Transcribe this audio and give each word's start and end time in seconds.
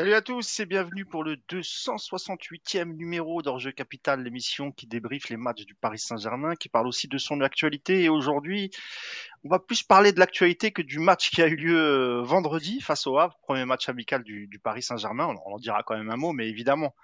Salut 0.00 0.14
à 0.14 0.22
tous 0.22 0.60
et 0.60 0.64
bienvenue 0.64 1.04
pour 1.04 1.24
le 1.24 1.36
268e 1.36 2.96
numéro 2.96 3.42
d'Orjeu 3.42 3.70
Capital, 3.70 4.22
l'émission 4.22 4.72
qui 4.72 4.86
débriefe 4.86 5.28
les 5.28 5.36
matchs 5.36 5.66
du 5.66 5.74
Paris 5.74 5.98
Saint-Germain, 5.98 6.56
qui 6.56 6.70
parle 6.70 6.86
aussi 6.86 7.06
de 7.06 7.18
son 7.18 7.42
actualité. 7.42 8.04
Et 8.04 8.08
aujourd'hui, 8.08 8.70
on 9.44 9.50
va 9.50 9.58
plus 9.58 9.82
parler 9.82 10.12
de 10.12 10.18
l'actualité 10.18 10.70
que 10.70 10.80
du 10.80 11.00
match 11.00 11.30
qui 11.30 11.42
a 11.42 11.48
eu 11.48 11.56
lieu 11.56 11.76
euh, 11.76 12.22
vendredi 12.22 12.80
face 12.80 13.06
au 13.06 13.18
Havre, 13.18 13.38
premier 13.42 13.66
match 13.66 13.90
amical 13.90 14.22
du, 14.22 14.48
Paris 14.64 14.82
Saint-Germain. 14.82 15.36
On, 15.44 15.56
en 15.56 15.58
dira 15.58 15.82
quand 15.82 15.98
même 15.98 16.08
un 16.08 16.16
mot, 16.16 16.32
mais 16.32 16.48
évidemment, 16.48 16.94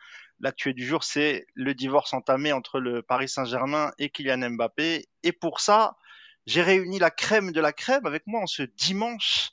l'actualité 0.40 0.80
du 0.80 0.88
jour, 0.88 1.04
c'est 1.04 1.46
le 1.52 1.74
divorce 1.74 2.14
entamé 2.14 2.54
entre 2.54 2.80
le 2.80 3.02
Paris 3.02 3.28
Saint-Germain 3.28 3.92
et 3.98 4.08
Kylian 4.08 4.52
Mbappé. 4.52 5.04
Et 5.22 5.32
pour 5.32 5.60
ça, 5.60 5.98
j'ai 6.46 6.62
réuni 6.62 6.98
la 6.98 7.10
crème 7.10 7.52
de 7.52 7.60
la 7.60 7.74
crème 7.74 8.06
avec 8.06 8.26
moi 8.26 8.40
en 8.40 8.46
ce 8.46 8.62
dimanche 8.62 9.50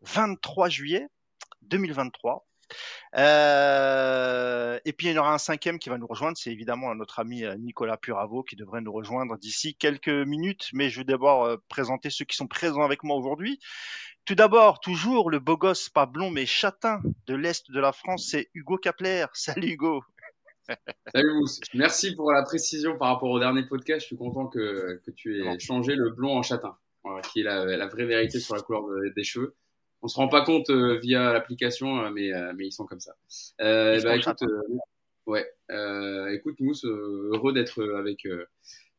23 0.00 0.70
juillet 0.70 1.06
2023 1.64 2.47
euh, 3.16 4.78
et 4.84 4.92
puis 4.92 5.08
il 5.08 5.14
y 5.14 5.18
en 5.18 5.20
aura 5.20 5.34
un 5.34 5.38
cinquième 5.38 5.78
qui 5.78 5.88
va 5.88 5.98
nous 5.98 6.06
rejoindre, 6.06 6.36
c'est 6.36 6.50
évidemment 6.50 6.94
notre 6.94 7.18
ami 7.18 7.44
euh, 7.44 7.56
Nicolas 7.56 7.96
Puravo 7.96 8.42
qui 8.42 8.56
devrait 8.56 8.80
nous 8.80 8.92
rejoindre 8.92 9.38
d'ici 9.38 9.74
quelques 9.74 10.08
minutes. 10.08 10.68
Mais 10.72 10.90
je 10.90 10.98
vais 10.98 11.04
d'abord 11.04 11.44
euh, 11.44 11.56
présenter 11.68 12.10
ceux 12.10 12.24
qui 12.24 12.36
sont 12.36 12.46
présents 12.46 12.82
avec 12.82 13.02
moi 13.04 13.16
aujourd'hui. 13.16 13.58
Tout 14.24 14.34
d'abord, 14.34 14.80
toujours 14.80 15.30
le 15.30 15.38
beau 15.38 15.56
gosse, 15.56 15.88
pas 15.88 16.06
blond 16.06 16.30
mais 16.30 16.46
châtain 16.46 17.00
de 17.26 17.34
l'Est 17.34 17.70
de 17.70 17.80
la 17.80 17.92
France, 17.92 18.28
c'est 18.30 18.50
Hugo 18.54 18.76
Kapler. 18.76 19.26
Salut 19.32 19.72
Hugo 19.72 20.02
Salut 21.14 21.32
Mousse, 21.32 21.60
merci 21.72 22.14
pour 22.14 22.30
la 22.30 22.42
précision 22.42 22.98
par 22.98 23.08
rapport 23.08 23.30
au 23.30 23.38
dernier 23.38 23.64
podcast. 23.64 24.02
Je 24.02 24.06
suis 24.08 24.18
content 24.18 24.48
que, 24.48 25.00
que 25.06 25.10
tu 25.10 25.42
aies 25.42 25.58
changé 25.58 25.94
le 25.94 26.10
blond 26.10 26.36
en 26.36 26.42
châtain, 26.42 26.76
qui 27.32 27.40
est 27.40 27.44
la, 27.44 27.64
la, 27.64 27.86
vraie 27.86 28.04
vérité 28.04 28.38
sur 28.38 28.54
la 28.54 28.60
couleur 28.60 28.84
des 29.16 29.24
cheveux 29.24 29.56
on 30.02 30.08
se 30.08 30.16
rend 30.16 30.28
pas 30.28 30.42
compte 30.42 30.70
euh, 30.70 30.98
via 30.98 31.32
l'application, 31.32 32.00
euh, 32.00 32.10
mais, 32.10 32.32
euh, 32.32 32.52
mais 32.56 32.66
ils 32.66 32.72
sont 32.72 32.86
comme 32.86 33.00
ça. 33.00 33.14
bah, 33.58 34.16
écoute, 34.16 34.44
ouais, 35.26 35.46
écoute, 36.34 36.60
Mousse, 36.60 36.84
heureux 36.84 37.52
d'être 37.52 37.82
avec 37.96 38.26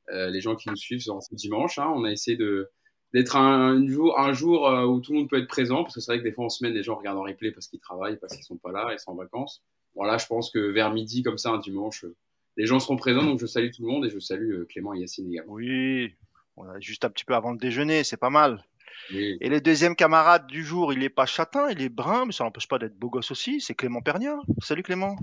les 0.09 0.41
gens 0.41 0.55
qui 0.55 0.69
nous 0.69 0.75
suivent 0.75 1.01
ce 1.01 1.35
dimanche. 1.35 1.79
Hein. 1.79 1.91
On 1.95 2.03
a 2.03 2.11
essayé 2.11 2.37
de 2.37 2.69
d'être 3.11 3.37
un, 3.37 3.87
jour, 3.87 4.19
un 4.19 4.33
jour 4.33 4.69
où 4.87 4.99
tout 4.99 5.13
le 5.13 5.19
monde 5.19 5.29
peut 5.29 5.39
être 5.39 5.47
présent, 5.47 5.81
parce 5.81 5.95
que 5.95 5.99
c'est 5.99 6.11
vrai 6.11 6.19
que 6.19 6.23
des 6.23 6.31
fois 6.31 6.45
en 6.45 6.49
semaine, 6.49 6.73
les 6.73 6.83
gens 6.83 6.95
regardent 6.95 7.17
en 7.17 7.23
replay 7.23 7.51
parce 7.51 7.67
qu'ils 7.67 7.79
travaillent, 7.79 8.17
parce 8.19 8.35
qu'ils 8.35 8.43
sont 8.43 8.57
pas 8.57 8.71
là, 8.71 8.87
ils 8.93 8.99
sont 8.99 9.09
en 9.09 9.15
vacances. 9.15 9.63
Voilà, 9.95 10.19
je 10.19 10.27
pense 10.27 10.51
que 10.51 10.59
vers 10.59 10.93
midi, 10.93 11.23
comme 11.23 11.39
ça, 11.39 11.49
un 11.49 11.57
dimanche, 11.57 12.05
les 12.55 12.67
gens 12.67 12.79
seront 12.79 12.97
présents, 12.97 13.23
donc 13.23 13.39
je 13.39 13.47
salue 13.47 13.71
tout 13.75 13.81
le 13.81 13.87
monde 13.87 14.05
et 14.05 14.11
je 14.11 14.19
salue 14.19 14.63
Clément 14.65 14.93
et 14.93 14.99
Yacine 14.99 15.27
également. 15.31 15.53
Oui, 15.53 16.13
on 16.55 16.69
a 16.69 16.79
juste 16.79 17.03
un 17.03 17.09
petit 17.09 17.25
peu 17.25 17.33
avant 17.33 17.51
le 17.51 17.57
déjeuner, 17.57 18.03
c'est 18.03 18.17
pas 18.17 18.29
mal. 18.29 18.63
Et 19.11 19.49
le 19.49 19.59
deuxième 19.61 19.95
camarade 19.95 20.47
du 20.47 20.63
jour, 20.63 20.93
il 20.93 21.03
est 21.03 21.09
pas 21.09 21.25
châtain, 21.25 21.69
il 21.69 21.81
est 21.81 21.89
brun, 21.89 22.25
mais 22.25 22.31
ça 22.31 22.43
n'empêche 22.43 22.67
pas 22.67 22.77
d'être 22.77 22.97
beau 22.97 23.09
gosse 23.09 23.31
aussi. 23.31 23.61
C'est 23.61 23.73
Clément 23.73 24.01
Pernia. 24.01 24.37
Salut 24.61 24.83
Clément. 24.83 25.15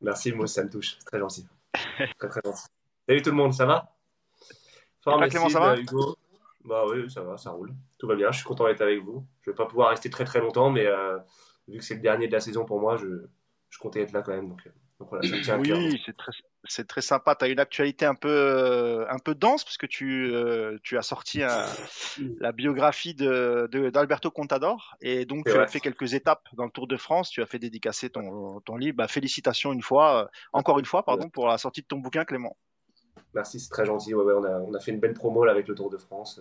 Merci, 0.00 0.32
moi 0.32 0.46
ça 0.46 0.64
me 0.64 0.70
touche. 0.70 0.98
Très 1.04 1.18
gentil. 1.18 1.46
très 1.72 2.28
très 2.28 2.40
gentil. 2.44 2.64
Salut 3.08 3.22
tout 3.22 3.30
le 3.30 3.36
monde, 3.36 3.52
ça 3.52 3.66
va? 3.66 3.94
Clément, 5.28 5.48
ça 5.48 5.60
va? 5.60 5.78
Hugo. 5.78 6.16
Bah 6.64 6.84
oui, 6.88 7.10
ça 7.10 7.22
va, 7.22 7.36
ça 7.36 7.50
roule. 7.50 7.72
Tout 7.98 8.06
va 8.06 8.14
bien, 8.14 8.30
je 8.30 8.38
suis 8.38 8.46
content 8.46 8.66
d'être 8.66 8.82
avec 8.82 9.02
vous. 9.02 9.26
Je 9.42 9.50
vais 9.50 9.54
pas 9.54 9.66
pouvoir 9.66 9.90
rester 9.90 10.10
très 10.10 10.24
très 10.24 10.40
longtemps, 10.40 10.70
mais 10.70 10.86
euh, 10.86 11.18
vu 11.68 11.78
que 11.78 11.84
c'est 11.84 11.94
le 11.94 12.00
dernier 12.00 12.28
de 12.28 12.32
la 12.32 12.40
saison 12.40 12.64
pour 12.64 12.80
moi, 12.80 12.96
je, 12.96 13.26
je 13.70 13.78
comptais 13.78 14.02
être 14.02 14.12
là 14.12 14.22
quand 14.22 14.32
même. 14.32 14.48
Donc, 14.48 14.66
euh, 14.66 14.70
oui, 15.58 16.02
c'est 16.04 16.16
très, 16.16 16.32
c'est 16.64 16.86
très 16.86 17.00
sympa. 17.00 17.34
Tu 17.34 17.44
as 17.44 17.48
une 17.48 17.58
actualité 17.58 18.04
un 18.04 18.14
peu, 18.14 18.28
euh, 18.28 19.06
un 19.08 19.18
peu 19.18 19.34
dense 19.34 19.64
parce 19.64 19.76
que 19.76 19.86
tu, 19.86 20.30
euh, 20.32 20.78
tu 20.82 20.98
as 20.98 21.02
sorti 21.02 21.40
la 22.38 22.52
biographie 22.52 23.14
de, 23.14 23.68
d'Alberto 23.92 24.30
Contador 24.30 24.96
et 25.00 25.24
donc 25.24 25.46
tu 25.46 25.52
as 25.52 25.66
fait 25.66 25.80
quelques 25.80 26.14
étapes 26.14 26.46
dans 26.54 26.64
le 26.64 26.70
Tour 26.70 26.86
de 26.86 26.96
France. 26.96 27.30
Tu 27.30 27.42
as 27.42 27.46
fait 27.46 27.58
dédicacer 27.58 28.10
ton, 28.10 28.60
ton 28.60 28.76
livre. 28.76 28.96
Bah, 28.96 29.08
félicitations 29.08 29.72
une 29.72 29.82
fois, 29.82 30.24
euh, 30.24 30.28
encore 30.52 30.78
une 30.78 30.84
fois, 30.84 31.04
pardon, 31.04 31.28
pour 31.28 31.48
la 31.48 31.58
sortie 31.58 31.82
de 31.82 31.86
ton 31.86 31.98
bouquin, 31.98 32.24
Clément. 32.24 32.56
Merci, 33.34 33.60
c'est 33.60 33.70
très 33.70 33.86
gentil. 33.86 34.14
Ouais, 34.14 34.34
on, 34.36 34.44
a, 34.44 34.58
on, 34.60 34.74
a, 34.74 34.80
fait 34.80 34.90
une 34.90 35.00
belle 35.00 35.14
promo 35.14 35.44
là, 35.44 35.52
avec 35.52 35.68
le 35.68 35.74
Tour 35.74 35.88
de 35.88 35.98
France. 35.98 36.40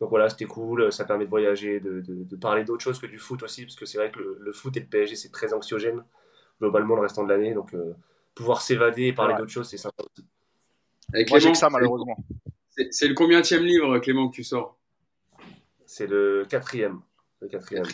Donc 0.00 0.10
voilà, 0.10 0.28
c'était 0.28 0.46
cool. 0.46 0.90
Ça 0.92 1.04
permet 1.04 1.24
de 1.24 1.30
voyager, 1.30 1.80
de, 1.80 2.00
de, 2.00 2.36
parler 2.36 2.64
d'autre 2.64 2.82
chose 2.82 2.98
que 2.98 3.06
du 3.06 3.18
foot 3.18 3.42
aussi, 3.42 3.64
parce 3.64 3.76
que 3.76 3.84
c'est 3.84 3.98
vrai 3.98 4.10
que 4.10 4.18
le, 4.18 4.38
le 4.40 4.52
foot 4.52 4.76
et 4.76 4.80
le 4.80 4.86
PSG, 4.86 5.16
c'est 5.16 5.32
très 5.32 5.52
anxiogène 5.52 6.02
globalement 6.60 6.96
le 6.96 7.02
restant 7.02 7.24
de 7.24 7.28
l'année. 7.28 7.54
Donc, 7.54 7.74
euh, 7.74 7.94
pouvoir 8.38 8.62
s'évader 8.62 9.06
et 9.06 9.12
parler 9.12 9.34
d'autres 9.34 9.50
choses, 9.50 9.68
c'est 9.68 9.76
sympa 9.76 10.04
aussi. 10.04 10.24
Avec 11.12 11.28
Moi, 11.28 11.40
j'ai 11.40 11.50
que 11.50 11.58
ça, 11.58 11.68
malheureusement. 11.68 12.16
C'est 12.90 13.08
le 13.08 13.14
combienième 13.14 13.64
livre, 13.64 13.98
Clément, 13.98 14.28
que 14.28 14.36
tu 14.36 14.44
sors 14.44 14.78
C'est 15.86 16.06
le 16.06 16.46
quatrième. 16.48 17.00
Le 17.40 17.48
quatrième. 17.48 17.84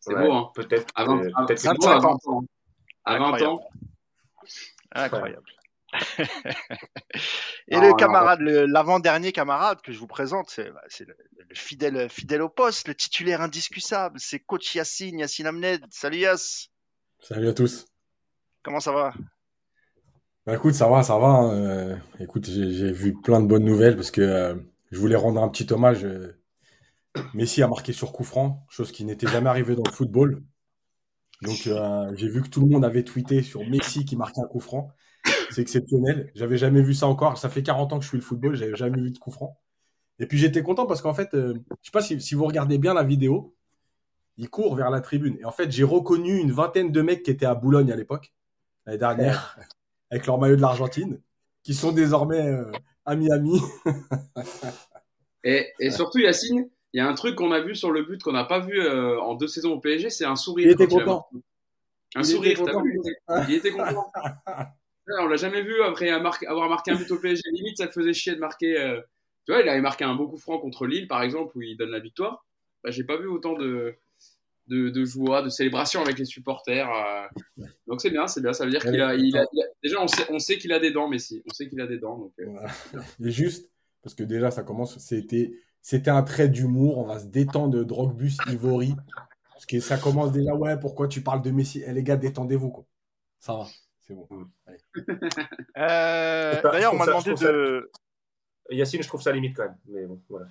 C'est 0.00 0.14
beau, 0.14 0.30
hein 0.30 0.50
Peut-être. 0.54 0.86
À 0.94 1.06
20, 1.06 1.22
peut 1.46 1.54
à 1.88 1.98
20 1.98 2.26
ans. 2.26 2.44
À 3.06 3.18
20 3.18 3.42
ans. 3.46 3.60
Incroyable. 4.92 5.46
et 7.68 7.80
le 7.80 7.96
camarade, 7.96 8.40
l'avant-dernier 8.40 9.32
camarade 9.32 9.80
que 9.80 9.92
je 9.92 9.98
vous 9.98 10.06
présente, 10.06 10.50
c'est 10.50 10.70
bah, 10.70 10.82
le, 11.00 11.16
le, 11.48 11.54
fidèle, 11.54 12.10
fidèle 12.10 12.42
au 12.42 12.50
poste, 12.50 12.88
le 12.88 12.94
titulaire 12.94 13.40
indiscutable, 13.40 14.20
c'est 14.20 14.40
coach 14.40 14.74
Yassine, 14.74 15.20
Yassine 15.20 15.46
Amned. 15.46 15.86
Salut 15.90 16.18
Yass. 16.18 16.68
Salut 17.20 17.48
à 17.48 17.54
tous. 17.54 17.86
Comment 18.62 18.80
ça 18.80 18.92
va? 18.92 19.14
Bah 20.46 20.54
écoute, 20.54 20.74
ça 20.74 20.88
va, 20.88 21.02
ça 21.02 21.18
va. 21.18 21.26
Hein. 21.26 21.52
Euh, 21.54 21.96
écoute, 22.20 22.46
j'ai 22.46 22.92
vu 22.92 23.14
plein 23.20 23.40
de 23.40 23.48
bonnes 23.48 23.64
nouvelles 23.64 23.96
parce 23.96 24.12
que 24.12 24.20
euh, 24.20 24.54
je 24.92 24.98
voulais 25.00 25.16
rendre 25.16 25.42
un 25.42 25.48
petit 25.48 25.72
hommage. 25.72 26.04
Euh, 26.04 26.40
Messi 27.34 27.62
a 27.62 27.68
marqué 27.68 27.92
sur 27.92 28.12
coup 28.12 28.22
franc, 28.22 28.64
chose 28.68 28.92
qui 28.92 29.04
n'était 29.04 29.26
jamais 29.26 29.48
arrivée 29.48 29.74
dans 29.74 29.82
le 29.84 29.90
football. 29.90 30.44
Donc 31.42 31.68
j'ai 32.14 32.28
vu 32.28 32.42
que 32.42 32.48
tout 32.48 32.60
le 32.60 32.68
monde 32.68 32.84
avait 32.84 33.02
tweeté 33.02 33.42
sur 33.42 33.66
Messi 33.68 34.04
qui 34.04 34.16
marquait 34.16 34.40
un 34.40 34.46
coup 34.46 34.60
franc. 34.60 34.92
C'est 35.50 35.62
exceptionnel. 35.62 36.30
J'avais 36.34 36.58
jamais 36.58 36.82
vu 36.82 36.94
ça 36.94 37.08
encore. 37.08 37.38
Ça 37.38 37.48
fait 37.48 37.62
40 37.62 37.92
ans 37.92 37.98
que 37.98 38.04
je 38.04 38.08
suis 38.08 38.18
le 38.18 38.22
football, 38.22 38.54
j'avais 38.54 38.76
jamais 38.76 39.00
vu 39.00 39.10
de 39.10 39.18
coup 39.18 39.30
franc. 39.30 39.58
Et 40.18 40.26
puis 40.26 40.38
j'étais 40.38 40.62
content 40.62 40.86
parce 40.86 41.02
qu'en 41.02 41.14
fait, 41.14 41.30
je 41.32 41.54
sais 41.82 41.90
pas 41.92 42.02
si, 42.02 42.20
si, 42.20 42.34
vous 42.34 42.44
regardez 42.44 42.78
bien 42.78 42.94
la 42.94 43.02
vidéo, 43.02 43.54
il 44.36 44.48
court 44.48 44.76
vers 44.76 44.90
la 44.90 45.00
tribune. 45.00 45.36
Et 45.40 45.44
en 45.44 45.52
fait, 45.52 45.70
j'ai 45.70 45.84
reconnu 45.84 46.38
une 46.38 46.52
vingtaine 46.52 46.92
de 46.92 47.02
mecs 47.02 47.22
qui 47.22 47.30
étaient 47.30 47.46
à 47.46 47.54
Boulogne 47.54 47.90
à 47.92 47.96
l'époque, 47.96 48.32
l'année 48.86 48.98
dernière, 48.98 49.58
avec 50.10 50.26
leur 50.26 50.38
maillot 50.38 50.56
de 50.56 50.60
l'Argentine, 50.60 51.20
qui 51.62 51.74
sont 51.74 51.92
désormais 51.92 52.46
euh, 52.46 52.70
amis 53.04 53.30
amis. 53.32 53.60
et, 55.44 55.68
et, 55.80 55.90
surtout, 55.90 56.18
Yacine, 56.18 56.68
il 56.92 56.98
y 56.98 57.00
a 57.00 57.08
un 57.08 57.14
truc 57.14 57.36
qu'on 57.36 57.52
a 57.52 57.60
vu 57.60 57.74
sur 57.74 57.90
le 57.90 58.02
but 58.02 58.22
qu'on 58.22 58.32
n'a 58.32 58.44
pas 58.44 58.60
vu 58.60 58.80
euh, 58.80 59.20
en 59.20 59.34
deux 59.34 59.48
saisons 59.48 59.72
au 59.72 59.80
PSG, 59.80 60.10
c'est 60.10 60.24
un 60.24 60.36
sourire. 60.36 60.66
Il 60.66 60.72
était 60.72 60.86
content. 60.86 61.28
Un 62.14 62.22
sourire, 62.22 62.62
t'as 62.64 62.80
vu 62.80 63.00
Il 63.48 63.54
était 63.54 63.70
content. 63.70 64.10
on 65.20 65.26
l'a 65.26 65.36
jamais 65.36 65.62
vu 65.62 65.82
après 65.82 66.08
avoir 66.10 66.68
marqué 66.68 66.92
un 66.92 66.96
but 66.96 67.10
au 67.10 67.18
PSG. 67.18 67.42
Limite, 67.52 67.78
ça 67.78 67.88
faisait 67.88 68.14
chier 68.14 68.34
de 68.34 68.40
marquer. 68.40 68.80
Euh, 68.80 69.00
tu 69.44 69.52
vois, 69.52 69.60
il 69.60 69.68
avait 69.68 69.80
marqué 69.80 70.04
un 70.04 70.14
beau 70.14 70.26
coup 70.26 70.38
franc 70.38 70.58
contre 70.58 70.86
Lille, 70.86 71.06
par 71.06 71.22
exemple, 71.22 71.56
où 71.56 71.62
il 71.62 71.76
donne 71.76 71.90
la 71.90 72.00
victoire. 72.00 72.44
Bah, 72.82 72.90
j'ai 72.90 73.04
pas 73.04 73.16
vu 73.16 73.26
autant 73.26 73.54
de, 73.54 73.94
de, 74.68 74.90
de, 74.90 75.04
joie, 75.04 75.42
de 75.42 75.48
célébration 75.48 76.02
avec 76.02 76.18
les 76.18 76.24
supporters. 76.24 76.88
Euh. 76.90 77.64
Donc 77.86 78.00
c'est 78.00 78.10
bien, 78.10 78.26
c'est 78.26 78.40
bien. 78.40 78.52
Ça 78.52 78.64
veut 78.64 78.70
dire 78.70 78.80
qu'il 78.80 79.00
a, 79.00 79.14
il 79.14 79.36
a, 79.36 79.44
déjà 79.82 80.02
on 80.02 80.08
sait, 80.08 80.24
on 80.30 80.38
sait 80.38 80.58
qu'il 80.58 80.72
a 80.72 80.78
des 80.78 80.90
dents, 80.90 81.08
Messi. 81.08 81.42
On 81.48 81.54
sait 81.54 81.68
qu'il 81.68 81.80
a 81.80 81.86
des 81.86 81.98
dents. 81.98 82.18
Donc, 82.18 82.32
euh. 82.40 83.00
Et 83.24 83.30
juste 83.30 83.70
parce 84.02 84.14
que 84.14 84.24
déjà 84.24 84.50
ça 84.50 84.62
commence, 84.62 84.98
c'était, 84.98 85.52
c'était 85.82 86.10
un 86.10 86.22
trait 86.22 86.48
d'humour. 86.48 86.98
On 86.98 87.04
va 87.04 87.18
se 87.18 87.26
détendre 87.26 87.74
de 87.74 87.84
Drogbus 87.84 88.36
Ivory 88.48 88.94
parce 89.52 89.66
que 89.66 89.80
ça 89.80 89.98
commence 89.98 90.32
déjà. 90.32 90.54
Ouais, 90.54 90.78
pourquoi 90.78 91.08
tu 91.08 91.22
parles 91.22 91.42
de 91.42 91.50
Messi? 91.50 91.82
Eh 91.86 91.92
les 91.92 92.02
gars, 92.02 92.16
détendez-vous 92.16 92.70
quoi. 92.70 92.84
Ça 93.38 93.54
va, 93.54 93.66
c'est 94.00 94.14
bon. 94.14 94.28
Euh, 95.78 96.62
d'ailleurs, 96.62 96.94
on 96.94 96.96
m'a 96.96 97.04
demandé 97.04 97.34
de. 97.34 97.90
Yacine, 98.70 99.02
je 99.02 99.08
trouve 99.08 99.20
ça 99.20 99.30
limite 99.30 99.54
quand 99.54 99.64
même, 99.64 99.76
mais 99.88 100.06
bon, 100.06 100.20
voilà. 100.28 100.46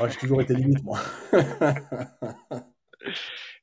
Ouais, 0.00 0.10
j'ai 0.10 0.18
toujours 0.18 0.40
été 0.40 0.54
limite 0.54 0.82
moi. 0.84 1.00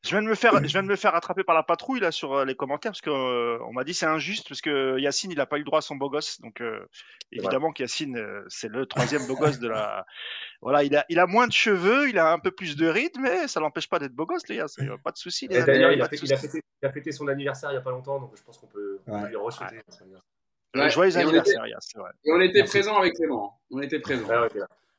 Je 0.03 0.09
viens 0.09 0.21
de 0.21 0.27
me 0.27 0.35
faire, 0.35 0.53
je 0.61 0.67
viens 0.67 0.83
de 0.83 0.87
me 0.87 0.95
faire 0.95 1.15
attraper 1.15 1.43
par 1.43 1.55
la 1.55 1.63
patrouille 1.63 2.01
là 2.01 2.11
sur 2.11 2.33
euh, 2.33 2.45
les 2.45 2.55
commentaires 2.55 2.91
parce 2.91 3.01
que 3.01 3.09
euh, 3.09 3.57
on 3.65 3.71
m'a 3.71 3.85
dit 3.85 3.93
c'est 3.93 4.05
injuste 4.05 4.49
parce 4.49 4.59
que 4.59 4.99
Yacine 4.99 5.31
il 5.31 5.39
a 5.39 5.45
pas 5.45 5.55
eu 5.55 5.59
le 5.59 5.65
droit 5.65 5.79
à 5.79 5.81
son 5.81 5.95
beau 5.95 6.09
gosse. 6.09 6.41
Donc 6.41 6.59
euh, 6.61 6.85
évidemment 7.31 7.71
qu'Yacine 7.71 8.43
c'est 8.49 8.67
le 8.67 8.85
troisième 8.85 9.25
beau 9.27 9.35
gosse 9.35 9.59
de 9.59 9.69
la 9.69 10.05
voilà 10.61 10.83
il 10.83 10.95
a 10.95 11.05
il 11.07 11.19
a 11.19 11.25
moins 11.25 11.47
de 11.47 11.53
cheveux 11.53 12.09
il 12.09 12.19
a 12.19 12.31
un 12.33 12.39
peu 12.39 12.51
plus 12.51 12.75
de 12.75 12.87
rythme 12.87 13.21
mais 13.21 13.47
ça 13.47 13.61
l'empêche 13.61 13.89
pas 13.89 13.99
d'être 13.99 14.13
beau 14.13 14.25
gosse 14.25 14.47
les 14.49 14.57
gars 14.57 14.65
pas 15.03 15.11
de 15.11 15.17
souci 15.17 15.47
d'ailleurs 15.47 15.93
il, 15.93 16.01
a 16.01 16.09
fêté, 16.91 17.11
son 17.11 17.27
anniversaire 17.29 17.71
il 17.71 17.75
y 17.75 17.77
a 17.77 17.81
pas 17.81 17.91
longtemps 17.91 18.19
donc 18.19 18.35
je 18.35 18.43
pense 18.43 18.57
qu'on 18.57 18.67
peut, 18.67 18.99
lui 19.07 19.35
re-souhaiter 19.35 19.81
ouais. 20.75 20.89
joyeux 20.89 21.17
anniversaire 21.17 21.63
c'est 21.79 21.97
vrai. 21.97 22.11
et 22.25 22.31
on 22.33 22.41
était 22.41 22.63
présent 22.65 22.97
avec 22.97 23.13
Clément 23.13 23.57
on 23.71 23.81
était 23.81 23.99
présent 23.99 24.27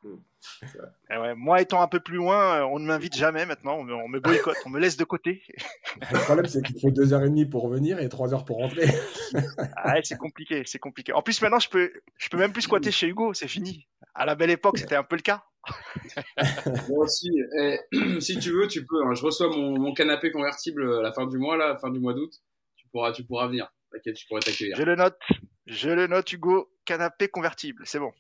eh 1.11 1.35
moi, 1.37 1.61
étant 1.61 1.81
un 1.81 1.89
peu 1.89 2.01
plus 2.01 2.17
loin, 2.17 2.61
euh, 2.61 2.63
on 2.65 2.79
ne 2.79 2.87
m'invite 2.87 3.17
jamais 3.17 3.47
maintenant. 3.47 3.79
On 3.79 4.09
me, 4.09 4.21
boycotte, 4.21 4.57
on 4.67 4.71
me 4.71 4.79
laisse 4.79 4.97
de 4.97 5.05
côté. 5.05 5.43
Le 6.13 6.25
problème, 6.25 6.47
c'est 6.47 6.63
qu'il 6.63 6.79
faut 6.81 6.91
deux 6.91 7.13
heures 7.13 7.23
et 7.23 7.29
demie 7.29 7.47
pour 7.47 7.63
revenir 7.63 7.99
et 7.99 8.09
trois 8.09 8.35
heures 8.35 8.45
pour 8.45 8.59
rentrer. 8.59 8.87
ah, 9.77 9.95
c'est 10.03 10.19
compliqué, 10.19 10.63
c'est 10.67 10.79
compliqué. 10.79 11.13
En 11.13 11.23
plus, 11.23 11.41
maintenant, 11.43 11.59
je 11.59 11.69
peux, 11.69 11.93
je 12.19 12.29
peux 12.29 12.37
même 12.37 12.53
plus 12.53 12.63
squatter 12.63 12.91
chez 12.91 13.09
Hugo. 13.09 13.35
C'est 13.35 13.49
fini. 13.49 13.87
À 14.15 14.27
la 14.27 14.35
belle 14.35 14.51
époque, 14.51 14.79
c'était 14.79 14.97
un 14.97 15.05
peu 15.05 15.17
le 15.17 15.23
cas. 15.23 15.45
Moi 16.89 17.05
aussi. 17.05 17.31
Eh, 17.59 17.79
si 18.21 18.39
tu 18.39 18.53
veux, 18.53 18.69
tu 18.69 18.85
peux. 18.85 19.05
Hein. 19.05 19.15
Je 19.15 19.25
reçois 19.25 19.49
mon, 19.49 19.79
mon, 19.79 19.95
canapé 19.95 20.31
convertible 20.31 20.99
à 20.99 21.03
la 21.03 21.13
fin 21.13 21.27
du 21.27 21.39
mois, 21.39 21.57
là, 21.57 21.65
à 21.65 21.69
la 21.69 21.77
fin 21.77 21.91
du 21.91 22.01
mois 22.01 22.15
d'août. 22.15 22.33
Tu 22.77 22.87
pourras, 22.89 23.13
tu 23.13 23.25
pourras 23.25 23.49
venir. 23.49 23.73
T'inquiète, 23.91 24.19
je 24.19 24.27
pourrais 24.27 24.41
t'accueillir. 24.41 24.77
Je 24.77 24.83
le 24.83 24.97
note. 24.97 25.19
Je 25.67 25.89
le 25.89 26.07
note, 26.07 26.31
Hugo. 26.33 26.71
Canapé 26.85 27.29
convertible. 27.29 27.83
C'est 27.87 27.99
bon. 27.99 28.13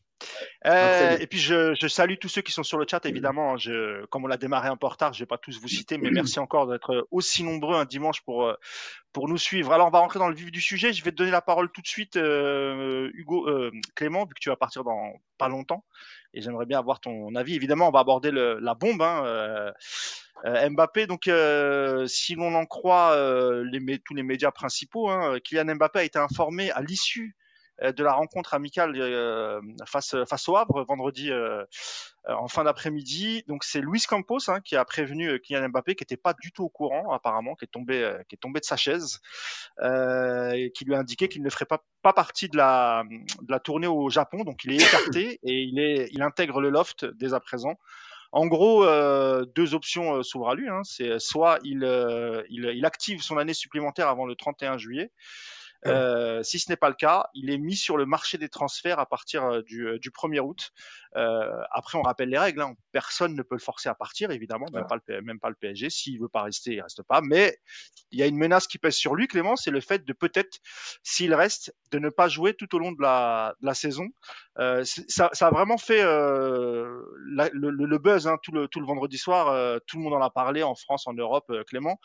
Euh, 0.66 1.18
et 1.18 1.26
puis 1.26 1.38
je, 1.38 1.74
je, 1.74 1.88
salue 1.88 2.14
tous 2.20 2.28
ceux 2.28 2.42
qui 2.42 2.52
sont 2.52 2.62
sur 2.62 2.78
le 2.78 2.86
chat, 2.88 3.04
évidemment. 3.06 3.56
Je, 3.56 4.04
comme 4.06 4.24
on 4.24 4.26
l'a 4.26 4.36
démarré 4.36 4.68
un 4.68 4.76
peu 4.76 4.86
en 4.86 4.90
retard, 4.90 5.12
je 5.12 5.20
vais 5.20 5.26
pas 5.26 5.38
tous 5.38 5.60
vous 5.60 5.68
citer, 5.68 5.98
mais 5.98 6.10
merci 6.10 6.38
encore 6.38 6.66
d'être 6.66 7.06
aussi 7.10 7.42
nombreux 7.42 7.76
un 7.76 7.84
dimanche 7.84 8.22
pour 8.22 8.44
euh, 8.44 8.54
pour 9.12 9.28
nous 9.28 9.38
suivre. 9.38 9.72
Alors 9.72 9.88
on 9.88 9.90
va 9.90 10.00
rentrer 10.00 10.18
dans 10.18 10.28
le 10.28 10.34
vif 10.34 10.50
du 10.50 10.60
sujet. 10.60 10.92
Je 10.92 11.04
vais 11.04 11.10
te 11.10 11.16
donner 11.16 11.30
la 11.30 11.42
parole 11.42 11.70
tout 11.70 11.82
de 11.82 11.86
suite, 11.86 12.16
euh, 12.16 13.10
Hugo, 13.14 13.48
euh, 13.48 13.70
Clément, 13.94 14.24
vu 14.24 14.34
que 14.34 14.40
tu 14.40 14.48
vas 14.48 14.56
partir 14.56 14.84
dans 14.84 15.12
pas 15.36 15.48
longtemps, 15.48 15.84
et 16.32 16.40
j'aimerais 16.40 16.66
bien 16.66 16.78
avoir 16.78 17.00
ton 17.00 17.34
avis. 17.34 17.54
Évidemment, 17.54 17.88
on 17.88 17.92
va 17.92 18.00
aborder 18.00 18.30
le, 18.30 18.58
la 18.60 18.74
bombe. 18.74 19.02
Hein, 19.02 19.72
Mbappé, 20.44 21.06
donc 21.06 21.30
si 22.06 22.34
l'on 22.34 22.54
en 22.54 22.66
croit 22.66 23.16
les, 23.64 23.98
tous 24.00 24.14
les 24.14 24.22
médias 24.22 24.50
principaux, 24.50 25.08
hein, 25.08 25.38
Kylian 25.42 25.74
Mbappé 25.76 26.00
a 26.00 26.04
été 26.04 26.18
informé 26.18 26.70
à 26.72 26.82
l'issue 26.82 27.34
de 27.82 28.04
la 28.04 28.12
rencontre 28.12 28.54
amicale 28.54 28.94
euh, 28.96 29.60
face, 29.86 30.14
face 30.28 30.48
au 30.48 30.56
Havre 30.56 30.84
vendredi 30.84 31.30
euh, 31.30 31.64
en 32.28 32.48
fin 32.48 32.64
d'après-midi. 32.64 33.44
Donc 33.48 33.64
c'est 33.64 33.80
Luis 33.80 34.02
Campos 34.02 34.48
hein, 34.48 34.60
qui 34.60 34.76
a 34.76 34.84
prévenu 34.84 35.40
Kylian 35.40 35.68
Mbappé, 35.68 35.94
qui 35.94 36.02
n'était 36.02 36.16
pas 36.16 36.34
du 36.34 36.52
tout 36.52 36.64
au 36.64 36.68
courant 36.68 37.12
apparemment, 37.12 37.54
qui 37.54 37.64
est 37.64 37.68
tombé, 37.68 38.16
qui 38.28 38.36
est 38.36 38.38
tombé 38.38 38.60
de 38.60 38.64
sa 38.64 38.76
chaise, 38.76 39.20
et 39.82 40.72
qui 40.74 40.84
lui 40.84 40.94
a 40.94 40.98
indiqué 40.98 41.28
qu'il 41.28 41.42
ne 41.42 41.50
ferait 41.50 41.66
pas, 41.66 41.84
pas 42.02 42.12
partie 42.12 42.48
de 42.48 42.56
la, 42.56 43.04
de 43.10 43.50
la 43.50 43.60
tournée 43.60 43.86
au 43.86 44.08
Japon. 44.08 44.44
Donc 44.44 44.64
il 44.64 44.72
est 44.72 44.82
écarté 44.82 45.40
et 45.42 45.62
il, 45.62 45.78
est, 45.78 46.08
il 46.12 46.22
intègre 46.22 46.60
le 46.60 46.70
loft 46.70 47.04
dès 47.04 47.34
à 47.34 47.40
présent. 47.40 47.76
En 48.34 48.48
gros, 48.48 48.84
euh, 48.84 49.44
deux 49.54 49.74
options 49.74 50.16
euh, 50.16 50.22
s'ouvrent 50.24 50.50
à 50.50 50.56
lui. 50.56 50.68
Hein. 50.68 50.80
C'est 50.82 51.20
soit 51.20 51.60
il, 51.62 51.84
il, 52.50 52.64
il, 52.74 52.84
active 52.84 53.22
son 53.22 53.38
année 53.38 53.54
supplémentaire 53.54 54.08
avant 54.08 54.26
le 54.26 54.34
31 54.34 54.76
juillet, 54.76 55.12
euh, 55.86 56.42
si 56.42 56.58
ce 56.58 56.70
n'est 56.70 56.76
pas 56.76 56.88
le 56.88 56.94
cas, 56.94 57.28
il 57.34 57.50
est 57.50 57.58
mis 57.58 57.76
sur 57.76 57.96
le 57.96 58.06
marché 58.06 58.38
des 58.38 58.48
transferts 58.48 58.98
à 58.98 59.06
partir 59.06 59.44
euh, 59.44 59.62
du, 59.62 59.86
euh, 59.86 59.98
du 59.98 60.10
1er 60.10 60.40
août. 60.40 60.72
Euh, 61.16 61.62
après, 61.70 61.98
on 61.98 62.02
rappelle 62.02 62.28
les 62.28 62.38
règles. 62.38 62.62
Hein. 62.62 62.74
Personne 62.92 63.34
ne 63.34 63.42
peut 63.42 63.54
le 63.54 63.60
forcer 63.60 63.88
à 63.88 63.94
partir, 63.94 64.30
évidemment, 64.30 64.66
même, 64.72 64.86
pas 64.86 64.96
le, 65.06 65.22
même 65.22 65.38
pas 65.38 65.48
le 65.48 65.54
PSG. 65.54 65.90
S'il 65.90 66.20
veut 66.20 66.28
pas 66.28 66.42
rester, 66.42 66.74
il 66.74 66.80
reste 66.80 67.02
pas. 67.02 67.20
Mais 67.22 67.56
il 68.10 68.18
y 68.18 68.22
a 68.22 68.26
une 68.26 68.36
menace 68.36 68.66
qui 68.66 68.78
pèse 68.78 68.94
sur 68.94 69.14
lui, 69.14 69.28
Clément, 69.28 69.56
c'est 69.56 69.70
le 69.70 69.80
fait 69.80 70.04
de 70.04 70.12
peut-être, 70.12 70.58
s'il 71.02 71.34
reste, 71.34 71.74
de 71.90 71.98
ne 71.98 72.10
pas 72.10 72.28
jouer 72.28 72.54
tout 72.54 72.74
au 72.74 72.78
long 72.78 72.92
de 72.92 73.00
la, 73.00 73.54
de 73.60 73.66
la 73.66 73.74
saison. 73.74 74.08
Euh, 74.58 74.84
ça, 74.84 75.30
ça, 75.32 75.48
a 75.48 75.50
vraiment 75.50 75.78
fait 75.78 76.02
euh, 76.02 77.00
la, 77.28 77.48
le, 77.52 77.70
le, 77.70 77.98
buzz 77.98 78.26
hein, 78.26 78.38
tout, 78.42 78.52
le, 78.52 78.68
tout 78.68 78.80
le 78.80 78.86
vendredi 78.86 79.18
soir. 79.18 79.48
Euh, 79.48 79.78
tout 79.86 79.96
le 79.96 80.02
monde 80.02 80.14
en 80.14 80.22
a 80.22 80.30
parlé 80.30 80.62
en 80.62 80.74
France, 80.74 81.06
en 81.06 81.14
Europe, 81.14 81.46
euh, 81.50 81.64
Clément. 81.64 81.98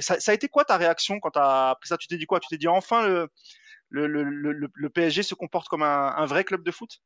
Ça, 0.00 0.20
ça, 0.20 0.32
a 0.32 0.34
été 0.34 0.48
quoi 0.48 0.64
ta 0.64 0.76
réaction 0.76 1.20
quand 1.20 1.30
tu 1.30 1.38
as 1.38 1.76
ça 1.82 1.96
Tu 1.96 2.08
t'es 2.08 2.16
dit 2.16 2.26
quoi? 2.26 2.40
Tu 2.40 2.48
t'es 2.48 2.58
dit 2.58 2.68
enfin 2.68 3.06
le, 3.06 4.06
le, 4.06 4.22
le, 4.22 4.52
le, 4.52 4.90
PSG 4.90 5.22
se 5.22 5.34
comporte 5.34 5.68
comme 5.68 5.82
un, 5.82 6.14
un 6.16 6.26
vrai 6.26 6.44
club 6.44 6.62
de 6.62 6.70
foot? 6.70 7.00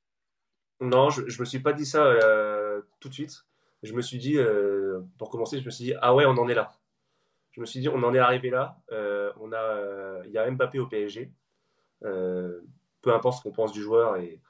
Non, 0.83 1.11
je, 1.11 1.29
je 1.29 1.41
me 1.41 1.45
suis 1.45 1.61
pas 1.61 1.73
dit 1.73 1.87
ça 1.87 2.05
euh, 2.05 2.83
tout 3.01 3.09
de 3.09 3.15
suite. 3.15 3.45
Je 3.83 3.95
me 3.95 4.03
suis 4.03 4.19
dit, 4.19 4.37
euh, 4.37 5.01
pour 5.19 5.31
commencer, 5.31 5.59
je 5.61 5.65
me 5.65 5.71
suis 5.71 5.85
dit, 5.85 5.95
ah 6.01 6.15
ouais, 6.15 6.27
on 6.27 6.37
en 6.39 6.49
est 6.49 6.55
là. 6.55 6.73
Je 7.53 7.61
me 7.61 7.67
suis 7.67 7.81
dit, 7.81 7.89
on 7.89 8.03
en 8.03 8.15
est 8.15 8.19
arrivé 8.19 8.51
là. 8.51 8.79
Euh, 8.93 9.33
on 9.41 9.53
a, 9.53 10.25
il 10.25 10.33
y 10.33 10.39
a 10.39 10.51
Mbappé 10.51 10.79
au 10.79 10.87
PSG. 10.87 11.33
peu 12.01 12.63
importe 13.15 13.39
ce 13.39 13.43
qu'on 13.43 13.53
pense 13.53 13.73
du 13.73 13.83
joueur 13.83 14.17
et, 14.17 14.41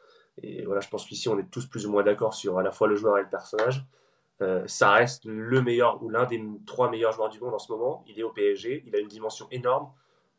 voilà, 0.65 0.81
je 0.81 0.89
pense 0.89 1.05
qu'ici 1.05 1.29
on 1.29 1.39
est 1.39 1.51
tous 1.51 1.67
plus 1.67 1.87
ou 1.87 1.91
moins 1.91 2.03
d'accord 2.03 2.33
sur 2.33 2.59
à 2.59 2.63
la 2.63 2.73
fois 2.73 2.89
le 2.89 2.97
joueur 2.97 3.19
et 3.19 3.23
le 3.23 3.29
personnage. 3.29 3.85
ça 4.67 4.93
reste 4.93 5.25
le 5.27 5.61
meilleur 5.61 6.03
ou 6.03 6.09
l'un 6.09 6.25
des 6.25 6.43
trois 6.67 6.91
meilleurs 6.91 7.13
joueurs 7.13 7.29
du 7.29 7.39
monde 7.41 7.55
en 7.55 7.59
ce 7.59 7.71
moment. 7.71 8.03
Il 8.07 8.19
est 8.19 8.23
au 8.23 8.31
PSG, 8.31 8.85
il 8.87 8.97
a 8.97 8.99
une 8.99 9.09
dimension 9.09 9.47
énorme 9.51 9.93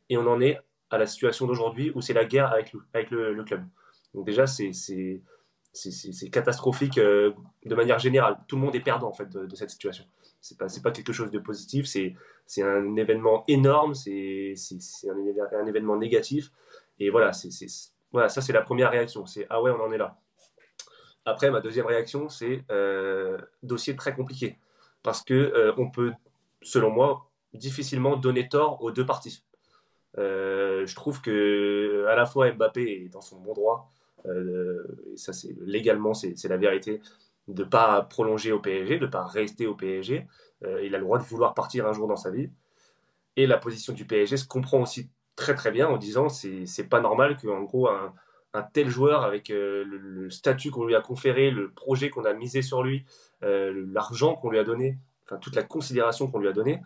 et 0.10 0.18
on 0.18 0.26
en 0.28 0.42
est 0.42 0.60
à 0.90 0.98
la 0.98 1.06
situation 1.06 1.46
d'aujourd'hui 1.46 1.92
où 1.94 2.02
c'est 2.02 2.14
la 2.14 2.26
guerre 2.26 2.52
avec, 2.52 2.74
le, 2.74 2.82
avec 2.94 3.12
le, 3.12 3.34
le 3.34 3.44
club. 3.44 3.64
Donc 4.14 4.26
déjà, 4.26 4.48
c'est 4.48 4.72
c'est 5.74 6.30
catastrophique 6.30 7.00
euh, 7.00 7.34
de 7.66 7.76
manière 7.76 7.98
générale. 7.98 8.38
Tout 8.48 8.56
le 8.58 8.62
monde 8.62 8.76
est 8.76 8.80
perdant 8.80 9.08
en 9.08 9.14
fait 9.14 9.30
de, 9.30 9.56
cette 9.56 9.72
situation. 9.72 10.06
C'est 10.40 10.58
pas 10.58 10.68
pas 10.84 10.92
quelque 10.92 11.14
chose 11.14 11.32
de 11.32 11.40
positif. 11.40 11.88
C'est 11.88 12.16
c'est 12.46 12.62
un 12.62 12.96
événement 12.96 13.44
énorme. 13.48 13.96
C'est 13.96 14.54
un, 15.06 15.58
un, 15.58 15.66
événement 15.66 15.98
négatif. 15.98 16.52
Et 17.00 17.10
voilà, 17.10 17.34
c'est 17.34 17.50
voilà 18.12 18.30
ça 18.30 18.42
c'est 18.42 18.54
la 18.54 18.62
première 18.62 18.92
réaction. 18.92 19.26
C'est 19.26 19.48
ah 19.50 19.62
ouais 19.62 19.72
on 19.72 19.82
en 19.82 19.92
est 19.92 19.98
là. 19.98 20.18
Après 21.26 21.50
ma 21.50 21.60
deuxième 21.60 21.88
réaction 21.88 22.30
c'est 22.30 22.64
euh, 22.70 23.38
dossier 23.64 23.96
très 23.96 24.14
compliqué 24.14 24.60
parce 25.02 25.24
que 25.24 25.34
euh, 25.34 25.74
on 25.78 25.90
peut 25.90 26.14
selon 26.62 26.92
moi 26.92 27.30
difficilement 27.54 28.16
donner 28.16 28.48
tort 28.48 28.84
aux 28.84 28.92
deux 28.92 29.06
parties. 29.06 29.44
Je 30.18 30.96
trouve 30.96 31.22
que 31.22 32.06
à 32.08 32.16
la 32.16 32.28
fois 32.28 32.52
Mbappé 32.52 33.06
est 33.06 33.10
dans 33.10 33.22
son 33.22 33.40
bon 33.40 33.54
droit 33.54 33.92
et 34.26 35.18
ça, 35.18 35.34
c'est 35.34 35.56
légalement, 35.62 36.14
c'est 36.14 36.48
la 36.48 36.58
vérité, 36.58 37.02
de 37.48 37.64
pas 37.64 38.02
prolonger 38.04 38.52
au 38.52 38.60
PSG, 38.60 39.00
de 39.00 39.06
pas 39.06 39.26
rester 39.26 39.68
au 39.68 39.76
PSG. 39.76 40.28
Euh, 40.64 40.84
il 40.84 40.96
a 40.96 40.98
le 40.98 41.04
droit 41.04 41.20
de 41.20 41.24
vouloir 41.24 41.54
partir 41.54 41.88
un 41.88 41.94
jour 41.94 42.08
dans 42.08 42.16
sa 42.16 42.32
vie. 42.32 42.50
Et 43.36 43.48
la 43.48 43.58
position 43.58 43.94
du 43.94 44.06
PSG 44.06 44.38
se 44.38 44.48
comprend 44.48 44.82
aussi 44.82 45.10
très 45.36 45.56
très 45.56 45.72
bien 45.72 45.88
en 45.88 45.98
disant 45.98 46.30
c'est 46.30 46.66
c'est 46.66 46.84
pas 46.84 47.02
normal 47.02 47.38
qu'en 47.38 47.64
gros 47.64 47.90
un, 47.90 48.14
tel 48.72 48.88
joueur 48.88 49.24
avec 49.24 49.50
euh, 49.50 49.84
le, 49.84 50.30
statut 50.30 50.70
qu'on 50.70 50.86
lui 50.86 50.96
a 50.96 51.02
conféré, 51.02 51.50
le 51.50 51.72
projet 51.72 52.12
qu'on 52.12 52.24
a 52.24 52.34
misé 52.34 52.62
sur 52.62 52.84
lui, 52.84 53.04
euh, 53.42 53.88
l'argent 53.92 54.36
qu'on 54.36 54.52
lui 54.52 54.60
a 54.60 54.64
donné, 54.64 55.00
enfin 55.26 55.38
toute 55.38 55.56
la 55.56 55.64
considération 55.64 56.30
qu'on 56.30 56.38
lui 56.38 56.48
a 56.48 56.54
donnée, 56.54 56.80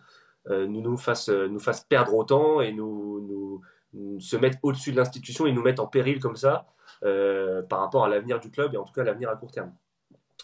euh, 0.48 0.66
nous 0.66 0.80
nous 0.80 0.96
fasse 0.96 1.28
nous 1.28 1.58
fasse 1.58 1.82
perdre 1.82 2.14
autant 2.14 2.62
et 2.62 2.72
nous, 2.72 3.20
nous, 3.20 3.60
nous 3.92 4.18
se 4.18 4.36
mettre 4.36 4.56
au-dessus 4.62 4.92
de 4.92 4.96
l'institution 4.96 5.46
et 5.46 5.52
nous 5.52 5.62
mettre 5.62 5.82
en 5.82 5.86
péril 5.86 6.20
comme 6.20 6.36
ça. 6.36 6.66
Euh, 7.04 7.62
par 7.62 7.78
rapport 7.80 8.04
à 8.04 8.08
l'avenir 8.08 8.40
du 8.40 8.50
club 8.50 8.74
et 8.74 8.76
en 8.76 8.82
tout 8.82 8.92
cas 8.92 9.04
l'avenir 9.04 9.30
à 9.30 9.36
court 9.36 9.52
terme. 9.52 9.72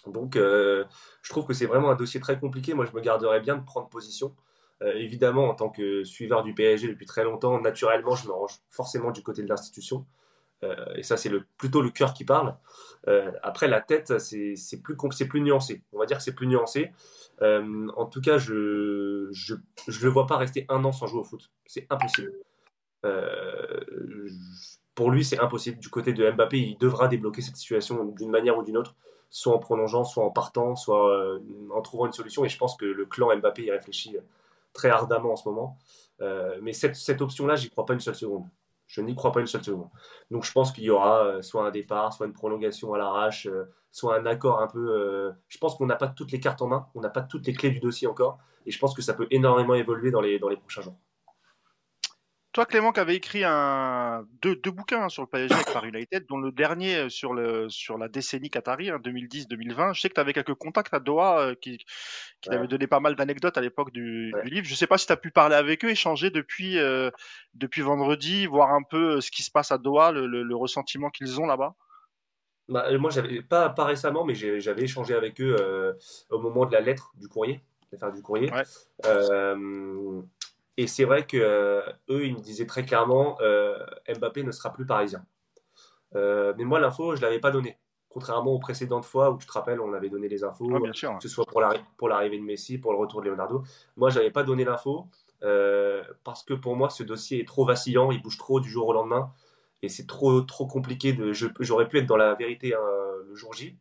Donc 0.06 0.36
euh, 0.36 0.84
je 1.22 1.30
trouve 1.30 1.46
que 1.46 1.52
c'est 1.52 1.66
vraiment 1.66 1.90
un 1.90 1.96
dossier 1.96 2.20
très 2.20 2.38
compliqué. 2.38 2.74
Moi 2.74 2.86
je 2.86 2.92
me 2.92 3.00
garderais 3.00 3.40
bien 3.40 3.56
de 3.56 3.64
prendre 3.64 3.88
position. 3.88 4.34
Euh, 4.82 4.92
évidemment, 4.94 5.48
en 5.48 5.54
tant 5.54 5.68
que 5.68 6.04
suiveur 6.04 6.44
du 6.44 6.54
PSG 6.54 6.88
depuis 6.88 7.06
très 7.06 7.24
longtemps, 7.24 7.60
naturellement, 7.60 8.14
je 8.14 8.28
me 8.28 8.32
range 8.32 8.60
forcément 8.70 9.10
du 9.10 9.22
côté 9.22 9.42
de 9.42 9.48
l'institution. 9.48 10.06
Et 10.96 11.02
ça, 11.02 11.18
c'est 11.18 11.30
plutôt 11.58 11.82
le 11.82 11.90
cœur 11.90 12.14
qui 12.14 12.24
parle. 12.24 12.56
Après, 13.42 13.68
la 13.68 13.82
tête, 13.82 14.18
c'est, 14.18 14.56
plus, 14.82 15.40
nuancé. 15.42 15.82
On 15.92 15.98
va 15.98 16.06
dire 16.06 16.16
que 16.16 16.22
c'est 16.22 16.34
plus 16.34 16.46
nuancé. 16.46 16.90
En 17.42 18.06
tout 18.06 18.22
cas, 18.22 18.38
je 18.38 18.54
ne 19.28 19.28
je, 19.30 19.56
je 19.86 20.04
le 20.06 20.08
vois 20.10 20.26
pas 20.26 20.38
rester 20.38 20.64
un 20.70 20.82
an 20.86 20.92
sans 20.92 21.06
jouer 21.06 21.20
au 21.20 21.24
foot. 21.24 21.50
C'est 21.66 21.86
impossible. 21.90 22.32
Pour 24.94 25.10
lui, 25.10 25.24
c'est 25.24 25.38
impossible. 25.38 25.78
Du 25.78 25.88
côté 25.88 26.12
de 26.12 26.30
Mbappé, 26.30 26.58
il 26.58 26.78
devra 26.78 27.08
débloquer 27.08 27.42
cette 27.42 27.56
situation 27.56 28.04
d'une 28.04 28.30
manière 28.30 28.56
ou 28.58 28.62
d'une 28.62 28.76
autre, 28.76 28.94
soit 29.30 29.54
en 29.54 29.58
prolongeant, 29.58 30.04
soit 30.04 30.24
en 30.24 30.30
partant, 30.30 30.76
soit 30.76 31.10
euh, 31.10 31.40
en 31.74 31.82
trouvant 31.82 32.06
une 32.06 32.12
solution. 32.12 32.44
Et 32.44 32.48
je 32.48 32.58
pense 32.58 32.76
que 32.76 32.84
le 32.84 33.04
clan 33.06 33.36
Mbappé 33.36 33.64
y 33.64 33.70
réfléchit 33.70 34.16
très 34.72 34.90
ardemment 34.90 35.32
en 35.32 35.36
ce 35.36 35.48
moment. 35.48 35.78
Euh, 36.20 36.58
mais 36.62 36.72
cette, 36.72 37.20
option-là, 37.20 37.56
j'y 37.56 37.70
crois 37.70 37.86
pas 37.86 37.94
une 37.94 38.00
seule 38.00 38.14
seconde. 38.14 38.46
Je 38.86 39.00
n'y 39.00 39.14
crois 39.14 39.32
pas 39.32 39.40
une 39.40 39.46
seule 39.46 39.64
seconde. 39.64 39.88
Donc 40.30 40.44
je 40.44 40.52
pense 40.52 40.72
qu'il 40.72 40.84
y 40.84 40.90
aura 40.90 41.24
euh, 41.24 41.42
soit 41.42 41.66
un 41.66 41.70
départ, 41.70 42.12
soit 42.12 42.26
une 42.26 42.32
prolongation 42.32 42.94
à 42.94 42.98
l'arrache, 42.98 43.46
euh, 43.46 43.64
soit 43.90 44.18
un 44.18 44.26
accord 44.26 44.60
un 44.60 44.68
peu. 44.68 44.92
Euh, 44.92 45.32
je 45.48 45.58
pense 45.58 45.74
qu'on 45.76 45.86
n'a 45.86 45.96
pas 45.96 46.08
toutes 46.08 46.30
les 46.32 46.40
cartes 46.40 46.62
en 46.62 46.68
main, 46.68 46.86
on 46.94 47.00
n'a 47.00 47.08
pas 47.08 47.22
toutes 47.22 47.46
les 47.46 47.54
clés 47.54 47.70
du 47.70 47.80
dossier 47.80 48.06
encore, 48.06 48.38
et 48.66 48.70
je 48.70 48.78
pense 48.78 48.94
que 48.94 49.02
ça 49.02 49.14
peut 49.14 49.26
énormément 49.30 49.74
évoluer 49.74 50.10
dans 50.10 50.20
les 50.20 50.38
prochains 50.38 50.82
jours. 50.82 50.96
Toi, 52.54 52.66
Clément, 52.66 52.92
qui 52.92 53.00
avait 53.00 53.16
écrit 53.16 53.42
un, 53.42 54.28
deux, 54.40 54.54
deux 54.54 54.70
bouquins 54.70 55.02
hein, 55.02 55.08
sur 55.08 55.22
le 55.22 55.26
PSG 55.26 55.52
avec 55.52 55.72
Paris 55.72 55.88
United, 55.88 56.24
dont 56.28 56.38
le 56.38 56.52
dernier 56.52 56.94
euh, 56.94 57.08
sur, 57.08 57.34
le, 57.34 57.68
sur 57.68 57.98
la 57.98 58.06
décennie 58.06 58.48
qatari, 58.48 58.90
hein, 58.90 59.00
2010-2020. 59.02 59.92
Je 59.92 60.00
sais 60.00 60.08
que 60.08 60.14
tu 60.14 60.20
avais 60.20 60.32
quelques 60.32 60.54
contacts 60.54 60.94
à 60.94 61.00
Doha 61.00 61.40
euh, 61.40 61.54
qui, 61.56 61.78
qui 61.78 62.48
ouais. 62.48 62.54
t'avaient 62.54 62.68
donné 62.68 62.86
pas 62.86 63.00
mal 63.00 63.16
d'anecdotes 63.16 63.58
à 63.58 63.60
l'époque 63.60 63.90
du, 63.90 64.32
ouais. 64.32 64.44
du, 64.44 64.50
livre. 64.50 64.66
Je 64.68 64.74
sais 64.76 64.86
pas 64.86 64.98
si 64.98 65.06
tu 65.06 65.12
as 65.12 65.16
pu 65.16 65.32
parler 65.32 65.56
avec 65.56 65.84
eux, 65.84 65.90
échanger 65.90 66.30
depuis, 66.30 66.78
euh, 66.78 67.10
depuis 67.54 67.82
vendredi, 67.82 68.46
voir 68.46 68.72
un 68.72 68.84
peu 68.84 69.20
ce 69.20 69.32
qui 69.32 69.42
se 69.42 69.50
passe 69.50 69.72
à 69.72 69.78
Doha, 69.78 70.12
le, 70.12 70.28
le, 70.28 70.44
le 70.44 70.54
ressentiment 70.54 71.10
qu'ils 71.10 71.40
ont 71.40 71.46
là-bas. 71.46 71.74
Bah, 72.68 72.86
moi, 72.98 73.10
j'avais 73.10 73.42
pas, 73.42 73.68
pas 73.68 73.84
récemment, 73.84 74.24
mais 74.24 74.36
j'avais 74.36 74.82
échangé 74.82 75.14
avec 75.14 75.40
eux 75.40 75.56
euh, 75.58 75.92
au 76.30 76.38
moment 76.38 76.66
de 76.66 76.72
la 76.72 76.80
lettre 76.80 77.10
du 77.16 77.26
courrier, 77.26 77.60
du 78.14 78.22
courrier. 78.22 78.52
Ouais. 78.52 78.62
Et 80.76 80.86
c'est 80.86 81.04
vrai 81.04 81.26
que 81.26 81.36
euh, 81.36 81.82
eux, 82.10 82.26
ils 82.26 82.34
me 82.34 82.40
disaient 82.40 82.66
très 82.66 82.84
clairement, 82.84 83.38
euh, 83.40 83.78
Mbappé 84.08 84.42
ne 84.42 84.50
sera 84.50 84.72
plus 84.72 84.86
parisien. 84.86 85.24
Euh, 86.16 86.52
mais 86.56 86.64
moi, 86.64 86.80
l'info, 86.80 87.14
je 87.14 87.22
l'avais 87.22 87.38
pas 87.38 87.50
donnée. 87.50 87.78
Contrairement 88.08 88.52
aux 88.52 88.58
précédentes 88.58 89.04
fois 89.04 89.30
où 89.30 89.38
tu 89.38 89.46
te 89.46 89.52
rappelles, 89.52 89.80
on 89.80 89.92
avait 89.92 90.08
donné 90.08 90.28
les 90.28 90.44
infos, 90.44 90.70
sûr, 90.92 91.16
que 91.16 91.22
ce 91.22 91.28
soit 91.28 91.46
pour 91.46 91.60
l'arrivée 91.60 91.84
pour 91.96 92.08
de 92.08 92.44
Messi, 92.44 92.78
pour 92.78 92.92
le 92.92 92.98
retour 92.98 93.22
de 93.22 93.28
Leonardo. 93.28 93.64
Moi, 93.96 94.10
je 94.10 94.18
n'avais 94.18 94.30
pas 94.30 94.44
donné 94.44 94.64
l'info 94.64 95.06
parce 96.22 96.44
que 96.44 96.54
pour 96.54 96.76
moi, 96.76 96.90
ce 96.90 97.02
dossier 97.02 97.40
est 97.40 97.46
trop 97.46 97.64
vacillant, 97.64 98.12
il 98.12 98.22
bouge 98.22 98.38
trop 98.38 98.60
du 98.60 98.70
jour 98.70 98.86
au 98.86 98.92
lendemain 98.92 99.32
et 99.82 99.88
c'est 99.88 100.06
trop 100.06 100.42
trop 100.42 100.66
compliqué. 100.66 101.12
De, 101.12 101.32
j'aurais 101.32 101.88
pu 101.88 101.98
être 101.98 102.06
dans 102.06 102.16
la 102.16 102.34
vérité 102.34 102.74
hein, 102.74 102.78
le 103.28 103.34
jour 103.34 103.52
J 103.52 103.76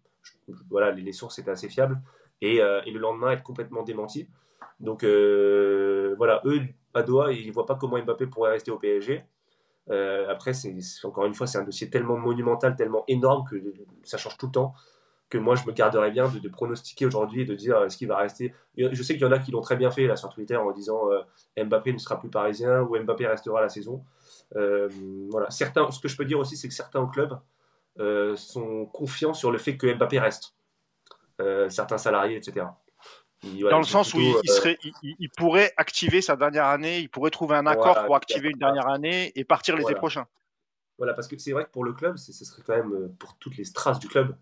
voilà, 0.69 0.91
les, 0.91 1.13
sources 1.13 1.37
étaient 1.37 1.51
assez 1.51 1.69
fiables. 1.69 2.01
Et, 2.41 2.55
et, 2.55 2.91
le 2.91 2.99
lendemain, 2.99 3.31
être 3.31 3.43
complètement 3.43 3.83
démenti. 3.83 4.27
Donc 4.79 5.03
voilà, 5.03 6.41
eux, 6.45 6.61
à 6.93 7.03
Doha, 7.03 7.31
ils 7.31 7.47
ne 7.47 7.53
voient 7.53 7.65
pas 7.65 7.75
comment 7.75 7.97
Mbappé 7.97 8.27
pourrait 8.27 8.51
rester 8.51 8.71
au 8.71 8.77
PSG. 8.77 9.23
après, 10.29 10.53
c'est 10.53 10.75
encore 11.03 11.25
une 11.25 11.33
fois, 11.33 11.47
c'est 11.47 11.57
un 11.57 11.63
dossier 11.63 11.89
tellement 11.89 12.17
monumental, 12.17 12.75
tellement 12.75 13.03
énorme 13.07 13.45
que 13.49 13.55
ça 14.03 14.17
change 14.17 14.37
tout 14.37 14.47
le 14.47 14.51
temps 14.51 14.73
que 15.33 15.39
moi 15.39 15.55
je 15.55 15.65
me 15.65 15.71
garderais 15.71 16.11
bien 16.11 16.29
de, 16.29 16.47
pronostiquer 16.47 17.07
aujourd'hui 17.07 17.41
et 17.41 17.45
de 17.45 17.55
dire 17.55 17.81
est-ce 17.83 17.97
qu'il 17.97 18.07
va 18.07 18.17
rester. 18.17 18.53
Je 18.77 19.01
sais 19.01 19.13
qu'il 19.13 19.23
y 19.23 19.25
en 19.25 19.31
a 19.31 19.39
qui 19.39 19.49
l'ont 19.49 19.61
très 19.61 19.75
bien 19.75 19.89
fait 19.89 20.05
là 20.05 20.15
sur 20.15 20.29
Twitter 20.29 20.55
en 20.55 20.71
disant 20.71 21.09
euh, 21.11 21.63
Mbappé 21.63 21.91
ne 21.91 21.97
sera 21.97 22.19
plus 22.19 22.29
parisien 22.29 22.81
ou 22.81 22.95
Mbappé 22.99 23.25
restera 23.25 23.59
la 23.59 23.69
saison. 23.69 24.03
Euh, 24.55 24.89
voilà. 25.31 25.49
Certains, 25.49 25.89
ce 25.89 25.99
que 25.99 26.07
je 26.07 26.15
peux 26.15 26.25
dire 26.25 26.37
aussi, 26.37 26.55
c'est 26.55 26.67
que 26.67 26.73
certains 26.75 27.07
clubs 27.07 27.39
euh, 27.99 28.35
sont 28.35 28.85
confiants 28.85 29.33
sur 29.33 29.51
le 29.51 29.57
fait 29.57 29.75
que 29.75 29.91
Mbappé 29.91 30.19
reste. 30.19 30.53
certains 31.69 31.97
salariés, 31.97 32.37
etc. 32.37 32.67
Dans 33.43 33.77
le 33.77 33.83
sens 33.83 34.13
où 34.13 34.19
il, 34.19 34.49
serait, 34.49 34.77
il, 35.03 35.29
pourrait 35.29 35.73
activer 35.77 36.21
sa 36.21 36.35
dernière 36.35 36.65
année, 36.65 36.99
il 36.99 37.09
pourrait 37.09 37.31
trouver 37.31 37.55
un 37.55 37.65
accord 37.65 38.05
pour 38.05 38.15
activer 38.15 38.49
une 38.49 38.57
dernière 38.57 38.87
année 38.87 39.31
et 39.35 39.43
partir 39.43 39.75
l'été 39.75 39.95
prochain. 39.95 40.25
Voilà, 40.97 41.13
parce 41.13 41.27
que 41.27 41.37
c'est 41.37 41.51
vrai 41.51 41.65
que 41.65 41.71
pour 41.71 41.83
le 41.83 41.93
club, 41.93 42.17
ce 42.17 42.31
serait 42.31 42.61
quand 42.65 42.75
même 42.75 43.13
pour 43.19 43.37
toutes 43.37 43.57
les 43.57 43.65
strass 43.65 43.99
du 43.99 44.07
club, 44.07 44.35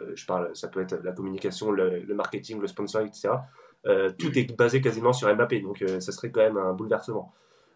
euh, 0.00 0.12
je 0.14 0.26
parle, 0.26 0.54
ça 0.54 0.68
peut 0.68 0.80
être 0.80 0.96
la 1.02 1.12
communication, 1.12 1.70
le, 1.70 2.02
marketing, 2.14 2.60
le 2.60 2.66
sponsoring, 2.66 3.08
etc. 3.08 3.30
Euh, 3.86 4.10
tout 4.18 4.36
est 4.38 4.56
basé 4.56 4.80
quasiment 4.80 5.12
sur 5.12 5.34
Mbappé, 5.34 5.60
donc 5.60 5.82
euh, 5.82 6.00
ça 6.00 6.12
serait 6.12 6.30
quand 6.30 6.40
même 6.40 6.56
un 6.56 6.72
bouleversement. 6.72 7.32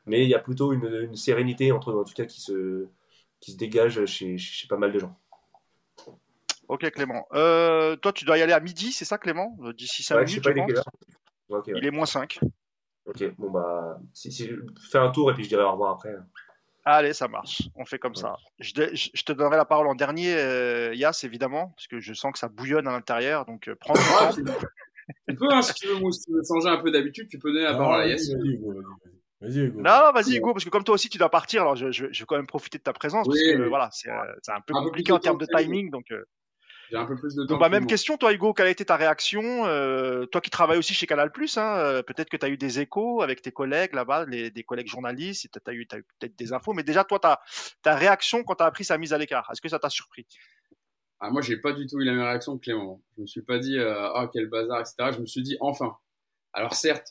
Mais 0.06 0.24
il 0.24 0.28
y 0.28 0.34
a 0.34 0.38
plutôt 0.38 0.72
une, 0.72 1.14
sérénité, 1.14 1.72
entre, 1.72 1.92
en 1.94 2.04
tout 2.04 2.14
cas, 2.14 2.24
qui 2.24 2.40
se, 2.40 2.88
qui 3.40 3.52
se 3.52 3.56
dégage 3.56 4.04
chez, 4.06 4.36
chez 4.36 4.66
pas 4.66 4.76
mal 4.76 4.92
de 4.92 4.98
gens. 4.98 5.16
Ok 6.72 6.90
Clément. 6.90 7.26
toi, 7.30 8.12
tu 8.14 8.24
dois 8.24 8.38
y 8.38 8.42
aller 8.42 8.54
à 8.54 8.60
midi, 8.60 8.92
c'est 8.92 9.04
ça 9.04 9.18
Clément? 9.18 9.56
D'ici 9.76 10.02
5 10.02 10.26
minutes, 10.26 10.44
je, 10.44 11.72
Il 11.76 11.84
est 11.84 11.90
moins 11.90 12.06
5. 12.06 12.40
Ok, 13.04 13.24
bon 13.36 13.50
bah, 13.50 13.98
si, 14.14 14.30
si, 14.30 14.48
fais 14.90 14.98
un 14.98 15.10
tour 15.10 15.30
et 15.30 15.34
puis 15.34 15.44
je 15.44 15.48
dirai 15.48 15.64
au 15.64 15.72
revoir 15.72 15.92
après. 15.92 16.14
Allez, 16.84 17.12
ça 17.12 17.28
marche. 17.28 17.62
On 17.76 17.84
fait 17.84 17.98
comme 17.98 18.14
ça. 18.14 18.36
Je, 18.58 18.72
te 18.72 19.32
donnerai 19.32 19.56
la 19.56 19.64
parole 19.64 19.86
en 19.86 19.94
dernier, 19.94 20.34
euh, 20.34 20.94
Yas, 20.94 21.20
évidemment, 21.24 21.72
parce 21.76 21.86
que 21.86 22.00
je 22.00 22.14
sens 22.14 22.32
que 22.32 22.38
ça 22.38 22.48
bouillonne 22.48 22.88
à 22.88 22.92
l'intérieur. 22.92 23.44
Donc, 23.44 23.68
euh, 23.68 23.76
prends 23.78 23.92
le 23.92 24.00
temps. 24.00 24.42
tu 25.28 25.34
peux, 25.36 25.52
hein, 25.52 25.62
si 25.62 25.74
tu 25.74 25.88
veux, 25.88 26.00
changer 26.48 26.68
un 26.68 26.78
peu 26.78 26.90
d'habitude, 26.90 27.28
tu 27.28 27.38
peux 27.38 27.52
donner 27.52 27.64
la 27.64 27.74
parole 27.74 28.00
à 28.00 28.06
Yass. 28.06 28.30
Vas-y, 29.40 29.58
Hugo. 29.58 29.80
Non, 29.80 30.12
vas-y, 30.12 30.36
Hugo, 30.36 30.52
parce 30.52 30.64
que 30.64 30.70
comme 30.70 30.84
toi 30.84 30.94
aussi, 30.94 31.08
tu 31.08 31.18
dois 31.18 31.30
partir. 31.30 31.62
Alors, 31.62 31.76
je, 31.76 31.92
je, 31.92 32.06
vais 32.06 32.26
quand 32.26 32.36
même 32.36 32.46
profiter 32.46 32.78
de 32.78 32.82
ta 32.82 32.92
présence, 32.92 33.26
parce 33.26 33.38
que 33.38 33.68
voilà, 33.68 33.88
c'est 33.92 34.10
euh, 34.10 34.34
un 34.48 34.60
peu 34.60 34.74
compliqué 34.74 35.12
en 35.12 35.18
termes 35.18 35.38
de 35.38 35.46
timing. 35.46 35.90
Donc, 35.90 36.12
j'ai 36.92 36.98
un 36.98 37.06
peu 37.06 37.16
plus 37.16 37.34
de 37.34 37.42
temps. 37.44 37.54
Donc, 37.54 37.60
bah, 37.60 37.70
même 37.70 37.86
question, 37.86 38.18
toi, 38.18 38.34
Hugo, 38.34 38.52
quelle 38.52 38.66
a 38.66 38.70
été 38.70 38.84
ta 38.84 38.96
réaction 38.96 39.64
euh, 39.64 40.26
Toi 40.26 40.42
qui 40.42 40.50
travailles 40.50 40.78
aussi 40.78 40.92
chez 40.92 41.06
Canal, 41.06 41.32
hein, 41.56 41.76
euh, 41.78 42.02
peut-être 42.02 42.28
que 42.28 42.36
tu 42.36 42.44
as 42.44 42.50
eu 42.50 42.58
des 42.58 42.80
échos 42.80 43.22
avec 43.22 43.40
tes 43.40 43.50
collègues 43.50 43.94
là-bas, 43.94 44.26
des 44.26 44.62
collègues 44.62 44.88
journalistes, 44.88 45.48
tu 45.52 45.70
as 45.70 45.72
eu, 45.72 45.86
peut-être 45.86 46.36
des 46.36 46.52
infos, 46.52 46.74
mais 46.74 46.82
déjà, 46.82 47.04
toi, 47.04 47.18
ta, 47.18 47.40
ta 47.82 47.94
réaction 47.94 48.44
quand 48.44 48.56
tu 48.56 48.62
as 48.62 48.66
appris 48.66 48.84
sa 48.84 48.98
mise 48.98 49.14
à 49.14 49.18
l'écart, 49.18 49.48
est-ce 49.50 49.62
que 49.62 49.70
ça 49.70 49.78
t'a 49.78 49.88
surpris? 49.88 50.26
Ah, 51.18 51.30
Moi, 51.30 51.40
j'ai 51.40 51.56
pas 51.56 51.72
du 51.72 51.86
tout 51.86 51.98
eu 51.98 52.04
la 52.04 52.12
même 52.12 52.24
réaction 52.24 52.58
que 52.58 52.64
Clément. 52.64 53.00
Je 53.16 53.22
me 53.22 53.26
suis 53.26 53.42
pas 53.42 53.58
dit, 53.58 53.78
euh, 53.78 54.12
ah, 54.12 54.28
quel 54.30 54.50
bazar, 54.50 54.80
etc. 54.80 55.12
Je 55.14 55.20
me 55.20 55.26
suis 55.26 55.42
dit, 55.42 55.56
enfin. 55.60 55.96
Alors 56.54 56.74
certes, 56.74 57.06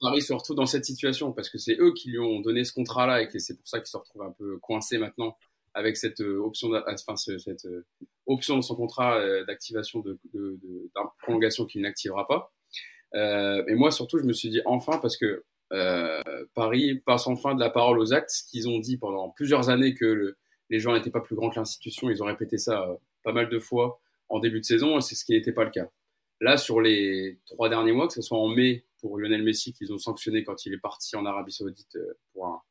Paris 0.00 0.22
se 0.22 0.32
retrouve 0.32 0.54
dans 0.54 0.66
cette 0.66 0.84
situation 0.84 1.32
parce 1.32 1.50
que 1.50 1.58
c'est 1.58 1.76
eux 1.80 1.92
qui 1.92 2.10
lui 2.10 2.20
ont 2.20 2.38
donné 2.38 2.62
ce 2.62 2.72
contrat-là 2.72 3.20
et 3.20 3.26
que 3.26 3.40
c'est 3.40 3.56
pour 3.56 3.66
ça 3.66 3.80
qu'il 3.80 3.88
se 3.88 3.96
retrouve 3.96 4.22
un 4.22 4.30
peu 4.30 4.58
coincé 4.58 4.96
maintenant 4.96 5.36
avec 5.76 5.98
cette 5.98 6.20
euh, 6.22 6.38
option, 6.38 6.70
enfin, 6.72 7.16
cette 7.16 7.66
euh, 7.66 7.84
option 8.26 8.56
dans 8.56 8.62
son 8.62 8.74
contrat 8.74 9.18
euh, 9.18 9.44
d'activation 9.44 10.00
de, 10.00 10.18
de, 10.32 10.58
de, 10.62 10.90
prolongation 11.20 11.66
qu'il 11.66 11.82
n'activera 11.82 12.26
pas. 12.26 12.50
Euh, 13.14 13.62
et 13.68 13.74
moi, 13.74 13.90
surtout, 13.90 14.18
je 14.18 14.24
me 14.24 14.32
suis 14.32 14.48
dit 14.48 14.62
enfin 14.64 14.98
parce 14.98 15.18
que 15.18 15.44
euh, 15.72 16.22
Paris 16.54 17.02
passe 17.04 17.26
enfin 17.26 17.54
de 17.54 17.60
la 17.60 17.68
parole 17.68 17.98
aux 17.98 18.14
actes, 18.14 18.30
ce 18.30 18.44
qu'ils 18.44 18.68
ont 18.70 18.78
dit 18.78 18.96
pendant 18.96 19.28
plusieurs 19.30 19.68
années 19.68 19.94
que 19.94 20.06
le, 20.06 20.38
les 20.70 20.80
gens 20.80 20.94
n'étaient 20.94 21.10
pas 21.10 21.20
plus 21.20 21.36
grands 21.36 21.50
que 21.50 21.56
l'institution. 21.56 22.08
Ils 22.08 22.22
ont 22.22 22.26
répété 22.26 22.56
ça 22.56 22.96
pas 23.22 23.32
mal 23.32 23.50
de 23.50 23.58
fois 23.58 24.00
en 24.30 24.40
début 24.40 24.60
de 24.60 24.64
saison, 24.64 25.00
c'est 25.00 25.14
ce 25.14 25.24
qui 25.26 25.32
n'était 25.32 25.52
pas 25.52 25.64
le 25.64 25.70
cas. 25.70 25.88
Là, 26.40 26.56
sur 26.56 26.80
les 26.80 27.38
trois 27.44 27.68
derniers 27.68 27.92
mois, 27.92 28.06
que 28.06 28.14
ce 28.14 28.22
soit 28.22 28.38
en 28.38 28.48
mai 28.48 28.86
pour 29.00 29.18
Lionel 29.18 29.42
Messi 29.42 29.74
qu'ils 29.74 29.92
ont 29.92 29.98
sanctionné 29.98 30.42
quand 30.42 30.64
il 30.64 30.72
est 30.72 30.78
parti 30.78 31.16
en 31.16 31.26
Arabie 31.26 31.52
Saoudite 31.52 31.98
pour 32.32 32.46
un, 32.46 32.62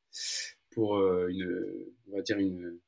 pour 0.71 0.97
une, 1.27 1.73
on 2.09 2.15
va 2.15 2.21
dire 2.21 2.37
une, 2.37 2.79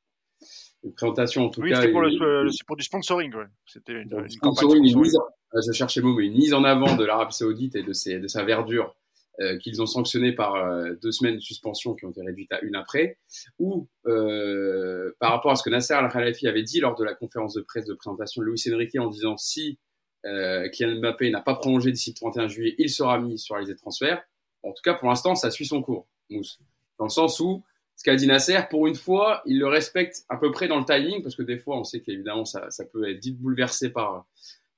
une 0.84 0.94
présentation 0.94 1.46
en 1.46 1.50
tout 1.50 1.60
oui, 1.60 1.70
cas. 1.70 1.82
C'est 1.82 1.90
pour, 1.90 2.76
du 2.76 2.84
sponsoring. 2.84 3.34
Ouais. 3.34 3.46
C'était 3.66 3.92
une, 3.92 4.12
une 4.12 4.28
sponsoring, 4.28 4.84
une 4.84 5.00
mise 5.00 5.16
en, 5.16 5.60
je 5.60 5.72
cherchais 5.72 6.00
mot, 6.00 6.14
mais 6.14 6.26
une 6.26 6.34
mise 6.34 6.54
en 6.54 6.64
avant 6.64 6.96
de 6.96 7.04
l'Arabie 7.04 7.34
Saoudite 7.34 7.74
et 7.76 7.82
de, 7.82 7.92
ses, 7.92 8.18
de 8.18 8.28
sa 8.28 8.44
verdure 8.44 8.94
euh, 9.40 9.56
qu'ils 9.58 9.80
ont 9.80 9.86
sanctionné 9.86 10.32
par 10.32 10.56
euh, 10.56 10.94
deux 11.00 11.12
semaines 11.12 11.36
de 11.36 11.40
suspension 11.40 11.94
qui 11.94 12.04
ont 12.04 12.10
été 12.10 12.22
réduites 12.22 12.52
à 12.52 12.60
une 12.62 12.74
après, 12.74 13.18
ou 13.58 13.88
euh, 14.06 15.12
par 15.20 15.30
rapport 15.30 15.52
à 15.52 15.56
ce 15.56 15.62
que 15.62 15.70
Nasser 15.70 15.94
Al-Khalafi 15.94 16.48
avait 16.48 16.64
dit 16.64 16.80
lors 16.80 16.96
de 16.96 17.04
la 17.04 17.14
conférence 17.14 17.54
de 17.54 17.60
presse 17.60 17.86
de 17.86 17.94
présentation 17.94 18.42
de 18.42 18.46
Luis 18.46 18.62
Enrique 18.72 18.96
en 18.98 19.08
disant 19.08 19.36
si 19.36 19.78
Kylian 20.24 21.00
Mbappé 21.00 21.30
n'a 21.30 21.40
pas 21.40 21.54
prolongé 21.54 21.92
d'ici 21.92 22.10
le 22.10 22.16
31 22.16 22.48
juillet, 22.48 22.74
il 22.78 22.90
sera 22.90 23.18
mis 23.18 23.38
sur 23.38 23.54
la 23.54 23.60
liste 23.60 23.72
de 23.72 23.78
transfert. 23.78 24.20
En 24.64 24.72
tout 24.72 24.82
cas, 24.82 24.94
pour 24.94 25.08
l'instant, 25.08 25.36
ça 25.36 25.50
suit 25.50 25.64
son 25.64 25.80
cours, 25.80 26.08
Mousse. 26.28 26.58
Dans 26.98 27.04
le 27.04 27.10
sens 27.10 27.38
où 27.38 27.62
ce 27.98 28.04
qu'a 28.04 28.16
dit 28.16 28.26
Nasser, 28.26 28.60
pour 28.70 28.86
une 28.86 28.94
fois, 28.94 29.42
il 29.44 29.58
le 29.58 29.66
respecte 29.66 30.24
à 30.28 30.36
peu 30.36 30.50
près 30.52 30.68
dans 30.68 30.78
le 30.78 30.84
timing, 30.84 31.20
parce 31.20 31.34
que 31.34 31.42
des 31.42 31.58
fois, 31.58 31.76
on 31.78 31.84
sait 31.84 32.00
qu'évidemment, 32.00 32.44
ça, 32.44 32.70
ça 32.70 32.84
peut 32.84 33.10
être 33.10 33.18
dit 33.18 33.32
bouleversé 33.32 33.90
par, 33.90 34.24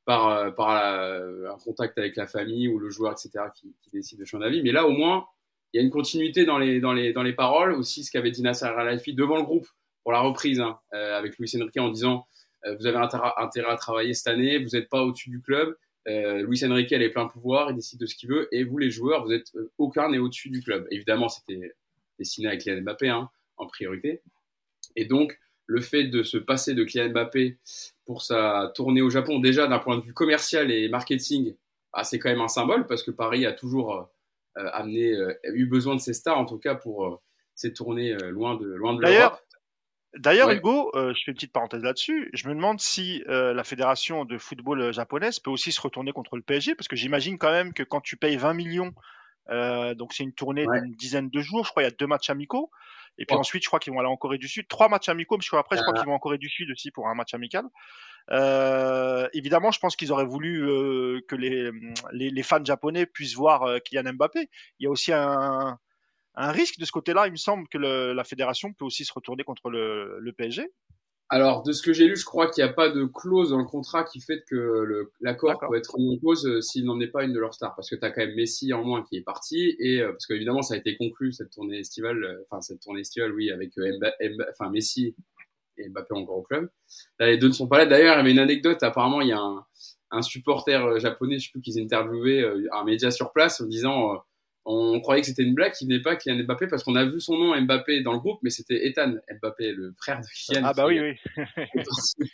par, 0.06 0.54
par 0.54 0.70
un 0.70 1.58
contact 1.62 1.98
avec 1.98 2.16
la 2.16 2.26
famille 2.26 2.66
ou 2.66 2.78
le 2.78 2.88
joueur, 2.88 3.12
etc., 3.12 3.44
qui, 3.54 3.74
décide 3.92 4.18
de 4.18 4.24
changer 4.24 4.44
d'avis. 4.44 4.62
Mais 4.62 4.72
là, 4.72 4.86
au 4.86 4.92
moins, 4.92 5.26
il 5.72 5.76
y 5.78 5.80
a 5.80 5.84
une 5.84 5.90
continuité 5.90 6.46
dans 6.46 6.58
les, 6.58 6.80
les, 6.80 7.12
les 7.12 7.32
paroles. 7.34 7.72
Aussi, 7.72 8.04
ce 8.04 8.10
qu'avait 8.10 8.30
dit 8.30 8.42
Nasser 8.42 8.64
Al-Khelaifi 8.64 9.12
devant 9.12 9.36
le 9.36 9.42
groupe 9.42 9.68
pour 10.02 10.12
la 10.12 10.20
reprise 10.20 10.60
hein, 10.60 10.78
euh, 10.94 11.18
avec 11.18 11.38
Luis 11.38 11.52
Enrique 11.56 11.76
en 11.76 11.90
disant 11.90 12.26
euh, 12.64 12.74
Vous 12.76 12.86
avez 12.86 12.96
intérêt, 12.96 13.70
à 13.70 13.76
travailler 13.76 14.14
cette 14.14 14.28
année, 14.28 14.58
vous 14.58 14.70
n'êtes 14.70 14.88
pas 14.88 15.02
au-dessus 15.02 15.30
du 15.30 15.40
club. 15.40 15.76
Euh, 16.08 16.42
Luis 16.42 16.64
Enrique, 16.64 16.92
elle 16.92 17.02
est 17.02 17.10
plein 17.10 17.26
pouvoir, 17.26 17.70
il 17.70 17.76
décide 17.76 18.00
de 18.00 18.06
ce 18.06 18.14
qu'il 18.14 18.30
veut. 18.30 18.48
Et 18.52 18.64
vous, 18.64 18.78
les 18.78 18.90
joueurs, 18.90 19.24
vous 19.24 19.32
êtes 19.32 19.54
euh, 19.54 19.70
aucun 19.78 20.10
n'est 20.10 20.18
au-dessus 20.18 20.50
du 20.50 20.62
club. 20.62 20.86
Évidemment, 20.90 21.28
c'était 21.28 21.72
dessiné 22.20 22.46
avec 22.46 22.60
Kylian 22.60 22.82
Mbappé 22.82 23.08
hein, 23.08 23.30
en 23.56 23.66
priorité. 23.66 24.22
Et 24.94 25.06
donc, 25.06 25.36
le 25.66 25.80
fait 25.80 26.04
de 26.04 26.22
se 26.22 26.36
passer 26.36 26.74
de 26.74 26.84
Kylian 26.84 27.10
Mbappé 27.10 27.58
pour 28.04 28.22
sa 28.22 28.72
tournée 28.74 29.02
au 29.02 29.10
Japon, 29.10 29.40
déjà 29.40 29.66
d'un 29.66 29.78
point 29.80 29.96
de 29.96 30.02
vue 30.02 30.14
commercial 30.14 30.70
et 30.70 30.88
marketing, 30.88 31.56
bah, 31.92 32.04
c'est 32.04 32.18
quand 32.18 32.28
même 32.28 32.40
un 32.40 32.48
symbole 32.48 32.86
parce 32.86 33.02
que 33.02 33.10
Paris 33.10 33.46
a 33.46 33.52
toujours 33.52 34.10
euh, 34.58 34.68
amené, 34.72 35.12
euh, 35.12 35.32
eu 35.54 35.66
besoin 35.66 35.94
de 35.94 36.00
ses 36.00 36.12
stars 36.12 36.38
en 36.38 36.44
tout 36.44 36.58
cas 36.58 36.74
pour 36.74 37.06
euh, 37.06 37.16
ses 37.54 37.72
tournées 37.72 38.14
loin 38.30 38.56
de 38.56 38.66
loin 38.66 38.94
de 38.94 39.00
l'Europe. 39.00 39.38
D'ailleurs, 40.16 40.50
Hugo, 40.50 40.90
je 40.94 41.22
fais 41.24 41.30
une 41.30 41.34
petite 41.34 41.52
parenthèse 41.52 41.84
là-dessus. 41.84 42.30
Je 42.32 42.48
me 42.48 42.54
demande 42.54 42.80
si 42.80 43.22
la 43.28 43.62
fédération 43.62 44.24
de 44.24 44.38
football 44.38 44.92
japonaise 44.92 45.38
peut 45.38 45.50
aussi 45.50 45.70
se 45.70 45.80
retourner 45.80 46.12
contre 46.12 46.34
le 46.34 46.42
PSG, 46.42 46.74
parce 46.74 46.88
que 46.88 46.96
j'imagine 46.96 47.38
quand 47.38 47.52
même 47.52 47.72
que 47.72 47.84
quand 47.84 48.00
tu 48.00 48.16
payes 48.16 48.36
20 48.36 48.54
millions 48.54 48.92
euh, 49.48 49.94
donc 49.94 50.12
c'est 50.12 50.22
une 50.22 50.32
tournée 50.32 50.64
d'une 50.66 50.92
dizaine 50.92 51.30
de 51.30 51.40
jours. 51.40 51.64
Je 51.64 51.70
crois 51.70 51.82
il 51.82 51.86
y 51.86 51.88
a 51.88 51.94
deux 51.94 52.06
matchs 52.06 52.30
amicaux. 52.30 52.70
Et 53.18 53.26
puis 53.26 53.36
ensuite, 53.36 53.62
je 53.62 53.68
crois 53.68 53.80
qu'ils 53.80 53.92
vont 53.92 53.98
aller 53.98 54.08
en 54.08 54.16
Corée 54.16 54.38
du 54.38 54.48
Sud. 54.48 54.66
Trois 54.68 54.88
matchs 54.88 55.08
amicaux, 55.08 55.36
mais 55.36 55.42
je 55.42 55.48
crois 55.48 55.60
après, 55.60 55.76
je 55.76 55.82
crois 55.82 55.94
qu'ils 55.94 56.06
vont 56.06 56.14
en 56.14 56.18
Corée 56.18 56.38
du 56.38 56.48
Sud 56.48 56.70
aussi 56.70 56.90
pour 56.90 57.08
un 57.08 57.14
match 57.14 57.34
amical. 57.34 57.66
Euh, 58.30 59.28
évidemment, 59.32 59.72
je 59.72 59.80
pense 59.80 59.96
qu'ils 59.96 60.12
auraient 60.12 60.24
voulu 60.24 60.68
euh, 60.68 61.20
que 61.28 61.34
les, 61.34 61.70
les, 62.12 62.30
les, 62.30 62.42
fans 62.42 62.64
japonais 62.64 63.06
puissent 63.06 63.34
voir 63.34 63.64
euh, 63.64 63.78
Kylian 63.78 64.12
Mbappé. 64.14 64.48
Il 64.78 64.84
y 64.84 64.86
a 64.86 64.90
aussi 64.90 65.12
un, 65.12 65.78
un 66.34 66.52
risque 66.52 66.78
de 66.78 66.84
ce 66.84 66.92
côté-là. 66.92 67.26
Il 67.26 67.32
me 67.32 67.36
semble 67.36 67.68
que 67.68 67.78
le, 67.78 68.12
la 68.12 68.24
fédération 68.24 68.72
peut 68.72 68.84
aussi 68.84 69.04
se 69.04 69.12
retourner 69.12 69.42
contre 69.42 69.68
le, 69.68 70.18
le 70.20 70.32
PSG. 70.32 70.70
Alors, 71.32 71.62
de 71.62 71.70
ce 71.70 71.80
que 71.80 71.92
j'ai 71.92 72.08
lu, 72.08 72.16
je 72.16 72.24
crois 72.24 72.50
qu'il 72.50 72.64
n'y 72.64 72.68
a 72.68 72.72
pas 72.72 72.88
de 72.88 73.04
clause 73.04 73.50
dans 73.50 73.58
le 73.58 73.64
contrat 73.64 74.02
qui 74.02 74.20
fait 74.20 74.42
que 74.48 75.08
l'accord 75.20 75.60
peut 75.60 75.76
être 75.76 75.94
en 75.96 76.18
cause 76.18 76.44
euh, 76.44 76.60
s'il 76.60 76.84
n'en 76.84 76.98
est 76.98 77.06
pas 77.06 77.22
une 77.22 77.32
de 77.32 77.38
leurs 77.38 77.54
stars. 77.54 77.76
Parce 77.76 77.88
que 77.88 77.94
tu 77.94 78.04
as 78.04 78.10
quand 78.10 78.22
même 78.22 78.34
Messi 78.34 78.72
en 78.72 78.82
moins 78.82 79.04
qui 79.04 79.16
est 79.16 79.22
parti. 79.22 79.76
Et 79.78 80.00
euh, 80.00 80.10
parce 80.10 80.26
qu'évidemment, 80.26 80.62
ça 80.62 80.74
a 80.74 80.76
été 80.76 80.96
conclu, 80.96 81.32
cette 81.32 81.50
tournée 81.50 81.78
estivale, 81.78 82.24
euh, 82.24 82.44
enfin, 82.50 82.60
cette 82.60 82.80
tournée 82.80 83.02
estivale, 83.02 83.32
oui, 83.32 83.52
avec 83.52 83.70
enfin, 84.50 84.70
Messi 84.70 85.14
et 85.78 85.88
Mbappé 85.88 86.14
encore 86.14 86.38
au 86.38 86.42
club. 86.42 86.68
Là, 87.20 87.28
les 87.28 87.38
deux 87.38 87.46
ne 87.46 87.52
sont 87.52 87.68
pas 87.68 87.78
là. 87.78 87.86
D'ailleurs, 87.86 88.16
il 88.16 88.18
y 88.18 88.20
avait 88.22 88.32
une 88.32 88.40
anecdote. 88.40 88.82
Apparemment, 88.82 89.20
il 89.20 89.28
y 89.28 89.32
a 89.32 89.38
un, 89.38 89.64
un 90.10 90.22
supporter 90.22 90.98
japonais, 90.98 91.38
je 91.38 91.44
sais 91.44 91.52
plus, 91.52 91.60
qu'ils 91.60 91.80
interviewé 91.80 92.44
un 92.72 92.82
média 92.82 93.12
sur 93.12 93.30
place 93.32 93.60
en 93.60 93.66
disant 93.66 94.20
on 94.64 95.00
croyait 95.00 95.22
que 95.22 95.26
c'était 95.26 95.42
une 95.42 95.54
blague 95.54 95.72
qui 95.72 95.86
venait 95.86 96.02
pas 96.02 96.16
Kylian 96.16 96.44
Mbappé 96.44 96.66
parce 96.66 96.84
qu'on 96.84 96.94
a 96.94 97.04
vu 97.04 97.20
son 97.20 97.36
nom 97.36 97.58
Mbappé 97.60 98.02
dans 98.02 98.12
le 98.12 98.18
groupe, 98.18 98.40
mais 98.42 98.50
c'était 98.50 98.86
Ethan 98.86 99.14
Mbappé, 99.40 99.72
le 99.72 99.94
frère 99.98 100.20
de 100.20 100.26
Kylian. 100.26 100.62
Ah 100.64 100.74
bah 100.74 100.86
oui, 100.86 101.00
oui. 101.00 101.44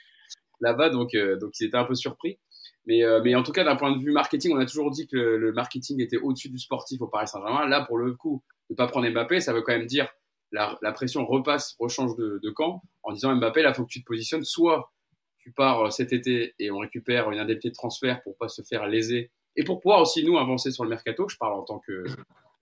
Là-bas, 0.60 0.90
donc, 0.90 1.14
euh, 1.14 1.38
donc 1.38 1.52
ils 1.60 1.66
étaient 1.66 1.76
un 1.76 1.84
peu 1.84 1.94
surpris. 1.94 2.38
Mais, 2.86 3.04
euh, 3.04 3.20
mais 3.22 3.34
en 3.34 3.42
tout 3.42 3.52
cas, 3.52 3.64
d'un 3.64 3.76
point 3.76 3.94
de 3.94 4.02
vue 4.02 4.12
marketing, 4.12 4.52
on 4.54 4.58
a 4.58 4.66
toujours 4.66 4.90
dit 4.90 5.06
que 5.06 5.16
le, 5.16 5.52
marketing 5.52 6.00
était 6.00 6.16
au-dessus 6.16 6.48
du 6.48 6.58
sportif 6.58 7.00
au 7.00 7.08
Paris 7.08 7.28
Saint-Germain. 7.28 7.66
Là, 7.66 7.84
pour 7.84 7.98
le 7.98 8.14
coup, 8.14 8.42
de 8.70 8.74
pas 8.74 8.86
prendre 8.86 9.08
Mbappé, 9.08 9.40
ça 9.40 9.52
veut 9.52 9.62
quand 9.62 9.72
même 9.72 9.86
dire 9.86 10.08
la, 10.52 10.78
la 10.82 10.92
pression 10.92 11.26
repasse, 11.26 11.76
rechange 11.78 12.16
de, 12.16 12.40
de 12.42 12.50
camp 12.50 12.82
en 13.02 13.12
disant 13.12 13.34
Mbappé, 13.36 13.62
là, 13.62 13.74
faut 13.74 13.84
que 13.84 13.90
tu 13.90 14.00
te 14.00 14.06
positionnes. 14.06 14.44
Soit 14.44 14.92
tu 15.38 15.52
pars 15.52 15.92
cet 15.92 16.12
été 16.12 16.54
et 16.58 16.70
on 16.70 16.78
récupère 16.78 17.30
une 17.30 17.38
indemnité 17.38 17.68
de 17.68 17.74
transfert 17.74 18.22
pour 18.22 18.36
pas 18.36 18.48
se 18.48 18.62
faire 18.62 18.86
léser 18.86 19.30
et 19.56 19.64
pour 19.64 19.80
pouvoir 19.80 20.00
aussi 20.00 20.24
nous 20.24 20.38
avancer 20.38 20.70
sur 20.70 20.84
le 20.84 20.90
mercato. 20.90 21.28
Je 21.28 21.36
parle 21.36 21.54
en 21.54 21.62
tant 21.62 21.78
que 21.78 22.04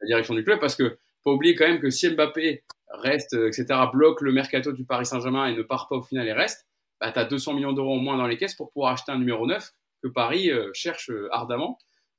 la 0.01 0.07
direction 0.07 0.35
du 0.35 0.45
club 0.45 0.61
parce 0.61 0.77
que 0.77 0.97
faut 1.23 1.33
oublier 1.33 1.55
quand 1.55 1.67
même 1.67 1.81
que 1.81 1.91
si 1.91 2.09
Mbappé 2.09 2.65
reste, 2.91 3.35
etc., 3.35 3.67
bloque 3.93 4.21
le 4.21 4.33
mercato 4.33 4.73
du 4.73 4.85
Paris 4.85 5.07
Saint-Germain 5.07 5.47
et 5.47 5.57
ne 5.57 5.63
part 5.63 5.89
pas 5.89 5.97
au 5.97 6.03
final 6.03 6.29
et 6.29 6.33
reste, 6.33 6.67
bah, 7.01 7.11
tu 7.13 7.19
as 7.19 7.25
200 7.25 7.55
millions 7.55 7.73
d'euros 7.73 7.97
au 7.97 8.01
moins 8.01 8.17
dans 8.17 8.27
les 8.27 8.37
caisses 8.37 8.55
pour 8.55 8.71
pouvoir 8.71 8.93
acheter 8.93 9.11
un 9.11 9.19
numéro 9.19 9.47
9 9.47 9.71
que 10.03 10.09
Paris 10.09 10.51
cherche 10.75 11.11
ardemment. 11.31 11.79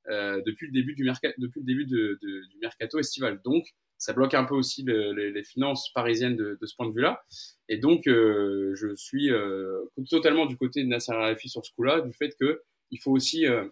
Euh, 0.09 0.39
depuis 0.45 0.67
le 0.67 0.73
début 0.73 0.93
du 0.93 1.03
mercato, 1.03 1.33
depuis 1.39 1.61
le 1.61 1.65
début 1.65 1.85
du 1.85 2.17
mercato 2.61 2.99
estival. 2.99 3.41
Donc, 3.43 3.65
ça 3.97 4.13
bloque 4.13 4.35
un 4.35 4.43
peu 4.43 4.53
aussi 4.53 4.83
le, 4.83 5.13
les, 5.13 5.43
finances 5.43 5.91
parisiennes 5.93 6.35
de, 6.35 6.57
ce 6.61 6.75
point 6.75 6.87
de 6.87 6.93
vue-là. 6.93 7.23
Et 7.69 7.77
donc, 7.77 8.07
euh, 8.07 8.75
je 8.75 8.93
suis 8.95 9.31
euh, 9.31 9.83
totalement 10.09 10.45
du 10.45 10.57
côté 10.57 10.83
de 10.83 10.89
Nasser 10.89 11.11
Al-Khelaifi 11.11 11.49
sur 11.49 11.65
ce 11.65 11.71
coup-là, 11.73 12.01
du 12.01 12.13
fait 12.13 12.35
que 12.39 12.61
il 12.91 12.99
faut 12.99 13.11
aussi 13.11 13.47
euh, 13.47 13.65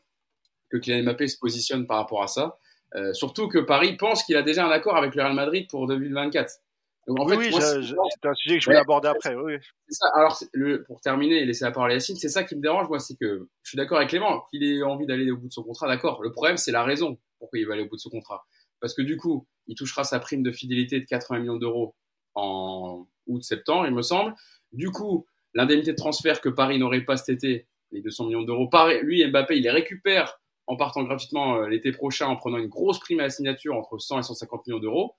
que 0.74 0.77
Kylian 0.80 1.03
Mbappé 1.03 1.27
se 1.27 1.38
positionne 1.38 1.86
par 1.86 1.98
rapport 1.98 2.24
à 2.24 2.27
ça. 2.27 2.58
Euh, 2.96 3.13
surtout 3.13 3.48
que 3.48 3.60
Paris 3.60 3.96
pense 3.96 4.24
qu'il 4.24 4.36
a 4.36 4.42
déjà 4.42 4.65
un 4.65 4.72
accord 4.72 4.98
avec 4.98 5.15
le 5.15 5.22
Real 5.22 5.34
Madrid 5.34 5.68
pour 5.70 5.88
2024. 5.88 6.51
Donc, 7.08 7.20
en 7.20 7.25
oui, 7.25 7.32
fait, 7.32 7.38
oui, 7.38 7.62
c'est 7.62 8.27
un 8.27 8.34
sujet 8.34 8.58
que 8.58 8.63
je 8.63 8.70
ouais, 8.70 8.77
aborder 8.77 9.10
après. 9.10 9.36
Oui, 9.36 9.58
C'est 9.88 9.96
ça. 9.96 10.08
Alors, 10.15 10.42
le, 10.53 10.84
pour 10.84 11.01
terminer 11.01 11.42
et 11.42 11.46
laisser 11.46 11.65
la 11.65 11.72
parole 11.72 11.92
à 11.92 11.96
Yacine, 11.96 12.15
c'est 12.15 12.30
ça 12.30 12.44
qui 12.44 12.56
me 12.56 12.62
dérange, 12.62 12.88
moi, 12.88 13.00
c'est 13.00 13.15
que 13.15 13.48
je 13.62 13.70
suis 13.70 13.75
d'accord 13.75 13.98
avec 13.98 14.10
Clément, 14.10 14.46
qu'il 14.50 14.63
ait 14.63 14.82
envie 14.84 15.06
d'aller 15.06 15.30
au 15.30 15.38
bout 15.38 15.48
de 15.48 15.53
son 15.53 15.63
contrat, 15.63 15.88
d'accord. 15.88 16.24
Le 16.24 16.32
problème, 16.32 16.58
c'est 16.58 16.72
la 16.72 16.84
raison 16.84 17.18
pourquoi 17.39 17.60
il 17.60 17.68
va 17.68 17.74
aller 17.74 17.84
au 17.84 17.89
bout 17.89 17.98
de 17.98 18.01
son 18.01 18.10
contrat. 18.10 18.46
Parce 18.80 18.94
que 18.94 19.01
du 19.01 19.18
coup, 19.18 19.48
il 19.68 19.75
touchera 19.75 20.06
sa 20.06 20.20
prime 20.20 20.44
de 20.44 20.51
fidélité 20.51 21.01
de 21.01 21.06
80 21.06 21.39
millions 21.39 21.58
d'euros 21.58 21.96
en 22.36 23.06
août-septembre, 23.27 23.86
il 23.86 23.94
me 23.94 24.01
semble. 24.01 24.34
Du 24.72 24.89
coup, 24.89 25.25
l'indemnité 25.53 25.92
de 25.92 25.98
transfert 25.98 26.39
que 26.39 26.50
Paris 26.50 26.80
n'aurait 26.80 27.03
pas 27.03 27.18
cet 27.18 27.30
été, 27.30 27.68
les 27.92 28.01
200 28.01 28.27
millions 28.27 28.44
d'euros, 28.44 28.70
lui, 29.01 29.30
Mbappé, 29.30 29.58
il 29.58 29.63
les 29.63 29.72
récupère 29.72 30.39
en 30.67 30.75
partant 30.75 31.03
gratuitement 31.03 31.58
euh, 31.58 31.67
l'été 31.67 31.91
prochain 31.91 32.27
en 32.27 32.36
prenant 32.36 32.58
une 32.58 32.67
grosse 32.67 33.00
prime 33.00 33.20
à 33.20 33.24
la 33.24 33.29
signature 33.29 33.75
entre 33.75 33.98
100 33.98 34.20
et 34.20 34.24
150 34.24 34.67
millions 34.67 34.79
d'euros. 34.79 35.15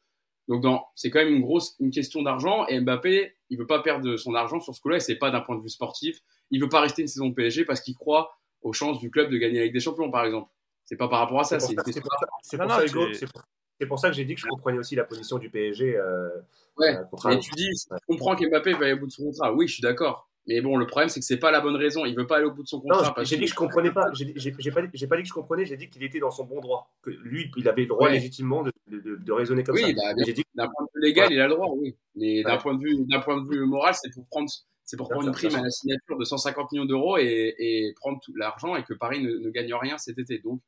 Donc 0.48 0.64
c'est 0.94 1.10
quand 1.10 1.20
même 1.20 1.34
une 1.34 1.40
grosse 1.40 1.74
une 1.80 1.90
question 1.90 2.22
d'argent 2.22 2.66
et 2.66 2.78
Mbappé, 2.80 3.34
il 3.48 3.58
veut 3.58 3.66
pas 3.66 3.80
perdre 3.80 4.16
son 4.16 4.34
argent 4.34 4.60
sur 4.60 4.74
ce 4.74 4.80
coup-là 4.80 4.96
et 4.96 5.00
c'est 5.00 5.16
pas 5.16 5.30
d'un 5.30 5.40
point 5.40 5.56
de 5.56 5.62
vue 5.62 5.70
sportif. 5.70 6.20
Il 6.50 6.60
veut 6.60 6.68
pas 6.68 6.80
rester 6.80 7.02
une 7.02 7.08
saison 7.08 7.32
PSG 7.32 7.64
parce 7.64 7.80
qu'il 7.80 7.94
croit 7.94 8.36
aux 8.60 8.72
chances 8.72 8.98
du 8.98 9.10
club 9.10 9.30
de 9.30 9.38
gagner 9.38 9.60
avec 9.60 9.72
des 9.72 9.80
champions 9.80 10.10
par 10.10 10.24
exemple. 10.24 10.50
C'est 10.84 10.96
pas 10.96 11.08
par 11.08 11.20
rapport 11.20 11.40
à 11.40 11.44
ça. 11.44 11.60
C'est 11.60 11.74
pour, 11.74 11.84
pour, 11.84 13.88
pour, 13.88 13.98
ça 13.98 14.10
que 14.10 14.14
j'ai 14.14 14.26
dit 14.26 14.34
que 14.34 14.40
je 14.40 14.46
comprenais 14.46 14.78
aussi 14.78 14.94
la 14.94 15.04
position 15.04 15.38
du 15.38 15.48
PSG. 15.48 15.96
Euh, 15.96 16.28
ouais. 16.76 16.98
Euh, 17.24 17.30
et 17.30 17.38
tu 17.38 17.50
dis, 17.52 17.70
je 17.90 17.96
comprends 18.06 18.36
qu'Mbappé 18.36 18.74
va 18.74 18.84
aller 18.84 18.92
au 18.92 18.98
bout 18.98 19.06
de 19.06 19.12
son 19.12 19.24
contrat. 19.24 19.54
Oui, 19.54 19.66
je 19.66 19.74
suis 19.74 19.82
d'accord. 19.82 20.28
Mais 20.46 20.60
bon, 20.60 20.76
le 20.76 20.86
problème, 20.86 21.08
c'est 21.08 21.20
que 21.20 21.26
c'est 21.26 21.38
pas 21.38 21.50
la 21.50 21.60
bonne 21.60 21.76
raison. 21.76 22.04
Il 22.04 22.14
veut 22.14 22.26
pas 22.26 22.36
aller 22.36 22.44
au 22.46 22.52
bout 22.52 22.62
de 22.62 22.68
son 22.68 22.80
contrat. 22.80 23.14
j'ai 23.22 23.36
dit 23.36 23.44
que 23.44 23.50
je 23.50 23.54
comprenais 23.54 23.90
pas. 23.90 24.10
J'ai 24.12 24.50
pas, 24.52 24.82
pas, 24.82 25.16
dit 25.16 25.22
que 25.22 25.28
je 25.28 25.32
comprenais. 25.32 25.64
J'ai 25.64 25.76
dit 25.76 25.88
qu'il 25.88 26.02
était 26.02 26.18
dans 26.18 26.30
son 26.30 26.44
bon 26.44 26.60
droit. 26.60 26.90
Que 27.02 27.10
lui, 27.10 27.50
il 27.56 27.68
avait 27.68 27.82
le 27.82 27.88
droit 27.88 28.08
ouais. 28.08 28.14
légitimement 28.14 28.62
de, 28.62 28.72
de, 28.88 29.16
de, 29.16 29.32
raisonner 29.32 29.64
comme 29.64 29.76
oui, 29.76 29.94
ça. 29.96 30.14
Bah, 30.14 30.22
d'un 30.54 30.66
point 30.68 30.84
de 30.84 30.90
vue 30.94 31.06
légal, 31.06 31.28
ouais. 31.28 31.34
il 31.34 31.40
a 31.40 31.48
le 31.48 31.54
droit, 31.54 31.68
oui. 31.74 31.96
Mais 32.14 32.42
d'un 32.42 32.58
point 32.58 32.74
de 32.74 32.82
vue, 32.82 33.06
d'un 33.06 33.20
point 33.20 33.40
de 33.40 33.48
vue 33.48 33.64
moral, 33.64 33.94
c'est 33.94 34.12
pour 34.12 34.26
prendre, 34.26 34.48
c'est 34.84 34.98
pour 34.98 35.08
prendre 35.08 35.28
une 35.28 35.32
prime 35.32 35.54
à 35.54 35.62
la 35.62 35.70
signature 35.70 36.18
de 36.18 36.24
150 36.24 36.72
millions 36.72 36.84
d'euros 36.84 37.16
et, 37.16 37.54
et, 37.58 37.94
prendre 37.96 38.20
tout 38.22 38.34
l'argent 38.36 38.76
et 38.76 38.84
que 38.84 38.92
Paris 38.92 39.22
ne, 39.22 39.38
ne, 39.38 39.50
gagne 39.50 39.72
rien 39.72 39.96
cet 39.96 40.18
été. 40.18 40.40
Donc, 40.40 40.60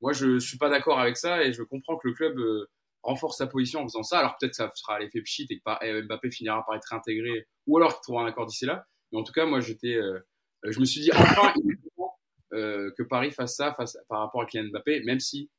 moi, 0.00 0.12
je, 0.12 0.40
suis 0.40 0.58
pas 0.58 0.68
d'accord 0.68 0.98
avec 0.98 1.16
ça 1.16 1.44
et 1.44 1.52
je 1.52 1.62
comprends 1.62 1.96
que 1.96 2.08
le 2.08 2.14
club 2.14 2.38
euh, 2.38 2.68
renforce 3.02 3.38
sa 3.38 3.46
position 3.46 3.80
en 3.80 3.84
faisant 3.84 4.02
ça. 4.02 4.18
Alors 4.18 4.36
peut-être 4.38 4.54
ça 4.54 4.70
sera 4.74 4.98
l'effet 4.98 5.20
pchit 5.22 5.46
et 5.50 5.60
que 5.60 6.02
Mbappé 6.02 6.30
finira 6.30 6.64
par 6.66 6.76
être 6.76 6.92
intégré 6.92 7.46
ou 7.66 7.76
alors 7.76 7.94
qu'il 7.94 8.02
trouvera 8.02 8.24
un 8.24 8.26
accord 8.26 8.46
d'ici 8.46 8.66
là. 8.66 8.86
Mais 9.12 9.18
en 9.18 9.22
tout 9.22 9.32
cas, 9.32 9.46
moi, 9.46 9.60
j'étais, 9.60 9.94
euh, 9.94 10.20
je 10.64 10.78
me 10.80 10.84
suis 10.84 11.00
dit 11.00 11.10
enfin 11.14 11.52
euh, 12.52 12.90
que 12.96 13.02
Paris 13.02 13.30
fasse 13.30 13.56
ça 13.56 13.72
face, 13.74 13.98
par 14.08 14.20
rapport 14.20 14.42
à 14.42 14.46
Kylian 14.46 14.70
Mbappé, 14.70 15.02
même 15.04 15.20
si, 15.20 15.50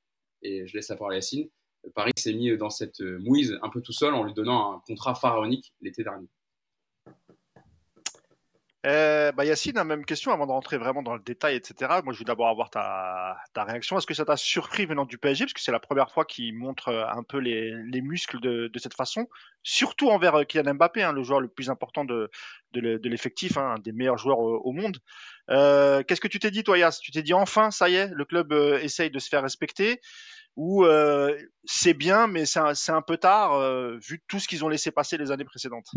et 0.42 0.68
je 0.68 0.76
laisse 0.76 0.90
la 0.90 0.96
parole 0.96 1.14
à 1.14 1.18
Yacine, 1.18 1.50
Paris 1.96 2.12
s'est 2.16 2.34
mis 2.34 2.56
dans 2.58 2.70
cette 2.70 3.02
mouise 3.02 3.58
un 3.64 3.70
peu 3.70 3.82
tout 3.82 3.94
seul 3.94 4.14
en 4.14 4.24
lui 4.24 4.34
donnant 4.34 4.76
un 4.76 4.80
contrat 4.86 5.16
pharaonique 5.16 5.74
l'été 5.82 6.04
dernier. 6.04 6.28
Euh, 8.84 9.32
bah 9.32 9.46
Yacine, 9.46 9.76
la 9.76 9.84
même 9.84 10.06
question 10.06 10.32
avant 10.32 10.48
de 10.48 10.52
rentrer 10.52 10.80
vraiment 10.80 11.04
dans 11.04 11.14
le 11.14 11.22
détail, 11.22 11.56
etc. 11.56 12.02
Moi, 12.04 12.14
je 12.14 12.20
veux 12.20 12.26
d'abord 12.26 12.48
avoir 12.48 12.72
ta, 12.72 13.38
ta 13.54 13.64
réaction. 13.64 13.98
Est-ce 13.98 14.08
que 14.08 14.16
ça 14.16 14.26
t'a 14.26 14.38
surpris 14.38 14.88
venant 14.88 15.06
du 15.06 15.20
PSG 15.20 15.46
Parce 15.46 15.54
que 15.54 15.62
c'est 15.62 15.72
la 15.72 15.80
première 15.80 16.10
fois 16.10 16.26
qu'il 16.26 16.56
montre 16.56 16.88
euh, 16.88 17.06
un 17.08 17.22
peu 17.22 17.38
les, 17.38 17.72
les 17.84 18.02
muscles 18.02 18.40
de, 18.40 18.70
de, 18.74 18.80
cette 18.80 18.96
façon, 18.96 19.28
surtout 19.62 20.10
envers 20.10 20.34
euh, 20.34 20.44
Kylian 20.46 20.74
Mbappé, 20.74 21.04
hein, 21.04 21.14
le 21.14 21.22
joueur 21.22 21.42
le 21.42 21.48
plus 21.48 21.70
important 21.70 22.06
de, 22.06 22.32
de 22.74 23.08
l'effectif, 23.08 23.56
hein, 23.58 23.76
un 23.76 23.80
des 23.80 23.92
meilleurs 23.92 24.18
joueurs 24.18 24.40
au, 24.40 24.58
au 24.58 24.72
monde. 24.72 24.98
Euh, 25.52 26.02
Qu'est-ce 26.02 26.22
que 26.22 26.28
tu 26.28 26.40
t'es 26.40 26.50
dit, 26.50 26.64
toi, 26.64 26.76
Yass 26.80 27.00
Tu 27.00 27.12
t'es 27.12 27.22
dit 27.22 27.36
enfin, 27.36 27.70
ça 27.70 27.88
y 27.88 27.96
est, 27.96 28.08
le 28.08 28.26
club 28.26 28.52
euh, 28.52 28.80
essaye 28.80 29.12
de 29.12 29.20
se 29.20 29.30
faire 29.30 29.44
respecter? 29.44 30.02
Ou 30.56 30.86
euh, 30.86 31.38
c'est 31.66 31.94
bien, 31.94 32.26
mais 32.26 32.46
c'est 32.48 32.60
un, 32.60 32.74
un, 32.88 33.02
peu 33.04 33.18
tard, 33.18 33.62
vu 34.00 34.22
tout 34.28 34.40
ce 34.40 34.48
qu'ils 34.48 34.66
ont 34.66 34.70
laissé 34.70 34.92
passer 34.92 35.18
les 35.18 35.32
années 35.32 35.46
précédentes? 35.46 35.92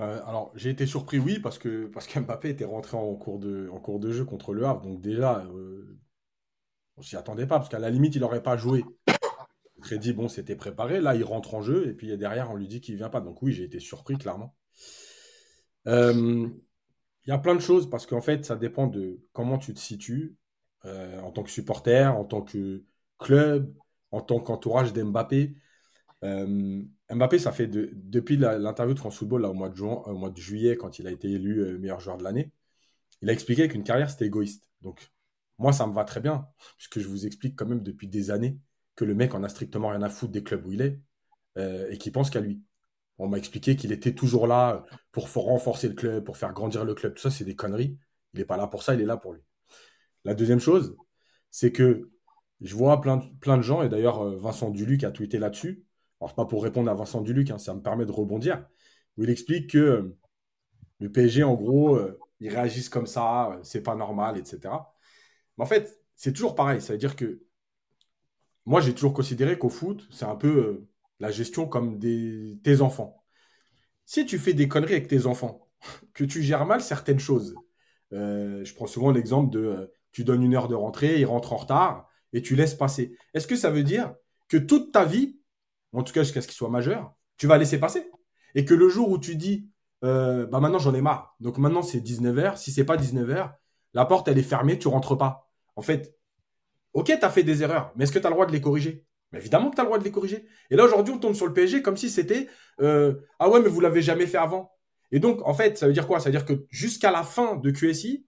Euh, 0.00 0.20
alors, 0.26 0.52
j'ai 0.54 0.70
été 0.70 0.86
surpris, 0.86 1.18
oui, 1.18 1.38
parce 1.38 1.58
que 1.58 1.86
parce 1.86 2.06
qu'Mbappé 2.06 2.48
était 2.50 2.64
rentré 2.64 2.96
en 2.96 3.14
cours, 3.16 3.38
de, 3.38 4.10
jeu 4.10 4.24
contre 4.24 4.54
le 4.54 4.64
Havre. 4.64 4.82
Donc, 4.82 5.00
déjà, 5.00 5.44
euh, 5.44 5.98
on 6.96 7.02
s'y 7.02 7.16
attendait 7.16 7.46
pas, 7.46 7.58
parce 7.58 7.68
qu'à 7.68 7.78
la 7.78 7.90
limite, 7.90 8.14
il 8.14 8.20
n'aurait 8.20 8.42
pas 8.42 8.56
joué. 8.56 8.84
Crédit, 9.82 10.12
bon, 10.12 10.28
c'était 10.28 10.56
préparé. 10.56 11.00
Là, 11.00 11.14
il 11.14 11.24
rentre 11.24 11.54
en 11.54 11.62
jeu, 11.62 11.88
et 11.88 11.94
puis 11.94 12.16
derrière, 12.16 12.50
on 12.50 12.56
lui 12.56 12.68
dit 12.68 12.80
qu'il 12.80 12.96
vient 12.96 13.10
pas. 13.10 13.20
Donc, 13.20 13.42
oui, 13.42 13.52
j'ai 13.52 13.64
été 13.64 13.80
surpris, 13.80 14.16
clairement. 14.16 14.54
Euh, 15.86 16.48
il 17.26 17.30
y 17.30 17.32
a 17.32 17.38
plein 17.38 17.54
de 17.54 17.60
choses, 17.60 17.88
parce 17.88 18.06
qu'en 18.06 18.20
fait, 18.20 18.44
ça 18.44 18.56
dépend 18.56 18.86
de 18.86 19.20
comment 19.32 19.58
tu 19.58 19.74
te 19.74 19.78
situes 19.78 20.36
euh, 20.86 21.20
en 21.20 21.30
tant 21.30 21.42
que 21.42 21.50
supporter, 21.50 22.14
en 22.14 22.24
tant 22.24 22.42
que 22.42 22.84
club, 23.18 23.74
en 24.10 24.22
tant 24.22 24.40
qu'entourage 24.40 24.92
d'Mbappé. 24.92 25.56
Euh, 27.10 27.14
Mbappé, 27.14 27.38
ça 27.38 27.52
fait 27.52 27.66
de, 27.66 27.90
depuis 27.94 28.36
l'interview 28.36 28.94
de 28.94 28.98
France 28.98 29.16
Football 29.16 29.42
là, 29.42 29.50
au, 29.50 29.54
mois 29.54 29.68
de 29.70 30.36
juillet, 30.36 30.76
quand 30.76 30.98
il 30.98 31.06
a 31.06 31.10
été 31.10 31.30
élu 31.30 31.60
euh, 31.60 31.78
meilleur 31.78 32.00
joueur 32.00 32.16
de 32.16 32.24
l'année, 32.24 32.52
il 33.22 33.30
a 33.30 33.32
expliqué 33.32 33.68
qu'une 33.68 33.84
carrière, 33.84 34.10
c'était 34.10 34.26
égoïste. 34.26 34.68
Donc, 34.82 35.10
moi, 35.58 35.72
ça 35.72 35.86
me 35.86 35.92
va 35.92 36.04
très 36.04 36.20
bien, 36.20 36.48
puisque 36.78 37.00
je 37.00 37.08
vous 37.08 37.26
explique 37.26 37.56
quand 37.56 37.66
même 37.66 37.82
depuis 37.82 38.08
des 38.08 38.30
années 38.30 38.58
que 38.96 39.04
le 39.04 39.14
mec 39.14 39.34
en 39.34 39.42
a 39.44 39.48
strictement 39.48 39.88
rien 39.88 40.02
à 40.02 40.08
foutre 40.08 40.32
des 40.32 40.42
clubs 40.42 40.66
où 40.66 40.72
il 40.72 40.82
est 40.82 41.00
euh, 41.58 41.90
et 41.90 41.98
qu'il 41.98 42.12
pense 42.12 42.30
qu'à 42.30 42.40
lui. 42.40 42.62
On 43.18 43.28
m'a 43.28 43.36
expliqué 43.38 43.76
qu'il 43.76 43.92
était 43.92 44.14
toujours 44.14 44.46
là 44.46 44.84
pour 45.12 45.30
renforcer 45.30 45.88
le 45.88 45.94
club, 45.94 46.24
pour 46.24 46.38
faire 46.38 46.52
grandir 46.54 46.84
le 46.84 46.94
club. 46.94 47.14
Tout 47.14 47.22
ça, 47.22 47.30
c'est 47.30 47.44
des 47.44 47.56
conneries. 47.56 47.98
Il 48.32 48.38
n'est 48.38 48.46
pas 48.46 48.56
là 48.56 48.66
pour 48.66 48.82
ça, 48.82 48.94
il 48.94 49.00
est 49.00 49.06
là 49.06 49.18
pour 49.18 49.34
lui. 49.34 49.42
La 50.24 50.34
deuxième 50.34 50.60
chose, 50.60 50.96
c'est 51.50 51.72
que 51.72 52.10
je 52.60 52.74
vois 52.74 53.00
plein, 53.00 53.18
plein 53.40 53.56
de 53.56 53.62
gens, 53.62 53.82
et 53.82 53.88
d'ailleurs 53.88 54.20
euh, 54.22 54.36
Vincent 54.38 54.70
Duluc 54.70 55.04
a 55.04 55.10
tweeté 55.10 55.38
là-dessus, 55.38 55.84
alors 56.20 56.34
pas 56.34 56.44
pour 56.44 56.62
répondre 56.62 56.90
à 56.90 56.94
Vincent 56.94 57.22
Duluc, 57.22 57.50
hein, 57.50 57.58
ça 57.58 57.74
me 57.74 57.80
permet 57.80 58.06
de 58.06 58.12
rebondir, 58.12 58.66
où 59.16 59.24
il 59.24 59.30
explique 59.30 59.70
que 59.70 59.78
euh, 59.78 60.18
le 60.98 61.10
PSG, 61.10 61.42
en 61.42 61.54
gros, 61.54 61.96
euh, 61.96 62.18
ils 62.40 62.50
réagissent 62.50 62.88
comme 62.90 63.06
ça, 63.06 63.52
euh, 63.52 63.60
c'est 63.62 63.82
pas 63.82 63.94
normal, 63.94 64.36
etc. 64.36 64.74
Mais 65.56 65.64
en 65.64 65.66
fait, 65.66 66.00
c'est 66.16 66.32
toujours 66.32 66.54
pareil. 66.54 66.80
Ça 66.82 66.92
veut 66.92 66.98
dire 66.98 67.16
que 67.16 67.42
moi, 68.66 68.80
j'ai 68.80 68.94
toujours 68.94 69.14
considéré 69.14 69.58
qu'au 69.58 69.70
foot, 69.70 70.06
c'est 70.10 70.26
un 70.26 70.36
peu 70.36 70.86
la 71.20 71.30
gestion 71.30 71.66
comme 71.66 71.98
des, 71.98 72.58
tes 72.62 72.82
enfants. 72.82 73.24
Si 74.06 74.26
tu 74.26 74.38
fais 74.38 74.52
des 74.52 74.68
conneries 74.68 74.94
avec 74.94 75.08
tes 75.08 75.26
enfants, 75.26 75.68
que 76.14 76.24
tu 76.24 76.42
gères 76.42 76.66
mal 76.66 76.82
certaines 76.82 77.18
choses, 77.18 77.54
je 78.12 78.74
prends 78.74 78.86
souvent 78.86 79.12
l'exemple 79.12 79.50
de 79.50 79.92
tu 80.12 80.24
donnes 80.24 80.42
une 80.42 80.54
heure 80.54 80.68
de 80.68 80.74
rentrée, 80.74 81.20
il 81.20 81.24
rentre 81.24 81.52
en 81.52 81.56
retard 81.56 82.08
et 82.32 82.42
tu 82.42 82.56
laisses 82.56 82.74
passer. 82.74 83.16
Est-ce 83.34 83.46
que 83.46 83.56
ça 83.56 83.70
veut 83.70 83.84
dire 83.84 84.14
que 84.48 84.56
toute 84.56 84.92
ta 84.92 85.04
vie, 85.04 85.39
en 85.92 86.02
tout 86.02 86.12
cas 86.12 86.22
jusqu'à 86.22 86.40
ce 86.40 86.46
qu'il 86.46 86.56
soit 86.56 86.70
majeur, 86.70 87.14
tu 87.36 87.46
vas 87.46 87.58
laisser 87.58 87.78
passer. 87.78 88.10
Et 88.54 88.64
que 88.64 88.74
le 88.74 88.88
jour 88.88 89.10
où 89.10 89.18
tu 89.18 89.36
dis, 89.36 89.68
euh, 90.04 90.46
bah 90.46 90.60
maintenant 90.60 90.78
j'en 90.78 90.94
ai 90.94 91.00
marre, 91.00 91.36
donc 91.40 91.58
maintenant 91.58 91.82
c'est 91.82 92.00
19h, 92.00 92.56
si 92.56 92.72
c'est 92.72 92.84
pas 92.84 92.96
19h, 92.96 93.52
la 93.94 94.04
porte 94.04 94.28
elle 94.28 94.38
est 94.38 94.42
fermée, 94.42 94.78
tu 94.78 94.88
rentres 94.88 95.16
pas. 95.16 95.50
En 95.76 95.82
fait, 95.82 96.16
ok, 96.94 97.06
tu 97.06 97.24
as 97.24 97.30
fait 97.30 97.42
des 97.42 97.62
erreurs, 97.62 97.92
mais 97.96 98.04
est-ce 98.04 98.12
que 98.12 98.18
tu 98.18 98.26
as 98.26 98.30
le 98.30 98.34
droit 98.34 98.46
de 98.46 98.52
les 98.52 98.60
corriger? 98.60 99.06
Évidemment 99.32 99.70
que 99.70 99.76
tu 99.76 99.80
as 99.80 99.84
le 99.84 99.88
droit 99.88 99.98
de 99.98 100.04
les 100.04 100.10
corriger. 100.10 100.44
Et 100.70 100.76
là, 100.76 100.84
aujourd'hui, 100.84 101.14
on 101.14 101.18
tombe 101.18 101.34
sur 101.34 101.46
le 101.46 101.52
PSG 101.52 101.82
comme 101.82 101.96
si 101.96 102.10
c'était 102.10 102.48
euh, 102.80 103.14
Ah 103.38 103.48
ouais, 103.48 103.60
mais 103.60 103.68
vous 103.68 103.80
l'avez 103.80 104.02
jamais 104.02 104.26
fait 104.26 104.38
avant. 104.38 104.72
Et 105.12 105.20
donc, 105.20 105.46
en 105.46 105.54
fait, 105.54 105.78
ça 105.78 105.86
veut 105.86 105.92
dire 105.92 106.06
quoi? 106.06 106.18
Ça 106.20 106.26
veut 106.26 106.36
dire 106.36 106.44
que 106.44 106.66
jusqu'à 106.68 107.10
la 107.10 107.22
fin 107.22 107.56
de 107.56 107.70
QSI, 107.70 108.26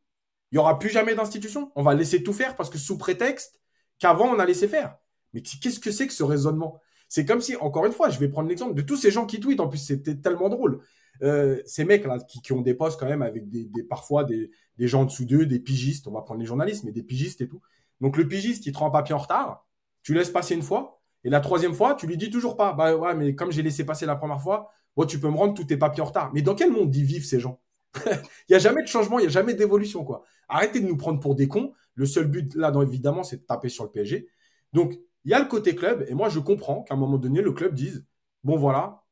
il 0.50 0.54
n'y 0.54 0.58
aura 0.58 0.78
plus 0.78 0.90
jamais 0.90 1.14
d'institution. 1.14 1.72
On 1.74 1.82
va 1.82 1.94
laisser 1.94 2.22
tout 2.22 2.32
faire 2.32 2.56
parce 2.56 2.70
que 2.70 2.78
sous 2.78 2.98
prétexte 2.98 3.60
qu'avant, 3.98 4.26
on 4.26 4.38
a 4.38 4.46
laissé 4.46 4.68
faire. 4.68 4.96
Mais 5.32 5.42
qu'est-ce 5.42 5.80
que 5.80 5.90
c'est 5.90 6.06
que 6.06 6.12
ce 6.12 6.22
raisonnement? 6.22 6.80
C'est 7.12 7.26
comme 7.26 7.42
si, 7.42 7.56
encore 7.56 7.84
une 7.84 7.92
fois, 7.92 8.08
je 8.08 8.18
vais 8.18 8.30
prendre 8.30 8.48
l'exemple 8.48 8.72
de 8.72 8.80
tous 8.80 8.96
ces 8.96 9.10
gens 9.10 9.26
qui 9.26 9.38
tweetent. 9.38 9.60
En 9.60 9.68
plus, 9.68 9.76
c'était 9.76 10.14
tellement 10.14 10.48
drôle. 10.48 10.80
Euh, 11.22 11.60
ces 11.66 11.84
mecs-là 11.84 12.20
qui, 12.20 12.40
qui, 12.40 12.54
ont 12.54 12.62
des 12.62 12.72
postes 12.72 12.98
quand 12.98 13.06
même 13.06 13.20
avec 13.20 13.50
des, 13.50 13.68
parfois 13.82 14.24
des, 14.24 14.50
des, 14.78 14.88
gens 14.88 15.02
en 15.02 15.04
dessous 15.04 15.26
d'eux, 15.26 15.44
des 15.44 15.58
pigistes. 15.58 16.06
On 16.06 16.12
va 16.12 16.22
prendre 16.22 16.40
les 16.40 16.46
journalistes, 16.46 16.84
mais 16.84 16.90
des 16.90 17.02
pigistes 17.02 17.42
et 17.42 17.48
tout. 17.48 17.60
Donc 18.00 18.16
le 18.16 18.26
pigiste, 18.26 18.64
il 18.64 18.72
te 18.72 18.78
rend 18.78 18.86
un 18.86 18.90
papier 18.90 19.14
en 19.14 19.18
retard. 19.18 19.68
Tu 20.02 20.14
laisses 20.14 20.30
passer 20.30 20.54
une 20.54 20.62
fois. 20.62 21.02
Et 21.22 21.28
la 21.28 21.40
troisième 21.40 21.74
fois, 21.74 21.96
tu 21.96 22.06
lui 22.06 22.16
dis 22.16 22.30
toujours 22.30 22.56
pas. 22.56 22.72
Bah 22.72 22.96
ouais, 22.96 23.14
mais 23.14 23.34
comme 23.34 23.52
j'ai 23.52 23.62
laissé 23.62 23.84
passer 23.84 24.06
la 24.06 24.16
première 24.16 24.40
fois, 24.40 24.70
bon, 24.96 25.04
tu 25.04 25.20
peux 25.20 25.28
me 25.28 25.36
rendre 25.36 25.52
tous 25.52 25.64
tes 25.64 25.76
papiers 25.76 26.02
en 26.02 26.06
retard. 26.06 26.32
Mais 26.32 26.40
dans 26.40 26.54
quel 26.54 26.70
monde 26.70 26.96
ils 26.96 27.04
vivent 27.04 27.26
ces 27.26 27.40
gens? 27.40 27.60
Il 28.06 28.22
n'y 28.52 28.56
a 28.56 28.58
jamais 28.58 28.80
de 28.80 28.88
changement, 28.88 29.18
il 29.18 29.24
n'y 29.24 29.28
a 29.28 29.30
jamais 29.30 29.52
d'évolution, 29.52 30.02
quoi. 30.02 30.22
Arrêtez 30.48 30.80
de 30.80 30.86
nous 30.86 30.96
prendre 30.96 31.20
pour 31.20 31.34
des 31.34 31.46
cons. 31.46 31.74
Le 31.94 32.06
seul 32.06 32.26
but, 32.26 32.54
là, 32.54 32.72
évidemment, 32.82 33.22
c'est 33.22 33.36
de 33.36 33.42
taper 33.42 33.68
sur 33.68 33.84
le 33.84 33.90
PSG. 33.90 34.28
Donc, 34.72 34.98
il 35.24 35.30
y 35.30 35.34
a 35.34 35.38
le 35.38 35.46
côté 35.46 35.74
club, 35.74 36.04
et 36.08 36.14
moi, 36.14 36.28
je 36.28 36.40
comprends 36.40 36.82
qu'à 36.82 36.94
un 36.94 36.96
moment 36.96 37.18
donné, 37.18 37.42
le 37.42 37.52
club 37.52 37.74
dise, 37.74 38.04
bon, 38.42 38.56
voilà, 38.56 39.04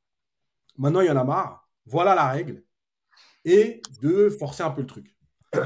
maintenant, 0.77 1.01
il 1.01 1.07
y 1.07 1.11
en 1.11 1.17
a 1.17 1.25
marre, 1.25 1.69
voilà 1.87 2.15
la 2.15 2.29
règle, 2.29 2.65
et 3.45 3.81
de 4.03 4.29
forcer 4.29 4.63
un 4.63 4.71
peu 4.71 4.83
le 4.83 4.87
truc. 4.87 5.17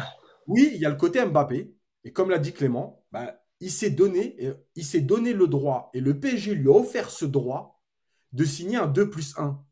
Oui, 0.46 0.72
il 0.74 0.80
y 0.82 0.84
a 0.84 0.90
le 0.90 0.96
côté 0.96 1.24
Mbappé, 1.24 1.74
et 2.04 2.12
comme 2.12 2.28
l'a 2.28 2.38
dit 2.38 2.52
Clément, 2.52 3.02
bah, 3.10 3.42
il 3.60 3.70
s'est 3.70 3.88
donné, 3.88 4.36
il 4.74 4.84
s'est 4.84 5.00
donné 5.00 5.32
le 5.32 5.46
droit, 5.46 5.88
et 5.94 6.00
le 6.00 6.20
PSG 6.20 6.54
lui 6.54 6.68
a 6.68 6.72
offert 6.72 7.08
ce 7.08 7.24
droit 7.24 7.82
de 8.32 8.44
signer 8.44 8.76
un 8.76 8.86
2 8.86 9.08
plus 9.08 9.38
1. 9.38 9.64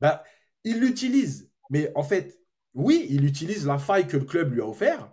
Bah, 0.00 0.22
il 0.62 0.78
l'utilise, 0.78 1.50
mais 1.70 1.90
en 1.96 2.04
fait, 2.04 2.40
oui, 2.74 3.06
il 3.10 3.24
utilise 3.24 3.66
la 3.66 3.78
faille 3.78 4.06
que 4.06 4.16
le 4.16 4.24
club 4.24 4.52
lui 4.52 4.60
a 4.60 4.66
offert 4.66 5.12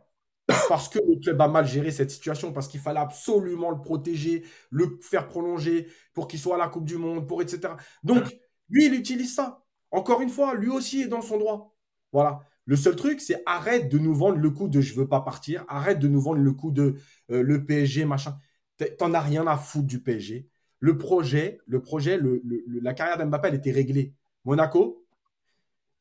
parce 0.70 0.88
que 0.88 1.00
le 1.00 1.20
club 1.20 1.42
a 1.42 1.48
mal 1.48 1.68
géré 1.68 1.92
cette 1.92 2.12
situation, 2.12 2.54
parce 2.54 2.68
qu'il 2.68 2.80
fallait 2.80 3.00
absolument 3.00 3.70
le 3.70 3.82
protéger, 3.82 4.44
le 4.72 4.98
faire 5.02 5.28
prolonger 5.28 5.88
pour 6.14 6.28
qu'il 6.28 6.40
soit 6.40 6.56
à 6.56 6.58
la 6.58 6.70
Coupe 6.70 6.86
du 6.86 6.98
Monde, 6.98 7.28
pour 7.28 7.42
etc. 7.42 7.74
Donc, 8.04 8.24
lui, 8.70 8.86
il 8.86 8.94
utilise 8.94 9.36
ça. 9.36 9.64
Encore 9.92 10.22
une 10.22 10.30
fois, 10.30 10.56
lui 10.56 10.70
aussi 10.70 11.02
est 11.02 11.08
dans 11.08 11.22
son 11.22 11.38
droit. 11.38 11.76
Voilà. 12.12 12.42
Le 12.66 12.76
seul 12.76 12.96
truc, 12.96 13.22
c'est 13.22 13.42
arrête 13.46 13.90
de 13.90 13.98
nous 13.98 14.14
vendre 14.14 14.38
le 14.38 14.50
coup 14.50 14.68
de 14.68 14.82
je 14.82 14.94
veux 14.94 15.08
pas 15.08 15.22
partir, 15.22 15.66
arrête 15.70 16.00
de 16.00 16.08
nous 16.08 16.20
vendre 16.20 16.40
le 16.40 16.52
coup 16.52 16.72
de 16.72 16.96
euh, 17.32 17.42
le 17.42 17.66
PSG, 17.66 18.06
machin. 18.06 18.38
T'en 18.98 19.14
as 19.14 19.22
rien 19.22 19.48
à 19.48 19.58
foutre 19.58 19.88
du 19.88 20.02
PSG. 20.02 20.48
Le 20.80 20.98
projet, 20.98 21.60
le 21.66 21.82
projet, 21.82 22.20
la 22.82 22.94
carrière 22.94 23.18
d'Mbappé, 23.18 23.48
elle 23.48 23.56
était 23.56 23.72
réglée. 23.72 24.14
Monaco, 24.46 25.06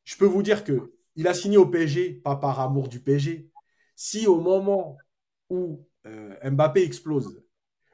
je 0.03 0.15
peux 0.17 0.25
vous 0.25 0.43
dire 0.43 0.63
que 0.63 0.93
il 1.15 1.27
a 1.27 1.33
signé 1.33 1.57
au 1.57 1.65
PSG, 1.65 2.13
pas 2.13 2.35
par 2.35 2.59
amour 2.59 2.87
du 2.87 2.99
PSG. 2.99 3.49
Si 3.97 4.27
au 4.27 4.39
moment 4.39 4.95
où 5.49 5.83
euh, 6.05 6.51
Mbappé 6.51 6.83
explose, 6.83 7.43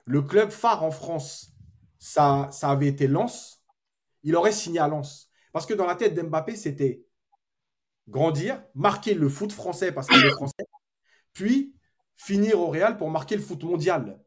le 0.03 0.21
club 0.21 0.51
phare 0.51 0.83
en 0.83 0.91
France, 0.91 1.53
ça, 1.97 2.49
ça 2.51 2.69
avait 2.69 2.87
été 2.87 3.07
Lens, 3.07 3.63
il 4.23 4.35
aurait 4.35 4.51
signé 4.51 4.79
à 4.79 4.89
Lens. 4.89 5.29
Parce 5.53 5.65
que 5.65 5.73
dans 5.73 5.85
la 5.87 5.95
tête 5.95 6.13
d'Mbappé, 6.13 6.57
c'était 6.57 7.05
grandir, 8.09 8.61
marquer 8.75 9.13
le 9.13 9.29
foot 9.29 9.53
français 9.53 9.93
parce 9.93 10.07
qu'il 10.07 10.25
est 10.25 10.31
français, 10.31 10.65
puis 11.31 11.73
finir 12.17 12.59
au 12.59 12.67
Real 12.67 12.97
pour 12.97 13.09
marquer 13.09 13.37
le 13.37 13.41
foot 13.41 13.63
mondial. 13.63 14.19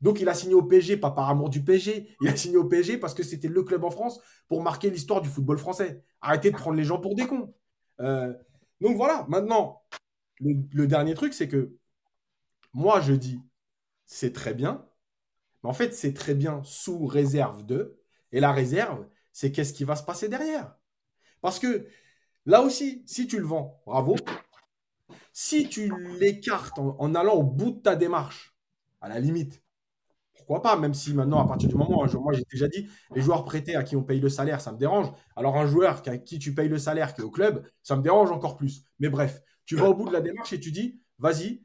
Donc 0.00 0.20
il 0.20 0.28
a 0.28 0.34
signé 0.34 0.54
au 0.54 0.64
PSG, 0.64 0.96
pas 0.96 1.12
par 1.12 1.30
amour 1.30 1.48
du 1.48 1.62
PSG, 1.62 2.08
il 2.20 2.28
a 2.28 2.36
signé 2.36 2.56
au 2.56 2.64
PSG 2.64 2.98
parce 2.98 3.14
que 3.14 3.22
c'était 3.22 3.46
le 3.46 3.62
club 3.62 3.84
en 3.84 3.90
France 3.90 4.20
pour 4.48 4.62
marquer 4.62 4.90
l'histoire 4.90 5.20
du 5.20 5.28
football 5.28 5.58
français. 5.58 6.02
Arrêtez 6.22 6.50
de 6.50 6.56
prendre 6.56 6.76
les 6.76 6.84
gens 6.84 6.98
pour 6.98 7.14
des 7.14 7.28
cons. 7.28 7.54
Euh, 8.00 8.34
donc 8.80 8.96
voilà, 8.96 9.26
maintenant, 9.28 9.80
le, 10.40 10.86
dernier 10.86 11.14
truc, 11.14 11.34
c'est 11.34 11.48
que 11.48 11.76
moi, 12.72 13.00
je 13.00 13.12
dis, 13.12 13.40
c'est 14.06 14.32
très 14.32 14.54
bien, 14.54 14.86
mais 15.62 15.70
en 15.70 15.72
fait, 15.72 15.94
c'est 15.94 16.14
très 16.14 16.34
bien 16.34 16.62
sous 16.64 17.06
réserve 17.06 17.64
de. 17.66 17.98
Et 18.32 18.40
la 18.40 18.52
réserve, 18.52 19.06
c'est 19.32 19.52
qu'est-ce 19.52 19.72
qui 19.72 19.84
va 19.84 19.96
se 19.96 20.04
passer 20.04 20.28
derrière. 20.28 20.76
Parce 21.40 21.58
que 21.58 21.86
là 22.46 22.62
aussi, 22.62 23.02
si 23.06 23.26
tu 23.26 23.38
le 23.38 23.46
vends, 23.46 23.82
bravo. 23.86 24.16
Si 25.32 25.68
tu 25.68 25.92
l'écartes 26.18 26.78
en 26.78 27.14
allant 27.14 27.34
au 27.34 27.42
bout 27.42 27.70
de 27.72 27.80
ta 27.80 27.96
démarche, 27.96 28.54
à 29.00 29.08
la 29.08 29.20
limite, 29.20 29.62
pourquoi 30.50 30.62
pas, 30.62 30.76
même 30.76 30.94
si 30.94 31.14
maintenant, 31.14 31.38
à 31.40 31.46
partir 31.46 31.68
du 31.68 31.76
moment, 31.76 32.02
où 32.02 32.20
moi 32.20 32.32
j'ai 32.32 32.44
déjà 32.50 32.66
dit, 32.66 32.88
les 33.14 33.22
joueurs 33.22 33.44
prêtés 33.44 33.76
à 33.76 33.84
qui 33.84 33.94
on 33.94 34.02
paye 34.02 34.20
le 34.20 34.28
salaire, 34.28 34.60
ça 34.60 34.72
me 34.72 34.78
dérange. 34.78 35.06
Alors 35.36 35.56
un 35.56 35.66
joueur 35.66 36.02
à 36.04 36.18
qui 36.18 36.38
tu 36.40 36.54
payes 36.54 36.68
le 36.68 36.78
salaire 36.78 37.14
qui 37.14 37.20
est 37.20 37.24
au 37.24 37.30
club, 37.30 37.64
ça 37.84 37.94
me 37.96 38.02
dérange 38.02 38.32
encore 38.32 38.56
plus. 38.56 38.82
Mais 38.98 39.08
bref, 39.08 39.40
tu 39.70 39.76
vas 39.76 39.88
au 39.88 39.94
bout 39.94 40.08
de 40.08 40.12
la 40.12 40.20
démarche 40.20 40.52
et 40.52 40.58
tu 40.58 40.72
dis, 40.72 41.00
vas-y, 41.20 41.62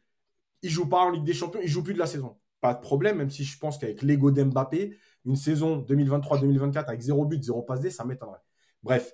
il 0.62 0.70
joue 0.70 0.88
pas 0.88 1.00
en 1.00 1.10
Ligue 1.10 1.24
des 1.24 1.34
Champions, 1.34 1.60
il 1.64 1.68
joue 1.68 1.82
plus 1.82 1.96
de 1.96 1.98
la 1.98 2.06
saison. 2.06 2.38
Pas 2.62 2.76
de 2.76 2.80
problème, 2.80 3.18
même 3.18 3.32
si 3.32 3.44
je 3.44 3.58
pense 3.58 3.80
qu'avec 3.80 4.04
l'ego 4.04 4.30
d'Mbappé, 4.30 4.96
une 5.26 5.36
saison 5.36 5.82
2023-2024 5.82 6.86
avec 6.86 7.02
zéro 7.02 7.26
but, 7.26 7.44
zéro 7.44 7.64
passe 7.64 7.82
D, 7.82 7.90
ça 7.90 8.06
m'étonnerait. 8.06 8.44
Bref. 8.84 9.12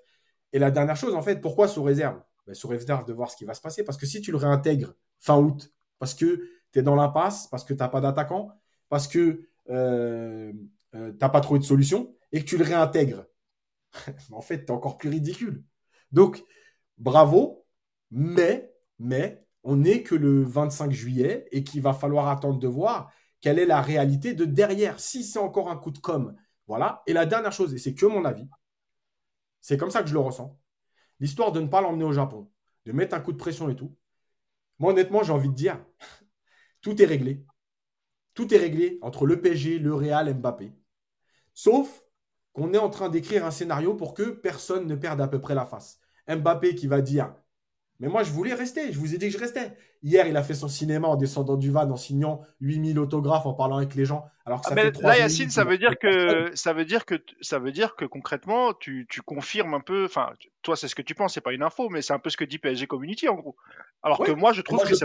Et 0.52 0.60
la 0.60 0.72
dernière 0.72 0.98
chose, 0.98 1.16
en 1.16 1.22
fait, 1.22 1.40
pourquoi 1.40 1.70
sous 1.70 1.82
réserve? 1.84 2.22
Ben, 2.46 2.54
Sous 2.54 2.68
réserve 2.68 3.06
de 3.06 3.14
voir 3.14 3.32
ce 3.32 3.38
qui 3.38 3.46
va 3.46 3.54
se 3.54 3.62
passer. 3.62 3.86
Parce 3.86 3.98
que 3.98 4.06
si 4.06 4.20
tu 4.20 4.30
le 4.30 4.36
réintègres 4.36 4.94
fin 5.22 5.38
août, 5.38 5.74
parce 5.98 6.14
que 6.14 6.50
tu 6.74 6.80
es 6.80 6.82
dans 6.82 6.96
l'impasse, 6.96 7.48
parce 7.48 7.64
que 7.64 7.74
tu 7.74 7.80
n'as 7.80 7.88
pas 7.88 8.02
d'attaquant, 8.02 8.52
parce 8.90 9.08
que 9.08 9.48
euh, 9.70 10.52
euh, 10.96 11.14
t'as 11.14 11.30
pas 11.30 11.40
trouvé 11.40 11.62
de 11.62 11.66
solution 11.66 12.14
et 12.34 12.42
que 12.42 12.46
tu 12.46 12.58
le 12.58 12.66
réintègres, 12.66 13.24
en 14.32 14.42
fait, 14.42 14.66
tu 14.66 14.66
es 14.66 14.72
encore 14.72 14.98
plus 14.98 15.08
ridicule. 15.08 15.64
Donc, 16.12 16.44
bravo, 16.98 17.66
mais, 18.10 18.71
mais, 19.02 19.44
on 19.64 19.78
n'est 19.78 20.04
que 20.04 20.16
le 20.16 20.44
25 20.44 20.92
juillet 20.92 21.48
et 21.52 21.64
qu'il 21.64 21.82
va 21.82 21.94
falloir 21.94 22.28
attendre 22.28 22.60
de 22.60 22.68
voir 22.68 23.12
quelle 23.42 23.60
est 23.60 23.66
la 23.66 23.82
réalité 23.82 24.34
de 24.34 24.46
derrière, 24.46 25.00
si 25.00 25.24
c'est 25.24 25.40
encore 25.40 25.70
un 25.70 25.78
coup 25.78 25.92
de 25.92 26.00
com'. 26.00 26.36
Voilà. 26.68 27.04
Et 27.08 27.14
la 27.14 27.26
dernière 27.26 27.52
chose, 27.52 27.74
et 27.74 27.78
c'est 27.78 27.96
que 27.96 28.06
mon 28.06 28.26
avis, 28.26 28.48
c'est 29.60 29.78
comme 29.78 29.92
ça 29.92 30.02
que 30.02 30.10
je 30.10 30.14
le 30.14 30.20
ressens, 30.20 30.60
l'histoire 31.20 31.52
de 31.52 31.60
ne 31.60 31.68
pas 31.68 31.82
l'emmener 31.82 32.06
au 32.06 32.14
Japon, 32.14 32.52
de 32.86 32.92
mettre 32.92 33.16
un 33.16 33.20
coup 33.20 33.32
de 33.32 33.38
pression 33.38 33.70
et 33.70 33.76
tout. 33.76 33.96
Moi, 34.80 34.92
honnêtement, 34.92 35.24
j'ai 35.24 35.34
envie 35.34 35.50
de 35.50 35.56
dire, 35.56 35.84
tout 36.82 37.02
est 37.02 37.06
réglé. 37.06 37.46
Tout 38.34 38.54
est 38.54 38.58
réglé 38.58 39.00
entre 39.02 39.26
le 39.26 39.42
PSG, 39.42 39.80
le 39.80 39.94
Real, 39.94 40.34
Mbappé. 40.34 40.72
Sauf 41.54 42.04
qu'on 42.54 42.74
est 42.74 42.78
en 42.78 42.90
train 42.90 43.10
d'écrire 43.10 43.46
un 43.46 43.52
scénario 43.52 43.96
pour 43.96 44.14
que 44.14 44.30
personne 44.30 44.88
ne 44.88 44.96
perde 44.96 45.22
à 45.22 45.28
peu 45.28 45.42
près 45.42 45.56
la 45.56 45.66
face. 45.66 46.00
Mbappé 46.28 46.76
qui 46.76 46.88
va 46.88 47.02
dire 47.02 47.36
Mais 48.02 48.08
moi, 48.08 48.24
je 48.24 48.32
voulais 48.32 48.56
rester, 48.56 48.92
je 48.92 48.98
vous 48.98 49.14
ai 49.14 49.20
dit 49.20 49.28
que 49.28 49.34
je 49.34 49.38
restais. 49.38 49.78
Hier, 50.02 50.26
il 50.26 50.36
a 50.36 50.42
fait 50.42 50.56
son 50.56 50.68
cinéma 50.68 51.08
en 51.08 51.16
descendant 51.16 51.56
du 51.56 51.70
van, 51.70 51.88
en 51.88 51.96
signant 51.96 52.42
8000 52.60 52.98
autographes, 52.98 53.46
en 53.46 53.54
parlant 53.54 53.78
avec 53.78 53.94
les 53.94 54.06
gens. 54.06 54.26
Alors 54.44 54.62
que 54.62 54.70
ça 54.70 54.76
ah, 54.76 55.02
là, 55.02 55.20
Yacine, 55.20 55.52
ça 55.52 55.64
veut, 55.64 55.78
dire 55.78 56.00
que, 56.00 56.50
ça, 56.56 56.74
veut 56.74 56.84
dire 56.84 57.06
que, 57.06 57.24
ça 57.42 57.60
veut 57.60 57.72
dire 57.72 57.96
que 57.96 58.06
concrètement, 58.06 58.74
tu, 58.74 59.06
confirmes 59.24 59.76
un 59.76 59.82
peu. 59.82 60.06
Enfin, 60.06 60.32
toi, 60.64 60.76
c'est 60.76 60.88
ce 60.88 60.96
que 60.96 61.04
tu 61.04 61.14
penses, 61.14 61.36
c'est 61.36 61.42
pas 61.42 61.54
une 61.54 61.62
info, 61.62 61.90
mais 61.90 62.02
c'est 62.02 62.14
un 62.14 62.18
peu 62.18 62.32
ce 62.32 62.38
que 62.38 62.44
dit 62.44 62.58
PSG 62.58 62.88
Community 62.88 63.30
en 63.30 63.36
gros. 63.36 63.56
Alors 64.02 64.24
que 64.24 64.32
moi, 64.32 64.52
je 64.52 64.64
trouve 64.64 64.84
que 64.84 64.96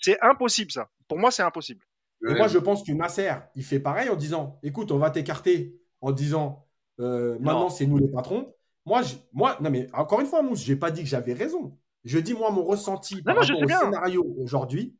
c'est 0.00 0.18
impossible 0.22 0.70
ça. 0.70 0.90
Pour 1.08 1.18
moi, 1.18 1.32
c'est 1.32 1.42
impossible. 1.42 1.84
Et 2.28 2.34
moi, 2.34 2.46
je 2.46 2.58
pense 2.58 2.84
que 2.84 2.92
Nasser, 2.92 3.32
il 3.56 3.64
fait 3.64 3.80
pareil 3.80 4.10
en 4.10 4.16
disant 4.16 4.60
écoute, 4.62 4.92
on 4.92 4.98
va 4.98 5.10
t'écarter 5.10 5.74
en 6.00 6.12
disant 6.12 6.68
euh, 7.00 7.36
maintenant, 7.40 7.68
c'est 7.68 7.86
nous 7.86 7.98
les 7.98 8.08
patrons. 8.08 8.54
Moi, 8.86 9.02
je, 9.02 9.16
moi, 9.32 9.56
non, 9.60 9.70
mais 9.70 9.88
encore 9.92 10.20
une 10.20 10.26
fois, 10.26 10.42
Mousse, 10.42 10.64
je 10.64 10.72
n'ai 10.72 10.78
pas 10.78 10.92
dit 10.92 11.02
que 11.02 11.08
j'avais 11.08 11.32
raison. 11.32 11.76
Je 12.04 12.18
dis, 12.18 12.34
moi, 12.34 12.50
mon 12.50 12.64
ressenti 12.64 13.22
par 13.22 13.36
rapport 13.36 13.62
au 13.62 13.68
scénario 13.68 14.24
aujourd'hui, 14.38 14.96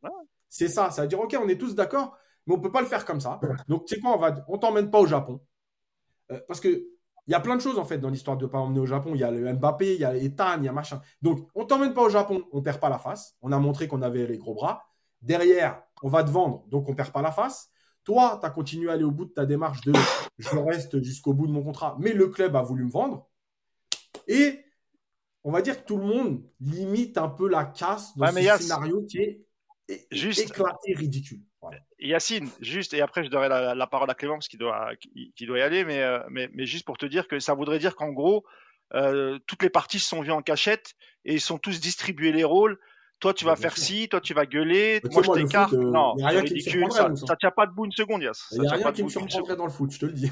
c'est 0.49 0.69
ça. 0.69 0.91
Ça 0.91 1.03
veut 1.03 1.09
dire 1.09 1.21
ok, 1.21 1.37
on 1.43 1.49
est 1.49 1.59
tous 1.59 1.75
d'accord, 1.75 2.17
mais 2.47 2.55
on 2.55 2.59
ne 2.59 2.63
peut 2.63 2.73
pas 2.73 2.81
le 2.81 2.87
faire 2.87 3.05
comme 3.05 3.21
ça. 3.21 3.41
Donc, 3.69 3.87
tu 3.87 3.95
sais 3.95 4.01
quoi, 4.01 4.15
on 4.15 4.19
va, 4.19 4.35
on 4.49 4.59
t'emmène 4.59 4.91
pas 4.91 5.01
au 5.01 5.07
Japon. 5.07 5.41
Euh, 6.31 6.41
parce 6.47 6.61
que 6.61 6.69
il 7.29 7.33
y 7.33 7.35
a 7.35 7.41
plein 7.41 7.57
de 7.57 7.61
choses 7.61 7.79
en 7.79 7.85
fait 7.85 7.99
dans 7.99 8.09
l'histoire 8.09 8.39
de 8.39 8.47
ne 8.47 8.51
pas 8.51 8.59
emmener 8.59 8.81
au 8.81 8.87
Japon. 8.87 9.13
Il 9.15 9.21
y 9.21 9.25
a 9.25 9.31
le 9.31 9.53
Mbappé, 9.53 9.95
il 9.95 10.01
y 10.01 10.05
a 10.05 10.17
Ethan, 10.17 10.57
il 10.59 10.65
y 10.65 10.69
a 10.69 10.73
machin. 10.73 11.03
Donc, 11.21 11.47
on 11.55 11.67
t'emmène 11.67 11.93
pas 11.93 12.03
au 12.03 12.09
Japon, 12.09 12.43
on 12.53 12.63
perd 12.63 12.81
pas 12.81 12.89
la 12.89 12.99
face. 12.99 13.37
On 13.43 13.53
a 13.53 13.59
montré 13.59 13.87
qu'on 13.87 14.01
avait 14.01 14.27
les 14.27 14.39
gros 14.39 14.55
bras. 14.55 14.87
Derrière, 15.21 15.83
on 16.03 16.09
va 16.09 16.25
te 16.25 16.31
vendre, 16.31 16.65
donc 16.69 16.89
on 16.89 16.95
perd 16.95 17.13
pas 17.13 17.21
la 17.21 17.31
face. 17.31 17.71
Toi, 18.05 18.39
tu 18.41 18.47
as 18.47 18.51
continué 18.51 18.89
à 18.89 18.95
aller 18.95 19.05
au 19.05 19.11
bout 19.11 19.27
de 19.27 19.33
ta 19.33 19.45
démarche 19.45 19.83
de 19.83 19.93
je 20.39 20.57
reste 20.57 21.03
jusqu'au 21.03 21.35
bout 21.35 21.47
de 21.47 21.53
mon 21.53 21.63
contrat, 21.63 21.97
mais 21.99 22.15
le 22.15 22.29
club 22.29 22.57
a 22.57 22.63
voulu 22.63 22.85
me 22.85 22.91
vendre. 22.91 23.29
Et 24.27 24.65
on 25.49 25.51
va 25.51 25.63
dire 25.63 25.81
que 25.81 25.87
tout 25.87 25.97
le 25.97 26.05
monde 26.05 26.43
limite 26.61 27.17
un 27.17 27.31
peu 27.31 27.49
la 27.49 27.65
casse 27.65 28.15
dans 28.19 28.27
ce 28.27 28.59
scénario 28.59 29.03
qui 29.07 29.19
est 29.19 29.47
juste... 30.13 30.41
éclaté, 30.41 30.93
ridicule. 30.95 31.41
Yacine, 31.99 32.51
juste, 32.61 32.93
et 32.93 33.01
après 33.01 33.25
je 33.25 33.31
donnerai 33.31 33.49
la, 33.75 33.87
parole 33.87 34.11
à 34.11 34.15
Clément 34.15 34.35
parce 34.35 34.47
qu'il 34.47 34.59
doit, 34.59 34.91
qui, 35.01 35.47
doit 35.47 35.59
y 35.59 35.63
aller, 35.63 35.85
euh, 35.89 36.21
mais, 36.31 36.51
mais, 36.53 36.67
juste 36.67 36.85
pour 36.85 36.99
te 36.99 37.07
dire 37.07 37.27
que 37.29 37.41
ça 37.41 37.55
voudrait 37.55 37.79
dire 37.79 37.97
qu'en 37.97 38.11
gros, 38.11 38.45
euh, 38.93 39.39
toutes 39.47 39.63
les 39.63 39.71
parties 39.71 39.99
se 39.99 40.07
sont 40.07 40.21
vues 40.21 40.33
en 40.33 40.43
cachette 40.43 40.93
et 41.25 41.33
ils 41.33 41.41
sont 41.41 41.57
tous 41.57 41.81
distribués 41.81 42.31
les 42.33 42.45
rôles 42.45 42.79
toi 43.21 43.35
tu 43.35 43.45
vas 43.45 43.57
faire 43.57 43.77
ci, 43.77 44.09
toi 44.09 44.21
tu 44.21 44.35
vas 44.35 44.47
gueuler, 44.47 45.01
moi 45.11 45.23
je 45.23 45.33
t'écarte. 45.33 45.73
Euh, 45.73 45.91
non, 45.91 46.15
c'est 46.19 46.41
ridicule, 46.41 46.93
ça, 46.93 47.11
ça 47.17 47.37
tient 47.37 47.51
pas 47.51 47.67
debout 47.67 47.85
une 47.85 47.93
seconde, 47.93 48.23
Yas. 48.23 48.47
Il 48.53 48.61
n'y 48.61 48.69
a 48.69 48.73
rien 48.73 48.93
qui 48.93 49.03
me 49.03 49.09
surprendrait 49.09 49.57
dans 49.57 49.65
le 49.65 49.73
foot, 49.73 49.91
je 49.91 49.99
te 49.99 50.07
le 50.07 50.13
dis. 50.13 50.31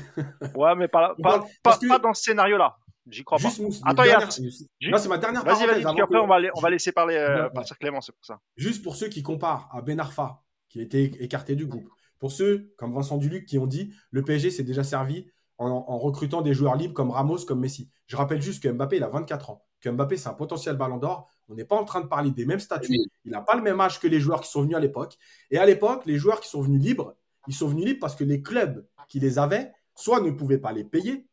ouais, 0.55 0.75
mais 0.77 0.89
pas, 0.89 1.15
pas, 1.23 1.45
pas, 1.63 1.99
dans 1.99 2.15
ce 2.15 2.23
scénario-là. 2.23 2.77
J'y 3.09 3.25
crois 3.25 3.39
pas. 3.39 3.49
Attends, 3.85 4.31
c'est 4.31 5.09
ma 5.09 5.19
dernière 5.19 5.45
Vas-y, 5.45 5.67
vas-y, 5.67 5.95
puis 5.95 6.03
après 6.03 6.19
on 6.19 6.27
va, 6.27 6.39
on 6.55 6.61
va 6.61 6.71
laisser 6.71 6.93
parler 6.93 7.17
euh, 7.17 7.49
partir 7.51 7.79
Clément, 7.79 8.01
c'est 8.01 8.13
pour 8.13 8.25
ça. 8.25 8.41
Juste 8.57 8.83
pour 8.83 8.97
ceux 8.97 9.09
qui 9.09 9.23
comparent 9.23 9.69
à 9.73 9.81
Ben 9.83 10.01
Arfa, 10.01 10.43
qui 10.69 10.81
a 10.81 10.83
été 10.83 11.23
écarté 11.23 11.55
du 11.55 11.67
groupe. 11.67 11.89
Pour 12.19 12.33
ceux, 12.33 12.73
comme 12.77 12.95
Vincent 12.95 13.19
Duluc, 13.19 13.47
qui 13.47 13.59
ont 13.59 13.67
dit 13.67 13.93
le 14.11 14.23
PSG 14.23 14.51
s'est 14.51 14.65
déjà 14.65 14.83
servi 14.83 15.27
en, 15.59 15.69
en, 15.69 15.99
recrutant 15.99 16.43
des 16.43 16.55
joueurs 16.55 16.77
libres 16.77 16.95
comme 16.95 17.11
Ramos, 17.11 17.45
comme 17.47 17.61
Messi. 17.61 17.91
Je 18.07 18.17
rappelle 18.17 18.43
juste 18.43 18.63
que 18.63 18.69
Mbappé, 18.69 18.97
il 18.97 19.05
a 19.05 19.09
24 19.09 19.51
ans. 19.51 19.63
Que 19.81 19.89
Mbappé, 19.89 20.17
c'est 20.17 20.29
un 20.29 20.35
potentiel 20.35 20.77
ballon 20.77 20.99
d'or. 20.99 21.31
On 21.49 21.55
n'est 21.55 21.65
pas 21.65 21.77
en 21.77 21.85
train 21.85 22.01
de 22.01 22.07
parler 22.07 22.31
des 22.31 22.45
mêmes 22.45 22.61
statuts. 22.61 22.99
Il 23.25 23.31
n'a 23.31 23.41
pas 23.41 23.55
le 23.55 23.63
même 23.63 23.81
âge 23.81 24.01
que 24.01 24.09
les 24.09 24.21
joueurs 24.21 24.41
qui 24.41 24.51
sont 24.51 24.63
venus 24.63 24.77
à 24.77 24.81
l'époque. 24.81 25.17
Et 25.51 25.59
à 25.59 25.67
l'époque, 25.67 26.05
les 26.07 26.17
joueurs 26.17 26.41
qui 26.41 26.49
sont 26.49 26.61
venus 26.61 26.83
libres, 26.83 27.15
ils 27.47 27.55
sont 27.55 27.69
venus 27.69 27.85
libres 27.85 28.01
parce 28.01 28.17
que 28.17 28.25
les 28.25 28.43
clubs 28.43 28.85
qui 29.09 29.21
les 29.21 29.39
avaient, 29.39 29.73
soit 29.95 30.21
ne 30.21 30.31
pouvaient 30.31 30.59
pas 30.59 30.73
les 30.73 30.85
payer, 30.85 31.27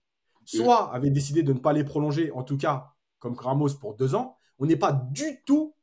soit 0.46 0.94
avaient 0.94 1.10
décidé 1.10 1.44
de 1.44 1.54
ne 1.54 1.60
pas 1.60 1.74
les 1.74 1.84
prolonger, 1.84 2.32
en 2.32 2.44
tout 2.44 2.58
cas, 2.58 2.94
comme 3.20 3.36
Ramos 3.36 3.76
pour 3.80 3.96
deux 3.96 4.16
ans. 4.16 4.38
on 4.60 4.66
n'est 4.66 4.76
pas 4.76 4.92
du 4.92 5.42
tout 5.46 5.76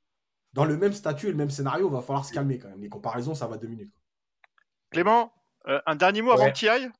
dans 0.52 0.64
le 0.64 0.76
même 0.76 0.92
statut 0.92 1.28
et 1.28 1.30
le 1.30 1.36
même 1.36 1.50
scénario. 1.50 1.88
Il 1.88 1.92
va 1.92 2.02
falloir 2.02 2.24
se 2.24 2.32
calmer 2.32 2.58
quand 2.58 2.68
même. 2.68 2.80
Les 2.80 2.88
comparaisons, 2.88 3.34
ça 3.34 3.46
va 3.46 3.56
deux 3.56 3.68
minutes. 3.68 3.92
Clément, 4.90 5.32
euh, 5.68 5.80
un 5.86 5.96
dernier 5.96 6.22
mot 6.22 6.32
avant 6.32 6.46
que 6.46 6.56
tu 6.56 6.68
ailles? 6.68 6.90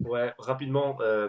Ouais, 0.00 0.34
rapidement. 0.38 0.98
Euh, 1.00 1.28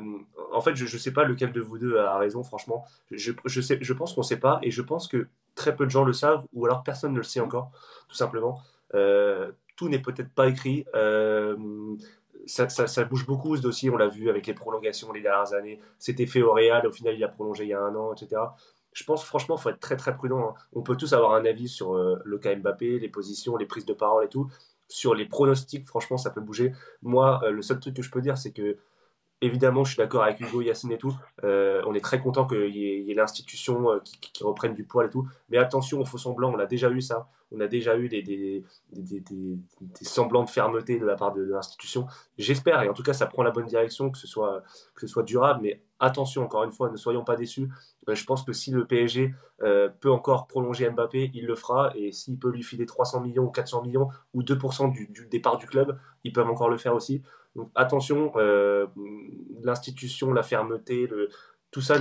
en 0.51 0.61
fait, 0.61 0.75
je 0.75 0.83
ne 0.83 0.99
sais 0.99 1.11
pas 1.11 1.23
lequel 1.23 1.51
de 1.51 1.61
vous 1.61 1.77
deux 1.77 1.97
a 1.97 2.17
raison, 2.17 2.43
franchement. 2.43 2.85
Je, 3.11 3.31
je, 3.45 3.61
sais, 3.61 3.77
je 3.81 3.93
pense 3.93 4.13
qu'on 4.13 4.21
ne 4.21 4.25
sait 4.25 4.39
pas 4.39 4.59
et 4.63 4.71
je 4.71 4.81
pense 4.81 5.07
que 5.07 5.27
très 5.55 5.75
peu 5.75 5.85
de 5.85 5.91
gens 5.91 6.03
le 6.03 6.13
savent 6.13 6.45
ou 6.53 6.65
alors 6.65 6.83
personne 6.83 7.13
ne 7.13 7.17
le 7.17 7.23
sait 7.23 7.39
encore, 7.39 7.71
tout 8.07 8.15
simplement. 8.15 8.61
Euh, 8.95 9.51
tout 9.75 9.87
n'est 9.87 10.01
peut-être 10.01 10.33
pas 10.33 10.47
écrit. 10.47 10.85
Ça, 12.45 13.03
bouge 13.05 13.25
beaucoup 13.25 13.55
ce 13.55 13.61
dossier, 13.61 13.89
on 13.89 13.97
l'a 13.97 14.07
vu 14.07 14.29
avec 14.29 14.47
les 14.47 14.53
prolongations 14.53 15.11
les 15.11 15.21
dernières 15.21 15.53
années. 15.53 15.79
C'était 15.97 16.25
fait 16.25 16.41
au 16.41 16.53
Real, 16.53 16.85
au 16.87 16.91
final 16.91 17.15
il 17.15 17.23
a 17.23 17.27
prolongé 17.27 17.65
il 17.65 17.69
y 17.69 17.73
a 17.73 17.81
un 17.81 17.95
an, 17.95 18.13
etc 18.13 18.37
je 18.93 19.03
pense 19.03 19.23
franchement 19.23 19.57
faut 19.57 19.69
être 19.69 19.79
très 19.79 19.97
très 19.97 20.15
prudent. 20.15 20.49
Hein. 20.49 20.53
On 20.73 20.81
peut 20.81 20.95
tous 20.97 21.13
avoir 21.13 21.33
un 21.33 21.45
avis 21.45 21.69
sur 21.69 21.95
euh, 21.95 22.19
le 22.25 22.37
cas 22.37 22.55
Mbappé, 22.55 22.99
les 22.99 23.09
positions, 23.09 23.57
les 23.57 23.65
prises 23.65 23.85
de 23.85 23.93
parole 23.93 24.25
et 24.25 24.29
tout. 24.29 24.51
Sur 24.87 25.13
les 25.13 25.25
pronostics, 25.25 25.85
franchement, 25.85 26.17
ça 26.17 26.31
peut 26.31 26.41
bouger. 26.41 26.73
Moi, 27.03 27.39
euh, 27.43 27.51
le 27.51 27.61
seul 27.61 27.79
truc 27.79 27.95
que 27.95 28.01
je 28.01 28.09
peux 28.09 28.21
dire, 28.21 28.37
c'est 28.37 28.51
que 28.51 28.77
évidemment, 29.41 29.83
je 29.83 29.91
suis 29.93 29.97
d'accord 29.97 30.23
avec 30.23 30.39
Hugo, 30.39 30.61
Yacine 30.61 30.91
et 30.91 30.97
tout. 30.97 31.15
Euh, 31.43 31.81
on 31.87 31.93
est 31.93 32.01
très 32.03 32.19
content 32.19 32.45
qu'il 32.45 32.75
y 32.75 33.11
ait, 33.11 33.13
l'institution 33.13 33.99
qui, 34.03 34.19
qui, 34.19 34.43
reprenne 34.43 34.73
du 34.73 34.83
poil 34.83 35.07
et 35.07 35.09
tout. 35.09 35.27
Mais 35.49 35.57
attention 35.57 35.99
aux 36.01 36.05
faux 36.05 36.17
semblants, 36.17 36.53
on 36.53 36.59
a 36.59 36.65
déjà 36.65 36.89
eu 36.89 37.01
ça. 37.01 37.29
On 37.51 37.59
a 37.61 37.67
déjà 37.67 37.97
eu 37.97 38.09
des, 38.09 38.21
des, 38.21 38.63
des, 38.91 39.57
semblants 40.03 40.43
de 40.43 40.49
fermeté 40.49 40.99
de 40.99 41.05
la 41.05 41.15
part 41.15 41.33
de, 41.33 41.41
l'institution. 41.41 42.05
J'espère, 42.37 42.83
et 42.83 42.89
en 42.89 42.93
tout 42.93 43.01
cas, 43.01 43.13
ça 43.13 43.25
prend 43.25 43.41
la 43.41 43.49
bonne 43.49 43.65
direction, 43.65 44.11
que 44.11 44.19
ce 44.19 44.27
soit, 44.27 44.61
que 44.93 45.01
ce 45.01 45.07
soit 45.07 45.23
durable. 45.23 45.61
Mais 45.63 45.81
attention, 45.99 46.43
encore 46.43 46.63
une 46.63 46.71
fois, 46.71 46.91
ne 46.91 46.97
soyons 46.97 47.23
pas 47.23 47.35
déçus. 47.35 47.67
Euh, 48.07 48.13
je 48.13 48.23
pense 48.23 48.43
que 48.43 48.53
si 48.53 48.69
le 48.69 48.85
PSG 48.85 49.33
euh, 49.63 49.89
peut 49.99 50.11
encore 50.11 50.45
prolonger 50.45 50.87
Mbappé, 50.91 51.31
il 51.33 51.47
le 51.47 51.55
fera. 51.55 51.91
Et 51.95 52.11
s'il 52.11 52.37
peut 52.37 52.51
lui 52.51 52.61
filer 52.61 52.85
300 52.85 53.21
millions 53.21 53.45
ou 53.45 53.51
400 53.51 53.81
millions 53.81 54.09
ou 54.35 54.43
2% 54.43 54.91
du, 54.91 55.07
du, 55.07 55.25
départ 55.25 55.57
du 55.57 55.65
club, 55.65 55.97
ils 56.23 56.33
peuvent 56.33 56.49
encore 56.49 56.69
le 56.69 56.77
faire 56.77 56.93
aussi. 56.93 57.23
Donc 57.55 57.71
attention, 57.75 58.31
euh, 58.35 58.87
l'institution, 59.63 60.33
la 60.33 60.43
fermeté, 60.43 61.07
le, 61.07 61.29
tout 61.71 61.81
ça, 61.81 61.95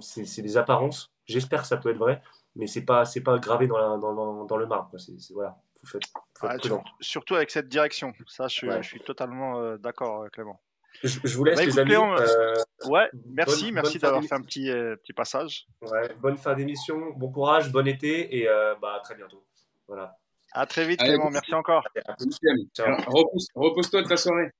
c'est 0.00 0.42
des 0.42 0.56
apparences. 0.56 1.12
J'espère 1.26 1.62
que 1.62 1.68
ça 1.68 1.76
peut 1.76 1.90
être 1.90 1.98
vrai, 1.98 2.22
mais 2.56 2.66
c'est 2.66 2.84
pas 2.84 3.04
c'est 3.04 3.22
pas 3.22 3.38
gravé 3.38 3.66
dans, 3.66 3.78
la, 3.78 3.96
dans, 3.96 4.44
dans, 4.44 4.56
le 4.56 4.66
marbre. 4.66 4.98
C'est 4.98 5.14
voilà, 5.32 5.56
faut 5.84 5.98
faut 6.38 6.80
surtout 7.00 7.34
avec 7.34 7.50
cette 7.50 7.68
direction. 7.68 8.12
Ça, 8.26 8.48
je, 8.48 8.66
je 8.66 8.88
suis 8.88 9.00
totalement 9.00 9.76
d'accord, 9.76 10.28
Clément. 10.30 10.60
Je, 11.04 11.36
vous 11.36 11.44
laisse, 11.44 11.58
bah, 11.58 11.64
les 11.64 11.78
amis. 11.78 11.94
Euh, 11.94 12.54
ouais, 12.86 13.08
merci, 13.26 13.70
merci 13.72 13.98
d'avoir 13.98 14.22
fait 14.22 14.34
un 14.34 14.42
petit, 14.42 14.70
euh, 14.70 14.96
petit 14.96 15.12
passage. 15.12 15.66
Ouais, 15.82 16.08
bonne 16.20 16.36
fin 16.36 16.54
d'émission, 16.54 17.12
bon 17.16 17.30
courage, 17.30 17.70
bon 17.70 17.86
été 17.86 18.36
et 18.36 18.48
euh, 18.48 18.74
bah, 18.80 18.96
à 18.96 19.00
très 19.00 19.14
bientôt. 19.14 19.44
Voilà. 19.86 20.16
À 20.52 20.66
très 20.66 20.86
vite, 20.86 21.00
Clément, 21.00 21.30
merci 21.30 21.54
encore. 21.54 21.84
Repose-toi 23.54 24.02
de 24.02 24.08
ta 24.08 24.16
soirée. 24.16 24.50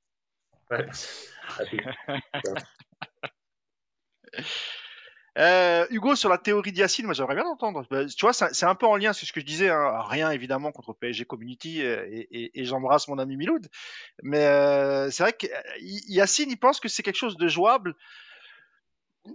Euh, 5.39 5.87
Hugo, 5.91 6.17
sur 6.17 6.29
la 6.29 6.39
théorie 6.39 6.73
d'Yacine, 6.73 7.07
moi 7.07 7.15
j'aimerais 7.15 7.35
bien 7.35 7.45
l'entendre. 7.45 7.87
Bah, 7.91 8.05
tu 8.07 8.21
vois, 8.21 8.33
c'est 8.33 8.67
un 8.67 8.75
peu 8.75 8.87
en 8.87 8.97
lien, 8.97 9.13
c'est 9.13 9.25
ce 9.25 9.33
que 9.33 9.41
je 9.41 9.47
disais, 9.47 9.71
hein. 9.71 10.03
rien 10.09 10.31
évidemment 10.31 10.73
contre 10.73 10.93
PSG 10.93 11.25
Community 11.25 11.83
euh, 11.83 12.05
et, 12.11 12.65
j'embrasse 12.65 13.09
mon 13.09 13.19
ami 13.19 13.37
Miloud. 13.37 13.69
Mais 14.23 14.45
euh, 14.47 15.11
c'est 15.11 15.23
vrai 15.23 15.33
que 15.33 15.47
Yacine, 15.81 16.51
il 16.51 16.59
pense 16.59 16.81
que 16.81 16.89
c'est 16.89 17.03
quelque 17.03 17.17
chose 17.17 17.37
de 17.37 17.49
jouable 17.49 17.95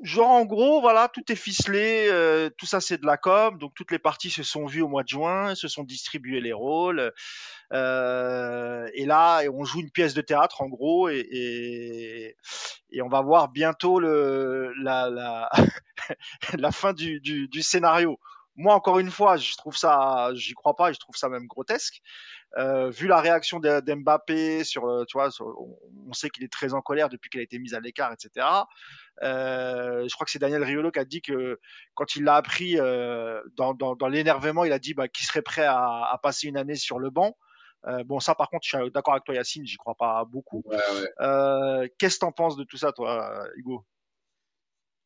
genre 0.01 0.31
en 0.31 0.45
gros, 0.45 0.81
voilà, 0.81 1.07
tout 1.07 1.31
est 1.31 1.35
ficelé, 1.35 2.07
euh, 2.09 2.49
tout 2.57 2.65
ça 2.65 2.81
c'est 2.81 2.99
de 2.99 3.05
la 3.05 3.17
com, 3.17 3.57
donc 3.57 3.73
toutes 3.75 3.91
les 3.91 3.99
parties 3.99 4.29
se 4.29 4.43
sont 4.43 4.65
vues 4.65 4.81
au 4.81 4.87
mois 4.87 5.03
de 5.03 5.09
juin, 5.09 5.55
se 5.55 5.67
sont 5.67 5.83
distribués 5.83 6.41
les 6.41 6.53
rôles, 6.53 7.11
euh, 7.71 8.87
et 8.93 9.05
là 9.05 9.41
on 9.53 9.63
joue 9.63 9.81
une 9.81 9.91
pièce 9.91 10.13
de 10.13 10.21
théâtre 10.21 10.61
en 10.61 10.67
gros, 10.67 11.09
et, 11.09 12.35
et, 12.91 13.01
on 13.01 13.09
va 13.09 13.21
voir 13.21 13.49
bientôt 13.49 13.99
le, 13.99 14.73
la, 14.81 15.09
la, 15.09 15.49
la 16.57 16.71
fin 16.71 16.93
du, 16.93 17.19
du, 17.21 17.61
scénario. 17.61 18.19
Moi 18.55 18.73
encore 18.73 18.99
une 18.99 19.11
fois, 19.11 19.37
je 19.37 19.55
trouve 19.55 19.75
ça, 19.75 20.29
j'y 20.33 20.53
crois 20.53 20.75
pas, 20.75 20.91
et 20.91 20.93
je 20.93 20.99
trouve 20.99 21.15
ça 21.15 21.29
même 21.29 21.47
grotesque. 21.47 22.01
Euh, 22.57 22.91
vu 22.91 23.07
la 23.07 23.19
réaction 23.19 23.59
d'Mbappé 23.59 24.63
sur, 24.63 25.05
tu 25.07 25.17
vois, 25.17 25.29
on 26.07 26.13
sait 26.13 26.29
qu'il 26.29 26.43
est 26.43 26.51
très 26.51 26.73
en 26.73 26.81
colère 26.81 27.09
depuis 27.09 27.29
qu'il 27.31 27.39
a 27.39 27.43
été 27.43 27.57
mis 27.57 27.73
à 27.73 27.79
l'écart, 27.79 28.13
etc. 28.13 28.45
Euh, 29.21 30.07
je 30.07 30.13
crois 30.13 30.25
que 30.25 30.31
c'est 30.31 30.39
Daniel 30.39 30.63
Riolo 30.63 30.91
qui 30.91 30.99
a 30.99 31.05
dit 31.05 31.21
que 31.21 31.59
quand 31.93 32.15
il 32.15 32.23
l'a 32.23 32.35
appris 32.35 32.79
euh, 32.79 33.41
dans, 33.55 33.73
dans, 33.73 33.95
dans 33.95 34.07
l'énervement, 34.07 34.65
il 34.65 34.71
a 34.71 34.79
dit 34.79 34.93
bah, 34.93 35.07
qu'il 35.07 35.25
serait 35.25 35.41
prêt 35.41 35.65
à, 35.65 36.05
à, 36.11 36.17
passer 36.21 36.47
une 36.47 36.57
année 36.57 36.75
sur 36.75 36.99
le 36.99 37.09
banc. 37.09 37.37
Euh, 37.85 38.03
bon, 38.03 38.19
ça, 38.19 38.33
par 38.33 38.49
contre, 38.49 38.65
je 38.65 38.77
suis 38.77 38.91
d'accord 38.91 39.13
avec 39.13 39.25
toi, 39.25 39.35
Yacine, 39.35 39.65
j'y 39.65 39.77
crois 39.77 39.95
pas 39.95 40.23
beaucoup. 40.25 40.63
Ouais, 40.65 40.77
ouais. 40.77 41.11
Euh, 41.21 41.87
qu'est-ce 41.97 42.15
que 42.15 42.21
t'en 42.21 42.31
penses 42.31 42.55
de 42.55 42.63
tout 42.63 42.77
ça, 42.77 42.91
toi, 42.91 43.45
Hugo? 43.55 43.85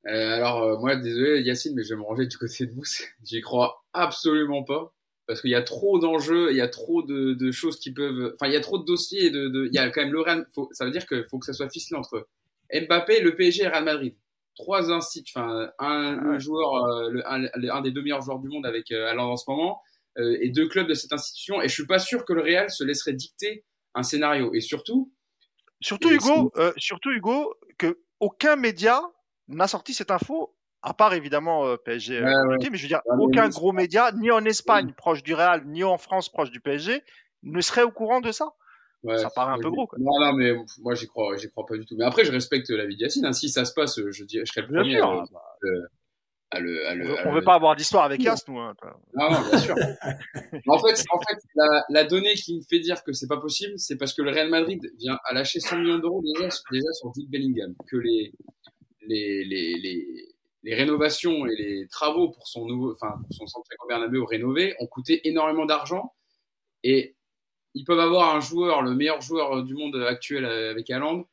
Alors, 0.08 0.80
moi, 0.80 0.96
désolé, 0.96 1.42
Yacine, 1.42 1.74
mais 1.76 1.84
je 1.84 1.90
vais 1.90 1.96
me 1.96 2.04
ranger 2.04 2.28
du 2.28 2.38
côté 2.38 2.66
de 2.66 2.74
vous. 2.74 2.84
J'y 3.24 3.42
crois 3.42 3.84
absolument 3.94 4.64
pas 4.64 4.94
parce 5.28 5.42
qu'il 5.42 5.52
y 5.52 5.56
a 5.56 5.62
trop 5.62 6.00
d'enjeux, 6.00 6.52
il 6.52 6.58
y 6.58 6.62
a 6.62 6.70
trop 6.70 7.04
de, 7.04 7.34
de, 7.34 7.52
choses 7.52 7.78
qui 7.80 7.92
peuvent, 7.92 8.34
enfin 8.36 8.48
il 8.48 8.54
y 8.54 8.56
a 8.56 8.62
trop 8.62 8.78
de 8.78 8.86
dossiers, 8.86 9.30
de, 9.30 9.50
de, 9.50 9.66
il 9.66 9.74
y 9.74 9.78
a 9.78 9.90
quand 9.90 10.02
même 10.02 10.14
le 10.14 10.22
Real, 10.22 10.48
faut, 10.56 10.70
ça 10.72 10.86
veut 10.86 10.92
dire 10.92 11.06
qu'il 11.06 11.26
faut 11.26 11.38
que 11.38 11.46
ça 11.46 11.52
soit 11.52 11.70
ficelé 11.70 12.00
entre 12.00 12.28
Mbappé, 12.74 13.20
le 13.20 13.36
PSG 13.36 13.64
et 13.64 13.68
Real 13.68 13.84
Madrid. 13.84 14.16
Trois 14.56 14.90
instituts, 14.92 15.34
enfin 15.36 15.70
un 15.78 16.34
ah 16.34 16.40
joueur, 16.40 16.76
euh, 16.76 17.10
le, 17.12 17.24
un, 17.72 17.82
des 17.82 17.92
deux 17.92 18.02
meilleurs 18.02 18.22
joueurs 18.22 18.40
du 18.40 18.48
monde 18.48 18.66
avec 18.66 18.92
euh, 18.92 19.12
Alain 19.12 19.24
en 19.24 19.36
ce 19.36 19.44
moment, 19.50 19.82
euh, 20.18 20.38
et 20.42 20.50
deux 20.50 20.68
clubs 20.68 20.88
de 20.88 20.96
cette 20.96 21.14
institution. 21.14 21.62
Et 21.62 21.68
je 21.68 21.74
suis 21.74 21.86
pas 21.86 22.00
sûr 22.00 22.26
que 22.26 22.34
le 22.34 22.42
Real 22.42 22.72
se 22.72 22.84
laisserait 22.84 23.14
dicter 23.14 23.66
un 23.94 24.04
scénario. 24.04 24.54
Et 24.54 24.62
surtout, 24.62 25.12
surtout 25.82 26.10
Hugo, 26.10 26.52
euh, 26.58 26.72
surtout 26.78 27.12
Hugo, 27.12 27.54
que 27.78 28.00
aucun 28.20 28.56
média 28.56 29.02
n'a 29.48 29.68
sorti 29.68 29.94
cette 29.94 30.12
info 30.12 30.54
à 30.82 30.94
part 30.94 31.14
évidemment 31.14 31.76
PSG, 31.86 32.22
mais 32.22 32.78
je 32.78 32.82
veux 32.84 32.88
dire, 32.88 33.02
aucun 33.20 33.50
gros 33.50 33.74
média, 33.74 34.12
ni 34.14 34.32
en 34.32 34.46
Espagne 34.46 34.94
proche 34.96 35.24
du 35.24 35.34
Real, 35.34 35.64
ni 35.66 35.84
en 35.84 35.98
France 35.98 36.30
proche 36.30 36.52
du 36.52 36.62
PSG, 36.62 37.04
ne 37.44 37.62
serait 37.62 37.84
au 37.84 37.92
courant 37.92 38.22
de 38.22 38.32
ça. 38.32 38.54
Ça 39.18 39.30
paraît 39.30 39.54
un 39.54 39.60
peu 39.60 39.70
gros. 39.70 39.88
Quoi. 39.88 39.98
Non, 40.02 40.20
non, 40.20 40.34
mais 40.34 40.54
moi 40.82 40.96
j'y 40.96 41.08
crois, 41.08 41.38
j'y 41.38 41.50
crois 41.50 41.66
pas 41.66 41.78
du 41.78 41.86
tout. 41.86 41.96
Mais 41.98 42.06
après, 42.06 42.26
je 42.26 42.32
respecte 42.32 42.70
la 42.70 42.86
vie 42.86 42.96
d'Yacine. 42.98 43.26
Hein. 43.26 43.32
Si 43.32 43.50
ça 43.50 43.64
se 43.64 43.74
passe, 43.74 44.00
je, 44.10 44.24
dis, 44.24 44.40
je 44.44 44.62
le 44.62 44.68
premier 44.68 45.00
à, 45.00 45.24
à, 46.50 46.60
le, 46.60 46.88
à, 46.88 46.96
le, 46.96 47.28
on, 47.28 47.34
veut 47.34 47.44
pas 47.44 47.56
avoir 47.56 47.76
d'histoire 47.76 48.04
avec 48.06 48.22
Yas, 48.22 48.44
nous. 48.48 48.58
Hein, 48.58 48.74
non, 49.14 49.32
non, 49.32 49.42
bien 49.50 49.58
sûr. 49.60 49.76
en 50.68 50.80
fait, 50.80 51.04
en 51.12 51.20
fait 51.22 51.38
la, 51.56 51.86
la, 51.90 52.04
donnée 52.06 52.34
qui 52.34 52.56
me 52.56 52.62
fait 52.68 52.80
dire 52.80 53.04
que 53.04 53.14
c'est 53.14 53.28
pas 53.28 53.40
possible, 53.40 53.74
c'est 53.78 53.98
parce 53.98 54.14
que 54.14 54.22
le 54.22 54.32
Real 54.32 54.50
Madrid 54.50 54.82
vient 54.98 55.20
à 55.26 55.34
lâcher 55.34 55.60
100 55.60 55.78
millions 55.78 56.00
d'euros 56.00 56.22
déjà, 56.22 56.50
déjà 56.72 56.92
sur 56.94 57.14
Jude 57.14 57.30
Bellingham, 57.30 57.76
que 57.90 57.98
les, 57.98 58.34
les, 59.08 59.44
les, 59.46 59.74
les 59.80 60.28
les 60.64 60.76
rénovations 60.76 61.46
et 61.46 61.56
les 61.56 61.88
travaux 61.88 62.30
pour 62.30 62.48
son 62.48 62.66
nouveau, 62.66 62.92
enfin 62.92 63.16
pour 63.24 63.34
son 63.34 63.48
centre 63.48 63.70
Bernabéu 63.88 64.22
rénové 64.24 64.76
ont 64.80 64.88
coûté 64.88 65.26
énormément 65.28 65.66
d'argent 65.66 66.14
et 66.84 67.16
ils 67.74 67.86
peuvent 67.86 68.00
avoir 68.00 68.36
un 68.36 68.42
joueur, 68.42 68.82
le 68.82 68.94
meilleur 68.94 69.22
joueur 69.22 69.64
du 69.64 69.76
monde 69.76 69.96
actuel 70.08 70.46
avec 70.46 70.90
Haaland, 70.90 71.26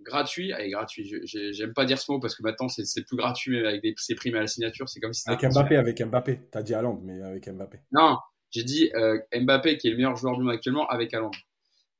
gratuit. 0.00 0.52
Allez, 0.52 0.70
gratuit. 0.70 1.10
J'aime 1.24 1.72
pas 1.72 1.84
dire 1.84 1.98
ce 1.98 2.10
mot 2.10 2.18
parce 2.18 2.34
que 2.34 2.42
maintenant 2.42 2.68
c'est 2.68 3.06
plus 3.06 3.16
gratuit 3.16 3.60
mais 3.60 3.66
avec 3.66 3.82
des, 3.82 3.94
ses 3.96 4.14
primes 4.14 4.34
à 4.34 4.40
la 4.40 4.46
signature. 4.46 4.88
C'est 4.88 5.00
comme 5.00 5.12
si 5.12 5.28
avec 5.28 5.42
Mbappé, 5.42 5.76
avec 5.76 6.02
Mbappé. 6.02 6.40
T'as 6.50 6.62
dit 6.62 6.74
Haaland, 6.74 7.00
mais 7.02 7.22
avec 7.22 7.48
Mbappé. 7.48 7.78
Non, 7.92 8.18
j'ai 8.50 8.64
dit 8.64 8.90
euh, 8.94 9.18
Mbappé 9.34 9.78
qui 9.78 9.86
est 9.88 9.90
le 9.90 9.96
meilleur 9.96 10.16
joueur 10.16 10.36
du 10.36 10.42
monde 10.42 10.52
actuellement 10.52 10.86
avec 10.88 11.14
Haaland. 11.14 11.30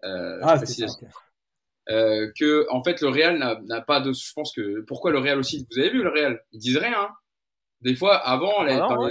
Euh, 0.05 0.41
ah, 0.43 0.59
c'est 0.59 0.87
ça. 0.89 0.95
Euh, 1.91 2.31
que 2.39 2.67
en 2.71 2.85
fait 2.85 3.01
le 3.01 3.09
Real 3.09 3.39
n'a 3.39 3.81
pas 3.81 4.01
de. 4.01 4.13
Je 4.13 4.33
pense 4.35 4.53
que 4.55 4.83
pourquoi 4.83 5.11
le 5.11 5.19
Real 5.19 5.39
aussi. 5.39 5.67
Vous 5.71 5.79
avez 5.79 5.91
vu 5.91 6.03
le 6.03 6.11
Real? 6.11 6.41
Ils 6.53 6.61
disent 6.61 6.77
rien. 6.77 6.95
Hein. 6.97 7.11
Des 7.81 7.97
fois, 7.97 8.17
avant, 8.17 8.53
ah 8.61 8.77
dans, 8.77 9.07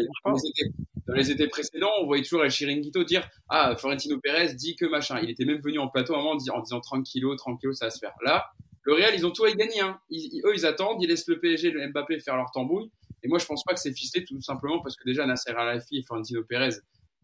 les, 1.14 1.30
étés, 1.30 1.48
précédents, 1.48 1.92
on 2.00 2.06
voyait 2.06 2.24
toujours 2.24 2.46
El 2.46 2.52
Chiringuito 2.52 3.04
dire 3.04 3.28
Ah, 3.50 3.76
Florentino 3.76 4.18
Pérez 4.20 4.54
dit 4.54 4.78
que 4.78 4.86
machin. 4.86 5.20
Il 5.22 5.30
était 5.30 5.44
même 5.44 5.60
venu 5.60 5.80
en 5.80 5.90
plateau 5.90 6.14
à 6.14 6.18
un 6.18 6.22
moment 6.22 6.38
en 6.54 6.62
disant 6.62 6.80
30 6.80 7.06
kilos, 7.06 7.36
30 7.38 7.60
kilos, 7.60 7.78
ça 7.78 7.88
va 7.88 7.92
se 7.92 8.00
faire. 8.00 8.14
Là, 8.24 8.48
le 8.84 8.94
Real, 8.94 9.14
ils 9.14 9.26
ont 9.26 9.32
tout 9.32 9.44
à 9.44 9.50
y 9.50 9.56
gagner. 9.56 9.82
Hein. 9.82 10.00
eux, 10.10 10.54
ils 10.56 10.66
attendent, 10.66 11.04
ils 11.04 11.10
laissent 11.10 11.28
le 11.28 11.40
PSG, 11.40 11.72
le 11.72 11.86
Mbappé 11.90 12.20
faire 12.20 12.38
leur 12.38 12.52
tambouille. 12.52 12.90
Et 13.24 13.28
moi, 13.28 13.38
je 13.38 13.46
pense 13.46 13.64
pas 13.64 13.74
que 13.74 13.80
c'est 13.80 13.94
ficelé 13.94 14.24
tout 14.24 14.40
simplement 14.42 14.80
parce 14.80 14.96
que 14.96 15.04
déjà, 15.04 15.26
Nasser 15.26 15.52
Al-Khelaifi 15.52 15.98
et 15.98 16.04
Florentino 16.04 16.44
Pérez, 16.44 16.76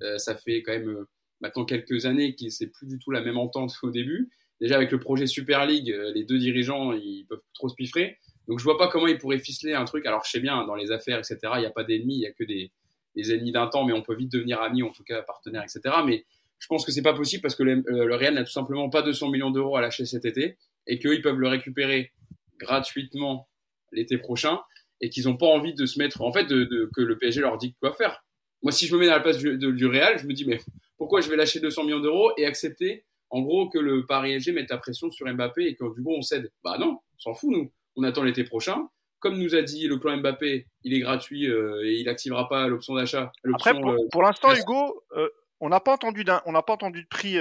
euh, 0.01 0.17
ça 0.17 0.35
fait 0.35 0.61
quand 0.61 0.73
même 0.73 0.89
euh, 0.89 1.07
maintenant 1.39 1.65
quelques 1.65 2.05
années 2.05 2.35
que 2.35 2.49
c'est 2.49 2.67
plus 2.67 2.87
du 2.87 2.99
tout 2.99 3.11
la 3.11 3.21
même 3.21 3.37
entente 3.37 3.73
qu'au 3.79 3.89
début. 3.89 4.29
Déjà, 4.59 4.75
avec 4.75 4.91
le 4.91 4.99
projet 4.99 5.27
Super 5.27 5.65
League, 5.65 5.91
euh, 5.91 6.11
les 6.13 6.23
deux 6.23 6.39
dirigeants, 6.39 6.93
ils 6.93 7.25
peuvent 7.29 7.41
trop 7.53 7.69
se 7.69 7.75
piffrer. 7.75 8.17
Donc 8.47 8.59
je 8.59 8.63
vois 8.63 8.77
pas 8.77 8.87
comment 8.87 9.07
ils 9.07 9.17
pourraient 9.17 9.39
ficeler 9.39 9.73
un 9.73 9.85
truc. 9.85 10.05
Alors 10.05 10.23
je 10.25 10.31
sais 10.31 10.39
bien, 10.39 10.65
dans 10.65 10.75
les 10.75 10.91
affaires, 10.91 11.17
etc., 11.19 11.37
il 11.55 11.59
n'y 11.59 11.65
a 11.65 11.71
pas 11.71 11.83
d'ennemis, 11.83 12.15
il 12.15 12.21
y 12.21 12.25
a 12.25 12.31
que 12.31 12.43
des, 12.43 12.71
des 13.15 13.33
ennemis 13.33 13.51
d'un 13.51 13.67
temps, 13.67 13.83
mais 13.83 13.93
on 13.93 14.01
peut 14.01 14.15
vite 14.15 14.31
devenir 14.31 14.61
amis, 14.61 14.83
en 14.83 14.91
tout 14.91 15.03
cas 15.03 15.21
partenaires, 15.21 15.63
etc. 15.63 15.95
Mais 16.05 16.25
je 16.59 16.67
pense 16.67 16.85
que 16.85 16.91
c'est 16.91 17.01
pas 17.01 17.13
possible 17.13 17.41
parce 17.41 17.55
que 17.55 17.63
le, 17.63 17.83
euh, 17.89 18.05
le 18.05 18.15
Real 18.15 18.33
n'a 18.33 18.43
tout 18.43 18.51
simplement 18.51 18.89
pas 18.89 19.01
200 19.01 19.29
millions 19.29 19.51
d'euros 19.51 19.75
à 19.75 19.81
lâcher 19.81 20.05
cet 20.05 20.25
été 20.25 20.57
et 20.87 20.97
qu'ils 20.97 21.21
peuvent 21.21 21.37
le 21.37 21.47
récupérer 21.47 22.13
gratuitement 22.57 23.47
l'été 23.91 24.17
prochain 24.17 24.59
et 25.01 25.09
qu'ils 25.09 25.25
n'ont 25.25 25.37
pas 25.37 25.45
envie 25.45 25.73
de 25.73 25.85
se 25.85 25.99
mettre, 25.99 26.21
en 26.21 26.31
fait, 26.31 26.45
de, 26.45 26.63
de, 26.63 26.89
que 26.95 27.01
le 27.01 27.17
PSG 27.17 27.41
leur 27.41 27.57
dit 27.57 27.75
quoi 27.79 27.93
faire. 27.93 28.23
Moi, 28.63 28.71
si 28.71 28.87
je 28.87 28.95
me 28.95 28.99
mets 28.99 29.05
dans 29.05 29.13
la 29.13 29.19
place 29.19 29.37
du, 29.37 29.57
du 29.57 29.85
Real, 29.85 30.17
je 30.17 30.25
me 30.25 30.33
dis, 30.33 30.45
mais 30.45 30.59
pourquoi 30.97 31.21
je 31.21 31.29
vais 31.29 31.35
lâcher 31.35 31.59
200 31.59 31.83
millions 31.83 31.99
d'euros 31.99 32.31
et 32.37 32.45
accepter, 32.45 33.05
en 33.29 33.41
gros, 33.41 33.69
que 33.69 33.79
le 33.79 34.05
Paris 34.05 34.33
SG 34.39 34.53
mette 34.53 34.69
la 34.69 34.77
pression 34.77 35.09
sur 35.09 35.27
Mbappé 35.27 35.65
et 35.65 35.75
que 35.75 35.83
du 35.95 36.03
coup, 36.03 36.13
on 36.15 36.21
cède 36.21 36.51
Bah 36.63 36.77
non, 36.79 36.99
on 37.15 37.19
s'en 37.19 37.33
fout, 37.33 37.51
nous. 37.51 37.71
On 37.95 38.03
attend 38.03 38.23
l'été 38.23 38.43
prochain. 38.43 38.87
Comme 39.19 39.39
nous 39.39 39.55
a 39.55 39.61
dit 39.63 39.87
le 39.87 39.99
plan 39.99 40.15
Mbappé, 40.17 40.67
il 40.83 40.93
est 40.93 40.99
gratuit 40.99 41.49
euh, 41.49 41.83
et 41.83 41.95
il 41.95 42.05
n'activera 42.05 42.47
pas 42.47 42.67
l'option 42.67 42.95
d'achat. 42.95 43.31
Après, 43.53 43.73
pour, 43.73 43.89
euh, 43.89 43.97
pour 44.11 44.21
l'instant, 44.21 44.53
Hugo, 44.53 45.03
euh, 45.13 45.27
on 45.59 45.69
n'a 45.69 45.79
pas 45.79 45.93
entendu 45.93 46.23
d'un, 46.23 46.41
on 46.45 46.51
n'a 46.51 46.61
pas 46.61 46.73
entendu 46.73 47.03
de 47.03 47.07
prix 47.07 47.37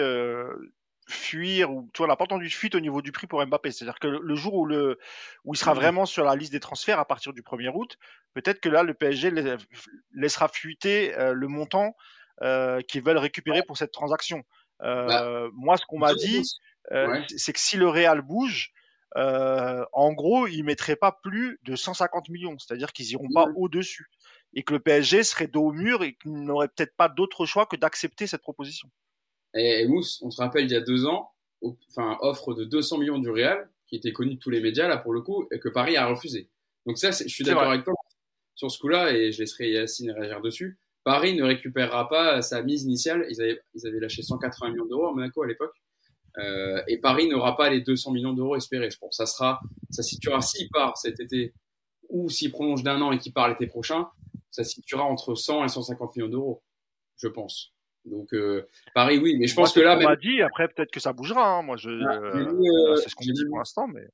fuir 1.09 1.71
ou 1.71 1.89
tu 1.93 1.99
vois, 1.99 2.07
on 2.07 2.09
n'a 2.09 2.17
pas 2.17 2.25
entendu 2.25 2.47
de 2.47 2.53
fuite 2.53 2.75
au 2.75 2.81
niveau 2.81 3.01
du 3.01 3.13
prix 3.13 3.29
pour 3.29 3.45
Mbappé. 3.45 3.71
C'est-à-dire 3.71 4.01
que 4.01 4.09
le, 4.09 4.35
jour 4.35 4.55
où 4.55 4.67
le, 4.67 4.99
où 5.45 5.55
il 5.55 5.57
sera 5.57 5.73
vraiment 5.73 6.05
sur 6.05 6.25
la 6.25 6.35
liste 6.35 6.51
des 6.51 6.59
transferts 6.59 6.99
à 6.99 7.05
partir 7.05 7.33
du 7.33 7.43
1er 7.43 7.71
août, 7.73 7.97
peut-être 8.35 8.59
que 8.59 8.69
là, 8.69 8.83
le 8.83 8.95
PSG 8.95 9.31
la- 9.31 9.59
laissera 10.15 10.49
fuiter 10.49 11.15
le 11.17 11.47
montant 11.47 11.95
qu'ils 12.89 13.05
veulent 13.05 13.19
récupérer 13.19 13.63
pour 13.63 13.77
cette 13.77 13.93
transaction. 13.93 14.43
Euh, 14.83 15.51
moi, 15.55 15.77
ce 15.77 15.85
qu'on 15.87 15.99
m'a 15.99 16.15
dit, 16.15 16.43
euh, 16.93 17.09
Ouais. 17.09 17.25
c'est 17.37 17.53
que 17.53 17.61
si 17.61 17.77
le 17.77 17.89
Real 17.89 18.21
bouge, 18.23 18.73
euh, 19.17 19.85
en 19.93 20.13
gros, 20.13 20.47
ils 20.47 20.63
mettraient 20.63 20.97
pas 20.97 21.19
plus 21.23 21.59
de 21.63 21.75
150 21.77 22.29
millions, 22.29 22.59
c'est-à-dire 22.59 22.93
qu'ils 22.93 23.11
iront 23.13 23.29
pas 23.33 23.47
au-dessus, 23.57 24.07
et 24.53 24.63
que 24.63 24.75
le 24.75 24.81
PSG 24.81 25.23
serait 25.23 25.47
dos 25.47 25.69
au 25.69 25.73
mur 25.73 26.03
et 26.03 26.15
qu'ils 26.15 26.33
n'auraient 26.43 26.69
peut-être 26.69 26.95
pas 26.97 27.09
d'autre 27.09 27.47
choix 27.47 27.67
que 27.67 27.77
d'accepter 27.77 28.27
cette 28.27 28.43
proposition. 28.43 28.91
Et, 29.55 29.81
et 29.83 29.87
Mousse, 29.89 30.21
on 30.23 30.31
se 30.31 30.43
rappelle 30.43 30.65
il 30.65 30.73
y 30.73 30.77
a 30.77 30.81
deux 30.81 31.07
ans, 31.07 31.33
au- 31.63 31.79
enfin 31.91 32.19
offre 32.21 32.53
de 32.53 32.65
200 32.65 32.99
millions 32.99 33.19
du 33.19 33.31
Real, 33.31 33.71
qui 33.87 33.97
était 33.97 34.13
connu 34.13 34.35
de 34.35 34.39
tous 34.41 34.51
les 34.51 34.61
médias 34.61 34.89
là 34.89 34.99
pour 34.99 35.15
le 35.15 35.23
coup, 35.23 35.49
et 35.51 35.59
que 35.61 35.69
Paris 35.71 35.97
a 35.97 36.07
refusé. 36.07 36.51
Donc 36.85 36.99
ça, 36.99 37.11
je 37.13 37.27
suis 37.29 37.43
d'accord 37.45 37.71
avec 37.71 37.85
toi 37.85 37.95
sur 38.55 38.71
ce 38.71 38.79
coup-là, 38.79 39.13
et 39.13 39.33
je 39.33 39.39
laisserai 39.41 39.71
Yacine 39.71 40.11
réagir 40.11 40.41
dessus. 40.43 40.79
Paris 41.07 41.37
ne 41.37 41.45
récupérera 41.45 42.09
pas 42.09 42.43
sa 42.43 42.65
mise 42.65 42.83
initiale. 42.83 43.25
Ils 43.31 43.41
avaient, 43.41 43.61
ils 43.75 43.87
avaient 43.87 44.01
lâché 44.01 44.23
180 44.23 44.71
millions 44.71 44.87
d'euros 44.87 45.07
à 45.07 45.13
Monaco 45.13 45.41
à 45.41 45.47
l'époque. 45.47 45.77
Euh, 46.39 46.83
et 46.89 46.99
Paris 46.99 47.29
n'aura 47.29 47.57
pas 47.57 47.71
les 47.71 47.81
200 47.81 48.11
millions 48.11 48.33
d'euros 48.33 48.57
espérés. 48.57 48.91
Je 48.91 48.99
pense 48.99 49.17
ça 49.17 49.25
sera, 49.25 49.61
ça 49.89 50.03
situera 50.03 50.41
s'il 50.41 50.69
part 50.69 50.99
cet 50.99 51.21
été 51.21 51.55
ou 52.09 52.29
s'il 52.29 52.51
prolonge 52.51 52.83
d'un 52.83 53.01
an 53.03 53.13
et 53.13 53.19
qu'il 53.19 53.33
part 53.33 53.49
l'été 53.49 53.69
prochain, 53.69 54.09
ça 54.51 54.65
situera 54.65 55.05
entre 55.05 55.37
100 55.37 55.67
et 55.67 55.69
150 55.69 56.17
millions 56.17 56.29
d'euros, 56.29 56.65
je 57.19 57.29
pense. 57.29 57.73
Donc 58.05 58.35
euh, 58.35 58.67
Paris, 58.93 59.19
oui, 59.19 59.37
mais 59.39 59.47
je 59.47 59.55
pense 59.55 59.73
que 59.73 59.79
là, 59.81 59.95
même, 59.95 60.09
m'a 60.09 60.17
dit. 60.17 60.43
Après, 60.43 60.67
peut-être 60.67 60.91
que 60.91 60.99
ça 60.99 61.13
bougera. 61.13 61.59
hein. 61.59 61.63
Moi, 61.63 61.77
je, 61.77 61.91
Ah, 62.05 62.17
euh, 62.17 62.53
euh, 62.53 62.97
c'est 62.97 63.11
ce 63.11 63.15
qu'on 63.15 63.23
j'ai 63.23 63.31
me 63.31 63.35
dit 63.37 63.45
pour 63.49 63.59
l'instant, 63.59 63.87
mais 63.87 64.09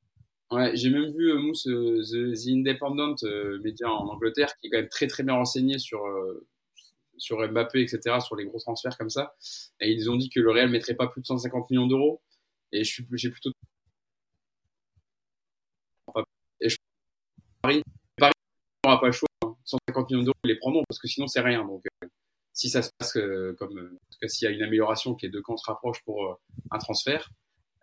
Ouais, 0.50 0.76
j'ai 0.76 0.90
même 0.90 1.10
vu 1.10 1.32
Mousse, 1.38 1.62
The, 1.62 2.34
The 2.34 2.48
Independent, 2.48 3.16
média 3.64 3.90
en 3.90 4.08
Angleterre, 4.08 4.54
qui 4.60 4.66
est 4.66 4.70
quand 4.70 4.76
même 4.76 4.90
très 4.90 5.06
très 5.06 5.22
bien 5.22 5.32
renseigné 5.32 5.78
sur 5.78 6.02
sur 7.22 7.38
Mbappé, 7.48 7.80
etc., 7.82 8.18
sur 8.20 8.36
les 8.36 8.44
gros 8.44 8.58
transferts 8.58 8.98
comme 8.98 9.10
ça. 9.10 9.34
Et 9.80 9.90
ils 9.90 10.10
ont 10.10 10.16
dit 10.16 10.28
que 10.28 10.40
le 10.40 10.50
Real 10.50 10.68
mettrait 10.70 10.94
pas 10.94 11.06
plus 11.06 11.20
de 11.22 11.26
150 11.26 11.70
millions 11.70 11.86
d'euros. 11.86 12.20
Et 12.72 12.84
je 12.84 12.92
suis, 12.92 13.06
j'ai 13.12 13.30
plutôt 13.30 13.50
et 16.60 16.68
je 16.68 16.76
Paris, 17.62 17.82
Paris 18.16 18.32
n'aura 18.84 19.00
pas 19.00 19.06
le 19.06 19.12
choix. 19.12 19.28
hein. 19.44 19.54
150 19.64 20.10
millions 20.10 20.22
d'euros, 20.24 20.36
ils 20.44 20.48
les 20.48 20.58
prendront 20.58 20.82
parce 20.88 20.98
que 20.98 21.08
sinon 21.08 21.26
c'est 21.26 21.40
rien. 21.40 21.64
Donc 21.64 21.82
euh, 22.02 22.08
si 22.52 22.68
ça 22.68 22.82
se 22.82 22.90
passe 22.98 23.16
euh, 23.16 23.54
comme, 23.58 23.78
euh, 23.78 23.92
en 23.94 23.98
tout 24.20 24.28
s'il 24.28 24.48
y 24.48 24.52
a 24.52 24.54
une 24.54 24.62
amélioration, 24.62 25.14
que 25.14 25.26
les 25.26 25.30
deux 25.30 25.42
camps 25.42 25.56
se 25.56 25.66
rapprochent 25.66 26.02
pour 26.04 26.40
un 26.70 26.78
transfert, 26.78 27.30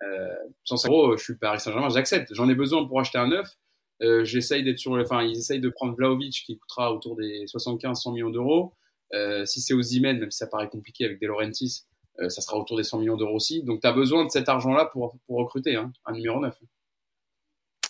euh, 0.03 0.35
150 0.65 0.91
euros, 0.91 1.17
je 1.17 1.23
suis 1.23 1.35
Paris 1.37 1.59
Saint-Germain, 1.59 1.89
j'accepte. 1.89 2.33
J'en 2.33 2.49
ai 2.49 2.55
besoin 2.55 2.85
pour 2.87 2.99
acheter 2.99 3.17
un 3.17 3.27
neuf. 3.27 3.55
Euh, 4.01 4.23
j'essaye 4.23 4.63
d'être 4.63 4.79
sur, 4.79 4.93
enfin, 4.93 5.23
ils 5.23 5.37
essayent 5.37 5.59
de 5.59 5.69
prendre 5.69 5.93
Vlaovic 5.95 6.43
qui 6.45 6.57
coûtera 6.57 6.93
autour 6.93 7.17
des 7.17 7.45
75-100 7.45 8.13
millions 8.13 8.29
d'euros. 8.29 8.73
Euh, 9.13 9.45
si 9.45 9.61
c'est 9.61 9.73
aux 9.73 9.81
Imen, 9.81 10.19
même 10.19 10.31
si 10.31 10.37
ça 10.37 10.47
paraît 10.47 10.69
compliqué 10.69 11.05
avec 11.05 11.21
De 11.21 11.27
Laurentiis, 11.27 11.83
euh, 12.19 12.29
ça 12.29 12.41
sera 12.41 12.57
autour 12.57 12.77
des 12.77 12.83
100 12.83 12.99
millions 12.99 13.17
d'euros 13.17 13.35
aussi. 13.35 13.63
Donc, 13.63 13.81
tu 13.81 13.87
as 13.87 13.93
besoin 13.93 14.25
de 14.25 14.29
cet 14.29 14.49
argent-là 14.49 14.85
pour, 14.85 15.17
pour 15.27 15.37
recruter 15.39 15.75
hein, 15.75 15.91
un 16.05 16.13
numéro 16.13 16.39
9. 16.39 16.57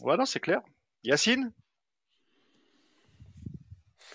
voilà, 0.02 0.26
c'est 0.26 0.40
clair. 0.42 0.62
Yacine, 1.04 1.54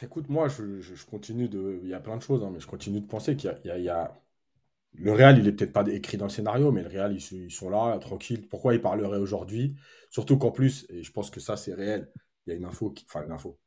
Écoute, 0.03 0.29
moi, 0.29 0.49
je, 0.49 0.81
je- 0.81 0.95
je 0.95 1.07
continue 1.07 1.49
de. 1.49 1.81
Il 1.83 1.89
y 1.89 1.95
a 1.95 2.01
plein 2.01 2.17
de 2.17 2.23
choses, 2.23 2.43
hein, 2.45 2.51
mais 2.53 2.61
je 2.61 2.67
continue 2.67 3.01
de 3.01 3.07
penser 3.07 3.37
qu'il 3.37 3.51
y 3.65 3.71
a, 3.71 3.79
y 3.79 3.85
y 3.85 3.91
Le 4.95 5.13
Real, 5.13 5.39
il 5.39 5.47
est 5.49 5.53
peut-être 5.53 5.73
pas 5.75 5.87
écrit 5.89 6.17
dans 6.19 6.27
le 6.27 6.31
scénario, 6.31 6.73
mais 6.73 6.83
le 6.83 6.89
Real, 6.89 7.15
ils, 7.15 7.21
sont- 7.21 7.37
ils 7.37 7.51
sont 7.53 7.71
là, 7.71 7.99
tranquilles. 7.99 8.49
Pourquoi 8.49 8.75
ils 8.75 8.81
parleraient 8.83 9.19
aujourd'hui? 9.19 9.77
Surtout 10.11 10.39
qu'en 10.39 10.51
plus, 10.53 10.87
et 10.91 11.03
je 11.05 11.13
pense 11.13 11.31
que 11.31 11.41
ça, 11.41 11.57
c'est 11.57 11.75
réel, 11.75 12.11
il 12.47 12.51
y 12.53 12.55
a 12.55 12.57
une 12.59 12.65
info, 12.67 12.91
qui... 12.91 13.05
enfin, 13.09 13.25
une 13.27 13.33
info. 13.33 13.59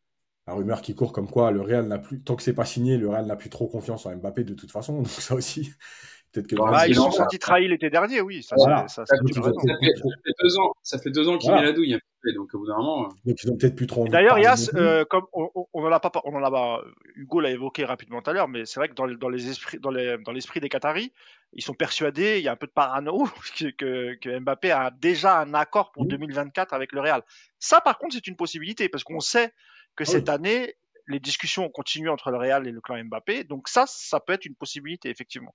La 0.47 0.53
rumeur 0.53 0.81
qui 0.81 0.95
court 0.95 1.11
comme 1.11 1.29
quoi 1.29 1.51
le 1.51 1.61
Real 1.61 1.85
n'a 1.87 1.99
plus, 1.99 2.21
tant 2.21 2.35
que 2.37 2.41
c'est 2.43 2.53
pas 2.53 2.65
signé, 2.65 2.97
le 2.97 3.09
Real 3.09 3.25
n'a 3.25 3.35
plus 3.35 3.49
trop 3.49 3.67
confiance 3.67 4.05
en 4.05 4.15
Mbappé 4.15 4.45
de 4.45 4.53
toute 4.53 4.71
façon. 4.71 4.93
Donc, 4.97 5.07
ça 5.09 5.35
aussi, 5.35 5.71
peut-être 6.31 6.47
que 6.47 6.55
le 6.55 6.61
Ah, 6.61 6.65
Real- 6.65 6.75
ah, 6.79 6.87
ils 6.87 6.95
sont 6.95 7.11
sentis 7.11 7.37
trahis 7.39 7.67
l'été 7.67 7.89
dernier, 7.89 8.21
oui. 8.21 8.43
Ça, 8.43 8.55
Voilà. 8.55 8.87
ça, 8.87 9.05
Ça, 9.05 9.17
ça, 9.17 9.21
fait, 9.27 9.33
ça 9.33 9.41
fait 9.43 10.33
deux 10.43 10.57
ans, 10.57 10.73
ça 10.83 10.99
fait 10.99 11.09
deux 11.11 11.27
ans 11.27 11.37
qu'il 11.37 11.49
Voilà. 11.49 11.63
met 11.63 11.67
la 11.67 11.73
douille. 11.73 11.99
Donc, 12.35 12.53
au 12.53 12.59
bout 12.59 12.67
d'un 12.67 12.75
moment, 12.77 13.05
euh, 13.05 13.09
donc, 13.25 13.43
ils 13.43 13.51
ont 13.51 13.55
peut-être 13.57 13.75
plus 13.75 13.87
trop 13.87 14.05
D'ailleurs, 14.05 14.35
plus. 14.35 14.69
euh, 14.75 15.05
comme 15.05 15.25
on, 15.31 15.49
on, 15.73 15.83
en 15.85 15.91
a 15.91 15.99
pas, 15.99 16.11
on 16.25 16.33
en 16.35 16.43
a 16.43 16.51
pas, 16.51 16.81
Hugo 17.15 17.39
l'a 17.39 17.51
évoqué 17.51 17.85
rapidement 17.85 18.21
tout 18.21 18.29
à 18.29 18.33
l'heure, 18.33 18.49
mais 18.49 18.65
c'est 18.65 18.79
vrai 18.81 18.89
que 18.89 18.95
dans, 18.95 19.05
les- 19.05 19.15
dans 19.15 19.29
les 19.29 19.49
esprits, 19.49 19.79
dans 19.79 19.91
les, 19.91 20.17
dans 20.25 20.33
l'esprit 20.33 20.59
des 20.59 20.67
Qataris, 20.67 21.13
ils 21.53 21.63
sont 21.63 21.73
persuadés, 21.73 22.39
il 22.39 22.43
y 22.43 22.49
a 22.49 22.51
un 22.51 22.57
peu 22.57 22.67
de 22.67 22.71
parano, 22.73 23.27
que, 23.57 23.69
que, 23.71 24.15
que 24.15 24.39
Mbappé 24.39 24.71
a 24.71 24.91
déjà 24.91 25.39
un 25.39 25.53
accord 25.53 25.91
pour 25.93 26.03
Oui. 26.03 26.09
2024 26.09 26.73
avec 26.73 26.91
le 26.91 26.99
Real. 26.99 27.21
Ça, 27.59 27.79
par 27.79 27.97
contre, 27.97 28.15
c'est 28.15 28.27
une 28.27 28.35
possibilité 28.35 28.89
parce 28.89 29.05
qu'on 29.05 29.21
sait 29.21 29.53
que 29.97 30.05
Ah 30.07 30.11
cette 30.11 30.29
année, 30.29 30.75
les 31.07 31.19
discussions 31.19 31.65
ont 31.65 31.69
continué 31.69 32.09
entre 32.09 32.31
le 32.31 32.37
Real 32.37 32.67
et 32.67 32.71
le 32.71 32.79
clan 32.79 33.03
Mbappé. 33.03 33.43
Donc 33.43 33.67
ça, 33.67 33.85
ça 33.87 34.21
peut 34.21 34.33
être 34.33 34.45
une 34.45 34.55
possibilité, 34.55 35.09
effectivement. 35.09 35.53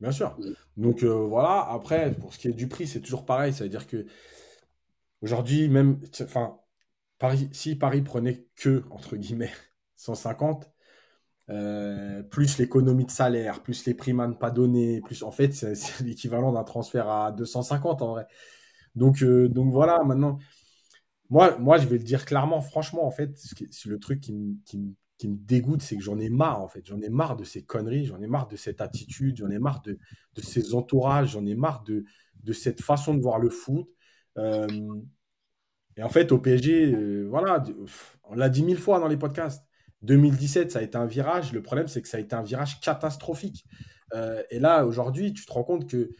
Bien 0.00 0.12
sûr. 0.12 0.36
Donc 0.76 1.02
euh, 1.02 1.26
voilà, 1.26 1.66
après, 1.70 2.14
pour 2.14 2.32
ce 2.32 2.38
qui 2.38 2.48
est 2.48 2.52
du 2.52 2.68
prix, 2.68 2.86
c'est 2.86 3.00
toujours 3.00 3.24
pareil. 3.24 3.52
C'est-à-dire 3.52 3.86
que 3.86 4.06
aujourd'hui, 5.22 5.68
même, 5.68 6.00
enfin, 6.22 6.58
Paris, 7.18 7.48
si 7.52 7.76
Paris 7.76 8.02
prenait 8.02 8.46
que, 8.56 8.84
entre 8.90 9.16
guillemets, 9.16 9.52
150, 9.96 10.70
euh, 11.48 12.22
plus 12.24 12.58
l'économie 12.58 13.06
de 13.06 13.10
salaire, 13.10 13.62
plus 13.62 13.86
les 13.86 13.94
primes 13.94 14.20
à 14.20 14.26
ne 14.26 14.34
pas 14.34 14.50
donner, 14.50 15.00
plus, 15.00 15.22
en 15.22 15.30
fait, 15.30 15.52
c'est 15.52 15.74
c'est 15.74 16.04
l'équivalent 16.04 16.52
d'un 16.52 16.64
transfert 16.64 17.08
à 17.08 17.32
250 17.32 18.02
en 18.02 18.10
vrai. 18.10 18.26
Donc, 18.94 19.22
euh, 19.22 19.48
donc 19.48 19.72
voilà, 19.72 20.02
maintenant, 20.04 20.38
moi, 21.30 21.56
moi, 21.58 21.78
je 21.78 21.86
vais 21.86 21.98
le 21.98 22.04
dire 22.04 22.24
clairement, 22.24 22.60
franchement, 22.60 23.06
en 23.06 23.10
fait, 23.10 23.36
c'est 23.70 23.86
le 23.88 23.98
truc 23.98 24.20
qui, 24.20 24.32
me- 24.32 24.54
qui, 24.64 24.78
me- 24.78 24.94
dégoûte, 25.28 25.82
c'est 25.82 25.96
que 25.96 26.02
j'en 26.02 26.18
ai 26.20 26.28
marre, 26.28 26.60
en 26.62 26.68
fait. 26.68 26.84
J'en 26.86 27.00
ai 27.00 27.08
marre 27.08 27.36
de 27.36 27.44
ces 27.44 27.62
conneries, 27.64 28.04
j'en 28.06 28.20
ai 28.20 28.26
marre 28.26 28.48
de 28.48 28.56
cette 28.56 28.80
attitude, 28.80 29.36
j'en 29.38 29.50
ai 29.50 29.58
marre 29.58 29.82
de, 29.82 29.98
de 30.34 30.40
ces 30.42 30.74
entourages, 30.74 31.30
j'en 31.32 31.46
ai 31.46 31.54
marre 31.54 31.82
de, 31.84 32.04
de 32.44 32.52
cette 32.52 32.82
façon 32.82 33.14
de 33.14 33.20
voir 33.22 33.38
le 33.38 33.48
foot. 33.50 33.88
Euh, 34.38 34.66
et 35.96 36.02
en 36.02 36.08
fait, 36.08 36.30
au 36.32 36.38
PSG, 36.38 36.92
euh, 36.94 37.26
voilà, 37.28 37.62
on 38.24 38.34
l'a 38.34 38.48
dit 38.48 38.62
mille 38.62 38.78
fois 38.78 39.00
dans 39.00 39.08
les 39.08 39.16
podcasts. 39.16 39.64
2017, 40.02 40.70
ça 40.72 40.80
a 40.80 40.82
été 40.82 40.96
un 40.98 41.06
virage. 41.06 41.52
Le 41.52 41.62
problème, 41.62 41.88
c'est 41.88 42.02
que 42.02 42.08
ça 42.08 42.18
a 42.18 42.20
été 42.20 42.34
un 42.34 42.42
virage 42.42 42.80
catastrophique. 42.80 43.64
Euh, 44.14 44.42
et 44.50 44.58
là, 44.58 44.84
aujourd'hui, 44.86 45.32
tu 45.32 45.46
te 45.46 45.52
rends 45.52 45.64
compte 45.64 45.88
que 45.88 46.10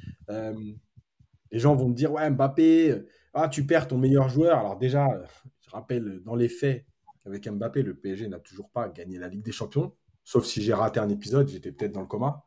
les 1.50 1.58
gens 1.58 1.74
vont 1.74 1.88
me 1.88 1.94
dire 1.94 2.12
Ouais, 2.12 2.28
Mbappé, 2.30 3.02
ah, 3.36 3.48
tu 3.48 3.66
perds 3.66 3.88
ton 3.88 3.98
meilleur 3.98 4.30
joueur. 4.30 4.58
Alors, 4.58 4.78
déjà, 4.78 5.08
euh, 5.08 5.22
je 5.60 5.70
rappelle 5.70 6.22
dans 6.24 6.34
les 6.34 6.48
faits 6.48 6.86
qu'avec 7.22 7.46
Mbappé, 7.46 7.82
le 7.82 7.94
PSG 7.94 8.28
n'a 8.28 8.38
toujours 8.38 8.70
pas 8.70 8.88
gagné 8.88 9.18
la 9.18 9.28
Ligue 9.28 9.44
des 9.44 9.52
Champions. 9.52 9.94
Sauf 10.24 10.46
si 10.46 10.62
j'ai 10.62 10.72
raté 10.72 11.00
un 11.00 11.10
épisode, 11.10 11.48
j'étais 11.48 11.70
peut-être 11.70 11.92
dans 11.92 12.00
le 12.00 12.06
coma. 12.06 12.44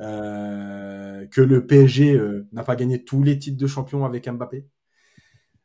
Euh, 0.00 1.26
que 1.28 1.40
le 1.40 1.66
PSG 1.66 2.12
euh, 2.12 2.46
n'a 2.52 2.64
pas 2.64 2.76
gagné 2.76 3.02
tous 3.02 3.22
les 3.22 3.38
titres 3.38 3.56
de 3.56 3.66
champion 3.66 4.04
avec 4.04 4.28
Mbappé. 4.28 4.66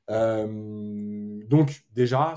Donc 0.07 1.83
déjà, 1.93 2.33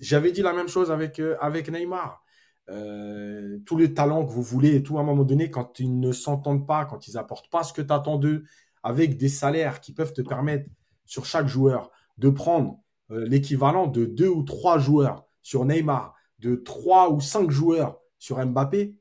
j'avais 0.00 0.30
dit 0.30 0.42
la 0.42 0.52
même 0.52 0.68
chose 0.68 0.92
avec, 0.92 1.20
Neymar. 1.68 2.24
Tous 2.68 3.76
les 3.76 3.94
talents 3.94 4.24
que 4.24 4.30
vous 4.30 4.42
voulez 4.42 4.76
et 4.76 4.82
tout, 4.82 4.98
à 4.98 5.00
un 5.00 5.04
moment 5.04 5.24
donné, 5.24 5.50
quand 5.50 5.80
ils 5.80 5.98
ne 5.98 6.12
s'entendent 6.12 6.66
pas, 6.66 6.84
quand 6.84 7.08
ils 7.08 7.18
apportent 7.18 7.50
pas 7.50 7.64
ce 7.64 7.72
que 7.72 7.82
tu 7.82 7.92
attends 7.92 8.16
d'eux, 8.16 8.44
avec 8.84 9.16
des 9.16 9.28
salaires 9.28 9.80
qui 9.80 9.92
peuvent 9.92 10.12
te 10.12 10.22
permettre 10.22 10.68
sur 11.12 11.26
chaque 11.26 11.46
joueur 11.46 11.90
de 12.16 12.30
prendre 12.30 12.80
euh, 13.10 13.26
l'équivalent 13.26 13.86
de 13.86 14.06
deux 14.06 14.28
ou 14.28 14.44
trois 14.44 14.78
joueurs 14.78 15.26
sur 15.42 15.66
Neymar, 15.66 16.14
de 16.38 16.54
trois 16.54 17.12
ou 17.12 17.20
cinq 17.20 17.50
joueurs 17.50 18.00
sur 18.18 18.42
Mbappé, 18.42 18.96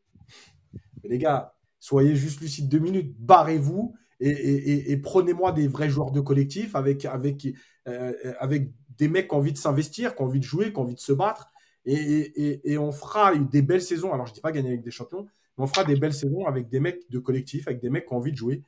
les 1.05 1.17
gars, 1.17 1.53
soyez 1.79 2.17
juste 2.17 2.41
lucides 2.41 2.67
deux 2.67 2.79
minutes, 2.79 3.15
barrez-vous 3.17 3.95
et, 4.19 4.97
prenez-moi 5.01 5.53
des 5.53 5.67
vrais 5.69 5.89
joueurs 5.89 6.11
de 6.11 6.19
collectif 6.19 6.75
avec, 6.75 7.05
avec, 7.05 7.47
euh, 7.87 8.13
avec 8.39 8.71
des 8.97 9.07
mecs 9.07 9.29
qui 9.29 9.33
ont 9.33 9.37
envie 9.37 9.53
de 9.53 9.57
s'investir, 9.57 10.13
qui 10.13 10.21
ont 10.21 10.25
envie 10.25 10.39
de 10.39 10.45
jouer, 10.45 10.73
qui 10.73 10.79
ont 10.79 10.81
envie 10.81 10.95
de 10.95 10.99
se 10.99 11.13
battre. 11.13 11.47
Et, 11.85 12.77
on 12.77 12.91
fera 12.91 13.35
des 13.35 13.61
belles 13.61 13.81
saisons. 13.81 14.13
Alors, 14.13 14.27
je 14.27 14.33
dis 14.33 14.41
pas 14.41 14.51
gagner 14.51 14.69
avec 14.69 14.83
des 14.83 14.91
champions, 14.91 15.25
mais 15.57 15.63
on 15.63 15.67
fera 15.67 15.85
des 15.85 15.95
belles 15.95 16.13
saisons 16.13 16.45
avec 16.45 16.69
des 16.69 16.81
mecs 16.81 17.09
de 17.09 17.19
collectif, 17.19 17.67
avec 17.67 17.81
des 17.81 17.89
mecs 17.89 18.05
qui 18.05 18.13
ont 18.13 18.17
envie 18.17 18.33
de 18.33 18.37
jouer. 18.37 18.63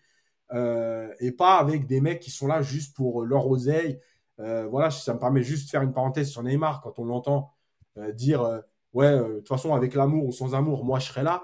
Euh, 0.54 1.12
et 1.20 1.32
pas 1.32 1.58
avec 1.58 1.88
des 1.88 2.00
mecs 2.00 2.20
qui 2.20 2.32
sont 2.32 2.48
là 2.48 2.62
juste 2.62 2.96
pour 2.96 3.24
leur 3.24 3.48
oseille. 3.48 4.00
Euh, 4.40 4.68
voilà, 4.68 4.92
ça 4.92 5.14
me 5.14 5.20
permet 5.20 5.44
juste 5.44 5.66
de 5.66 5.70
faire 5.70 5.82
une 5.82 5.94
parenthèse 5.94 6.30
sur 6.30 6.44
Neymar 6.44 6.82
quand 6.82 7.00
on 7.00 7.06
l'entend 7.06 7.54
euh, 7.98 8.12
dire 8.12 8.42
euh, 8.42 8.60
ouais, 8.94 9.12
de 9.12 9.38
toute 9.38 9.48
façon, 9.48 9.74
avec 9.74 9.94
l'amour 9.94 10.26
ou 10.26 10.32
sans 10.32 10.56
amour, 10.56 10.86
moi, 10.86 11.00
je 11.00 11.08
serai 11.08 11.24
là. 11.24 11.44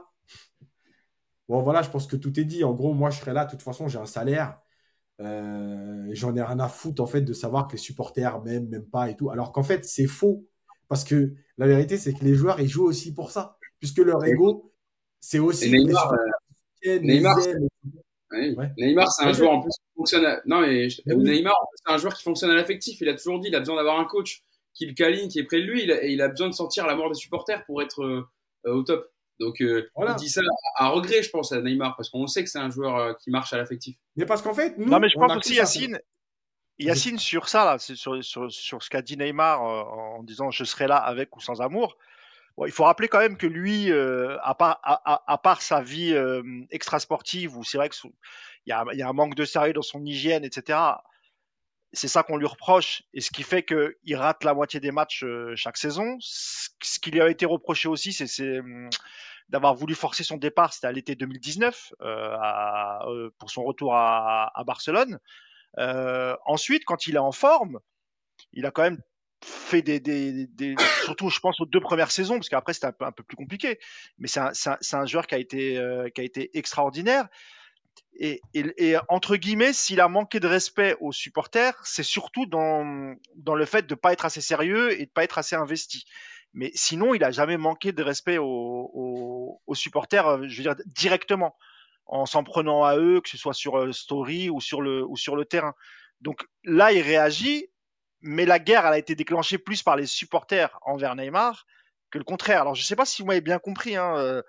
Bon, 1.47 1.61
voilà, 1.61 1.81
je 1.81 1.89
pense 1.89 2.05
que 2.05 2.15
tout 2.15 2.39
est 2.39 2.45
dit. 2.45 2.63
En 2.63 2.73
gros, 2.73 2.93
moi, 2.93 3.09
je 3.09 3.19
serai 3.19 3.33
là. 3.33 3.45
De 3.45 3.51
toute 3.51 3.63
façon, 3.63 3.87
j'ai 3.87 3.97
un 3.97 4.05
salaire. 4.05 4.59
J'en 5.19 6.35
ai 6.35 6.41
rien 6.41 6.59
à 6.59 6.67
foutre, 6.67 7.01
en 7.01 7.07
fait, 7.07 7.21
de 7.21 7.33
savoir 7.33 7.67
que 7.67 7.73
les 7.73 7.79
supporters 7.79 8.41
m'aiment, 8.43 8.69
même 8.69 8.85
pas 8.85 9.09
et 9.09 9.15
tout. 9.15 9.31
Alors 9.31 9.51
qu'en 9.51 9.63
fait, 9.63 9.83
c'est 9.85 10.05
faux. 10.05 10.45
Parce 10.87 11.03
que 11.03 11.33
la 11.57 11.67
vérité, 11.67 11.97
c'est 11.97 12.13
que 12.13 12.23
les 12.23 12.35
joueurs, 12.35 12.59
ils 12.59 12.69
jouent 12.69 12.85
aussi 12.85 13.13
pour 13.13 13.31
ça. 13.31 13.57
Puisque 13.79 13.97
leur 13.97 14.23
ego, 14.25 14.71
c'est 15.19 15.39
aussi. 15.39 15.71
Neymar, 15.71 16.13
Neymar, 16.85 17.37
Neymar 18.31 19.11
c'est 19.11 19.25
un 19.25 19.33
joueur 19.33 19.51
en 19.51 19.61
plus 19.61 19.71
qui 19.71 19.95
fonctionne. 19.95 20.41
Non, 20.45 20.61
mais 20.61 20.87
Neymar, 21.05 21.55
c'est 21.75 21.93
un 21.93 21.97
joueur 21.97 22.13
qui 22.13 22.23
fonctionne 22.23 22.51
à 22.51 22.55
l'affectif. 22.55 22.99
Il 23.01 23.09
a 23.09 23.15
toujours 23.15 23.39
dit, 23.39 23.49
il 23.49 23.55
a 23.55 23.59
besoin 23.59 23.75
d'avoir 23.75 23.99
un 23.99 24.05
coach 24.05 24.43
qui 24.73 24.85
le 24.85 24.93
câline, 24.93 25.29
qui 25.29 25.39
est 25.39 25.43
près 25.43 25.59
de 25.59 25.65
lui. 25.65 25.83
Il 25.83 25.91
a, 25.91 26.03
il 26.05 26.21
a 26.21 26.27
besoin 26.27 26.47
de 26.47 26.53
sentir 26.53 26.85
la 26.85 26.95
mort 26.95 27.09
des 27.09 27.15
supporters 27.15 27.65
pour 27.65 27.81
être 27.81 28.03
euh, 28.03 28.29
au 28.65 28.83
top. 28.83 29.11
Donc, 29.39 29.61
euh, 29.61 29.89
il 29.97 30.15
dit 30.15 30.29
ça 30.29 30.41
à 30.75 30.89
regret, 30.89 31.23
je 31.23 31.29
pense, 31.29 31.51
à 31.53 31.61
Neymar, 31.61 31.95
parce 31.95 32.09
qu'on 32.09 32.27
sait 32.27 32.43
que 32.43 32.49
c'est 32.49 32.59
un 32.59 32.69
joueur 32.69 32.97
euh, 32.97 33.13
qui 33.13 33.31
marche 33.31 33.53
à 33.53 33.57
l'affectif. 33.57 33.95
Mais 34.15 34.25
parce 34.25 34.41
qu'en 34.41 34.53
fait, 34.53 34.77
nous, 34.77 34.89
non, 34.89 34.99
mais 34.99 35.09
je 35.09 35.17
pense 35.17 35.35
aussi, 35.35 35.55
Yacine, 35.55 35.99
Yacine, 36.77 37.17
sur 37.17 37.47
ça, 37.47 37.65
là, 37.65 37.79
sur, 37.79 38.23
sur, 38.23 38.51
sur 38.51 38.83
ce 38.83 38.89
qu'a 38.89 39.01
dit 39.01 39.15
Neymar 39.17 39.63
euh, 39.63 39.81
en 40.17 40.23
disant 40.23 40.51
je 40.51 40.63
serai 40.65 40.87
là 40.87 40.97
avec 40.97 41.35
ou 41.37 41.39
sans 41.39 41.61
amour, 41.61 41.97
il 42.67 42.71
faut 42.71 42.83
rappeler 42.83 43.07
quand 43.07 43.19
même 43.19 43.37
que 43.37 43.47
lui, 43.47 43.91
euh, 43.91 44.37
à, 44.41 44.55
part, 44.55 45.61
sa 45.61 45.81
vie 45.81 46.13
euh, 46.13 46.41
extra-sportive, 46.71 47.57
où 47.57 47.63
c'est 47.63 47.77
vrai 47.77 47.89
qu'il 47.89 48.11
y, 48.65 48.71
a, 48.71 48.83
un 49.07 49.13
manque 49.13 49.35
de 49.35 49.45
sérieux 49.45 49.73
dans 49.73 49.81
son 49.81 50.03
hygiène, 50.05 50.43
etc., 50.43 50.77
c'est 51.91 52.07
ça 52.07 52.23
qu'on 52.23 52.37
lui 52.37 52.45
reproche, 52.45 53.03
et 53.13 53.21
ce 53.21 53.31
qui 53.31 53.43
fait 53.43 53.63
qu'il 53.63 54.15
rate 54.15 54.43
la 54.43 54.53
moitié 54.53 54.79
des 54.79 54.91
matchs 54.91 55.23
euh, 55.23 55.55
chaque 55.55 55.77
saison. 55.77 56.17
Ce 56.19 56.99
qui 56.99 57.11
lui 57.11 57.21
a 57.21 57.29
été 57.29 57.45
reproché 57.45 57.89
aussi, 57.89 58.13
c'est 58.13 58.59
hum, 58.59 58.89
d'avoir 59.49 59.73
voulu 59.73 59.95
forcer 59.95 60.23
son 60.23 60.37
départ, 60.37 60.73
c'était 60.73 60.87
à 60.87 60.91
l'été 60.91 61.15
2019, 61.15 61.93
euh, 62.01 62.35
à, 62.39 63.05
pour 63.39 63.49
son 63.49 63.63
retour 63.63 63.95
à, 63.95 64.63
Barcelone. 64.65 65.19
Euh, 65.79 66.35
ensuite, 66.45 66.85
quand 66.85 67.07
il 67.07 67.15
est 67.15 67.19
en 67.19 67.31
forme, 67.31 67.79
il 68.53 68.65
a 68.65 68.71
quand 68.71 68.83
même 68.83 69.01
fait 69.41 69.81
des, 69.81 69.99
des, 69.99 70.75
surtout 71.03 71.29
je 71.29 71.39
pense 71.39 71.59
aux 71.61 71.65
deux 71.65 71.79
premières 71.79 72.11
saisons 72.11 72.35
parce 72.35 72.49
qu'après 72.49 72.73
c'était 72.73 72.87
un 72.87 72.93
un 73.01 73.11
peu 73.11 73.23
plus 73.23 73.37
compliqué. 73.37 73.79
Mais 74.17 74.27
c'est 74.27 74.39
un, 74.39 74.51
un, 74.65 74.99
un, 74.99 75.05
joueur 75.05 75.27
qui 75.27 75.35
a 75.35 75.37
été 75.37 75.77
euh, 75.77 76.09
qui 76.09 76.21
a 76.21 76.23
été 76.23 76.57
extraordinaire. 76.57 77.27
Et, 78.21 78.41
et, 78.53 78.65
et 78.77 78.97
entre 79.07 79.35
guillemets 79.35 79.73
s'il 79.73 80.01
a 80.01 80.07
manqué 80.07 80.39
de 80.39 80.47
respect 80.47 80.95
aux 80.99 81.11
supporters 81.11 81.73
c'est 81.85 82.03
surtout 82.03 82.45
dans 82.45 83.15
dans 83.35 83.55
le 83.55 83.65
fait 83.65 83.87
de 83.87 83.95
pas 83.95 84.13
être 84.13 84.25
assez 84.25 84.41
sérieux 84.41 84.99
et 84.99 85.05
de 85.05 85.11
pas 85.11 85.23
être 85.23 85.37
assez 85.37 85.55
investi. 85.55 86.05
Mais 86.53 86.71
sinon 86.75 87.13
il 87.13 87.23
a 87.23 87.31
jamais 87.31 87.57
manqué 87.57 87.91
de 87.91 88.03
respect 88.03 88.37
aux, 88.37 88.91
aux, 88.93 89.61
aux 89.65 89.75
supporters 89.75 90.27
euh, 90.27 90.47
je 90.47 90.57
veux 90.57 90.63
dire 90.63 90.75
directement 90.87 91.55
en 92.09 92.25
s'en 92.25 92.43
prenant 92.43 92.83
à 92.83 92.97
eux, 92.97 93.21
que 93.21 93.29
ce 93.29 93.37
soit 93.37 93.53
sur 93.53 93.77
euh, 93.77 93.91
Story 93.91 94.49
ou 94.49 94.59
sur 94.59 94.81
le, 94.81 95.05
ou 95.05 95.15
sur 95.15 95.35
le 95.35 95.45
terrain. 95.45 95.73
Donc 96.21 96.43
là, 96.63 96.91
il 96.91 97.01
réagit, 97.01 97.67
mais 98.21 98.45
la 98.45 98.59
guerre, 98.59 98.85
elle 98.85 98.93
a 98.93 98.97
été 98.97 99.15
déclenchée 99.15 99.57
plus 99.57 99.83
par 99.83 99.95
les 99.95 100.05
supporters 100.05 100.77
envers 100.81 101.15
Neymar 101.15 101.65
que 102.11 102.17
le 102.17 102.23
contraire. 102.23 102.61
Alors 102.61 102.75
je 102.75 102.83
sais 102.83 102.95
pas 102.95 103.05
si 103.05 103.21
vous 103.21 103.27
m'avez 103.27 103.41
bien 103.41 103.59
compris. 103.59 103.95
Hein, 103.95 104.15
euh, 104.17 104.41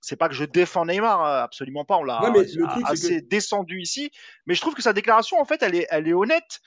c'est 0.00 0.16
pas 0.16 0.28
que 0.28 0.34
je 0.34 0.44
défends 0.44 0.84
Neymar, 0.84 1.22
hein, 1.22 1.42
absolument 1.42 1.84
pas. 1.84 1.96
On 1.96 2.04
l'a 2.04 2.20
assez 2.84 3.22
que... 3.22 3.28
descendu 3.28 3.80
ici, 3.80 4.10
mais 4.46 4.54
je 4.54 4.60
trouve 4.60 4.74
que 4.74 4.82
sa 4.82 4.92
déclaration, 4.92 5.40
en 5.40 5.44
fait, 5.44 5.62
elle 5.62 5.74
est, 5.74 5.86
elle 5.90 6.06
est 6.06 6.12
honnête. 6.12 6.60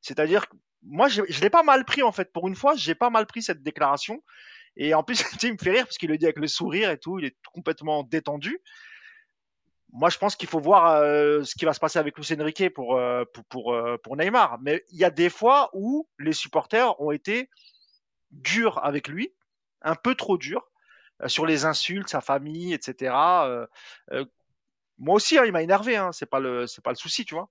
C'est-à-dire, 0.00 0.46
moi, 0.82 1.08
je, 1.08 1.22
je 1.28 1.40
l'ai 1.40 1.50
pas 1.50 1.62
mal 1.62 1.84
pris 1.84 2.02
en 2.02 2.12
fait. 2.12 2.32
Pour 2.32 2.48
une 2.48 2.54
fois, 2.54 2.74
j'ai 2.76 2.94
pas 2.94 3.10
mal 3.10 3.26
pris 3.26 3.42
cette 3.42 3.62
déclaration. 3.62 4.22
Et 4.76 4.94
en 4.94 5.02
plus, 5.02 5.20
il 5.42 5.52
me 5.52 5.58
fait 5.58 5.72
rire 5.72 5.84
parce 5.84 5.98
qu'il 5.98 6.08
le 6.08 6.18
dit 6.18 6.24
avec 6.26 6.38
le 6.38 6.46
sourire 6.46 6.90
et 6.90 6.98
tout. 6.98 7.18
Il 7.18 7.26
est 7.26 7.36
complètement 7.52 8.02
détendu 8.04 8.60
moi, 9.96 10.10
je 10.10 10.18
pense 10.18 10.36
qu'il 10.36 10.48
faut 10.48 10.60
voir 10.60 10.96
euh, 10.96 11.42
ce 11.42 11.54
qui 11.54 11.64
va 11.64 11.72
se 11.72 11.80
passer 11.80 11.98
avec 11.98 12.18
Luis 12.18 12.28
Enrique 12.38 12.68
pour, 12.74 12.96
euh, 12.96 13.24
pour, 13.32 13.44
pour, 13.46 13.72
euh, 13.72 13.96
pour, 13.96 14.14
Neymar. 14.14 14.58
Mais 14.60 14.84
il 14.92 14.98
y 14.98 15.04
a 15.04 15.10
des 15.10 15.30
fois 15.30 15.70
où 15.72 16.06
les 16.18 16.34
supporters 16.34 17.00
ont 17.00 17.12
été 17.12 17.48
durs 18.30 18.78
avec 18.84 19.08
lui, 19.08 19.32
un 19.80 19.94
peu 19.94 20.14
trop 20.14 20.36
durs, 20.36 20.70
sur 21.28 21.46
les 21.46 21.64
insultes, 21.64 22.10
sa 22.10 22.20
famille, 22.20 22.74
etc. 22.74 23.14
moi 24.98 25.14
aussi, 25.14 25.38
hein, 25.38 25.44
il 25.46 25.52
m'a 25.52 25.62
énervé, 25.62 25.96
hein, 25.96 26.12
c'est 26.12 26.28
pas 26.28 26.40
le 26.40 26.66
pas 26.84 26.90
le 26.90 26.96
souci, 26.96 27.24
tu 27.24 27.34
vois. 27.34 27.48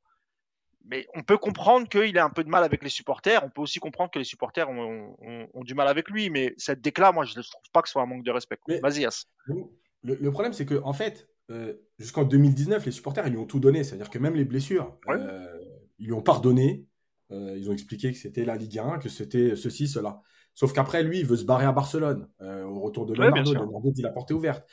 Mais 0.88 1.08
on 1.16 1.24
peut 1.24 1.39
comprendre 1.39 1.89
qu'il 1.89 2.16
a 2.20 2.24
un 2.24 2.30
peu 2.30 2.43
de 2.43 2.50
mal 2.50 2.64
avec 2.64 2.84
les 2.84 2.89
supporters. 2.89 3.43
On 3.43 3.50
peut 3.50 3.62
aussi 3.62 3.80
comprendre 3.80 4.12
que 4.12 4.20
les 4.20 4.26
supporters 4.26 4.70
ont, 4.70 5.16
ont, 5.20 5.48
ont 5.52 5.64
du 5.64 5.74
mal 5.74 5.88
avec 5.88 6.12
lui. 6.12 6.30
Mais 6.30 6.54
cette 6.58 6.80
déclat, 6.82 7.12
moi, 7.12 7.26
je 7.26 7.36
ne 7.36 7.41
trouve 7.41 7.72
pas 7.74 7.82
que 7.82 7.88
ce 7.88 7.93
soit 7.93 8.04
un 8.04 8.06
manque 8.06 8.24
de 8.24 8.30
respect. 8.30 8.60
Vas-y, 8.84 9.04
As. 9.04 9.26
Le, 9.48 10.14
le, 10.14 10.32
problème, 10.32 10.54
c'est 10.54 10.68
que 10.68 10.80
en 10.84 10.93
fait, 10.93 11.28
euh, 11.52 11.74
jusqu'en 12.00 12.24
2019, 12.24 12.86
les 12.86 12.91
supporters, 12.91 13.28
ils 13.28 13.32
lui 13.32 13.39
ont 13.39 13.46
tout 13.46 13.60
donné. 13.60 13.84
C'est-à-dire 13.84 14.10
que 14.10 14.20
même 14.20 14.36
les 14.36 14.46
blessures, 14.46 14.98
ouais. 15.08 15.16
euh, 15.16 15.46
ils 16.00 16.08
lui 16.08 16.14
ont 16.14 16.22
pardonné. 16.22 16.86
Euh, 17.32 17.56
ils 17.58 17.70
ont 17.70 17.74
expliqué 17.74 18.12
que 18.12 18.18
c'était 18.18 18.46
la 18.46 18.56
Ligue 18.56 18.80
1, 18.80 19.00
que 19.00 19.10
c'était 19.10 19.56
ceci, 19.56 19.88
cela. 19.88 20.22
Sauf 20.54 20.74
qu'après, 20.74 21.04
lui, 21.04 21.20
il 21.20 21.26
veut 21.26 21.36
se 21.36 21.46
barrer 21.46 21.66
à 21.66 21.72
Barcelone, 21.74 22.30
au 22.39 22.80
retour 22.80 23.06
de 23.06 23.14
Leonardo. 23.14 23.52
Ouais, 23.52 23.58
Leonardo 23.58 23.91
dit 23.91 24.02
la 24.02 24.14
ouverte. 24.32 24.66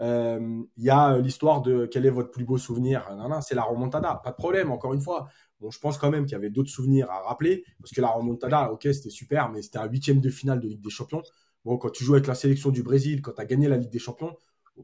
Il 0.00 0.84
y 0.84 0.90
a 0.90 1.18
l'histoire 1.18 1.62
de 1.62 1.86
quel 1.86 2.06
est 2.06 2.10
votre 2.10 2.32
plus 2.32 2.44
beau 2.44 2.58
souvenir. 2.58 3.08
C'est 3.42 3.54
la 3.54 3.62
remontada. 3.62 4.20
Pas 4.24 4.30
de 4.30 4.36
problème, 4.36 4.72
encore 4.72 4.94
une 4.94 5.00
fois. 5.00 5.28
Bon, 5.60 5.70
je 5.70 5.78
pense 5.78 5.96
quand 5.96 6.10
même 6.10 6.24
qu'il 6.24 6.32
y 6.32 6.36
avait 6.36 6.50
d'autres 6.50 6.70
souvenirs 6.70 7.08
à 7.10 7.20
rappeler, 7.20 7.64
parce 7.80 7.92
que 7.92 8.00
la 8.00 8.08
remontada, 8.08 8.72
ok, 8.72 8.82
c'était 8.92 9.10
super, 9.10 9.48
mais 9.50 9.62
c'était 9.62 9.78
un 9.78 9.86
huitième 9.86 10.20
de 10.20 10.30
finale 10.30 10.60
de 10.60 10.66
Ligue 10.66 10.82
des 10.82 10.90
Champions. 10.90 11.22
Bon, 11.64 11.76
quand 11.78 11.90
tu 11.90 12.04
joues 12.04 12.14
avec 12.14 12.26
la 12.26 12.34
sélection 12.34 12.70
du 12.70 12.82
Brésil, 12.82 13.22
quand 13.22 13.32
tu 13.32 13.40
as 13.40 13.44
gagné 13.44 13.68
la 13.68 13.76
Ligue 13.76 13.90
des 13.90 13.98
Champions, 13.98 14.36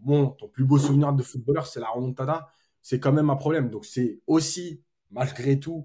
bon, 0.03 0.29
ton 0.31 0.49
plus 0.49 0.65
beau 0.65 0.79
souvenir 0.79 1.13
de 1.13 1.23
footballeur, 1.23 1.67
c'est 1.67 1.81
la 1.81 1.89
remontada, 1.89 2.49
c'est 2.83 3.01
quand 3.01 3.13
même 3.13 3.31
un 3.31 3.37
problème. 3.37 3.71
Donc 3.71 3.85
c'est 3.85 4.21
aussi, 4.27 4.83
malgré 5.11 5.59
tout, 5.59 5.85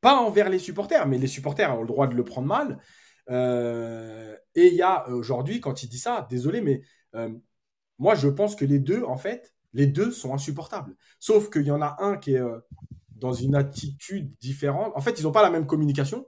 pas 0.00 0.16
envers 0.16 0.48
les 0.50 0.58
supporters, 0.58 1.06
mais 1.06 1.18
les 1.18 1.26
supporters 1.26 1.74
ont 1.76 1.80
le 1.80 1.86
droit 1.86 2.06
de 2.06 2.14
le 2.14 2.24
prendre 2.24 2.46
mal. 2.46 2.78
Euh, 3.30 4.36
et 4.54 4.68
il 4.68 4.74
y 4.74 4.82
a 4.82 5.08
aujourd'hui, 5.08 5.60
quand 5.60 5.82
il 5.82 5.88
dit 5.88 5.98
ça, 5.98 6.26
désolé, 6.28 6.60
mais 6.60 6.82
euh, 7.14 7.30
moi 7.98 8.14
je 8.14 8.28
pense 8.28 8.54
que 8.54 8.64
les 8.64 8.78
deux, 8.78 9.02
en 9.04 9.16
fait, 9.16 9.54
les 9.72 9.86
deux 9.86 10.10
sont 10.10 10.34
insupportables. 10.34 10.96
Sauf 11.18 11.50
qu'il 11.50 11.62
y 11.62 11.70
en 11.70 11.82
a 11.82 11.96
un 12.00 12.16
qui 12.16 12.34
est 12.34 12.40
euh, 12.40 12.60
dans 13.16 13.32
une 13.32 13.54
attitude 13.54 14.34
différente. 14.38 14.92
En 14.94 15.00
fait, 15.00 15.18
ils 15.18 15.22
n'ont 15.24 15.32
pas 15.32 15.42
la 15.42 15.50
même 15.50 15.66
communication. 15.66 16.26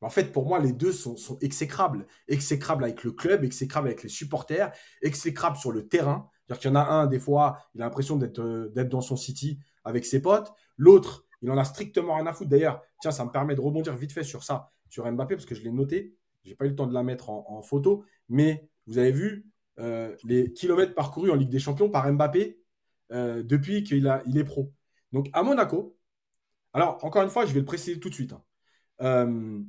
En 0.00 0.10
fait, 0.10 0.32
pour 0.32 0.46
moi, 0.46 0.60
les 0.60 0.72
deux 0.72 0.92
sont, 0.92 1.16
exécrables. 1.40 2.06
Exécrables 2.28 2.84
avec 2.84 3.02
le 3.02 3.12
club, 3.12 3.44
exécrables 3.44 3.88
avec 3.88 4.02
les 4.02 4.08
supporters, 4.08 4.72
exécrables 5.02 5.56
sur 5.56 5.72
le 5.72 5.88
terrain. 5.88 6.30
C'est-à-dire 6.46 6.60
qu'il 6.60 6.70
y 6.70 6.72
en 6.72 6.76
a 6.76 6.84
un, 6.84 7.06
des 7.06 7.18
fois, 7.18 7.58
il 7.74 7.82
a 7.82 7.84
l'impression 7.84 8.16
d'être 8.16 8.40
euh, 8.40 8.68
d'être 8.70 8.88
dans 8.88 9.00
son 9.00 9.16
city 9.16 9.58
avec 9.84 10.06
ses 10.06 10.22
potes. 10.22 10.52
L'autre, 10.76 11.26
il 11.42 11.50
en 11.50 11.58
a 11.58 11.64
strictement 11.64 12.14
rien 12.14 12.26
à 12.26 12.32
foutre. 12.32 12.50
D'ailleurs, 12.50 12.82
tiens, 13.00 13.10
ça 13.10 13.24
me 13.24 13.30
permet 13.30 13.54
de 13.54 13.60
rebondir 13.60 13.94
vite 13.96 14.12
fait 14.12 14.22
sur 14.22 14.44
ça, 14.44 14.70
sur 14.88 15.10
Mbappé, 15.10 15.34
parce 15.34 15.46
que 15.46 15.54
je 15.54 15.62
l'ai 15.62 15.72
noté. 15.72 16.14
J'ai 16.44 16.54
pas 16.54 16.64
eu 16.64 16.68
le 16.68 16.76
temps 16.76 16.86
de 16.86 16.94
la 16.94 17.02
mettre 17.02 17.30
en, 17.30 17.60
photo. 17.62 18.04
Mais 18.28 18.70
vous 18.86 18.98
avez 18.98 19.12
vu 19.12 19.46
euh, 19.80 20.16
les 20.24 20.52
kilomètres 20.52 20.94
parcourus 20.94 21.30
en 21.30 21.34
Ligue 21.34 21.50
des 21.50 21.58
Champions 21.58 21.90
par 21.90 22.10
Mbappé 22.10 22.60
euh, 23.12 23.42
depuis 23.42 23.82
qu'il 23.82 24.06
est 24.06 24.44
pro. 24.44 24.72
Donc, 25.12 25.28
à 25.32 25.42
Monaco, 25.42 25.96
alors, 26.72 27.04
encore 27.04 27.22
une 27.22 27.30
fois, 27.30 27.44
je 27.44 27.52
vais 27.52 27.60
le 27.60 27.66
préciser 27.66 27.98
tout 27.98 28.08
de 28.08 28.14
suite. 28.14 28.32
Hein. 29.00 29.64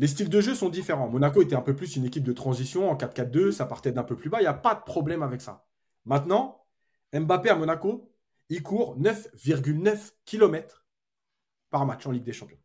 Les 0.00 0.06
styles 0.06 0.30
de 0.30 0.40
jeu 0.40 0.54
sont 0.54 0.70
différents. 0.70 1.10
Monaco 1.10 1.42
était 1.42 1.54
un 1.54 1.60
peu 1.60 1.76
plus 1.76 1.94
une 1.94 2.06
équipe 2.06 2.24
de 2.24 2.32
transition 2.32 2.90
en 2.90 2.96
4-4-2, 2.96 3.52
ça 3.52 3.66
partait 3.66 3.92
d'un 3.92 4.02
peu 4.02 4.16
plus 4.16 4.30
bas, 4.30 4.38
il 4.38 4.44
n'y 4.44 4.46
a 4.46 4.54
pas 4.54 4.74
de 4.74 4.80
problème 4.80 5.22
avec 5.22 5.42
ça. 5.42 5.68
Maintenant, 6.06 6.64
Mbappé 7.12 7.50
à 7.50 7.54
Monaco, 7.54 8.10
il 8.48 8.62
court 8.62 8.98
9,9 8.98 10.12
km 10.24 10.86
par 11.68 11.84
match 11.84 12.06
en 12.06 12.12
Ligue 12.12 12.24
des 12.24 12.32
Champions. 12.32 12.56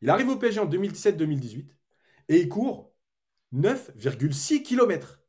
Il 0.00 0.08
arrive 0.08 0.30
au 0.30 0.36
PSG 0.36 0.60
en 0.60 0.66
2017-2018 0.66 1.66
et 2.30 2.40
il 2.40 2.48
court 2.48 2.94
9,6 3.52 4.62
km. 4.62 5.20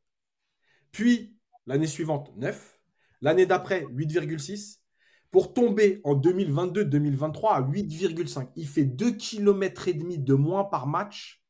Puis, 0.92 1.38
l'année 1.66 1.86
suivante, 1.86 2.34
9. 2.38 2.80
L'année 3.20 3.44
d'après, 3.44 3.84
8,6 3.84 4.78
pour 5.34 5.52
tomber 5.52 6.00
en 6.04 6.14
2022-2023 6.14 7.54
à 7.54 7.60
8,5. 7.62 8.50
Il 8.54 8.68
fait 8.68 8.84
2 8.84 9.16
km 9.16 9.88
et 9.88 9.94
demi 9.94 10.16
de 10.16 10.32
moins 10.32 10.62
par 10.62 10.86
match 10.86 11.42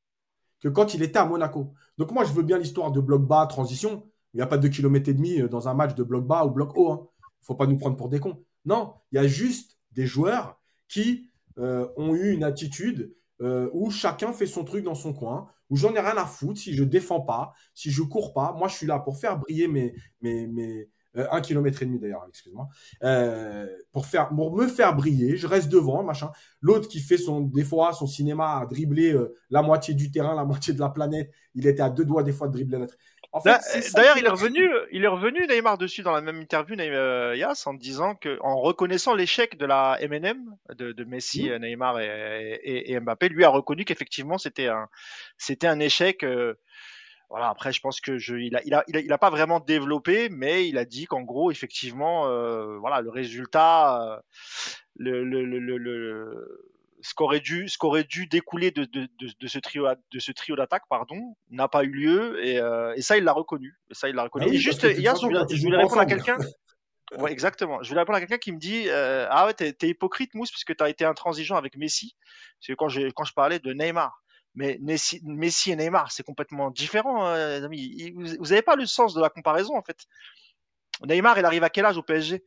que 0.61 0.69
quand 0.69 0.95
il 0.95 1.03
était 1.03 1.19
à 1.19 1.27
Monaco. 1.27 1.75
Donc 1.99 2.11
moi, 2.11 2.25
je 2.25 2.33
veux 2.33 2.43
bien 2.43 2.57
l'histoire 2.57 2.93
de 2.93 3.01
bloc 3.03 3.27
bas, 3.27 3.47
transition. 3.47 4.09
Il 4.33 4.39
n'y 4.39 4.43
a 4.43 4.47
pas 4.47 4.57
2 4.57 4.71
km 4.71 5.11
et 5.11 5.13
demi 5.13 5.39
euh, 5.39 5.49
dans 5.49 5.69
un 5.69 5.75
match 5.75 5.95
de 5.95 6.03
bloc 6.03 6.27
bas 6.27 6.47
ou 6.47 6.51
bloc 6.51 6.75
haut. 6.79 6.89
Il 6.89 6.93
hein. 6.93 7.09
ne 7.43 7.45
faut 7.45 7.57
pas 7.57 7.67
nous 7.67 7.77
prendre 7.77 7.99
pour 7.99 8.09
des 8.09 8.21
cons. 8.21 8.43
Non, 8.65 8.95
il 9.13 9.17
y 9.17 9.19
a 9.19 9.27
juste 9.27 9.77
des 9.93 10.07
joueurs 10.07 10.59
qui 10.89 11.29
euh, 11.59 11.87
ont 11.99 12.15
eu 12.15 12.33
une 12.33 12.43
attitude 12.43 13.15
euh, 13.43 13.69
où 13.75 13.91
chacun 13.91 14.33
fait 14.33 14.47
son 14.47 14.65
truc 14.65 14.83
dans 14.83 14.95
son 14.95 15.13
coin, 15.13 15.47
où 15.69 15.77
j'en 15.77 15.93
ai 15.93 16.01
rien 16.01 16.17
à 16.17 16.25
foutre 16.25 16.59
si 16.59 16.73
je 16.73 16.85
défends 16.85 17.21
pas, 17.21 17.53
si 17.75 17.91
je 17.91 18.01
cours 18.01 18.33
pas. 18.33 18.55
Moi, 18.55 18.69
je 18.69 18.77
suis 18.77 18.87
là 18.87 18.99
pour 18.99 19.19
faire 19.19 19.39
briller 19.39 19.69
mes, 19.69 19.95
mes, 20.23 20.47
mes, 20.47 20.89
euh, 21.17 21.27
un 21.31 21.41
kilomètre 21.41 21.83
et 21.83 21.87
demi 21.87 21.99
d'ailleurs, 21.99 22.25
excuse-moi, 22.29 22.69
euh, 23.03 23.67
pour 23.93 24.07
faire, 24.07 24.29
pour 24.29 24.55
me 24.57 24.67
faire 24.67 24.95
briller. 24.97 25.37
Je 25.37 25.47
reste 25.47 25.69
devant, 25.69 26.03
machin. 26.03 26.31
L'autre 26.61 26.89
qui 26.89 27.01
fait 27.01 27.19
son, 27.19 27.41
des 27.41 27.65
fois, 27.65 27.93
son 27.93 28.07
cinéma 28.07 28.59
à 28.61 28.67
dribbler 28.67 29.13
euh, 29.13 29.35
la 29.51 29.63
moitié 29.63 29.95
du 29.95 30.11
terrain, 30.11 30.35
la 30.35 30.45
moitié 30.45 30.75
de 30.75 30.81
la 30.81 30.89
planète. 30.89 31.31
Il 31.55 31.67
était 31.67 31.83
à 31.83 31.91
deux 31.91 32.05
doigts 32.05 32.23
des 32.23 32.33
fois 32.33 32.49
de 32.49 32.53
dribbler 32.53 32.79
notre. 32.79 32.95
En 33.33 33.41
fait, 33.41 33.59
D'ailleurs, 33.97 34.17
il 34.17 34.25
est 34.27 34.29
revenu, 34.29 34.69
il 34.93 35.03
est 35.03 35.09
revenu 35.09 35.45
Neymar 35.49 35.77
dessus 35.77 36.03
dans 36.03 36.13
la 36.13 36.21
même 36.21 36.41
interview, 36.41 36.77
Neymar, 36.77 37.35
Yas, 37.35 37.65
en 37.67 37.75
disant 37.75 38.15
que, 38.15 38.39
en 38.41 38.61
reconnaissant 38.61 39.13
l'échec 39.13 39.59
de 39.59 39.67
la 39.67 39.97
M&M 40.01 40.39
de, 40.77 40.93
de 40.93 41.05
Messi, 41.05 41.51
mmh. 41.51 41.57
Neymar 41.57 41.99
et, 41.99 42.61
et, 42.63 42.93
et, 42.93 43.01
Mbappé, 43.01 43.29
lui 43.31 43.43
a 43.43 43.49
reconnu 43.49 43.85
qu'effectivement 43.85 44.39
c'était 44.39 44.69
un, 44.69 44.89
c'était 45.37 45.67
un 45.67 45.81
échec. 45.81 46.23
Euh, 46.23 46.55
voilà, 47.35 47.49
après, 47.49 47.73
je 47.73 47.81
pense 47.81 48.01
que 48.01 48.17
je, 48.17 48.37
il 48.37 48.55
a, 48.55 48.63
il 48.65 48.75
a, 48.75 48.85
il 48.87 49.13
a, 49.13 49.19
pas 49.19 49.29
vraiment 49.29 49.59
développé, 49.59 50.29
mais 50.29 50.69
il 50.69 50.79
a 50.79 50.85
dit 50.85 51.07
qu'en 51.07 51.23
gros, 51.23 51.51
effectivement, 51.51 52.29
euh, 52.29 52.79
voilà, 52.79 53.01
le 53.01 53.11
résultat, 53.11 54.01
euh, 54.01 54.21
le, 54.95 55.25
le, 55.25 55.45
le, 55.45 55.77
le, 55.77 56.71
ce 57.03 57.13
qu'aurait 57.13 57.41
dû, 57.41 57.69
ce 57.69 57.77
qu'aurait 57.77 58.05
dû 58.05 58.29
découler 58.29 58.71
de, 58.71 58.85
de, 58.85 59.09
de, 59.19 59.33
de, 59.37 59.47
ce 59.49 59.59
trio, 59.59 59.89
de 60.13 60.19
ce 60.21 60.31
trio 60.31 60.55
d'attaque, 60.55 60.85
pardon, 60.89 61.35
n'a 61.51 61.67
pas 61.67 61.83
eu 61.83 61.91
lieu, 61.91 62.47
et, 62.47 62.61
euh, 62.61 62.95
et 62.95 63.03
ça, 63.03 63.17
il 63.17 63.25
l'a 63.25 63.33
reconnu. 63.33 63.75
Et 63.91 63.95
ça, 63.95 64.09
il 64.09 64.15
l'a 64.15 64.23
reconnu. 64.23 64.47
Ah 64.49 64.55
et 64.55 64.57
juste, 64.57 64.85
hier, 64.85 65.17
je, 65.17 65.27
je 65.57 65.61
voulais 65.61 65.79
répondre 65.79 66.03
à 66.03 66.07
quelqu'un. 66.07 66.37
Ouais, 67.19 67.33
exactement. 67.33 67.83
Je 67.83 67.89
voulais 67.89 68.03
répondre 68.03 68.19
à 68.19 68.21
quelqu'un 68.21 68.39
qui 68.39 68.53
me 68.53 68.59
dit 68.59 68.85
euh, 68.87 69.27
Ah 69.31 69.47
ouais, 69.47 69.55
t'es, 69.55 69.73
t'es 69.73 69.89
hypocrite, 69.89 70.35
Mousse, 70.35 70.53
puisque 70.53 70.77
t'as 70.77 70.89
été 70.89 71.05
intransigeant 71.05 71.57
avec 71.57 71.77
Messi. 71.77 72.15
Parce 72.61 72.69
que 72.69 72.73
quand, 72.75 72.89
j'ai, 72.89 73.11
quand 73.11 73.25
je 73.25 73.35
parlais 73.35 73.59
de 73.59 73.73
Neymar, 73.73 74.23
mais 74.55 74.79
Messi 74.81 75.73
et 75.73 75.77
Neymar, 75.77 76.13
c'est 76.13 76.23
complètement 76.23 76.71
différent, 76.71 77.27
euh, 77.27 77.65
amis. 77.65 78.13
Vous 78.15 78.47
n'avez 78.47 78.63
pas 78.63 78.77
le 78.77 78.87
sens 78.87 79.15
de 79.15 79.21
la 79.21 79.29
comparaison, 79.29 79.77
en 79.77 79.83
fait. 79.83 80.07
Neymar, 81.03 81.39
il 81.39 81.45
arrive 81.45 81.65
à 81.65 81.71
quel 81.71 81.87
âge 81.87 81.97
au 81.97 82.03
PSG 82.03 82.45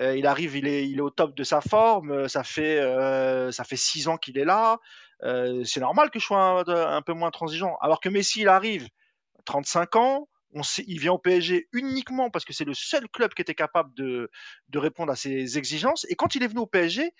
euh, 0.00 0.16
Il 0.16 0.26
arrive, 0.26 0.56
il 0.56 0.68
est, 0.68 0.88
il 0.88 0.98
est 0.98 1.02
au 1.02 1.10
top 1.10 1.34
de 1.34 1.42
sa 1.42 1.60
forme. 1.60 2.28
Ça 2.28 2.44
fait, 2.44 2.78
euh, 2.78 3.50
ça 3.50 3.64
fait 3.64 3.76
six 3.76 4.08
ans 4.08 4.16
qu'il 4.16 4.38
est 4.38 4.44
là. 4.44 4.78
Euh, 5.22 5.64
c'est 5.64 5.80
normal 5.80 6.10
que 6.10 6.20
je 6.20 6.24
sois 6.24 6.64
un, 6.68 7.02
peu 7.02 7.12
moins 7.12 7.30
transigeant. 7.30 7.76
Alors 7.80 8.00
que 8.00 8.08
Messi, 8.08 8.42
il 8.42 8.48
arrive, 8.48 8.88
35 9.46 9.96
ans. 9.96 10.28
Il 10.86 11.00
vient 11.00 11.12
au 11.12 11.18
PSG 11.18 11.68
uniquement 11.72 12.30
parce 12.30 12.46
que 12.46 12.54
c'est 12.54 12.64
le 12.64 12.72
seul 12.72 13.08
club 13.08 13.34
qui 13.34 13.42
était 13.42 13.54
capable 13.54 13.92
de, 13.94 14.30
de 14.68 14.78
répondre 14.78 15.12
à 15.12 15.16
ses 15.16 15.58
exigences. 15.58 16.06
Et 16.08 16.14
quand 16.14 16.34
il 16.34 16.42
est 16.42 16.46
venu 16.46 16.60
au 16.60 16.66
PSG, 16.66 17.12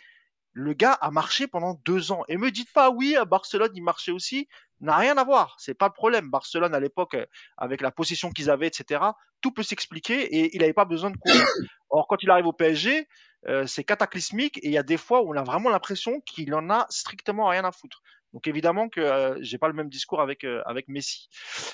le 0.57 0.73
gars 0.73 0.93
a 0.93 1.11
marché 1.11 1.47
pendant 1.47 1.75
deux 1.85 2.13
ans. 2.13 2.25
Et 2.29 2.39
me 2.39 2.51
dites 2.51 2.73
pas 2.73 2.91
oui, 2.91 3.15
à 3.15 3.27
Barcelone 3.27 3.73
il 3.75 3.83
marchait 3.83 4.13
aussi, 4.13 4.49
n'a 4.81 4.97
rien 4.97 5.19
à 5.19 5.25
voir. 5.25 5.55
C'est 5.59 5.75
pas 5.75 5.87
le 5.89 5.93
problème. 5.93 6.31
Barcelone 6.31 6.75
à 6.75 6.81
l'époque, 6.81 7.15
euh, 7.15 7.27
avec 7.59 7.83
la 7.83 7.91
position 7.91 8.31
qu'ils 8.31 8.49
avaient, 8.49 8.67
etc. 8.67 9.05
Tout 9.43 9.53
peut 9.53 9.63
s'expliquer 9.63 10.23
et 10.23 10.57
il 10.57 10.61
n'avait 10.61 10.73
pas 10.73 10.87
besoin 10.87 11.11
de 11.11 11.17
courir. 11.19 11.45
Or 11.91 12.09
quand 12.09 12.23
il 12.23 12.31
arrive 12.31 12.47
au 12.47 12.55
PSG, 12.55 13.07
euh, 13.49 13.67
c'est 13.67 13.85
cataclysmique 13.85 14.57
et 14.59 14.69
il 14.69 14.73
y 14.73 14.79
a 14.79 14.83
des 14.83 14.97
fois 14.97 15.23
où 15.23 15.31
on 15.33 15.37
a 15.37 15.45
vraiment 15.45 15.69
l'impression 15.69 16.21
qu'il 16.23 16.55
en 16.55 16.71
a 16.71 16.87
strictement 16.89 17.49
rien 17.49 17.65
à 17.65 17.71
foutre. 17.71 18.03
Donc 18.33 18.49
évidemment 18.49 18.89
que 18.89 19.01
euh, 19.01 19.37
j'ai 19.41 19.59
pas 19.59 19.69
le 19.69 19.75
même 19.75 19.89
discours 19.91 20.21
avec 20.21 20.45
euh, 20.45 20.63
avec 20.65 20.89
Messi. 20.89 21.29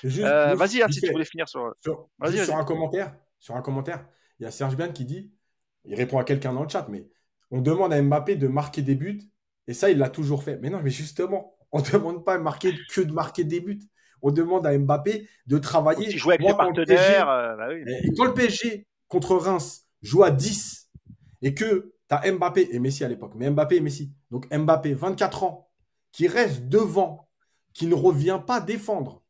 Euh, 0.05 0.55
vas-y, 0.55 0.83
si 0.93 1.01
tu 1.01 1.11
voulais 1.11 1.25
finir 1.25 1.47
sur. 1.47 1.73
Sur, 1.79 2.09
sur 2.43 2.55
un 2.57 2.65
commentaire, 2.65 3.15
sur 3.39 3.55
un 3.55 3.61
commentaire, 3.61 4.05
il 4.39 4.43
y 4.43 4.45
a 4.45 4.51
Serge 4.51 4.75
Bian 4.75 4.91
qui 4.91 5.05
dit, 5.05 5.33
il 5.85 5.95
répond 5.95 6.17
à 6.19 6.23
quelqu'un 6.23 6.53
dans 6.53 6.63
le 6.63 6.69
chat, 6.69 6.87
mais 6.89 7.07
on 7.53 7.61
demande 7.61 7.93
à 7.93 8.01
Mbappé 8.01 8.35
de 8.35 8.47
marquer 8.47 8.81
des 8.81 8.95
buts, 8.95 9.21
et 9.67 9.73
ça, 9.73 9.91
il 9.91 9.99
l'a 9.99 10.09
toujours 10.09 10.43
fait. 10.43 10.57
Mais 10.59 10.71
non, 10.71 10.81
mais 10.83 10.89
justement, 10.89 11.53
on 11.71 11.79
ne 11.79 11.83
demande 11.91 12.25
pas 12.25 12.33
à 12.33 12.37
marquer, 12.39 12.73
que 12.91 13.01
de 13.01 13.13
marquer 13.13 13.43
des 13.43 13.61
buts. 13.61 13.79
On 14.23 14.31
demande 14.31 14.65
à 14.65 14.75
Mbappé 14.75 15.29
de 15.45 15.57
travailler. 15.59 16.09
Il 16.09 16.17
joue 16.17 16.31
avec 16.31 16.41
partenaires. 16.57 17.29
Euh, 17.29 17.55
bah 17.55 17.67
oui. 17.69 17.83
Et 17.87 18.11
quand 18.17 18.25
le 18.25 18.33
PSG 18.33 18.87
contre 19.07 19.35
Reims 19.35 19.85
joue 20.01 20.23
à 20.23 20.31
10 20.31 20.89
et 21.43 21.53
que 21.53 21.93
tu 22.09 22.15
as 22.15 22.31
Mbappé 22.31 22.69
et 22.71 22.79
Messi 22.79 23.03
à 23.03 23.07
l'époque, 23.07 23.33
mais 23.35 23.49
Mbappé 23.51 23.75
et 23.75 23.81
Messi. 23.81 24.11
Donc 24.31 24.51
Mbappé, 24.51 24.95
24 24.95 25.43
ans, 25.43 25.69
qui 26.11 26.27
reste 26.27 26.67
devant, 26.67 27.29
qui 27.73 27.85
ne 27.85 27.93
revient 27.93 28.39
pas 28.47 28.61
défendre, 28.61 29.23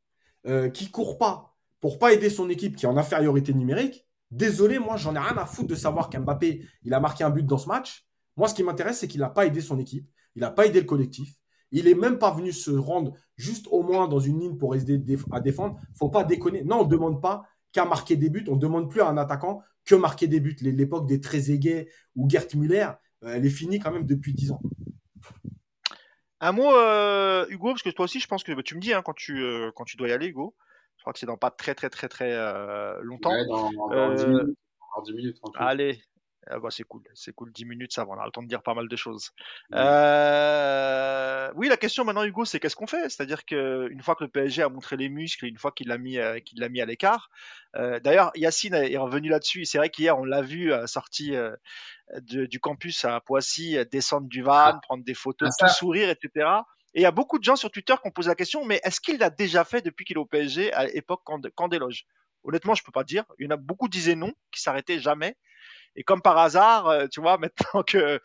euh, 0.47 0.69
qui 0.69 0.91
court 0.91 1.17
pas 1.17 1.57
pour 1.81 1.99
pas 1.99 2.13
aider 2.13 2.29
son 2.29 2.49
équipe 2.49 2.77
qui 2.77 2.85
est 2.85 2.89
en 2.89 2.95
infériorité 2.95 3.53
numérique. 3.53 4.07
Désolé, 4.31 4.79
moi, 4.79 4.95
j'en 4.95 5.13
ai 5.15 5.19
rien 5.19 5.37
à 5.37 5.45
foutre 5.45 5.67
de 5.67 5.75
savoir 5.75 6.09
qu'Mbappé, 6.09 6.65
il 6.83 6.93
a 6.93 7.01
marqué 7.01 7.25
un 7.25 7.29
but 7.29 7.45
dans 7.45 7.57
ce 7.57 7.67
match. 7.67 8.07
Moi, 8.37 8.47
ce 8.47 8.53
qui 8.53 8.63
m'intéresse, 8.63 8.99
c'est 8.99 9.07
qu'il 9.07 9.21
n'a 9.21 9.29
pas 9.29 9.45
aidé 9.45 9.61
son 9.61 9.79
équipe, 9.79 10.09
il 10.35 10.41
n'a 10.41 10.51
pas 10.51 10.65
aidé 10.65 10.79
le 10.79 10.85
collectif. 10.85 11.35
Il 11.71 11.87
est 11.87 11.95
même 11.95 12.19
pas 12.19 12.31
venu 12.31 12.51
se 12.51 12.71
rendre 12.71 13.13
juste 13.35 13.67
au 13.71 13.81
moins 13.81 14.07
dans 14.07 14.19
une 14.19 14.39
ligne 14.39 14.57
pour 14.57 14.75
aider 14.75 15.01
à 15.31 15.39
défendre. 15.39 15.79
Faut 15.97 16.09
pas 16.09 16.23
déconner. 16.23 16.63
Non, 16.63 16.81
on 16.81 16.85
ne 16.85 16.89
demande 16.89 17.21
pas 17.21 17.43
qu'à 17.71 17.85
marquer 17.85 18.15
des 18.15 18.29
buts. 18.29 18.45
On 18.47 18.55
ne 18.55 18.61
demande 18.61 18.89
plus 18.91 19.01
à 19.01 19.07
un 19.07 19.17
attaquant 19.17 19.63
que 19.83 19.95
marquer 19.95 20.27
des 20.27 20.39
buts. 20.39 20.55
L'époque 20.61 21.07
des 21.07 21.19
Trezeguet 21.19 21.89
ou 22.15 22.29
Gert 22.29 22.45
Müller, 22.55 22.89
euh, 23.23 23.33
elle 23.33 23.45
est 23.45 23.49
finie 23.49 23.79
quand 23.79 23.91
même 23.91 24.05
depuis 24.05 24.33
10 24.33 24.51
ans. 24.51 24.61
Un 26.39 26.51
mot, 26.51 26.71
euh, 26.75 27.45
Hugo, 27.49 27.69
parce 27.69 27.81
que 27.81 27.89
toi 27.89 28.05
aussi, 28.05 28.19
je 28.19 28.27
pense 28.27 28.43
que 28.43 28.51
bah, 28.51 28.61
tu 28.63 28.75
me 28.75 28.79
dis 28.79 28.93
hein, 28.93 29.01
quand, 29.03 29.15
tu, 29.15 29.41
euh, 29.41 29.71
quand 29.75 29.85
tu 29.85 29.97
dois 29.97 30.09
y 30.09 30.11
aller, 30.11 30.27
Hugo. 30.27 30.55
Je 30.97 31.01
crois 31.01 31.13
que 31.13 31.19
c'est 31.19 31.25
dans 31.25 31.37
pas 31.37 31.49
très, 31.49 31.73
très, 31.73 31.89
très, 31.89 32.07
très 32.07 32.31
longtemps. 33.01 33.31
Ouais, 33.31 33.47
dans, 33.47 33.71
dans 33.89 34.13
10 34.13 34.27
minutes. 34.27 34.57
Dans 34.95 35.01
10 35.01 35.13
minutes 35.13 35.37
allez, 35.55 35.99
ah 36.49 36.59
bah 36.59 36.69
c'est 36.71 36.83
cool, 36.83 37.03
c'est 37.13 37.33
cool, 37.33 37.51
10 37.51 37.65
minutes, 37.65 37.93
ça 37.93 38.03
va, 38.03 38.11
on 38.11 38.19
a 38.19 38.25
le 38.25 38.31
temps 38.31 38.43
de 38.43 38.47
dire 38.47 38.61
pas 38.61 38.73
mal 38.73 38.87
de 38.87 38.95
choses. 38.95 39.31
Euh... 39.73 41.51
Oui, 41.55 41.69
la 41.69 41.77
question 41.77 42.03
maintenant, 42.03 42.23
Hugo, 42.23 42.45
c'est 42.45 42.59
qu'est-ce 42.59 42.75
qu'on 42.75 42.87
fait? 42.87 43.09
C'est-à-dire 43.09 43.45
qu'une 43.45 44.01
fois 44.01 44.15
que 44.15 44.23
le 44.23 44.29
PSG 44.29 44.63
a 44.63 44.69
montré 44.69 44.97
les 44.97 45.09
muscles, 45.09 45.45
une 45.45 45.57
fois 45.57 45.71
qu'il 45.71 45.87
l'a 45.87 45.97
mis, 45.97 46.17
euh, 46.17 46.39
qu'il 46.39 46.59
l'a 46.59 46.69
mis 46.69 46.81
à 46.81 46.85
l'écart, 46.85 47.29
euh, 47.75 47.99
d'ailleurs, 47.99 48.31
Yacine 48.35 48.75
est 48.75 48.97
revenu 48.97 49.29
là-dessus, 49.29 49.65
c'est 49.65 49.77
vrai 49.77 49.89
qu'hier, 49.89 50.17
on 50.17 50.25
l'a 50.25 50.41
vu 50.41 50.71
euh, 50.71 50.85
sorti 50.85 51.35
euh, 51.35 51.55
de, 52.19 52.45
du 52.45 52.59
campus 52.59 53.05
à 53.05 53.19
Poissy, 53.21 53.77
descendre 53.91 54.27
du 54.27 54.43
van, 54.43 54.53
ah. 54.53 54.79
prendre 54.83 55.03
des 55.03 55.15
photos, 55.15 55.49
ah, 55.59 55.67
tout 55.67 55.73
sourire, 55.73 56.09
etc. 56.09 56.47
Et 56.93 56.99
il 56.99 57.03
y 57.03 57.07
a 57.07 57.11
beaucoup 57.11 57.39
de 57.39 57.43
gens 57.43 57.55
sur 57.55 57.71
Twitter 57.71 57.95
qui 58.01 58.07
ont 58.07 58.11
posé 58.11 58.29
la 58.29 58.35
question, 58.35 58.65
mais 58.65 58.79
est-ce 58.83 59.01
qu'il 59.01 59.17
l'a 59.17 59.31
déjà 59.31 59.63
fait 59.63 59.81
depuis 59.81 60.05
qu'il 60.05 60.17
est 60.17 60.19
au 60.19 60.25
PSG, 60.25 60.71
à 60.73 60.85
l'époque 60.85 61.21
quand, 61.23 61.41
quand 61.55 61.67
déloge 61.67 62.05
Honnêtement, 62.43 62.75
je 62.75 62.83
peux 62.83 62.91
pas 62.91 63.05
dire. 63.05 63.23
Il 63.39 63.45
y 63.45 63.47
en 63.47 63.51
a 63.51 63.57
beaucoup 63.57 63.87
qui 63.87 63.97
disaient 63.97 64.15
non, 64.15 64.33
qui 64.51 64.61
s'arrêtaient 64.61 64.99
jamais. 64.99 65.37
Et 65.95 66.03
comme 66.03 66.21
par 66.21 66.37
hasard, 66.37 66.87
euh, 66.87 67.07
tu 67.07 67.21
vois, 67.21 67.37
maintenant 67.39 67.83
que 67.83 68.19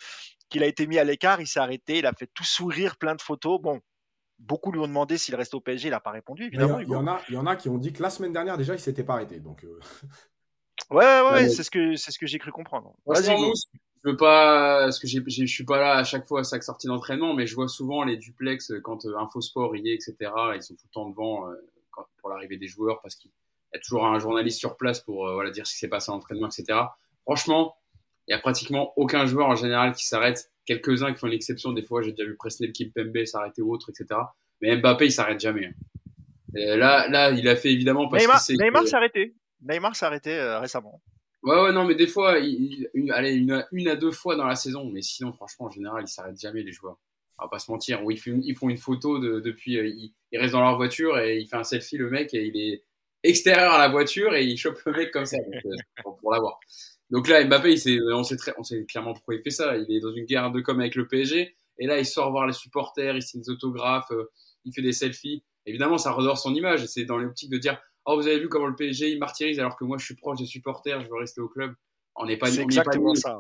qu'il 0.49 0.62
a 0.62 0.66
été 0.66 0.87
mis 0.87 0.99
à 0.99 1.05
l'écart, 1.05 1.41
il 1.41 1.47
s'est 1.47 1.61
arrêté, 1.61 1.99
il 1.99 2.07
a 2.07 2.12
fait 2.12 2.29
tout 2.33 2.45
sourire, 2.45 2.97
plein 2.97 3.14
de 3.14 3.21
photos. 3.21 3.61
Bon, 3.61 3.81
beaucoup 4.39 4.73
lui 4.73 4.81
ont 4.81 4.89
demandé 4.89 5.19
s'il 5.19 5.35
reste 5.35 5.53
au 5.55 5.61
PSG, 5.61 5.89
il 5.89 5.91
n'a 5.91 6.01
pas 6.01 6.11
répondu, 6.11 6.45
évidemment. 6.45 6.81
Il 6.81 6.89
y, 6.89 6.97
en 6.97 7.07
a, 7.07 7.21
il 7.29 7.35
y 7.35 7.39
en 7.39 7.47
a 7.47 7.55
qui 7.57 7.69
ont 7.69 7.77
dit 7.77 7.93
que 7.93 8.03
la 8.03 8.11
semaine 8.11 8.33
dernière 8.33 8.57
déjà, 8.57 8.75
il 8.75 8.81
s'était 8.81 9.05
pas 9.05 9.14
arrêté. 9.14 9.41
Donc. 9.41 9.64
Euh... 9.64 9.79
Ouais, 10.91 11.05
ouais, 11.05 11.31
ouais, 11.33 11.49
c'est 11.49 11.64
ce 11.64 11.71
que 11.73 11.97
c'est 11.97 12.12
ce 12.12 12.19
que 12.19 12.27
j'ai 12.27 12.39
cru 12.39 12.53
comprendre. 12.53 12.95
Vas-y. 13.05 13.37
Je 14.05 14.11
veux 14.11 14.16
pas, 14.16 14.85
parce 14.85 14.99
que 15.01 15.09
je 15.09 15.47
suis 15.47 15.64
pas 15.64 15.79
là 15.79 15.97
à 15.97 16.05
chaque 16.05 16.27
fois 16.27 16.41
à 16.41 16.45
chaque 16.45 16.62
sortie 16.62 16.87
d'entraînement, 16.87 17.35
mais 17.35 17.47
je 17.47 17.55
vois 17.55 17.69
souvent 17.69 18.05
les 18.05 18.16
duplex 18.16 18.73
quand 18.85 19.05
euh, 19.07 19.19
Infosport 19.19 19.77
y 19.77 19.91
est, 19.91 19.95
etc. 19.95 20.31
Ils 20.55 20.62
sont 20.62 20.75
tout 20.75 20.87
le 20.87 20.93
temps 20.93 21.09
devant 21.09 21.51
euh, 21.51 21.55
quand, 21.91 22.07
pour 22.19 22.31
l'arrivée 22.31 22.57
des 22.57 22.69
joueurs 22.69 23.01
parce 23.03 23.16
qu'il 23.16 23.33
y 23.75 23.77
a 23.77 23.81
toujours 23.81 24.07
un 24.07 24.19
journaliste 24.21 24.61
sur 24.61 24.77
place 24.77 25.01
pour 25.01 25.27
euh, 25.27 25.35
voilà 25.35 25.51
dire 25.51 25.66
ce 25.66 25.73
qui 25.73 25.79
s'est 25.79 25.89
passé 25.89 26.12
à 26.12 26.14
l'entraînement, 26.14 26.47
etc. 26.47 26.79
Franchement, 27.29 27.76
il 28.26 28.31
y 28.31 28.35
a 28.35 28.39
pratiquement 28.39 28.95
aucun 28.97 29.26
joueur 29.26 29.49
en 29.49 29.55
général 29.55 29.93
qui 29.93 30.07
s'arrête. 30.07 30.51
Quelques-uns 30.64 31.12
qui 31.12 31.18
font 31.18 31.26
l'exception. 31.26 31.72
Des 31.72 31.83
fois, 31.83 32.01
j'ai 32.01 32.12
déjà 32.12 32.26
vu 32.26 32.37
Presnel 32.37 32.72
Kimpembe 32.72 33.22
s'arrêter 33.26 33.61
ou 33.61 33.70
autre, 33.70 33.91
etc. 33.91 34.18
Mais 34.62 34.74
Mbappé, 34.76 35.05
il 35.05 35.12
s'arrête 35.12 35.39
jamais. 35.39 35.66
Hein. 35.66 35.72
là, 36.55 37.07
là, 37.09 37.31
il 37.31 37.47
a 37.47 37.55
fait 37.55 37.70
évidemment 37.70 38.09
parce 38.09 38.22
Neymar, 38.22 38.41
que 38.47 38.53
Neymar 38.55 38.87
s'est 38.87 38.97
arrêté. 38.97 39.35
Neymar 39.61 39.95
s'est 39.95 40.07
arrêté 40.07 40.39
euh, 40.39 40.59
récemment. 40.59 41.03
Ouais, 41.43 41.61
ouais, 41.64 41.72
non, 41.72 41.85
mais 41.85 41.95
des 41.95 42.07
fois, 42.07 42.39
il, 42.39 42.89
une, 42.95 43.11
allez, 43.11 43.35
une, 43.35 43.62
une, 43.72 43.89
à 43.89 43.97
deux 43.97 44.11
fois 44.11 44.35
dans 44.35 44.47
la 44.47 44.57
saison. 44.57 44.87
Mais 44.91 45.03
sinon, 45.03 45.35
franchement, 45.35 45.66
en 45.66 45.70
général, 45.70 46.05
ils 46.05 46.09
s'arrêtent 46.09 46.41
jamais, 46.41 46.62
les 46.62 46.72
joueurs. 46.72 46.97
On 47.39 47.45
va 47.45 47.51
pas 47.51 47.59
se 47.59 47.70
mentir. 47.70 48.03
Ou 48.07 48.11
ils, 48.11 48.18
font, 48.18 48.41
ils 48.43 48.57
font 48.57 48.70
une 48.70 48.79
photo 48.79 49.18
de, 49.18 49.41
depuis, 49.41 49.76
euh, 49.76 49.87
ils, 49.87 50.14
ils, 50.33 50.39
restent 50.39 50.55
dans 50.55 50.62
leur 50.62 50.76
voiture 50.76 51.18
et 51.18 51.37
il 51.37 51.47
fait 51.47 51.57
un 51.57 51.64
selfie, 51.64 51.99
le 51.99 52.09
mec, 52.09 52.33
et 52.33 52.47
il 52.47 52.57
est 52.57 52.85
extérieur 53.22 53.74
à 53.74 53.79
la 53.79 53.89
voiture 53.89 54.35
et 54.35 54.45
il 54.45 54.57
chope 54.57 54.81
le 54.87 54.93
mec 54.93 55.11
comme 55.11 55.26
ça. 55.26 55.37
Donc, 55.37 55.55
euh, 55.66 55.76
pour, 56.03 56.16
pour 56.16 56.33
l'avoir. 56.33 56.59
Donc 57.11 57.29
là, 57.29 57.43
Mbappé, 57.45 57.75
il 57.75 58.03
on 58.13 58.23
sait 58.23 58.37
très, 58.37 58.55
on 58.59 58.63
sait 58.63 58.85
clairement 58.85 59.15
pourquoi 59.15 59.35
il 59.35 59.43
fait 59.43 59.51
ça. 59.51 59.77
Il 59.77 59.91
est 59.91 60.01
dans 60.01 60.13
une 60.13 60.27
guerre 60.27 60.51
de 60.51 60.61
com 60.61 60.79
avec 60.79 60.95
le 60.95 61.07
PSG. 61.09 61.57
Et 61.79 61.87
là, 61.87 61.99
il 61.99 62.07
sort 62.07 62.31
voir 62.31 62.47
les 62.47 62.53
supporters, 62.53 63.17
il 63.17 63.23
signe 63.23 63.41
des 63.41 63.51
autographes, 63.51 64.11
euh, 64.11 64.31
il 64.65 64.73
fait 64.75 64.83
des 64.83 64.93
selfies. 64.93 65.43
Évidemment, 65.65 65.97
ça 65.97 66.13
redore 66.13 66.39
son 66.39 66.55
image. 66.55 66.85
C'est 66.87 67.05
dans 67.05 67.17
l'optique 67.17 67.51
de 67.51 67.59
dire, 67.59 67.81
oh, 68.05 68.17
vous 68.17 68.27
avez 68.27 68.39
vu 68.39 68.49
comment 68.49 68.67
le 68.67 68.75
PSG, 68.75 69.13
il 69.13 69.19
martyrise 69.19 69.59
alors 69.59 69.77
que 69.77 69.85
moi, 69.85 69.97
je 69.99 70.05
suis 70.05 70.17
proche 70.17 70.39
des 70.39 70.47
supporters, 70.47 71.01
je 71.01 71.09
veux 71.09 71.17
rester 71.17 71.41
au 71.41 71.49
club. 71.49 71.75
On 72.17 72.27
n'est 72.27 72.37
pas, 72.37 72.51
c'est 72.51 72.63
exactement 72.63 73.15
ça. 73.15 73.39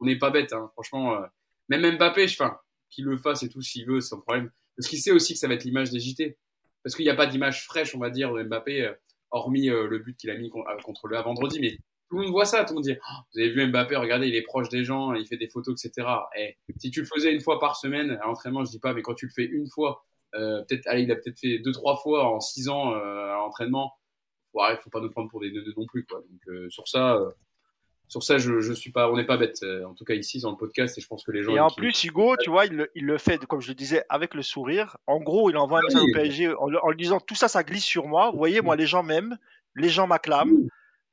On 0.00 0.06
n'est 0.06 0.18
pas 0.18 0.30
bête, 0.30 0.52
hein. 0.52 0.70
franchement. 0.72 1.14
Euh, 1.14 1.26
même 1.68 1.96
Mbappé, 1.96 2.24
enfin, 2.24 2.58
qu'il 2.90 3.04
le 3.04 3.18
fasse 3.18 3.42
et 3.42 3.48
tout 3.48 3.60
s'il 3.60 3.86
veut, 3.86 4.00
sans 4.00 4.20
problème. 4.20 4.50
Parce 4.76 4.88
qu'il 4.88 4.98
sait 4.98 5.12
aussi 5.12 5.34
que 5.34 5.38
ça 5.38 5.46
va 5.46 5.54
être 5.54 5.64
l'image 5.64 5.90
des 5.90 6.00
JT. 6.00 6.36
Parce 6.82 6.96
qu'il 6.96 7.04
n'y 7.04 7.10
a 7.10 7.14
pas 7.14 7.26
d'image 7.26 7.64
fraîche, 7.64 7.94
on 7.94 7.98
va 7.98 8.10
dire, 8.10 8.32
de 8.32 8.42
Mbappé, 8.42 8.86
euh, 8.86 8.92
hormis 9.30 9.66
le 9.66 9.98
but 9.98 10.16
qu'il 10.16 10.30
a 10.30 10.36
mis 10.36 10.50
contre 10.50 11.08
le 11.08 11.20
vendredi. 11.20 11.58
Mais 11.60 11.76
tout 12.08 12.16
le 12.16 12.24
monde 12.24 12.32
voit 12.32 12.44
ça, 12.44 12.64
tout 12.64 12.70
le 12.70 12.74
monde 12.76 12.84
dit 12.84 12.96
oh, 12.96 13.14
Vous 13.32 13.40
avez 13.40 13.50
vu 13.50 13.66
Mbappé, 13.66 13.96
regardez, 13.96 14.28
il 14.28 14.34
est 14.34 14.42
proche 14.42 14.68
des 14.68 14.84
gens, 14.84 15.14
il 15.14 15.26
fait 15.26 15.36
des 15.36 15.48
photos, 15.48 15.82
etc. 15.84 16.06
Et 16.36 16.56
eh, 16.68 16.74
si 16.78 16.90
tu 16.90 17.00
le 17.00 17.06
faisais 17.06 17.32
une 17.32 17.40
fois 17.40 17.58
par 17.58 17.76
semaine 17.76 18.12
à 18.22 18.26
l'entraînement, 18.26 18.64
je 18.64 18.70
dis 18.70 18.78
pas, 18.78 18.92
mais 18.92 19.02
quand 19.02 19.14
tu 19.14 19.26
le 19.26 19.32
fais 19.32 19.44
une 19.44 19.68
fois, 19.68 20.04
euh, 20.34 20.62
peut-être, 20.68 20.86
allez, 20.86 21.02
il 21.02 21.12
a 21.12 21.16
peut-être 21.16 21.38
fait 21.38 21.58
deux, 21.58 21.72
trois 21.72 21.96
fois 21.96 22.26
en 22.32 22.40
six 22.40 22.68
ans 22.68 22.92
euh, 22.94 23.32
à 23.32 23.36
l'entraînement, 23.36 23.94
ouais, 24.52 24.74
il 24.74 24.78
faut 24.82 24.90
pas 24.90 25.00
nous 25.00 25.10
prendre 25.10 25.30
pour 25.30 25.40
des 25.40 25.50
deux 25.50 25.64
non 25.76 25.86
plus, 25.86 26.04
quoi. 26.04 26.20
Donc 26.20 26.70
sur 26.70 26.86
ça, 26.88 27.18
sur 28.08 28.22
ça, 28.22 28.38
je, 28.38 28.60
je 28.60 28.72
suis 28.72 28.92
pas, 28.92 29.10
on 29.10 29.16
n'est 29.16 29.24
pas 29.24 29.38
bête. 29.38 29.64
En 29.86 29.94
tout 29.94 30.04
cas 30.04 30.14
ici 30.14 30.40
dans 30.40 30.50
le 30.50 30.56
podcast, 30.56 30.98
et 30.98 31.00
je 31.00 31.06
pense 31.06 31.24
que 31.24 31.32
les 31.32 31.42
gens. 31.42 31.54
Et 31.54 31.60
en 31.60 31.70
plus, 31.70 32.04
Hugo, 32.04 32.36
tu 32.36 32.50
vois, 32.50 32.66
il 32.66 32.74
le, 32.74 32.90
il 32.94 33.06
le, 33.06 33.18
fait, 33.18 33.44
comme 33.46 33.60
je 33.60 33.68
le 33.68 33.74
disais, 33.74 34.04
avec 34.08 34.34
le 34.34 34.42
sourire. 34.42 34.98
En 35.06 35.20
gros, 35.20 35.50
il 35.50 35.56
envoie 35.56 35.78
un 35.78 35.82
message 35.82 36.02
au 36.02 36.12
PSG 36.12 36.54
en, 36.54 36.72
en, 36.74 36.90
lui 36.90 36.98
disant 36.98 37.20
tout 37.20 37.34
ça, 37.34 37.48
ça 37.48 37.64
glisse 37.64 37.84
sur 37.84 38.06
moi. 38.06 38.30
Vous 38.30 38.38
voyez, 38.38 38.60
moi, 38.60 38.76
les 38.76 38.86
gens 38.86 39.02
m'aiment, 39.02 39.38
les 39.74 39.88
gens 39.88 40.06
m'acclament. 40.06 40.68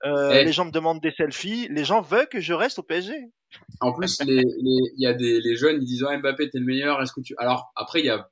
Euh, 0.06 0.44
les 0.44 0.52
gens 0.52 0.66
me 0.66 0.72
demandent 0.72 1.02
des 1.02 1.12
selfies. 1.12 1.68
Les 1.70 1.84
gens 1.84 2.02
veulent 2.02 2.28
que 2.28 2.40
je 2.40 2.54
reste 2.54 2.80
au 2.80 2.84
PSG. 2.84 3.14
En 3.82 3.94
plus, 3.94 4.20
il 4.22 4.28
les, 4.28 4.44
y 4.98 5.06
a 5.06 5.14
des 5.14 5.40
les 5.42 5.56
jeunes, 5.56 5.82
ils 5.82 5.86
disent 5.86 6.04
oh, 6.04 6.18
Mbappé, 6.18 6.50
t'es 6.50 6.60
le 6.60 6.66
meilleur. 6.66 7.02
Est-ce 7.02 7.14
que 7.14 7.22
tu 7.22 7.36
Alors 7.38 7.72
après, 7.76 8.00
il 8.00 8.06
y 8.06 8.10
a 8.10 8.30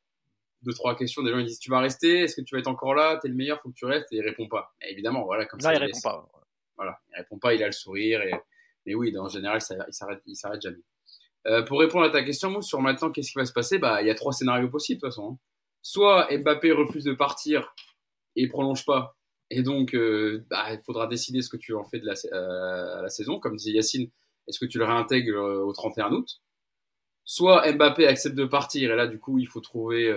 deux 0.63 0.74
trois 0.74 0.95
questions. 0.95 1.22
Des 1.24 1.32
gens 1.32 1.39
ils 1.39 1.45
disent 1.45 1.59
tu 1.59 1.70
vas 1.70 1.80
rester. 1.80 2.22
Est-ce 2.22 2.36
que 2.36 2.41
tu 2.41 2.55
vas 2.55 2.59
être 2.59 2.67
encore 2.67 2.95
là 2.95 3.20
T'es 3.22 3.28
le 3.28 3.36
meilleur, 3.36 3.59
faut 3.61 3.70
que 3.70 3.76
tu 3.76 3.86
restes. 3.86 4.11
Et 4.11 4.17
il 4.17 4.22
répond 4.22 4.47
pas. 4.47 4.74
évidemment, 4.82 5.26
voilà 5.26 5.45
comme 5.45 5.59
ça. 5.59 5.74
Il, 5.74 5.78
répond 5.78 5.99
pas. 6.01 6.30
Voilà, 6.78 6.97
il 7.09 7.17
répond 7.17 7.38
pas. 7.38 7.53
Il 7.53 7.61
a 7.63 7.67
le 7.67 7.72
sourire. 7.72 8.22
Et 8.22 8.34
mais 8.86 8.95
oui, 8.95 9.15
en 9.17 9.28
général, 9.28 9.61
ça, 9.61 9.76
il 9.88 9.93
s'arrête, 9.93 10.22
il 10.26 10.36
s'arrête 10.36 10.61
jamais. 10.61 10.82
Euh, 11.47 11.63
pour 11.63 11.80
répondre 11.80 12.05
à 12.05 12.09
ta 12.09 12.24
question, 12.24 12.49
Mousse, 12.49 12.67
sur 12.67 12.82
maintenant, 12.82 13.11
qu'est-ce 13.11 13.32
qui 13.32 13.38
va 13.38 13.45
se 13.45 13.53
passer? 13.53 13.78
Bah, 13.78 14.01
il 14.01 14.07
y 14.07 14.11
a 14.11 14.15
trois 14.15 14.34
scénarios 14.34 14.70
possibles 14.70 14.99
de 14.99 15.07
toute 15.07 15.13
façon. 15.13 15.34
Hein. 15.34 15.38
Soit 15.82 16.28
Mbappé 16.38 16.72
refuse 16.72 17.03
de 17.03 17.13
partir 17.13 17.74
et 18.36 18.47
prolonge 18.47 18.86
pas, 18.86 19.15
et 19.51 19.63
donc, 19.63 19.95
euh, 19.95 20.45
bah, 20.49 20.73
il 20.73 20.81
faudra 20.81 21.07
décider 21.07 21.41
ce 21.41 21.49
que 21.49 21.57
tu 21.57 21.73
en 21.73 21.83
fais 21.83 21.99
de 21.99 22.05
la, 22.05 22.13
euh, 22.33 23.01
la 23.01 23.09
saison. 23.09 23.39
Comme 23.39 23.55
disait 23.55 23.71
Yacine, 23.71 24.09
est-ce 24.47 24.59
que 24.59 24.65
tu 24.65 24.77
le 24.77 24.85
réintègres 24.85 25.37
euh, 25.37 25.63
au 25.63 25.73
31 25.73 26.11
août? 26.11 26.41
Soit 27.25 27.71
Mbappé 27.73 28.07
accepte 28.07 28.35
de 28.35 28.45
partir, 28.45 28.91
et 28.91 28.95
là, 28.95 29.07
du 29.07 29.19
coup, 29.19 29.39
il 29.39 29.47
faut 29.47 29.61
trouver 29.61 30.07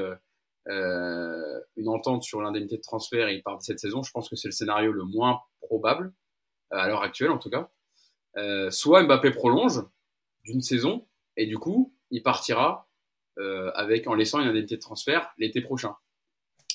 euh, 0.68 1.60
une 1.76 1.88
entente 1.88 2.22
sur 2.22 2.40
l'indemnité 2.40 2.76
de 2.76 2.82
transfert 2.82 3.28
et 3.28 3.34
il 3.34 3.42
part 3.42 3.58
de 3.58 3.62
cette 3.62 3.80
saison. 3.80 4.02
Je 4.02 4.10
pense 4.12 4.28
que 4.28 4.36
c'est 4.36 4.48
le 4.48 4.52
scénario 4.52 4.92
le 4.92 5.04
moins 5.04 5.40
probable, 5.60 6.12
à 6.70 6.88
l'heure 6.88 7.02
actuelle 7.02 7.30
en 7.30 7.38
tout 7.38 7.50
cas. 7.50 7.70
soit 8.70 9.02
Mbappé 9.02 9.30
prolonge 9.32 9.82
d'une 10.44 10.62
saison, 10.62 11.06
et 11.36 11.44
du 11.44 11.58
coup, 11.58 11.94
il 12.10 12.22
partira 12.22 12.88
avec, 13.74 14.06
en 14.06 14.14
laissant 14.14 14.40
une 14.40 14.48
indemnité 14.48 14.76
de 14.76 14.80
transfert 14.80 15.34
l'été 15.36 15.60
prochain. 15.60 15.94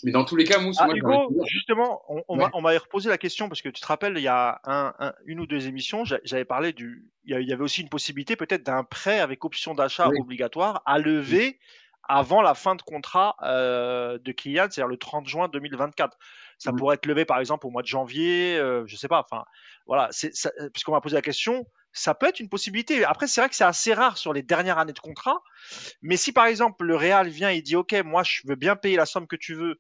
Mais 0.03 0.11
dans 0.11 0.25
tous 0.25 0.35
les 0.35 0.43
cas, 0.43 0.59
Mousse, 0.59 0.77
ah, 0.79 0.87
Hugo, 0.93 1.33
justement, 1.45 2.03
on, 2.09 2.23
on 2.27 2.39
ouais. 2.39 2.61
m'avait 2.61 2.77
reposé 2.77 3.09
la 3.09 3.17
question 3.17 3.47
parce 3.49 3.61
que 3.61 3.69
tu 3.69 3.81
te 3.81 3.87
rappelles, 3.87 4.17
il 4.17 4.23
y 4.23 4.27
a 4.27 4.59
un, 4.63 4.93
un, 4.99 5.13
une 5.25 5.39
ou 5.39 5.47
deux 5.47 5.67
émissions, 5.67 6.03
j'avais 6.05 6.45
parlé 6.45 6.73
du, 6.73 7.05
il 7.25 7.41
y 7.41 7.53
avait 7.53 7.63
aussi 7.63 7.81
une 7.81 7.89
possibilité 7.89 8.35
peut-être 8.35 8.63
d'un 8.63 8.83
prêt 8.83 9.19
avec 9.19 9.43
option 9.45 9.73
d'achat 9.73 10.09
oui. 10.09 10.19
obligatoire 10.19 10.81
à 10.85 10.99
lever 10.99 11.59
avant 12.07 12.41
la 12.41 12.53
fin 12.53 12.75
de 12.75 12.81
contrat 12.81 13.35
euh, 13.43 14.17
de 14.19 14.31
Kylian, 14.31 14.67
c'est-à-dire 14.69 14.87
le 14.87 14.97
30 14.97 15.27
juin 15.27 15.49
2024. 15.49 16.17
Ça 16.57 16.71
mmh. 16.71 16.75
pourrait 16.77 16.95
être 16.95 17.05
levé 17.05 17.25
par 17.25 17.39
exemple 17.39 17.67
au 17.67 17.69
mois 17.69 17.81
de 17.81 17.87
janvier, 17.87 18.57
euh, 18.57 18.83
je 18.87 18.95
sais 18.95 19.07
pas. 19.09 19.19
Enfin, 19.19 19.43
voilà, 19.85 20.07
c'est 20.11 20.31
puisqu'on 20.73 20.93
m'a 20.93 21.01
posé 21.01 21.15
la 21.15 21.21
question, 21.21 21.65
ça 21.97 22.13
peut 22.13 22.27
être 22.27 22.39
une 22.39 22.49
possibilité. 22.49 23.03
Après, 23.03 23.27
c'est 23.27 23.41
vrai 23.41 23.49
que 23.49 23.55
c'est 23.55 23.63
assez 23.63 23.93
rare 23.93 24.17
sur 24.17 24.31
les 24.31 24.43
dernières 24.43 24.77
années 24.77 24.93
de 24.93 24.99
contrat. 24.99 25.41
Mais 26.01 26.15
si 26.15 26.31
par 26.31 26.45
exemple 26.45 26.85
le 26.85 26.95
Real 26.95 27.27
vient 27.27 27.49
et 27.49 27.61
dit 27.61 27.75
OK, 27.75 27.93
moi 28.05 28.23
je 28.23 28.41
veux 28.45 28.55
bien 28.55 28.75
payer 28.75 28.95
la 28.95 29.07
somme 29.07 29.27
que 29.27 29.35
tu 29.35 29.55
veux, 29.55 29.79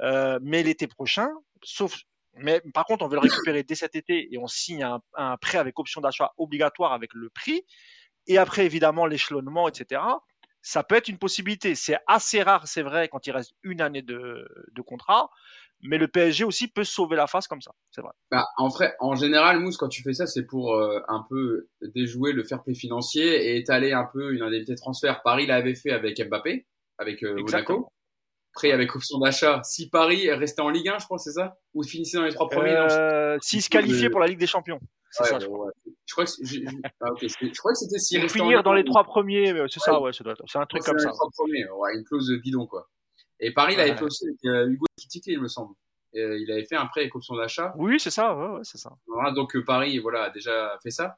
euh, 0.00 0.38
mais 0.42 0.62
l'été 0.62 0.86
prochain, 0.86 1.28
sauf 1.62 1.94
mais 2.34 2.62
par 2.72 2.84
contre 2.86 3.04
on 3.04 3.08
veut 3.08 3.16
le 3.16 3.20
récupérer 3.20 3.64
dès 3.64 3.74
cet 3.74 3.96
été 3.96 4.32
et 4.32 4.38
on 4.38 4.46
signe 4.46 4.82
un, 5.14 5.36
prêt 5.36 5.58
avec 5.58 5.78
option 5.78 6.00
d'achat 6.00 6.32
obligatoire 6.38 6.92
avec 6.92 7.12
le 7.12 7.28
prix. 7.28 7.64
Et 8.26 8.38
après 8.38 8.64
évidemment 8.64 9.06
l'échelonnement, 9.06 9.68
etc. 9.68 10.00
Ça 10.62 10.82
peut 10.84 10.96
être 10.96 11.08
une 11.08 11.18
possibilité. 11.18 11.74
C'est 11.74 11.98
assez 12.06 12.42
rare, 12.42 12.66
c'est 12.66 12.82
vrai, 12.82 13.08
quand 13.08 13.26
il 13.26 13.32
reste 13.32 13.54
une 13.62 13.80
année 13.80 14.02
de 14.02 14.82
contrat 14.86 15.30
mais 15.82 15.98
le 15.98 16.08
PSG 16.08 16.44
aussi 16.44 16.68
peut 16.68 16.84
sauver 16.84 17.16
la 17.16 17.26
face 17.26 17.46
comme 17.46 17.60
ça, 17.60 17.72
c'est 17.90 18.00
vrai. 18.00 18.12
Bah, 18.30 18.46
en 18.56 18.68
vrai, 18.68 18.94
en 19.00 19.14
général, 19.14 19.60
Mousse, 19.60 19.76
quand 19.76 19.88
tu 19.88 20.02
fais 20.02 20.12
ça, 20.12 20.26
c'est 20.26 20.44
pour 20.44 20.74
euh, 20.74 21.00
un 21.08 21.24
peu 21.28 21.68
déjouer 21.94 22.32
le 22.32 22.42
fair 22.42 22.62
play 22.62 22.74
financier 22.74 23.50
et 23.50 23.56
étaler 23.56 23.92
un 23.92 24.04
peu 24.04 24.34
une 24.34 24.42
indemnité 24.42 24.72
de 24.72 24.78
transfert. 24.78 25.22
Paris 25.22 25.46
l'avait 25.46 25.74
fait 25.74 25.92
avec 25.92 26.20
Mbappé, 26.20 26.66
avec 26.98 27.22
euh, 27.22 27.40
Monaco. 27.40 27.92
Après, 28.54 28.72
avec 28.72 28.96
option 28.96 29.18
d'achat, 29.18 29.60
si 29.62 29.88
Paris 29.88 30.32
restait 30.32 30.62
en 30.62 30.70
Ligue 30.70 30.88
1, 30.88 30.98
je 30.98 31.06
pense, 31.06 31.24
c'est 31.24 31.32
ça? 31.32 31.58
Ou 31.74 31.84
finissait 31.84 32.16
dans 32.16 32.24
les 32.24 32.32
trois 32.32 32.48
premiers 32.48 32.74
euh, 32.74 33.38
S'il 33.40 33.62
se 33.62 33.68
qualifiait 33.68 34.10
pour 34.10 34.20
la 34.20 34.26
Ligue 34.26 34.40
des 34.40 34.48
Champions. 34.48 34.80
C'est 35.10 35.22
ouais, 35.22 35.30
ça, 35.30 35.38
je, 35.38 35.46
crois. 35.46 35.70
je 36.06 36.12
crois. 36.12 36.24
que 36.24 36.30
ah, 37.00 37.12
okay. 37.12 37.28
je 37.28 37.58
crois 37.58 37.72
que 37.72 37.78
c'était 37.78 37.98
s'il 37.98 38.28
finir 38.28 38.62
dans 38.62 38.74
les 38.74 38.84
trois 38.84 39.04
premiers, 39.04 39.54
c'est 39.68 39.80
ça, 39.80 40.00
ouais, 40.00 40.10
c'est 40.12 40.26
un 40.58 40.66
truc 40.66 40.82
comme 40.82 40.98
ça. 40.98 41.08
Les 41.08 41.14
trois 41.14 41.30
premiers, 41.36 41.70
ouais, 41.70 41.94
une 41.94 42.04
clause 42.04 42.32
bidon, 42.42 42.66
quoi. 42.66 42.88
Et 43.40 43.52
Paris 43.52 43.76
l'avait 43.76 43.94
fait 43.94 44.04
aussi 44.04 44.26
avec 44.26 44.38
euh, 44.44 44.68
Hugo 44.68 44.86
Kitike, 44.96 45.26
il 45.26 45.40
me 45.40 45.48
semble. 45.48 45.74
Euh, 46.16 46.38
il 46.38 46.50
avait 46.50 46.64
fait 46.64 46.76
un 46.76 46.86
prêt 46.86 47.02
avec 47.02 47.14
option 47.14 47.36
d'achat. 47.36 47.72
Oui, 47.76 48.00
c'est 48.00 48.10
ça, 48.10 48.34
ouais, 48.34 48.56
ouais, 48.56 48.60
c'est 48.62 48.78
ça. 48.78 48.90
Voilà, 49.06 49.30
donc 49.32 49.54
euh, 49.54 49.64
Paris, 49.64 49.98
voilà, 49.98 50.24
a 50.24 50.30
déjà 50.30 50.76
fait 50.82 50.90
ça. 50.90 51.16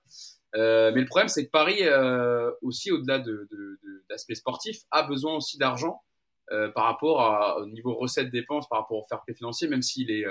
Euh, 0.56 0.90
mais 0.94 1.00
le 1.00 1.06
problème, 1.06 1.28
c'est 1.28 1.46
que 1.46 1.50
Paris, 1.50 1.78
euh, 1.82 2.50
aussi 2.62 2.90
au-delà 2.90 3.18
de, 3.18 3.48
de, 3.50 3.78
de, 3.82 4.34
sportif, 4.34 4.80
a 4.90 5.04
besoin 5.04 5.36
aussi 5.36 5.58
d'argent 5.58 6.02
euh, 6.50 6.68
par 6.70 6.84
rapport 6.84 7.20
à, 7.22 7.58
au 7.60 7.66
niveau 7.66 7.94
recettes 7.94 8.30
dépenses, 8.30 8.68
par 8.68 8.80
rapport 8.80 8.98
au 8.98 9.06
fair 9.08 9.22
play 9.22 9.34
financier, 9.34 9.68
même 9.68 9.82
s'il 9.82 10.10
est 10.10 10.24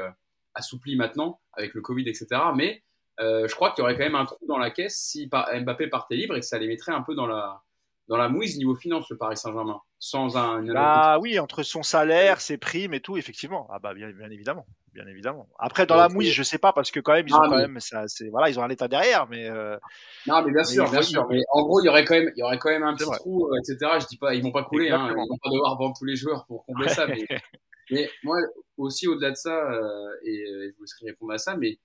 assoupli 0.53 0.95
maintenant 0.95 1.39
avec 1.53 1.73
le 1.73 1.81
Covid, 1.81 2.07
etc. 2.09 2.27
Mais 2.55 2.83
je 3.19 3.53
crois 3.55 3.71
qu'il 3.71 3.81
y 3.81 3.83
aurait 3.83 3.95
quand 3.95 4.03
même 4.03 4.15
un 4.15 4.25
trou 4.25 4.45
dans 4.47 4.57
la 4.57 4.71
caisse 4.71 4.97
si 4.97 5.27
Mbappé 5.27 5.87
partait 5.87 6.15
libre 6.15 6.35
et 6.35 6.41
que 6.41 6.45
ça 6.45 6.57
les 6.57 6.67
mettrait 6.67 6.93
un 6.93 7.01
peu 7.01 7.15
dans 7.15 7.27
la 7.27 7.61
dans 8.09 8.17
la 8.17 8.27
mouise 8.27 8.57
niveau 8.57 8.75
finance 8.75 9.07
le 9.11 9.17
Paris 9.17 9.37
Saint-Germain. 9.37 9.81
Sans 9.99 10.35
un 10.35 10.63
bah 10.63 11.19
oui 11.21 11.37
entre 11.39 11.61
son 11.61 11.83
salaire 11.83 12.41
ses 12.41 12.57
primes 12.57 12.93
et 12.93 13.01
tout 13.01 13.17
effectivement. 13.17 13.67
Ah 13.71 13.77
bah 13.79 13.93
bien, 13.93 14.09
bien 14.11 14.31
évidemment. 14.31 14.65
Bien 14.93 15.05
évidemment. 15.05 15.47
Après 15.59 15.85
dans 15.85 15.95
la 15.95 16.09
mouise 16.09 16.31
je 16.31 16.41
sais 16.41 16.57
pas 16.57 16.73
parce 16.73 16.89
que 16.89 16.99
quand 16.99 17.13
même 17.13 17.27
ils 17.27 17.33
ah, 17.33 17.37
ont 17.37 17.41
mais... 17.43 17.49
quand 17.49 17.57
même 17.57 17.79
ça 17.79 18.07
c'est 18.07 18.29
voilà 18.29 18.49
ils 18.49 18.59
ont 18.59 18.63
un 18.63 18.69
état 18.69 18.87
derrière 18.87 19.27
mais 19.29 19.47
euh... 19.47 19.77
non 20.25 20.41
mais 20.43 20.51
bien 20.51 20.63
sûr 20.63 20.89
bien 20.89 21.03
sûr. 21.03 21.27
mais 21.29 21.41
en 21.51 21.61
gros 21.63 21.81
il 21.81 21.85
y 21.85 21.89
aurait 21.89 22.03
quand 22.03 22.15
même 22.15 22.31
il 22.35 22.39
y 22.39 22.43
aurait 22.43 22.57
quand 22.57 22.71
même 22.71 22.83
un 22.83 22.95
petit 22.95 23.09
trou 23.11 23.47
euh, 23.47 23.59
etc 23.59 23.99
je 24.01 24.07
dis 24.07 24.17
pas 24.17 24.33
ils 24.33 24.41
vont 24.41 24.51
pas 24.51 24.63
couler 24.63 24.89
hein, 24.89 25.07
ils 25.09 25.15
vont 25.15 25.37
pas 25.41 25.49
devoir 25.51 25.77
vendre 25.77 25.95
tous 25.97 26.05
les 26.05 26.15
joueurs 26.15 26.45
pour 26.47 26.65
combler 26.65 26.89
ça 26.89 27.05
mais, 27.05 27.27
mais 27.91 28.09
moi 28.23 28.37
aussi 28.77 29.07
au-delà 29.07 29.29
de 29.29 29.35
ça 29.35 29.55
euh, 29.55 30.09
et 30.25 30.43
je 30.69 30.79
vous 30.79 30.85
répondre 31.05 31.33
à 31.33 31.37
ça 31.37 31.55
mais 31.55 31.77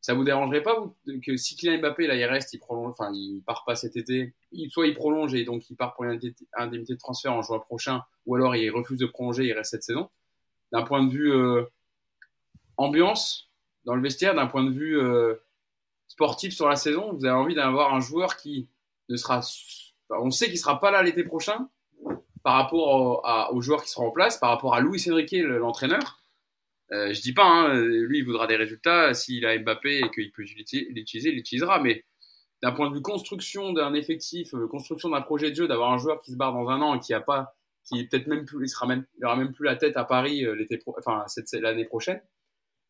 ça 0.00 0.14
vous 0.14 0.24
dérangerait 0.24 0.62
pas 0.62 0.80
vous, 0.80 0.96
que 1.20 1.36
si 1.36 1.56
Kylian 1.56 1.78
Mbappé 1.78 2.06
là 2.06 2.14
il 2.14 2.24
reste, 2.24 2.54
il 2.54 2.58
prolonge, 2.58 2.90
enfin 2.90 3.12
il 3.12 3.42
part 3.44 3.64
pas 3.66 3.74
cet 3.74 3.96
été, 3.96 4.34
soit 4.70 4.86
il 4.86 4.94
prolonge 4.94 5.34
et 5.34 5.44
donc 5.44 5.68
il 5.68 5.76
part 5.76 5.94
pour 5.94 6.04
une 6.04 6.18
indemnité 6.54 6.94
de 6.94 6.98
transfert 6.98 7.34
en 7.34 7.42
juin 7.42 7.58
prochain, 7.58 8.02
ou 8.24 8.34
alors 8.34 8.56
il 8.56 8.70
refuse 8.70 8.98
de 8.98 9.06
prolonger, 9.06 9.44
il 9.44 9.52
reste 9.52 9.72
cette 9.72 9.82
saison. 9.82 10.08
D'un 10.72 10.82
point 10.82 11.04
de 11.04 11.10
vue 11.10 11.32
euh, 11.32 11.64
ambiance 12.76 13.50
dans 13.84 13.94
le 13.94 14.02
vestiaire, 14.02 14.34
d'un 14.34 14.46
point 14.46 14.64
de 14.64 14.70
vue 14.70 14.98
euh, 14.98 15.34
sportif 16.08 16.54
sur 16.54 16.68
la 16.68 16.76
saison, 16.76 17.12
vous 17.12 17.26
avez 17.26 17.36
envie 17.36 17.54
d'avoir 17.54 17.92
un 17.92 18.00
joueur 18.00 18.36
qui 18.36 18.68
ne 19.10 19.16
sera, 19.16 19.40
on 20.10 20.30
sait 20.30 20.46
qu'il 20.46 20.58
sera 20.58 20.80
pas 20.80 20.90
là 20.90 21.02
l'été 21.02 21.24
prochain 21.24 21.68
par 22.42 22.54
rapport 22.54 22.88
au, 22.88 23.26
à, 23.26 23.52
aux 23.52 23.60
joueurs 23.60 23.82
qui 23.82 23.90
seront 23.90 24.08
en 24.08 24.12
place, 24.12 24.38
par 24.38 24.48
rapport 24.48 24.74
à 24.74 24.80
Louis 24.80 25.04
Enrique 25.10 25.32
l'entraîneur 25.32 26.19
euh, 26.92 27.12
je 27.12 27.20
dis 27.20 27.32
pas, 27.32 27.44
hein, 27.44 27.74
lui, 27.74 28.18
il 28.18 28.24
voudra 28.24 28.46
des 28.46 28.56
résultats. 28.56 29.14
S'il 29.14 29.46
a 29.46 29.58
Mbappé 29.58 29.98
et 29.98 30.10
qu'il 30.10 30.32
peut 30.32 30.42
l'utiliser, 30.42 31.30
il 31.30 31.36
l'utilisera. 31.36 31.80
Mais 31.80 32.04
d'un 32.62 32.72
point 32.72 32.90
de 32.90 32.94
vue 32.94 33.02
construction 33.02 33.72
d'un 33.72 33.94
effectif, 33.94 34.54
euh, 34.54 34.66
construction 34.66 35.10
d'un 35.10 35.22
projet 35.22 35.50
de 35.50 35.56
jeu, 35.56 35.68
d'avoir 35.68 35.92
un 35.92 35.98
joueur 35.98 36.20
qui 36.20 36.32
se 36.32 36.36
barre 36.36 36.52
dans 36.52 36.68
un 36.68 36.80
an 36.80 36.94
et 36.94 37.00
qui 37.00 37.14
a 37.14 37.20
pas, 37.20 37.54
qui 37.84 38.04
peut-être 38.06 38.26
même 38.26 38.44
plus, 38.44 38.66
il 38.66 38.68
sera 38.68 38.86
même, 38.86 39.04
il 39.18 39.24
aura 39.24 39.36
même 39.36 39.52
plus 39.52 39.64
la 39.64 39.76
tête 39.76 39.96
à 39.96 40.04
Paris 40.04 40.44
euh, 40.44 40.54
l'été, 40.54 40.78
pro, 40.78 40.94
enfin 40.98 41.24
cette 41.26 41.52
l'année 41.52 41.84
prochaine. 41.84 42.20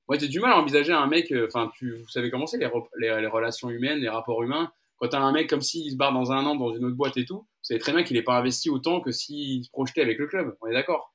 Moi, 0.08 0.18
j'ai 0.18 0.28
du 0.28 0.40
mal 0.40 0.52
à 0.52 0.58
envisager 0.58 0.92
un 0.92 1.06
mec. 1.06 1.32
Enfin, 1.46 1.70
tu, 1.74 1.98
vous 1.98 2.08
savez 2.08 2.30
comment 2.30 2.46
c'est 2.46 2.58
les, 2.58 2.68
les, 2.98 3.20
les, 3.20 3.26
relations 3.28 3.70
humaines, 3.70 4.00
les 4.00 4.08
rapports 4.08 4.42
humains. 4.42 4.72
Quand 4.96 5.08
t'as 5.08 5.20
un 5.20 5.30
mec 5.30 5.48
comme 5.48 5.60
s'il 5.60 5.92
se 5.92 5.96
barre 5.96 6.12
dans 6.12 6.32
un 6.32 6.44
an 6.46 6.56
dans 6.56 6.74
une 6.74 6.84
autre 6.84 6.96
boîte 6.96 7.16
et 7.16 7.24
tout, 7.24 7.38
vous 7.38 7.46
savez 7.62 7.78
très 7.78 7.92
bien 7.92 8.02
qu'il 8.02 8.16
n'est 8.16 8.24
pas 8.24 8.36
investi 8.36 8.70
autant 8.70 9.00
que 9.00 9.12
s'il 9.12 9.64
se 9.64 9.70
projetait 9.70 10.02
avec 10.02 10.18
le 10.18 10.26
club. 10.26 10.56
On 10.60 10.66
est 10.66 10.72
d'accord? 10.72 11.14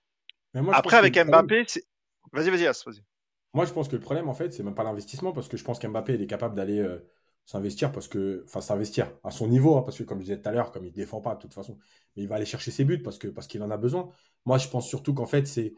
Après, 0.72 0.96
avec 0.96 1.18
Mbappé, 1.18 1.66
c'est 1.68 1.84
Vas-y, 2.32 2.50
vas-y, 2.50 2.68
As, 2.68 2.84
vas-y. 2.86 3.04
Moi, 3.54 3.66
je 3.66 3.72
pense 3.72 3.88
que 3.88 3.96
le 3.96 4.02
problème, 4.02 4.28
en 4.28 4.34
fait, 4.34 4.52
c'est 4.54 4.64
même 4.64 4.76
pas 4.76 4.84
l'investissement, 4.84 5.32
parce 5.32 5.48
que 5.48 5.58
je 5.58 5.64
pense 5.64 5.80
qu'Mbappé, 5.80 6.16
il 6.16 6.22
est 6.22 6.28
capable 6.28 6.56
d'aller 6.56 6.80
euh, 6.80 7.00
s'investir, 7.46 7.92
parce 7.92 8.08
que, 8.08 8.44
enfin, 8.46 8.62
s'investir 8.62 9.12
à 9.24 9.32
son 9.32 9.48
niveau, 9.48 9.78
hein, 9.78 9.82
parce 9.82 9.98
que, 9.98 10.04
comme 10.04 10.20
je 10.20 10.26
disais 10.26 10.42
tout 10.42 10.50
à 10.50 10.52
l'heure, 10.52 10.72
comme 10.72 10.86
il 10.86 10.92
défend 10.92 11.22
pas 11.22 11.36
de 11.36 11.42
toute 11.42 11.54
façon, 11.54 11.78
mais 12.16 12.24
il 12.24 12.28
va 12.28 12.36
aller 12.36 12.46
chercher 12.46 12.72
ses 12.72 12.84
buts 12.84 13.02
parce 13.02 13.18
que 13.18 13.28
parce 13.28 13.48
qu'il 13.48 13.64
en 13.64 13.72
a 13.72 13.78
besoin. 13.78 14.10
Moi, 14.46 14.58
je 14.58 14.68
pense 14.68 14.88
surtout 14.88 15.14
qu'en 15.14 15.26
fait, 15.26 15.48
c'est 15.48 15.74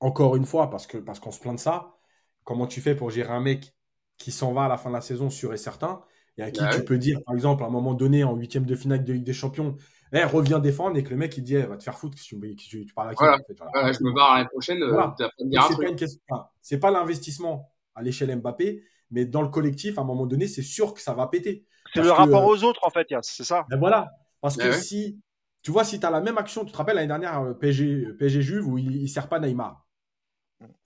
encore 0.00 0.36
une 0.36 0.44
fois, 0.44 0.70
parce 0.70 0.86
que 0.86 0.98
parce 0.98 1.18
qu'on 1.18 1.32
se 1.32 1.40
plaint 1.40 1.56
de 1.56 1.60
ça, 1.60 1.96
comment 2.44 2.66
tu 2.66 2.80
fais 2.80 2.94
pour 2.94 3.10
gérer 3.10 3.32
un 3.32 3.40
mec 3.40 3.74
qui 4.18 4.30
s'en 4.32 4.52
va 4.52 4.64
à 4.64 4.68
la 4.68 4.76
fin 4.76 4.90
de 4.90 4.94
la 4.94 5.00
saison 5.00 5.30
sûr 5.30 5.52
et 5.54 5.56
certain, 5.56 6.02
et 6.36 6.42
à 6.42 6.50
qui 6.50 6.62
ouais. 6.62 6.70
tu 6.70 6.84
peux 6.84 6.98
dire, 6.98 7.20
par 7.24 7.34
exemple, 7.34 7.64
à 7.64 7.66
un 7.66 7.70
moment 7.70 7.94
donné, 7.94 8.24
en 8.24 8.36
huitième 8.36 8.66
de 8.66 8.74
finale 8.74 9.04
de 9.04 9.12
Ligue 9.12 9.24
des 9.24 9.32
Champions, 9.32 9.76
eh, 10.20 10.24
reviens 10.24 10.58
défendre 10.58 10.96
et 10.96 11.04
que 11.04 11.10
le 11.10 11.16
mec 11.16 11.36
il 11.36 11.42
dit 11.42 11.56
eh, 11.56 11.62
va 11.62 11.76
te 11.76 11.82
faire 11.82 11.98
foutre 11.98 12.18
si 12.18 12.28
tu, 12.28 12.56
tu, 12.56 12.86
tu 12.86 12.94
parles 12.94 13.10
à 13.10 13.14
qui 13.14 13.18
voilà. 13.18 13.34
en 13.34 13.38
fait, 13.38 13.56
voilà. 13.56 13.70
voilà, 13.74 13.92
je 13.92 14.02
me 14.02 14.12
barre 14.12 14.34
l'année 14.36 14.48
prochaine 14.48 14.82
euh, 14.82 14.92
voilà. 14.92 15.14
c'est 15.18 15.76
pas, 15.76 15.94
question... 15.94 16.20
enfin, 16.30 16.78
pas 16.80 16.90
l'investissement 16.90 17.72
à 17.94 18.02
l'échelle 18.02 18.36
Mbappé 18.36 18.84
mais 19.10 19.24
dans 19.24 19.42
le 19.42 19.48
collectif 19.48 19.98
à 19.98 20.02
un 20.02 20.04
moment 20.04 20.26
donné 20.26 20.46
c'est 20.46 20.62
sûr 20.62 20.94
que 20.94 21.00
ça 21.00 21.14
va 21.14 21.26
péter 21.26 21.64
c'est 21.92 22.00
le 22.00 22.06
que, 22.06 22.12
rapport 22.12 22.44
aux 22.44 22.64
autres 22.64 22.80
en 22.84 22.90
fait 22.90 23.08
c'est 23.22 23.44
ça 23.44 23.66
ben 23.70 23.78
voilà 23.78 24.10
parce 24.40 24.56
que 24.56 24.68
ouais. 24.68 24.72
si 24.72 25.20
tu 25.62 25.70
vois 25.70 25.84
si 25.84 26.00
tu 26.00 26.06
as 26.06 26.10
la 26.10 26.20
même 26.20 26.38
action 26.38 26.64
tu 26.64 26.72
te 26.72 26.76
rappelles 26.76 26.96
l'année 26.96 27.08
dernière 27.08 27.54
PSG, 27.58 28.14
PSG 28.18 28.42
Juve 28.42 28.66
où 28.68 28.78
il, 28.78 28.96
il 28.96 29.08
sert 29.08 29.28
pas 29.28 29.40
Neymar 29.40 29.84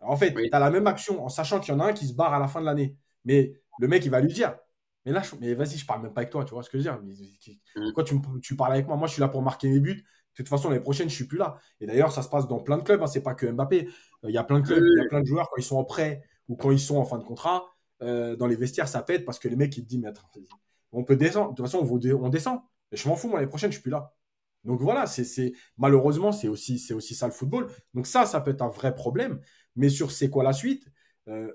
En 0.00 0.16
fait, 0.16 0.32
tu 0.32 0.48
as 0.50 0.58
la 0.58 0.70
même 0.70 0.86
action 0.86 1.24
en 1.24 1.28
sachant 1.28 1.60
qu'il 1.60 1.74
y 1.74 1.76
en 1.76 1.80
a 1.80 1.86
un 1.86 1.92
qui 1.92 2.06
se 2.06 2.14
barre 2.14 2.32
à 2.32 2.38
la 2.38 2.48
fin 2.48 2.60
de 2.60 2.66
l'année. 2.66 2.96
Mais 3.24 3.52
le 3.78 3.88
mec, 3.88 4.04
il 4.04 4.10
va 4.10 4.20
lui 4.20 4.32
dire 4.32 4.56
Mais 5.06 5.12
là, 5.12 5.22
mais 5.40 5.54
vas-y, 5.54 5.78
je 5.78 5.86
parle 5.86 6.02
même 6.02 6.12
pas 6.12 6.20
avec 6.20 6.30
toi, 6.30 6.44
tu 6.44 6.52
vois 6.52 6.62
ce 6.62 6.70
que 6.70 6.78
je 6.78 6.88
veux 6.88 6.96
dire 6.96 7.00
mm. 7.02 7.84
Pourquoi 7.84 8.04
tu, 8.04 8.16
tu 8.42 8.56
parles 8.56 8.72
avec 8.72 8.86
moi 8.86 8.96
Moi, 8.96 9.06
je 9.06 9.14
suis 9.14 9.20
là 9.20 9.28
pour 9.28 9.42
marquer 9.42 9.68
mes 9.68 9.80
buts. 9.80 10.04
De 10.38 10.44
toute 10.44 10.48
façon, 10.48 10.68
l'année 10.68 10.82
prochaine, 10.82 11.08
je 11.08 11.14
suis 11.14 11.26
plus 11.26 11.38
là. 11.38 11.58
Et 11.80 11.86
d'ailleurs, 11.86 12.12
ça 12.12 12.22
se 12.22 12.28
passe 12.28 12.46
dans 12.46 12.60
plein 12.60 12.78
de 12.78 12.82
clubs. 12.82 13.02
Hein. 13.02 13.08
C'est 13.08 13.22
pas 13.22 13.34
que 13.34 13.46
Mbappé. 13.46 13.88
Il 14.24 14.30
y 14.30 14.38
a 14.38 14.44
plein 14.44 14.60
de 14.60 14.66
clubs, 14.66 14.82
il 14.82 15.02
y 15.02 15.04
a 15.04 15.08
plein 15.08 15.20
de 15.20 15.26
joueurs 15.26 15.48
quand 15.50 15.56
ils 15.56 15.64
sont 15.64 15.76
en 15.76 15.84
prêt 15.84 16.22
ou 16.48 16.56
quand 16.56 16.70
ils 16.70 16.78
sont 16.78 16.96
en 16.96 17.04
fin 17.04 17.18
de 17.18 17.24
contrat. 17.24 17.64
Euh, 18.02 18.36
dans 18.36 18.46
les 18.46 18.54
vestiaires, 18.54 18.86
ça 18.86 19.02
pète 19.02 19.24
parce 19.24 19.40
que 19.40 19.48
les 19.48 19.56
mecs, 19.56 19.76
ils 19.76 19.82
te 19.82 19.88
disent 19.88 19.98
Mais 19.98 20.08
attends, 20.08 20.30
on 20.92 21.02
peut 21.02 21.16
descendre. 21.16 21.50
De 21.50 21.56
toute 21.56 21.66
façon, 21.66 21.78
on, 21.80 22.28
descend. 22.28 22.60
Et 22.92 22.96
je 22.96 23.08
m'en 23.08 23.16
fous, 23.16 23.28
moi, 23.28 23.38
l'année 23.38 23.48
prochaine, 23.48 23.70
je 23.70 23.76
suis 23.76 23.82
plus 23.82 23.90
là. 23.90 24.14
Donc 24.64 24.80
voilà, 24.80 25.06
c'est 25.06 25.52
malheureusement, 25.76 26.30
c'est 26.30 26.48
aussi, 26.48 26.92
aussi 26.92 27.14
ça 27.14 27.26
le 27.26 27.32
football. 27.32 27.68
Donc 27.94 28.06
ça, 28.06 28.26
ça 28.26 28.40
peut 28.40 28.50
être 28.50 28.62
un 28.62 28.68
vrai 28.68 28.94
problème. 28.94 29.40
Mais 29.76 29.88
sur 29.88 30.12
c'est 30.12 30.30
quoi 30.30 30.44
la 30.44 30.52
suite? 30.52 30.86
Euh, 31.28 31.52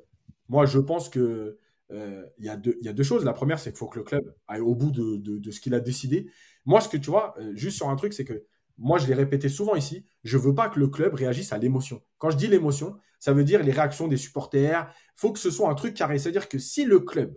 Moi, 0.50 0.66
je 0.66 0.80
pense 0.80 1.10
que 1.10 1.20
euh, 1.20 1.60
il 2.38 2.46
y, 2.46 2.50
a 2.50 2.56
deux, 2.56 2.78
y 2.82 2.88
a 2.88 2.94
deux 2.94 3.04
choses. 3.04 3.24
La 3.24 3.34
première, 3.34 3.60
c'est 3.60 3.72
qu'il 3.72 3.78
faut 3.78 3.88
que 3.88 4.00
le 4.00 4.04
club 4.04 4.36
aille 4.48 4.62
au 4.62 4.76
bout 4.76 4.92
de, 4.92 5.18
de, 5.18 5.52
ce 5.52 5.60
qu'il 5.60 5.74
a 5.74 5.80
décidé. 5.80 6.30
Moi, 6.66 6.82
ce 6.82 6.90
que 6.90 6.98
tu 6.98 7.10
vois, 7.10 7.36
euh, 7.40 7.52
juste 7.56 7.78
sur 7.78 7.90
un 7.90 7.96
truc, 7.96 8.14
c'est 8.14 8.26
que 8.26 8.44
moi, 8.78 8.98
je 8.98 9.08
l'ai 9.08 9.14
répété 9.14 9.50
souvent 9.50 9.76
ici, 9.76 10.06
je 10.24 10.38
veux 10.38 10.56
pas 10.56 10.70
que 10.70 10.80
le 10.80 10.88
club 10.88 11.14
réagisse 11.14 11.54
à 11.54 11.58
l'émotion. 11.58 12.02
Quand 12.18 12.32
je 12.32 12.38
dis 12.38 12.48
l'émotion, 12.48 12.98
ça 13.20 13.34
veut 13.34 13.44
dire 13.44 13.62
les 13.62 13.72
réactions 13.72 14.08
des 14.08 14.18
supporters. 14.18 14.92
Faut 15.16 15.32
que 15.32 15.40
ce 15.40 15.52
soit 15.52 15.70
un 15.70 15.76
truc 15.76 15.94
carré. 15.94 16.18
C'est-à-dire 16.18 16.50
que 16.50 16.58
si 16.58 16.86
le 16.86 17.00
club 17.00 17.36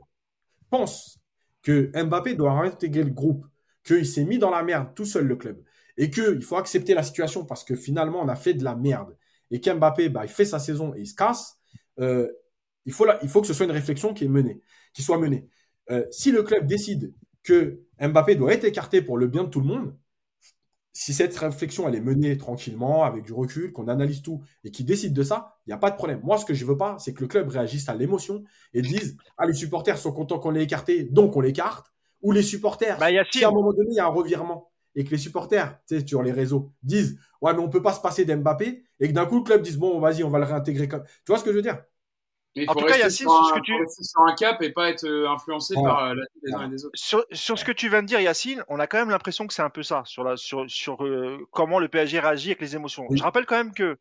pense 0.70 1.18
que 1.62 1.90
Mbappé 1.94 2.34
doit 2.34 2.52
intégrer 2.52 3.04
le 3.04 3.10
groupe, 3.10 3.46
qu'il 3.84 4.06
s'est 4.06 4.24
mis 4.24 4.38
dans 4.38 4.50
la 4.50 4.62
merde 4.62 4.88
tout 4.94 5.04
seul, 5.04 5.26
le 5.26 5.36
club, 5.36 5.62
et 5.96 6.10
qu'il 6.10 6.42
faut 6.42 6.56
accepter 6.56 6.94
la 6.94 7.02
situation 7.02 7.44
parce 7.44 7.64
que 7.64 7.74
finalement, 7.74 8.20
on 8.22 8.28
a 8.28 8.36
fait 8.36 8.54
de 8.54 8.64
la 8.64 8.74
merde, 8.74 9.16
et 9.50 9.60
qu'Mbappé, 9.60 10.08
bah, 10.08 10.24
il 10.24 10.30
fait 10.30 10.44
sa 10.44 10.58
saison 10.58 10.94
et 10.94 11.00
il 11.00 11.06
se 11.06 11.14
casse, 11.14 11.56
euh, 12.00 12.28
il, 12.86 12.92
faut 12.92 13.06
il 13.22 13.28
faut 13.28 13.40
que 13.40 13.46
ce 13.46 13.54
soit 13.54 13.66
une 13.66 13.72
réflexion 13.72 14.14
qui 14.14 14.24
est 14.24 14.28
menée, 14.28 14.60
qui 14.94 15.02
soit 15.02 15.18
menée. 15.18 15.48
Euh, 15.90 16.04
si 16.10 16.32
le 16.32 16.42
club 16.42 16.66
décide 16.66 17.12
que 17.42 17.80
Mbappé 18.00 18.34
doit 18.34 18.52
être 18.52 18.64
écarté 18.64 19.02
pour 19.02 19.18
le 19.18 19.26
bien 19.26 19.44
de 19.44 19.50
tout 19.50 19.60
le 19.60 19.66
monde, 19.66 19.96
si 20.92 21.12
cette 21.12 21.36
réflexion 21.36 21.86
elle 21.86 21.94
est 21.94 22.00
menée 22.00 22.38
tranquillement, 22.38 23.04
avec 23.04 23.22
du 23.22 23.34
recul, 23.34 23.70
qu'on 23.70 23.86
analyse 23.86 24.22
tout 24.22 24.42
et 24.64 24.70
qu'il 24.70 24.86
décide 24.86 25.12
de 25.12 25.22
ça, 25.22 25.58
il 25.66 25.70
n'y 25.70 25.74
a 25.74 25.78
pas 25.78 25.90
de 25.90 25.96
problème. 25.96 26.20
Moi, 26.24 26.38
ce 26.38 26.46
que 26.46 26.54
je 26.54 26.64
veux 26.64 26.78
pas, 26.78 26.96
c'est 26.98 27.12
que 27.12 27.20
le 27.20 27.26
club 27.26 27.48
réagisse 27.48 27.88
à 27.90 27.94
l'émotion 27.94 28.44
et 28.72 28.80
dise 28.80 29.16
Ah, 29.36 29.46
les 29.46 29.52
supporters 29.52 29.98
sont 29.98 30.12
contents 30.12 30.38
qu'on 30.38 30.50
l'ait 30.50 30.62
écarté, 30.62 31.04
donc 31.04 31.36
on 31.36 31.40
l'écarte. 31.40 31.92
Ou 32.22 32.32
les 32.32 32.42
supporters, 32.42 32.98
bah, 32.98 33.08
si 33.30 33.44
à 33.44 33.48
un 33.48 33.52
moment 33.52 33.74
donné, 33.74 33.90
il 33.90 33.96
y 33.96 34.00
a 34.00 34.06
un 34.06 34.08
revirement 34.08 34.72
et 34.94 35.04
que 35.04 35.10
les 35.10 35.18
supporters, 35.18 35.78
tu 35.86 36.00
sais, 36.00 36.06
sur 36.06 36.22
les 36.22 36.32
réseaux, 36.32 36.72
disent 36.82 37.18
Ouais, 37.42 37.52
mais 37.52 37.60
on 37.60 37.68
peut 37.68 37.82
pas 37.82 37.92
se 37.92 38.00
passer 38.00 38.24
d'Mbappé 38.24 38.82
et 38.98 39.08
que 39.08 39.12
d'un 39.12 39.26
coup, 39.26 39.36
le 39.36 39.44
club 39.44 39.60
dise 39.60 39.76
Bon, 39.76 40.00
vas-y, 40.00 40.24
on 40.24 40.30
va 40.30 40.38
le 40.38 40.46
réintégrer 40.46 40.88
comme. 40.88 41.04
Tu 41.04 41.28
vois 41.28 41.38
ce 41.38 41.44
que 41.44 41.50
je 41.50 41.56
veux 41.56 41.62
dire? 41.62 41.82
En 42.68 42.74
tout 42.74 42.86
cas, 42.86 42.98
Yacine, 42.98 43.28
sur, 43.28 43.46
ce 43.46 43.54
que 43.54 43.60
tu... 43.60 43.72
sur 44.02 44.20
un 44.22 44.34
cap 44.34 44.62
et 44.62 44.70
pas 44.70 44.88
être 44.88 45.04
euh, 45.04 45.28
influencé 45.28 45.74
par 45.74 46.04
euh, 46.04 46.14
la 46.14 46.24
des 46.42 46.54
uns 46.54 46.66
et 46.66 46.70
des 46.70 46.84
autres. 46.84 46.98
Sur, 46.98 47.24
sur, 47.32 47.58
ce 47.58 47.64
que 47.64 47.72
tu 47.72 47.88
viens 47.88 48.02
de 48.02 48.06
dire, 48.06 48.20
Yacine, 48.20 48.64
on 48.68 48.78
a 48.78 48.86
quand 48.86 48.98
même 48.98 49.10
l'impression 49.10 49.46
que 49.46 49.52
c'est 49.52 49.62
un 49.62 49.70
peu 49.70 49.82
ça, 49.82 50.02
sur, 50.06 50.24
la, 50.24 50.36
sur, 50.36 50.64
sur 50.68 51.04
euh, 51.04 51.46
comment 51.52 51.78
le 51.78 51.88
PSG 51.88 52.20
réagit 52.20 52.48
avec 52.48 52.60
les 52.60 52.74
émotions. 52.74 53.06
Je 53.10 53.22
rappelle 53.22 53.46
quand 53.46 53.56
même 53.56 53.74
que 53.74 53.98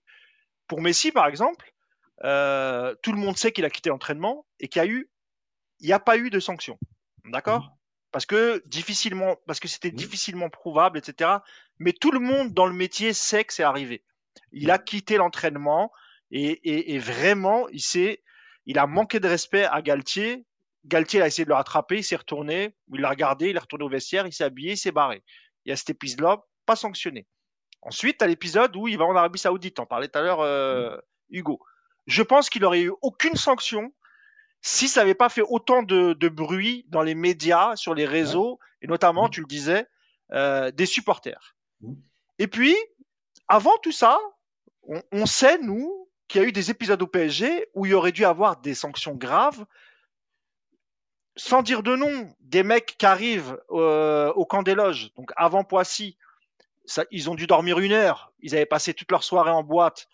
pour 0.68 0.82
Messi, 0.82 1.12
par 1.12 1.28
exemple, 1.28 1.74
euh, 2.24 2.96
tout 3.02 3.12
le 3.12 3.18
monde 3.18 3.38
sait 3.38 3.52
qu'il 3.52 3.66
a 3.66 3.70
quitté 3.70 3.90
l'entraînement 3.90 4.46
et 4.60 4.68
qu'il 4.68 4.82
y 4.82 4.86
a 4.86 4.88
eu, 4.88 5.10
il 5.80 5.88
n'y 5.88 5.94
a 5.94 6.00
pas 6.00 6.18
eu 6.18 6.30
de 6.30 6.40
sanction. 6.40 6.80
D'accord? 7.26 7.76
Parce 8.12 8.26
que 8.26 8.64
difficilement, 8.68 9.36
parce 9.46 9.60
que 9.60 9.68
c'était 9.68 9.92
difficilement 9.92 10.50
prouvable, 10.50 10.98
etc. 10.98 11.32
Mais 11.80 11.92
tout 11.92 12.12
le 12.12 12.20
monde 12.20 12.54
dans 12.54 12.66
le 12.66 12.74
métier 12.74 13.12
sait 13.12 13.44
que 13.44 13.54
c'est 13.54 13.64
arrivé. 13.64 14.04
Il 14.54 14.72
a 14.72 14.78
quitté 14.78 15.18
l'entraînement 15.18 15.92
et, 16.32 16.52
et, 16.64 16.96
et, 16.96 17.00
vraiment, 17.00 17.68
il 17.70 17.82
s'est 17.82 18.24
il 18.66 18.80
a 18.80 18.88
manqué 18.88 19.20
de 19.20 19.28
respect 19.28 19.66
à 19.66 19.82
Galtier. 19.82 20.46
Galtier 20.86 21.22
a 21.22 21.28
essayé 21.28 21.46
de 21.46 21.50
le 21.50 21.56
rattraper, 21.56 21.98
il 21.98 22.04
s'est 22.04 22.16
retourné, 22.16 22.76
il 22.94 23.02
l'a 23.02 23.10
regardé, 23.10 23.50
il 23.50 23.56
est 23.56 23.60
retourné 23.60 23.86
au 23.86 23.90
vestiaire, 23.90 24.28
il 24.28 24.34
s'est 24.34 24.44
habillé, 24.44 24.74
il 24.74 24.78
s'est 24.78 24.92
barré. 24.92 25.24
Il 25.66 25.70
y 25.70 25.72
a 25.72 25.76
cet 25.76 25.90
épisode-là, 25.90 26.44
pas 26.66 26.76
sanctionné. 26.76 27.28
Ensuite, 27.82 28.22
à 28.22 28.28
l'épisode 28.28 28.76
où 28.76 28.88
il 28.88 28.98
va 28.98 29.06
en 29.06 29.16
Arabie 29.16 29.40
Saoudite, 29.40 29.80
on 29.80 29.86
parlait 29.86 30.08
tout 30.08 30.20
à 30.20 30.22
l'heure, 30.22 30.42
euh, 30.42 30.98
Hugo. 31.30 31.60
Je 32.08 32.22
pense 32.22 32.50
qu'il 32.50 32.66
aurait 32.66 32.82
eu 32.82 32.92
aucune 33.02 33.36
sanction 33.36 33.94
si 34.62 34.88
ça 34.88 35.02
n'avait 35.02 35.16
pas 35.16 35.30
fait 35.30 35.44
autant 35.44 35.84
de, 35.84 36.30
bruit 36.30 36.86
dans 36.90 37.04
les 37.04 37.14
médias, 37.14 37.76
sur 37.76 37.94
les 37.94 38.06
réseaux, 38.06 38.60
et 38.82 38.88
notamment, 38.88 39.30
tu 39.30 39.42
le 39.42 39.48
disais, 39.48 39.88
euh, 40.32 40.72
des 40.72 40.88
supporters. 40.88 41.56
Et 42.40 42.48
puis, 42.48 42.76
avant 43.48 43.78
tout 43.84 43.92
ça, 43.92 44.18
on 45.12 45.26
sait, 45.28 45.60
nous, 45.60 46.05
qu'il 46.28 46.42
y 46.42 46.44
a 46.44 46.48
eu 46.48 46.52
des 46.52 46.72
épisodes 46.72 47.02
au 47.02 47.08
PSG 47.08 47.68
où 47.74 47.86
il 47.86 47.94
aurait 47.94 48.12
dû 48.12 48.26
avoir 48.26 48.58
des 48.58 48.74
sanctions 48.74 49.16
graves. 49.16 49.66
Sans 51.38 51.62
dire 51.62 51.84
de 51.84 51.96
nom, 51.96 52.34
des 52.40 52.64
mecs 52.64 52.96
qui 52.98 53.06
arrivent 53.06 53.60
euh, 53.72 54.32
au 54.34 54.46
camp 54.46 54.64
des 54.64 54.74
loges, 54.74 55.14
donc 55.16 55.32
avant 55.36 55.66
Poissy, 55.66 56.18
ça, 56.86 57.04
ils 57.12 57.30
ont 57.30 57.36
dû 57.36 57.46
dormir 57.46 57.80
une 57.80 57.92
heure. 57.92 58.32
Ils 58.40 58.56
avaient 58.56 58.66
passé 58.66 58.94
toute 58.94 59.12
leur 59.12 59.24
soirée 59.24 59.52
en 59.52 59.64
boîte 59.64 60.08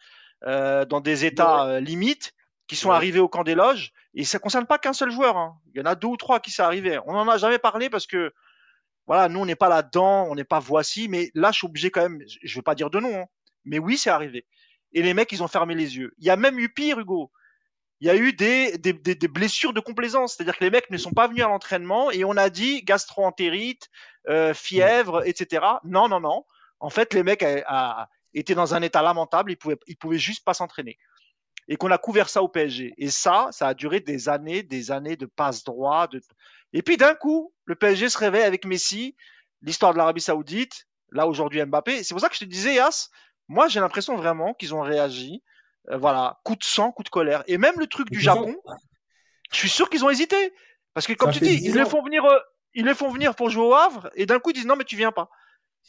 euh, 0.44 0.84
dans 0.86 1.00
des 1.00 1.26
états 1.26 1.66
euh, 1.66 1.80
limites, 1.80 2.34
qui 2.68 2.76
sont 2.76 2.92
arrivés 2.92 3.20
au 3.20 3.28
camp 3.28 3.44
des 3.44 3.54
loges. 3.54 3.92
Et 4.14 4.24
ça 4.24 4.40
concerne 4.40 4.66
pas 4.66 4.80
qu'un 4.80 4.94
seul 4.94 5.12
joueur. 5.12 5.38
Hein. 5.38 5.60
Il 5.74 5.80
y 5.80 5.82
en 5.82 5.86
a 5.86 5.94
deux 5.94 6.08
ou 6.08 6.18
trois 6.18 6.40
qui 6.40 6.52
sont 6.52 6.64
arrivés. 6.64 6.98
On 7.06 7.14
n'en 7.14 7.28
a 7.28 7.38
jamais 7.38 7.60
parlé 7.60 7.90
parce 7.90 8.08
que 8.08 8.34
voilà, 9.08 9.28
nous 9.28 9.42
on 9.42 9.46
n'est 9.46 9.56
pas 9.56 9.68
là-dedans, 9.68 10.26
on 10.30 10.36
n'est 10.36 10.46
pas 10.46 10.60
voici. 10.60 11.10
Mais 11.10 11.32
là, 11.36 11.52
je 11.52 11.58
suis 11.58 11.68
obligé 11.68 11.92
quand 11.92 12.02
même. 12.02 12.24
Je 12.42 12.56
veux 12.56 12.62
pas 12.62 12.74
dire 12.74 12.90
de 12.90 13.00
nom, 13.00 13.14
hein, 13.14 13.26
mais 13.66 13.78
oui, 13.78 13.98
c'est 13.98 14.10
arrivé 14.10 14.46
et 14.94 15.02
les 15.02 15.14
mecs, 15.14 15.32
ils 15.32 15.44
ont 15.44 15.48
fermé 15.48 15.76
les 15.76 15.98
yeux. 15.98 16.14
Il 16.18 16.26
y 16.26 16.30
a 16.30 16.36
même 16.36 16.60
eu 16.60 16.70
pire, 16.70 17.00
Hugo. 17.00 17.32
Il 18.02 18.08
y 18.08 18.10
a 18.10 18.16
eu 18.16 18.34
des, 18.34 18.78
des, 18.80 18.94
des, 18.94 19.28
blessures 19.28 19.74
de 19.74 19.80
complaisance, 19.80 20.34
c'est-à-dire 20.34 20.58
que 20.58 20.64
les 20.64 20.72
mecs 20.72 20.90
ne 20.90 20.98
sont 20.98 21.12
pas 21.12 21.28
venus 21.28 21.44
à 21.44 21.48
l'entraînement 21.48 22.10
et 22.10 22.26
on 22.26 22.36
a 22.36 22.50
dit 22.50 22.82
gastro-entérite, 22.82 23.90
euh, 24.28 24.56
fièvre, 24.56 25.22
etc. 25.28 25.64
Non, 25.84 26.08
non, 26.08 26.20
non. 26.20 26.44
En 26.80 26.90
fait, 26.90 27.14
les 27.14 27.22
mecs 27.22 27.44
a, 27.44 28.10
étaient 28.34 28.56
dans 28.56 28.74
un 28.74 28.82
état 28.82 29.04
lamentable, 29.04 29.52
ils 29.52 29.56
pouvaient, 29.56 29.78
ils 29.86 29.98
pouvaient 29.98 30.18
juste 30.18 30.44
pas 30.44 30.56
s'entraîner. 30.56 30.98
Et 31.68 31.76
qu'on 31.76 31.92
a 31.92 32.00
couvert 32.00 32.28
ça 32.28 32.42
au 32.42 32.50
PSG. 32.50 32.96
Et 32.98 33.12
ça, 33.12 33.50
ça 33.52 33.68
a 33.68 33.74
duré 33.76 34.00
des 34.00 34.30
années, 34.30 34.64
des 34.64 34.90
années 34.90 35.16
de 35.16 35.28
passe 35.28 35.64
droit. 35.64 36.08
De... 36.08 36.20
Et 36.74 36.82
puis 36.82 36.98
d'un 36.98 37.14
coup, 37.14 37.54
le 37.66 37.76
PSG 37.76 38.10
se 38.10 38.18
réveille 38.18 38.44
avec 38.44 38.66
Messi, 38.66 39.16
l'histoire 39.62 39.94
de 39.94 40.00
l'Arabie 40.00 40.22
Saoudite, 40.22 40.88
là 41.12 41.28
aujourd'hui 41.28 41.64
Mbappé. 41.64 42.04
C'est 42.04 42.16
pour 42.16 42.22
ça 42.22 42.30
que 42.30 42.36
je 42.36 42.40
te 42.40 42.46
disais, 42.46 42.76
Yas, 42.76 43.10
moi, 43.52 43.68
j'ai 43.68 43.82
l'impression 43.82 44.16
vraiment 44.16 44.54
qu'ils 44.54 44.74
ont 44.74 44.82
réagi. 44.82 45.44
Euh, 45.90 45.98
voilà, 45.98 46.40
coup 46.46 46.56
de 46.56 46.64
sang, 46.64 46.92
coup 46.92 47.04
de 47.04 47.10
colère. 47.10 47.44
Et 47.48 47.58
même 47.58 47.78
le 47.80 47.88
truc 47.88 48.10
du 48.10 48.20
Japon, 48.20 48.56
je 49.52 49.58
suis 49.58 49.70
sûr 49.70 49.90
qu'ils 49.90 50.06
ont 50.06 50.10
hésité. 50.10 50.54
Parce 50.94 51.06
que, 51.06 51.14
comme 51.14 51.32
tu 51.32 51.42
dis, 51.42 51.60
ils 51.64 51.74
les, 51.74 51.86
font 51.86 52.02
venir, 52.02 52.24
euh, 52.24 52.38
ils 52.74 52.86
les 52.86 52.94
font 52.94 53.10
venir 53.10 53.36
pour 53.36 53.50
jouer 53.50 53.66
au 53.66 53.74
Havre, 53.74 54.10
et 54.16 54.26
d'un 54.26 54.40
coup, 54.40 54.52
ils 54.52 54.54
disent 54.54 54.66
non, 54.66 54.76
mais 54.78 54.86
tu 54.86 54.96
viens 54.96 55.12
pas. 55.12 55.30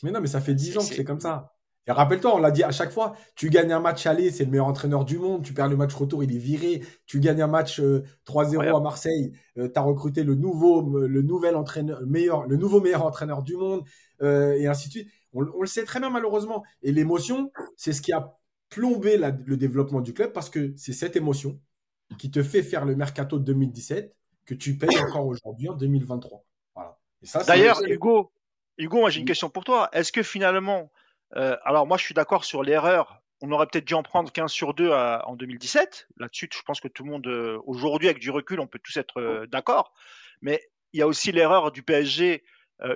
Mais 0.02 0.10
non, 0.10 0.20
mais 0.20 0.26
ça 0.26 0.40
fait 0.40 0.54
10 0.54 0.78
ans 0.78 0.80
que 0.80 0.94
c'est 0.94 1.04
comme 1.04 1.20
ça. 1.20 1.52
Et 1.86 1.92
rappelle-toi, 1.92 2.34
on 2.34 2.38
l'a 2.38 2.52
dit 2.52 2.62
à 2.62 2.70
chaque 2.70 2.92
fois, 2.92 3.16
tu 3.34 3.50
gagnes 3.50 3.72
un 3.72 3.80
match 3.80 4.06
aller, 4.06 4.30
c'est 4.30 4.44
le 4.44 4.50
meilleur 4.50 4.66
entraîneur 4.66 5.04
du 5.04 5.18
monde, 5.18 5.44
tu 5.44 5.52
perds 5.52 5.68
le 5.68 5.76
match 5.76 5.92
retour, 5.94 6.22
il 6.22 6.32
est 6.34 6.38
viré, 6.38 6.82
tu 7.06 7.18
gagnes 7.18 7.42
un 7.42 7.48
match 7.48 7.80
3-0 7.80 8.62
euh, 8.62 8.76
à 8.76 8.80
Marseille, 8.80 9.32
tu 9.56 9.70
as 9.74 9.80
recruté 9.80 10.22
le 10.22 10.36
nouveau, 10.36 10.98
le 10.98 11.22
nouvel 11.22 11.56
entraîneur, 11.56 12.00
meilleur, 12.06 12.46
le 12.46 12.56
nouveau 12.56 12.80
meilleur 12.80 13.04
entraîneur 13.04 13.42
du 13.42 13.56
monde, 13.56 13.84
et 14.20 14.66
ainsi 14.66 14.88
de 14.88 14.92
suite. 14.92 15.08
On, 15.32 15.40
le 15.40 15.66
sait 15.66 15.84
très 15.84 16.00
bien 16.00 16.10
malheureusement. 16.10 16.64
Et 16.82 16.92
l'émotion, 16.92 17.52
c'est 17.76 17.92
ce 17.92 18.02
qui 18.02 18.12
a 18.12 18.38
plombé 18.68 19.18
le 19.18 19.56
développement 19.56 20.00
du 20.00 20.14
club 20.14 20.32
parce 20.32 20.50
que 20.50 20.72
c'est 20.76 20.92
cette 20.92 21.16
émotion 21.16 21.60
qui 22.18 22.30
te 22.30 22.42
fait 22.42 22.62
faire 22.62 22.84
le 22.84 22.96
mercato 22.96 23.38
de 23.38 23.44
2017 23.44 24.14
que 24.44 24.54
tu 24.54 24.76
payes 24.76 24.98
encore 24.98 25.26
aujourd'hui 25.26 25.68
en 25.68 25.74
2023. 25.74 26.44
Voilà. 26.74 26.98
D'ailleurs, 27.46 27.82
Hugo, 27.84 28.32
Hugo, 28.78 29.00
moi 29.00 29.10
j'ai 29.10 29.20
une 29.20 29.26
question 29.26 29.50
pour 29.50 29.64
toi. 29.64 29.88
Est-ce 29.92 30.12
que 30.12 30.22
finalement, 30.22 30.90
euh, 31.36 31.56
alors 31.64 31.86
moi 31.86 31.96
je 31.96 32.04
suis 32.04 32.14
d'accord 32.14 32.44
sur 32.44 32.62
l'erreur. 32.62 33.22
On 33.44 33.50
aurait 33.50 33.66
peut-être 33.66 33.84
dû 33.84 33.94
en 33.94 34.04
prendre 34.04 34.30
15 34.30 34.52
sur 34.52 34.72
2 34.72 34.92
en 34.92 35.34
2017. 35.34 36.06
Là-dessus, 36.18 36.48
je 36.52 36.62
pense 36.62 36.80
que 36.80 36.86
tout 36.86 37.02
le 37.02 37.10
monde, 37.10 37.26
euh, 37.26 37.58
aujourd'hui, 37.66 38.08
avec 38.08 38.20
du 38.20 38.30
recul, 38.30 38.60
on 38.60 38.68
peut 38.68 38.78
tous 38.78 38.96
être 38.98 39.20
euh, 39.20 39.46
d'accord. 39.48 39.92
Mais 40.42 40.62
il 40.92 41.00
y 41.00 41.02
a 41.02 41.08
aussi 41.08 41.32
l'erreur 41.32 41.72
du 41.72 41.82
PSG 41.82 42.44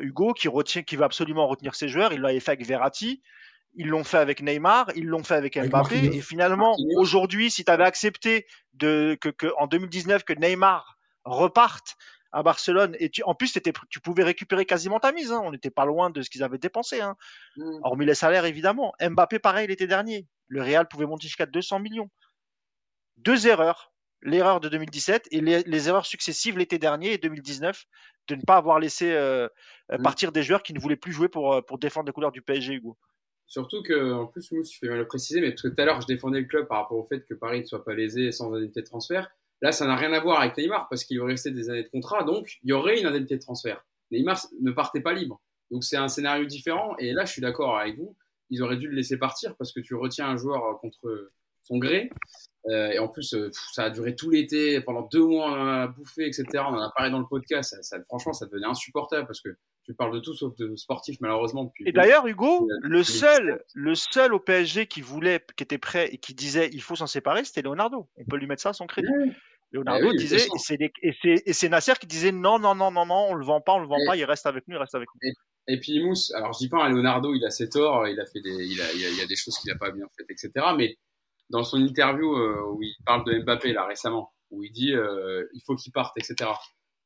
Hugo 0.01 0.33
qui 0.33 0.49
retient, 0.49 0.83
qui 0.83 0.97
veut 0.97 1.05
absolument 1.05 1.47
retenir 1.47 1.75
ses 1.75 1.89
joueurs. 1.89 2.13
Il 2.13 2.21
l'avait 2.21 2.41
fait 2.41 2.53
avec 2.53 2.67
Verratti, 2.67 3.23
ils 3.75 3.89
l'ont 3.89 4.05
fait 4.05 4.19
avec 4.19 4.43
Neymar, 4.43 4.91
ils 4.97 5.07
l'ont 5.07 5.23
fait 5.23 5.35
avec 5.35 5.57
Mbappé. 5.57 5.97
et 5.97 6.21
finalement, 6.21 6.77
aujourd'hui, 6.97 7.51
si 7.51 7.65
tu 7.65 7.71
avais 7.71 7.85
accepté 7.85 8.47
de, 8.75 9.17
que, 9.21 9.29
que, 9.29 9.47
en 9.59 9.67
2019 9.67 10.25
que 10.25 10.33
Neymar 10.33 10.99
reparte 11.25 11.97
à 12.33 12.43
Barcelone, 12.43 12.97
et 12.99 13.11
tu, 13.11 13.23
en 13.23 13.35
plus, 13.35 13.57
tu 13.89 14.01
pouvais 14.01 14.25
récupérer 14.25 14.67
quasiment 14.67 14.99
ta 14.99 15.13
mise. 15.13 15.33
Hein. 15.33 15.41
on 15.45 15.53
n'était 15.53 15.71
pas 15.71 15.85
loin 15.85 16.11
de 16.11 16.23
ce 16.23 16.31
qu'ils 16.31 16.43
avaient 16.43 16.59
dépensé. 16.59 17.01
Hein. 17.01 17.17
Mm. 17.57 17.81
Hormis 17.83 18.07
les 18.07 18.15
salaires, 18.15 18.45
évidemment. 18.45 18.95
Mbappé, 19.01 19.39
pareil, 19.39 19.69
l'été 19.69 19.87
dernier. 19.87 20.27
Le 20.49 20.63
Real 20.63 20.89
pouvait 20.89 21.07
monter 21.07 21.29
jusqu'à 21.29 21.47
200 21.47 21.81
millions. 21.81 22.11
Deux 23.17 23.47
erreurs 23.47 23.93
l'erreur 24.23 24.61
de 24.61 24.69
2017 24.69 25.29
et 25.31 25.41
les, 25.41 25.89
erreurs 25.89 26.07
successives 26.07 26.59
l'été 26.59 26.79
dernier 26.79 27.13
et 27.13 27.19
2019 27.19 27.85
de 28.29 28.35
ne 28.35 28.43
pas 28.43 28.57
avoir 28.57 28.79
laissé 28.79 29.13
euh, 29.13 29.49
euh, 29.93 29.99
mm. 29.99 30.03
partir 30.03 30.33
des 30.33 30.43
joueurs 30.43 30.63
qui 30.63 30.73
ne 30.73 30.81
voulaient 30.81 30.97
plus 30.97 31.13
jouer 31.13 31.29
pour, 31.29 31.53
euh, 31.53 31.61
pour 31.63 31.79
défendre 31.79 32.07
les 32.07 32.13
couleurs 32.13 32.33
du 32.33 32.43
PSG, 32.43 32.75
Hugo. 32.75 32.97
Surtout 33.47 33.83
que, 33.83 34.13
en 34.13 34.27
plus, 34.27 34.51
Mousse, 34.53 34.71
tu 34.71 34.81
fais 34.81 34.89
mal 34.89 34.99
le 34.99 35.07
préciser, 35.07 35.41
mais 35.41 35.55
tout 35.55 35.73
à 35.79 35.85
l'heure, 35.85 36.01
je 36.01 36.07
défendais 36.07 36.41
le 36.41 36.47
club 36.47 36.67
par 36.67 36.79
rapport 36.83 36.99
au 36.99 37.07
fait 37.07 37.25
que 37.25 37.35
Paris 37.35 37.61
ne 37.61 37.65
soit 37.65 37.85
pas 37.85 37.95
lésé 37.95 38.33
sans 38.33 38.53
indemnité 38.53 38.81
de 38.81 38.87
transfert. 38.87 39.31
Là, 39.63 39.73
ça 39.73 39.87
n'a 39.87 39.97
rien 39.97 40.13
à 40.13 40.21
voir 40.21 40.41
avec 40.41 40.57
Neymar 40.57 40.89
parce 40.89 41.05
qu'il 41.05 41.21
aurait 41.21 41.33
resté 41.33 41.51
des 41.51 41.71
années 41.71 41.85
de 41.85 41.89
contrat, 41.89 42.25
donc 42.25 42.59
il 42.63 42.71
y 42.71 42.73
aurait 42.73 43.01
une 43.01 43.07
indemnité 43.07 43.37
de 43.37 43.43
transfert. 43.43 43.85
Neymar 44.11 44.39
ne 44.61 44.71
partait 44.73 45.01
pas 45.01 45.15
libre. 45.15 45.41
Donc 45.71 45.85
c'est 45.85 45.97
un 45.97 46.09
scénario 46.09 46.45
différent. 46.45 46.97
Et 46.99 47.13
là, 47.13 47.25
je 47.25 47.33
suis 47.33 47.41
d'accord 47.41 47.79
avec 47.79 47.97
vous. 47.97 48.17
Ils 48.51 48.63
auraient 48.63 48.77
dû 48.77 48.89
le 48.89 48.95
laisser 48.95 49.17
partir 49.17 49.57
parce 49.57 49.73
que 49.73 49.81
tu 49.81 49.95
retiens 49.95 50.29
un 50.29 50.37
joueur 50.37 50.79
contre 50.81 51.31
son 51.63 51.79
gré. 51.79 52.11
Euh, 52.69 52.91
et 52.91 52.99
en 52.99 53.09
plus, 53.09 53.33
euh, 53.35 53.51
ça 53.73 53.85
a 53.85 53.91
duré 53.91 54.17
tout 54.17 54.31
l'été, 54.31 54.81
pendant 54.81 55.03
deux 55.03 55.25
mois, 55.25 55.51
on 55.51 55.55
en 55.55 55.69
a 55.69 55.87
bouffé, 55.87 56.27
etc. 56.27 56.45
On 56.55 56.75
en 56.75 56.81
a 56.81 56.91
parlé 56.97 57.11
dans 57.11 57.21
le 57.21 57.27
podcast. 57.27 57.77
Ça, 57.83 58.03
franchement, 58.05 58.33
ça 58.33 58.47
devenait 58.47 58.67
insupportable 58.67 59.27
parce 59.27 59.41
que 59.41 59.51
tu 59.85 59.95
parles 59.95 60.13
de 60.13 60.19
tout 60.19 60.35
sauf 60.35 60.57
de 60.57 60.75
sportif, 60.75 61.17
malheureusement. 61.21 61.65
Depuis 61.65 61.89
et 61.89 61.93
d'ailleurs, 61.93 62.27
Hugo, 62.27 62.69
le 62.83 63.03
seul, 63.05 63.63
le 63.75 63.95
seul 63.95 64.35
au 64.35 64.41
PSG 64.41 64.87
qui 64.87 65.01
voulait, 65.01 65.41
qui 65.57 65.63
était 65.63 65.79
prêt 65.79 66.09
et 66.13 66.19
qui 66.19 66.35
disait 66.35 66.69
il 66.73 66.83
faut 66.83 66.97
s'en 66.97 67.07
séparer, 67.07 67.45
c'était 67.45 67.63
Leonardo. 67.63 68.09
On 68.17 68.25
peut 68.25 68.37
lui 68.37 68.49
mettre 68.49 68.63
ça 68.63 68.71
à 68.71 68.73
son 68.73 68.87
crédit. 68.87 69.09
Leonardo 69.73 70.11
eh 70.13 70.17
disait, 70.17 70.47
et 71.03 71.53
c'est 71.53 71.69
Nasser 71.69 71.95
qui 72.01 72.07
disait 72.07 72.33
non, 72.33 72.59
non, 72.59 72.75
non, 72.75 72.91
non, 72.91 73.07
non, 73.07 73.27
on 73.31 73.35
le 73.35 73.45
vend 73.45 73.61
pas, 73.61 73.73
on 73.73 73.81
le 73.81 73.89
vend 73.89 73.99
pas, 74.07 74.17
il 74.17 74.25
reste 74.25 74.47
avec 74.47 74.67
nous, 74.69 74.77
il 74.77 74.79
reste 74.79 74.95
avec 74.95 75.09
nous. 75.15 75.31
Et, 75.69 75.81
puis 75.81 76.03
Mousse, 76.03 76.33
alors 76.35 76.53
je 76.53 76.59
dis 76.59 76.69
pas, 76.69 76.89
Leonardo, 76.89 77.35
il 77.35 77.45
a 77.45 77.51
ses 77.51 77.69
torts, 77.69 78.07
il 78.07 78.19
a 78.21 78.27
fait 78.27 78.41
des, 78.41 78.65
il 78.65 78.81
a, 78.81 78.93
il 78.93 79.21
a, 79.21 79.25
a 79.25 79.27
des 79.27 79.37
choses 79.37 79.59
qu'il 79.59 79.71
a 79.73 79.77
pas 79.77 79.91
bien 79.91 80.07
faites, 80.17 80.31
etc. 80.31 80.67
Mais 80.77 80.97
dans 81.51 81.63
son 81.63 81.79
interview 81.79 82.35
euh, 82.35 82.63
où 82.73 82.83
il 82.83 82.95
parle 83.05 83.25
de 83.25 83.39
Mbappé 83.41 83.73
là 83.73 83.87
récemment, 83.87 84.33
où 84.51 84.63
il 84.63 84.73
dit 84.73 84.95
euh, 84.95 85.47
il 85.55 85.63
faut 85.65 85.77
qu'il 85.77 85.93
parte, 85.93 86.17
etc. 86.19 86.51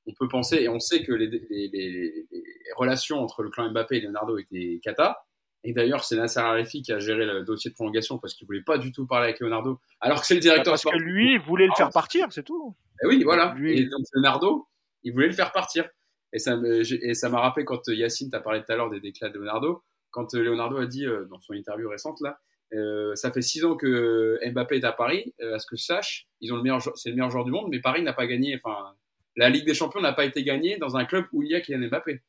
On 0.07 0.15
peut 0.15 0.29
penser 0.29 0.57
et 0.57 0.69
on 0.69 0.81
sait 0.81 1.03
que 1.03 1.13
les, 1.13 1.27
les, 1.29 1.69
les, 1.69 2.27
les 2.31 2.45
relations 2.77 3.21
entre 3.21 3.43
le 3.43 3.51
clan 3.51 3.71
Mbappé 3.71 3.97
et 3.97 4.01
Leonardo 4.01 4.39
étaient 4.39 4.81
cata. 4.83 5.25
Et 5.63 5.75
d'ailleurs, 5.75 6.05
c'est 6.05 6.17
Nasser 6.17 6.41
Arifi 6.41 6.81
qui 6.81 6.91
a 6.91 6.99
géré 7.01 7.27
le 7.27 7.45
dossier 7.45 7.71
de 7.71 7.75
prolongation 7.75 8.19
parce 8.19 8.33
qu'il 8.35 8.47
voulait 8.47 8.63
pas 8.63 8.79
du 8.79 8.93
tout 8.93 9.07
parler 9.07 9.29
avec 9.29 9.41
Leonardo, 9.41 9.79
alors 10.01 10.23
que 10.23 10.27
c'est 10.27 10.35
le 10.35 10.41
directeur. 10.41 10.73
Parce 10.73 10.85
que 10.85 10.97
lui 10.97 11.37
voulait 11.37 11.67
le 11.67 11.75
faire 11.77 11.91
partir, 11.91 12.29
c'est 12.31 12.45
tout. 12.45 12.75
Et 13.03 13.07
oui, 13.07 13.23
voilà. 13.25 13.55
Et 13.63 13.85
donc 13.85 14.01
Leonardo, 14.15 14.69
il 15.03 15.13
voulait 15.13 15.27
le 15.27 15.35
faire 15.35 15.53
partir. 15.53 15.87
Et 16.33 16.39
ça 16.39 16.57
et 16.65 17.15
ça 17.15 17.29
m'a 17.29 17.41
rappelé 17.41 17.67
quand 17.67 17.89
Yacine 17.89 18.31
t'a 18.31 18.41
parlé 18.41 18.63
tout 18.65 18.73
à 18.73 18.77
l'heure 18.77 18.89
des 18.89 19.01
déclats 19.01 19.29
de 19.29 19.39
Leonardo, 19.39 19.83
quand 20.11 20.33
Leonardo 20.33 20.79
a 20.79 20.87
dit 20.87 21.05
dans 21.29 21.41
son 21.41 21.53
interview 21.53 21.91
récente 21.91 22.21
là, 22.23 22.39
euh, 22.73 23.15
ça 23.17 23.33
fait 23.33 23.43
six 23.43 23.65
ans 23.65 23.77
que 23.77 24.39
Mbappé 24.51 24.77
est 24.77 24.85
à 24.85 24.93
Paris. 24.93 25.35
Euh, 25.41 25.55
à 25.55 25.59
ce 25.59 25.67
que 25.67 25.77
je 25.77 25.83
sache, 25.83 26.27
ils 26.41 26.53
ont 26.53 26.57
le 26.57 26.63
meilleur, 26.63 26.81
c'est 26.97 27.11
le 27.11 27.17
meilleur 27.17 27.31
joueur 27.31 27.45
du 27.45 27.51
monde, 27.51 27.69
mais 27.71 27.81
Paris 27.81 28.03
n'a 28.03 28.13
pas 28.13 28.27
gagné. 28.27 28.55
Enfin, 28.57 28.95
la 29.37 29.49
Ligue 29.49 29.67
des 29.67 29.75
Champions 29.75 30.01
n'a 30.01 30.13
pas 30.13 30.25
été 30.25 30.45
gagnée 30.45 30.77
dans 30.79 30.97
un 30.97 31.05
club 31.05 31.27
où 31.33 31.43
il 31.43 31.51
y 31.51 31.55
a 31.55 31.61
Kylian 31.61 31.89
Mbappé. 31.89 32.23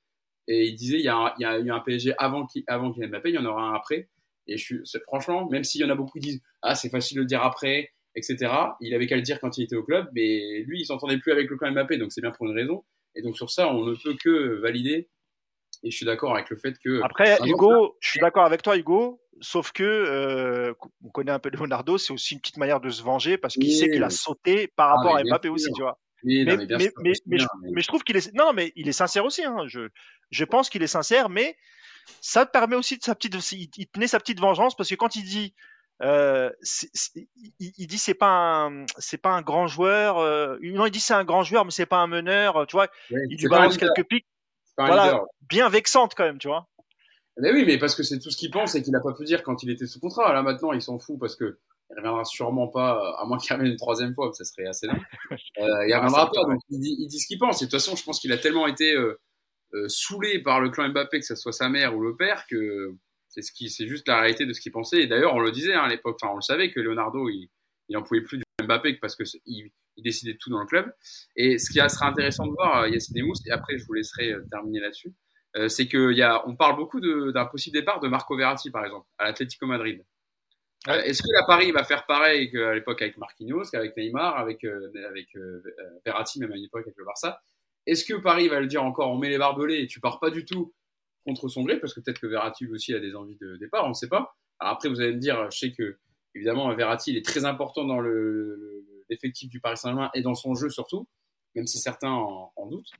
Et 0.47 0.65
il 0.65 0.75
disait, 0.75 0.97
il 0.97 1.03
y 1.03 1.09
a, 1.09 1.33
il 1.37 1.43
y 1.43 1.45
a 1.45 1.59
eu 1.59 1.71
un 1.71 1.79
PSG 1.79 2.13
avant, 2.17 2.47
avant 2.67 2.91
Kylian 2.91 3.09
Mbappé, 3.09 3.29
il 3.29 3.35
y 3.35 3.37
en 3.37 3.45
aura 3.45 3.63
un 3.63 3.73
après. 3.73 4.09
Et 4.47 4.57
je 4.57 4.63
suis, 4.63 4.99
franchement, 5.03 5.47
même 5.49 5.63
s'il 5.63 5.81
y 5.81 5.83
en 5.83 5.89
a 5.89 5.95
beaucoup 5.95 6.19
qui 6.19 6.25
disent, 6.25 6.41
ah, 6.61 6.75
c'est 6.75 6.89
facile 6.89 7.17
de 7.17 7.21
le 7.21 7.27
dire 7.27 7.43
après, 7.43 7.91
etc. 8.15 8.51
Il 8.81 8.93
avait 8.95 9.07
qu'à 9.07 9.15
le 9.15 9.21
dire 9.21 9.39
quand 9.39 9.57
il 9.57 9.63
était 9.63 9.75
au 9.75 9.83
club, 9.83 10.09
mais 10.13 10.63
lui, 10.65 10.81
il 10.81 10.85
s'entendait 10.85 11.19
plus 11.19 11.31
avec 11.31 11.49
le 11.49 11.57
clan 11.57 11.71
Mbappé, 11.71 11.97
donc 11.97 12.11
c'est 12.11 12.21
bien 12.21 12.31
pour 12.31 12.47
une 12.47 12.55
raison. 12.55 12.83
Et 13.15 13.21
donc 13.21 13.37
sur 13.37 13.49
ça, 13.49 13.67
on 13.67 13.85
ne 13.85 13.93
peut 13.93 14.15
que 14.21 14.59
valider. 14.61 15.09
Et 15.83 15.89
je 15.89 15.95
suis 15.95 16.05
d'accord 16.05 16.35
avec 16.35 16.49
le 16.49 16.57
fait 16.57 16.77
que. 16.79 17.01
Après, 17.03 17.37
Hugo, 17.45 17.95
je 17.99 18.09
suis 18.09 18.19
d'accord 18.19 18.45
avec 18.45 18.61
toi, 18.61 18.77
Hugo. 18.77 19.19
Sauf 19.41 19.71
que 19.71 19.83
euh, 19.83 20.73
on 21.03 21.09
connaît 21.09 21.31
un 21.31 21.39
peu 21.39 21.49
Leonardo, 21.49 21.97
c'est 21.97 22.13
aussi 22.13 22.35
une 22.35 22.41
petite 22.41 22.57
manière 22.57 22.79
de 22.79 22.89
se 22.89 23.01
venger 23.01 23.37
parce 23.37 23.55
qu'il 23.55 23.73
sait 23.73 23.89
qu'il 23.89 24.03
a 24.03 24.11
sauté 24.11 24.67
par 24.67 24.89
ah, 24.89 24.95
rapport 24.95 25.17
à 25.17 25.23
Mbappé 25.23 25.49
aussi, 25.49 25.71
tu 25.73 25.81
vois. 25.81 25.99
mais, 26.23 26.45
mais, 26.45 26.57
mais, 26.69 27.13
mais, 27.25 27.81
je, 27.81 27.87
trouve 27.87 28.03
qu'il 28.03 28.15
est 28.15 28.31
non 28.35 28.53
mais 28.53 28.71
il 28.75 28.87
est 28.87 28.93
sincère 28.93 29.25
aussi. 29.25 29.43
Hein. 29.43 29.65
Je, 29.65 29.89
je 30.29 30.45
pense 30.45 30.69
qu'il 30.69 30.83
est 30.83 30.87
sincère, 30.87 31.29
mais 31.29 31.57
ça 32.21 32.45
permet 32.45 32.75
aussi 32.75 32.97
de 32.97 33.03
sa 33.03 33.15
petite, 33.15 33.35
il, 33.51 33.87
tenait 33.87 34.07
sa 34.07 34.19
petite 34.19 34.39
vengeance 34.39 34.75
parce 34.75 34.89
que 34.89 34.95
quand 34.95 35.15
il 35.15 35.23
dit, 35.23 35.55
euh, 36.03 36.51
il, 37.59 37.87
dit 37.87 37.97
c'est 37.97 38.13
pas 38.13 38.65
un, 38.67 38.85
c'est 38.99 39.17
pas 39.17 39.31
un 39.31 39.41
grand 39.41 39.65
joueur. 39.65 40.19
Euh, 40.19 40.57
non, 40.61 40.85
il 40.85 40.91
dit 40.91 40.99
c'est 40.99 41.13
un 41.15 41.25
grand 41.25 41.43
joueur, 41.43 41.65
mais 41.65 41.71
c'est 41.71 41.87
pas 41.87 41.97
un 41.97 42.07
meneur. 42.07 42.67
Tu 42.67 42.75
vois, 42.75 42.87
il 43.09 43.37
lui 43.37 43.47
balance 43.47 43.77
quelques 43.77 44.07
pics. 44.07 44.27
Voilà, 44.77 45.23
bien 45.41 45.69
vexante 45.69 46.13
quand 46.15 46.25
même, 46.25 46.37
tu 46.37 46.47
vois. 46.47 46.67
Mais 47.37 47.51
oui, 47.51 47.63
mais 47.65 47.77
parce 47.77 47.95
que 47.95 48.03
c'est 48.03 48.19
tout 48.19 48.29
ce 48.29 48.37
qu'il 48.37 48.51
pense 48.51 48.75
et 48.75 48.83
qu'il 48.83 48.91
n'a 48.91 48.99
pas 48.99 49.13
pu 49.13 49.23
dire 49.23 49.43
quand 49.43 49.63
il 49.63 49.69
était 49.69 49.87
sous 49.87 49.99
contrat. 49.99 50.33
Là 50.33 50.43
maintenant, 50.43 50.73
il 50.73 50.81
s'en 50.81 50.99
fout 50.99 51.17
parce 51.19 51.35
que 51.35 51.59
il 51.91 51.97
reviendra 51.97 52.23
sûrement 52.23 52.67
pas, 52.67 53.15
à 53.19 53.25
moins 53.25 53.37
qu'il 53.37 53.53
revienne 53.53 53.71
une 53.71 53.77
troisième 53.77 54.13
fois, 54.13 54.31
ça 54.33 54.43
serait 54.45 54.65
assez 54.65 54.87
long. 54.87 54.93
Euh, 55.59 55.87
il 55.87 55.93
reviendra 55.93 56.31
pas, 56.31 56.43
donc 56.43 56.59
il 56.69 56.79
dit, 56.79 56.95
il 56.99 57.07
dit 57.07 57.19
ce 57.19 57.27
qu'il 57.27 57.37
pense. 57.37 57.61
Et 57.61 57.65
de 57.65 57.69
toute 57.69 57.79
façon, 57.79 57.95
je 57.95 58.03
pense 58.03 58.19
qu'il 58.19 58.31
a 58.31 58.37
tellement 58.37 58.67
été 58.67 58.93
euh, 58.93 59.19
euh, 59.73 59.87
saoulé 59.87 60.39
par 60.39 60.61
le 60.61 60.69
clan 60.69 60.89
Mbappé, 60.89 61.19
que 61.19 61.25
ce 61.25 61.35
soit 61.35 61.51
sa 61.51 61.69
mère 61.69 61.95
ou 61.95 62.01
le 62.01 62.15
père, 62.15 62.45
que 62.49 62.95
c'est 63.27 63.41
ce 63.41 63.51
qui, 63.51 63.69
c'est 63.69 63.87
juste 63.87 64.07
la 64.07 64.19
réalité 64.19 64.45
de 64.45 64.53
ce 64.53 64.61
qu'il 64.61 64.71
pensait. 64.71 65.01
Et 65.01 65.07
d'ailleurs, 65.07 65.35
on 65.35 65.39
le 65.39 65.51
disait 65.51 65.73
hein, 65.73 65.83
à 65.83 65.89
l'époque, 65.89 66.17
enfin, 66.21 66.31
on 66.33 66.37
le 66.37 66.41
savait 66.41 66.71
que 66.71 66.79
Leonardo, 66.79 67.29
il, 67.29 67.49
il 67.89 67.97
en 67.97 68.03
pouvait 68.03 68.21
plus 68.21 68.37
du 68.37 68.43
Mbappé 68.63 68.95
parce 68.95 69.15
que 69.15 69.23
il, 69.45 69.71
il 69.97 70.03
décidait 70.03 70.33
de 70.33 70.37
tout 70.37 70.49
dans 70.49 70.59
le 70.59 70.65
club. 70.65 70.91
Et 71.35 71.57
ce 71.57 71.69
qui 71.69 71.79
sera 71.89 72.07
intéressant 72.07 72.47
de 72.47 72.51
voir, 72.51 72.87
Yassine 72.87 73.25
Mousse, 73.25 73.45
et 73.45 73.51
après 73.51 73.77
je 73.77 73.85
vous 73.85 73.93
laisserai 73.93 74.33
terminer 74.49 74.79
là-dessus, 74.79 75.13
euh, 75.57 75.67
c'est 75.67 75.87
qu'on 75.87 76.11
y 76.11 76.21
a, 76.21 76.47
on 76.47 76.55
parle 76.55 76.77
beaucoup 76.77 76.99
d'un 76.99 77.45
possible 77.45 77.75
départ 77.75 77.99
de 77.99 78.07
Marco 78.07 78.35
Verratti, 78.35 78.71
par 78.71 78.85
exemple, 78.85 79.07
à 79.17 79.25
l'Atlético 79.25 79.65
Madrid. 79.65 80.03
Euh, 80.87 81.01
est-ce 81.03 81.21
que 81.21 81.31
la 81.33 81.45
Paris 81.45 81.71
va 81.71 81.83
faire 81.83 82.05
pareil 82.05 82.49
qu'à 82.51 82.73
l'époque 82.73 83.01
avec 83.01 83.17
Marquinhos, 83.17 83.65
qu'avec 83.71 83.95
Neymar, 83.97 84.37
avec, 84.37 84.63
euh, 84.63 84.91
avec 85.07 85.27
Verratti, 86.05 86.39
même 86.39 86.51
à 86.51 86.55
l'époque 86.55 86.83
avec 86.83 86.97
le 86.97 87.05
Barça? 87.05 87.41
Est-ce 87.85 88.05
que 88.05 88.13
Paris 88.13 88.47
va 88.47 88.59
le 88.59 88.67
dire 88.67 88.83
encore, 88.83 89.11
on 89.11 89.17
met 89.17 89.29
les 89.29 89.37
barbelés 89.37 89.81
et 89.81 89.87
tu 89.87 89.99
pars 89.99 90.19
pas 90.19 90.29
du 90.29 90.45
tout 90.45 90.73
contre 91.25 91.49
son 91.49 91.63
gré, 91.63 91.79
parce 91.79 91.93
que 91.93 91.99
peut-être 91.99 92.19
que 92.19 92.27
Verratti 92.27 92.65
lui 92.65 92.73
aussi 92.73 92.93
a 92.93 92.99
des 92.99 93.15
envies 93.15 93.37
de 93.37 93.57
départ, 93.57 93.85
on 93.85 93.89
ne 93.89 93.93
sait 93.93 94.07
pas. 94.07 94.35
Alors 94.59 94.73
après, 94.73 94.89
vous 94.89 95.01
allez 95.01 95.13
me 95.13 95.19
dire, 95.19 95.49
je 95.51 95.57
sais 95.57 95.71
que 95.71 95.99
évidemment 96.33 96.73
Verratti 96.73 97.11
il 97.11 97.17
est 97.17 97.25
très 97.25 97.45
important 97.45 97.83
dans 97.85 97.99
l'effectif 97.99 99.49
le, 99.49 99.51
du 99.51 99.59
Paris 99.59 99.77
Saint-Germain 99.77 100.09
et 100.13 100.21
dans 100.21 100.33
son 100.33 100.55
jeu 100.55 100.69
surtout, 100.69 101.07
même 101.55 101.67
si 101.67 101.77
certains 101.79 102.11
en, 102.11 102.53
en 102.55 102.67
doutent. 102.67 102.91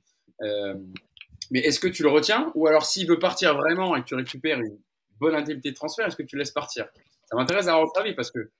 Mais 1.50 1.60
est-ce 1.60 1.80
que 1.80 1.88
tu 1.88 2.02
le 2.02 2.08
retiens 2.08 2.50
Ou 2.54 2.66
alors 2.66 2.84
s'il 2.84 3.06
veut 3.08 3.18
partir 3.18 3.56
vraiment 3.56 3.96
et 3.96 4.02
que 4.02 4.06
tu 4.06 4.14
récupères 4.14 4.60
une 4.60 4.78
bonne 5.18 5.34
indemnité 5.34 5.70
de 5.70 5.76
transfert, 5.76 6.06
est-ce 6.06 6.16
que 6.16 6.22
tu 6.22 6.36
laisses 6.36 6.50
partir? 6.50 6.86
Ça 7.24 7.36
m'intéresse 7.36 7.66
d'avoir 7.66 7.84
votre 7.84 7.98
avis 8.00 8.14
parce 8.14 8.30
que 8.30 8.50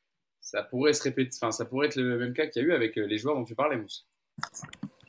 ça 0.41 0.63
pourrait 0.63 0.93
se 0.93 1.03
répéter, 1.03 1.31
enfin 1.41 1.53
ça 1.53 1.65
pourrait 1.65 1.87
être 1.87 1.97
le 1.97 2.19
même 2.19 2.35
cas 2.35 2.47
qu'il 2.47 2.63
y 2.63 2.65
a 2.65 2.69
eu 2.69 2.73
avec 2.73 2.99
euh, 2.99 3.07
les 3.07 3.19
joueurs 3.19 3.37
dont 3.37 3.45
tu 3.45 3.55
parlais, 3.55 3.77
Mousse. 3.77 4.07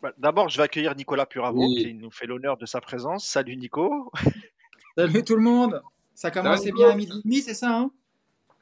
Bah, 0.02 0.14
d'abord, 0.18 0.50
je 0.50 0.58
vais 0.58 0.64
accueillir 0.64 0.96
Nicolas 0.96 1.26
Puravo 1.26 1.66
qui 1.76 1.94
nous 1.94 2.12
fait 2.12 2.26
l'honneur 2.26 2.58
de 2.58 2.66
sa 2.66 2.82
présence. 2.82 3.26
Salut 3.26 3.56
Nico. 3.56 4.12
Salut 4.98 5.24
tout 5.24 5.36
le 5.36 5.42
monde. 5.42 5.82
Ça 6.14 6.30
commençait 6.30 6.72
bien 6.72 6.90
à 6.90 6.96
midi 6.96 7.18
et 7.18 7.22
demi, 7.24 7.42
c'est 7.42 7.54
ça 7.54 7.76
hein? 7.76 7.92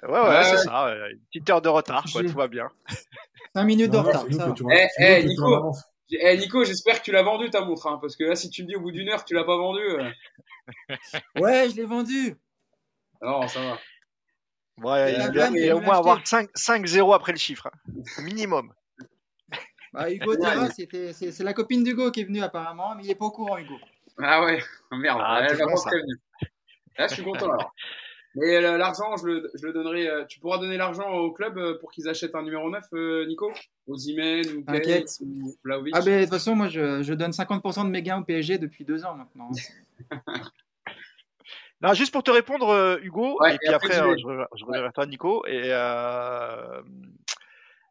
Ouais, 0.04 0.20
ouais, 0.20 0.44
c'est 0.44 0.58
ça. 0.58 0.96
Une 1.12 1.20
petite 1.20 1.50
heure 1.50 1.62
de 1.62 1.70
retard, 1.70 2.06
quoi, 2.12 2.24
tout 2.24 2.30
va 2.30 2.48
bien. 2.48 2.70
5 3.54 3.64
minutes 3.66 3.92
de 3.92 3.98
retard. 3.98 4.26
Eh, 4.72 4.88
eh, 4.98 5.24
Nico, 5.26 5.74
eh 6.12 6.38
Nico, 6.38 6.64
j'espère 6.64 7.00
que 7.00 7.06
tu 7.06 7.12
l'as 7.12 7.24
vendu 7.24 7.50
ta 7.50 7.62
montre, 7.62 7.88
hein, 7.88 7.98
parce 8.02 8.16
que 8.16 8.24
là, 8.24 8.36
si 8.36 8.50
tu 8.50 8.64
me 8.64 8.68
dis 8.68 8.76
au 8.76 8.82
bout 8.82 8.92
d'une 8.92 9.10
heure 9.10 9.24
que 9.24 9.28
tu 9.28 9.34
l'as 9.34 9.44
pas 9.44 9.58
vendu. 9.58 9.82
Euh. 9.82 10.12
ouais, 11.40 11.70
je 11.70 11.76
l'ai 11.76 11.86
vendu. 11.86 12.36
Non, 13.22 13.48
ça 13.48 13.60
va. 13.62 13.80
Ouais, 14.78 15.14
il, 15.14 15.70
va, 15.70 15.76
au 15.76 15.82
moins 15.82 15.98
avoir 15.98 16.24
5-0 16.24 17.14
après 17.16 17.34
le 17.34 17.38
chiffre, 17.38 17.68
hein. 17.68 18.22
minimum. 18.24 18.74
Bah, 19.94 20.10
Hugo 20.10 20.36
c'est 20.40 21.40
la 21.42 21.54
copine 21.54 21.84
d'Hugo 21.84 22.12
qui 22.12 22.22
est 22.22 22.24
venue 22.24 22.42
apparemment, 22.42 22.96
mais 22.96 23.04
il 23.04 23.12
est 23.12 23.16
pas 23.16 23.26
au 23.26 23.32
courant, 23.32 23.58
Hugo. 23.58 23.76
Ah 24.18 24.42
ouais, 24.46 24.64
merde, 24.92 25.20
ah, 25.22 25.46
elle 25.50 25.58
pas 25.58 25.66
Là, 26.98 27.08
je 27.10 27.14
suis 27.14 27.24
content 27.24 27.52
alors. 27.52 27.74
Mais 28.36 28.62
l'argent, 28.62 29.18
je 29.18 29.26
le, 29.26 29.52
je 29.54 29.66
le 29.66 29.74
donnerai. 29.74 30.08
Euh, 30.08 30.26
tu 30.26 30.40
pourras 30.40 30.58
donner 30.58 30.78
l'argent 30.78 31.10
au 31.12 31.32
club 31.32 31.58
euh, 31.58 31.78
pour 31.80 31.92
qu'ils 31.92 32.08
achètent 32.08 32.36
un 32.36 32.44
numéro 32.44 32.70
9, 32.70 32.84
euh, 32.94 33.26
Nico? 33.28 33.52
Aux 33.88 33.98
Imen 33.98 34.46
ou 34.58 34.62
T'inquiète. 34.62 35.18
ou 35.22 35.54
Ah, 35.94 36.02
ben, 36.02 36.20
de 36.20 36.22
toute 36.22 36.34
façon, 36.34 36.56
moi, 36.56 36.70
je, 36.70 37.04
je 37.04 37.14
donne 37.14 37.32
50% 37.32 37.86
de 37.86 37.90
mes 37.90 38.02
gains 38.02 38.20
au 38.20 38.24
PSG 38.24 38.58
depuis 38.58 38.86
deux 38.86 39.04
ans 39.04 39.16
maintenant. 39.16 39.50
non, 41.82 41.94
juste 41.94 42.14
pour 42.14 42.24
te 42.24 42.32
répondre, 42.32 43.00
Hugo, 43.02 43.38
et, 43.46 43.58
puis 43.58 43.74
après, 43.74 43.96
je, 43.96 44.46
je 44.56 44.66
reviens 44.66 44.82
vers 44.82 44.94
toi, 44.94 45.06
Nico. 45.06 45.46
Et 45.48 45.74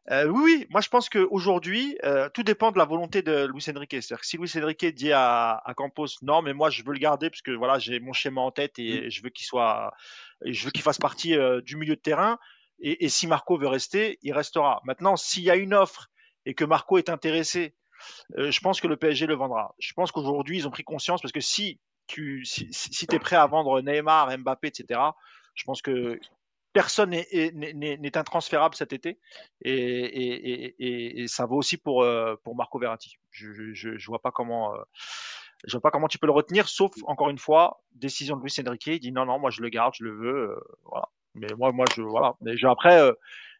euh, 0.09 0.25
oui, 0.27 0.41
oui, 0.43 0.67
moi 0.71 0.81
je 0.81 0.89
pense 0.89 1.09
qu'aujourd'hui, 1.09 1.97
euh, 2.03 2.27
tout 2.33 2.41
dépend 2.41 2.71
de 2.71 2.77
la 2.77 2.85
volonté 2.85 3.21
de 3.21 3.45
Luis 3.45 3.63
Enrique. 3.69 3.91
C'est-à-dire 3.91 4.19
que 4.19 4.25
si 4.25 4.37
Luis 4.37 4.51
Enrique 4.57 4.85
dit 4.85 5.11
à, 5.11 5.61
à, 5.63 5.73
Campos, 5.75 6.07
non, 6.23 6.41
mais 6.41 6.53
moi 6.53 6.69
je 6.69 6.83
veux 6.83 6.93
le 6.93 6.99
garder 6.99 7.29
parce 7.29 7.43
que 7.43 7.51
voilà, 7.51 7.77
j'ai 7.77 7.99
mon 7.99 8.11
schéma 8.11 8.41
en 8.41 8.51
tête 8.51 8.79
et 8.79 9.09
je 9.11 9.23
veux 9.23 9.29
qu'il 9.29 9.45
soit, 9.45 9.93
je 10.45 10.65
veux 10.65 10.71
qu'il 10.71 10.81
fasse 10.81 10.97
partie 10.97 11.35
euh, 11.35 11.61
du 11.61 11.75
milieu 11.75 11.95
de 11.95 12.01
terrain. 12.01 12.37
Et, 12.83 13.09
si 13.09 13.27
Marco 13.27 13.59
veut 13.59 13.67
rester, 13.67 14.17
il 14.23 14.33
restera. 14.33 14.81
Maintenant, 14.85 15.15
s'il 15.15 15.43
y 15.43 15.51
a 15.51 15.55
une 15.55 15.75
offre 15.75 16.09
et 16.47 16.55
que 16.55 16.65
Marco 16.65 16.97
est 16.97 17.09
intéressé, 17.09 17.75
euh, 18.39 18.49
je 18.49 18.59
pense 18.59 18.81
que 18.81 18.87
le 18.87 18.97
PSG 18.97 19.27
le 19.27 19.35
vendra. 19.35 19.75
Je 19.77 19.93
pense 19.93 20.11
qu'aujourd'hui, 20.11 20.57
ils 20.57 20.67
ont 20.67 20.71
pris 20.71 20.83
conscience 20.83 21.21
parce 21.21 21.31
que 21.31 21.41
si 21.41 21.79
tu, 22.07 22.43
si, 22.43 22.67
si 22.71 23.05
es 23.11 23.19
prêt 23.19 23.35
à 23.35 23.45
vendre 23.45 23.81
Neymar, 23.81 24.35
Mbappé, 24.35 24.69
etc., 24.69 24.99
je 25.53 25.63
pense 25.63 25.83
que 25.83 26.19
personne 26.73 27.11
n'est 27.11 28.17
intransférable 28.17 28.73
cet 28.73 28.93
été 28.93 29.19
et, 29.63 31.25
ça 31.27 31.45
vaut 31.45 31.57
aussi 31.57 31.77
pour, 31.77 32.01
euh, 32.01 32.35
Marco 32.55 32.79
Verratti. 32.79 33.17
Je, 33.29 33.73
je 33.73 34.07
vois 34.07 34.23
pas 34.23 34.31
comment. 34.31 34.73
Je 35.65 35.71
vois 35.73 35.81
pas 35.81 35.91
comment 35.91 36.07
tu 36.07 36.17
peux 36.17 36.27
le 36.27 36.33
retenir, 36.33 36.67
sauf 36.67 36.91
encore 37.05 37.29
une 37.29 37.37
fois, 37.37 37.81
décision 37.95 38.35
de 38.37 38.41
Luis 38.41 38.53
Enrique. 38.67 38.87
Il 38.87 38.99
dit 38.99 39.11
non, 39.11 39.25
non, 39.25 39.39
moi 39.39 39.49
je 39.51 39.61
le 39.61 39.69
garde, 39.69 39.93
je 39.95 40.03
le 40.03 40.11
veux, 40.15 40.49
euh, 40.51 40.59
voilà. 40.85 41.07
Mais 41.35 41.47
moi, 41.57 41.71
moi, 41.71 41.85
je 41.95 42.01
voilà. 42.01 42.35
Mais 42.41 42.57
je, 42.57 42.67
après, 42.67 42.99
euh, 42.99 43.13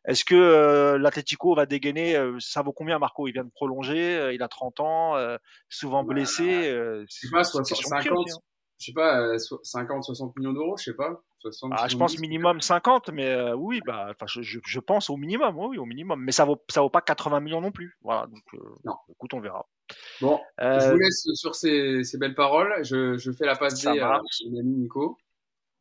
est-ce 0.05 0.25
que 0.25 0.35
euh, 0.35 0.97
l'Atletico 0.97 1.55
va 1.55 1.65
dégainer 1.65 2.17
euh, 2.17 2.35
Ça 2.39 2.61
vaut 2.63 2.73
combien, 2.73 2.99
Marco? 2.99 3.27
Il 3.27 3.33
vient 3.33 3.43
de 3.45 3.51
prolonger, 3.51 4.17
euh, 4.17 4.33
il 4.33 4.41
a 4.43 4.47
30 4.47 4.79
ans, 4.81 5.15
euh, 5.15 5.37
souvent 5.69 6.03
blessé. 6.03 6.67
euh, 6.67 7.05
Je 7.07 7.15
sais 7.15 7.29
pas, 7.31 7.43
c'est 7.43 7.59
une 7.59 7.65
60, 7.65 7.67
question 7.67 7.89
de 7.89 7.95
prix 8.01 8.09
50, 8.09 8.17
aussi, 8.25 8.35
hein. 8.35 8.39
Je 8.82 8.86
sais 8.88 8.93
pas, 8.93 9.19
euh, 9.21 9.38
so- 9.38 9.59
50, 9.63 10.03
60 10.03 10.36
millions 10.38 10.53
d'euros, 10.53 10.75
je 10.77 10.86
sais 10.86 10.93
pas. 10.93 11.21
60, 11.39 11.71
Ah, 11.75 11.88
je 11.88 11.95
pense 11.97 12.11
70, 12.13 12.21
minimum 12.21 12.61
50, 12.61 13.09
mais 13.09 13.27
euh, 13.27 13.55
oui, 13.55 13.82
bah, 13.86 14.13
je, 14.27 14.41
je, 14.43 14.79
pense 14.79 15.09
au 15.09 15.17
minimum, 15.17 15.55
oui, 15.57 15.77
au 15.77 15.86
minimum. 15.86 16.21
Mais 16.23 16.32
ça 16.32 16.45
vaut, 16.45 16.61
ça 16.69 16.82
vaut 16.82 16.89
pas 16.89 17.01
80 17.01 17.39
millions 17.39 17.61
non 17.61 17.71
plus. 17.71 17.97
Voilà, 18.01 18.27
donc, 18.27 18.43
euh, 18.53 18.59
Non. 18.84 18.93
écoute, 19.09 19.34
on 19.34 19.39
verra. 19.39 19.67
Bon, 20.21 20.39
je 20.59 20.63
Euh, 20.65 20.91
vous 20.91 20.97
laisse 20.97 21.27
sur 21.34 21.55
ces, 21.55 22.03
ces 22.03 22.17
belles 22.17 22.36
paroles. 22.36 22.84
Je, 22.84 23.17
je 23.17 23.32
fais 23.32 23.45
la 23.45 23.55
passe 23.55 23.82
Ça 23.82 23.93
D 23.93 23.99
à 23.99 24.19
mon 24.49 24.59
ami 24.59 24.75
Nico. 24.75 25.17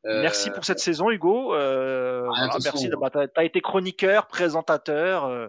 Euh, 0.06 0.22
Merci 0.22 0.50
pour 0.50 0.64
cette 0.64 0.78
saison, 0.78 1.10
Hugo. 1.10 1.54
Euh, 1.54 2.22
Ah, 2.22 2.24
voilà, 2.28 2.46
merci. 2.64 2.86
façon, 2.88 2.98
Bah, 3.00 3.10
t'as, 3.10 3.28
t'as 3.28 3.44
été 3.44 3.60
chroniqueur, 3.60 4.28
présentateur. 4.28 5.26
euh, 5.26 5.46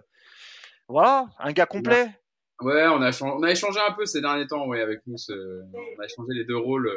voilà, 0.88 1.26
un 1.38 1.52
gars 1.52 1.64
complet. 1.66 2.10
Ouais, 2.60 2.86
on 2.86 3.00
a, 3.00 3.10
on 3.22 3.42
a 3.42 3.50
échangé 3.50 3.80
un 3.88 3.92
peu 3.92 4.04
ces 4.04 4.20
derniers 4.20 4.46
temps, 4.46 4.66
ouais, 4.66 4.82
avec 4.82 5.00
nous. 5.06 5.16
On 5.30 6.00
a 6.02 6.04
échangé 6.04 6.34
les 6.34 6.44
deux 6.44 6.58
rôles. 6.58 6.90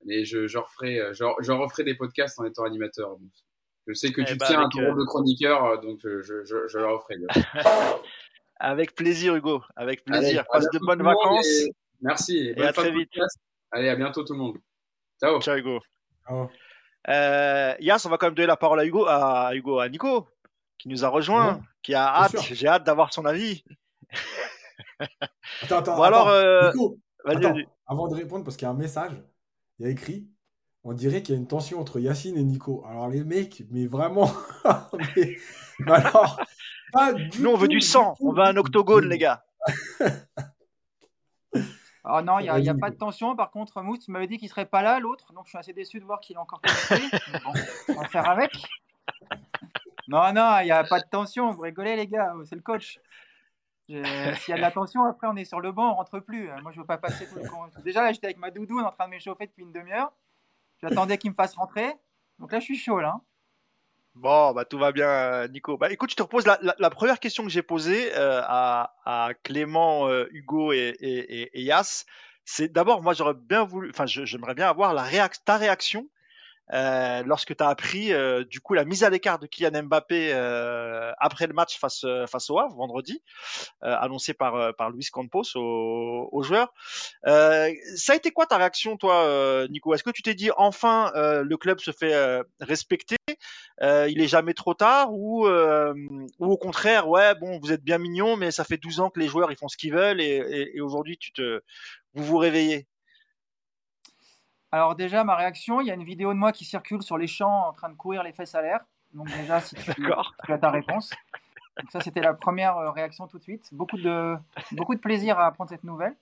Euh, 0.00 0.04
Mais 0.06 0.24
je, 0.24 0.46
je, 0.46 0.58
referai, 0.58 0.98
euh, 1.00 1.12
je, 1.12 1.24
je 1.40 1.52
referai 1.52 1.84
des 1.84 1.94
podcasts 1.94 2.38
en 2.40 2.44
étant 2.44 2.64
animateur. 2.64 3.10
donc. 3.18 3.30
Je 3.86 3.94
sais 3.94 4.12
que 4.12 4.20
Eh 4.20 4.24
tu 4.26 4.36
ben, 4.36 4.46
tiens 4.46 4.60
euh, 4.82 4.88
rôle 4.90 4.98
de 4.98 5.04
chroniqueur, 5.04 5.64
euh, 5.64 5.76
donc 5.78 6.00
je, 6.02 6.20
je, 6.20 6.44
je, 6.44 6.66
je 6.68 6.78
le 6.78 6.86
referai. 6.88 7.16
Avec 8.60 8.94
plaisir, 8.94 9.34
Hugo. 9.36 9.62
Avec 9.76 10.04
plaisir. 10.04 10.44
Passe 10.52 10.66
de 10.72 10.78
bonnes 10.80 11.02
vacances. 11.02 11.46
et 11.46 11.72
Merci. 12.02 12.38
Et, 12.48 12.54
bonne 12.54 12.66
à 12.66 12.72
fin 12.72 12.82
très 12.82 12.90
vite. 12.90 13.08
podcast. 13.14 13.38
Allez, 13.70 13.88
à 13.88 13.96
bientôt 13.96 14.24
tout 14.24 14.32
le 14.34 14.38
monde. 14.40 14.56
Ciao. 15.20 15.40
Ciao, 15.40 15.56
Hugo. 15.56 15.80
Ciao. 16.26 16.50
Euh, 17.08 17.74
Yas, 17.80 18.02
on 18.04 18.10
va 18.10 18.18
quand 18.18 18.26
même 18.26 18.34
donner 18.34 18.46
la 18.46 18.56
parole 18.56 18.80
à 18.80 18.84
Hugo, 18.84 19.06
à 19.06 19.54
Hugo, 19.54 19.78
à 19.78 19.88
Nico, 19.88 20.26
qui 20.76 20.88
nous 20.90 21.04
a 21.04 21.08
rejoint, 21.08 21.60
qui 21.82 21.94
a 21.94 22.06
hâte. 22.08 22.36
J'ai 22.52 22.68
hâte 22.68 22.84
d'avoir 22.84 23.12
son 23.14 23.24
avis. 23.24 23.64
Attends, 25.62 25.78
attends, 25.78 25.96
Bon, 25.96 26.02
alors, 26.02 26.28
attends. 26.28 26.36
euh, 26.36 26.72
Nico, 26.72 26.98
attends, 27.24 27.54
avant 27.86 28.08
de 28.08 28.14
répondre, 28.16 28.44
parce 28.44 28.56
qu'il 28.56 28.66
y 28.66 28.68
a 28.68 28.72
un 28.72 28.76
message, 28.76 29.12
il 29.78 29.86
y 29.86 29.88
a 29.88 29.90
écrit, 29.90 30.28
on 30.84 30.92
dirait 30.92 31.22
qu'il 31.22 31.34
y 31.34 31.38
a 31.38 31.40
une 31.40 31.48
tension 31.48 31.80
entre 31.80 32.00
Yacine 32.00 32.36
et 32.36 32.44
Nico. 32.44 32.84
Alors 32.86 33.08
les 33.08 33.24
mecs, 33.24 33.62
mais 33.70 33.86
vraiment, 33.86 34.30
mais, 35.16 35.36
mais 35.80 35.92
alors, 35.92 36.40
pas 36.92 37.12
du 37.12 37.42
Nous, 37.42 37.50
on 37.50 37.56
veut 37.56 37.68
du 37.68 37.80
sang. 37.80 38.14
On 38.20 38.32
veut 38.32 38.42
un 38.42 38.56
octogone, 38.56 39.08
les 39.08 39.18
gars. 39.18 39.44
Ah 42.10 42.22
non, 42.22 42.38
il 42.38 42.44
n'y 42.44 42.48
a, 42.48 42.58
y 42.58 42.68
a 42.70 42.74
pas 42.74 42.88
de 42.90 42.96
tension. 42.96 43.36
Par 43.36 43.50
contre, 43.50 43.82
Mousse, 43.82 44.00
tu 44.00 44.10
m'avais 44.10 44.26
dit 44.26 44.38
qu'il 44.38 44.48
serait 44.48 44.64
pas 44.64 44.82
là, 44.82 44.98
l'autre. 44.98 45.32
Donc, 45.34 45.44
je 45.44 45.50
suis 45.50 45.58
assez 45.58 45.74
déçu 45.74 46.00
de 46.00 46.06
voir 46.06 46.20
qu'il 46.20 46.36
est 46.36 46.38
encore 46.38 46.60
connecté. 46.62 47.18
Bon, 47.44 47.52
on 47.88 48.00
va 48.00 48.08
faire 48.08 48.28
avec. 48.28 48.52
Non, 50.06 50.32
non, 50.32 50.58
il 50.60 50.64
n'y 50.64 50.70
a 50.70 50.84
pas 50.84 51.00
de 51.00 51.08
tension. 51.10 51.50
Vous 51.50 51.60
rigolez, 51.60 51.96
les 51.96 52.06
gars. 52.06 52.32
C'est 52.44 52.54
le 52.54 52.62
coach. 52.62 52.98
S'il 54.40 54.50
y 54.50 54.52
a 54.52 54.56
de 54.56 54.60
la 54.60 54.70
tension, 54.70 55.04
après, 55.04 55.26
on 55.26 55.36
est 55.36 55.46
sur 55.46 55.60
le 55.60 55.72
banc, 55.72 55.92
on 55.92 55.94
rentre 55.94 56.20
plus. 56.20 56.50
Moi, 56.62 56.72
je 56.72 56.80
veux 56.80 56.86
pas 56.86 56.98
passer 56.98 57.26
tout 57.26 57.36
le 57.36 57.48
temps. 57.48 57.68
Déjà, 57.84 58.02
là, 58.02 58.12
j'étais 58.12 58.26
avec 58.26 58.38
ma 58.38 58.50
doudoune 58.50 58.84
en 58.84 58.90
train 58.90 59.06
de 59.06 59.10
m'échauffer 59.10 59.46
depuis 59.46 59.62
une 59.62 59.72
demi-heure. 59.72 60.12
J'attendais 60.82 61.16
qu'il 61.16 61.30
me 61.30 61.34
fasse 61.34 61.54
rentrer. 61.54 61.94
Donc 62.38 62.52
là, 62.52 62.60
je 62.60 62.64
suis 62.64 62.76
chaud, 62.76 63.00
là. 63.00 63.20
Bon, 64.14 64.52
bah 64.52 64.64
tout 64.64 64.78
va 64.78 64.90
bien, 64.90 65.08
euh, 65.08 65.48
Nico. 65.48 65.78
Bah 65.78 65.92
écoute, 65.92 66.10
je 66.10 66.16
te 66.16 66.22
repose 66.22 66.44
la, 66.44 66.58
la, 66.60 66.74
la 66.78 66.90
première 66.90 67.20
question 67.20 67.44
que 67.44 67.50
j'ai 67.50 67.62
posée 67.62 68.12
euh, 68.16 68.42
à, 68.44 68.94
à 69.04 69.34
Clément, 69.44 70.08
euh, 70.08 70.26
Hugo 70.32 70.72
et, 70.72 70.96
et, 70.98 71.42
et, 71.42 71.60
et 71.60 71.62
Yas. 71.62 72.04
C'est 72.44 72.72
d'abord, 72.72 73.00
moi, 73.02 73.12
j'aurais 73.12 73.34
bien 73.34 73.64
voulu, 73.64 73.90
enfin, 73.90 74.06
j'aimerais 74.06 74.54
bien 74.54 74.68
avoir 74.68 74.92
la 74.92 75.02
réac 75.02 75.44
ta 75.44 75.56
réaction 75.56 76.08
euh, 76.72 77.22
lorsque 77.24 77.56
tu 77.56 77.62
as 77.62 77.68
appris 77.68 78.12
euh, 78.12 78.44
du 78.44 78.60
coup 78.60 78.74
la 78.74 78.84
mise 78.84 79.04
à 79.04 79.10
l'écart 79.10 79.38
de 79.38 79.46
Kylian 79.46 79.84
Mbappé 79.84 80.32
euh, 80.34 81.12
après 81.18 81.46
le 81.46 81.54
match 81.54 81.78
face 81.78 82.04
euh, 82.04 82.26
face 82.26 82.50
au 82.50 82.58
Havre 82.58 82.76
vendredi, 82.76 83.22
euh, 83.84 83.96
annoncé 83.98 84.34
par 84.34 84.74
par 84.76 84.90
Luis 84.90 85.06
Campos 85.10 85.56
aux, 85.56 86.28
aux 86.30 86.42
joueurs. 86.42 86.72
Ça 87.24 88.12
a 88.12 88.14
été 88.14 88.30
quoi 88.30 88.46
ta 88.46 88.56
réaction, 88.56 88.96
toi, 88.96 89.66
Nico? 89.70 89.94
Est-ce 89.94 90.02
que 90.02 90.10
tu 90.10 90.22
t'es 90.22 90.34
dit 90.34 90.50
enfin 90.56 91.12
le 91.14 91.56
club 91.56 91.80
se 91.80 91.90
fait 91.92 92.42
respecter 92.60 93.16
Il 93.80 94.20
est 94.20 94.28
jamais 94.28 94.54
trop 94.54 94.74
tard 94.74 95.12
ou 95.12 95.46
ou 95.48 96.46
au 96.46 96.56
contraire, 96.56 97.08
ouais, 97.08 97.34
bon, 97.34 97.58
vous 97.60 97.72
êtes 97.72 97.82
bien 97.82 97.98
mignon, 97.98 98.36
mais 98.36 98.50
ça 98.50 98.64
fait 98.64 98.76
12 98.76 99.00
ans 99.00 99.10
que 99.10 99.20
les 99.20 99.28
joueurs 99.28 99.50
ils 99.52 99.56
font 99.56 99.68
ce 99.68 99.76
qu'ils 99.76 99.92
veulent 99.94 100.20
et, 100.20 100.36
et, 100.48 100.76
et 100.76 100.80
aujourd'hui 100.80 101.16
tu 101.18 101.32
te 101.32 101.60
vous 102.14 102.24
vous 102.24 102.38
réveillez? 102.38 102.86
Alors 104.70 104.94
déjà, 104.94 105.24
ma 105.24 105.34
réaction, 105.34 105.80
il 105.80 105.86
y 105.86 105.90
a 105.90 105.94
une 105.94 106.04
vidéo 106.04 106.32
de 106.32 106.38
moi 106.38 106.52
qui 106.52 106.64
circule 106.64 107.02
sur 107.02 107.16
les 107.16 107.26
champs 107.26 107.68
en 107.68 107.72
train 107.72 107.88
de 107.88 107.94
courir 107.94 108.22
les 108.22 108.32
fesses 108.32 108.54
à 108.54 108.62
l'air. 108.62 108.80
Donc 109.14 109.26
déjà, 109.28 109.60
si 109.60 109.74
tu, 109.76 109.92
tu 110.44 110.52
as 110.52 110.58
ta 110.58 110.70
réponse. 110.70 111.10
Donc 111.78 111.90
ça, 111.90 112.00
c'était 112.00 112.20
la 112.20 112.34
première 112.34 112.76
euh, 112.76 112.90
réaction 112.90 113.26
tout 113.28 113.38
de 113.38 113.42
suite. 113.42 113.68
Beaucoup 113.72 113.96
de, 113.96 114.36
beaucoup 114.72 114.94
de 114.94 115.00
plaisir 115.00 115.38
à 115.38 115.46
apprendre 115.46 115.70
cette 115.70 115.84
nouvelle. 115.84 116.16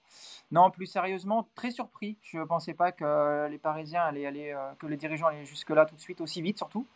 Non, 0.50 0.70
plus 0.70 0.86
sérieusement, 0.86 1.48
très 1.54 1.70
surpris. 1.70 2.18
Je 2.22 2.38
ne 2.38 2.44
pensais 2.44 2.74
pas 2.74 2.92
que 2.92 3.48
les 3.48 3.58
Parisiens 3.58 4.02
allaient 4.02 4.26
aller, 4.26 4.52
euh, 4.52 4.72
que 4.78 4.86
les 4.86 4.96
dirigeants 4.96 5.26
allaient 5.26 5.46
jusque-là 5.46 5.86
tout 5.86 5.96
de 5.96 6.00
suite, 6.00 6.20
aussi 6.20 6.42
vite 6.42 6.58
surtout. 6.58 6.86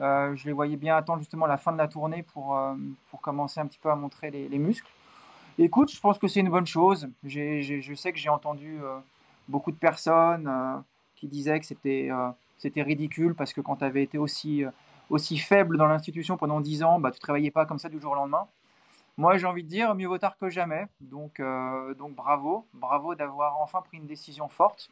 Euh, 0.00 0.34
je 0.36 0.46
les 0.46 0.52
voyais 0.52 0.76
bien 0.76 0.96
attendre 0.96 1.18
justement 1.18 1.46
la 1.46 1.56
fin 1.56 1.72
de 1.72 1.78
la 1.78 1.88
tournée 1.88 2.22
pour, 2.22 2.56
euh, 2.56 2.74
pour 3.10 3.20
commencer 3.20 3.60
un 3.60 3.66
petit 3.66 3.78
peu 3.78 3.90
à 3.90 3.96
montrer 3.96 4.30
les, 4.30 4.48
les 4.48 4.58
muscles. 4.58 4.90
Écoute, 5.58 5.92
je 5.92 6.00
pense 6.00 6.18
que 6.18 6.28
c'est 6.28 6.40
une 6.40 6.50
bonne 6.50 6.66
chose. 6.66 7.08
Je 7.24 7.92
sais 7.94 8.12
que 8.12 8.18
j'ai 8.18 8.28
entendu 8.28 8.78
euh, 8.80 8.98
beaucoup 9.48 9.72
de 9.72 9.76
personnes 9.76 10.46
euh, 10.46 10.78
qui 11.16 11.26
disaient 11.26 11.58
que 11.58 11.66
c'était 11.66 12.08
euh, 12.10 12.30
c'était 12.58 12.82
ridicule 12.82 13.34
parce 13.34 13.52
que 13.52 13.60
quand 13.60 13.76
tu 13.76 13.84
avais 13.84 14.02
été 14.02 14.18
aussi, 14.18 14.64
euh, 14.64 14.70
aussi 15.10 15.38
faible 15.38 15.78
dans 15.78 15.86
l'institution 15.86 16.36
pendant 16.36 16.60
10 16.60 16.82
ans, 16.82 17.00
bah, 17.00 17.10
tu 17.10 17.16
ne 17.16 17.20
te 17.20 17.26
réveillais 17.26 17.50
pas 17.50 17.66
comme 17.66 17.78
ça 17.78 17.88
du 17.88 18.00
jour 18.00 18.12
au 18.12 18.16
lendemain. 18.16 18.46
Moi, 19.16 19.36
j'ai 19.38 19.46
envie 19.46 19.64
de 19.64 19.68
dire 19.68 19.94
mieux 19.94 20.06
vaut 20.06 20.18
tard 20.18 20.36
que 20.36 20.48
jamais. 20.48 20.86
Donc, 21.00 21.42
donc 21.98 22.14
bravo, 22.14 22.66
bravo 22.72 23.16
d'avoir 23.16 23.60
enfin 23.60 23.82
pris 23.82 23.96
une 23.96 24.06
décision 24.06 24.48
forte. 24.48 24.90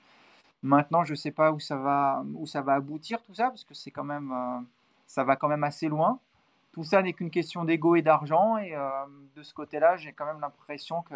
Maintenant, 0.64 1.04
je 1.04 1.12
ne 1.12 1.16
sais 1.16 1.30
pas 1.30 1.52
où 1.52 1.60
ça 1.60 1.76
va, 1.76 2.24
où 2.34 2.44
ça 2.44 2.60
va 2.60 2.74
aboutir 2.74 3.22
tout 3.22 3.34
ça 3.34 3.50
parce 3.50 3.62
que 3.62 3.74
quand 3.90 4.02
même, 4.02 4.34
ça 5.06 5.22
va 5.22 5.36
quand 5.36 5.46
même 5.46 5.62
assez 5.62 5.86
loin. 5.86 6.18
Tout 6.72 6.82
ça 6.82 7.02
n'est 7.02 7.12
qu'une 7.12 7.30
question 7.30 7.64
d'ego 7.64 7.94
et 7.94 8.02
d'argent 8.02 8.56
et 8.56 8.74
de 9.36 9.42
ce 9.44 9.54
côté-là, 9.54 9.96
j'ai 9.96 10.12
quand 10.12 10.26
même 10.26 10.40
l'impression 10.40 11.02
que 11.02 11.14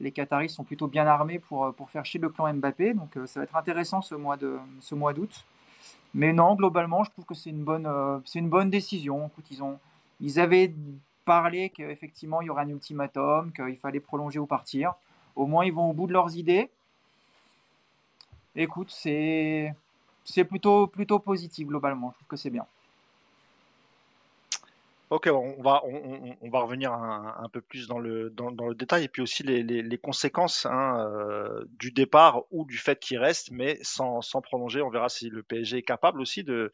les 0.00 0.12
Qataris 0.12 0.50
sont 0.50 0.64
plutôt 0.64 0.88
bien 0.88 1.06
armés 1.06 1.38
pour, 1.38 1.74
pour 1.74 1.90
faire 1.90 2.04
chier 2.04 2.20
le 2.20 2.28
clan 2.28 2.52
Mbappé. 2.52 2.94
Donc 2.94 3.16
euh, 3.16 3.26
ça 3.26 3.40
va 3.40 3.44
être 3.44 3.56
intéressant 3.56 4.02
ce 4.02 4.14
mois 4.14 4.36
de 4.36 4.58
ce 4.80 4.94
mois 4.94 5.12
d'août. 5.12 5.44
Mais 6.14 6.32
non, 6.32 6.54
globalement, 6.54 7.04
je 7.04 7.10
trouve 7.10 7.24
que 7.24 7.34
c'est 7.34 7.50
une 7.50 7.64
bonne 7.64 7.86
euh, 7.86 8.18
c'est 8.24 8.38
une 8.38 8.48
bonne 8.48 8.70
décision. 8.70 9.28
Écoute, 9.28 9.46
ils 9.50 9.62
ont 9.62 9.78
ils 10.20 10.40
avaient 10.40 10.72
parlé 11.24 11.70
qu'effectivement 11.70 12.40
il 12.40 12.46
y 12.46 12.50
aurait 12.50 12.64
un 12.64 12.68
ultimatum, 12.68 13.52
qu'il 13.52 13.76
fallait 13.78 14.00
prolonger 14.00 14.38
ou 14.38 14.46
partir. 14.46 14.94
Au 15.34 15.46
moins 15.46 15.64
ils 15.64 15.72
vont 15.72 15.90
au 15.90 15.92
bout 15.92 16.06
de 16.06 16.12
leurs 16.12 16.36
idées. 16.36 16.70
Écoute, 18.54 18.90
c'est 18.90 19.74
c'est 20.24 20.44
plutôt 20.44 20.86
plutôt 20.86 21.18
positif 21.18 21.66
globalement. 21.68 22.10
Je 22.10 22.16
trouve 22.16 22.28
que 22.28 22.36
c'est 22.36 22.50
bien. 22.50 22.66
Ok, 25.08 25.28
on 25.32 25.62
va 25.62 25.84
on, 25.84 26.50
va 26.50 26.58
revenir 26.58 26.92
un, 26.92 27.48
peu 27.52 27.60
plus 27.60 27.86
dans 27.86 28.00
le 28.00 28.28
dans, 28.30 28.50
le 28.50 28.74
détail 28.74 29.04
et 29.04 29.08
puis 29.08 29.22
aussi 29.22 29.44
les, 29.44 29.62
les, 29.62 29.98
conséquences 29.98 30.66
hein, 30.66 30.98
euh, 30.98 31.64
du 31.78 31.92
départ 31.92 32.42
ou 32.50 32.64
du 32.64 32.76
fait 32.76 32.98
qu'il 32.98 33.18
reste, 33.18 33.52
mais 33.52 33.78
sans, 33.82 34.20
sans 34.20 34.40
prolonger. 34.40 34.82
On 34.82 34.90
verra 34.90 35.08
si 35.08 35.30
le 35.30 35.44
PSG 35.44 35.78
est 35.78 35.82
capable 35.82 36.20
aussi 36.20 36.42
de 36.42 36.72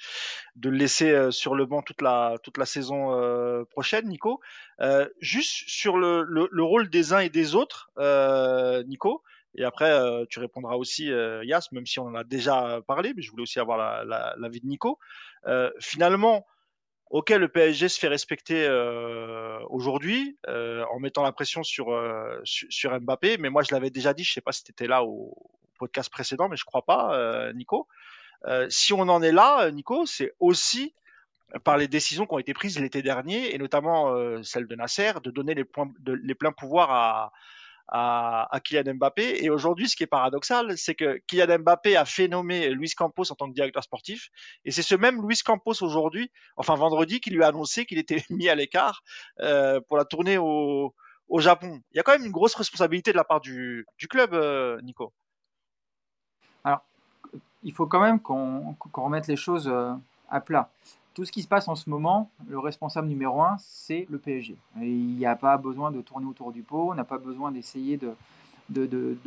de 0.57 0.71
le 0.71 0.79
laisser 0.79 1.11
euh, 1.11 1.31
sur 1.31 1.55
le 1.55 1.67
banc 1.67 1.83
toute 1.83 2.01
la 2.01 2.39
toute 2.43 2.57
la 2.57 2.65
saison 2.65 3.13
euh, 3.13 3.65
prochaine, 3.65 4.09
Nico. 4.09 4.41
Juste 5.21 5.69
sur 5.69 5.99
le, 5.99 6.23
le, 6.23 6.49
le 6.51 6.63
rôle 6.63 6.89
des 6.89 7.13
uns 7.13 7.19
et 7.19 7.29
des 7.29 7.55
autres, 7.55 7.91
Nico. 8.87 9.23
Et 9.55 9.65
après, 9.65 9.93
tu 10.31 10.39
répondras 10.41 10.77
aussi, 10.77 11.13
euh, 11.13 11.45
Yas, 11.45 11.69
même 11.73 11.85
si 11.85 11.99
on 12.01 12.07
en 12.07 12.15
a 12.15 12.25
déjà 12.25 12.81
parlé, 12.87 13.13
mais 13.15 13.21
je 13.21 13.31
voulais 13.31 13.43
aussi 13.43 13.61
avoir 13.61 13.77
la, 13.77 14.05
la, 14.05 14.35
l'avis 14.39 14.61
de 14.61 14.67
Nico. 14.67 14.99
Finalement, 15.81 16.47
Ok, 17.13 17.29
le 17.29 17.47
PSG 17.47 17.91
se 17.91 17.99
fait 17.99 18.09
respecter 18.09 18.65
euh, 18.67 19.59
aujourd'hui 19.69 20.39
euh, 20.49 20.83
en 20.91 20.99
mettant 20.99 21.23
la 21.23 21.31
pression 21.31 21.63
sur, 21.63 21.93
euh, 21.93 22.41
sur, 22.45 22.99
Mbappé, 22.99 23.37
mais 23.37 23.51
moi 23.51 23.63
je 23.63 23.75
l'avais 23.75 23.91
déjà 23.91 24.15
dit, 24.15 24.25
je 24.25 24.33
sais 24.33 24.41
pas 24.41 24.53
si 24.53 24.65
tu 24.65 24.71
étais 24.71 24.87
là 24.87 25.05
au 25.05 25.37
podcast 25.79 26.11
précédent, 26.11 26.49
mais 26.49 26.57
je 26.57 26.65
crois 26.65 26.87
pas, 26.87 27.53
Nico. 27.53 27.87
Si 28.71 28.95
on 28.95 29.03
en 29.11 29.21
est 29.21 29.31
là, 29.31 29.71
Nico, 29.71 30.07
c'est 30.07 30.33
aussi 30.41 30.95
par 31.65 31.77
les 31.77 31.87
décisions 31.87 32.25
qui 32.25 32.33
ont 32.33 32.39
été 32.39 32.55
prises 32.55 32.81
l'été 32.81 33.03
dernier, 33.03 33.55
et 33.55 33.59
notamment 33.59 34.43
celle 34.43 34.67
de 34.67 34.75
Nasser, 34.75 35.13
de 35.23 35.31
donner 35.31 35.55
les 35.55 36.35
pleins 36.35 36.53
pouvoirs 36.53 36.91
à, 36.93 37.33
à, 37.89 38.49
Kylian 38.65 38.95
Mbappé. 38.95 39.45
Et 39.45 39.51
aujourd'hui, 39.51 39.89
ce 39.89 39.97
qui 39.97 40.03
est 40.03 40.07
paradoxal, 40.09 40.77
c'est 40.79 40.95
que 40.95 41.21
Kylian 41.27 41.59
Mbappé 41.61 41.97
a 41.97 42.05
fait 42.05 42.29
nommer 42.29 42.71
Luis 42.71 42.91
Campos 42.91 43.31
en 43.31 43.35
tant 43.35 43.49
que 43.49 43.55
directeur 43.55 43.83
sportif. 43.83 44.31
Et 44.65 44.71
c'est 44.71 44.83
ce 44.83 44.95
même 44.95 45.27
Luis 45.27 45.41
Campos 45.45 45.83
aujourd'hui, 45.83 46.31
enfin 46.57 46.75
vendredi, 46.75 47.21
qui 47.21 47.31
lui 47.31 47.43
a 47.43 47.49
annoncé 47.49 47.87
qu'il 47.87 47.99
était 47.99 48.25
mis 48.31 48.49
à 48.49 48.55
l'écart 48.55 49.03
euh, 49.41 49.81
pour 49.89 49.97
la 49.97 50.05
tournée 50.05 50.39
au, 50.39 50.95
Japon. 51.39 51.81
Il 51.93 51.97
y 51.97 52.01
a 52.01 52.03
quand 52.03 52.13
même 52.13 52.27
une 52.27 52.31
grosse 52.31 52.55
responsabilité 52.55 53.11
de 53.11 53.17
la 53.17 53.25
part 53.25 53.41
du, 53.41 53.87
du 53.97 54.07
club, 54.07 54.35
euh, 54.35 54.79
Nico. 54.83 55.15
Alors, 56.63 56.83
il 57.63 57.73
faut 57.73 57.87
quand 57.87 58.01
même 58.01 58.21
qu'on 58.21 58.77
remette 58.95 59.29
les 59.29 59.37
choses 59.37 59.67
euh, 59.67 59.95
à 60.29 60.43
plat. 60.43 60.71
Tout 61.15 61.25
ce 61.25 61.33
qui 61.33 61.43
se 61.43 61.49
passe 61.49 61.69
en 61.69 61.75
ce 61.75 61.91
moment, 61.91 62.31
le 62.49 62.59
responsable 62.59 63.09
numéro 63.09 63.43
un, 63.43 63.57
c'est 63.59 64.07
le 64.09 64.19
PSG. 64.19 64.57
il 64.81 65.17
n'y 65.17 65.27
a 65.27 65.37
pas 65.37 65.59
besoin 65.59 65.91
de 65.91 66.01
tourner 66.01 66.27
autour 66.27 66.53
du 66.53 66.63
pot, 66.63 66.91
on 66.91 66.95
n'a 66.95 67.05
pas 67.05 67.19
besoin 67.19 67.53
d'essayer 67.53 67.99
de, 67.99 68.15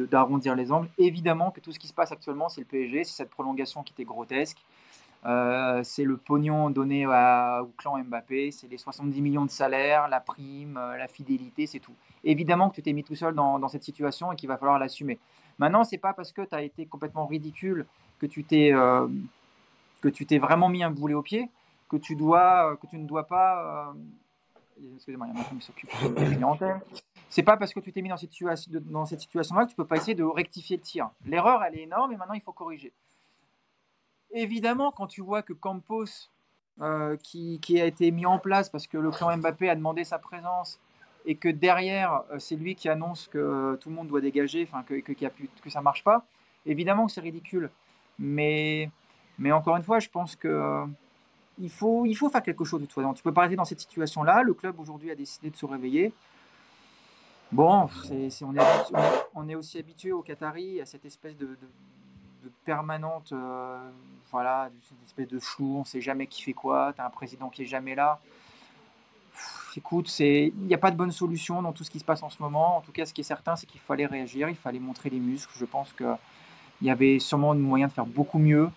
d'arrondir 0.09 0.55
les 0.55 0.71
angles. 0.71 0.89
Évidemment 0.97 1.51
que 1.51 1.59
tout 1.59 1.71
ce 1.71 1.77
qui 1.77 1.87
se 1.87 1.93
passe 1.93 2.11
actuellement, 2.11 2.49
c'est 2.49 2.61
le 2.61 2.67
PSG, 2.67 3.03
c'est 3.03 3.15
cette 3.15 3.29
prolongation 3.29 3.83
qui 3.83 3.93
était 3.93 4.03
grotesque. 4.03 4.57
Euh, 5.25 5.81
c'est 5.83 6.03
le 6.03 6.17
pognon 6.17 6.69
donné 6.69 7.07
au 7.07 7.71
clan 7.77 7.97
Mbappé, 8.03 8.51
c'est 8.51 8.67
les 8.67 8.77
70 8.77 9.21
millions 9.21 9.45
de 9.45 9.49
salaire, 9.49 10.07
la 10.07 10.19
prime, 10.19 10.77
euh, 10.77 10.97
la 10.97 11.07
fidélité, 11.07 11.65
c'est 11.65 11.79
tout. 11.79 11.95
Évidemment 12.23 12.69
que 12.69 12.75
tu 12.75 12.83
t'es 12.83 12.93
mis 12.93 13.03
tout 13.03 13.15
seul 13.15 13.33
dans, 13.33 13.67
cette 13.67 13.83
situation 13.83 14.31
et 14.31 14.35
qu'il 14.35 14.47
va 14.47 14.57
falloir 14.57 14.77
l'assumer. 14.77 15.17
Maintenant, 15.57 15.83
c'est 15.83 15.97
pas 15.97 16.13
parce 16.13 16.31
que 16.31 16.43
tu 16.43 16.53
as 16.53 16.61
été 16.61 16.85
complètement 16.85 17.25
ridicule 17.25 17.87
que 18.19 18.27
tu 18.27 18.43
t'es 18.43 18.71
euh, 18.71 19.07
que 20.01 20.09
tu 20.09 20.25
t'es 20.27 20.37
vraiment 20.37 20.69
mis 20.69 20.83
un 20.83 20.91
boulet 20.91 21.15
au 21.15 21.23
pied 21.23 21.49
que 21.89 21.97
tu 21.97 22.15
dois 22.15 22.77
que 22.77 22.87
tu 22.87 22.97
ne 22.97 23.07
dois 23.07 23.27
pas 23.27 23.93
excusez-moi, 24.95 25.27
il 25.29 25.35
y 25.35 25.37
a 25.37 25.41
un 25.41 25.43
qui 25.43 25.65
s'occupe 25.65 25.89
de 26.01 26.65
C'est 27.29 27.43
pas 27.43 27.57
parce 27.57 27.73
que 27.73 27.79
tu 27.79 27.91
t'es 27.91 28.01
mis 28.01 28.09
dans 28.09 28.17
cette, 28.17 29.19
situation-là 29.21 29.65
que 29.65 29.69
tu 29.69 29.75
peux 29.75 29.85
pas 29.85 29.97
essayer 29.97 30.15
de 30.15 30.23
rectifier 30.23 30.77
le 30.77 30.83
tir. 30.83 31.09
L'erreur, 31.25 31.63
elle 31.63 31.77
est 31.77 31.83
énorme 31.83 32.11
et 32.11 32.17
maintenant 32.17 32.33
il 32.33 32.41
faut 32.41 32.51
corriger. 32.51 32.93
Évidemment, 34.31 34.91
quand 34.91 35.07
tu 35.07 35.21
vois 35.21 35.41
que 35.41 35.53
Campos, 35.53 36.29
euh, 36.81 37.15
qui, 37.17 37.59
a 37.79 37.85
été 37.85 38.11
mis 38.11 38.25
en 38.25 38.37
place 38.37 38.69
parce 38.69 38.87
que 38.87 38.97
le 38.97 39.09
clan 39.09 39.37
Mbappé 39.37 39.69
a 39.69 39.75
demandé 39.75 40.03
sa 40.03 40.19
présence 40.19 40.79
et 41.25 41.35
que 41.35 41.47
derrière, 41.47 42.23
euh, 42.31 42.39
c'est 42.39 42.57
lui 42.57 42.75
qui 42.75 42.89
annonce 42.89 43.29
que 43.29 43.77
tout 43.79 43.89
le 43.89 43.95
monde 43.95 44.09
doit 44.09 44.19
dégager, 44.19 44.67
enfin 44.69 44.83
que, 44.83 44.95
que, 44.95 45.69
ça 45.69 45.81
marche 45.81 46.03
pas, 46.03 46.25
évidemment 46.65 47.05
que 47.05 47.13
c'est 47.13 47.21
ridicule. 47.21 47.71
Mais, 48.19 48.89
mais 49.39 49.51
encore 49.51 49.77
une 49.77 49.83
fois, 49.83 49.99
je 49.99 50.09
pense 50.09 50.35
que 50.35 50.47
euh, 50.47 50.85
il, 51.59 51.69
faut, 51.69 52.05
il 52.05 52.15
faut 52.15 52.29
faire 52.29 52.43
quelque 52.43 52.65
chose 52.65 52.81
de 52.81 52.85
toute 52.85 52.95
façon. 52.95 53.13
Tu 53.13 53.23
peux 53.23 53.33
pas 53.33 53.41
rester 53.41 53.55
dans 53.55 53.65
cette 53.65 53.79
situation-là. 53.79 54.43
Le 54.43 54.53
club 54.53 54.79
aujourd'hui 54.79 55.11
a 55.11 55.15
décidé 55.15 55.49
de 55.49 55.55
se 55.55 55.65
réveiller. 55.65 56.13
Bon, 57.51 57.87
on, 58.09 58.13
est 58.13 58.43
on, 59.33 59.47
est 59.47 59.55
aussi 59.55 59.77
habitué 59.77 60.11
au 60.11 60.21
Qatari 60.21 60.81
à 60.81 60.85
cette 60.85 61.05
espèce 61.05 61.37
de 61.37 61.57
permanente, 62.65 63.31
euh, 63.31 63.89
voilà, 64.31 64.69
une 64.91 65.05
espèce 65.05 65.27
de 65.27 65.39
flou, 65.39 65.77
on 65.77 65.85
sait 65.85 66.01
jamais 66.01 66.27
qui 66.27 66.41
fait 66.41 66.53
quoi, 66.53 66.93
tu 66.93 67.01
as 67.01 67.05
un 67.05 67.09
président 67.09 67.49
qui 67.49 67.63
est 67.63 67.67
jamais 67.67 67.95
là. 67.95 68.19
écoute, 69.75 70.19
il 70.19 70.53
n'y 70.55 70.73
a 70.73 70.77
pas 70.77 70.91
de 70.91 70.97
bonne 70.97 71.11
solution 71.11 71.61
dans 71.61 71.71
tout 71.71 71.83
ce 71.83 71.91
qui 71.91 71.99
se 71.99 72.05
passe 72.05 72.23
en 72.23 72.29
ce 72.29 72.41
moment. 72.41 72.77
En 72.77 72.81
tout 72.81 72.91
cas, 72.91 73.05
ce 73.05 73.13
qui 73.13 73.21
est 73.21 73.25
certain, 73.25 73.55
c'est 73.55 73.65
qu'il 73.65 73.81
fallait 73.81 74.05
réagir, 74.05 74.49
il 74.49 74.55
fallait 74.55 74.79
montrer 74.79 75.09
les 75.09 75.19
muscles. 75.19 75.53
Je 75.57 75.65
pense 75.65 75.93
qu'il 75.93 76.17
y 76.81 76.89
avait 76.89 77.19
sûrement 77.19 77.53
moyen 77.55 77.87
de 77.87 77.91
faire 77.91 78.05
beaucoup 78.05 78.39
mieux. 78.39 78.69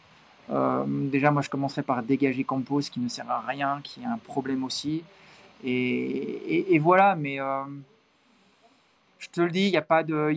Euh, 0.51 0.85
déjà, 0.87 1.31
moi, 1.31 1.43
je 1.43 1.51
commencerai 1.51 1.83
par 1.83 2.03
dégager 2.03 2.45
Campos, 2.45 2.81
qui 2.81 3.01
ne 3.01 3.09
sert 3.09 3.31
à 3.31 3.41
rien, 3.41 3.81
qui 3.83 4.05
a 4.05 4.13
un 4.13 4.19
problème 4.19 4.65
aussi. 4.65 5.05
Et, 5.65 6.79
voilà, 6.79 7.17
mais 7.17 7.41
euh, 7.41 7.65
je 9.19 9.29
te 9.29 9.41
le 9.41 9.51
dis, 9.51 9.67
il 9.67 9.71
n'y 9.71 9.77
a 9.77 9.83
pas 9.83 10.03
de 10.03 10.33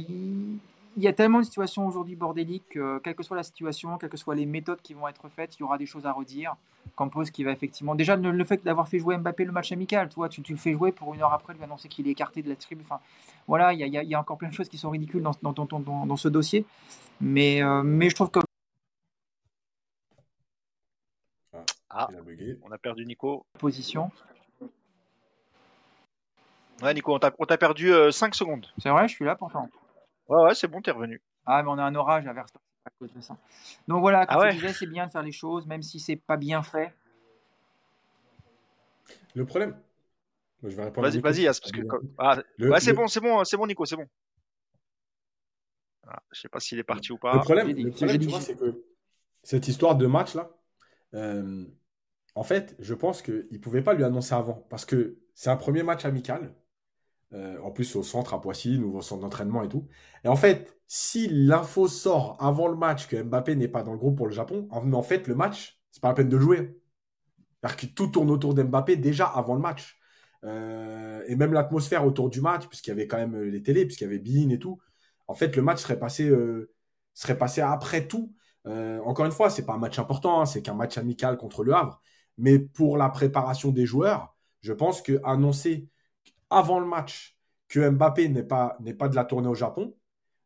il 0.98 1.04
y 1.04 1.08
a 1.08 1.14
tellement 1.14 1.40
de 1.40 1.46
situations 1.46 1.88
aujourd'hui 1.88 2.16
bordéliques 2.16 2.68
que, 2.70 3.00
quelle 3.00 3.16
que 3.16 3.24
soit 3.24 3.38
la 3.38 3.44
situation, 3.44 3.98
quelles 3.98 4.10
que 4.10 4.18
soient 4.18 4.36
les 4.36 4.46
méthodes 4.46 4.82
qui 4.82 4.94
vont 4.94 5.08
être 5.08 5.30
faites, 5.30 5.56
il 5.58 5.62
y 5.62 5.64
aura 5.64 5.78
des 5.78 5.86
choses 5.86 6.06
à 6.06 6.12
redire. 6.12 6.56
Campos 6.96 7.24
qui 7.26 7.44
va 7.44 7.52
effectivement. 7.52 7.96
Déjà, 7.96 8.16
le, 8.16 8.44
fait 8.44 8.64
d'avoir 8.64 8.88
fait 8.88 9.00
jouer 9.00 9.18
Mbappé 9.18 9.46
le 9.46 9.52
match 9.52 9.72
amical, 9.72 10.10
tu, 10.10 10.42
tu, 10.42 10.52
le 10.52 10.58
fais 10.58 10.74
jouer 10.74 10.92
pour 10.92 11.14
une 11.14 11.22
heure 11.22 11.32
après 11.32 11.54
lui 11.54 11.64
annoncer 11.64 11.88
qu'il 11.88 12.08
est 12.08 12.12
écarté 12.12 12.42
de 12.42 12.50
la 12.50 12.56
tribu. 12.56 12.82
Enfin, 12.84 13.00
voilà, 13.48 13.72
il 13.72 13.80
y, 13.80 14.16
a, 14.16 14.20
encore 14.20 14.38
plein 14.38 14.50
de 14.50 14.54
choses 14.54 14.68
qui 14.68 14.78
sont 14.78 14.90
ridicules 14.90 15.22
dans 15.22 16.18
ce 16.18 16.28
dossier. 16.28 16.66
Mais, 17.22 17.62
euh, 17.62 17.84
mais 17.84 18.10
je 18.10 18.16
trouve 18.16 18.32
que. 18.32 18.40
Ah, 21.94 22.08
on 22.64 22.72
a 22.72 22.78
perdu 22.78 23.06
Nico. 23.06 23.46
Position. 23.60 24.12
Ouais, 26.82 26.94
Nico, 26.94 27.14
on 27.14 27.46
t'a 27.46 27.58
perdu 27.58 27.90
5 28.12 28.30
euh, 28.30 28.32
secondes. 28.32 28.66
C'est 28.78 28.90
vrai, 28.90 29.08
je 29.08 29.14
suis 29.14 29.26
là 29.26 29.36
pourtant. 29.36 29.70
Ouais, 30.30 30.42
ouais, 30.44 30.56
c'est 30.56 30.68
bon, 30.68 30.82
t'es 30.82 30.92
revenu. 30.92 31.22
Ah, 31.46 31.62
mais 31.62 31.70
on 31.70 31.78
a 31.78 31.84
un 31.84 31.96
orage 31.96 32.26
à 32.28 32.34
Verstappen 32.34 32.64
à 32.86 32.90
cause 32.98 33.14
de 33.14 33.22
ça. 33.22 33.38
Donc 33.88 34.00
voilà, 34.00 34.26
comme 34.26 34.42
ah 34.42 34.50
je 34.50 34.56
disais, 34.56 34.74
c'est 34.74 34.88
bien 34.88 35.06
de 35.06 35.12
faire 35.12 35.22
les 35.22 35.34
choses, 35.34 35.68
même 35.68 35.84
si 35.84 36.00
c'est 36.00 36.16
pas 36.16 36.38
bien 36.38 36.64
fait. 36.64 36.94
Le 39.36 39.46
problème. 39.46 39.78
je 40.64 40.70
vais 40.70 40.86
répondre. 40.86 41.08
Vas-y, 41.08 41.20
vas-y, 41.20 41.46
parce 41.46 41.72
que. 41.72 41.82
Ah, 42.18 42.38
ouais, 42.60 42.80
c'est 42.80 42.94
bon, 42.94 43.08
c'est 43.08 43.20
bon, 43.20 43.44
c'est 43.44 43.58
bon, 43.58 43.68
Nico, 43.68 43.86
c'est 43.86 43.98
bon. 43.98 44.08
Ah, 46.08 46.22
je 46.32 46.40
sais 46.40 46.50
pas 46.50 46.60
s'il 46.60 46.80
est 46.80 46.84
parti 46.84 47.12
ou 47.12 47.18
pas. 47.18 47.36
Le 47.36 47.42
problème, 47.42 47.68
le 47.68 47.92
problème 47.92 48.20
tu 48.20 48.30
vois, 48.30 48.42
c'est 48.42 48.56
que 48.56 48.84
cette 49.44 49.68
histoire 49.68 49.96
de 49.96 50.08
match 50.08 50.36
là, 50.36 50.50
euh, 51.14 51.66
en 52.36 52.44
fait, 52.44 52.76
je 52.80 52.94
pense 52.94 53.22
qu'il 53.22 53.48
ne 53.52 53.58
pouvait 53.58 53.82
pas 53.84 53.94
lui 53.94 54.04
annoncer 54.04 54.34
avant 54.34 54.66
parce 54.70 54.86
que 54.86 55.20
c'est 55.36 55.50
un 55.50 55.58
premier 55.58 55.84
match 55.84 56.06
amical. 56.06 56.56
Euh, 57.34 57.58
en 57.62 57.72
plus 57.72 57.96
au 57.96 58.04
centre 58.04 58.34
à 58.34 58.42
Poissy, 58.42 58.78
nouveau 58.78 59.02
centre 59.02 59.22
d'entraînement 59.22 59.64
et 59.64 59.70
tout. 59.70 59.88
Et 60.26 60.28
en 60.28 60.36
fait, 60.36 60.78
si 60.88 61.30
l'info 61.30 61.88
sort 61.88 62.36
avant 62.42 62.68
le 62.68 62.76
match 62.76 63.08
que 63.08 63.22
Mbappé 63.22 63.56
n'est 63.56 63.70
pas 63.70 63.84
dans 63.84 63.94
le 63.94 63.98
groupe 63.98 64.18
pour 64.18 64.28
le 64.28 64.34
Japon, 64.34 64.68
en 64.70 65.02
fait, 65.02 65.28
le 65.28 65.36
match, 65.36 65.80
c'est 65.92 66.02
pas 66.02 66.10
la 66.10 66.14
peine 66.14 66.28
de 66.28 66.38
jouer. 66.38 66.78
cest 67.64 67.80
que 67.80 67.86
tout 67.86 68.08
tourne 68.08 68.30
autour 68.32 68.54
d'Mbappé 68.54 68.98
déjà 68.98 69.28
avant 69.28 69.56
le 69.56 69.62
match. 69.62 69.98
Euh, 70.44 71.24
et 71.28 71.36
même 71.38 71.54
l'atmosphère 71.54 72.06
autour 72.06 72.30
du 72.30 72.42
match, 72.42 72.68
puisqu'il 72.68 72.90
y 72.90 72.94
avait 72.94 73.08
quand 73.08 73.18
même 73.18 73.42
les 73.44 73.64
télés, 73.64 73.86
puisqu'il 73.86 74.06
y 74.06 74.08
avait 74.08 74.20
Bean 74.20 74.50
et 74.50 74.60
tout. 74.60 74.80
En 75.28 75.34
fait, 75.34 75.56
le 75.56 75.62
match 75.62 75.80
serait 75.80 76.00
passé, 76.00 76.28
euh, 76.28 76.70
serait 77.14 77.38
passé 77.38 77.62
après 77.62 78.08
tout. 78.08 78.36
encore 78.66 79.26
une 79.26 79.32
fois, 79.32 79.50
c'est 79.50 79.66
pas 79.66 79.74
un 79.74 79.78
match 79.78 80.00
important, 80.00 80.42
hein, 80.42 80.46
c'est 80.46 80.62
qu'un 80.62 80.74
match 80.76 80.98
amical 80.98 81.38
contre 81.38 81.64
le 81.64 81.74
Havre. 81.74 82.02
Mais 82.42 82.58
pour 82.58 82.98
la 82.98 83.08
préparation 83.10 83.70
des 83.70 83.86
joueurs, 83.86 84.36
je 84.62 84.74
pense 84.74 85.04
que 85.04 85.22
annoncer 85.24 85.88
avant 86.50 86.80
le 86.80 86.88
match 86.88 87.38
que 87.68 87.88
Mbappé 87.88 88.30
n'est 88.30 88.44
pas, 88.44 88.78
de 88.82 89.16
la 89.16 89.26
tournée 89.26 89.48
au 89.48 89.54
Japon, 89.54 89.96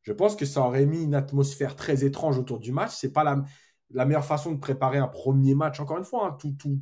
je 0.01 0.11
pense 0.11 0.35
que 0.35 0.45
ça 0.45 0.61
aurait 0.61 0.85
mis 0.85 1.03
une 1.03 1.15
atmosphère 1.15 1.77
très 1.77 2.03
étrange 2.03 2.37
autour 2.37 2.59
du 2.59 2.73
match. 2.73 2.91
C'est 2.93 3.13
pas 3.13 3.23
la, 3.23 4.05
meilleure 4.05 4.25
façon 4.25 4.51
de 4.51 4.59
préparer 4.59 4.97
un 4.97 5.07
premier 5.07 5.55
match, 5.55 5.79
encore 5.79 5.97
une 5.97 6.03
fois, 6.03 6.27
hein, 6.27 6.37
tout, 6.37 6.53
tout, 6.59 6.81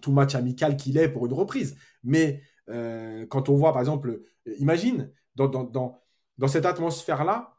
tout, 0.00 0.12
match 0.12 0.34
amical 0.34 0.78
qu'il 0.78 0.96
est 0.96 1.10
pour 1.10 1.26
une 1.26 1.34
reprise. 1.34 1.76
Mais 2.02 2.40
euh, 2.70 3.26
quand 3.26 3.50
on 3.50 3.56
voit, 3.56 3.72
par 3.72 3.82
exemple, 3.82 4.22
imagine, 4.58 5.12
dans, 5.34 5.48
dans, 5.48 6.00
dans, 6.38 6.48
cette 6.48 6.64
atmosphère-là, 6.64 7.58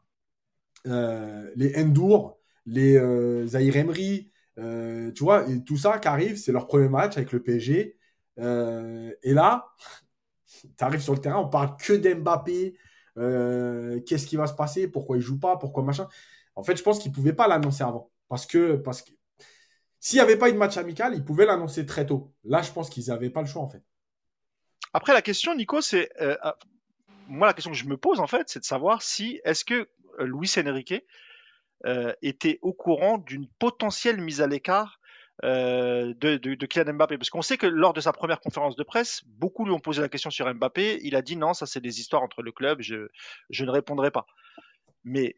euh, 0.88 1.48
les 1.54 1.80
Endur, 1.80 2.36
les 2.66 2.96
euh, 2.96 3.46
Zahir 3.46 3.76
euh, 4.58 5.12
tu 5.12 5.24
vois, 5.24 5.44
tout 5.66 5.76
ça 5.76 5.98
qui 5.98 6.08
arrive, 6.08 6.36
c'est 6.36 6.52
leur 6.52 6.66
premier 6.66 6.88
match 6.88 7.16
avec 7.16 7.32
le 7.32 7.42
PSG. 7.42 7.96
et 8.38 9.34
là, 9.34 9.66
tu 10.60 10.84
arrives 10.84 11.00
sur 11.00 11.14
le 11.14 11.20
terrain, 11.20 11.38
on 11.38 11.48
parle 11.48 11.76
que 11.76 11.92
d'Mbappé. 11.92 12.76
Euh, 13.18 14.00
qu'est-ce 14.06 14.26
qui 14.26 14.36
va 14.36 14.46
se 14.46 14.54
passer? 14.54 14.88
Pourquoi 14.88 15.16
il 15.16 15.22
joue 15.22 15.38
pas? 15.38 15.56
Pourquoi 15.56 15.82
machin? 15.82 16.08
En 16.54 16.62
fait, 16.62 16.76
je 16.76 16.82
pense 16.82 16.98
qu'il 16.98 17.12
pouvait 17.12 17.32
pas 17.32 17.48
l'annoncer 17.48 17.82
avant. 17.82 18.10
Parce 18.28 18.46
que, 18.46 18.76
parce 18.76 19.02
que 19.02 19.10
s'il 20.00 20.16
n'y 20.18 20.22
avait 20.22 20.36
pas 20.36 20.48
eu 20.48 20.52
de 20.52 20.58
match 20.58 20.76
amical, 20.76 21.14
il 21.14 21.24
pouvait 21.24 21.46
l'annoncer 21.46 21.84
très 21.84 22.06
tôt. 22.06 22.32
Là, 22.44 22.62
je 22.62 22.70
pense 22.70 22.88
qu'ils 22.90 23.06
n'avaient 23.06 23.30
pas 23.30 23.40
le 23.40 23.48
choix, 23.48 23.62
en 23.62 23.66
fait. 23.66 23.82
Après, 24.92 25.12
la 25.12 25.22
question, 25.22 25.54
Nico, 25.54 25.80
c'est. 25.80 26.10
Euh, 26.20 26.36
ah, 26.42 26.56
moi, 27.26 27.46
la 27.46 27.54
question 27.54 27.70
que 27.70 27.76
je 27.76 27.86
me 27.86 27.96
pose, 27.96 28.20
en 28.20 28.26
fait, 28.26 28.48
c'est 28.48 28.60
de 28.60 28.64
savoir 28.64 29.02
si. 29.02 29.40
Est-ce 29.44 29.64
que 29.64 29.88
euh, 30.20 30.24
Luis 30.24 30.52
Enrique 30.58 30.94
était 32.22 32.58
au 32.62 32.72
courant 32.72 33.18
d'une 33.18 33.46
potentielle 33.58 34.20
mise 34.20 34.40
à 34.40 34.46
l'écart 34.46 34.98
euh, 35.44 36.14
de, 36.14 36.36
de, 36.36 36.66
Kylian 36.66 36.94
Mbappé 36.94 37.16
Parce 37.16 37.30
qu'on 37.30 37.42
sait 37.42 37.58
que 37.58 37.66
lors 37.66 37.92
de 37.92 38.00
sa 38.00 38.12
première 38.12 38.40
conférence 38.40 38.74
de 38.74 38.82
presse, 38.82 39.22
beaucoup 39.24 39.64
lui 39.64 39.72
ont 39.72 39.78
posé 39.78 40.00
la 40.00 40.08
question 40.08 40.30
sur 40.30 40.52
Mbappé. 40.52 40.98
Il 41.02 41.14
a 41.14 41.22
dit 41.22 41.36
non, 41.36 41.54
ça 41.54 41.66
c'est 41.66 41.80
des 41.80 42.00
histoires 42.00 42.22
entre 42.22 42.42
le 42.42 42.50
club, 42.50 42.80
je 42.80 43.64
ne 43.64 43.70
répondrai 43.70 44.10
pas. 44.10 44.26
Mais 45.04 45.36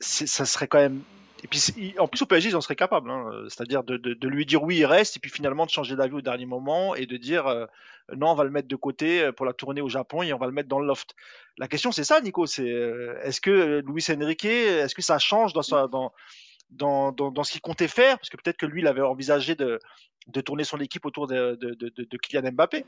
ça 0.00 0.46
serait 0.46 0.68
quand 0.68 0.78
même. 0.78 1.02
Et 1.44 1.46
puis, 1.46 1.94
en 1.98 2.08
plus, 2.08 2.22
au 2.22 2.26
PSG, 2.26 2.48
ils 2.48 2.56
en 2.56 2.60
seraient 2.60 2.76
capables. 2.76 3.10
Hein. 3.10 3.30
C'est-à-dire 3.48 3.84
de, 3.84 3.96
de, 3.96 4.14
de, 4.14 4.28
lui 4.28 4.44
dire 4.44 4.62
oui, 4.62 4.78
il 4.78 4.86
reste, 4.86 5.16
et 5.16 5.20
puis 5.20 5.30
finalement 5.30 5.66
de 5.66 5.70
changer 5.70 5.94
d'avis 5.94 6.14
au 6.14 6.20
dernier 6.20 6.46
moment 6.46 6.94
et 6.94 7.06
de 7.06 7.16
dire 7.16 7.46
euh, 7.46 7.66
non, 8.16 8.30
on 8.30 8.34
va 8.34 8.44
le 8.44 8.50
mettre 8.50 8.68
de 8.68 8.76
côté 8.76 9.22
euh, 9.22 9.32
pour 9.32 9.46
la 9.46 9.52
tournée 9.52 9.80
au 9.80 9.88
Japon 9.88 10.22
et 10.22 10.32
on 10.32 10.38
va 10.38 10.46
le 10.46 10.52
mettre 10.52 10.68
dans 10.68 10.80
le 10.80 10.86
loft. 10.86 11.14
La 11.56 11.68
question, 11.68 11.92
c'est 11.92 12.04
ça, 12.04 12.20
Nico. 12.20 12.46
C'est 12.46 12.68
est-ce 13.22 13.40
que 13.40 13.82
Luis 13.86 14.04
Enrique, 14.10 14.44
est-ce 14.46 14.94
que 14.94 15.02
ça 15.02 15.18
change 15.18 15.52
dans 15.52 15.62
sa, 15.62 15.86
dans, 15.86 16.12
dans, 16.70 17.12
dans, 17.12 17.44
ce 17.44 17.52
qu'il 17.52 17.60
comptait 17.60 17.88
faire, 17.88 18.18
parce 18.18 18.28
que 18.28 18.36
peut-être 18.36 18.56
que 18.56 18.66
lui, 18.66 18.82
il 18.82 18.86
avait 18.86 19.00
envisagé 19.02 19.54
de, 19.54 19.80
de 20.26 20.40
tourner 20.40 20.64
son 20.64 20.78
équipe 20.78 21.06
autour 21.06 21.26
de, 21.26 21.56
de, 21.60 21.74
de, 21.74 22.16
Kylian 22.18 22.52
Mbappé. 22.52 22.84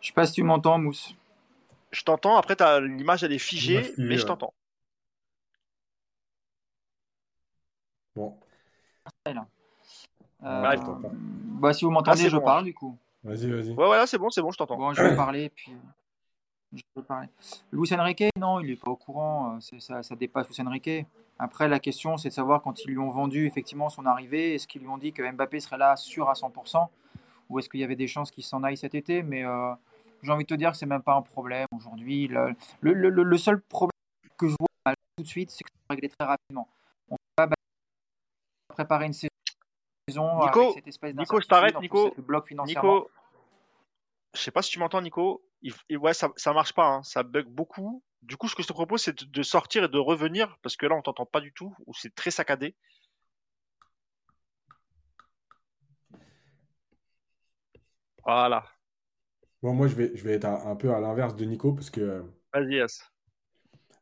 Je 0.00 0.08
sais 0.08 0.12
pas 0.12 0.26
si 0.26 0.34
tu 0.34 0.42
m'entends, 0.42 0.78
Mousse. 0.78 1.14
Je 1.92 2.02
t'entends, 2.02 2.36
après 2.36 2.56
l'image 2.80 3.22
elle 3.22 3.32
est 3.32 3.38
figée, 3.38 3.92
mais 3.96 4.18
je 4.18 4.26
t'entends. 4.26 4.52
Bon. 8.16 8.34
Euh, 9.26 9.32
bah, 10.42 11.72
si 11.72 11.84
vous 11.84 11.90
m'entendez, 11.90 12.26
ah, 12.26 12.28
je 12.28 12.36
parle 12.36 12.64
du 12.64 12.74
coup. 12.74 12.96
Vas-y, 13.22 13.50
vas-y. 13.50 13.70
Ouais, 13.70 13.86
voilà, 13.86 14.06
c'est 14.06 14.18
bon, 14.18 14.30
c'est 14.30 14.42
bon, 14.42 14.50
je 14.50 14.58
t'entends. 14.58 14.76
Bon, 14.76 14.92
je 14.92 15.02
vais 15.02 15.16
parler, 15.16 15.50
puis. 15.50 15.72
je 16.72 16.82
peux 16.94 17.02
parler. 17.02 17.28
Luis 17.72 17.92
Enrique, 17.94 18.24
non, 18.38 18.60
il 18.60 18.68
n'est 18.68 18.76
pas 18.76 18.90
au 18.90 18.96
courant. 18.96 19.58
Ça, 19.60 20.02
ça, 20.02 20.14
dépasse 20.14 20.48
Luis 20.48 20.66
Enrique. 20.66 21.06
Après, 21.38 21.68
la 21.68 21.80
question, 21.80 22.16
c'est 22.16 22.28
de 22.28 22.34
savoir 22.34 22.62
quand 22.62 22.84
ils 22.84 22.90
lui 22.90 22.98
ont 22.98 23.10
vendu 23.10 23.46
effectivement 23.46 23.88
son 23.88 24.06
arrivée, 24.06 24.54
est-ce 24.54 24.68
qu'ils 24.68 24.82
lui 24.82 24.88
ont 24.88 24.98
dit 24.98 25.12
que 25.12 25.28
Mbappé 25.28 25.58
serait 25.60 25.78
là 25.78 25.96
sûr 25.96 26.28
à 26.28 26.34
100% 26.34 26.88
ou 27.48 27.58
est-ce 27.58 27.68
qu'il 27.68 27.80
y 27.80 27.84
avait 27.84 27.96
des 27.96 28.06
chances 28.06 28.30
qu'il 28.30 28.44
s'en 28.44 28.62
aille 28.62 28.76
cet 28.76 28.94
été? 28.94 29.22
Mais 29.22 29.44
euh, 29.44 29.72
j'ai 30.22 30.32
envie 30.32 30.44
de 30.44 30.48
te 30.48 30.54
dire 30.54 30.70
que 30.70 30.76
c'est 30.76 30.86
même 30.86 31.02
pas 31.02 31.14
un 31.14 31.22
problème 31.22 31.66
aujourd'hui. 31.72 32.28
Le, 32.28 32.54
le, 32.80 33.10
le, 33.10 33.38
seul 33.38 33.60
problème 33.60 33.90
que 34.38 34.48
je 34.48 34.54
vois 34.58 34.94
tout 35.16 35.22
de 35.22 35.28
suite, 35.28 35.50
c'est 35.50 35.64
que 35.64 35.70
ça 35.70 35.80
va 35.88 35.94
régler 35.94 36.08
très 36.08 36.26
rapidement. 36.26 36.68
Préparer 38.74 39.06
une 39.06 39.12
saison 39.12 39.30
Nico, 40.08 40.60
avec 40.60 40.74
cette 40.74 40.88
espèce 40.88 41.14
Nico, 41.14 41.40
je 41.40 41.46
t'arrête, 41.46 41.80
Nico. 41.80 42.12
Bloc 42.18 42.50
Nico, 42.66 43.10
je 44.34 44.40
sais 44.40 44.50
pas 44.50 44.62
si 44.62 44.70
tu 44.70 44.78
m'entends, 44.78 45.00
Nico. 45.00 45.44
ouais, 45.90 46.14
ça, 46.14 46.30
ça 46.36 46.52
marche 46.52 46.74
pas, 46.74 46.86
hein. 46.86 47.02
ça 47.02 47.22
bug 47.22 47.46
beaucoup. 47.46 48.02
Du 48.22 48.36
coup, 48.36 48.48
ce 48.48 48.54
que 48.54 48.62
je 48.62 48.68
te 48.68 48.72
propose, 48.72 49.02
c'est 49.02 49.24
de 49.24 49.42
sortir 49.42 49.84
et 49.84 49.88
de 49.88 49.98
revenir, 49.98 50.58
parce 50.62 50.76
que 50.76 50.86
là, 50.86 50.96
on 50.96 51.02
t'entend 51.02 51.26
pas 51.26 51.40
du 51.40 51.52
tout, 51.52 51.74
ou 51.86 51.94
c'est 51.94 52.14
très 52.14 52.30
saccadé. 52.30 52.74
Voilà. 58.24 58.64
Bon, 59.62 59.74
moi, 59.74 59.86
je 59.86 59.94
vais, 59.94 60.12
je 60.14 60.24
vais 60.24 60.32
être 60.32 60.46
un, 60.46 60.76
peu 60.76 60.94
à 60.94 61.00
l'inverse 61.00 61.36
de 61.36 61.44
Nico, 61.44 61.72
parce 61.72 61.90
que. 61.90 62.24
Vas-y, 62.52 62.80
As. 62.80 63.10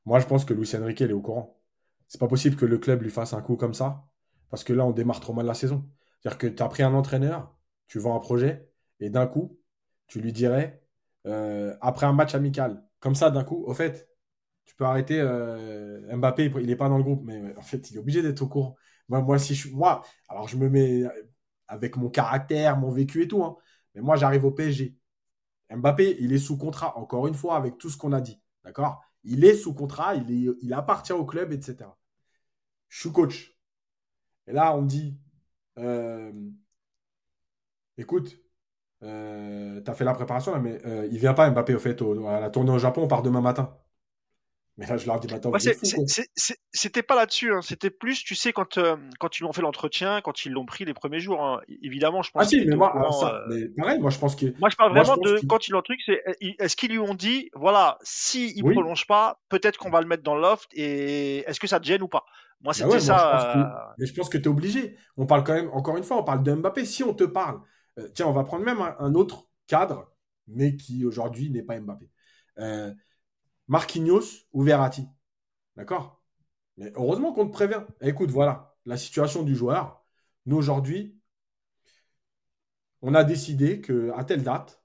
Moi, 0.05 0.19
je 0.21 0.27
pense 0.27 0.45
que 0.45 0.55
Luis 0.55 0.71
Enrique, 0.77 1.01
il 1.01 1.11
est 1.11 1.15
au 1.15 1.21
courant. 1.21 1.61
C'est 2.09 2.21
pas 2.21 2.29
possible 2.29 2.57
que 2.57 2.67
le 2.67 2.79
club 2.79 3.03
lui 3.03 3.11
fasse 3.11 3.33
un 3.33 3.43
coup 3.43 3.57
comme 3.57 3.75
ça, 3.75 4.05
parce 4.53 4.65
que 4.65 4.75
là, 4.75 4.85
on 4.85 4.93
démarre 4.93 5.21
trop 5.21 5.33
mal 5.33 5.47
la 5.47 5.55
saison. 5.55 5.89
C'est-à-dire 6.21 6.39
que 6.39 6.47
tu 6.47 6.63
as 6.63 6.69
pris 6.69 6.83
un 6.83 6.93
entraîneur, 6.93 7.57
tu 7.89 7.99
vends 7.99 8.15
un 8.15 8.21
projet, 8.21 8.69
et 9.01 9.09
d'un 9.09 9.27
coup, 9.27 9.59
tu 10.09 10.21
lui 10.21 10.31
dirais, 10.35 10.83
euh, 11.27 11.75
après 11.81 12.05
un 12.05 12.13
match 12.13 12.35
amical, 12.35 12.85
comme 13.01 13.15
ça, 13.15 13.31
d'un 13.31 13.45
coup, 13.45 13.65
au 13.67 13.73
fait, 13.73 14.11
tu 14.67 14.75
peux 14.77 14.85
arrêter 14.85 15.21
euh, 15.21 16.15
Mbappé, 16.15 16.53
il 16.61 16.67
n'est 16.67 16.77
pas 16.77 16.91
dans 16.91 16.99
le 16.99 17.03
groupe, 17.03 17.23
mais 17.25 17.57
en 17.57 17.63
fait, 17.63 17.91
il 17.91 17.97
est 17.97 17.99
obligé 18.01 18.21
d'être 18.23 18.43
au 18.43 18.49
courant. 18.49 18.77
Moi, 19.09 19.23
moi, 19.23 19.39
si 19.39 19.55
je, 19.55 19.71
moi, 19.71 20.03
alors 20.29 20.49
je 20.49 20.59
me 20.59 20.69
mets 20.69 21.05
avec 21.67 21.97
mon 21.97 22.11
caractère, 22.11 22.77
mon 22.77 22.91
vécu 22.91 23.23
et 23.23 23.29
tout, 23.29 23.43
hein, 23.45 23.57
mais 23.95 24.03
moi, 24.03 24.17
j'arrive 24.17 24.45
au 24.45 24.51
PSG. 24.53 24.97
Mbappé, 25.71 26.19
il 26.21 26.35
est 26.35 26.39
sous 26.39 26.59
contrat, 26.59 26.99
encore 26.99 27.27
une 27.27 27.35
fois, 27.35 27.57
avec 27.57 27.79
tout 27.79 27.89
ce 27.89 27.97
qu'on 27.97 28.13
a 28.13 28.21
dit. 28.21 28.39
D'accord? 28.65 29.03
Il 29.25 29.45
est 29.47 29.55
sous 29.55 29.73
contrat, 29.75 30.15
il, 30.15 30.57
il 30.61 30.75
appartient 30.75 31.15
au 31.15 31.25
club, 31.25 31.53
etc. 31.53 31.97
Je 32.91 33.01
suis 33.01 33.13
coach. 33.13 33.52
Et 34.47 34.53
là, 34.53 34.77
on 34.77 34.83
dit 34.83 35.17
euh, 35.79 36.33
écoute, 37.97 38.39
euh, 39.03 39.81
tu 39.83 39.91
as 39.91 39.95
fait 39.95 40.05
la 40.05 40.15
préparation, 40.15 40.53
là, 40.53 40.61
mais 40.61 40.79
euh, 40.87 41.09
il 41.11 41.19
vient 41.19 41.35
pas 41.35 41.51
Mbappé, 41.51 41.75
au 41.75 41.79
fait, 41.79 42.01
à 42.03 42.41
la 42.41 42.51
tournée 42.51 42.73
au 42.73 42.79
Japon, 42.79 43.03
on 43.03 43.09
part 43.09 43.23
demain 43.23 43.41
matin. 43.41 43.77
Mais 44.79 44.87
là, 44.87 44.97
je 44.97 45.07
leur 45.07 45.21
dis, 45.21 45.27
bah, 45.27 45.37
attends, 45.37 45.53
c'était 46.73 47.03
pas 47.03 47.15
là-dessus, 47.15 47.53
hein. 47.53 47.61
c'était 47.61 47.91
plus, 47.91 48.25
tu 48.25 48.35
sais, 48.35 48.55
quand, 48.55 48.79
euh, 48.79 48.97
quand 49.21 49.39
ils 49.39 49.45
ont 49.45 49.53
fait 49.53 49.61
l'entretien, 49.61 50.23
quand 50.23 50.47
ils 50.47 50.53
l'ont 50.53 50.65
pris 50.65 50.87
les 50.87 50.95
premiers 50.95 51.21
jours. 51.21 51.45
Hein. 51.45 51.61
Évidemment, 51.83 52.23
je 52.23 52.31
pense. 52.31 52.45
Ah 52.45 52.49
si, 52.49 52.65
mais 52.65 52.75
moi, 52.75 52.91
ça, 53.13 53.45
euh, 53.51 53.69
pareil, 53.77 54.01
moi 54.01 54.09
je 54.09 54.19
pense 54.19 54.35
que. 54.35 54.47
Moi, 54.59 54.71
je 54.71 54.77
parle 54.77 54.93
vraiment 54.93 55.19
de 55.19 55.41
quand 55.47 55.69
ils 55.69 55.73
l'ont 55.73 55.83
truc, 55.83 56.01
c'est 56.07 56.23
est-ce 56.59 56.75
qu'ils 56.75 56.91
lui 56.91 56.99
ont 56.99 57.15
dit, 57.15 57.51
voilà, 57.53 57.99
si 58.03 58.55
il 58.57 58.63
prolonge 58.63 59.07
pas, 59.07 59.43
peut-être 59.51 59.77
qu'on 59.77 59.91
va 59.91 60.01
le 60.01 60.07
mettre 60.07 60.23
dans 60.23 60.37
le 60.37 60.41
loft, 60.41 60.71
et 60.73 61.41
est-ce 61.41 61.61
que 61.61 61.67
ça 61.67 61.79
te 61.79 61.85
gêne 61.85 62.03
ou 62.03 62.09
pas? 62.09 62.25
Moi, 62.63 62.73
bah 62.73 62.73
c'était 62.73 63.01
ça. 63.01 63.53
je 63.55 63.59
euh, 63.59 63.95
Mais 63.99 64.07
je 64.07 64.15
pense 64.15 64.29
que 64.29 64.39
tu 64.39 64.45
es 64.45 64.49
obligé. 64.49 64.97
On 65.17 65.27
parle 65.27 65.45
quand 65.45 65.55
même, 65.55 65.71
encore 65.73 65.97
une 65.97 66.05
fois, 66.05 66.19
on 66.19 66.25
parle 66.25 66.43
de 66.43 66.55
Mbappé. 66.55 66.85
Si 66.85 67.03
on 67.03 67.15
te 67.15 67.25
parle, 67.25 67.61
tiens, 68.15 68.27
on 68.27 68.33
va 68.33 68.45
prendre 68.45 68.65
même 68.65 68.81
un, 68.81 69.15
autre 69.15 69.49
cadre, 69.67 70.13
mais 70.47 70.77
qui 70.77 71.05
aujourd'hui 71.05 71.51
n'est 71.51 71.63
pas 71.63 71.79
Mbappé. 71.81 72.09
Marquinhos 73.69 74.47
ou 74.53 74.63
Verratti? 74.63 75.09
D'accord? 75.77 76.23
Mais 76.77 76.93
heureusement 76.95 77.33
qu'on 77.33 77.47
te 77.47 77.53
prévient. 77.53 77.83
écoute, 78.01 78.31
voilà, 78.31 78.75
la 78.87 78.97
situation 78.97 79.43
du 79.43 79.55
joueur. 79.55 80.05
Nous, 80.47 80.57
aujourd'hui, 80.57 81.19
on 83.03 83.15
a 83.15 83.25
décidé 83.25 83.81
qu'à 83.81 84.25
telle 84.25 84.43
date, 84.43 84.83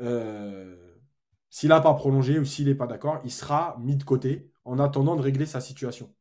euh, 0.00 0.76
s'il 1.50 1.70
n'a 1.70 1.80
pas 1.80 1.94
prolongé 1.94 2.38
ou 2.38 2.44
s'il 2.44 2.66
n'est 2.66 2.74
pas 2.74 2.86
d'accord, 2.86 3.20
il 3.24 3.30
sera 3.30 3.76
mis 3.80 3.96
de 3.96 4.04
côté 4.04 4.50
en 4.64 4.78
attendant 4.78 5.16
de 5.16 5.22
régler 5.22 5.46
sa 5.46 5.60
situation. 5.60 6.14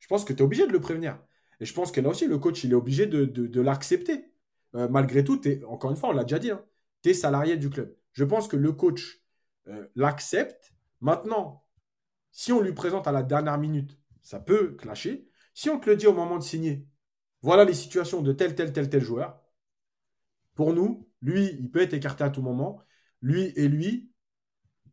Je 0.00 0.06
pense 0.06 0.24
que 0.24 0.32
tu 0.32 0.40
es 0.40 0.42
obligé 0.42 0.66
de 0.66 0.72
le 0.72 0.80
prévenir. 0.80 1.18
Et 1.60 1.64
je 1.64 1.74
pense 1.74 1.92
que 1.92 2.00
là 2.00 2.10
aussi, 2.10 2.26
le 2.26 2.38
coach, 2.38 2.64
il 2.64 2.72
est 2.72 2.74
obligé 2.74 3.06
de, 3.06 3.60
l'accepter. 3.60 4.32
Euh, 4.74 4.88
malgré 4.88 5.24
tout, 5.24 5.40
encore 5.66 5.90
une 5.90 5.96
fois, 5.96 6.10
on 6.10 6.12
l'a 6.12 6.24
déjà 6.24 6.38
dit, 6.38 6.50
hein, 6.50 6.64
tu 7.02 7.10
es 7.10 7.14
salarié 7.14 7.56
du 7.56 7.70
club. 7.70 7.96
Je 8.12 8.24
pense 8.24 8.48
que 8.48 8.56
le 8.56 8.72
coach 8.72 9.22
euh, 9.68 9.86
l'accepte 9.96 10.74
Maintenant, 11.00 11.64
si 12.32 12.52
on 12.52 12.60
lui 12.60 12.72
présente 12.72 13.06
à 13.06 13.12
la 13.12 13.22
dernière 13.22 13.58
minute, 13.58 13.98
ça 14.22 14.40
peut 14.40 14.74
clasher. 14.76 15.28
Si 15.54 15.70
on 15.70 15.78
te 15.78 15.88
le 15.88 15.96
dit 15.96 16.06
au 16.06 16.12
moment 16.12 16.38
de 16.38 16.42
signer, 16.42 16.86
voilà 17.42 17.64
les 17.64 17.74
situations 17.74 18.22
de 18.22 18.32
tel, 18.32 18.54
tel, 18.54 18.72
tel, 18.72 18.90
tel 18.90 19.02
joueur. 19.02 19.40
Pour 20.54 20.72
nous, 20.72 21.08
lui, 21.22 21.46
il 21.58 21.70
peut 21.70 21.80
être 21.80 21.94
écarté 21.94 22.24
à 22.24 22.30
tout 22.30 22.42
moment. 22.42 22.82
Lui 23.22 23.52
et 23.56 23.68
lui, 23.68 24.12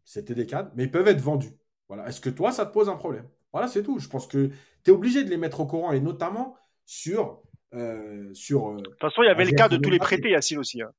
c'était 0.03 0.35
des 0.35 0.45
cadres, 0.45 0.71
mais 0.75 0.83
ils 0.83 0.91
peuvent 0.91 1.07
être 1.07 1.21
vendus. 1.21 1.53
Voilà. 1.87 2.07
Est-ce 2.07 2.21
que 2.21 2.29
toi, 2.29 2.51
ça 2.51 2.65
te 2.65 2.73
pose 2.73 2.89
un 2.89 2.95
problème? 2.95 3.27
Voilà, 3.55 3.69
c'est 3.69 3.83
tout. 3.83 3.99
Je 3.99 4.09
pense 4.09 4.27
que 4.27 4.47
tu 4.83 4.91
es 4.91 4.91
obligé 4.91 5.23
de 5.23 5.29
les 5.29 5.37
mettre 5.37 5.61
au 5.61 5.65
courant 5.65 5.93
et 5.93 6.01
notamment 6.01 6.57
sur. 6.85 7.41
Euh, 7.73 8.29
sur 8.33 8.67
euh, 8.67 8.75
de 8.77 8.83
toute 8.83 8.99
façon, 8.99 9.23
il 9.23 9.27
y 9.27 9.29
avait 9.29 9.45
le 9.45 9.51
cas 9.51 9.69
de 9.69 9.77
tous 9.77 9.89
les 9.89 9.97
prêtés, 9.97 10.29
Yacine 10.29 10.59
aussi. 10.59 10.81
Hein 10.81 10.91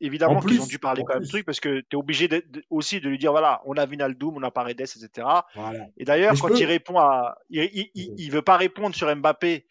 évidemment 0.00 0.40
qu'ils 0.40 0.60
ont 0.60 0.66
dû 0.66 0.78
parler 0.78 1.02
quand 1.04 1.14
même 1.14 1.22
de 1.22 1.28
truc 1.28 1.44
parce 1.44 1.60
que 1.60 1.80
tu 1.80 1.86
es 1.92 1.96
obligé 1.96 2.28
aussi 2.70 3.00
de 3.00 3.08
lui 3.08 3.18
dire 3.18 3.32
voilà, 3.32 3.62
on 3.64 3.76
a 3.76 3.86
Vinaldoom, 3.86 4.36
on 4.36 4.42
a 4.42 4.50
Paredes, 4.50 4.80
etc. 4.80 5.26
Et 5.96 6.04
d'ailleurs, 6.04 6.34
quand 6.40 6.54
il 6.56 6.64
répond 6.66 6.98
à. 6.98 7.36
Il, 7.50 7.90
il, 7.94 8.30
veut 8.30 8.42
pas 8.42 8.56
répondre 8.56 8.94
sur 8.94 9.14
Mbappé 9.14 9.66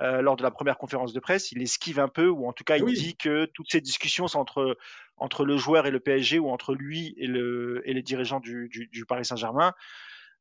euh, 0.00 0.20
lors 0.20 0.36
de 0.36 0.42
la 0.42 0.50
première 0.50 0.76
conférence 0.76 1.14
de 1.14 1.20
presse, 1.20 1.52
il 1.52 1.62
esquive 1.62 1.98
un 1.98 2.08
peu 2.08 2.28
ou 2.28 2.46
en 2.46 2.52
tout 2.52 2.64
cas, 2.64 2.76
il 2.76 2.84
dit 2.84 3.16
que 3.16 3.46
toutes 3.46 3.70
ces 3.70 3.80
discussions 3.80 4.28
sont 4.28 4.38
entre, 4.38 4.76
entre 5.16 5.46
le 5.46 5.56
joueur 5.56 5.86
et 5.86 5.90
le 5.90 6.00
PSG 6.00 6.38
ou 6.38 6.50
entre 6.50 6.74
lui 6.74 7.14
et, 7.16 7.26
le, 7.26 7.82
et 7.88 7.94
les 7.94 8.02
dirigeants 8.02 8.40
du, 8.40 8.68
du, 8.68 9.06
Paris 9.06 9.24
Saint-Germain. 9.24 9.72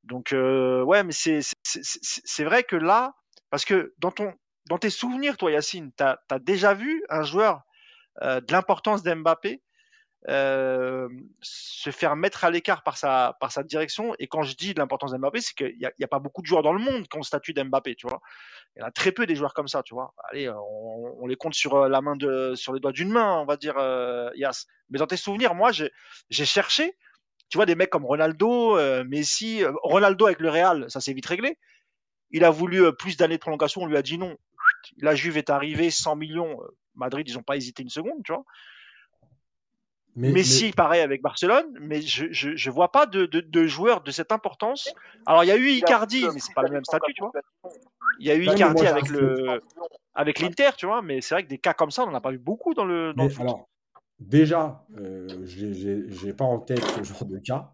Donc, 0.05 0.33
euh, 0.33 0.83
ouais, 0.83 1.03
mais 1.03 1.13
c'est 1.13 2.43
vrai 2.43 2.63
que 2.63 2.75
là, 2.75 3.13
parce 3.49 3.65
que 3.65 3.93
dans, 3.99 4.11
ton, 4.11 4.33
dans 4.69 4.77
tes 4.77 4.89
souvenirs, 4.89 5.37
toi, 5.37 5.51
Yacine, 5.51 5.91
tu 5.97 6.03
as, 6.03 6.39
déjà 6.39 6.73
vu 6.73 7.03
un 7.09 7.23
joueur 7.23 7.61
euh, 8.21 8.39
de 8.39 8.51
l'importance 8.51 9.03
d'Mbappé, 9.03 9.61
euh, 10.27 11.07
se 11.41 11.91
faire 11.91 12.15
mettre 12.15 12.45
à 12.45 12.49
l'écart 12.49 12.81
par 12.83 12.97
sa, 12.97 13.35
par 13.39 13.51
sa 13.51 13.63
direction? 13.63 14.15
Et 14.19 14.27
quand 14.27 14.43
je 14.43 14.55
dis 14.55 14.73
de 14.73 14.79
l'importance 14.79 15.11
d'Mbappé, 15.11 15.41
c'est 15.41 15.53
qu'il 15.53 15.77
n'y 15.77 15.85
a, 15.85 16.07
pas 16.07 16.19
beaucoup 16.19 16.41
de 16.41 16.47
joueurs 16.47 16.63
dans 16.63 16.73
le 16.73 16.79
monde 16.79 17.07
qui 17.07 17.15
ont 17.15 17.21
le 17.21 17.25
statut 17.25 17.53
d'Mbappé, 17.53 17.95
tu 17.95 18.07
vois. 18.07 18.21
Il 18.75 18.81
y 18.81 18.83
en 18.83 18.87
a 18.87 18.91
très 18.91 19.11
peu 19.11 19.25
des 19.25 19.35
joueurs 19.35 19.53
comme 19.53 19.67
ça, 19.67 19.83
tu 19.83 19.93
vois. 19.93 20.13
Allez, 20.29 20.49
on, 20.49 21.15
on 21.19 21.27
les 21.27 21.35
compte 21.35 21.53
sur 21.53 21.75
euh, 21.75 21.89
la 21.89 22.01
main 22.01 22.15
de, 22.15 22.53
sur 22.55 22.73
les 22.73 22.79
doigts 22.79 22.91
d'une 22.91 23.09
main, 23.09 23.39
on 23.39 23.45
va 23.45 23.57
dire, 23.57 23.75
euh, 23.77 24.29
Yas. 24.35 24.65
Mais 24.89 24.99
dans 24.99 25.07
tes 25.07 25.17
souvenirs, 25.17 25.55
moi, 25.55 25.71
j'ai 25.71 26.45
cherché, 26.45 26.95
tu 27.49 27.57
vois, 27.57 27.65
des 27.65 27.75
mecs 27.75 27.89
comme 27.89 28.05
Ronaldo, 28.05 28.77
euh, 28.77 29.03
Messi, 29.03 29.63
Ronaldo 29.83 30.25
avec 30.25 30.39
le 30.39 30.49
Real, 30.49 30.85
ça 30.89 30.99
s'est 30.99 31.13
vite 31.13 31.25
réglé. 31.25 31.57
Il 32.31 32.43
a 32.43 32.49
voulu 32.49 32.91
plus 32.97 33.17
d'années 33.17 33.35
de 33.35 33.41
prolongation, 33.41 33.81
on 33.81 33.85
lui 33.85 33.97
a 33.97 34.01
dit 34.01 34.17
non. 34.17 34.35
La 34.97 35.15
Juve 35.15 35.37
est 35.37 35.49
arrivée, 35.49 35.89
100 35.89 36.15
millions, 36.15 36.59
Madrid, 36.95 37.27
ils 37.29 37.35
n'ont 37.35 37.43
pas 37.43 37.55
hésité 37.55 37.83
une 37.83 37.89
seconde, 37.89 38.23
tu 38.23 38.33
vois. 38.33 38.43
Mais, 40.17 40.31
Messi, 40.31 40.71
pareil 40.71 41.01
avec 41.01 41.21
Barcelone, 41.21 41.65
mais 41.81 42.01
je, 42.01 42.27
je, 42.31 42.69
vois 42.69 42.89
pas 42.89 43.05
de, 43.05 43.25
de, 43.25 43.67
joueurs 43.67 43.99
de 44.01 44.11
cette 44.11 44.31
importance. 44.31 44.93
Alors, 45.25 45.43
il 45.43 45.47
y 45.47 45.51
a 45.51 45.57
eu 45.57 45.67
Icardi, 45.71 46.25
mais 46.33 46.39
c'est 46.39 46.53
pas 46.53 46.61
le 46.61 46.69
même 46.69 46.85
statut, 46.85 47.13
tu 47.13 47.21
vois. 47.21 47.33
Il 48.19 48.25
y 48.25 48.31
a 48.31 48.35
eu 48.35 48.45
Icardi 48.45 48.87
avec 48.87 49.09
le, 49.09 49.61
avec 50.13 50.39
l'Inter, 50.39 50.69
tu 50.77 50.85
vois, 50.85 51.01
mais 51.01 51.19
c'est 51.19 51.35
vrai 51.35 51.43
que 51.43 51.49
des 51.49 51.57
cas 51.57 51.73
comme 51.73 51.91
ça, 51.91 52.03
on 52.03 52.07
n'en 52.07 52.13
a 52.13 52.21
pas 52.21 52.31
vu 52.31 52.37
beaucoup 52.37 52.73
dans 52.73 52.85
le, 52.85 53.13
dans 53.13 53.27
Alors, 53.27 53.67
déjà, 54.19 54.85
euh, 54.97 55.27
j'ai 55.45 56.33
pas 56.33 56.45
en 56.45 56.59
tête 56.59 56.83
ce 56.83 57.03
genre 57.03 57.25
de 57.25 57.39
cas. 57.39 57.73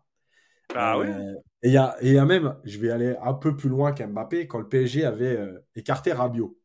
Ah. 0.74 0.98
Euh, 0.98 1.34
et 1.64 1.68
il 1.68 1.74
y 1.74 1.78
a, 1.78 1.96
y 2.02 2.18
a 2.18 2.26
même, 2.26 2.56
je 2.64 2.80
vais 2.80 2.90
aller 2.90 3.16
un 3.22 3.34
peu 3.34 3.56
plus 3.56 3.70
loin 3.70 3.92
qu'Mbappé, 3.92 4.48
quand 4.48 4.60
le 4.60 4.68
PSG 4.68 5.06
avait 5.06 5.38
euh, 5.38 5.60
écarté 5.76 6.12
Rabiot. 6.14 6.58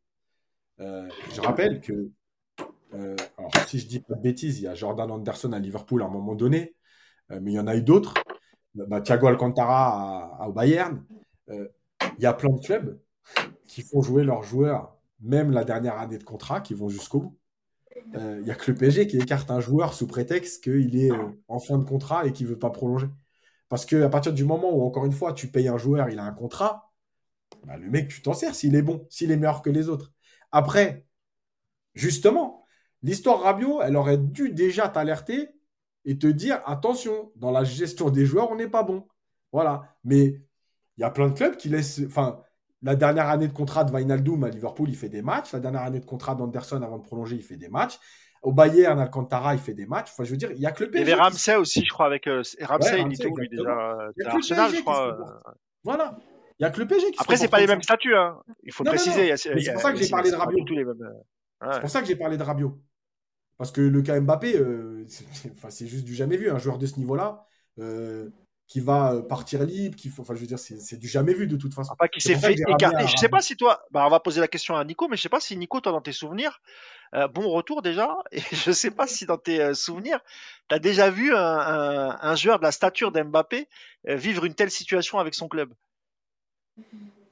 Je 0.79 1.41
rappelle 1.41 1.81
que 1.81 2.11
euh, 2.95 3.17
alors, 3.37 3.51
si 3.67 3.79
je 3.79 3.87
dis 3.87 4.01
pas 4.01 4.15
de 4.15 4.23
bêtises, 4.23 4.59
il 4.61 4.65
y 4.65 4.69
a 4.69 4.75
Jordan 4.75 5.11
Anderson 5.11 5.53
à 5.53 5.59
Liverpool 5.59 6.03
à 6.03 6.07
un 6.07 6.11
moment 6.11 6.35
donné, 6.35 6.75
euh, 7.31 7.41
mais 7.43 7.53
il 7.53 7.55
y 7.55 7.61
en 7.61 7.67
a 7.67 7.77
eu 7.77 7.83
d'autres. 7.83 8.15
Bah, 8.75 9.01
Thiago 9.01 9.27
Alcantara 9.27 10.47
au 10.47 10.53
Bayern. 10.53 11.05
Euh, 11.51 11.69
il 12.19 12.23
y 12.23 12.27
a 12.27 12.35
plein 12.35 12.55
de 12.55 12.61
clubs 12.61 13.01
qui 13.67 13.83
font 13.83 14.03
jouer 14.03 14.25
leurs 14.25 14.43
joueurs, 14.43 14.97
même 15.21 15.51
la 15.51 15.65
dernière 15.65 15.99
année 15.99 16.19
de 16.19 16.25
contrat, 16.25 16.61
qui 16.61 16.75
vont 16.75 16.89
jusqu'au 16.89 17.21
bout. 17.21 17.39
Il 18.15 18.43
n'y 18.45 18.51
a 18.51 18.55
que 18.55 18.71
le 18.71 18.77
PSG 18.77 19.07
qui 19.07 19.19
écarte 19.19 19.51
un 19.51 19.61
joueur 19.61 19.93
sous 19.95 20.07
prétexte 20.07 20.65
qu'il 20.65 20.97
est 20.97 21.11
en 21.49 21.59
fin 21.59 21.79
de 21.79 21.85
contrat 21.85 22.27
et 22.27 22.33
qu'il 22.33 22.47
ne 22.47 22.53
veut 22.53 22.59
pas 22.59 22.71
prolonger. 22.71 23.09
Parce 23.69 23.85
qu'à 23.85 24.09
partir 24.09 24.33
du 24.33 24.45
moment 24.45 24.75
où, 24.75 24.83
encore 24.83 25.05
une 25.05 25.13
fois, 25.13 25.33
tu 25.33 25.49
payes 25.49 25.69
un 25.69 25.77
joueur, 25.77 26.09
il 26.09 26.19
a 26.19 26.25
un 26.25 26.33
contrat, 26.33 26.93
bah, 27.67 27.77
le 27.77 27.91
mec, 27.91 28.09
tu 28.09 28.23
t'en 28.23 28.33
sers 28.33 28.55
s'il 28.55 28.75
est 28.77 28.83
bon, 28.83 29.07
s'il 29.11 29.31
est 29.33 29.37
meilleur 29.37 29.61
que 29.61 29.71
les 29.71 29.89
autres. 29.89 30.13
Après, 30.53 31.07
justement, 31.95 32.67
L'histoire 33.07 33.41
Rabiot, 33.41 33.83
elle 33.83 33.97
aurait 33.97 34.19
dû 34.19 34.51
déjà 34.51 34.89
t'alerter 34.89 35.51
et 36.05 36.19
te 36.19 36.27
dire 36.27 36.61
attention, 36.67 37.31
dans 37.37 37.53
la 37.53 37.63
gestion 37.63 38.11
des 38.11 38.27
joueurs, 38.27 38.51
on 38.51 38.57
n'est 38.57 38.69
pas 38.69 38.83
bon. 38.83 39.07
Voilà. 39.53 39.97
Mais 40.03 40.41
il 40.97 41.01
y 41.01 41.05
a 41.05 41.11
plein 41.11 41.29
de 41.29 41.35
clubs 41.35 41.57
qui 41.57 41.69
laissent. 41.69 42.01
Enfin, 42.07 42.43
la 42.87 42.95
dernière 42.95 43.29
année 43.29 43.49
de 43.49 43.53
contrat 43.53 43.83
de 43.83 43.91
Wijnaldum 43.91 44.45
à 44.45 44.49
Liverpool, 44.49 44.89
il 44.89 44.95
fait 44.95 45.09
des 45.09 45.21
matchs. 45.21 45.53
La 45.53 45.59
dernière 45.59 45.83
année 45.83 45.99
de 45.99 46.05
contrat 46.05 46.37
d'Anderson 46.37 46.81
avant 46.83 46.99
de 46.99 47.03
prolonger, 47.03 47.35
il 47.35 47.43
fait 47.43 47.57
des 47.57 47.69
matchs. 47.69 47.99
Au 48.43 48.53
Bayern, 48.53 49.01
Alcantara, 49.01 49.55
il 49.55 49.59
fait 49.59 49.75
des 49.75 49.87
matchs. 49.87 50.11
Enfin, 50.13 50.23
je 50.23 50.31
veux 50.31 50.37
dire, 50.37 50.53
il 50.53 50.61
y 50.61 50.67
a 50.67 50.71
que 50.71 50.85
le 50.85 50.91
PSG. 50.93 51.05
Il 51.05 51.11
y 51.11 51.13
avait 51.13 51.21
Ramsey 51.21 51.57
aussi, 51.57 51.85
je 51.85 51.93
crois, 51.93 52.07
avec 52.07 52.29
euh, 52.29 52.43
Ramsey, 52.61 53.01
il 53.01 53.09
lui 53.09 53.49
déjà 53.49 53.99
Arsenal, 54.27 54.71
je 54.73 54.81
crois. 54.83 55.19
Voilà. 55.83 56.17
Il 56.61 56.63
n'y 56.63 56.67
a 56.67 56.71
que 56.71 56.79
le 56.79 56.87
PSG 56.87 57.11
qui 57.11 57.17
Après, 57.19 57.37
c'est 57.37 57.49
pas 57.49 57.59
les 57.59 57.67
mêmes 57.67 57.83
statuts. 57.83 58.15
Hein. 58.15 58.39
Il 58.63 58.73
faut 58.73 58.85
préciser. 58.85 59.37
C'est 59.37 59.73
pour 59.73 59.83
ça 59.83 59.93
que 59.93 59.99
j'ai 59.99 60.09
parlé 60.09 60.31
de 60.31 60.37
Rabiot. 60.37 60.65
C'est 61.73 61.81
pour 61.81 61.91
ça 61.91 62.01
que 62.01 62.07
j'ai 62.07 62.17
parlé 62.17 62.37
de 62.37 62.43
Rabiot. 62.45 62.79
Parce 63.59 63.73
que 63.73 63.81
le 63.81 64.03
cas 64.03 64.21
Mbappé, 64.21 64.59
euh, 64.59 65.05
c'est 65.71 65.87
juste 65.89 66.05
du 66.05 66.15
jamais 66.15 66.37
vu. 66.37 66.51
Un 66.51 66.59
joueur 66.59 66.79
de 66.79 66.87
ce 66.87 67.01
niveau-là, 67.01 67.47
euh, 67.81 68.29
qui 68.69 68.81
va 68.81 69.13
euh, 69.13 69.23
partir 69.23 69.63
libre, 69.65 69.97
qui 69.97 70.09
faut, 70.09 70.23
enfin, 70.23 70.35
je 70.35 70.41
veux 70.41 70.47
dire, 70.47 70.59
c'est 70.59 70.97
du 70.97 71.07
jamais 71.07 71.35
vu 71.35 71.47
de 71.47 71.57
toute 71.57 71.73
façon. 71.73 71.95
Pas 71.97 72.09
qui 72.09 72.21
s'est 72.21 72.35
fait 72.35 72.55
écarter. 72.55 73.07
Je 73.07 73.17
sais 73.17 73.29
pas 73.29 73.41
si 73.41 73.57
toi, 73.57 73.85
bah, 73.91 74.05
on 74.07 74.11
va 74.11 74.21
poser 74.21 74.41
la 74.41 74.49
question 74.49 74.75
à 74.75 74.85
Nico, 74.85 75.09
mais 75.09 75.17
je 75.17 75.23
sais 75.23 75.29
pas 75.29 75.41
si 75.41 75.57
Nico, 75.57 75.81
toi, 75.81 75.93
dans 75.93 76.01
tes 76.01 76.13
souvenirs, 76.13 76.61
euh, 77.15 77.29
bon 77.29 77.49
retour 77.49 77.83
déjà, 77.83 78.17
et 78.33 78.41
je 78.53 78.73
sais 78.73 78.91
pas 78.91 79.07
si 79.07 79.25
dans 79.25 79.39
tes 79.39 79.61
euh, 79.61 79.75
souvenirs, 79.75 80.19
tu 80.69 80.75
as 80.75 80.79
déjà 80.81 81.11
vu 81.11 81.35
un, 81.35 81.39
un, 81.39 82.19
un, 82.21 82.35
joueur 82.35 82.59
de 82.59 82.65
la 82.65 82.73
stature 82.73 83.13
d'Mbappé 83.13 83.69
vivre 84.05 84.45
une 84.45 84.55
telle 84.55 84.71
situation 84.71 85.19
avec 85.19 85.35
son 85.35 85.49
club? 85.49 85.73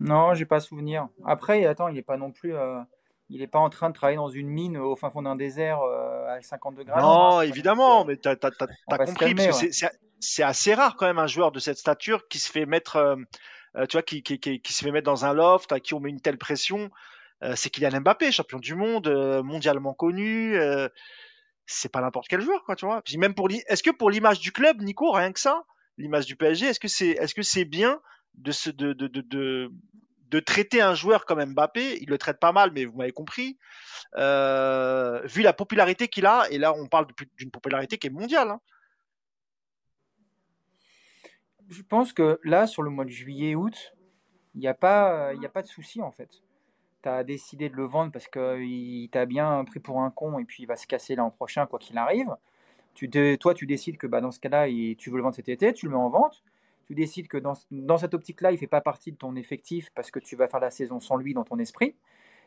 Non, 0.00 0.34
j'ai 0.34 0.46
pas 0.46 0.60
souvenir. 0.60 1.08
Après, 1.24 1.66
attends, 1.66 1.88
il 1.88 1.98
est 1.98 2.02
pas 2.02 2.16
non 2.16 2.30
plus. 2.30 2.54
Il 3.34 3.40
n'est 3.40 3.48
pas 3.48 3.58
en 3.58 3.68
train 3.68 3.90
de 3.90 3.94
travailler 3.94 4.16
dans 4.16 4.28
une 4.28 4.48
mine 4.48 4.78
au 4.78 4.94
fin 4.94 5.10
fond 5.10 5.22
d'un 5.22 5.34
désert 5.34 5.80
à 5.82 6.40
50 6.40 6.76
degrés. 6.76 7.00
Non, 7.00 7.40
évidemment, 7.40 8.04
mais 8.04 8.16
tu 8.16 8.28
as, 8.28 8.36
compris. 8.36 9.34
parce 9.34 9.60
que 9.60 9.72
c'est 9.72 9.90
c'est 10.24 10.42
assez 10.42 10.74
rare 10.74 10.96
quand 10.96 11.06
même 11.06 11.18
un 11.18 11.26
joueur 11.26 11.52
de 11.52 11.58
cette 11.58 11.78
stature 11.78 12.26
qui 12.28 12.38
se 12.38 12.50
fait 12.50 12.66
mettre, 12.66 12.96
euh, 12.96 13.16
euh, 13.76 13.86
tu 13.86 13.96
vois, 13.96 14.02
qui, 14.02 14.22
qui, 14.22 14.38
qui, 14.38 14.72
se 14.72 14.84
fait 14.84 14.90
mettre 14.90 15.06
dans 15.06 15.24
un 15.24 15.32
loft, 15.32 15.70
à 15.72 15.80
qui 15.80 15.94
on 15.94 16.00
met 16.00 16.10
une 16.10 16.20
telle 16.20 16.38
pression. 16.38 16.90
Euh, 17.42 17.54
c'est 17.56 17.70
Kylian 17.70 18.00
Mbappé, 18.00 18.32
champion 18.32 18.58
du 18.58 18.74
monde, 18.74 19.08
mondialement 19.44 19.94
connu. 19.94 20.56
c'est 21.66 21.90
pas 21.90 22.00
n'importe 22.00 22.28
quel 22.28 22.40
joueur, 22.40 22.64
quoi, 22.64 22.76
tu 22.76 22.86
vois. 22.86 23.02
Puis 23.02 23.16
même 23.18 23.34
pour, 23.34 23.48
est-ce 23.50 23.82
que 23.82 23.90
pour 23.90 24.10
l'image 24.10 24.40
du 24.40 24.52
club, 24.52 24.80
Nico, 24.80 25.10
rien 25.12 25.32
que 25.32 25.40
ça, 25.40 25.64
l'image 25.98 26.26
du 26.26 26.36
PSG, 26.36 26.66
est-ce 26.66 26.80
que 26.80 26.88
c'est, 26.88 27.10
est-ce 27.10 27.34
que 27.34 27.42
c'est 27.42 27.64
bien 27.64 28.00
de, 28.34 28.52
se, 28.52 28.70
de, 28.70 28.92
de, 28.92 29.08
de, 29.08 29.70
de, 30.34 30.40
traiter 30.40 30.80
un 30.80 30.94
joueur 30.94 31.24
comme 31.26 31.44
Mbappé 31.44 31.98
Il 32.00 32.08
le 32.08 32.18
traite 32.18 32.38
pas 32.38 32.52
mal, 32.52 32.70
mais 32.72 32.84
vous 32.84 32.96
m'avez 32.96 33.12
compris. 33.12 33.58
vu 34.14 35.42
la 35.42 35.52
popularité 35.52 36.08
qu'il 36.08 36.26
a, 36.26 36.44
et 36.50 36.58
là 36.58 36.72
on 36.74 36.86
parle 36.86 37.06
d'une 37.36 37.50
popularité 37.50 37.98
qui 37.98 38.06
est 38.08 38.10
mondiale. 38.10 38.50
Hein 38.50 38.60
je 41.68 41.82
pense 41.82 42.12
que 42.12 42.40
là, 42.44 42.66
sur 42.66 42.82
le 42.82 42.90
mois 42.90 43.04
de 43.04 43.10
juillet-août, 43.10 43.94
il 44.54 44.60
n'y 44.60 44.68
a, 44.68 44.74
pas, 44.74 45.30
a 45.30 45.48
pas 45.48 45.62
de 45.62 45.66
souci 45.66 46.00
en 46.02 46.12
fait. 46.12 46.42
Tu 47.02 47.08
as 47.08 47.24
décidé 47.24 47.68
de 47.68 47.76
le 47.76 47.84
vendre 47.84 48.12
parce 48.12 48.28
qu'il 48.28 49.08
t'a 49.10 49.26
bien 49.26 49.64
pris 49.64 49.80
pour 49.80 50.00
un 50.00 50.10
con 50.10 50.38
et 50.38 50.44
puis 50.44 50.62
il 50.62 50.66
va 50.66 50.76
se 50.76 50.86
casser 50.86 51.16
l'an 51.16 51.30
prochain, 51.30 51.66
quoi 51.66 51.78
qu'il 51.78 51.98
arrive. 51.98 52.34
Toi, 53.40 53.54
tu 53.54 53.66
décides 53.66 53.98
que 53.98 54.06
bah, 54.06 54.20
dans 54.20 54.30
ce 54.30 54.38
cas-là, 54.40 54.68
tu 54.96 55.10
veux 55.10 55.16
le 55.16 55.22
vendre 55.22 55.34
cet 55.34 55.48
été, 55.48 55.72
tu 55.72 55.86
le 55.86 55.92
mets 55.92 55.98
en 55.98 56.10
vente. 56.10 56.42
Tu 56.86 56.94
décides 56.94 57.28
que 57.28 57.38
dans, 57.38 57.54
dans 57.70 57.98
cette 57.98 58.14
optique-là, 58.14 58.50
il 58.50 58.54
ne 58.54 58.58
fait 58.58 58.66
pas 58.66 58.80
partie 58.80 59.12
de 59.12 59.16
ton 59.16 59.36
effectif 59.36 59.90
parce 59.94 60.10
que 60.10 60.18
tu 60.18 60.36
vas 60.36 60.48
faire 60.48 60.60
la 60.60 60.70
saison 60.70 61.00
sans 61.00 61.16
lui 61.16 61.34
dans 61.34 61.44
ton 61.44 61.58
esprit. 61.58 61.94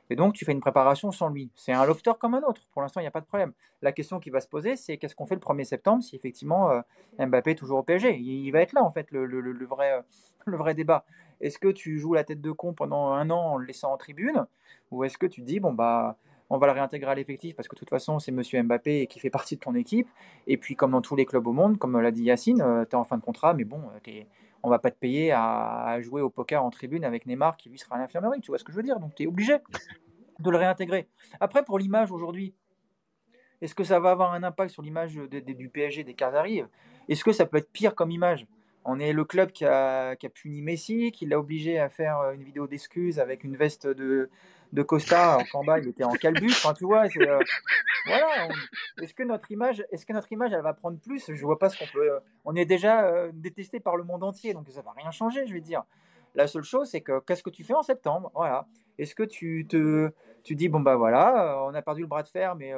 Et 0.09 0.15
donc, 0.15 0.34
tu 0.34 0.45
fais 0.45 0.53
une 0.53 0.61
préparation 0.61 1.11
sans 1.11 1.30
lui. 1.30 1.51
C'est 1.55 1.73
un 1.73 1.85
lofter 1.85 2.14
comme 2.19 2.34
un 2.34 2.41
autre. 2.41 2.61
Pour 2.72 2.81
l'instant, 2.81 3.01
il 3.01 3.03
n'y 3.03 3.07
a 3.07 3.11
pas 3.11 3.22
de 3.22 3.26
problème. 3.26 3.51
La 3.81 3.91
question 3.91 4.19
qui 4.19 4.30
va 4.30 4.39
se 4.39 4.47
poser, 4.47 4.76
c'est 4.77 4.97
qu'est-ce 4.97 5.15
qu'on 5.15 5.26
fait 5.26 5.35
le 5.35 5.41
1er 5.41 5.65
septembre 5.65 6.03
si 6.03 6.15
effectivement 6.15 6.72
euh, 6.72 6.81
Mbappé 7.19 7.51
est 7.51 7.55
toujours 7.55 7.80
au 7.80 7.84
PSG 7.84 8.18
il, 8.18 8.51
va 8.51 8.61
être 8.61 8.73
là, 8.73 8.84
en 8.84 8.91
fait, 8.91 9.11
le, 9.11 9.26
vrai, 9.65 9.93
euh, 9.93 10.01
le 10.45 10.57
vrai 10.57 10.73
débat. 10.73 11.03
Est-ce 11.41 11.59
que 11.59 11.68
tu 11.68 11.99
joues 11.99 12.14
la 12.14 12.23
tête 12.23 12.41
de 12.41 12.51
con 12.51 12.73
pendant 12.73 13.11
un 13.11 13.30
an 13.30 13.53
en 13.53 13.57
le 13.57 13.65
laissant 13.65 13.91
en 13.91 13.97
tribune? 13.97 14.45
Ou 14.91 15.03
est-ce 15.03 15.18
que 15.18 15.26
tu 15.26 15.41
dis, 15.41 15.59
bon, 15.59 15.73
bah, 15.73 16.18
on 16.49 16.57
va 16.57 16.68
le 16.68 16.74
réintégrer 16.74 17.11
à 17.11 17.15
l'effectif 17.15 17.56
parce 17.56 17.68
que 17.68 17.76
de 17.76 17.80
toute 17.80 17.90
façon, 17.90 18.19
c'est 18.19 18.32
monsieur 18.32 18.61
Mbappé 18.61 19.07
qui 19.07 19.19
fait 19.19 19.30
partie 19.30 19.56
de 19.56 19.60
ton 19.60 19.76
équipe. 19.76 20.07
Et 20.48 20.57
puis, 20.57 20.76
comme 20.76 20.91
dans 20.91 21.02
tous 21.02 21.15
les 21.15 21.26
clubs 21.26 21.45
au 21.45 21.53
monde, 21.53 21.78
comme 21.78 21.99
l'a 21.99 22.11
dit 22.11 22.24
Yacine, 22.24 22.61
euh, 22.61 22.86
tu 22.86 22.91
es 22.91 22.95
en 22.95 23.03
fin 23.03 23.18
de 23.18 23.24
contrat, 23.24 23.53
mais 23.53 23.65
bon, 23.65 23.82
on 24.64 24.69
va 24.69 24.80
pas 24.80 24.91
te 24.91 24.98
payer 24.98 25.32
à, 25.32 25.98
jouer 26.02 26.22
au 26.22 26.30
poker 26.30 26.64
en 26.64 26.69
tribune 26.69 27.03
avec 27.03 27.26
Neymar 27.26 27.57
qui 27.57 27.69
lui 27.69 27.78
sera 27.78 27.95
à 27.95 27.99
l'infirmerie. 27.99 28.41
Tu 28.41 28.48
vois 28.52 28.57
ce 28.57 28.64
que 28.64 28.72
je 28.72 28.78
veux 28.78 28.84
dire? 28.84 28.99
Donc, 28.99 29.15
tu 29.15 29.24
es 29.24 29.28
obligé 29.28 29.57
de 30.40 30.49
le 30.49 30.57
réintégrer. 30.57 31.07
Après, 31.40 31.64
pour 31.64 31.80
l'image 31.80 32.11
aujourd'hui, 32.11 32.53
est-ce 33.61 33.76
que 33.76 33.84
ça 33.84 33.99
va 33.99 34.11
avoir 34.11 34.34
un 34.34 34.44
impact 34.44 34.72
sur 34.72 34.84
l'image 34.84 35.15
du 35.15 35.69
PSG 35.69 36.03
des 36.03 36.14
Qataris 36.14 36.64
Est-ce 37.10 37.24
que 37.24 37.32
ça 37.32 37.45
peut 37.45 37.57
être 37.57 37.72
pire 37.72 37.95
comme 37.95 38.11
image? 38.11 38.45
On 38.86 38.99
est 38.99 39.11
le 39.11 39.26
club 39.26 39.52
qui 39.52 39.65
a, 39.65 40.15
puni 40.34 40.61
Messi, 40.61 41.11
qui 41.11 41.26
l'a 41.26 41.38
obligé 41.38 41.78
à 41.78 41.90
faire 41.90 42.32
une 42.34 42.44
vidéo 42.44 42.68
d'excuses 42.68 43.19
avec 43.19 43.44
une 43.44 43.57
veste 43.57 43.86
de, 43.86 44.30
de 44.73 44.84
Costa 44.84 45.38
en 45.53 45.64
bas 45.64 45.80
il 45.80 45.88
était 45.88 46.03
en 46.03 46.11
calbut. 46.11 46.49
Enfin, 46.49 46.73
tu 46.73 46.85
vois, 46.85 47.06
euh, 47.06 47.39
voilà. 48.06 48.49
Est-ce 49.02 49.14
que 49.14 49.23
notre 49.23 49.52
image, 49.52 49.84
est-ce 49.91 50.06
que 50.06 50.14
notre 50.14 50.31
image, 50.31 50.52
elle 50.53 50.61
va 50.61 50.73
prendre 50.73 50.99
plus? 50.99 51.31
Je 51.31 51.45
vois 51.45 51.60
pas 51.60 51.69
ce 51.69 51.80
qu'on 51.80 51.91
peut. 51.91 52.10
On 52.45 52.56
est 52.56 52.65
déjà 52.65 53.06
euh, 53.06 53.31
détesté 53.34 53.80
par 53.80 53.95
le 53.95 54.03
monde 54.03 54.23
entier, 54.23 54.53
donc 54.53 54.68
ça 54.69 54.81
va 54.81 54.91
rien 54.91 55.11
changer, 55.11 55.45
je 55.48 55.53
vais 55.53 55.61
dire. 55.61 55.84
La 56.35 56.48
seule 56.48 56.64
chose, 56.64 56.89
c'est 56.89 57.02
que 57.02 57.19
qu'est-ce 57.22 57.44
que 57.44 57.49
tu 57.49 57.64
fais 57.64 57.73
en 57.73 57.84
septembre? 57.84 58.31
Voilà. 58.35 58.68
Est-ce 58.98 59.15
que 59.15 59.23
tu 59.23 59.65
te 59.68 60.11
tu 60.44 60.56
dis 60.56 60.69
bon 60.69 60.80
bah 60.80 60.95
voilà, 60.95 61.56
euh, 61.56 61.69
on 61.69 61.73
a 61.73 61.81
perdu 61.81 62.02
le 62.02 62.07
bras 62.07 62.23
de 62.23 62.30
fer, 62.30 62.56
mais 62.56 62.73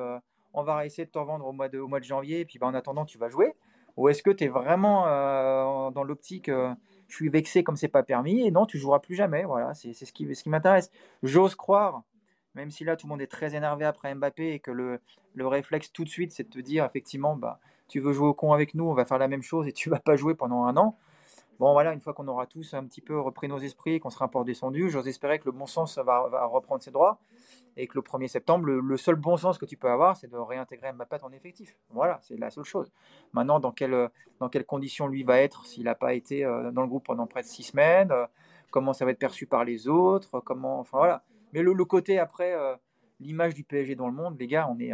on 0.54 0.64
va 0.64 0.86
essayer 0.86 1.06
de 1.06 1.12
t'en 1.12 1.26
vendre 1.26 1.46
au 1.46 1.52
mois 1.52 1.70
de, 1.70 1.80
au 1.80 1.88
mois 1.88 2.00
de 2.00 2.06
janvier, 2.06 2.42
et 2.42 2.46
puis 2.46 2.60
bah, 2.60 2.68
en 2.68 2.74
attendant 2.74 3.06
tu 3.06 3.18
vas 3.18 3.30
jouer? 3.30 3.54
Ou 3.98 4.10
est-ce 4.10 4.24
que 4.24 4.30
tu 4.30 4.46
es 4.46 4.48
vraiment 4.48 5.92
dans 5.92 6.04
l'optique 6.04 6.50
je 7.10 7.16
suis 7.16 7.30
vexé 7.30 7.64
comme 7.64 7.76
c'est 7.76 7.88
pas 7.90 8.04
permis 8.04 8.48
et 8.48 8.52
non 8.52 8.66
tu 8.66 8.78
joueras 8.78 9.00
plus 9.00 9.16
jamais 9.16 9.44
Voilà, 9.44 9.74
c'est 9.74 9.94
ce 9.94 10.14
qui, 10.14 10.34
ce 10.34 10.44
qui 10.44 10.50
m'intéresse. 10.50 10.92
J'ose 11.24 11.56
croire, 11.56 12.04
même 12.56 12.72
si 12.72 12.84
là 12.86 12.96
tout 12.96 13.08
le 13.08 13.10
monde 13.10 13.22
est 13.22 13.28
très 13.28 13.56
énervé 13.56 13.84
après 13.84 14.14
Mbappé 14.16 14.54
et 14.54 14.60
que 14.60 14.72
le, 14.72 15.02
le 15.34 15.48
réflexe 15.48 15.92
tout 15.92 16.04
de 16.04 16.10
suite 16.10 16.32
c'est 16.32 16.44
de 16.44 16.50
te 16.50 16.60
dire 16.60 16.86
effectivement 16.86 17.36
bah 17.36 17.60
tu 17.90 18.00
veux 18.00 18.14
jouer 18.14 18.28
au 18.28 18.34
con 18.34 18.54
avec 18.54 18.76
nous, 18.76 18.86
on 18.86 18.94
va 18.94 19.04
faire 19.04 19.18
la 19.18 19.28
même 19.28 19.42
chose 19.42 19.68
et 19.68 19.74
tu 19.74 19.90
vas 19.90 20.00
pas 20.00 20.16
jouer 20.16 20.36
pendant 20.36 20.64
un 20.64 20.78
an. 20.78 20.96
Bon, 21.60 21.74
voilà, 21.74 21.92
une 21.92 22.00
fois 22.00 22.14
qu'on 22.14 22.28
aura 22.30 22.46
tous 22.46 22.74
un 22.74 22.86
petit 22.86 23.02
peu 23.02 23.20
repris 23.20 23.50
nos 23.50 23.60
esprits 23.60 23.96
et 23.96 24.00
qu'on 24.00 24.10
sera 24.10 24.26
un 24.26 24.28
peu 24.30 24.42
descendu, 24.46 24.90
j'ose 24.90 25.10
espérer 25.10 25.40
que 25.40 25.46
le 25.46 25.52
bon 25.52 25.66
sens 25.66 25.98
va, 25.98 26.46
reprendre 26.46 26.82
ses 26.82 26.92
droits 26.92 27.20
et 27.80 27.88
que 27.88 27.96
le 27.96 28.02
1er 28.02 28.28
septembre, 28.28 28.66
le, 28.66 28.98
seul 28.98 29.16
bon 29.16 29.38
sens 29.38 29.58
que 29.58 29.66
tu 29.66 29.78
peux 29.78 29.90
avoir, 29.90 30.18
c'est 30.18 30.28
de 30.28 30.36
réintégrer 30.36 30.92
Mbappé 30.92 31.18
en 31.24 31.32
effectif. 31.32 31.78
Voilà, 31.92 32.20
c'est 32.22 32.38
la 32.38 32.50
seule 32.50 32.66
chose. 32.66 32.92
Maintenant, 33.32 33.62
dans, 33.62 33.74
dans 34.40 34.50
quelles 34.50 34.66
conditions 34.66 35.08
lui 35.08 35.24
va 35.24 35.40
être 35.40 35.66
s'il 35.66 35.86
n'a 35.86 35.96
pas 35.96 36.14
été 36.14 36.44
euh, 36.44 36.72
dans 36.72 36.82
le 36.82 36.90
groupe 36.90 37.06
pendant 37.06 37.26
près 37.26 37.42
de 37.42 37.48
six 37.48 37.64
semaines, 37.64 38.12
euh, 38.12 38.26
comment 38.70 38.92
ça 38.92 39.06
va 39.06 39.12
être 39.12 39.20
perçu 39.20 39.46
par 39.46 39.64
les 39.64 39.88
autres, 39.88 40.42
comment, 40.42 40.80
enfin 40.82 40.98
voilà. 40.98 41.24
Mais 41.54 41.62
le, 41.62 41.86
côté 41.86 42.20
après, 42.20 42.54
euh, 42.54 42.76
l'image 43.20 43.54
du 43.54 43.64
PSG 43.64 43.96
dans 43.96 44.08
le 44.08 44.14
monde, 44.14 44.36
les 44.40 44.48
gars, 44.48 44.70
on 44.70 44.80
est, 44.80 44.92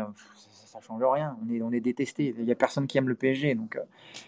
ça 0.76 0.82
change 0.82 1.02
rien. 1.04 1.38
On 1.44 1.54
est, 1.54 1.62
on 1.62 1.72
est 1.72 1.80
détesté. 1.80 2.34
Il 2.38 2.46
n'y 2.46 2.52
a 2.52 2.56
personne 2.56 2.88
qui 2.88 2.98
aime 2.98 3.08
le 3.08 3.16
PSG. 3.16 3.56
Donc, 3.56 3.76
euh, 3.76 3.82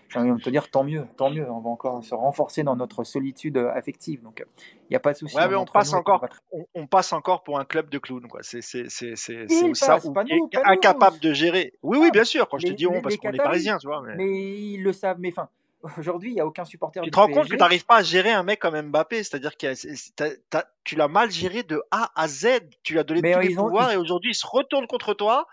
j'ai 0.10 0.20
envie 0.20 0.32
de 0.32 0.42
te 0.42 0.50
dire, 0.50 0.70
tant 0.70 0.84
mieux, 0.84 1.06
tant 1.18 1.30
mieux. 1.30 1.50
On 1.50 1.60
va 1.60 1.70
encore 1.70 2.04
se 2.04 2.16
renforcer 2.16 2.64
dans 2.64 2.76
notre 2.76 3.04
solitude 3.04 3.58
euh, 3.58 3.72
affective. 3.74 4.22
Donc, 4.24 4.46
il 4.60 4.92
n'y 4.92 4.96
a 4.96 5.00
pas 5.00 5.14
de 5.14 5.18
souci. 5.18 5.36
Ouais, 5.36 5.48
mais 5.48 5.56
on 5.56 5.66
passe, 5.66 5.94
encore, 5.94 6.26
on, 6.74 6.88
passe 6.88 7.12
encore 7.12 7.44
pour 7.44 7.60
un 7.60 7.66
club 7.66 7.90
de 7.90 7.98
clowns. 7.98 8.28
C'est 8.42 8.62
ça. 8.62 10.00
incapable 10.66 11.20
de 11.20 11.34
gérer. 11.34 11.74
Oui, 11.84 11.98
oui, 12.00 12.12
bien 12.12 12.24
sûr. 12.24 12.48
Quand 12.48 12.60
je 12.60 12.68
te 12.68 12.74
dis 12.74 12.88
on, 12.88 13.02
parce 13.02 13.18
qu'on 13.18 13.32
est 13.32 13.38
parisiens, 13.38 13.78
tu 13.78 13.88
vois. 13.88 14.02
Mais... 14.02 14.16
mais 14.16 14.30
ils 14.30 14.84
le 14.84 14.94
savent. 14.94 15.18
Mais 15.20 15.30
enfin, 15.30 15.50
Aujourd'hui, 15.98 16.32
il 16.32 16.34
n'y 16.34 16.42
a 16.42 16.46
aucun 16.46 16.66
supporter. 16.66 17.02
Tu 17.04 17.12
te 17.12 17.16
rends 17.16 17.28
compte 17.28 17.46
que 17.46 17.54
tu 17.54 17.58
n'arrives 17.58 17.86
pas 17.86 17.98
à 17.98 18.04
gérer 18.04 18.32
un 18.32 18.44
mec 18.44 18.60
comme 18.60 18.80
Mbappé, 18.80 19.24
c'est-à-dire 19.24 19.58
que 19.58 19.74
tu 20.84 20.96
l'as 20.96 21.08
mal 21.08 21.32
géré 21.32 21.64
de 21.64 21.82
A 21.92 22.12
à 22.16 22.28
Z. 22.28 22.48
Tu 22.84 22.94
lui 22.94 23.00
as 23.00 23.04
donné 23.04 23.22
tous 23.22 23.40
les 23.40 23.56
pouvoirs 23.56 23.92
et 23.92 23.98
aujourd'hui 23.98 24.32
il 24.32 24.36
se 24.36 24.48
retourne 24.48 24.88
contre 24.88 25.14
toi. 25.14 25.48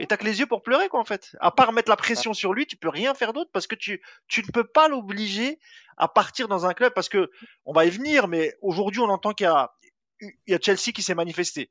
Et 0.00 0.08
t'as 0.08 0.16
que 0.16 0.24
les 0.24 0.40
yeux 0.40 0.46
pour 0.46 0.62
pleurer 0.62 0.88
quoi 0.88 0.98
en 0.98 1.04
fait. 1.04 1.36
À 1.38 1.52
part 1.52 1.72
mettre 1.72 1.88
la 1.88 1.96
pression 1.96 2.34
sur 2.34 2.52
lui, 2.52 2.66
tu 2.66 2.76
peux 2.76 2.88
rien 2.88 3.14
faire 3.14 3.32
d'autre 3.32 3.50
parce 3.52 3.68
que 3.68 3.76
tu 3.76 4.02
tu 4.26 4.42
ne 4.42 4.48
peux 4.52 4.64
pas 4.64 4.88
l'obliger 4.88 5.60
à 5.96 6.08
partir 6.08 6.48
dans 6.48 6.66
un 6.66 6.74
club 6.74 6.92
parce 6.94 7.08
que 7.08 7.30
on 7.64 7.72
va 7.72 7.86
y 7.86 7.90
venir, 7.90 8.26
mais 8.26 8.54
aujourd'hui 8.60 9.00
on 9.00 9.08
entend 9.08 9.32
qu'il 9.32 9.44
y 9.44 9.48
a 9.48 9.72
il 10.20 10.32
y 10.48 10.54
a 10.54 10.58
Chelsea 10.60 10.92
qui 10.92 11.02
s'est 11.02 11.14
manifesté 11.14 11.70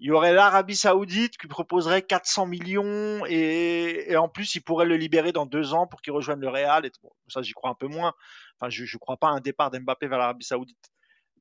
il 0.00 0.08
y 0.08 0.10
aurait 0.12 0.32
l'Arabie 0.32 0.76
Saoudite 0.76 1.36
qui 1.38 1.48
proposerait 1.48 2.02
400 2.02 2.46
millions 2.46 3.24
et, 3.26 4.16
en 4.16 4.28
plus 4.28 4.54
il 4.54 4.60
pourrait 4.60 4.86
le 4.86 4.96
libérer 4.96 5.32
dans 5.32 5.46
deux 5.46 5.74
ans 5.74 5.86
pour 5.86 6.02
qu'il 6.02 6.12
rejoigne 6.12 6.40
le 6.40 6.48
Real. 6.48 6.88
Ça 7.28 7.42
j'y 7.42 7.52
crois 7.52 7.70
un 7.70 7.74
peu 7.74 7.88
moins. 7.88 8.14
Enfin, 8.60 8.70
je 8.70 8.82
ne 8.82 8.98
crois 8.98 9.16
pas 9.16 9.28
à 9.28 9.32
un 9.32 9.40
départ 9.40 9.70
d'Mbappé 9.70 10.06
vers 10.06 10.18
l'Arabie 10.18 10.44
Saoudite. 10.44 10.92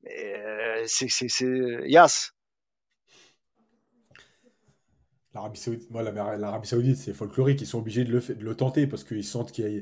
Mais 0.04 0.34
euh, 0.38 0.84
c'est 0.88 1.88
Yas. 1.88 2.32
L'Arabie 5.34 5.60
Saoudite, 5.60 5.90
l'Arabie 5.92 6.68
Saoudite, 6.68 6.98
c'est 6.98 7.14
folklorique. 7.14 7.62
Ils 7.62 7.68
sont 7.68 7.80
obligés 7.80 8.06
de 8.06 8.12
le, 8.12 8.22
de 8.22 8.44
le 8.44 8.56
tenter 8.56 8.88
parce 8.88 9.04
qu'ils 9.04 9.24
sentent 9.24 9.52
qu'il 9.52 9.72
y 9.72 9.78
a 9.78 9.82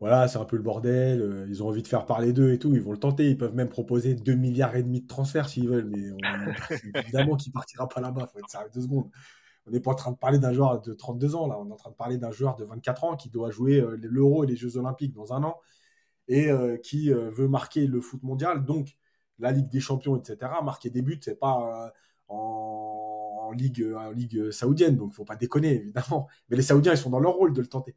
voilà, 0.00 0.28
c'est 0.28 0.38
un 0.38 0.44
peu 0.44 0.56
le 0.56 0.62
bordel, 0.62 1.22
euh, 1.22 1.46
ils 1.48 1.62
ont 1.62 1.68
envie 1.68 1.82
de 1.82 1.88
faire 1.88 2.04
parler 2.04 2.32
d'eux 2.32 2.52
et 2.52 2.58
tout, 2.58 2.74
ils 2.74 2.80
vont 2.80 2.92
le 2.92 2.98
tenter, 2.98 3.30
ils 3.30 3.38
peuvent 3.38 3.54
même 3.54 3.68
proposer 3.68 4.14
2 4.14 4.34
milliards 4.34 4.76
et 4.76 4.82
demi 4.82 5.00
de 5.00 5.06
transferts 5.06 5.48
s'ils 5.48 5.68
veulent, 5.68 5.88
mais 5.88 6.10
évidemment 7.00 7.36
qu'il 7.36 7.52
partira 7.52 7.88
pas 7.88 8.00
là-bas, 8.00 8.26
faut 8.26 8.38
être 8.38 8.50
sérieux 8.50 8.68
deux 8.74 8.82
secondes. 8.82 9.08
on 9.66 9.70
n'est 9.70 9.80
pas 9.80 9.92
en 9.92 9.94
train 9.94 10.10
de 10.12 10.16
parler 10.16 10.38
d'un 10.38 10.52
joueur 10.52 10.80
de 10.80 10.92
32 10.92 11.34
ans, 11.36 11.46
là. 11.46 11.58
On 11.58 11.68
est 11.68 11.72
en 11.72 11.76
train 11.76 11.90
de 11.90 11.96
parler 11.96 12.18
d'un 12.18 12.32
joueur 12.32 12.56
de 12.56 12.64
24 12.64 13.04
ans 13.04 13.16
qui 13.16 13.30
doit 13.30 13.50
jouer 13.50 13.80
euh, 13.80 13.96
l'Euro 14.02 14.44
et 14.44 14.46
les 14.46 14.56
Jeux 14.56 14.76
Olympiques 14.76 15.12
dans 15.14 15.32
un 15.32 15.42
an 15.44 15.60
et 16.28 16.50
euh, 16.50 16.76
qui 16.76 17.12
euh, 17.12 17.30
veut 17.30 17.48
marquer 17.48 17.86
le 17.86 18.00
foot 18.00 18.22
mondial. 18.22 18.64
Donc, 18.64 18.96
la 19.38 19.52
Ligue 19.52 19.68
des 19.68 19.80
Champions, 19.80 20.16
etc. 20.16 20.52
Marquer 20.62 20.90
des 20.90 21.02
buts, 21.02 21.20
c'est 21.22 21.38
pas 21.38 21.92
en, 22.28 23.52
ligue, 23.52 23.86
en 23.96 24.10
ligue 24.10 24.50
saoudienne. 24.50 24.96
Donc, 24.96 25.10
il 25.12 25.16
faut 25.16 25.24
pas 25.24 25.36
déconner, 25.36 25.74
évidemment. 25.76 26.28
Mais 26.48 26.56
les 26.56 26.62
Saoudiens, 26.62 26.92
ils 26.92 26.98
sont 26.98 27.10
dans 27.10 27.20
leur 27.20 27.34
rôle 27.34 27.52
de 27.52 27.60
le 27.60 27.66
tenter. 27.66 27.94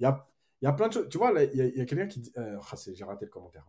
Il 0.00 0.04
y 0.04 0.06
a, 0.06 0.26
y, 0.62 0.66
a, 0.66 0.72
plein 0.72 0.88
de 0.88 0.92
choses. 0.92 1.08
Tu 1.08 1.18
vois, 1.18 1.32
il 1.42 1.56
y 1.58 1.80
a, 1.80 1.84
quelqu'un 1.84 2.06
qui 2.06 2.20
dit. 2.20 2.32
Ah, 2.36 2.76
j'ai 2.92 3.04
raté 3.04 3.26
le 3.26 3.30
commentaire. 3.30 3.66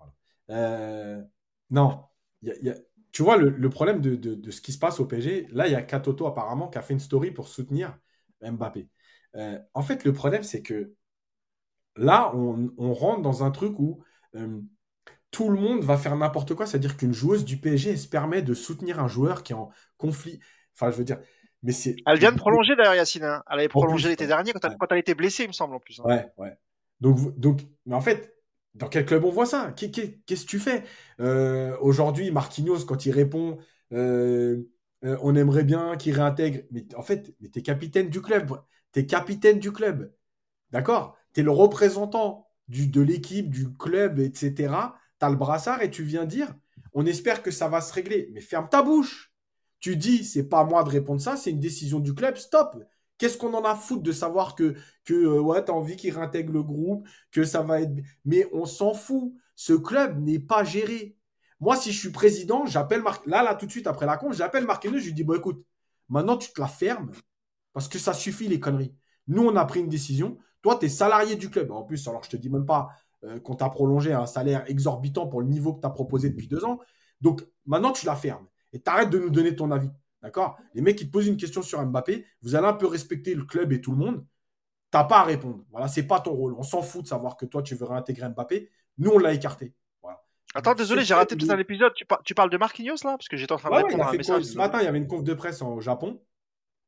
non, 1.70 2.06
il 2.42 2.54
y 2.62 2.70
a 2.70 2.76
tu 3.18 3.24
vois, 3.24 3.38
le, 3.38 3.70
problème 3.72 4.00
de, 4.00 4.52
ce 4.52 4.62
qui 4.62 4.72
se 4.72 4.78
passe 4.78 5.00
au 5.00 5.06
PSG, 5.08 5.48
là, 5.52 5.66
il 5.68 5.72
y 5.74 5.76
a 5.76 5.82
Katoto 5.82 6.28
apparemment 6.28 6.68
qui 6.68 6.78
a 6.78 6.84
fait 6.84 6.94
une 6.94 7.00
story 7.00 7.32
pour 7.32 7.48
soutenir 7.48 7.98
Mbappé. 8.44 8.90
Euh, 9.36 9.58
en 9.74 9.82
fait, 9.82 10.06
le 10.06 10.14
problème, 10.14 10.44
c'est 10.44 10.62
que 10.62 10.94
là, 11.96 12.32
on, 12.36 12.94
rentre 12.94 13.24
dans 13.24 13.44
un 13.44 13.50
truc 13.50 13.80
où 13.80 14.04
euh, 14.36 14.62
tout 15.32 15.50
le 15.50 15.60
monde 15.60 15.84
va 15.84 15.98
faire 15.98 16.16
n'importe 16.16 16.54
quoi. 16.54 16.68
C'est-à-dire 16.68 16.96
qu'une 16.96 17.12
joueuse 17.12 17.44
du 17.44 17.58
PSG, 17.58 17.98
se 17.98 18.08
permet 18.08 18.44
de 18.44 18.54
soutenir 18.54 19.00
un 19.00 19.08
joueur 19.08 19.42
qui 19.42 19.54
est 19.54 19.56
en 19.56 19.72
conflit. 19.98 20.40
Enfin, 20.76 20.92
je 20.92 20.98
veux 20.98 21.04
dire. 21.04 21.20
Mais 21.64 21.72
c'est... 21.72 21.96
Elle 22.06 22.20
vient 22.20 22.32
de 22.32 22.38
prolonger 22.38 22.76
d'ailleurs, 22.76 22.96
Yacine. 22.96 23.24
Hein. 23.24 23.44
Elle 23.50 23.60
avait 23.60 23.68
prolongé 23.68 24.10
l'été 24.10 24.28
dernier 24.28 24.54
quand 24.54 24.64
elle, 24.64 24.78
quand 24.78 24.92
elle, 24.92 25.00
était 25.00 25.16
blessée, 25.16 25.44
il 25.44 25.48
me 25.48 25.54
semble, 25.54 25.76
en 25.76 25.80
plus. 25.80 26.00
Hein. 26.00 26.04
Ouais, 26.06 26.32
ouais. 26.38 26.58
Donc, 27.02 27.38
donc, 27.38 27.62
mais 27.86 27.96
en 27.96 28.02
fait, 28.02 28.36
dans 28.78 28.88
quel 28.88 29.06
club 29.06 29.24
on 29.26 29.32
voit 29.32 29.46
ça? 29.46 29.74
Qu'est-ce 29.76 30.46
que 30.46 30.50
tu 30.50 30.60
fais? 30.60 30.84
Euh, 31.20 31.76
Aujourd'hui, 31.82 32.32
Marquinhos, 32.32 32.86
quand 32.86 33.06
il 33.06 33.12
répond, 33.12 33.58
euh, 33.94 34.64
euh, 35.04 35.18
on 35.22 35.36
aimerait 35.36 35.64
bien 35.64 35.96
qu'il 35.98 36.16
réintègre. 36.16 36.60
Mais 36.72 36.86
en 36.96 37.02
fait, 37.02 37.36
tu 37.40 37.60
es 37.60 37.62
capitaine 37.62 38.10
du 38.10 38.22
club. 38.22 38.52
Tu 38.94 39.00
es 39.00 39.06
capitaine 39.06 39.60
du 39.60 39.72
club. 39.72 40.14
D'accord? 40.72 41.18
Tu 41.34 41.42
es 41.42 41.44
le 41.44 41.52
représentant 41.52 42.48
du, 42.68 42.88
de 42.88 43.02
l'équipe, 43.02 43.50
du 43.50 43.74
club, 43.74 44.20
etc. 44.20 44.74
Tu 45.20 45.26
as 45.26 45.30
le 45.30 45.36
brassard 45.36 45.82
et 45.82 45.90
tu 45.90 46.04
viens 46.04 46.26
dire, 46.26 46.54
on 46.94 47.06
espère 47.06 47.42
que 47.42 47.52
ça 47.52 47.68
va 47.68 47.82
se 47.82 47.94
régler. 47.94 48.30
Mais 48.34 48.42
ferme 48.42 48.70
ta 48.70 48.84
bouche. 48.84 49.34
Tu 49.80 49.96
dis, 49.96 50.24
c'est 50.24 50.48
pas 50.48 50.62
à 50.62 50.64
moi 50.64 50.84
de 50.84 50.90
répondre 50.90 51.22
ça, 51.22 51.38
c'est 51.38 51.52
une 51.52 51.60
décision 51.60 52.00
du 52.00 52.14
club. 52.14 52.38
Stop. 52.38 52.78
Qu'est-ce 53.18 53.38
qu'on 53.38 53.54
en 53.54 53.64
a 53.64 53.76
foutre 53.76 54.04
de 54.04 54.12
savoir 54.12 54.56
que, 54.56 54.76
que 55.04 55.14
euh, 55.14 55.40
ouais, 55.40 55.64
tu 55.64 55.72
as 55.72 55.74
envie 55.74 55.96
qu'il 55.96 56.14
réintègre 56.14 56.54
le 56.54 56.64
groupe, 56.64 57.08
que 57.32 57.44
ça 57.44 57.62
va 57.62 57.82
être. 57.82 57.92
Mais 58.26 58.48
on 58.54 58.66
s'en 58.66 58.94
fout. 58.94 59.34
Ce 59.56 59.74
club 59.74 60.20
n'est 60.20 60.40
pas 60.40 60.64
géré. 60.64 61.18
Moi, 61.60 61.76
si 61.76 61.92
je 61.92 62.00
suis 62.00 62.12
président, 62.12 62.66
j'appelle 62.66 63.02
Marc. 63.02 63.26
Là, 63.26 63.42
là, 63.44 63.56
tout 63.56 63.66
de 63.66 63.72
suite 63.72 63.88
après 63.88 64.06
la 64.06 64.18
con, 64.18 64.32
j'appelle 64.32 64.66
Marquinhos, 64.66 65.00
je 65.00 65.06
lui 65.06 65.14
dis 65.14 65.24
bon, 65.24 65.36
écoute, 65.36 65.66
maintenant 66.10 66.38
tu 66.38 66.52
te 66.54 66.62
la 66.62 66.68
fermes 66.68 67.12
parce 67.74 67.88
que 67.88 68.00
ça 68.00 68.14
suffit 68.14 68.48
les 68.48 68.60
conneries. 68.60 68.96
Nous, 69.28 69.44
on 69.44 69.56
a 69.56 69.66
pris 69.66 69.80
une 69.80 69.90
décision. 69.90 70.38
Toi, 70.62 70.78
tu 70.80 70.86
es 70.86 70.90
salarié 70.90 71.36
du 71.36 71.50
club. 71.50 71.72
En 71.72 71.84
plus, 71.84 72.08
alors 72.08 72.24
je 72.24 72.30
te 72.30 72.38
dis 72.38 72.50
même 72.50 72.66
pas 72.66 72.90
euh, 73.24 73.40
qu'on 73.40 73.56
t'a 73.56 73.70
prolongé 73.70 74.14
un 74.14 74.28
salaire 74.28 74.64
exorbitant 74.68 75.28
pour 75.28 75.42
le 75.42 75.48
niveau 75.48 75.74
que 75.74 75.82
tu 75.82 75.88
as 75.88 75.92
proposé 75.92 76.30
depuis 76.30 76.48
deux 76.48 76.64
ans. 76.64 76.80
Donc, 77.22 77.44
maintenant, 77.66 77.92
tu 77.92 78.06
la 78.06 78.16
fermes 78.16 78.48
et 78.74 78.80
t'arrêtes 78.80 79.10
de 79.10 79.20
nous 79.20 79.30
donner 79.30 79.56
ton 79.56 79.72
avis. 79.72 79.90
D'accord? 80.22 80.58
Les 80.74 80.82
mecs 80.82 80.98
qui 80.98 81.08
te 81.08 81.12
posent 81.12 81.28
une 81.28 81.38
question 81.38 81.62
sur 81.62 81.84
Mbappé, 81.86 82.26
vous 82.42 82.56
allez 82.56 82.68
un 82.68 82.74
peu 82.74 82.88
respecter 82.88 83.36
le 83.36 83.46
club 83.46 83.72
et 83.72 83.82
tout 83.82 83.92
le 83.92 83.98
monde. 83.98 84.26
T'as 84.92 85.04
pas 85.04 85.20
à 85.20 85.24
répondre. 85.24 85.64
Voilà, 85.72 85.88
c'est 85.88 86.08
pas 86.08 86.20
ton 86.20 86.32
rôle. 86.32 86.54
On 86.58 86.64
s'en 86.64 86.82
fout 86.82 87.04
de 87.04 87.08
savoir 87.08 87.38
que 87.38 87.46
toi, 87.46 87.62
tu 87.62 87.76
veux 87.76 87.86
réintégrer 87.86 88.30
Mbappé. 88.30 88.70
Nous, 88.98 89.12
on 89.12 89.20
l'a 89.20 89.34
écarté. 89.34 89.74
Attends, 90.56 90.74
désolé, 90.74 91.04
j'ai 91.04 91.14
raté 91.14 91.36
tout 91.36 91.48
un 91.52 91.60
épisode. 91.60 91.94
Tu, 92.24 92.34
parles 92.34 92.50
de 92.50 92.58
Marquinhos 92.58 92.96
là? 93.04 93.12
Parce 93.18 93.28
que 93.28 93.38
j'étais 93.38 93.52
en 93.52 93.58
train 93.58 93.70
de 93.70 93.76
répondre 93.76 94.04
à 94.04 94.10
un 94.10 94.14
message. 94.14 94.44
Ce 94.44 94.58
matin, 94.58 94.80
il 94.82 94.86
y 94.86 94.88
avait 94.88 94.98
une 94.98 95.08
conf 95.08 95.24
de 95.24 95.34
presse 95.34 95.62
au 95.62 95.82
Japon. 95.82 96.22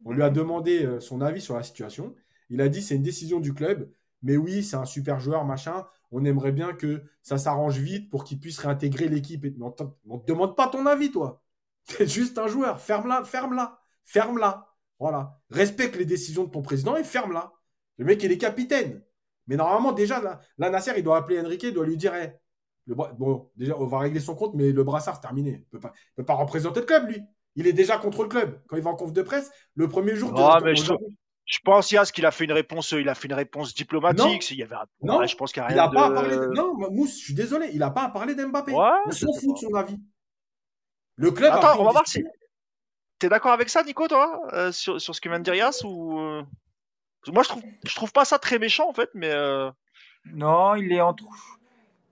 On 0.05 0.11
lui 0.11 0.23
a 0.23 0.29
demandé 0.29 0.85
euh, 0.85 0.99
son 0.99 1.21
avis 1.21 1.41
sur 1.41 1.55
la 1.55 1.63
situation. 1.63 2.15
Il 2.49 2.61
a 2.61 2.69
dit 2.69 2.81
c'est 2.81 2.95
une 2.95 3.03
décision 3.03 3.39
du 3.39 3.53
club, 3.53 3.91
mais 4.23 4.37
oui, 4.37 4.63
c'est 4.63 4.77
un 4.77 4.85
super 4.85 5.19
joueur, 5.19 5.45
machin. 5.45 5.85
On 6.11 6.23
aimerait 6.25 6.53
bien 6.53 6.73
que 6.73 7.03
ça 7.21 7.37
s'arrange 7.37 7.77
vite 7.77 8.09
pour 8.09 8.23
qu'il 8.23 8.39
puisse 8.39 8.57
réintégrer 8.57 9.07
l'équipe. 9.07 9.45
On 9.61 9.67
ne 9.67 10.19
te 10.19 10.25
demande 10.25 10.55
pas 10.55 10.67
ton 10.67 10.85
avis, 10.85 11.11
toi. 11.11 11.43
C'est 11.97 12.07
juste 12.07 12.37
un 12.37 12.47
joueur. 12.47 12.79
Ferme-la, 12.79 13.23
ferme-la, 13.23 13.79
ferme-la. 14.03 14.67
Voilà. 14.99 15.39
Respecte 15.49 15.95
les 15.95 16.05
décisions 16.05 16.43
de 16.43 16.51
ton 16.51 16.61
président 16.61 16.95
et 16.95 17.03
ferme-la. 17.03 17.51
Le 17.97 18.05
mec, 18.05 18.21
il 18.23 18.31
est 18.31 18.37
capitaine. 18.37 19.01
Mais 19.47 19.55
normalement, 19.55 19.91
déjà, 19.91 20.21
là, 20.21 20.69
Nasser, 20.69 20.93
il 20.97 21.03
doit 21.03 21.17
appeler 21.17 21.41
Enrique, 21.41 21.63
il 21.63 21.73
doit 21.73 21.85
lui 21.85 21.97
dire 21.97 22.13
le 22.85 22.95
Bon, 22.95 23.49
déjà, 23.55 23.77
on 23.77 23.85
va 23.85 23.99
régler 23.99 24.19
son 24.19 24.35
compte, 24.35 24.53
mais 24.55 24.71
le 24.71 24.83
brassard, 24.83 25.15
c'est 25.15 25.21
terminé. 25.21 25.51
Il 25.51 25.59
ne 25.59 25.63
peut, 25.71 25.79
pas... 25.79 25.93
peut 26.15 26.25
pas 26.25 26.35
représenter 26.35 26.79
le 26.79 26.85
club, 26.85 27.09
lui. 27.09 27.21
Il 27.55 27.67
est 27.67 27.73
déjà 27.73 27.97
contre 27.97 28.23
le 28.23 28.29
club. 28.29 28.61
Quand 28.67 28.77
il 28.77 28.83
va 28.83 28.91
en 28.91 28.95
conf 28.95 29.11
de 29.11 29.21
presse, 29.21 29.51
le 29.75 29.87
premier 29.87 30.15
jour. 30.15 30.31
de 30.31 30.63
mais 30.63 30.75
je, 30.75 31.59
pense, 31.63 31.91
Yas, 31.91 32.11
qu'il 32.13 32.25
a 32.25 32.31
fait 32.31 32.45
une 32.45 32.51
réponse, 32.51 32.91
il 32.91 33.09
a 33.09 33.15
fait 33.15 33.27
une 33.27 33.33
réponse 33.33 33.73
diplomatique. 33.73 34.51
Non, 34.51 34.57
y 34.57 34.63
avait 34.63 34.75
non 35.01 35.25
je 35.25 35.35
pense 35.35 35.51
qu'il 35.51 35.63
a 35.63 35.67
rien 35.67 35.87
de... 35.87 35.93
pas 35.93 36.05
à 36.05 36.11
parler 36.11 36.37
Non, 36.55 36.75
Mousse, 36.91 37.17
je 37.17 37.23
suis 37.25 37.33
désolé, 37.33 37.69
il 37.73 37.79
n'a 37.79 37.89
pas 37.89 38.03
à 38.03 38.09
parler 38.09 38.35
d'Mbappé. 38.35 38.73
on 38.73 39.11
s'en 39.11 39.33
fout 39.33 39.55
de 39.55 39.59
son 39.59 39.73
avis. 39.73 39.97
Le 41.19 41.31
club. 41.31 41.51
Attends, 41.53 41.79
on 41.81 41.83
va 41.83 41.91
voir 41.91 42.07
si. 42.07 42.25
T'es 43.19 43.27
d'accord 43.27 43.51
avec 43.51 43.69
ça, 43.69 43.83
Nico, 43.83 44.07
toi, 44.07 44.41
euh, 44.53 44.71
sur, 44.71 45.01
sur, 45.01 45.13
ce 45.13 45.19
que 45.19 45.27
vient 45.27 45.39
de 45.39 45.43
dire 45.43 45.53
Yas 45.53 45.81
ou 45.83 46.17
euh? 46.17 46.43
Moi, 47.27 47.43
je 47.43 47.49
trouve, 47.49 47.63
je 47.85 47.93
trouve 47.93 48.13
pas 48.13 48.23
ça 48.23 48.39
très 48.39 48.57
méchant 48.57 48.89
en 48.89 48.93
fait, 48.93 49.09
mais. 49.13 49.29
Euh... 49.29 49.69
Non, 50.25 50.75
il 50.75 50.93
est 50.93 51.01
entre. 51.01 51.25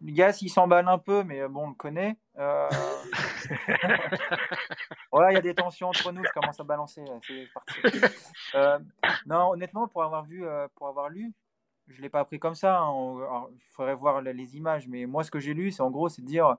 Yas, 0.02 0.40
il 0.42 0.50
s'emballe 0.50 0.90
un 0.90 0.98
peu, 0.98 1.24
mais 1.24 1.48
bon, 1.48 1.64
on 1.64 1.70
le 1.70 1.76
connaît. 1.76 2.18
Euh... 2.38 2.70
voilà, 5.12 5.32
il 5.32 5.36
y 5.36 5.38
a 5.38 5.42
des 5.42 5.56
tensions 5.56 5.88
entre 5.88 6.12
nous. 6.12 6.24
Je 6.26 6.32
commence 6.34 6.60
à 6.60 6.66
balancer. 6.66 7.06
Euh, 8.56 8.80
non, 9.26 9.52
honnêtement, 9.52 9.88
pour 9.88 10.04
avoir 10.04 10.26
vu, 10.26 10.44
pour 10.76 10.90
avoir 10.90 11.08
lu, 11.08 11.32
je 11.88 12.02
l'ai 12.02 12.10
pas 12.10 12.20
appris 12.20 12.40
comme 12.40 12.56
ça. 12.56 12.80
Hein. 12.80 13.48
il 13.54 13.72
faudrait 13.72 13.96
voir 13.96 14.22
les 14.22 14.58
images, 14.58 14.86
mais 14.90 15.06
moi, 15.06 15.24
ce 15.24 15.32
que 15.32 15.40
j'ai 15.40 15.54
lu, 15.54 15.72
c'est 15.72 15.82
en 15.82 15.92
gros, 15.92 16.10
c'est 16.10 16.22
de 16.22 16.28
dire 16.28 16.58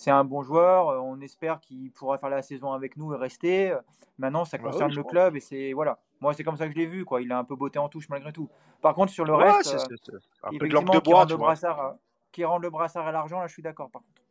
c'est 0.00 0.10
un 0.10 0.24
bon 0.24 0.42
joueur. 0.42 0.88
Euh, 0.88 0.98
on 0.98 1.20
espère 1.20 1.60
qu'il 1.60 1.90
pourra 1.92 2.16
faire 2.16 2.30
la 2.30 2.40
saison 2.40 2.72
avec 2.72 2.96
nous 2.96 3.12
et 3.12 3.18
rester. 3.18 3.76
Maintenant, 4.18 4.46
ça 4.46 4.56
bah 4.56 4.70
concerne 4.70 4.94
le 4.94 5.04
club 5.04 5.36
et 5.36 5.40
c'est 5.40 5.74
voilà. 5.74 5.98
Moi, 6.20 6.32
c'est 6.32 6.42
comme 6.42 6.56
ça 6.56 6.66
que 6.66 6.72
je 6.72 6.78
l'ai 6.78 6.86
vu. 6.86 7.04
Quoi. 7.04 7.20
Il 7.20 7.30
a 7.32 7.38
un 7.38 7.44
peu 7.44 7.54
botté 7.54 7.78
en 7.78 7.90
touche 7.90 8.08
malgré 8.08 8.32
tout. 8.32 8.48
Par 8.80 8.94
contre, 8.94 9.12
sur 9.12 9.26
le 9.26 9.34
reste, 9.34 9.74
euh, 9.74 10.18
un 10.42 10.56
peu 10.56 10.68
de 10.68 10.74
bois, 10.74 11.00
qui, 11.02 11.12
rend 11.12 11.24
le 11.26 11.36
brassard, 11.36 11.80
euh, 11.80 11.92
qui 12.32 12.44
rend 12.44 12.56
le 12.56 12.70
brassard 12.70 13.06
à 13.06 13.12
l'argent, 13.12 13.40
là, 13.40 13.46
je 13.46 13.52
suis 13.52 13.62
d'accord. 13.62 13.90
Par 13.90 14.00
contre. 14.00 14.22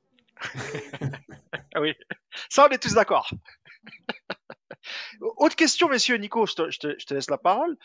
ah 1.75 1.81
oui, 1.81 1.93
ça, 2.49 2.65
on 2.67 2.73
est 2.73 2.81
tous 2.81 2.95
d'accord. 2.95 3.29
Autre 5.21 5.55
question, 5.55 5.87
messieurs, 5.87 6.17
Nico, 6.17 6.47
je 6.47 6.55
te, 6.55 7.13
laisse 7.13 7.29
la 7.29 7.37
parole. 7.37 7.77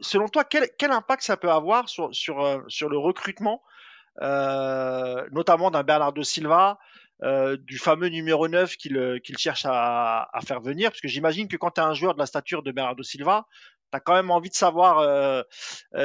selon 0.00 0.28
toi, 0.28 0.44
quel, 0.44 0.90
impact 0.90 1.22
ça 1.22 1.38
peut 1.38 1.50
avoir 1.50 1.88
sur, 1.88 2.14
sur, 2.14 2.62
sur 2.68 2.90
le 2.90 2.98
recrutement 2.98 3.62
euh, 3.62 3.71
notamment 4.20 5.70
d'un 5.70 5.82
Bernardo 5.82 6.22
Silva, 6.22 6.78
euh, 7.22 7.56
du 7.56 7.78
fameux 7.78 8.08
numéro 8.08 8.48
9 8.48 8.76
qu'il 8.76 9.38
cherche 9.38 9.64
à, 9.64 10.28
faire 10.44 10.60
venir, 10.60 10.90
parce 10.90 11.00
que 11.00 11.06
j'imagine 11.06 11.46
que 11.46 11.56
quand 11.56 11.70
tu 11.70 11.80
un 11.80 11.94
joueur 11.94 12.14
de 12.14 12.18
la 12.18 12.26
stature 12.26 12.64
de 12.64 12.72
Bernardo 12.72 13.04
Silva, 13.04 13.46
tu 13.92 13.96
as 13.96 14.00
quand 14.00 14.14
même 14.14 14.32
envie 14.32 14.48
de 14.50 14.56
savoir 14.56 14.98
euh, 14.98 15.42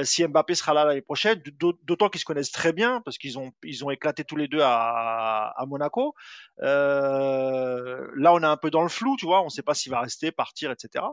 si 0.03 0.23
Mbappé 0.27 0.53
sera 0.53 0.75
là 0.75 0.85
l'année 0.85 1.01
prochaine, 1.01 1.41
d'autant 1.83 2.09
qu'ils 2.09 2.19
se 2.19 2.25
connaissent 2.25 2.51
très 2.51 2.71
bien, 2.71 3.01
parce 3.03 3.17
qu'ils 3.17 3.39
ont, 3.39 3.51
ils 3.63 3.83
ont 3.83 3.89
éclaté 3.89 4.25
tous 4.25 4.35
les 4.35 4.47
deux 4.47 4.61
à, 4.61 5.55
à 5.57 5.65
Monaco. 5.65 6.13
là, 6.59 8.33
on 8.33 8.39
est 8.39 8.45
un 8.45 8.57
peu 8.57 8.69
dans 8.69 8.83
le 8.83 8.89
flou, 8.89 9.15
tu 9.17 9.25
vois, 9.25 9.41
on 9.41 9.45
ne 9.45 9.49
sait 9.49 9.63
pas 9.63 9.73
s'il 9.73 9.91
va 9.91 10.01
rester, 10.01 10.31
partir, 10.31 10.69
etc. 10.69 11.03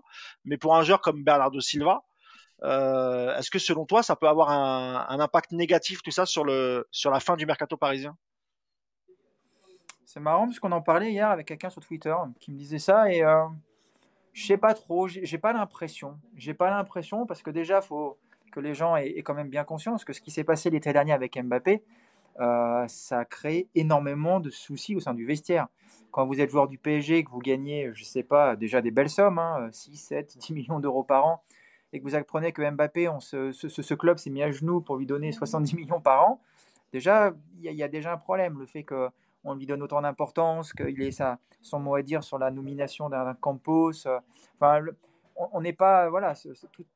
Mais 0.45 0.59
pour 0.59 0.77
un 0.77 0.83
joueur 0.83 1.01
comme 1.01 1.25
Bernardo 1.25 1.61
Silva, 1.61 2.03
euh, 2.65 3.36
est-ce 3.36 3.51
que 3.51 3.59
selon 3.59 3.85
toi, 3.85 4.03
ça 4.03 4.16
peut 4.16 4.28
avoir 4.28 4.51
un, 4.51 5.20
impact 5.20 5.53
négatif 5.53 6.03
tout 6.03 6.11
ça 6.11 6.24
sur, 6.24 6.45
le, 6.45 6.86
sur 6.91 7.11
la 7.11 7.20
fin 7.20 7.36
du 7.36 7.45
mercato 7.45 7.77
parisien? 7.77 8.16
C'est 10.07 10.20
marrant 10.20 10.47
parce 10.47 10.59
qu'on 10.61 10.73
en 10.73 10.81
parlait 10.81 11.12
hier 11.12 11.28
avec 11.28 11.47
quelqu'un 11.47 11.70
sur 11.70 11.82
Twitter 11.82 12.15
qui 12.41 12.53
me 12.53 12.57
disait 12.57 12.78
ça 12.78 13.12
et 13.12 13.23
euh, 13.23 13.45
je 14.32 14.47
sais 14.47 14.57
pas 14.57 14.73
trop, 14.74 15.09
j'ai 15.09 15.39
pas 15.39 15.53
l'impression. 15.53 16.19
J'ai 16.36 16.55
pas 16.55 16.70
l'impression 16.70 17.27
parce 17.27 17.43
que 17.43 17.51
déjà, 17.51 17.81
faut 17.81 18.19
que 18.51 18.61
les 18.61 18.74
gens 18.74 18.97
aient, 18.97 19.23
quand 19.23 19.35
même 19.35 19.51
bien 19.51 19.65
conscience 19.65 20.05
que 20.05 20.12
ce 20.12 20.20
qui 20.20 20.31
s'est 20.31 20.45
passé 20.45 20.70
l'été 20.70 20.93
dernier 20.93 21.12
avec 21.12 21.36
Mbappé, 21.36 21.82
euh, 22.41 22.85
ça 22.89 23.20
a 23.20 23.24
créé 23.24 23.69
énormément 23.74 24.41
de 24.41 24.51
soucis 24.51 24.97
au 24.97 25.01
sein 25.01 25.15
du 25.15 25.27
vestiaire. 25.27 25.69
Quand 26.12 26.24
vous 26.24 26.41
êtes 26.41 26.51
joueur 26.51 26.69
du 26.69 26.78
PSG, 26.78 27.24
que 27.24 27.31
vous 27.31 27.41
gagnez, 27.41 27.91
je 27.95 28.05
sais 28.05 28.23
pas, 28.23 28.57
déjà 28.57 28.81
des 28.81 28.91
belles 28.91 29.11
sommes, 29.11 29.41
6, 29.73 29.97
7, 29.97 30.39
10 30.39 30.53
millions 30.53 30.81
d'euros 30.81 31.03
par 31.03 31.27
an, 31.27 31.43
et 31.95 32.01
que 32.01 32.05
vous 32.05 32.16
apprenez 32.16 32.51
que 32.53 32.69
Mbappé, 32.69 33.09
on 33.09 33.21
ce, 33.21 33.95
club 33.95 34.19
s'est 34.19 34.29
mis 34.29 34.43
à 34.43 34.51
genoux 34.51 34.81
pour 34.81 34.97
lui 34.97 35.07
donner 35.07 35.31
70 35.31 35.77
millions 35.77 36.01
par 36.01 36.29
an, 36.29 36.41
déjà, 36.93 37.33
il 37.62 37.73
y, 37.73 37.83
a 37.85 37.89
déjà 37.89 38.12
un 38.12 38.16
problème. 38.16 38.59
Le 38.59 38.66
fait 38.66 38.83
qu'on 38.83 39.55
lui 39.55 39.65
donne 39.65 39.81
autant 39.81 40.03
d'importance, 40.03 40.73
qu'il 40.73 41.01
ait 41.01 41.12
sa, 41.12 41.39
son 41.62 41.79
mot 41.79 41.95
à 41.95 42.03
dire 42.03 42.25
sur 42.25 42.37
la 42.37 42.51
nomination 42.51 43.09
d'un 43.09 43.35
Campos. 43.35 44.09
Euh, 44.09 44.19
enfin, 44.61 44.85
on 45.37 45.61
n'est 45.61 45.73
pas. 45.73 46.11
Voilà, 46.11 46.35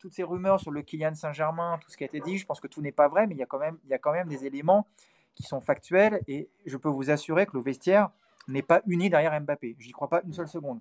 toutes 0.01 0.13
ces 0.13 0.25
rumeurs 0.25 0.59
sur 0.59 0.73
le 0.73 0.83
Kylian 0.83 1.15
Saint-Germain, 1.15 1.79
tout 1.81 1.91
ce 1.91 1.97
qui 1.97 2.03
a 2.03 2.09
été 2.09 2.19
dit, 2.19 2.37
je 2.37 2.45
pense 2.45 2.61
que 2.61 2.67
tout 2.67 2.83
n'est 2.83 2.91
pas 2.91 3.07
vrai, 3.07 3.29
mais 3.29 3.37
il 3.37 3.39
y, 3.39 3.43
a 3.45 3.47
quand 3.47 3.61
même, 3.61 3.79
il 3.85 3.91
y 3.91 3.95
a 3.95 3.99
quand 3.99 4.13
même 4.13 4.27
des 4.27 4.47
éléments 4.47 4.89
qui 5.37 5.45
sont 5.45 5.61
factuels 5.61 6.21
et 6.27 6.51
je 6.67 6.77
peux 6.77 6.89
vous 6.89 7.11
assurer 7.11 7.47
que 7.47 7.57
le 7.57 7.63
vestiaire 7.63 8.11
n'est 8.49 8.63
pas 8.63 8.83
uni 8.89 9.11
derrière 9.11 9.41
Mbappé. 9.41 9.77
J'y 9.79 9.93
crois 9.93 10.09
pas 10.09 10.23
une 10.25 10.33
seule 10.33 10.49
seconde. 10.49 10.81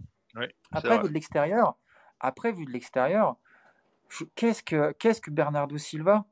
Après, 0.72 0.98
de 0.98 1.08
l'extérieur, 1.08 1.76
Après, 2.20 2.52
vu 2.52 2.66
de 2.66 2.72
l'extérieur, 2.72 3.38
qu'est-ce 4.36 4.64
que, 4.64 4.92
qu'est-ce 4.94 5.22
que 5.22 5.32
Bernardo 5.32 5.78
Silva 5.78 6.26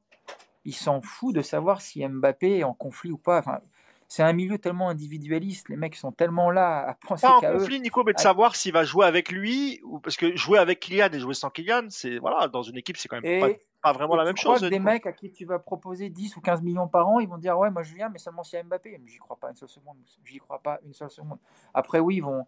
Il 0.64 0.74
s'en 0.76 1.02
fout 1.02 1.34
de 1.36 1.42
savoir 1.42 1.82
si 1.82 2.06
Mbappé 2.08 2.60
est 2.60 2.64
en 2.64 2.74
conflit 2.74 3.12
ou 3.12 3.18
pas. 3.18 3.40
Enfin, 3.40 3.60
c'est 4.08 4.24
un 4.24 4.34
milieu 4.34 4.58
tellement 4.60 4.90
individualiste, 4.90 5.68
les 5.70 5.78
mecs 5.78 5.96
sont 5.96 6.12
tellement 6.12 6.52
là 6.52 6.90
à 6.90 6.94
penser 6.94 7.26
Pas 7.26 7.38
en 7.38 7.54
eux. 7.54 7.58
conflit, 7.58 7.80
Nico, 7.82 8.04
mais 8.04 8.14
de 8.14 8.20
savoir 8.20 8.56
s'il 8.56 8.72
va 8.72 8.84
jouer 8.84 9.06
avec 9.06 9.32
lui, 9.32 9.82
ou 9.84 10.00
parce 10.00 10.16
que 10.16 10.36
jouer 10.36 10.60
avec 10.60 10.80
Kylian 10.80 11.10
et 11.12 11.20
jouer 11.20 11.34
sans 11.34 11.50
Kylian, 11.50 11.88
c'est 11.90 12.20
voilà, 12.20 12.48
dans 12.48 12.62
une 12.62 12.78
équipe, 12.78 12.98
c'est 12.98 13.08
quand 13.08 13.20
même 13.20 13.26
Et, 13.26 13.40
pas, 13.40 13.50
pas 13.82 13.94
vraiment 13.94 14.16
la 14.16 14.24
même 14.24 14.38
chose. 14.38 14.62
que 14.62 14.68
des 14.68 14.80
mecs 14.80 15.08
à 15.08 15.12
qui 15.12 15.32
tu 15.32 15.46
vas 15.46 15.58
proposer 15.58 16.10
10 16.10 16.38
ou 16.38 16.42
15 16.42 16.62
millions 16.62 16.88
par 16.88 17.08
an, 17.08 17.20
ils 17.20 17.28
vont 17.28 17.40
dire 17.40 17.58
ouais, 17.58 17.72
moi 17.72 17.82
je 17.82 17.96
viens, 17.96 18.10
mais 18.10 18.20
seulement 18.20 18.44
s'il 18.44 18.58
y 18.58 18.60
a 18.60 18.64
Mbappé. 18.64 19.02
J'y 19.06 19.18
crois 19.18 19.38
pas 19.38 19.50
une 19.50 19.56
seule 19.56 19.70
seconde. 19.70 19.98
J'y 20.24 20.38
crois 20.38 20.60
pas 20.60 20.80
une 20.86 20.94
seule 20.94 21.10
seconde. 21.10 21.40
Après, 21.74 22.00
oui, 22.00 22.18
ils 22.18 22.24
vont, 22.24 22.46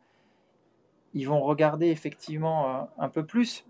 ils 1.13 1.27
vont 1.27 1.41
regarder 1.41 1.87
effectivement 1.87 2.81
euh, 2.81 2.83
un 2.99 3.09
peu 3.09 3.25
plus, 3.25 3.65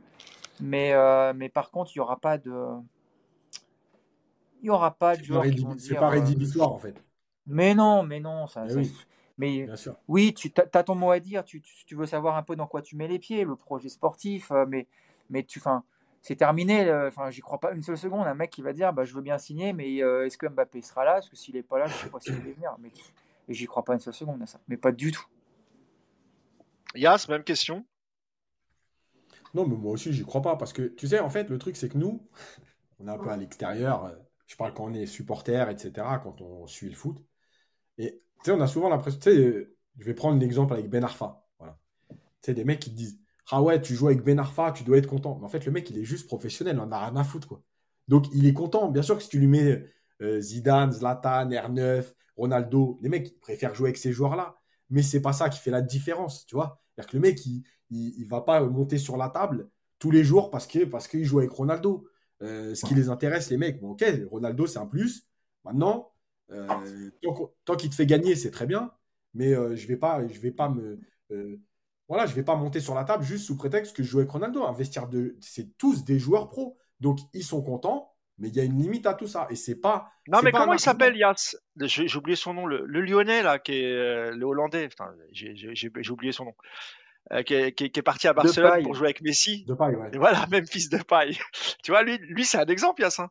mais, 0.61 0.93
euh, 0.93 1.34
mais 1.35 1.49
par 1.49 1.71
contre, 1.71 1.91
il 1.95 1.97
y 1.97 2.01
aura 2.01 2.19
pas 2.19 2.38
de, 2.38 2.51
il 4.61 4.67
y 4.67 4.69
aura 4.69 4.91
pas 4.91 5.15
de 5.15 5.23
C'est 5.77 5.95
pas, 5.95 6.07
euh, 6.07 6.09
rédhibitoire 6.09 6.71
en 6.71 6.77
fait. 6.79 6.95
mais 7.45 7.75
non, 7.75 8.03
mais 8.03 8.19
non, 8.19 8.47
ça, 8.47 8.65
Eh 8.65 8.69
ça- 8.69 8.75
oui. 8.77 8.91
mais 9.38 9.65
Bien 9.65 9.75
sûr. 9.75 9.95
oui, 10.07 10.34
tu 10.34 10.51
as, 10.57 10.84
ton 10.84 10.95
mot 10.95 11.11
à 11.11 11.19
dire, 11.19 11.43
tu, 11.43 11.61
tu, 11.61 11.85
tu 11.85 11.95
veux 11.95 12.05
savoir 12.05 12.38
un 12.38 12.43
peu 12.43 12.55
dans 12.55 12.67
quoi 12.67 12.81
tu 12.81 12.95
mets 12.95 13.07
les 13.07 13.19
pieds, 13.19 13.43
le 13.43 13.55
projet 13.55 13.89
sportif, 13.89 14.51
euh, 14.51 14.65
mais, 14.67 14.88
mais 15.29 15.43
tu, 15.43 15.59
fin, 15.59 15.84
c'est 16.21 16.35
terminé. 16.35 16.91
Enfin, 16.91 17.29
j'y 17.29 17.41
crois 17.41 17.59
pas 17.59 17.71
une 17.73 17.84
seule 17.84 17.97
seconde. 17.97 18.27
Un 18.27 18.34
mec 18.34 18.49
qui 18.49 18.61
va 18.61 18.73
dire, 18.73 18.91
bah, 18.93 19.05
je 19.05 19.13
veux 19.13 19.21
bien 19.21 19.38
signer, 19.38 19.73
mais 19.73 20.01
euh, 20.03 20.25
est-ce 20.25 20.38
que 20.38 20.47
Mbappé 20.47 20.81
sera 20.81 21.05
là? 21.05 21.13
Parce 21.13 21.29
que 21.29 21.35
s'il 21.35 21.55
est 21.55 21.63
pas 21.63 21.79
là, 21.79 21.88
je 21.88 21.93
sais 21.93 22.09
pas 22.09 22.19
s'il 22.19 22.34
va 22.34 22.39
venir. 22.41 22.75
Mais 22.79 22.91
et 23.49 23.53
j'y 23.53 23.65
crois 23.65 23.84
pas 23.84 23.93
une 23.93 23.99
seule 24.01 24.13
seconde 24.13 24.41
à 24.41 24.45
ça, 24.45 24.59
mais 24.67 24.75
pas 24.75 24.91
du 24.91 25.11
tout. 25.11 25.25
Yas, 26.95 27.27
même 27.29 27.43
question. 27.43 27.85
Non, 29.53 29.65
mais 29.67 29.75
moi 29.75 29.91
aussi, 29.93 30.13
j'y 30.13 30.23
crois 30.23 30.41
pas. 30.41 30.55
Parce 30.57 30.73
que, 30.73 30.83
tu 30.83 31.07
sais, 31.07 31.19
en 31.19 31.29
fait, 31.29 31.49
le 31.49 31.57
truc, 31.57 31.75
c'est 31.77 31.89
que 31.89 31.97
nous, 31.97 32.27
on 32.99 33.07
est 33.07 33.11
un 33.11 33.17
peu 33.17 33.29
à 33.29 33.37
l'extérieur. 33.37 34.05
euh, 34.05 34.15
Je 34.47 34.55
parle 34.57 34.73
quand 34.73 34.85
on 34.85 34.93
est 34.93 35.05
supporter, 35.05 35.69
etc., 35.69 36.19
quand 36.23 36.41
on 36.41 36.67
suit 36.67 36.89
le 36.89 36.95
foot. 36.95 37.17
Et, 37.97 38.21
tu 38.43 38.45
sais, 38.45 38.51
on 38.51 38.61
a 38.61 38.67
souvent 38.67 38.89
l'impression. 38.89 39.19
Tu 39.19 39.31
sais, 39.31 39.69
je 39.99 40.05
vais 40.05 40.13
prendre 40.13 40.39
l'exemple 40.39 40.73
avec 40.73 40.89
Ben 40.89 41.03
Arfa. 41.03 41.45
Voilà. 41.59 41.79
Tu 42.11 42.17
sais, 42.43 42.53
des 42.53 42.65
mecs 42.65 42.79
qui 42.81 42.91
te 42.91 42.95
disent 42.95 43.19
Ah 43.51 43.61
ouais, 43.61 43.81
tu 43.81 43.95
joues 43.95 44.07
avec 44.07 44.23
Ben 44.23 44.39
Arfa, 44.39 44.71
tu 44.73 44.83
dois 44.83 44.97
être 44.97 45.07
content. 45.07 45.37
Mais 45.39 45.45
en 45.45 45.49
fait, 45.49 45.65
le 45.65 45.71
mec, 45.71 45.89
il 45.89 45.97
est 45.99 46.03
juste 46.05 46.27
professionnel, 46.27 46.79
en 46.79 46.91
a 46.91 46.99
rien 47.07 47.15
à 47.17 47.23
foutre, 47.23 47.47
quoi. 47.47 47.63
Donc, 48.07 48.27
il 48.33 48.45
est 48.47 48.53
content. 48.53 48.89
Bien 48.89 49.01
sûr 49.03 49.17
que 49.17 49.23
si 49.23 49.29
tu 49.29 49.39
lui 49.39 49.47
mets 49.47 49.85
euh, 50.21 50.39
Zidane, 50.41 50.91
Zlatan, 50.91 51.49
R9, 51.51 52.13
Ronaldo, 52.37 52.99
les 53.01 53.09
mecs, 53.09 53.29
ils 53.29 53.39
préfèrent 53.39 53.75
jouer 53.75 53.89
avec 53.89 53.97
ces 53.97 54.11
joueurs-là. 54.13 54.57
Mais 54.89 55.03
c'est 55.03 55.21
pas 55.21 55.33
ça 55.33 55.49
qui 55.49 55.59
fait 55.59 55.71
la 55.71 55.81
différence, 55.81 56.45
tu 56.45 56.55
vois. 56.55 56.81
C'est-à-dire 56.95 57.11
que 57.11 57.17
le 57.17 57.21
mec, 57.21 57.45
il, 57.45 57.63
il, 57.89 58.14
il 58.18 58.26
va 58.26 58.41
pas 58.41 58.61
monter 58.61 58.97
sur 58.97 59.18
la 59.18 59.30
table 59.30 59.69
tous 59.99 60.11
les 60.11 60.23
jours 60.23 60.51
parce 60.51 60.68
que 60.68 60.85
parce 60.85 61.07
qu'il 61.07 61.26
joue 61.26 61.39
avec 61.39 61.51
Ronaldo. 61.51 62.07
Euh, 62.43 62.76
ce 62.76 62.85
qui 62.85 62.93
les 62.93 63.09
intéresse, 63.09 63.49
les 63.49 63.57
mecs, 63.57 63.81
bon, 63.81 63.91
ok, 63.91 64.05
Ronaldo, 64.30 64.68
c'est 64.68 64.77
un 64.77 64.85
plus. 64.85 65.27
Maintenant, 65.64 66.11
euh, 66.51 67.09
tant, 67.65 67.76
qu'il 67.76 67.89
te 67.89 67.95
fait 67.95 68.05
gagner, 68.05 68.35
c'est 68.35 68.51
très 68.51 68.68
bien. 68.68 68.91
Mais 69.34 69.53
euh, 69.53 69.76
je 69.76 69.88
vais 69.88 69.97
pas, 69.97 70.26
je 70.27 70.39
vais 70.39 70.51
pas 70.51 70.69
me, 70.69 70.99
euh, 71.31 71.57
voilà, 72.07 72.26
je 72.26 72.34
vais 72.35 72.43
pas 72.43 72.55
monter 72.55 72.80
sur 72.80 72.95
la 72.95 73.03
table 73.03 73.23
juste 73.23 73.45
sous 73.45 73.57
prétexte 73.57 73.95
que 73.95 74.03
je 74.03 74.09
joue 74.09 74.19
avec 74.19 74.30
Ronaldo. 74.30 74.64
Un 74.64 74.72
vestiaire 74.72 75.07
de, 75.07 75.35
c'est 75.41 75.77
tous 75.77 76.05
des 76.05 76.19
joueurs 76.19 76.49
pros, 76.49 76.77
donc 76.99 77.19
ils 77.34 77.43
sont 77.43 77.64
contents. 77.64 78.14
Mais 78.39 78.49
il 78.49 78.55
y 78.55 78.59
a 78.59 78.64
une 78.64 78.77
limite 78.77 79.07
à 79.07 79.15
tout 79.15 79.26
ça, 79.26 79.47
et 79.49 79.55
c'est 79.55 79.77
pas. 79.77 80.11
Non, 80.27 80.41
mais 80.43 80.51
pas 80.51 80.59
comment 80.59 80.73
il 80.73 80.80
s'appelle, 80.80 81.19
argument. 81.23 81.57
Yas? 81.80 81.88
J'ai 81.88 82.18
oublié 82.18 82.35
son 82.35 82.53
nom, 82.53 82.68
le, 82.68 82.85
le 82.85 83.01
Lyonnais, 83.01 83.41
là, 83.41 83.57
qui 83.57 83.72
est 83.72 84.31
le 84.31 84.45
Hollandais. 84.45 84.89
J'ai 85.31 86.11
oublié 86.11 86.31
son 86.31 86.45
nom. 86.45 86.53
Euh, 87.33 87.43
qui, 87.43 87.53
est, 87.55 87.73
qui 87.73 87.85
est- 87.85 87.89
qui 87.89 87.99
est 87.99 88.03
parti 88.03 88.27
à 88.27 88.33
Barcelone 88.33 88.83
pour 88.83 88.93
jouer 88.93 89.07
avec 89.07 89.21
Messi. 89.21 89.65
De 89.65 89.73
paille, 89.73 89.95
ouais. 89.95 90.09
Et 90.13 90.17
voilà, 90.17 90.45
même 90.51 90.65
fils 90.65 90.89
de 90.89 90.97
paille. 90.97 91.37
tu 91.83 91.91
vois, 91.91 92.03
lui, 92.03 92.17
lui 92.19 92.45
c'est 92.45 92.57
un 92.57 92.65
exemple, 92.65 93.01
Yas. 93.01 93.17
hein. 93.19 93.29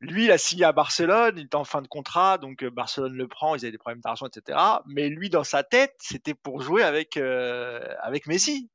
Lui, 0.00 0.24
il 0.26 0.30
a 0.30 0.36
signé 0.38 0.64
à 0.64 0.72
Barcelone, 0.72 1.34
il 1.38 1.44
était 1.46 1.56
en 1.56 1.64
fin 1.64 1.80
de 1.80 1.88
contrat, 1.88 2.36
donc 2.36 2.62
euh, 2.62 2.70
Barcelone 2.70 3.14
le 3.14 3.28
prend, 3.28 3.54
ils 3.54 3.60
avaient 3.64 3.72
des 3.72 3.78
problèmes 3.78 4.00
d'argent, 4.02 4.26
etc. 4.26 4.82
Mais 4.86 5.08
lui, 5.08 5.30
dans 5.30 5.44
sa 5.44 5.62
tête, 5.62 5.94
c'était 6.00 6.34
pour 6.34 6.60
jouer 6.60 6.82
avec, 6.82 7.16
euh, 7.16 7.80
avec 8.02 8.26
Messi. 8.26 8.68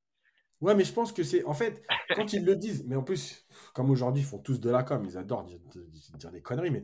Ouais, 0.62 0.74
mais 0.76 0.84
je 0.84 0.94
pense 0.94 1.12
que 1.12 1.24
c'est. 1.24 1.44
En 1.46 1.54
fait, 1.54 1.84
quand 2.16 2.34
ils 2.34 2.44
le 2.44 2.56
disent, 2.56 2.86
mais 2.88 2.96
en 2.96 3.04
plus, 3.04 3.46
comme 3.74 3.90
aujourd'hui, 3.92 4.24
ils 4.24 4.26
font 4.26 4.40
tous 4.40 4.60
de 4.60 4.70
la 4.70 4.84
com, 4.84 5.04
ils 5.06 5.18
adorent 5.18 5.44
dire 5.44 6.32
des 6.32 6.42
conneries, 6.42 6.72
mais 6.72 6.84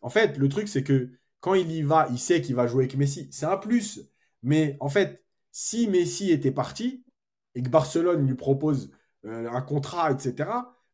en 0.00 0.10
fait, 0.10 0.36
le 0.36 0.48
truc, 0.48 0.68
c'est 0.68 0.82
que 0.84 1.10
quand 1.40 1.54
il 1.54 1.70
y 1.72 1.82
va, 1.82 2.06
il 2.10 2.18
sait 2.18 2.40
qu'il 2.42 2.54
va 2.54 2.66
jouer 2.66 2.84
avec 2.84 2.96
Messi. 2.96 3.28
C'est 3.32 3.46
un 3.46 3.56
plus. 3.56 4.00
Mais 4.42 4.76
en 4.80 4.88
fait, 4.88 5.24
si 5.52 5.88
Messi 5.88 6.32
était 6.32 6.50
parti 6.50 7.04
et 7.54 7.62
que 7.62 7.68
Barcelone 7.68 8.26
lui 8.26 8.34
propose 8.34 8.90
euh, 9.24 9.48
un 9.50 9.62
contrat, 9.62 10.10
etc., 10.10 10.46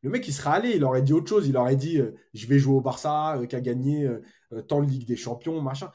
le 0.03 0.11
mec, 0.11 0.27
il 0.29 0.33
serait 0.33 0.51
allé, 0.51 0.71
il 0.77 0.85
aurait 0.85 1.03
dit 1.03 1.13
autre 1.13 1.29
chose. 1.29 1.49
Il 1.49 1.57
aurait 1.57 1.77
dit 1.77 1.99
euh, 1.99 2.15
Je 2.35 2.47
vais 2.47 2.59
jouer 2.59 2.75
au 2.77 2.81
Barça, 2.81 3.37
euh, 3.37 3.47
qui 3.47 3.57
a 3.57 3.61
gagné 3.61 4.07
euh, 4.07 4.63
tant 4.63 4.81
de 4.83 4.87
Ligue 4.89 5.07
des 5.07 5.17
Champions, 5.17 5.61
machin. 5.61 5.91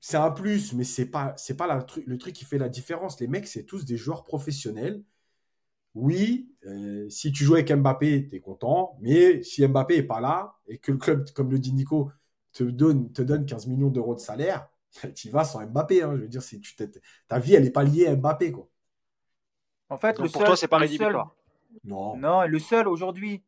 C'est 0.00 0.16
un 0.16 0.30
plus, 0.30 0.72
mais 0.74 0.84
c'est 0.84 1.06
pas, 1.06 1.34
pas 1.58 1.86
le 2.06 2.18
truc 2.18 2.34
qui 2.34 2.44
fait 2.44 2.58
la 2.58 2.68
différence. 2.68 3.20
Les 3.20 3.28
mecs, 3.28 3.46
c'est 3.46 3.64
tous 3.64 3.84
des 3.84 3.96
joueurs 3.96 4.24
professionnels. 4.24 5.02
Oui, 5.94 6.52
si 7.08 7.32
tu 7.32 7.44
joues 7.44 7.54
avec 7.54 7.72
Mbappé, 7.72 8.28
tu 8.28 8.36
es 8.36 8.40
content, 8.40 8.98
mais 9.00 9.42
si 9.42 9.66
Mbappé 9.66 9.96
est 9.96 10.02
pas 10.02 10.20
là 10.20 10.54
et 10.68 10.78
que 10.78 10.92
le 10.92 10.98
club, 10.98 11.28
comme 11.32 11.50
le 11.50 11.58
dit 11.58 11.72
Nico, 11.72 12.10
te 12.52 12.64
donne, 12.64 13.10
te 13.12 13.22
donne 13.22 13.46
15 13.46 13.66
millions 13.66 13.88
d'euros 13.88 14.14
de 14.14 14.20
salaire, 14.20 14.68
tu 15.14 15.30
vas 15.30 15.44
sans 15.44 15.64
Mbappé. 15.66 16.02
hein. 16.02 16.12
Je 16.16 16.22
veux 16.22 16.28
dire, 16.28 16.42
si 16.42 16.60
tu 16.60 16.74
t'es- 16.76 16.90
ta 17.28 17.38
vie, 17.38 17.54
elle 17.54 17.64
n'est 17.64 17.70
pas 17.70 17.82
liée 17.84 18.06
à 18.06 18.16
Mbappé. 18.16 18.52
Quoi. 18.52 18.68
En 19.88 19.98
fait, 19.98 20.16
Donc 20.16 20.26
le 20.26 20.32
pour 20.32 20.40
seul, 20.40 20.46
toi, 20.46 20.56
c'est 20.56 20.68
pas 20.68 20.78
le 20.78 20.86
seul- 20.86 20.92
rédhibitoire. 20.98 21.34
Non. 21.84 22.16
Non, 22.16 22.42
et 22.42 22.48
le 22.48 22.58
seul 22.58 22.88
aujourd'hui 22.88 23.42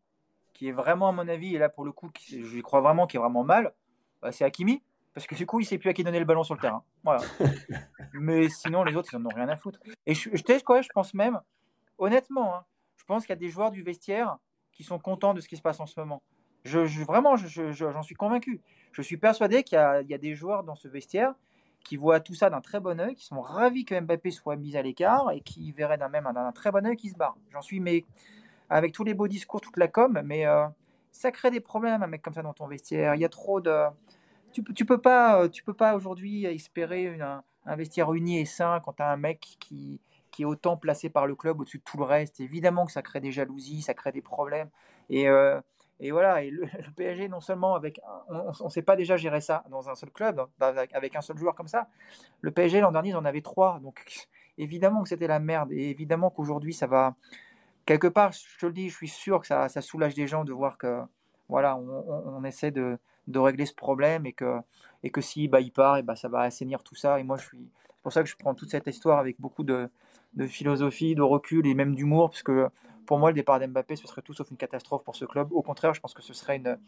qui 0.53 0.69
est 0.69 0.73
vraiment, 0.73 1.09
à 1.09 1.13
mon 1.13 1.27
avis, 1.29 1.55
et 1.55 1.59
là 1.59 1.69
pour 1.69 1.85
le 1.85 1.93
coup, 1.93 2.09
qui, 2.11 2.45
je 2.45 2.61
crois 2.61 2.81
vraiment 2.81 3.07
qui 3.07 3.17
est 3.17 3.21
vraiment 3.21 3.45
mal, 3.45 3.73
bah, 4.21 4.33
c'est 4.33 4.45
Hakimi. 4.45 4.83
Parce 5.15 5.27
que 5.27 5.35
du 5.35 5.47
coup, 5.47 5.59
il 5.59 5.65
sait 5.65 5.79
plus 5.79 5.91
à 5.91 5.95
qui 5.95 6.05
donner 6.05 6.19
le 6.21 6.25
ballon 6.25 6.45
sur 6.45 6.55
le 6.55 6.61
terrain. 6.61 6.85
Voilà. 7.03 7.23
Mais 8.13 8.49
sinon, 8.49 8.85
les 8.85 8.95
autres, 8.95 9.09
ils 9.13 9.17
en 9.17 9.25
ont 9.27 9.31
rien 9.35 9.49
à 9.49 9.57
foutre. 9.57 9.81
Et 10.07 10.15
je, 10.15 10.31
je, 10.33 10.63
quoi, 10.65 10.81
je 10.81 10.89
pense 10.95 11.13
même, 11.15 11.41
honnêtement, 11.97 12.55
hein, 12.55 12.65
je 12.97 13.05
pense 13.05 13.23
qu'il 13.25 13.31
y 13.31 13.33
a 13.33 13.37
des 13.37 13.49
joueurs 13.49 13.71
du 13.73 13.83
vestiaire 13.83 14.37
qui 14.73 14.85
sont 14.85 14.99
contents 14.99 15.35
de 15.35 15.41
ce 15.41 15.49
qui 15.49 15.57
se 15.57 15.63
passe 15.63 15.81
en 15.81 15.87
ce 15.87 15.99
moment. 15.99 16.23
Je, 16.65 16.81
vraiment, 17.05 17.37
je- 17.37 17.47
je- 17.47 17.73
je- 17.73 17.91
j'en 17.91 18.03
suis 18.03 18.15
convaincu. 18.15 18.61
Je 18.93 19.03
suis 19.03 19.17
persuadé 19.17 19.63
qu'il 19.63 19.79
y 19.79 20.11
y 20.11 20.15
a 20.15 20.19
des 20.19 20.35
joueurs 20.35 20.65
dans 20.65 20.75
ce 20.75 20.89
vestiaire 20.89 21.35
qui 21.85 21.97
voient 21.97 22.21
tout 22.21 22.35
ça 22.35 22.51
d'un 22.51 22.61
très 22.61 22.81
bon 22.81 23.01
œil, 23.01 23.15
qui 23.15 23.25
sont 23.25 23.41
ravis 23.41 23.85
que 23.85 23.99
Mbappé 23.99 24.31
soit 24.31 24.57
mis 24.57 24.77
à 24.77 24.83
l'écart 24.83 25.31
et 25.31 25.41
qui 25.41 25.73
verraient 25.73 25.97
d'un 25.99 26.09
même 26.09 26.29
d'un 26.35 26.53
très 26.53 26.71
bon 26.71 26.85
œil 26.87 26.97
qui 26.97 27.09
se 27.09 27.17
barre. 27.17 27.37
J'en 27.51 27.63
suis, 27.63 27.81
mais 27.81 28.05
avec 28.69 28.93
tous 28.93 29.05
les 29.05 29.15
beaux 29.15 29.29
discours, 29.29 29.61
toute 29.61 29.77
la 29.77 29.89
com, 29.89 30.21
mais 30.25 30.47
euh, 30.47 30.67
ça 31.13 31.31
crée 31.31 31.51
des 31.51 31.61
problèmes, 31.61 32.03
un 32.03 32.07
mec 32.07 32.21
comme 32.23 32.35
ça 32.35 32.43
dans 32.43 32.53
ton 32.53 32.67
vestiaire. 32.67 33.15
Il 33.15 33.21
y 33.21 33.25
a 33.25 33.29
trop 33.29 33.61
de. 33.61 33.87
Tu, 34.53 34.63
tu 34.75 34.85
peux 34.85 34.99
pas, 34.99 35.43
euh, 35.43 35.49
tu 35.49 35.63
peux 35.63 35.75
pas 35.75 35.95
aujourd'hui 35.95 36.45
espérer 36.45 37.19
un 37.21 37.77
vestiaire 37.77 38.13
uni 38.13 38.41
et 38.41 38.45
sain 38.45 38.81
quand 38.85 38.95
tu 38.95 39.03
as 39.03 39.11
un 39.11 39.17
mec 39.17 39.41
qui, 39.61 40.01
qui 40.31 40.43
est 40.43 40.47
autant 40.47 40.77
placé 40.77 41.09
par 41.11 41.27
le 41.27 41.35
club 41.35 41.61
au-dessus 41.61 41.79
de 41.79 41.83
tout 41.85 41.99
le 41.99 42.05
reste. 42.05 42.41
Évidemment 42.41 42.87
que 42.87 42.93
ça 42.93 43.03
crée 43.03 43.21
des 43.21 43.33
jalousies, 43.33 43.83
ça 43.83 43.95
crée 43.95 44.13
des 44.13 44.23
problèmes. 44.23 44.69
Et, 45.11 45.29
euh, 45.29 45.61
et 46.01 46.11
voilà, 46.13 46.43
et 46.43 46.51
le, 46.51 46.67
PSG, 46.97 47.29
non 47.29 47.41
seulement 47.41 47.75
avec. 47.75 48.01
On 48.29 48.65
ne 48.65 48.71
sait 48.71 48.83
pas 48.83 48.97
déjà 48.97 49.17
gérer 49.17 49.41
ça 49.41 49.65
dans 49.71 49.89
un 49.89 49.95
seul 49.95 50.11
club, 50.11 50.41
hein, 50.41 50.49
avec, 50.61 50.95
avec 50.95 51.17
un 51.17 51.21
seul 51.21 51.37
joueur 51.39 51.55
comme 51.55 51.69
ça. 51.69 51.89
Le 52.41 52.51
PSG, 52.51 52.81
l'an 52.81 52.93
dernier, 52.93 53.11
ils 53.11 53.17
en 53.17 53.25
avait 53.25 53.43
trois. 53.43 53.81
Donc 53.83 54.05
évidemment 54.59 55.03
que 55.03 55.09
c'était 55.09 55.27
la 55.27 55.39
merde. 55.41 55.73
Et 55.73 55.91
évidemment 55.91 56.31
qu'aujourd'hui, 56.31 56.75
ça 56.75 56.87
va 56.87 57.15
quelque 57.87 58.07
part, 58.07 58.33
je 58.33 58.59
te 58.59 58.67
le 58.67 58.73
dis, 58.73 58.91
je 58.91 58.97
suis 58.97 59.09
sûr 59.09 59.41
que 59.41 59.47
ça, 59.47 59.69
soulage 59.81 60.15
des 60.15 60.27
gens 60.27 60.45
de 60.45 60.53
voir 60.53 60.77
que 60.77 61.01
voilà, 61.49 61.77
on, 61.77 62.45
essaie 62.45 62.71
de, 62.71 62.99
régler 63.35 63.65
ce 63.65 63.75
problème 63.75 64.27
et 64.27 64.35
que, 64.35 64.59
et 65.03 65.11
que 65.11 65.23
si 65.23 65.49
bah, 65.49 65.61
il 65.61 65.73
part, 65.73 65.97
et 65.97 66.03
bah, 66.03 66.15
ça 66.15 66.29
va 66.29 66.41
assainir 66.43 66.83
tout 66.83 66.95
ça. 66.95 67.19
Et 67.19 67.25
moi, 67.25 67.39
je 67.39 67.47
suis, 67.47 67.71
c'est 67.87 68.03
pour 68.03 68.13
ça 68.13 68.23
que 68.23 68.29
je 68.29 68.37
prends 68.37 68.55
toute 68.55 68.71
cette 68.71 68.87
histoire 68.87 69.19
avec 69.19 69.41
beaucoup 69.41 69.65
de 69.65 69.89
philosophie, 70.47 71.15
de 71.15 71.23
recul 71.23 71.67
et 71.67 71.75
même 71.75 71.95
d'humour, 71.95 72.31
parce 72.31 72.43
que 72.43 72.69
pour 73.09 73.19
moi, 73.19 73.31
le 73.31 73.35
départ 73.35 73.59
d'Mbappé, 73.59 73.97
ce 73.97 74.07
serait 74.07 74.21
tout 74.21 74.35
sauf 74.35 74.51
une 74.51 74.59
catastrophe 74.59 75.03
pour 75.03 75.17
ce 75.17 75.25
club. 75.25 75.51
Au 75.53 75.63
contraire, 75.63 75.95
je 75.95 76.01
pense 76.01 76.13
que 76.13 76.21
ce 76.21 76.35
serait 76.35 76.57
une, 76.57 76.79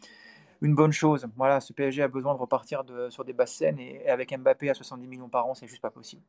une 0.61 0.75
bonne 0.75 0.91
chose. 0.91 1.27
Voilà, 1.35 1.59
ce 1.59 1.73
PSG 1.73 2.03
a 2.03 2.07
besoin 2.07 2.35
de 2.35 2.39
repartir 2.39 2.83
sur 3.09 3.25
des 3.25 3.33
basses 3.33 3.55
scènes 3.55 3.79
et, 3.79 4.07
avec 4.07 4.31
Mbappé 4.31 4.69
à 4.69 4.75
70 4.75 5.07
millions 5.07 5.29
par 5.29 5.47
an, 5.47 5.55
c'est 5.55 5.65
juste 5.65 5.81
pas 5.81 5.89
possible. 5.89 6.21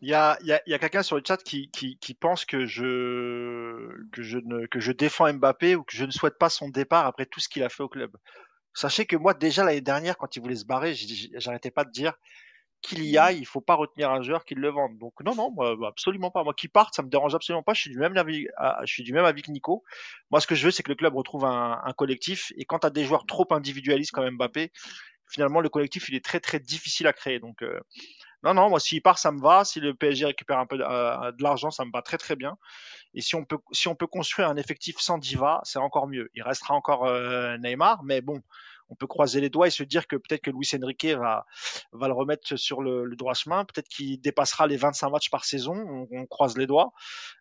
Il 0.00 0.08
y 0.08 0.14
a, 0.14 0.38
y 0.42 0.56
y 0.64 0.74
a 0.74 0.78
quelqu'un 0.78 1.02
sur 1.02 1.16
le 1.16 1.22
chat 1.26 1.42
qui, 1.42 1.68
qui, 1.72 2.14
pense 2.14 2.44
que 2.44 2.66
je, 2.66 4.06
que, 4.12 4.22
je 4.22 4.38
que 4.68 4.78
je 4.78 4.92
défends 4.92 5.32
Mbappé 5.34 5.74
ou 5.74 5.82
que 5.82 5.96
je 5.96 6.04
ne 6.04 6.12
souhaite 6.12 6.38
pas 6.38 6.48
son 6.48 6.68
départ 6.68 7.04
après 7.04 7.26
tout 7.26 7.40
ce 7.40 7.48
qu'il 7.48 7.64
a 7.64 7.68
fait 7.68 7.82
au 7.82 7.88
club. 7.88 8.16
Sachez 8.74 9.06
que 9.06 9.16
moi, 9.16 9.34
déjà 9.34 9.64
l'année 9.64 9.80
dernière, 9.80 10.18
quand 10.18 10.36
il 10.36 10.40
voulait 10.40 10.54
se 10.54 10.66
barrer, 10.66 10.94
j'arrêtais 11.34 11.72
pas 11.72 11.82
de 11.82 11.90
dire 11.90 12.14
qu'il 12.82 13.04
y 13.04 13.18
aille, 13.18 13.38
il 13.38 13.46
faut 13.46 13.60
pas 13.60 13.74
retenir 13.74 14.10
un 14.10 14.22
joueur 14.22 14.44
qui 14.44 14.54
le 14.54 14.68
vende. 14.68 14.98
Donc 14.98 15.12
non, 15.24 15.34
non, 15.34 15.50
moi, 15.50 15.76
absolument 15.86 16.30
pas. 16.30 16.44
Moi, 16.44 16.54
qui 16.54 16.68
parte, 16.68 16.94
ça 16.94 17.02
me 17.02 17.08
dérange 17.08 17.34
absolument 17.34 17.62
pas. 17.62 17.74
Je 17.74 17.82
suis 17.82 17.90
du 17.90 17.98
même 17.98 18.16
avis, 18.16 18.46
ah, 18.56 18.80
je 18.84 18.92
suis 18.92 19.02
du 19.02 19.12
même 19.12 19.24
avis 19.24 19.42
que 19.42 19.50
Nico. 19.50 19.84
Moi, 20.30 20.40
ce 20.40 20.46
que 20.46 20.54
je 20.54 20.64
veux, 20.64 20.70
c'est 20.70 20.82
que 20.82 20.90
le 20.90 20.96
club 20.96 21.14
retrouve 21.14 21.44
un, 21.44 21.92
collectif. 21.96 22.52
Et 22.56 22.64
quand 22.64 22.80
tu 22.80 22.86
as 22.86 22.90
des 22.90 23.04
joueurs 23.04 23.26
trop 23.26 23.46
individualistes 23.50 24.12
comme 24.12 24.28
Mbappé, 24.36 24.72
finalement, 25.28 25.60
le 25.60 25.68
collectif, 25.68 26.08
il 26.08 26.14
est 26.14 26.24
très 26.24 26.40
très 26.40 26.58
difficile 26.58 27.06
à 27.06 27.12
créer. 27.12 27.38
Donc, 27.38 27.62
euh, 27.62 27.80
Non, 28.42 28.54
non, 28.54 28.70
moi 28.70 28.80
s'il 28.80 29.02
part, 29.02 29.18
ça 29.18 29.32
me 29.32 29.40
va. 29.40 29.64
Si 29.64 29.80
le 29.80 29.94
PSG 29.94 30.26
récupère 30.26 30.58
un 30.58 30.66
peu 30.66 30.78
euh, 30.80 31.32
de 31.32 31.42
l'argent, 31.42 31.70
ça 31.70 31.84
me 31.84 31.90
va 31.92 32.02
très 32.02 32.18
très 32.18 32.36
bien. 32.36 32.56
Et 33.14 33.20
si 33.20 33.34
on 33.34 33.44
peut, 33.44 33.58
si 33.72 33.88
on 33.88 33.94
peut 33.94 34.06
construire 34.06 34.48
un 34.48 34.56
effectif 34.56 34.96
sans 34.98 35.18
Diva, 35.18 35.60
c'est 35.64 35.78
encore 35.78 36.08
mieux. 36.08 36.30
Il 36.34 36.42
restera 36.42 36.74
encore 36.74 37.04
euh, 37.06 37.56
Neymar, 37.58 38.02
mais 38.04 38.20
bon, 38.22 38.40
on 38.90 38.96
peut 38.96 39.06
croiser 39.06 39.40
les 39.40 39.48
doigts 39.48 39.68
et 39.68 39.70
se 39.70 39.82
dire 39.82 40.06
que 40.06 40.16
peut-être 40.16 40.42
que 40.42 40.50
Luis 40.50 40.68
Enrique 40.74 41.06
va, 41.06 41.46
va 41.92 42.08
le 42.08 42.14
remettre 42.14 42.56
sur 42.56 42.82
le, 42.82 43.04
le 43.04 43.16
droit 43.16 43.34
chemin. 43.34 43.64
Peut-être 43.64 43.88
qu'il 43.88 44.20
dépassera 44.20 44.66
les 44.66 44.76
25 44.76 45.10
matchs 45.10 45.30
par 45.30 45.44
saison. 45.44 46.06
On, 46.10 46.26
croise 46.26 46.56
les 46.56 46.66
doigts. 46.66 46.92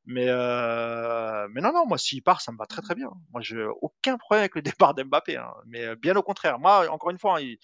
Mais, 0.05 0.27
euh, 0.27 1.47
mais 1.51 1.61
non, 1.61 1.73
non, 1.73 1.85
moi, 1.85 1.97
s'il 1.97 2.23
part, 2.23 2.41
ça 2.41 2.51
me 2.51 2.57
va 2.57 2.65
très, 2.65 2.81
très 2.81 2.95
bien. 2.95 3.09
Moi, 3.31 3.41
j'ai 3.41 3.65
aucun 3.81 4.17
problème 4.17 4.41
avec 4.41 4.55
le 4.55 4.61
départ 4.79 4.93
d'Mbappé. 4.93 5.37
Hein. 5.37 5.51
Mais 5.65 5.85
euh, 5.85 5.95
bien 5.95 6.15
au 6.15 6.23
contraire. 6.23 6.59
Moi, 6.59 6.89
encore 6.89 7.09
une 7.09 7.19
fois, 7.19 7.37
hein, 7.37 7.41
il, 7.41 7.57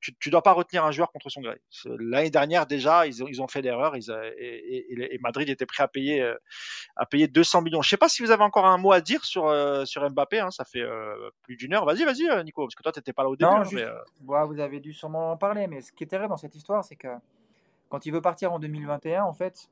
tu, 0.00 0.14
tu 0.16 0.30
dois 0.30 0.42
pas 0.42 0.52
retenir 0.52 0.84
un 0.84 0.90
joueur 0.90 1.10
contre 1.12 1.30
son 1.30 1.40
gré. 1.40 1.60
L'année 1.98 2.30
dernière 2.30 2.66
déjà, 2.66 3.06
ils 3.06 3.22
ont, 3.22 3.26
ils 3.28 3.40
ont 3.42 3.48
fait 3.48 3.62
l'erreur 3.62 3.94
et, 3.96 4.00
et, 4.38 5.14
et, 5.14 5.18
Madrid 5.18 5.48
était 5.48 5.66
prêt 5.66 5.82
à 5.82 5.88
payer 5.88 6.22
euh, 6.22 6.34
à 6.96 7.06
payer 7.06 7.28
200 7.28 7.62
millions. 7.62 7.82
Je 7.82 7.88
sais 7.88 7.96
pas 7.96 8.08
si 8.08 8.22
vous 8.22 8.30
avez 8.30 8.42
encore 8.42 8.66
un 8.66 8.78
mot 8.78 8.92
à 8.92 9.00
dire 9.00 9.24
sur 9.24 9.46
euh, 9.46 9.84
sur 9.84 10.08
Mbappé. 10.10 10.40
Hein, 10.40 10.50
ça 10.50 10.64
fait 10.64 10.80
euh, 10.82 11.30
plus 11.42 11.56
d'une 11.56 11.74
heure. 11.74 11.84
Vas-y, 11.84 12.04
vas-y, 12.04 12.28
euh, 12.28 12.42
Nico, 12.42 12.62
parce 12.64 12.74
que 12.74 12.82
toi 12.82 12.92
t'étais 12.92 13.12
pas 13.12 13.22
là 13.22 13.30
au 13.30 13.36
début. 13.36 13.50
Non, 13.50 13.58
hein, 13.58 13.64
juste- 13.64 13.74
mais, 13.74 13.82
euh, 13.82 14.44
vous 14.44 14.60
avez 14.60 14.80
dû 14.80 14.92
sûrement 14.92 15.32
en 15.32 15.36
parler, 15.36 15.66
mais 15.66 15.80
ce 15.80 15.92
qui 15.92 16.04
est 16.04 16.08
terrible 16.08 16.28
dans 16.30 16.36
cette 16.36 16.54
histoire, 16.54 16.84
c'est 16.84 16.96
que 16.96 17.08
quand 17.88 18.04
il 18.06 18.12
veut 18.12 18.20
partir 18.20 18.52
en 18.52 18.58
2021, 18.58 19.22
en 19.24 19.32
fait, 19.32 19.70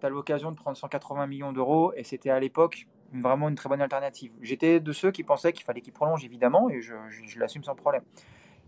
tu 0.00 0.06
as 0.06 0.08
l'occasion 0.08 0.50
de 0.50 0.56
prendre 0.56 0.76
180 0.76 1.26
millions 1.26 1.52
d'euros 1.52 1.92
et 1.94 2.02
c'était 2.04 2.30
à 2.30 2.40
l'époque 2.40 2.86
vraiment 3.12 3.48
une 3.48 3.54
très 3.54 3.68
bonne 3.68 3.80
alternative. 3.80 4.32
J'étais 4.42 4.80
de 4.80 4.92
ceux 4.92 5.12
qui 5.12 5.22
pensaient 5.22 5.52
qu'il 5.52 5.64
fallait 5.64 5.80
qu'il 5.80 5.92
prolonge, 5.92 6.24
évidemment, 6.24 6.68
et 6.68 6.80
je, 6.82 6.94
je- 7.08 7.22
je 7.24 7.38
l'assume 7.38 7.62
sans 7.62 7.76
problème. 7.76 8.02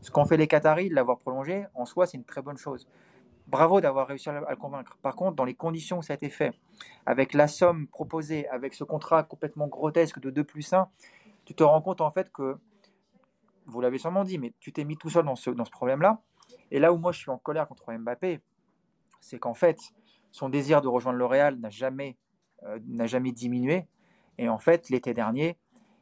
Ce 0.00 0.10
qu'ont 0.10 0.24
fait 0.24 0.36
les 0.36 0.46
Qataris, 0.46 0.90
de 0.90 0.94
l'avoir 0.94 1.18
prolongé, 1.18 1.66
en 1.74 1.84
soi, 1.84 2.06
c'est 2.06 2.16
une 2.16 2.24
très 2.24 2.42
bonne 2.42 2.56
chose. 2.56 2.88
Bravo 3.46 3.80
d'avoir 3.80 4.06
réussi 4.06 4.28
à 4.28 4.40
le 4.40 4.56
convaincre. 4.56 4.98
Par 5.02 5.16
contre, 5.16 5.36
dans 5.36 5.44
les 5.44 5.54
conditions 5.54 5.98
où 5.98 6.02
ça 6.02 6.12
a 6.12 6.16
été 6.16 6.28
fait, 6.28 6.52
avec 7.06 7.32
la 7.32 7.48
somme 7.48 7.88
proposée, 7.88 8.46
avec 8.48 8.74
ce 8.74 8.84
contrat 8.84 9.22
complètement 9.22 9.66
grotesque 9.66 10.20
de 10.20 10.30
2 10.30 10.44
plus 10.44 10.72
1, 10.72 10.88
tu 11.44 11.54
te 11.54 11.62
rends 11.62 11.80
compte 11.80 12.00
en 12.00 12.10
fait 12.10 12.30
que, 12.30 12.58
vous 13.66 13.80
l'avez 13.80 13.98
sûrement 13.98 14.24
dit, 14.24 14.38
mais 14.38 14.52
tu 14.60 14.72
t'es 14.72 14.84
mis 14.84 14.96
tout 14.96 15.10
seul 15.10 15.24
dans 15.24 15.36
ce, 15.36 15.50
dans 15.50 15.64
ce 15.64 15.70
problème-là. 15.70 16.22
Et 16.70 16.78
là 16.78 16.92
où 16.92 16.98
moi 16.98 17.12
je 17.12 17.18
suis 17.18 17.30
en 17.30 17.38
colère 17.38 17.68
contre 17.68 17.92
Mbappé, 17.92 18.40
c'est 19.20 19.38
qu'en 19.38 19.54
fait, 19.54 19.78
son 20.30 20.48
désir 20.48 20.80
de 20.80 20.88
rejoindre 20.88 21.18
le 21.18 21.26
Real 21.26 21.58
n'a 21.58 21.70
jamais, 21.70 22.16
euh, 22.64 22.78
n'a 22.86 23.06
jamais 23.06 23.32
diminué. 23.32 23.86
Et 24.38 24.48
en 24.48 24.58
fait, 24.58 24.88
l'été 24.88 25.14
dernier, 25.14 25.58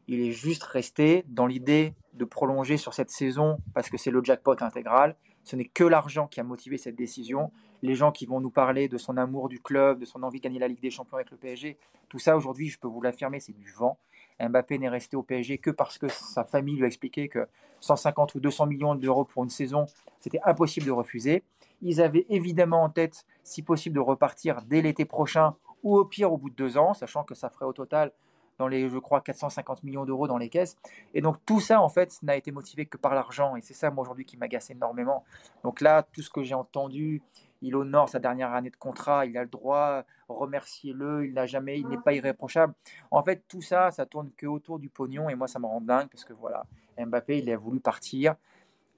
il 0.07 0.21
est 0.21 0.31
juste 0.31 0.63
resté 0.63 1.25
dans 1.29 1.47
l'idée 1.47 1.95
de 2.17 2.25
prolonger 2.25 2.77
sur 2.77 2.95
cette 2.95 3.11
saison 3.11 3.59
parce 3.75 3.89
que 3.91 3.97
c'est 3.97 4.11
le 4.11 4.23
jackpot 4.23 4.57
intégral. 4.61 5.17
Ce 5.45 5.55
n'est 5.55 5.67
que 5.67 5.85
l'argent 5.85 6.27
qui 6.27 6.41
a 6.41 6.43
motivé 6.43 6.79
cette 6.79 6.97
décision. 6.97 7.53
Les 7.83 7.95
gens 7.95 8.11
qui 8.11 8.27
vont 8.27 8.41
nous 8.41 8.51
parler 8.51 8.89
de 8.89 8.99
son 8.99 9.17
amour 9.17 9.49
du 9.49 9.61
club, 9.61 10.01
de 10.01 10.05
son 10.05 10.23
envie 10.23 10.41
de 10.41 10.45
gagner 10.45 10.59
la 10.59 10.69
Ligue 10.69 10.81
des 10.81 10.91
Champions 10.91 11.17
avec 11.17 11.31
le 11.31 11.37
PSG, 11.37 11.79
tout 12.09 12.19
ça 12.19 12.37
aujourd'hui, 12.37 12.69
je 12.69 12.79
peux 12.79 12.89
vous 12.89 13.03
l'affirmer, 13.03 13.41
c'est 13.41 13.53
du 13.53 13.71
vent. 13.73 13.99
Mbappé 14.41 14.79
n'est 14.79 14.89
resté 14.89 15.17
au 15.17 15.23
PSG 15.23 15.59
que 15.59 15.71
parce 15.71 15.99
que 15.99 16.09
sa 16.09 16.45
famille 16.45 16.77
lui 16.77 16.85
a 16.85 16.87
expliqué 16.87 17.29
que 17.29 17.47
150 17.81 18.35
ou 18.35 18.41
200 18.41 18.67
millions 18.67 18.95
d'euros 18.95 19.25
pour 19.25 19.45
une 19.45 19.51
saison, 19.51 19.87
c'était 20.21 20.41
impossible 20.45 20.87
de 20.87 20.93
refuser. 20.93 21.43
Ils 21.83 22.01
avaient 22.01 22.27
évidemment 22.29 22.83
en 22.83 22.91
tête, 22.91 23.27
si 23.45 23.63
possible, 23.63 23.97
de 23.97 24.01
repartir 24.01 24.63
dès 24.63 24.83
l'été 24.83 25.05
prochain 25.05 25.55
ou 25.83 25.97
au 25.97 26.05
pire 26.05 26.33
au 26.33 26.39
bout 26.39 26.51
de 26.51 26.55
deux 26.55 26.79
ans, 26.79 26.95
sachant 26.95 27.23
que 27.23 27.35
ça 27.35 27.51
ferait 27.51 27.67
au 27.67 27.73
total 27.73 28.13
dans 28.59 28.69
les, 28.69 28.89
je 28.89 28.99
crois, 28.99 29.21
450 29.21 29.83
millions 29.83 30.05
d'euros 30.05 30.29
dans 30.29 30.39
les 30.39 30.49
caisses. 30.49 30.77
Et 31.15 31.21
donc 31.21 31.37
tout 31.45 31.61
ça, 31.61 31.81
en 31.81 31.89
fait, 31.89 32.19
n'a 32.23 32.37
été 32.37 32.53
motivé 32.53 32.87
que 32.87 32.97
par 32.97 33.15
l'argent. 33.15 33.57
Et 33.57 33.63
c'est 33.63 33.75
ça, 33.75 33.91
moi, 33.91 34.03
aujourd'hui, 34.03 34.25
qui 34.25 34.37
m'agace 34.37 34.71
énormément. 34.71 35.25
Donc 35.63 35.81
là, 35.81 36.03
tout 36.03 36.23
ce 36.23 36.31
que 36.31 36.43
j'ai 36.43 36.55
entendu, 36.55 37.23
il 37.63 37.75
honore 37.75 38.09
sa 38.09 38.19
dernière 38.19 38.53
année 38.53 38.71
de 38.71 38.77
contrat, 38.77 39.27
il 39.27 39.37
a 39.37 39.43
le 39.43 39.49
droit, 39.49 40.05
remerciez-le, 40.29 41.27
il 41.27 41.35
n'a 41.35 41.47
jamais, 41.47 41.79
il 41.79 41.89
n'est 41.89 41.99
pas 41.99 42.13
irréprochable. 42.13 42.75
En 43.11 43.23
fait, 43.23 43.45
tout 43.49 43.63
ça, 43.63 43.91
ça 43.91 44.07
tourne 44.07 44.31
que 44.37 44.47
autour 44.47 44.79
du 44.79 44.89
pognon. 44.89 45.29
Et 45.29 45.35
moi, 45.35 45.49
ça 45.49 45.59
me 45.59 45.67
rend 45.67 45.81
dingue 45.81 46.09
parce 46.09 46.25
que 46.25 46.33
voilà, 46.33 46.65
Mbappé, 46.99 47.39
il 47.39 47.51
a 47.51 47.57
voulu 47.57 47.81
partir. 47.81 48.37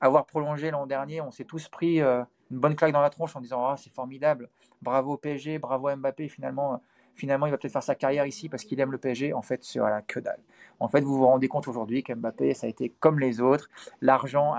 Avoir 0.01 0.26
prolongé 0.26 0.70
l'an 0.70 0.86
dernier, 0.86 1.20
on 1.20 1.32
s'est 1.32 1.44
tous 1.44 1.68
pris 1.68 2.01
euh, 2.01 2.22
une 2.51 2.59
bonne 2.59 2.76
claque 2.76 2.93
dans 2.93 3.01
la 3.01 3.10
tronche 3.10 3.35
en 3.35 3.40
disant 3.40 3.66
ah, 3.66 3.76
c'est 3.76 3.93
formidable, 3.93 4.48
bravo 4.80 5.16
PSG, 5.16 5.59
bravo 5.59 5.94
Mbappé. 5.94 6.28
Finalement, 6.28 6.80
finalement, 7.19 7.47
il 7.47 7.51
va 7.51 7.59
peut-être 7.59 7.73
faire 7.73 7.82
sa 7.82 7.97
carrière 7.97 8.24
ici 8.24 8.49
parce 8.49 8.65
qu'il 8.65 8.78
aime 8.81 8.93
le 8.93 8.99
PSG. 8.99 9.35
En 9.35 9.43
fait, 9.43 9.65
c'est 9.65 9.81
voilà, 9.81 10.01
que 10.03 10.20
dalle. 10.20 10.40
En 10.81 10.89
fait, 10.89 11.01
vous 11.01 11.16
vous 11.16 11.27
rendez 11.27 11.49
compte 11.49 11.66
aujourd'hui 11.66 12.03
qu'Mbappé, 12.03 12.55
ça 12.55 12.66
a 12.66 12.70
été 12.70 12.90
comme 13.01 13.19
les 13.19 13.40
autres. 13.40 13.69
L'argent, 14.01 14.55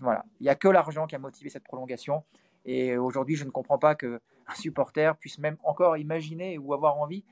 voilà, 0.00 0.24
il 0.40 0.44
n'y 0.44 0.48
a 0.48 0.54
que 0.54 0.68
l'argent 0.68 1.06
qui 1.06 1.14
a 1.14 1.18
motivé 1.18 1.50
cette 1.50 1.64
prolongation. 1.64 2.24
Et 2.64 2.96
aujourd'hui, 2.96 3.36
je 3.36 3.44
ne 3.44 3.50
comprends 3.50 3.78
pas 3.78 3.94
qu'un 3.94 4.18
supporter 4.54 5.16
puisse 5.16 5.38
même 5.38 5.58
encore 5.62 5.96
imaginer 5.98 6.58
ou 6.58 6.72
avoir 6.72 6.96
envie 6.96 7.24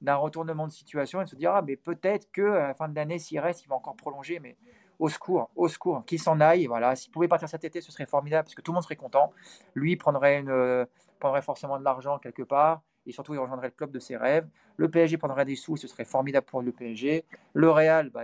d'un 0.00 0.16
retournement 0.16 0.66
de 0.66 0.72
situation 0.72 1.20
et 1.20 1.24
de 1.24 1.30
se 1.30 1.36
dire 1.36 1.52
ah 1.54 1.62
mais 1.62 1.76
peut-être 1.76 2.30
que 2.32 2.42
à 2.42 2.68
la 2.68 2.74
fin 2.74 2.88
de 2.88 2.94
l'année 2.96 3.20
s'il 3.20 3.38
reste 3.38 3.62
il 3.64 3.68
va 3.68 3.76
encore 3.76 3.94
prolonger 3.94 4.40
mais 4.40 4.56
au 4.98 5.08
secours 5.08 5.48
au 5.54 5.68
secours 5.68 6.04
qu'il 6.04 6.18
s'en 6.18 6.40
aille 6.40 6.66
voilà 6.66 6.96
s'il 6.96 7.12
pouvait 7.12 7.28
partir 7.28 7.48
cet 7.48 7.62
été 7.62 7.80
ce 7.80 7.92
serait 7.92 8.06
formidable 8.06 8.46
parce 8.46 8.56
que 8.56 8.62
tout 8.62 8.72
le 8.72 8.74
monde 8.74 8.82
serait 8.82 8.96
content 8.96 9.32
lui 9.74 9.96
prendrait 9.96 10.40
une 10.40 10.50
euh, 10.50 10.84
prendrait 11.20 11.40
forcément 11.40 11.78
de 11.78 11.84
l'argent 11.84 12.18
quelque 12.18 12.42
part 12.42 12.82
et 13.06 13.12
surtout 13.12 13.34
il 13.34 13.38
rejoindrait 13.38 13.68
le 13.68 13.74
club 13.74 13.90
de 13.90 13.98
ses 13.98 14.16
rêves 14.16 14.48
le 14.76 14.90
PSG 14.90 15.16
prendrait 15.18 15.44
des 15.44 15.56
sous 15.56 15.76
ce 15.76 15.88
serait 15.88 16.04
formidable 16.04 16.46
pour 16.46 16.62
le 16.62 16.72
PSG 16.72 17.24
le 17.54 17.70
Real 17.70 18.10
bah, 18.10 18.22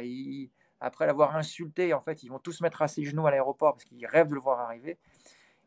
après 0.81 1.07
l'avoir 1.07 1.37
insulté 1.37 1.93
en 1.95 2.01
fait 2.01 2.23
ils 2.23 2.29
vont 2.29 2.39
tous 2.39 2.61
mettre 2.61 2.83
à 2.83 2.89
ses 2.89 3.05
genoux 3.05 3.27
à 3.27 3.31
l'aéroport 3.31 3.75
parce 3.75 3.85
qu'ils 3.85 4.07
rêvent 4.07 4.29
de 4.29 4.35
le 4.35 4.41
voir 4.41 4.61
arriver 4.61 4.99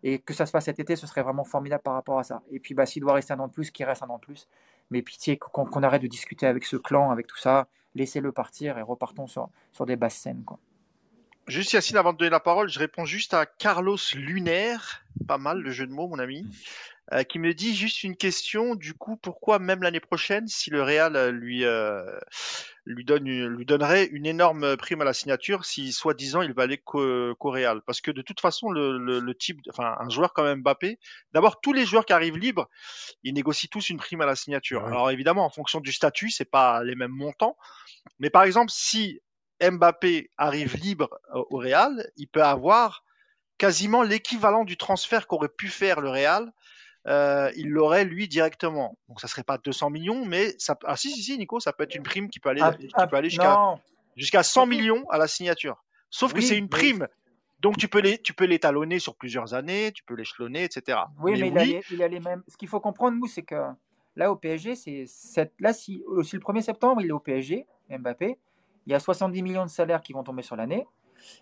et 0.03 0.19
que 0.19 0.33
ça 0.33 0.45
se 0.45 0.51
fasse 0.51 0.65
cet 0.65 0.79
été, 0.79 0.95
ce 0.95 1.07
serait 1.07 1.21
vraiment 1.21 1.43
formidable 1.43 1.83
par 1.83 1.93
rapport 1.93 2.19
à 2.19 2.23
ça. 2.23 2.41
Et 2.49 2.59
puis, 2.59 2.73
bah, 2.73 2.85
s'il 2.85 3.01
doit 3.01 3.13
rester 3.13 3.33
un 3.33 3.39
an 3.39 3.47
de 3.47 3.53
plus, 3.53 3.71
qu'il 3.71 3.85
reste 3.85 4.03
un 4.03 4.09
an 4.09 4.17
de 4.17 4.21
plus. 4.21 4.47
Mais 4.89 5.01
pitié 5.01 5.37
qu'on 5.37 5.83
arrête 5.83 6.01
de 6.01 6.07
discuter 6.07 6.47
avec 6.47 6.65
ce 6.65 6.75
clan, 6.75 7.11
avec 7.11 7.27
tout 7.27 7.37
ça. 7.37 7.67
Laissez-le 7.95 8.31
partir 8.31 8.77
et 8.77 8.81
repartons 8.81 9.27
sur, 9.27 9.49
sur 9.73 9.85
des 9.85 9.95
basses 9.95 10.15
scènes. 10.15 10.43
Quoi. 10.43 10.59
Juste 11.47 11.73
Yacine, 11.73 11.97
avant 11.97 12.13
de 12.13 12.17
donner 12.17 12.31
la 12.31 12.39
parole, 12.39 12.69
je 12.69 12.79
réponds 12.79 13.05
juste 13.05 13.33
à 13.33 13.45
Carlos 13.45 13.97
Lunaire, 14.15 15.03
pas 15.27 15.37
mal 15.37 15.59
le 15.59 15.71
jeu 15.71 15.87
de 15.87 15.91
mots, 15.91 16.07
mon 16.07 16.19
ami, 16.19 16.45
euh, 17.13 17.23
qui 17.23 17.39
me 17.39 17.53
dit 17.53 17.75
juste 17.75 18.03
une 18.03 18.15
question. 18.15 18.75
Du 18.75 18.93
coup, 18.93 19.17
pourquoi 19.17 19.59
même 19.59 19.83
l'année 19.83 19.99
prochaine, 19.99 20.47
si 20.47 20.69
le 20.69 20.81
Real 20.81 21.15
euh, 21.15 21.31
lui 21.31 21.65
euh, 21.65 22.03
lui 22.85 23.03
donne 23.05 23.27
une- 23.27 23.47
lui 23.47 23.65
donnerait 23.65 24.05
une 24.05 24.25
énorme 24.25 24.77
prime 24.77 25.01
à 25.01 25.05
la 25.05 25.13
signature, 25.13 25.65
si 25.65 25.91
soi-disant 25.91 26.41
il 26.41 26.53
va 26.53 26.63
aller 26.63 26.77
qu'au 26.77 27.35
qu'au 27.35 27.51
Real? 27.51 27.81
Parce 27.85 28.01
que 28.01 28.11
de 28.11 28.21
toute 28.21 28.39
façon, 28.39 28.69
le, 28.71 28.97
le, 28.97 29.19
le 29.19 29.35
type, 29.35 29.59
enfin 29.69 29.95
un 29.99 30.09
joueur 30.09 30.33
comme 30.33 30.61
Mbappé, 30.61 30.99
d'abord 31.33 31.61
tous 31.61 31.73
les 31.73 31.85
joueurs 31.85 32.05
qui 32.05 32.13
arrivent 32.13 32.37
libres, 32.37 32.69
ils 33.23 33.33
négocient 33.33 33.69
tous 33.71 33.89
une 33.89 33.97
prime 33.97 34.21
à 34.21 34.25
la 34.25 34.35
signature. 34.35 34.85
Alors 34.85 35.11
évidemment, 35.11 35.45
en 35.45 35.49
fonction 35.49 35.79
du 35.79 35.91
statut, 35.91 36.29
c'est 36.29 36.49
pas 36.49 36.83
les 36.83 36.95
mêmes 36.95 37.11
montants, 37.11 37.57
mais 38.19 38.29
par 38.29 38.43
exemple, 38.43 38.71
si 38.71 39.21
Mbappé 39.61 40.31
arrive 40.37 40.75
libre 40.77 41.09
au 41.33 41.57
Real, 41.57 42.09
il 42.17 42.27
peut 42.27 42.43
avoir 42.43 43.03
quasiment 43.59 44.01
l'équivalent 44.01 44.63
du 44.63 44.75
transfert 44.75 45.27
qu'aurait 45.27 45.49
pu 45.49 45.67
faire 45.67 46.01
le 46.01 46.09
Real. 46.09 46.51
Euh, 47.07 47.51
il 47.55 47.69
l'aurait 47.69 48.05
lui 48.05 48.27
directement. 48.27 48.97
Donc 49.09 49.19
ça 49.21 49.27
serait 49.27 49.43
pas 49.43 49.57
200 49.57 49.89
millions, 49.89 50.25
mais 50.25 50.53
ça. 50.59 50.77
Ah 50.85 50.95
si 50.95 51.11
si 51.11 51.23
si 51.23 51.37
Nico, 51.37 51.59
ça 51.59 51.73
peut 51.73 51.83
être 51.83 51.95
une 51.95 52.03
prime 52.03 52.29
qui 52.29 52.39
peut 52.39 52.49
aller, 52.49 52.61
Ah, 52.63 52.73
qui 52.73 52.89
ah, 52.93 53.07
peut 53.07 53.15
aller 53.15 53.29
jusqu'à 53.29 53.55
non, 53.55 53.79
jusqu'à 54.15 54.43
100 54.43 54.67
millions 54.67 55.09
à 55.09 55.17
la 55.17 55.27
signature. 55.27 55.83
Sauf 56.09 56.33
que 56.33 56.41
c'est 56.41 56.57
une 56.57 56.69
prime. 56.69 57.07
Donc 57.59 57.77
tu 57.77 57.87
peux 57.87 58.01
les, 58.01 58.17
tu 58.17 58.33
peux 58.33 58.45
l'étalonner 58.45 58.99
sur 58.99 59.15
plusieurs 59.15 59.53
années, 59.53 59.91
tu 59.93 60.03
peux 60.03 60.15
l'échelonner, 60.15 60.63
etc. 60.63 60.99
oui, 61.19 61.39
mais, 61.39 61.47
il, 61.49 61.57
a 61.57 61.61
oui, 61.61 61.67
les, 61.67 61.81
il 61.91 62.03
a 62.03 62.07
les 62.07 62.19
mêmes. 62.19 62.43
Ce 62.47 62.57
qu'il 62.57 62.67
faut 62.67 62.79
comprendre, 62.79 63.17
nous, 63.17 63.27
c'est 63.27 63.43
que 63.43 63.55
là, 64.15 64.31
au 64.31 64.35
PSG, 64.35 64.75
c'est 64.75 65.05
cette... 65.07 65.53
là, 65.59 65.71
si, 65.71 66.03
euh, 66.09 66.23
si 66.23 66.35
le 66.35 66.41
1er 66.41 66.61
septembre, 66.61 67.01
il 67.01 67.09
est 67.09 67.11
au 67.11 67.19
PSG, 67.19 67.67
Mbappé, 67.89 68.39
il 68.87 68.91
y 68.91 68.95
a 68.95 68.99
70 68.99 69.43
millions 69.43 69.63
de 69.63 69.69
salaires 69.69 70.01
qui 70.01 70.11
vont 70.13 70.23
tomber 70.23 70.41
sur 70.41 70.55
l'année. 70.55 70.87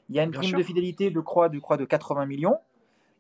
Il 0.10 0.16
y 0.16 0.20
a 0.20 0.24
une 0.24 0.32
Bien 0.32 0.40
prime 0.40 0.50
sûr. 0.50 0.58
de 0.58 0.64
fidélité, 0.64 1.10
de 1.10 1.20
croix, 1.22 1.48
de 1.48 1.58
croix 1.58 1.78
de 1.78 1.86
80 1.86 2.26
millions. 2.26 2.58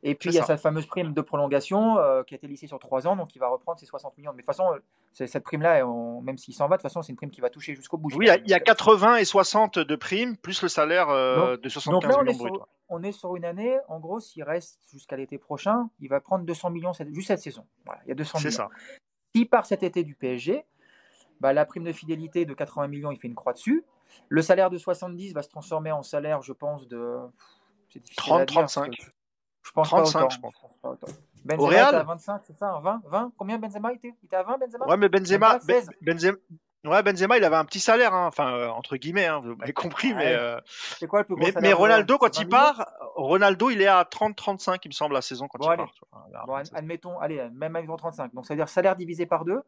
Et 0.02 0.16
puis, 0.16 0.30
C'est 0.30 0.36
il 0.36 0.38
y 0.38 0.40
a 0.40 0.44
ça. 0.46 0.54
cette 0.54 0.62
fameuse 0.62 0.86
prime 0.86 1.14
de 1.14 1.22
prolongation 1.22 1.98
euh, 1.98 2.24
qui 2.24 2.34
a 2.34 2.38
été 2.38 2.48
lissée 2.48 2.68
sur 2.68 2.80
3 2.80 3.06
ans, 3.06 3.18
donc 3.18 3.36
il 3.36 3.40
va 3.40 3.50
reprendre 3.50 3.78
ses 3.80 3.86
60 3.86 4.18
millions. 4.18 4.32
Mais 4.32 4.38
de 4.44 4.46
toute 4.48 4.56
façon, 4.56 4.72
c'est- 5.12 5.28
cette 5.28 5.44
prime-là, 5.44 5.84
même 6.24 6.38
s'il 6.38 6.54
s'en 6.54 6.68
va, 6.70 6.78
de 6.78 6.82
toute 6.82 6.84
façon, 6.84 7.02
c'est 7.02 7.12
une 7.12 7.18
prime 7.18 7.32
qui 7.32 7.42
va 7.42 7.50
toucher 7.50 7.76
jusqu'au 7.76 7.98
bout. 7.98 8.08
oui, 8.16 8.26
il 8.26 8.28
y 8.28 8.30
a- 8.30 8.34
j'imagine. 8.36 8.46
il 8.48 8.52
y 8.52 8.54
a 8.54 8.60
Donc, 8.60 8.66
80 8.68 9.16
et 9.18 9.26
60 9.26 9.78
de 9.78 9.96
primes 9.98 10.38
plus 10.38 10.62
le 10.62 10.70
salaire 10.70 11.10
euh, 11.10 11.58
de 11.58 11.64
Donc 11.64 11.72
75 11.72 12.12
là, 12.12 12.18
on 12.18 12.22
est, 12.22 12.32
millions 12.32 12.38
brut. 12.38 12.62
on 12.88 13.04
est 13.04 13.12
sur 13.12 13.36
une 13.36 13.44
année, 13.44 13.78
en 13.90 14.00
gros, 14.00 14.22
s'il 14.22 14.44
reste 14.44 14.80
jusqu'à 14.94 15.18
l'été 15.18 15.38
prochain, 15.38 15.90
il 16.00 16.08
va 16.08 16.22
prendre 16.22 16.46
200 16.46 16.70
millions 16.70 16.94
cette- 16.94 17.14
juste 17.14 17.28
cette 17.28 17.42
saison. 17.42 17.66
Voilà, 17.86 18.00
il 18.06 18.10
y 18.10 18.12
a 18.14 18.16
200 18.16 18.38
C'est 18.40 18.48
millions. 18.48 18.58
ça. 18.58 18.70
S'il 19.36 19.50
part 19.50 19.66
cet 19.66 19.84
été 19.84 20.04
du 20.04 20.16
PSG, 20.16 20.64
bah, 21.42 21.52
la 21.52 21.66
prime 21.66 21.84
de 21.84 21.92
fidélité 21.92 22.46
de 22.46 22.54
80 22.54 22.88
millions, 22.88 23.12
il 23.12 23.18
fait 23.18 23.28
une 23.28 23.36
croix 23.36 23.52
dessus. 23.54 23.84
Le 24.30 24.42
salaire 24.42 24.70
de 24.70 24.78
70 24.78 25.34
va 25.34 25.44
se 25.44 25.50
transformer 25.50 25.92
en 25.92 26.04
salaire, 26.04 26.42
je 26.42 26.54
pense, 26.54 26.88
de. 26.88 27.18
C'est 27.90 28.00
difficile 28.00 28.24
30, 28.24 28.42
à 28.42 28.46
dire, 28.46 28.60
parce 28.62 28.74
35. 28.74 28.96
Je 29.64 29.72
pense 29.72 29.88
35, 29.90 30.19
pas 30.19 30.26
autant. 30.26 30.30
je 30.30 30.40
pense. 30.40 30.53
pas. 30.81 30.95
Benzema 31.45 31.64
Au 31.64 31.65
Real 31.68 31.88
était 31.88 31.95
à 31.98 32.03
25, 32.03 32.41
c'est 32.45 32.56
ça, 32.57 32.72
un 32.72 32.80
20, 32.81 33.02
20 33.06 33.31
Combien 33.38 33.57
Benzema 33.60 33.94
était? 33.94 34.14
Il 34.22 34.26
était 34.26 34.36
à 34.36 34.44
20 34.44 34.57
Benzema? 34.57 34.88
Ouais, 34.88 34.98
mais 34.98 35.10
Benzema, 35.10 35.60
16. 35.60 35.88
Ben- 36.02 36.14
Benzema, 36.14 36.38
ouais, 36.86 37.03
Benzema, 37.03 37.38
il 37.38 37.44
avait 37.44 37.56
un 37.56 37.65
petit 37.65 37.80
salaire, 37.80 38.14
hein. 38.14 38.27
enfin 38.27 38.53
euh, 38.53 38.68
entre 38.69 38.98
guillemets, 38.98 39.26
hein, 39.27 39.40
vous 39.44 39.56
m'avez 39.56 39.72
compris, 39.73 40.14
mais 40.14 40.26
Ouais. 40.26 40.36
euh, 40.36 40.60
C'est 40.98 41.07
quoi 41.07 41.19
le 41.19 41.26
plus 41.26 41.36
gros 41.36 41.45
mais, 41.45 41.53
mais 41.61 41.73
Ronaldo 41.73 42.18
quand 42.18 42.36
20 42.36 42.41
il 42.41 42.49
part, 42.49 42.86
Ronaldo 43.15 43.69
il 43.69 43.81
est 43.81 43.88
à 43.88 44.03
30-35 44.03 44.80
il 44.84 44.90
me 44.90 44.94
semble 44.94 45.14
la 45.14 45.22
saison 45.22 45.48
quand 45.48 45.60
Bon, 45.60 45.68
il 45.68 45.73
allez. 45.80 45.86
part. 46.11 46.45
vois. 46.45 46.61
admettons, 46.73 47.19
allez, 47.19 47.49
même 47.53 47.76
admettons 47.76 47.95
35. 47.98 48.34
Donc 48.34 48.45
ça 48.45 48.53
veut 48.53 48.57
dire 48.60 48.69
salaire 48.69 48.95
divisé 48.95 49.26
par 49.26 49.45
deux. 49.45 49.61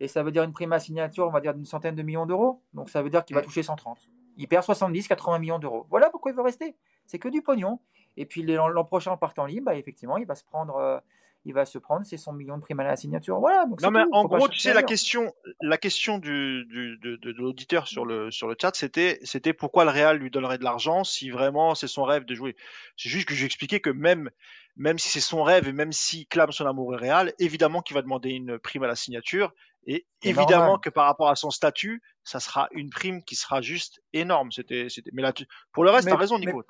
Et 0.00 0.08
ça 0.08 0.22
veut 0.24 0.32
dire 0.32 0.42
une 0.42 0.52
prime 0.52 0.72
à 0.72 0.80
signature, 0.80 1.26
on 1.28 1.30
va 1.30 1.40
dire 1.40 1.54
d'une 1.54 1.64
centaine 1.66 1.94
de 1.94 2.02
millions 2.02 2.26
d'euros. 2.26 2.60
Donc 2.72 2.90
ça 2.90 3.00
veut 3.02 3.10
dire 3.10 3.24
qu'il 3.24 3.36
va 3.36 3.42
toucher 3.42 3.62
130. 3.62 3.98
Il 4.38 4.48
perd 4.48 4.64
70, 4.64 5.06
80 5.06 5.38
millions 5.38 5.58
d'euros. 5.60 5.86
Voilà 5.88 6.10
pourquoi 6.10 6.32
il 6.32 6.34
veut 6.36 6.42
rester. 6.42 6.74
C'est 7.06 7.18
que 7.20 7.28
du 7.28 7.42
pognon. 7.42 7.78
Et 8.16 8.26
puis 8.26 8.42
l'an 8.42 8.84
prochain, 8.84 9.12
en 9.12 9.16
partant 9.16 9.46
libre, 9.46 9.66
bah, 9.66 9.76
effectivement, 9.76 10.16
il 10.16 10.26
va 10.26 10.34
se 10.34 10.44
prendre. 10.44 10.76
Euh, 10.76 10.98
il 11.46 11.52
va 11.52 11.66
se 11.66 11.76
prendre 11.76 12.06
ses 12.06 12.16
100 12.16 12.32
millions 12.32 12.56
de 12.56 12.62
primes 12.62 12.80
à 12.80 12.84
la 12.84 12.96
signature. 12.96 13.38
Voilà. 13.38 13.66
non, 13.82 13.90
mais 13.90 14.04
en 14.12 14.24
gros, 14.24 14.48
tu 14.48 14.58
sais, 14.58 14.72
la 14.72 14.82
question, 14.82 15.30
la 15.60 15.76
question 15.76 16.18
du, 16.18 16.64
du 16.64 16.96
de, 17.02 17.16
de, 17.16 17.32
l'auditeur 17.32 17.86
sur 17.86 18.06
le, 18.06 18.30
sur 18.30 18.48
le 18.48 18.56
chat, 18.58 18.74
c'était, 18.74 19.18
c'était 19.24 19.52
pourquoi 19.52 19.84
le 19.84 19.90
Real 19.90 20.16
lui 20.16 20.30
donnerait 20.30 20.56
de 20.56 20.64
l'argent 20.64 21.04
si 21.04 21.28
vraiment 21.28 21.74
c'est 21.74 21.86
son 21.86 22.04
rêve 22.04 22.24
de 22.24 22.34
jouer? 22.34 22.56
C'est 22.96 23.10
juste 23.10 23.28
que 23.28 23.34
j'ai 23.34 23.44
expliqué 23.44 23.80
que 23.80 23.90
même, 23.90 24.30
même 24.76 24.98
si 24.98 25.10
c'est 25.10 25.20
son 25.20 25.42
rêve 25.42 25.68
et 25.68 25.72
même 25.72 25.92
s'il 25.92 26.26
clame 26.26 26.50
son 26.50 26.64
amour 26.64 26.88
au 26.88 26.96
Real, 26.96 27.34
évidemment 27.38 27.82
qu'il 27.82 27.94
va 27.94 28.00
demander 28.00 28.30
une 28.30 28.58
prime 28.58 28.84
à 28.84 28.88
la 28.88 28.96
signature 28.96 29.52
et 29.86 30.06
évidemment 30.22 30.78
que 30.78 30.88
par 30.88 31.06
rapport 31.06 31.28
à 31.28 31.36
son 31.36 31.50
statut, 31.50 32.02
ça 32.22 32.40
sera 32.40 32.68
une 32.72 32.90
prime 32.90 33.22
qui 33.22 33.36
sera 33.36 33.60
juste 33.60 34.02
énorme. 34.12 34.50
C'était. 34.50 34.86
Mais 35.12 35.22
là, 35.22 35.32
pour 35.72 35.84
le 35.84 35.90
reste, 35.90 36.08
tu 36.08 36.14
as 36.14 36.16
raison, 36.16 36.38
Nico. 36.38 36.62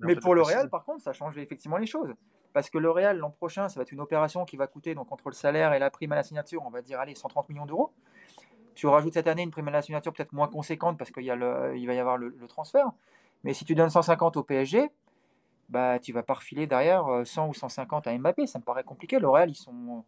Mais, 0.00 0.16
pour 0.16 0.34
le 0.34 0.42
Real, 0.42 0.68
par 0.68 0.84
contre, 0.84 1.02
ça 1.02 1.12
change 1.12 1.38
effectivement 1.38 1.78
les 1.78 1.86
choses. 1.86 2.12
Parce 2.52 2.68
que 2.68 2.78
le 2.78 2.90
Real, 2.90 3.16
l'an 3.18 3.30
prochain, 3.30 3.68
ça 3.68 3.78
va 3.78 3.82
être 3.82 3.92
une 3.92 4.00
opération 4.00 4.44
qui 4.44 4.56
va 4.56 4.66
coûter, 4.66 4.94
donc 4.94 5.10
entre 5.12 5.28
le 5.28 5.34
salaire 5.34 5.72
et 5.72 5.78
la 5.78 5.90
prime 5.90 6.12
à 6.12 6.16
la 6.16 6.22
signature, 6.22 6.62
on 6.66 6.70
va 6.70 6.82
dire, 6.82 6.98
allez, 7.00 7.14
130 7.14 7.48
millions 7.48 7.66
d'euros. 7.66 7.92
Tu 8.74 8.86
rajoutes 8.86 9.14
cette 9.14 9.28
année 9.28 9.42
une 9.42 9.50
prime 9.50 9.68
à 9.68 9.72
la 9.72 9.82
signature 9.82 10.12
peut-être 10.12 10.32
moins 10.32 10.48
conséquente 10.48 10.98
parce 10.98 11.10
qu'il 11.10 11.24
y 11.24 11.30
a 11.30 11.36
le, 11.36 11.76
il 11.76 11.86
va 11.86 11.94
y 11.94 11.98
avoir 11.98 12.16
le, 12.16 12.34
transfert. 12.48 12.90
Mais 13.44 13.54
si 13.54 13.64
tu 13.64 13.74
donnes 13.74 13.90
150 13.90 14.36
au 14.36 14.42
PSG, 14.42 14.90
bah, 15.68 15.98
tu 15.98 16.12
vas 16.12 16.22
pas 16.22 16.34
refiler 16.34 16.66
derrière 16.66 17.04
100 17.24 17.44
euh, 17.44 17.48
ou 17.48 17.54
150 17.54 18.06
à 18.06 18.18
Mbappé. 18.18 18.46
Ça 18.46 18.58
me 18.58 18.64
paraît 18.64 18.84
compliqué. 18.84 19.18
Le 19.18 19.28
Real, 19.28 19.50
ils 19.50 19.54
sont 19.54 20.04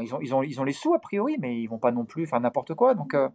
ils, 0.00 0.14
ont, 0.14 0.20
ils, 0.20 0.34
ont, 0.34 0.42
ils 0.42 0.60
ont 0.60 0.64
les 0.64 0.72
sous 0.72 0.94
a 0.94 0.98
priori, 0.98 1.36
mais 1.38 1.60
ils 1.60 1.66
vont 1.66 1.78
pas 1.78 1.92
non 1.92 2.04
plus 2.04 2.26
faire 2.26 2.40
n'importe 2.40 2.74
quoi. 2.74 2.94
Donc, 2.94 3.14
euh, 3.14 3.28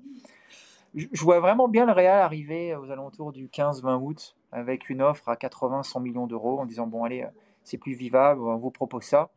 je 0.94 1.22
vois 1.22 1.40
vraiment 1.40 1.68
bien 1.68 1.86
le 1.86 1.94
Real 1.94 2.20
arriver 2.20 2.76
aux 2.76 2.92
alentours 2.92 3.32
du 3.32 3.48
15-20 3.48 4.02
août 4.02 4.36
avec 4.52 4.90
une 4.90 5.02
offre 5.02 5.30
à 5.30 5.36
80-100 5.36 6.02
millions 6.02 6.28
d'euros 6.28 6.60
en 6.60 6.66
disant 6.66 6.86
bon 6.88 7.06
allez, 7.06 7.26
c'est 7.64 7.78
plus 7.78 7.94
vivable, 7.94 8.42
on 8.42 8.58
vous 8.58 8.72
propose 8.72 9.04
ça. 9.04 9.30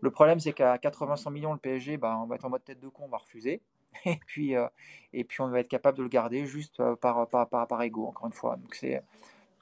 Le 0.00 0.10
problème 0.10 0.40
c'est 0.40 0.52
qu'à 0.52 0.76
80-100 0.76 1.32
millions 1.32 1.52
le 1.52 1.58
PSG, 1.58 1.98
bah, 1.98 2.18
on 2.22 2.26
va 2.26 2.36
être 2.36 2.44
en 2.44 2.50
mode 2.50 2.64
tête 2.64 2.80
de 2.80 2.88
con, 2.88 3.04
on 3.04 3.08
va 3.08 3.18
refuser. 3.18 3.60
Et 4.04 4.18
puis, 4.26 4.56
euh, 4.56 4.66
et 5.12 5.24
puis 5.24 5.40
on 5.40 5.48
va 5.48 5.60
être 5.60 5.68
capable 5.68 5.96
de 5.96 6.02
le 6.02 6.10
garder 6.10 6.44
juste 6.44 6.80
euh, 6.80 6.96
par, 6.96 7.26
par, 7.28 7.48
par, 7.48 7.66
par 7.66 7.82
ego, 7.82 8.06
encore 8.06 8.26
une 8.26 8.32
fois. 8.32 8.56
Donc 8.56 8.74
c'est 8.74 9.02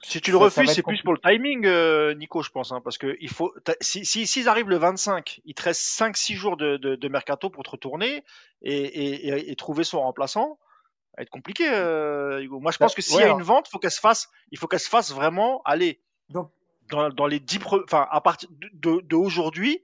si 0.01 0.21
tu 0.21 0.31
le 0.31 0.37
refuses, 0.37 0.71
c'est 0.71 0.83
plus 0.83 1.01
pour 1.01 1.13
le 1.13 1.19
timing, 1.19 1.65
euh, 1.65 2.13
Nico, 2.13 2.41
je 2.41 2.49
pense, 2.49 2.71
hein, 2.71 2.81
parce 2.83 2.97
que 2.97 3.17
il 3.21 3.29
faut. 3.29 3.53
Si 3.81 4.05
s'ils 4.05 4.49
arrivent 4.49 4.69
le 4.69 4.77
25, 4.77 5.41
il 5.45 5.53
te 5.55 5.63
reste 5.63 5.81
5-6 5.81 6.35
jours 6.35 6.57
de, 6.57 6.77
de, 6.77 6.95
de, 6.95 7.07
mercato 7.07 7.49
pour 7.49 7.63
te 7.63 7.71
retourner 7.71 8.23
et, 8.61 8.75
et, 8.75 9.51
et, 9.51 9.55
trouver 9.55 9.83
son 9.83 10.01
remplaçant. 10.01 10.59
Ça 11.11 11.17
va 11.17 11.23
être 11.23 11.29
compliqué, 11.29 11.67
euh, 11.69 12.41
Hugo. 12.41 12.59
Moi, 12.59 12.71
je 12.71 12.77
pense 12.77 12.91
bah, 12.91 12.95
que 12.95 13.01
s'il 13.01 13.19
y 13.19 13.23
a 13.23 13.29
une 13.29 13.41
vente, 13.41 13.67
faut 13.67 13.79
qu'elle 13.79 13.91
se 13.91 13.99
fasse. 13.99 14.29
Il 14.51 14.59
faut 14.59 14.67
qu'elle 14.67 14.79
se 14.79 14.89
fasse 14.89 15.11
vraiment. 15.11 15.61
Allez, 15.65 16.01
Donc, 16.29 16.51
dans, 16.89 17.09
dans 17.09 17.25
les 17.25 17.39
10 17.39 17.59
enfin 17.83 18.07
à 18.11 18.21
partir 18.21 18.49
de, 18.51 19.01
de 19.01 19.15
aujourd'hui 19.15 19.81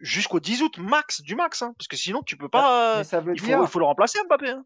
jusqu'au 0.00 0.40
10 0.40 0.62
août 0.62 0.78
max 0.78 1.22
du 1.22 1.34
max, 1.34 1.62
hein, 1.62 1.74
parce 1.78 1.88
que 1.88 1.96
sinon 1.96 2.22
tu 2.22 2.36
peux 2.36 2.48
pas. 2.48 2.98
Mais 2.98 3.04
ça 3.04 3.20
veut 3.20 3.34
il, 3.34 3.40
dire... 3.40 3.58
faut, 3.58 3.64
il 3.64 3.70
faut 3.70 3.78
le 3.78 3.86
remplacer, 3.86 4.18
Mbappé. 4.26 4.50
Hein 4.50 4.64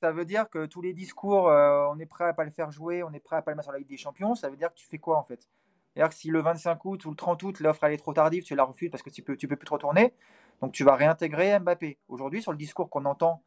ça 0.00 0.12
veut 0.12 0.24
dire 0.24 0.48
que 0.50 0.66
tous 0.66 0.82
les 0.82 0.92
discours, 0.92 1.48
euh, 1.48 1.86
on 1.90 1.98
est 1.98 2.06
prêt 2.06 2.24
à 2.24 2.32
pas 2.32 2.44
le 2.44 2.50
faire 2.50 2.70
jouer, 2.70 3.02
on 3.02 3.12
est 3.12 3.20
prêt 3.20 3.36
à 3.36 3.42
pas 3.42 3.50
le 3.50 3.56
mettre 3.56 3.64
sur 3.64 3.72
la 3.72 3.78
Ligue 3.78 3.88
des 3.88 3.96
Champions, 3.96 4.34
ça 4.34 4.50
veut 4.50 4.56
dire 4.56 4.70
que 4.70 4.78
tu 4.78 4.86
fais 4.86 4.98
quoi 4.98 5.18
en 5.18 5.24
fait? 5.24 5.48
C'est-à-dire 5.94 6.10
que 6.10 6.14
si 6.14 6.28
le 6.28 6.40
25 6.40 6.84
août 6.84 7.04
ou 7.06 7.10
le 7.10 7.16
30 7.16 7.42
août, 7.42 7.60
l'offre 7.60 7.84
elle 7.84 7.92
est 7.92 7.98
trop 7.98 8.12
tardive, 8.12 8.42
tu 8.42 8.54
la 8.54 8.64
refuses 8.64 8.90
parce 8.90 9.02
que 9.02 9.10
tu 9.10 9.22
peux, 9.22 9.36
tu 9.36 9.48
peux 9.48 9.56
plus 9.56 9.66
te 9.66 9.72
retourner, 9.72 10.12
donc 10.60 10.72
tu 10.72 10.84
vas 10.84 10.94
réintégrer 10.94 11.58
Mbappé. 11.58 11.98
Aujourd'hui, 12.08 12.42
sur 12.42 12.52
le 12.52 12.58
discours 12.58 12.90
qu'on 12.90 13.04
entend 13.06 13.42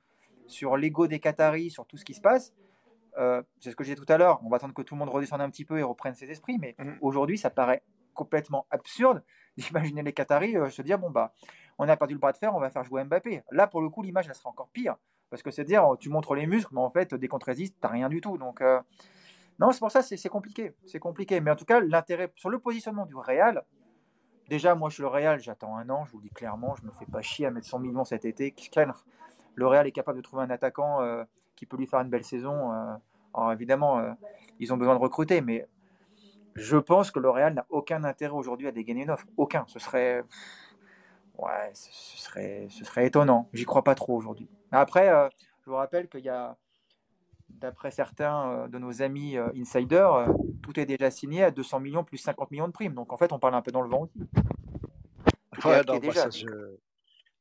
sur 0.48 0.76
l'ego 0.76 1.06
des 1.06 1.20
Qataris, 1.20 1.70
sur 1.70 1.86
tout 1.86 1.98
ce 1.98 2.06
qui 2.06 2.16
se 2.16 2.22
passe, 2.22 2.54
euh, 3.18 3.44
c'est 3.60 3.72
ce 3.72 3.76
que 3.76 3.84
j'ai 3.84 3.94
dit 3.94 4.02
tout 4.02 4.12
à 4.12 4.18
l'heure, 4.18 4.40
on 4.44 4.50
va 4.50 4.58
attendre 4.58 4.74
que 4.74 4.82
tout 4.82 4.96
le 4.96 5.00
monde 5.00 5.10
redescende 5.10 5.42
un 5.42 5.50
petit 5.50 5.66
peu 5.66 5.78
et 5.78 5.84
reprenne 5.84 6.16
ses 6.16 6.32
esprits, 6.32 6.58
mais 6.60 6.76
mmh. 6.80 6.94
aujourd'hui, 7.02 7.38
ça 7.38 7.50
paraît 7.50 7.84
complètement 8.14 8.66
absurde 8.72 9.24
d'imaginer 9.58 10.04
les 10.04 10.14
Qataris 10.14 10.58
euh, 10.58 10.70
se 10.70 10.82
dire 10.82 11.00
bon 11.00 11.10
bah 11.10 11.34
on 11.78 11.88
a 11.88 11.96
perdu 11.96 12.16
le 12.16 12.20
bras 12.20 12.32
de 12.32 12.38
fer, 12.38 12.54
on 12.56 12.60
va 12.60 12.70
faire 12.70 12.84
jouer 12.84 13.04
Mbappé. 13.04 13.44
Là 13.52 13.68
pour 13.68 13.82
le 13.82 13.90
coup 13.90 14.02
l'image 14.02 14.28
elle 14.28 14.36
sera 14.36 14.50
encore 14.50 14.70
pire 14.70 14.98
parce 15.30 15.44
que 15.44 15.52
c'est 15.52 15.64
dire, 15.64 15.86
tu 16.00 16.10
montres 16.10 16.34
les 16.34 16.48
muscles, 16.48 16.74
mais 16.74 16.82
en 16.82 16.90
fait, 16.90 17.14
dès 17.14 17.28
qu'on 17.28 17.40
te 17.40 17.46
résiste, 17.46 17.76
tu 17.80 17.86
n'as 17.86 17.92
rien 17.92 18.10
du 18.10 18.22
tout. 18.22 18.38
Donc, 18.38 18.62
euh, 18.62 18.80
non, 19.60 19.72
c'est 19.72 19.80
pour 19.80 19.92
ça, 19.92 20.02
c'est 20.02 20.30
compliqué. 20.30 20.74
C'est 20.86 21.00
compliqué. 21.00 21.40
Mais 21.42 21.52
en 21.52 21.56
tout 21.56 21.66
cas, 21.66 21.80
l'intérêt 21.80 22.32
sur 22.36 22.50
le 22.50 22.60
positionnement 22.60 23.06
du 23.06 23.16
Real, 23.16 23.64
déjà, 24.48 24.76
moi, 24.76 24.90
je 24.90 24.96
suis 24.96 25.04
le 25.04 25.08
Real, 25.08 25.40
j'attends 25.40 25.78
un 25.78 25.90
an, 25.90 26.06
je 26.06 26.12
vous 26.12 26.20
le 26.20 26.24
dis 26.24 26.34
clairement, 26.34 26.76
je 26.76 26.86
me 26.86 26.92
fais 26.92 27.06
pas 27.06 27.22
chier 27.22 27.46
à 27.46 27.52
mettre 27.52 27.68
100 27.68 27.80
millions 27.80 28.06
cet 28.06 28.26
été. 28.26 28.56
Le 29.56 29.68
Real 29.68 29.86
est 29.86 29.92
capable 29.92 30.18
de 30.18 30.24
trouver 30.24 30.44
un 30.44 30.50
attaquant 30.50 31.02
euh, 31.02 31.24
qui 31.56 31.66
peut 31.66 31.78
lui 31.78 31.86
faire 31.86 32.00
une 32.00 32.10
belle 32.10 32.24
saison. 32.24 32.72
Euh. 32.74 32.96
alors, 33.34 33.52
évidemment, 33.52 34.16
ils 34.60 34.74
ont 34.74 34.78
besoin 34.78 34.96
de 34.96 35.02
recruter, 35.02 35.42
mais 35.42 35.68
je 36.56 36.78
pense 36.78 37.12
que 37.12 37.20
le 37.20 37.30
Real 37.30 37.54
n'a 37.54 37.66
aucun 37.70 38.04
intérêt 38.04 38.34
aujourd'hui 38.34 38.68
à 38.68 38.72
dégainer 38.72 39.04
une 39.04 39.12
offre. 39.12 39.26
Aucun. 39.38 39.66
Ce 39.68 39.80
serait. 39.80 40.24
Ouais, 41.38 41.72
ce 41.74 42.18
serait, 42.18 42.68
ce 42.70 42.84
serait 42.84 43.06
étonnant. 43.06 43.48
J'y 43.54 43.64
crois 43.64 43.84
pas 43.84 43.96
trop 43.96 44.16
aujourd'hui. 44.16 44.50
Après, 44.72 45.10
euh, 45.10 45.28
je 45.66 45.70
vous 45.70 45.76
rappelle 45.76 46.08
qu'il 46.08 46.22
y 46.22 46.30
a, 46.30 46.56
d'après 47.50 47.92
certains 47.92 48.52
euh, 48.52 48.68
de 48.68 48.78
nos 48.78 49.02
amis 49.02 49.38
euh, 49.38 49.50
insiders, 49.56 50.28
tout 50.62 50.80
est 50.80 50.86
déjà 50.86 51.12
signé 51.12 51.44
à 51.44 51.52
200 51.52 51.80
millions 51.80 52.04
plus 52.04 52.18
50 52.18 52.52
millions 52.52 52.68
de 52.68 52.74
primes. 52.74 52.94
Donc 52.94 53.12
en 53.12 53.18
fait, 53.18 53.32
on 53.32 53.40
parle 53.40 53.56
un 53.56 53.62
peu 53.62 53.72
dans 53.72 53.82
le 53.82 53.90
vent 53.90 54.02
aussi. 54.02 54.20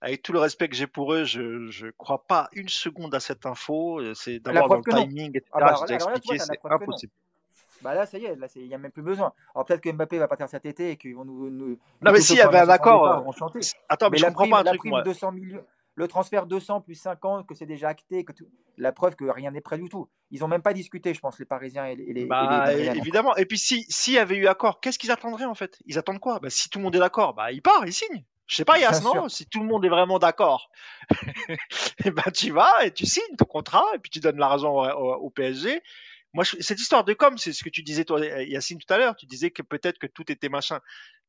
Avec 0.01 0.23
tout 0.23 0.33
le 0.33 0.39
respect 0.39 0.69
que 0.69 0.77
j'ai 0.77 0.87
pour 0.87 1.13
eux, 1.13 1.25
je 1.25 1.41
ne 1.41 1.91
crois 1.91 2.25
pas 2.25 2.49
une 2.53 2.69
seconde 2.69 3.15
à 3.15 3.21
cette 3.21 3.47
info. 3.47 4.01
C'est 4.15 4.39
d'avoir 4.39 4.69
le 4.77 4.83
timing, 4.83 5.31
etc. 5.37 5.51
Ah 5.53 5.61
bah, 5.61 5.85
expliqué, 5.89 6.39
c'est 6.39 6.59
impossible. 6.65 7.13
Bah 7.81 7.95
là, 7.95 8.07
ça 8.07 8.19
y 8.19 8.25
est, 8.25 8.35
là, 8.35 8.49
il 8.57 8.67
n'y 8.67 8.75
a 8.75 8.79
même 8.79 8.91
plus 8.91 9.03
besoin. 9.03 9.33
Alors 9.55 9.65
peut-être 9.65 9.81
que 9.81 9.91
Mbappé 9.91 10.19
va 10.19 10.27
partir 10.27 10.49
cet 10.49 10.67
été 10.67 10.91
et 10.91 10.97
qu'ils 10.97 11.15
vont 11.15 11.25
nous. 11.25 11.49
nous 11.51 11.79
non, 12.03 12.13
mais 12.13 12.21
s'il 12.21 12.37
y 12.37 12.41
avait 12.41 12.59
un 12.59 12.69
accord. 12.69 13.25
Attends, 13.89 14.11
mais, 14.11 14.19
je 14.19 14.27
comprends 14.27 14.49
pas 14.49 14.61
un 14.61 14.65
truc. 14.65 14.85
Moi. 14.85 15.03
200 15.03 15.33
millions, 15.33 15.65
le 15.99 16.07
transfert 16.07 16.47
200 16.47 16.83
plus 16.83 16.95
50, 16.95 17.45
que 17.45 17.57
c'est 17.57 17.67
déjà 17.67 17.89
acté, 17.89 18.25
que 18.25 18.33
la 18.77 18.93
preuve 18.93 19.17
que 19.17 19.25
rien 19.25 19.51
n'est 19.51 19.61
prêt 19.61 19.79
du 19.79 19.89
tout. 19.89 20.09
Ils 20.31 20.41
n'ont 20.41 20.49
même 20.49 20.63
pas 20.63 20.73
discuté, 20.73 21.13
je 21.13 21.19
pense, 21.19 21.41
les 21.41 21.45
Parisiens 21.45 21.87
et 21.87 21.97
les. 21.97 22.25
bah, 22.25 22.73
évidemment. 22.73 23.35
Et 23.35 23.47
puis, 23.47 23.59
s'il 23.59 23.85
si 23.89 24.13
y 24.13 24.19
avait 24.19 24.37
eu 24.37 24.47
accord, 24.47 24.81
qu'est-ce 24.81 24.97
qu'ils 24.97 25.11
attendraient 25.11 25.45
en 25.45 25.57
fait? 25.57 25.77
Ils 25.87 25.99
attendent 25.99 26.21
quoi? 26.21 26.39
Bah, 26.39 26.51
Si 26.51 26.71
tout 26.71 26.79
le 26.79 26.85
monde 26.85 26.95
est 26.95 27.01
d'accord, 27.01 27.35
bah, 27.35 27.51
il 27.51 27.63
part, 27.63 27.85
il 27.85 27.93
signe. 27.93 28.25
Je 28.47 28.55
sais 28.55 28.65
pas, 28.65 28.79
Yass, 28.79 29.03
non 29.03 29.29
Si 29.29 29.47
tout 29.47 29.59
le 29.59 29.67
monde 29.67 29.85
est 29.85 29.89
vraiment 29.89 30.21
d'accord, 30.21 30.71
et 31.11 31.17
eh 32.07 32.11
ben 32.13 32.31
tu 32.33 32.53
vas 32.53 32.85
et 32.85 32.93
tu 32.93 33.05
signes 33.05 33.37
ton 33.37 33.45
contrat 33.45 33.85
et 33.95 33.99
puis 33.99 34.11
tu 34.11 34.21
donnes 34.21 34.39
l'argent 34.39 34.73
au, 34.73 35.15
au, 35.15 35.31
PSG. 35.31 35.83
Moi, 36.35 36.45
cette 36.45 36.81
histoire 36.81 37.05
de 37.05 37.15
com, 37.15 37.39
c'est 37.39 37.53
ce 37.53 37.65
que 37.65 37.71
tu 37.71 37.83
disais 37.83 38.05
toi, 38.05 38.21
Yacine, 38.21 38.79
tout 38.79 38.93
à 38.93 38.99
l'heure. 38.99 39.17
Tu 39.17 39.27
disais 39.27 39.51
que 39.51 39.63
peut-être 39.63 39.99
que 39.99 40.07
tout 40.07 40.31
était 40.31 40.49
machin. 40.49 40.81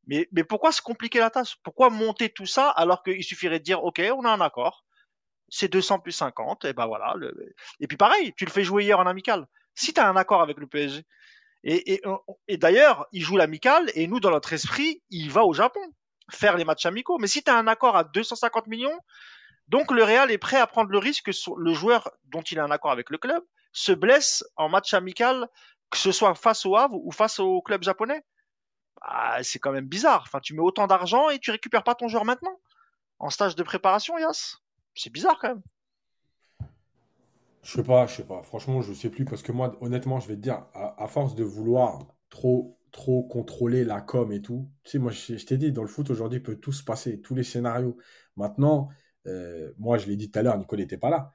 Mais, 0.07 0.27
pourquoi 0.47 0.71
se 0.71 0.81
compliquer 0.81 1.19
la 1.19 1.29
tâche? 1.29 1.55
Pourquoi 1.63 1.89
monter 1.89 2.29
tout 2.29 2.45
ça 2.45 2.69
alors 2.69 3.03
qu'il 3.03 3.23
suffirait 3.23 3.59
de 3.59 3.63
dire, 3.63 3.83
OK, 3.83 4.01
on 4.15 4.25
a 4.25 4.31
un 4.31 4.41
accord, 4.41 4.85
c'est 5.49 5.67
200 5.67 5.99
plus 5.99 6.11
50, 6.11 6.65
et 6.65 6.73
ben 6.73 6.87
voilà. 6.87 7.15
Et 7.79 7.87
puis 7.87 7.97
pareil, 7.97 8.33
tu 8.35 8.45
le 8.45 8.51
fais 8.51 8.63
jouer 8.63 8.83
hier 8.83 8.99
en 8.99 9.05
amical. 9.05 9.47
Si 9.75 9.93
tu 9.93 9.99
as 9.99 10.09
un 10.09 10.15
accord 10.15 10.41
avec 10.41 10.57
le 10.57 10.67
PSG, 10.67 11.03
et, 11.63 12.01
d'ailleurs, 12.57 13.07
il 13.11 13.21
joue 13.21 13.37
l'amical, 13.37 13.91
et 13.93 14.07
nous, 14.07 14.19
dans 14.19 14.31
notre 14.31 14.53
esprit, 14.53 15.03
il 15.09 15.29
va 15.31 15.43
au 15.43 15.53
Japon 15.53 15.81
faire 16.31 16.57
les 16.57 16.65
matchs 16.65 16.85
amicaux. 16.85 17.17
Mais 17.19 17.27
si 17.27 17.43
tu 17.43 17.51
as 17.51 17.57
un 17.57 17.67
accord 17.67 17.97
à 17.97 18.03
250 18.03 18.67
millions, 18.67 18.97
donc 19.67 19.91
le 19.91 20.03
Real 20.03 20.31
est 20.31 20.37
prêt 20.37 20.57
à 20.57 20.67
prendre 20.67 20.89
le 20.89 20.97
risque 20.97 21.25
que 21.25 21.31
le 21.57 21.73
joueur 21.73 22.09
dont 22.25 22.41
il 22.41 22.59
a 22.59 22.63
un 22.63 22.71
accord 22.71 22.91
avec 22.91 23.09
le 23.09 23.17
club 23.17 23.43
se 23.79 23.93
blesse 23.93 24.43
en 24.57 24.67
match 24.67 24.93
amical, 24.93 25.47
que 25.89 25.97
ce 25.97 26.11
soit 26.11 26.35
face 26.35 26.65
au 26.65 26.75
Havre 26.75 26.99
ou 27.01 27.11
face 27.11 27.39
au 27.39 27.61
club 27.61 27.81
japonais. 27.81 28.25
Ah, 29.01 29.39
c'est 29.41 29.59
quand 29.59 29.71
même 29.71 29.87
bizarre. 29.87 30.23
Enfin, 30.27 30.41
tu 30.41 30.53
mets 30.53 30.61
autant 30.61 30.85
d'argent 30.85 31.29
et 31.29 31.39
tu 31.39 31.51
récupères 31.51 31.85
pas 31.85 31.95
ton 31.95 32.09
joueur 32.09 32.25
maintenant 32.25 32.59
en 33.19 33.29
stage 33.29 33.55
de 33.55 33.63
préparation, 33.63 34.17
Yas. 34.17 34.57
C'est 34.95 35.11
bizarre 35.11 35.37
quand 35.39 35.49
même. 35.49 35.61
Je 37.63 37.71
sais 37.71 37.83
pas, 37.83 38.05
je 38.07 38.15
sais 38.15 38.23
pas. 38.23 38.43
Franchement, 38.43 38.81
je 38.81 38.93
sais 38.93 39.09
plus 39.09 39.23
parce 39.23 39.43
que 39.43 39.53
moi, 39.53 39.77
honnêtement, 39.81 40.19
je 40.19 40.27
vais 40.27 40.35
te 40.35 40.41
dire, 40.41 40.65
à, 40.73 41.07
force 41.07 41.35
de 41.35 41.43
vouloir 41.43 42.05
trop, 42.29 42.77
trop 42.91 43.23
contrôler 43.23 43.85
la 43.85 44.01
com 44.01 44.31
et 44.33 44.41
tout, 44.41 44.69
tu 44.83 44.91
sais, 44.91 44.99
moi, 44.99 45.11
je, 45.11 45.45
t'ai 45.45 45.57
dit, 45.57 45.71
dans 45.71 45.83
le 45.83 45.87
foot 45.87 46.09
aujourd'hui, 46.09 46.41
peut 46.41 46.55
tout 46.55 46.71
se 46.73 46.83
passer, 46.83 47.21
tous 47.21 47.35
les 47.35 47.43
scénarios. 47.43 47.97
Maintenant, 48.35 48.89
euh, 49.27 49.71
moi, 49.77 49.97
je 49.97 50.07
l'ai 50.07 50.17
dit 50.17 50.31
tout 50.31 50.39
à 50.39 50.41
l'heure, 50.41 50.57
Nico 50.57 50.75
n'était 50.75 50.97
pas 50.97 51.09
là. 51.09 51.33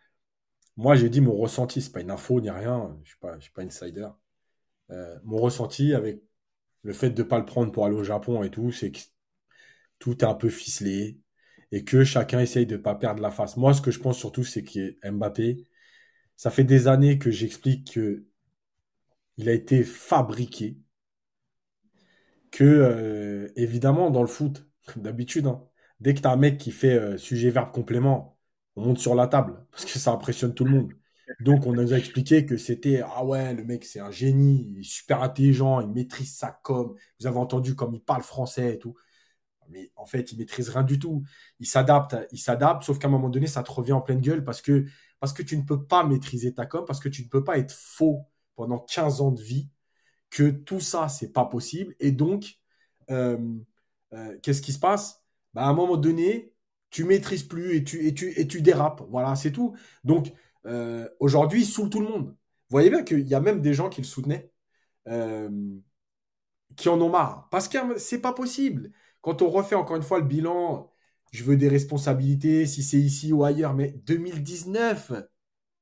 Moi, 0.76 0.96
j'ai 0.96 1.08
dit 1.08 1.20
mon 1.20 1.36
ressenti, 1.36 1.80
c'est 1.82 1.92
pas 1.92 2.00
une 2.00 2.10
info 2.10 2.40
ni 2.40 2.50
rien, 2.50 2.96
je 3.04 3.10
suis 3.10 3.18
pas, 3.18 3.36
je 3.38 3.44
suis 3.44 3.52
pas 3.52 3.62
insider. 3.62 4.08
Euh, 4.90 5.18
mon 5.24 5.38
ressenti 5.38 5.94
avec 5.94 6.22
le 6.82 6.92
fait 6.92 7.10
de 7.10 7.22
ne 7.22 7.28
pas 7.28 7.38
le 7.38 7.46
prendre 7.46 7.72
pour 7.72 7.86
aller 7.86 7.96
au 7.96 8.04
Japon 8.04 8.42
et 8.42 8.50
tout, 8.50 8.72
c'est 8.72 8.92
que 8.92 9.00
tout 9.98 10.18
est 10.24 10.28
un 10.28 10.34
peu 10.34 10.48
ficelé 10.48 11.20
et 11.72 11.84
que 11.84 12.04
chacun 12.04 12.40
essaye 12.40 12.66
de 12.66 12.76
ne 12.76 12.82
pas 12.82 12.94
perdre 12.94 13.22
la 13.22 13.30
face. 13.30 13.56
Moi, 13.56 13.74
ce 13.74 13.82
que 13.82 13.90
je 13.90 14.00
pense 14.00 14.18
surtout, 14.18 14.44
c'est 14.44 14.64
que 14.64 14.96
Mbappé, 15.10 15.66
ça 16.36 16.50
fait 16.50 16.64
des 16.64 16.88
années 16.88 17.18
que 17.18 17.30
j'explique 17.30 17.92
que 17.94 18.26
il 19.36 19.48
a 19.48 19.52
été 19.52 19.84
fabriqué, 19.84 20.78
que 22.50 22.64
euh, 22.64 23.48
évidemment 23.56 24.10
dans 24.10 24.22
le 24.22 24.28
foot, 24.28 24.66
d'habitude, 24.96 25.46
hein, 25.46 25.64
dès 26.00 26.14
que 26.14 26.20
tu 26.20 26.28
as 26.28 26.30
un 26.32 26.36
mec 26.36 26.58
qui 26.58 26.70
fait 26.70 26.94
euh, 26.94 27.18
sujet, 27.18 27.50
verbe, 27.50 27.72
complément, 27.72 28.33
on 28.76 28.84
monte 28.86 28.98
sur 28.98 29.14
la 29.14 29.26
table 29.26 29.66
parce 29.70 29.84
que 29.84 29.98
ça 29.98 30.12
impressionne 30.12 30.54
tout 30.54 30.64
le 30.64 30.70
monde. 30.72 30.92
Donc, 31.40 31.66
on 31.66 31.72
nous 31.72 31.92
a 31.92 31.98
expliqué 31.98 32.44
que 32.46 32.56
c'était 32.56 33.02
Ah 33.04 33.24
ouais, 33.24 33.54
le 33.54 33.64
mec, 33.64 33.84
c'est 33.84 34.00
un 34.00 34.10
génie, 34.10 34.66
il 34.70 34.80
est 34.80 34.82
super 34.82 35.22
intelligent, 35.22 35.80
il 35.80 35.88
maîtrise 35.88 36.36
sa 36.36 36.50
com. 36.62 36.94
Vous 37.20 37.26
avez 37.26 37.38
entendu 37.38 37.74
comme 37.74 37.94
il 37.94 38.02
parle 38.02 38.22
français 38.22 38.74
et 38.74 38.78
tout. 38.78 38.94
Mais 39.68 39.90
en 39.96 40.06
fait, 40.06 40.32
il 40.32 40.38
maîtrise 40.38 40.68
rien 40.68 40.82
du 40.82 40.98
tout. 40.98 41.24
Il 41.60 41.66
s'adapte, 41.66 42.16
il 42.32 42.38
s'adapte, 42.38 42.82
sauf 42.84 42.98
qu'à 42.98 43.08
un 43.08 43.10
moment 43.10 43.30
donné, 43.30 43.46
ça 43.46 43.62
te 43.62 43.70
revient 43.70 43.92
en 43.92 44.00
pleine 44.02 44.20
gueule 44.20 44.44
parce 44.44 44.62
que, 44.62 44.86
parce 45.20 45.32
que 45.32 45.42
tu 45.42 45.56
ne 45.56 45.62
peux 45.62 45.84
pas 45.86 46.04
maîtriser 46.04 46.54
ta 46.54 46.66
com, 46.66 46.84
parce 46.86 47.00
que 47.00 47.08
tu 47.08 47.24
ne 47.24 47.28
peux 47.28 47.44
pas 47.44 47.58
être 47.58 47.72
faux 47.72 48.26
pendant 48.56 48.78
15 48.78 49.20
ans 49.20 49.32
de 49.32 49.40
vie, 49.42 49.70
que 50.30 50.50
tout 50.50 50.80
ça, 50.80 51.08
c'est 51.08 51.32
pas 51.32 51.46
possible. 51.46 51.94
Et 52.00 52.12
donc, 52.12 52.58
euh, 53.10 53.38
euh, 54.12 54.38
qu'est-ce 54.42 54.62
qui 54.62 54.72
se 54.72 54.78
passe? 54.78 55.24
Bah, 55.54 55.64
À 55.64 55.68
un 55.68 55.74
moment 55.74 55.96
donné, 55.96 56.53
tu 56.94 57.04
maîtrises 57.04 57.42
plus 57.42 57.76
et 57.76 57.84
tu, 57.84 58.06
et 58.06 58.14
tu, 58.14 58.38
et 58.38 58.46
tu 58.46 58.62
dérapes. 58.62 59.02
Voilà, 59.10 59.34
c'est 59.36 59.50
tout. 59.50 59.76
Donc, 60.04 60.32
euh, 60.66 61.08
aujourd'hui, 61.20 61.62
il 61.62 61.66
saoule 61.66 61.90
tout 61.90 62.00
le 62.00 62.06
monde. 62.06 62.28
Vous 62.28 62.36
voyez 62.70 62.90
bien 62.90 63.02
qu'il 63.02 63.26
y 63.26 63.34
a 63.34 63.40
même 63.40 63.60
des 63.60 63.74
gens 63.74 63.88
qui 63.90 64.00
le 64.00 64.06
soutenaient, 64.06 64.52
qui 66.76 66.88
en 66.88 67.00
ont 67.00 67.10
marre. 67.10 67.48
Parce 67.50 67.68
que 67.68 67.98
c'est 67.98 68.20
pas 68.20 68.32
possible. 68.32 68.90
Quand 69.20 69.42
on 69.42 69.50
refait 69.50 69.74
encore 69.74 69.96
une 69.96 70.02
fois 70.02 70.18
le 70.18 70.24
bilan, 70.24 70.92
je 71.32 71.44
veux 71.44 71.56
des 71.56 71.68
responsabilités, 71.68 72.66
si 72.66 72.82
c'est 72.82 72.98
ici 72.98 73.32
ou 73.32 73.44
ailleurs, 73.44 73.74
mais 73.74 73.92
2019, 74.06 75.12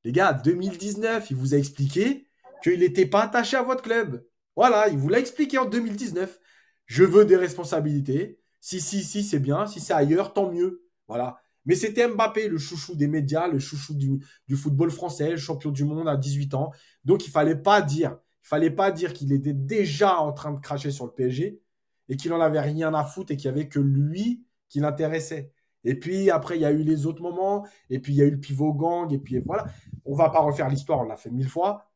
les 0.04 0.12
gars, 0.12 0.32
2019, 0.32 1.30
il 1.30 1.36
vous 1.36 1.54
a 1.54 1.58
expliqué 1.58 2.26
qu'il 2.62 2.80
n'était 2.80 3.06
pas 3.06 3.22
attaché 3.24 3.56
à 3.56 3.62
votre 3.62 3.82
club. 3.82 4.24
Voilà, 4.56 4.88
il 4.88 4.98
vous 4.98 5.08
l'a 5.08 5.18
expliqué 5.18 5.58
en 5.58 5.66
2019. 5.66 6.38
Je 6.86 7.04
veux 7.04 7.24
des 7.24 7.36
responsabilités. 7.36 8.38
Si, 8.60 8.80
si, 8.80 9.02
si, 9.02 9.24
c'est 9.24 9.40
bien. 9.40 9.66
Si 9.66 9.80
c'est 9.80 9.94
ailleurs, 9.94 10.32
tant 10.34 10.50
mieux. 10.52 10.81
Voilà. 11.08 11.38
Mais 11.64 11.74
c'était 11.74 12.08
Mbappé, 12.08 12.48
le 12.48 12.58
chouchou 12.58 12.94
des 12.94 13.06
médias, 13.06 13.46
le 13.46 13.58
chouchou 13.58 13.94
du, 13.94 14.56
football 14.56 14.90
français, 14.90 15.36
champion 15.36 15.70
du 15.70 15.84
monde 15.84 16.08
à 16.08 16.16
18 16.16 16.54
ans. 16.54 16.72
Donc, 17.04 17.26
il 17.26 17.30
fallait 17.30 17.56
pas 17.56 17.82
dire, 17.82 18.18
il 18.44 18.48
fallait 18.48 18.70
pas 18.70 18.90
dire 18.90 19.12
qu'il 19.12 19.32
était 19.32 19.52
déjà 19.52 20.18
en 20.18 20.32
train 20.32 20.52
de 20.52 20.60
cracher 20.60 20.90
sur 20.90 21.04
le 21.06 21.12
PSG 21.12 21.60
et 22.08 22.16
qu'il 22.16 22.32
en 22.32 22.40
avait 22.40 22.60
rien 22.60 22.92
à 22.94 23.04
foutre 23.04 23.32
et 23.32 23.36
qu'il 23.36 23.46
y 23.46 23.48
avait 23.48 23.68
que 23.68 23.78
lui 23.78 24.44
qui 24.68 24.80
l'intéressait. 24.80 25.52
Et 25.84 25.94
puis 25.98 26.30
après, 26.30 26.56
il 26.56 26.62
y 26.62 26.64
a 26.64 26.70
eu 26.72 26.82
les 26.82 27.06
autres 27.06 27.22
moments, 27.22 27.66
et 27.90 27.98
puis 27.98 28.12
il 28.12 28.16
y 28.16 28.22
a 28.22 28.24
eu 28.24 28.30
le 28.30 28.40
pivot 28.40 28.72
gang, 28.72 29.12
et 29.12 29.18
puis 29.18 29.38
voilà. 29.40 29.66
On 30.04 30.14
va 30.14 30.30
pas 30.30 30.40
refaire 30.40 30.68
l'histoire, 30.68 31.00
on 31.00 31.04
l'a 31.04 31.16
fait 31.16 31.30
mille 31.30 31.48
fois. 31.48 31.90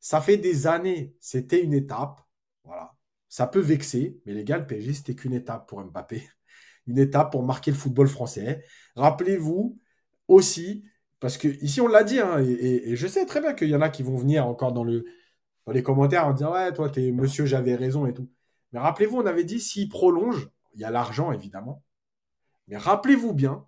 Ça 0.00 0.20
fait 0.20 0.36
des 0.36 0.66
années, 0.66 1.14
c'était 1.20 1.62
une 1.62 1.74
étape. 1.74 2.20
Voilà. 2.64 2.94
Ça 3.28 3.46
peut 3.46 3.60
vexer, 3.60 4.20
mais 4.26 4.32
les 4.34 4.44
gars, 4.44 4.58
le 4.58 4.66
PSG, 4.66 4.94
c'était 4.94 5.14
qu'une 5.14 5.34
étape 5.34 5.68
pour 5.68 5.82
Mbappé. 5.84 6.22
Une 6.88 6.98
étape 6.98 7.30
pour 7.30 7.44
marquer 7.44 7.70
le 7.70 7.76
football 7.76 8.08
français. 8.08 8.64
Rappelez-vous 8.96 9.78
aussi, 10.26 10.84
parce 11.20 11.38
que 11.38 11.48
ici, 11.62 11.80
on 11.80 11.86
l'a 11.88 12.02
dit, 12.02 12.18
hein, 12.18 12.38
et, 12.40 12.96
je 12.96 13.06
sais 13.06 13.26
très 13.26 13.40
bien 13.40 13.54
qu'il 13.54 13.68
y 13.68 13.76
en 13.76 13.80
a 13.80 13.90
qui 13.90 14.02
vont 14.02 14.16
venir 14.16 14.46
encore 14.46 14.72
dans, 14.72 14.84
le, 14.84 15.04
dans 15.66 15.72
les 15.72 15.82
commentaires 15.82 16.26
en 16.26 16.32
disant 16.32 16.52
Ouais, 16.52 16.72
toi, 16.72 16.90
t'es 16.90 17.12
monsieur, 17.12 17.46
j'avais 17.46 17.74
raison 17.76 18.06
et 18.06 18.14
tout. 18.14 18.30
Mais 18.72 18.80
rappelez-vous, 18.80 19.18
on 19.18 19.26
avait 19.26 19.44
dit 19.44 19.60
s'il 19.60 19.88
prolonge, 19.88 20.48
il 20.74 20.80
y 20.80 20.84
a 20.84 20.90
l'argent 20.90 21.32
évidemment. 21.32 21.84
Mais 22.68 22.76
rappelez-vous 22.76 23.32
bien 23.32 23.66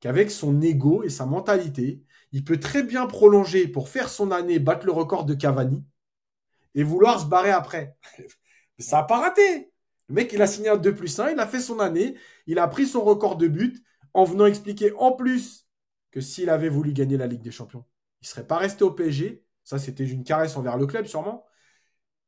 qu'avec 0.00 0.30
son 0.30 0.60
ego 0.60 1.02
et 1.02 1.08
sa 1.08 1.26
mentalité, 1.26 2.02
il 2.32 2.44
peut 2.44 2.60
très 2.60 2.82
bien 2.82 3.06
prolonger 3.06 3.68
pour 3.68 3.88
faire 3.88 4.08
son 4.08 4.30
année, 4.30 4.58
battre 4.58 4.86
le 4.86 4.92
record 4.92 5.24
de 5.24 5.34
Cavani 5.34 5.84
et 6.74 6.82
vouloir 6.82 7.20
se 7.20 7.26
barrer 7.26 7.50
après. 7.50 7.96
ça 8.78 8.98
n'a 8.98 9.02
pas 9.04 9.20
raté. 9.20 9.72
Le 10.08 10.14
mec, 10.14 10.32
il 10.32 10.42
a 10.42 10.46
signé 10.46 10.68
un 10.68 10.76
2 10.76 10.94
plus 10.94 11.18
1, 11.18 11.30
il 11.30 11.40
a 11.40 11.46
fait 11.46 11.60
son 11.60 11.80
année, 11.80 12.16
il 12.46 12.58
a 12.58 12.68
pris 12.68 12.86
son 12.86 13.02
record 13.02 13.36
de 13.36 13.48
but 13.48 13.82
en 14.12 14.24
venant 14.24 14.46
expliquer 14.46 14.92
en 14.96 15.12
plus 15.12 15.66
que 16.10 16.20
s'il 16.20 16.50
avait 16.50 16.68
voulu 16.68 16.92
gagner 16.92 17.16
la 17.16 17.26
Ligue 17.26 17.42
des 17.42 17.50
Champions, 17.50 17.84
il 18.20 18.24
ne 18.24 18.28
serait 18.28 18.46
pas 18.46 18.58
resté 18.58 18.84
au 18.84 18.90
PSG. 18.90 19.44
Ça, 19.64 19.78
c'était 19.78 20.04
une 20.04 20.24
caresse 20.24 20.56
envers 20.56 20.76
le 20.76 20.86
club, 20.86 21.06
sûrement. 21.06 21.46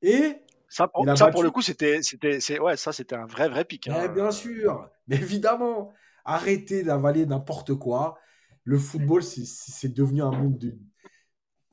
Et 0.01 0.43
ça, 0.69 0.89
pour, 0.89 1.05
le 1.43 1.51
coup, 1.51 1.63
c'était, 1.63 2.03
c'était, 2.03 2.59
ouais, 2.59 2.77
ça, 2.77 2.93
c'était 2.93 3.15
un 3.15 3.27
vrai, 3.27 3.49
vrai 3.49 3.65
pic. 3.65 3.89
Hein. 3.89 4.09
bien 4.09 4.31
sûr, 4.31 4.91
mais 5.07 5.17
évidemment, 5.17 5.93
arrêtez 6.25 6.83
d'avaler 6.83 7.27
n'importe 7.27 7.75
quoi. 7.75 8.19
Le 8.65 8.79
football, 8.79 9.23
c'est 9.23 9.95
devenu 9.95 10.23
un 10.23 10.33
monde 10.33 10.77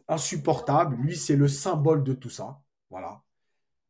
insupportable. 0.08 0.96
Lui, 0.98 1.16
c'est 1.16 1.36
le 1.36 1.48
symbole 1.48 2.04
de 2.04 2.14
tout 2.14 2.30
ça. 2.30 2.62
Voilà. 2.90 3.24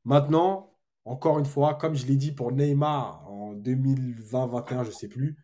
Maintenant, 0.06 0.73
encore 1.06 1.40
une 1.40 1.46
fois, 1.46 1.76
comme 1.76 1.96
je 1.96 2.06
l'ai 2.06 2.16
dit 2.16 2.32
pour 2.32 2.52
Neymar 2.52 3.30
en 3.30 3.54
2020-21, 3.56 4.84
je 4.84 4.90
ne 4.90 4.94
sais 4.94 5.08
plus. 5.08 5.38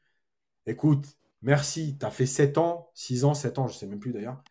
Écoute, 0.66 1.18
merci. 1.42 1.98
Tu 2.00 2.06
as 2.06 2.12
fait 2.12 2.26
7 2.26 2.58
ans, 2.58 2.90
6 2.94 3.26
ans, 3.26 3.34
7 3.34 3.60
ans, 3.60 3.68
je 3.68 3.74
ne 3.74 3.78
sais 3.78 3.88
même 3.88 4.00
plus 4.00 4.14
d'ailleurs. 4.14 4.42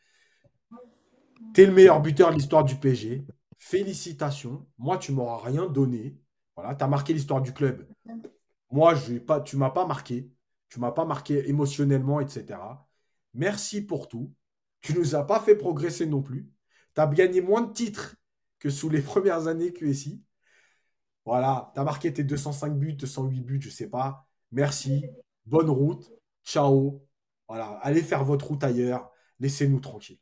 Tu 1.55 1.63
es 1.63 1.67
le 1.67 1.73
meilleur 1.73 2.01
buteur 2.01 2.31
de 2.31 2.35
l'histoire 2.35 2.65
du 2.65 2.77
PSG 2.77 3.27
félicitations. 3.59 4.67
Moi, 4.79 4.99
tu 4.99 5.13
m'auras 5.13 5.45
rien 5.45 5.67
donné. 5.67 6.17
Voilà, 6.57 6.75
tu 6.75 6.85
as 6.85 6.89
marqué 6.89 7.13
l'histoire 7.13 7.43
du 7.43 7.53
club. 7.53 7.87
Moi, 8.71 8.95
je 8.95 9.19
pas, 9.19 9.41
tu 9.41 9.57
m'as 9.57 9.71
pas 9.71 9.87
marqué. 9.87 10.31
Tu 10.69 10.81
m'as 10.81 10.93
pas 10.93 11.05
marqué 11.05 11.49
émotionnellement, 11.49 12.21
etc. 12.21 12.59
Merci 13.35 13.83
pour 13.83 14.09
tout. 14.09 14.33
Tu 14.81 14.95
nous 14.95 15.15
as 15.15 15.27
pas 15.27 15.41
fait 15.41 15.57
progresser 15.57 16.07
non 16.07 16.23
plus. 16.23 16.49
Tu 16.95 17.01
as 17.01 17.07
gagné 17.07 17.41
moins 17.41 17.63
de 17.63 17.73
titres 17.73 18.17
que 18.59 18.71
sous 18.71 18.89
les 18.89 19.03
premières 19.03 19.49
années 19.49 19.73
QSI. 19.73 20.23
Voilà, 21.29 21.71
tu 21.75 21.81
as 21.81 21.85
marqué 21.85 22.11
tes 22.11 22.25
205 22.25 22.73
buts, 22.73 22.95
208 22.95 23.41
buts, 23.43 23.61
je 23.61 23.69
sais 23.69 23.91
pas. 23.91 24.27
Merci. 24.51 25.05
Bonne 25.45 25.69
route. 25.69 26.11
Ciao. 26.43 27.07
Voilà, 27.47 27.79
allez 27.83 28.01
faire 28.01 28.25
votre 28.25 28.47
route 28.47 28.65
ailleurs. 28.65 29.11
Laissez-nous 29.39 29.81
tranquilles. 29.81 30.21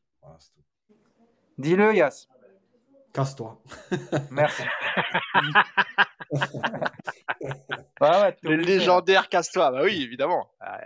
Dis-le, 1.59 1.95
Yas. 1.95 2.27
Casse-toi. 3.12 3.62
Merci. 4.33 4.65
le 8.43 8.57
légendaire 8.57 9.28
casse-toi, 9.28 9.70
bah 9.70 9.83
oui, 9.85 10.03
évidemment. 10.03 10.51
Ah, 10.59 10.81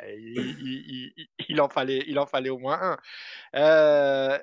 il, 1.48 1.62
en 1.62 1.70
fallait, 1.70 2.04
il 2.06 2.18
en 2.18 2.26
fallait 2.26 2.50
au 2.50 2.58
moins 2.58 2.78
un. 2.78 2.98
Euh, 3.56 4.38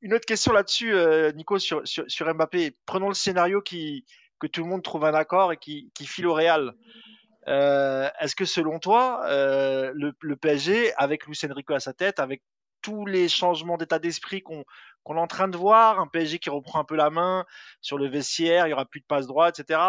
une 0.00 0.14
autre 0.14 0.24
question 0.24 0.54
là-dessus, 0.54 0.94
euh, 0.94 1.30
Nico, 1.32 1.58
sur, 1.58 1.82
sur, 1.84 2.34
Mbappé. 2.34 2.74
Prenons 2.86 3.08
le 3.08 3.14
scénario 3.14 3.60
qui, 3.60 4.06
que 4.48 4.52
tout 4.52 4.62
le 4.62 4.68
monde 4.68 4.82
trouve 4.82 5.04
un 5.04 5.14
accord 5.14 5.52
et 5.52 5.56
qui, 5.56 5.90
qui 5.94 6.06
file 6.06 6.26
au 6.26 6.34
Real. 6.34 6.74
Euh, 7.46 8.08
est-ce 8.20 8.36
que 8.36 8.44
selon 8.44 8.78
toi, 8.78 9.22
le, 9.28 10.12
le, 10.20 10.36
PSG, 10.36 10.94
avec 10.96 11.26
Luis 11.26 11.38
Enrico 11.44 11.74
à 11.74 11.80
sa 11.80 11.92
tête, 11.92 12.18
avec 12.18 12.42
tous 12.84 13.06
les 13.06 13.28
changements 13.28 13.78
d'état 13.78 13.98
d'esprit 13.98 14.42
qu'on 14.42 14.62
est 14.62 15.18
en 15.18 15.26
train 15.26 15.48
de 15.48 15.56
voir, 15.56 15.98
un 16.00 16.06
PSG 16.06 16.38
qui 16.38 16.50
reprend 16.50 16.80
un 16.80 16.84
peu 16.84 16.96
la 16.96 17.08
main 17.08 17.46
sur 17.80 17.96
le 17.96 18.08
vestiaire, 18.08 18.66
il 18.66 18.70
y 18.70 18.72
aura 18.74 18.84
plus 18.84 19.00
de 19.00 19.06
passe 19.06 19.26
droit, 19.26 19.48
etc. 19.48 19.80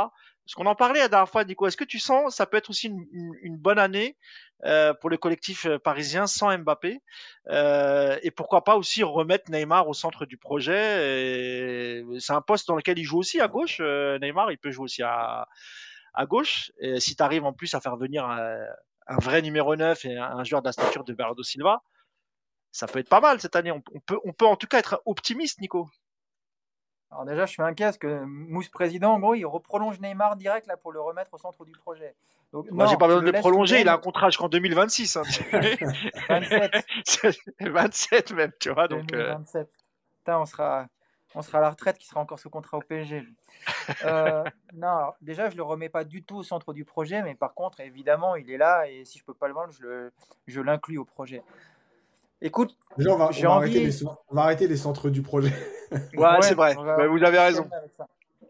Parce 0.45 0.53
qu'on 0.55 0.67
en 0.67 0.75
parlait 0.75 0.99
la 0.99 1.07
dernière 1.07 1.29
fois, 1.29 1.43
Nico. 1.43 1.65
Est-ce 1.65 1.77
que 1.77 1.83
tu 1.83 1.97
sens 1.97 2.35
ça 2.35 2.45
peut 2.45 2.57
être 2.57 2.69
aussi 2.69 2.87
une, 2.87 3.57
bonne 3.57 3.79
année 3.79 4.15
euh, 4.63 4.93
pour 4.93 5.09
le 5.09 5.17
collectif 5.17 5.65
euh, 5.65 5.79
parisien 5.79 6.27
sans 6.27 6.55
Mbappé 6.55 7.01
euh, 7.49 8.17
et 8.21 8.29
pourquoi 8.29 8.63
pas 8.63 8.77
aussi 8.77 9.03
remettre 9.03 9.49
Neymar 9.49 9.87
au 9.87 9.93
centre 9.93 10.25
du 10.25 10.37
projet. 10.37 12.03
C'est 12.19 12.33
un 12.33 12.41
poste 12.41 12.67
dans 12.67 12.75
lequel 12.75 12.99
il 12.99 13.03
joue 13.03 13.17
aussi 13.17 13.41
à 13.41 13.47
gauche. 13.47 13.79
Neymar, 13.79 14.51
il 14.51 14.57
peut 14.59 14.69
jouer 14.69 14.83
aussi 14.83 15.01
à, 15.01 15.47
gauche. 16.27 16.71
Et 16.79 16.99
si 16.99 17.15
tu 17.15 17.23
arrives 17.23 17.43
en 17.43 17.53
plus 17.53 17.73
à 17.73 17.81
faire 17.81 17.97
venir 17.97 18.23
un, 18.25 18.55
un 19.07 19.17
vrai 19.17 19.41
numéro 19.41 19.75
9 19.75 20.05
et 20.05 20.17
un, 20.17 20.43
joueur 20.43 20.61
de 20.61 20.67
la 20.67 20.73
stature 20.73 21.03
de 21.03 21.13
Bernardo 21.13 21.43
Silva, 21.43 21.81
ça 22.71 22.87
peut 22.87 22.99
être 22.99 23.09
pas 23.09 23.21
mal 23.21 23.39
cette 23.39 23.55
année. 23.55 23.71
On, 23.71 23.81
peut, 23.81 24.19
on 24.23 24.33
peut 24.33 24.45
en 24.45 24.57
tout 24.57 24.67
cas 24.67 24.79
être 24.79 25.01
optimiste, 25.05 25.59
Nico. 25.59 25.89
Alors 27.15 27.25
déjà, 27.25 27.45
je 27.45 27.51
suis 27.51 27.61
inquiet 27.61 27.85
parce 27.85 27.97
que 27.97 28.25
Mousse 28.25 28.67
président, 28.67 29.13
en 29.13 29.19
gros, 29.19 29.35
il 29.35 29.45
reprolonge 29.45 30.01
Neymar 30.01 30.35
direct 30.35 30.67
là 30.67 30.75
pour 30.75 30.91
le 30.91 30.99
remettre 30.99 31.33
au 31.33 31.37
centre 31.37 31.63
du 31.63 31.71
projet. 31.71 32.13
Donc, 32.51 32.69
Moi, 32.71 32.87
j'ai 32.87 32.97
pas 32.97 33.07
besoin 33.07 33.21
de 33.21 33.31
le 33.31 33.39
prolonger. 33.39 33.79
Il 33.79 33.87
a 33.87 33.93
un 33.93 33.97
contrat 33.97 34.29
jusqu'en 34.29 34.49
2026. 34.49 35.17
27. 36.29 36.71
27 37.61 38.31
même, 38.33 38.51
tu 38.59 38.69
vois. 38.69 38.89
Donc, 38.89 39.05
2027. 39.05 39.69
Euh. 40.27 40.33
on 40.33 40.45
sera, 40.45 40.87
on 41.35 41.41
sera 41.41 41.59
à 41.59 41.61
la 41.61 41.69
retraite 41.69 41.97
qui 41.97 42.05
sera 42.05 42.19
encore 42.19 42.39
sous 42.39 42.49
contrat 42.49 42.79
au 42.79 42.81
PSG. 42.81 43.23
Euh, 44.03 44.43
non, 44.73 45.13
déjà, 45.21 45.49
je 45.49 45.55
le 45.55 45.63
remets 45.63 45.87
pas 45.87 46.03
du 46.03 46.21
tout 46.21 46.35
au 46.35 46.43
centre 46.43 46.73
du 46.73 46.83
projet, 46.83 47.21
mais 47.21 47.35
par 47.35 47.53
contre, 47.53 47.79
évidemment, 47.79 48.35
il 48.35 48.51
est 48.51 48.57
là 48.57 48.89
et 48.89 49.05
si 49.05 49.19
je 49.19 49.23
peux 49.23 49.33
pas 49.33 49.47
le 49.47 49.53
vendre, 49.53 49.71
je 50.47 50.61
l'inclus 50.61 50.97
au 50.97 51.05
projet. 51.05 51.43
Écoute, 52.41 52.77
on 52.97 53.15
va, 53.15 53.29
arrêter 53.51 54.67
les, 54.67 54.77
centres 54.77 55.09
du 55.09 55.21
projet. 55.21 55.53
Ouais, 56.15 56.41
c'est 56.41 56.55
vrai. 56.55 56.75
vous 56.75 57.23
avez 57.23 57.39
raison. 57.39 57.69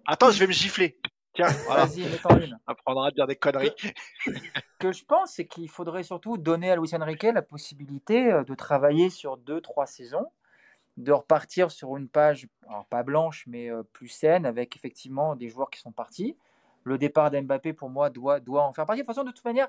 Attends, 0.05 0.31
je 0.31 0.39
vais 0.39 0.47
me 0.47 0.51
gifler. 0.51 0.99
Tiens, 1.35 1.47
voilà. 1.67 1.85
Vas-y, 1.85 2.03
une. 2.45 2.57
Apprendra 2.67 3.07
à 3.07 3.11
dire 3.11 3.27
des 3.27 3.35
conneries. 3.35 3.73
Ce 4.25 4.31
que 4.79 4.91
je 4.91 5.05
pense, 5.05 5.33
c'est 5.33 5.45
qu'il 5.45 5.69
faudrait 5.69 6.03
surtout 6.03 6.37
donner 6.37 6.71
à 6.71 6.75
Luis 6.75 6.95
Enrique 6.95 7.23
la 7.23 7.41
possibilité 7.41 8.31
euh, 8.31 8.43
de 8.43 8.55
travailler 8.55 9.09
sur 9.09 9.37
deux, 9.37 9.61
trois 9.61 9.85
saisons, 9.85 10.27
de 10.97 11.11
repartir 11.11 11.71
sur 11.71 11.97
une 11.97 12.07
page, 12.07 12.47
pas 12.89 13.03
blanche, 13.03 13.45
mais 13.47 13.69
euh, 13.69 13.83
plus 13.83 14.07
saine, 14.07 14.45
avec 14.45 14.75
effectivement 14.75 15.35
des 15.35 15.49
joueurs 15.49 15.69
qui 15.69 15.79
sont 15.79 15.91
partis. 15.91 16.37
Le 16.83 16.97
départ 16.97 17.31
d'Mbappé, 17.31 17.73
pour 17.73 17.89
moi, 17.89 18.09
doit, 18.09 18.39
doit 18.39 18.63
en 18.63 18.71
faire 18.71 18.85
partie. 18.85 19.01
De 19.01 19.05
toute 19.05 19.13
façon, 19.13 19.25
de 19.25 19.31
toute 19.31 19.45
manière, 19.45 19.67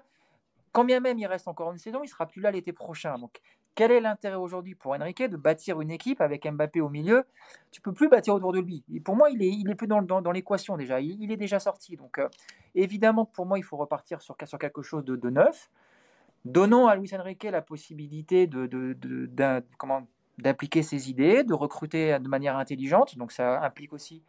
quand 0.73 0.85
bien 0.85 1.01
même 1.01 1.19
il 1.19 1.27
reste 1.27 1.49
encore 1.49 1.73
une 1.73 1.79
saison, 1.79 2.03
il 2.05 2.09
sera 2.09 2.27
plus 2.27 2.41
là 2.41 2.51
l'été 2.51 2.73
prochain. 2.73 3.19
Donc, 3.19 3.41
quel 3.77 3.93
est 3.93 4.01
l'intérêt 4.01 4.37
aujourd'hui 4.37 4.75
pour 4.75 4.93
Enrique 4.93 5.23
de 5.23 5.37
bâtir 5.37 5.81
une 5.83 5.91
équipe 5.91 6.23
avec 6.23 6.51
Mbappé 6.51 6.81
au 6.81 6.89
milieu? 6.89 7.25
Tu 7.71 7.83
peux 7.83 7.93
plus 7.93 8.09
bâtir 8.09 8.35
autour 8.35 8.53
de 8.53 8.59
lui. 8.59 8.83
Et 8.93 9.01
pour 9.01 9.15
moi, 9.15 9.31
il 9.31 9.43
est, 9.43 9.51
il 9.51 9.71
est 9.71 9.75
plus 9.75 9.87
dans, 9.87 10.01
dans, 10.01 10.33
l'équation 10.33 10.79
déjà. 10.79 10.99
Il, 11.01 11.31
est 11.31 11.37
déjà 11.37 11.61
sorti. 11.61 11.95
Donc, 11.95 12.19
euh, 12.19 12.29
évidemment, 12.75 13.27
pour 13.27 13.45
moi, 13.45 13.59
il 13.59 13.63
faut 13.63 13.77
repartir 13.77 14.23
sur, 14.23 14.35
sur 14.47 14.59
quelque 14.59 14.81
chose 14.81 15.05
de, 15.05 15.15
de 15.15 15.31
neuf. 15.31 15.71
Donnons 16.47 16.87
à 16.87 16.97
Luis 16.97 17.15
Enrique 17.15 17.45
la 17.45 17.61
possibilité 17.61 18.47
de, 18.47 18.67
de, 18.67 19.31
d'appliquer 20.39 20.83
ses 20.83 21.11
idées, 21.11 21.45
de 21.45 21.53
recruter 21.53 22.19
de 22.19 22.29
manière 22.29 22.57
intelligente. 22.57 23.19
Donc, 23.19 23.31
ça 23.31 23.63
implique 23.63 23.93
aussi 23.93 24.23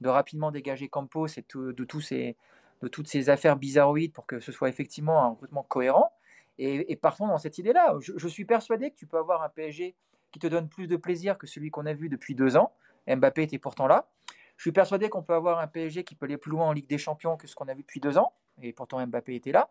de 0.00 0.08
rapidement 0.08 0.50
dégager 0.50 0.88
Campos 0.88 1.26
et 1.26 1.44
de, 1.54 1.84
tous 1.84 2.00
ces, 2.00 2.36
de 2.80 2.88
toutes 2.88 3.08
ces 3.08 3.28
affaires 3.28 3.56
bizarroïdes 3.56 4.12
pour 4.14 4.24
que 4.24 4.40
ce 4.40 4.50
soit 4.50 4.70
effectivement 4.70 5.22
un 5.22 5.28
recrutement 5.28 5.62
cohérent. 5.62 6.10
Et, 6.58 6.96
partons 6.96 7.26
dans 7.26 7.38
cette 7.38 7.58
idée-là. 7.58 7.96
Je, 8.00 8.28
suis 8.28 8.44
persuadé 8.44 8.90
que 8.90 8.96
tu 8.96 9.06
peux 9.06 9.18
avoir 9.18 9.42
un 9.42 9.48
PSG 9.48 9.94
qui 10.30 10.38
te 10.38 10.46
donne 10.46 10.68
plus 10.68 10.86
de 10.86 10.96
plaisir 10.96 11.36
que 11.38 11.46
celui 11.46 11.70
qu'on 11.70 11.86
a 11.86 11.92
vu 11.92 12.08
depuis 12.08 12.34
deux 12.34 12.56
ans. 12.56 12.72
Mbappé 13.08 13.42
était 13.42 13.58
pourtant 13.58 13.86
là. 13.86 14.08
Je 14.56 14.62
suis 14.62 14.72
persuadé 14.72 15.08
qu'on 15.08 15.22
peut 15.22 15.34
avoir 15.34 15.58
un 15.58 15.66
PSG 15.66 16.04
qui 16.04 16.14
peut 16.14 16.26
aller 16.26 16.36
plus 16.36 16.50
loin 16.50 16.66
en 16.66 16.72
Ligue 16.72 16.88
des 16.88 16.98
Champions 16.98 17.36
que 17.36 17.46
ce 17.46 17.54
qu'on 17.54 17.66
a 17.66 17.74
vu 17.74 17.82
depuis 17.82 18.00
deux 18.00 18.18
ans. 18.18 18.32
Et 18.62 18.72
pourtant 18.72 19.04
Mbappé 19.04 19.34
était 19.34 19.52
là. 19.52 19.70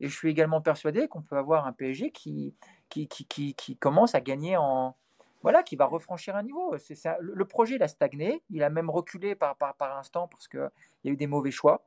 Et 0.00 0.08
je 0.08 0.14
suis 0.14 0.30
également 0.30 0.60
persuadé 0.60 1.08
qu'on 1.08 1.22
peut 1.22 1.36
avoir 1.36 1.66
un 1.66 1.72
PSG 1.72 2.10
qui, 2.10 2.54
qui, 2.88 3.08
qui, 3.08 3.76
commence 3.76 4.14
à 4.14 4.20
gagner 4.20 4.56
en. 4.56 4.96
Voilà, 5.42 5.62
qui 5.62 5.76
va 5.76 5.86
refranchir 5.86 6.36
un 6.36 6.42
niveau. 6.42 6.74
Le 7.20 7.44
projet, 7.44 7.76
il 7.76 7.82
a 7.82 7.88
stagné. 7.88 8.42
Il 8.50 8.62
a 8.62 8.70
même 8.70 8.90
reculé 8.90 9.34
par, 9.34 9.56
par, 9.56 9.74
par 9.74 9.96
instant 9.96 10.28
parce 10.28 10.46
qu'il 10.46 10.70
y 11.04 11.08
a 11.08 11.12
eu 11.12 11.16
des 11.16 11.26
mauvais 11.26 11.50
choix. 11.50 11.84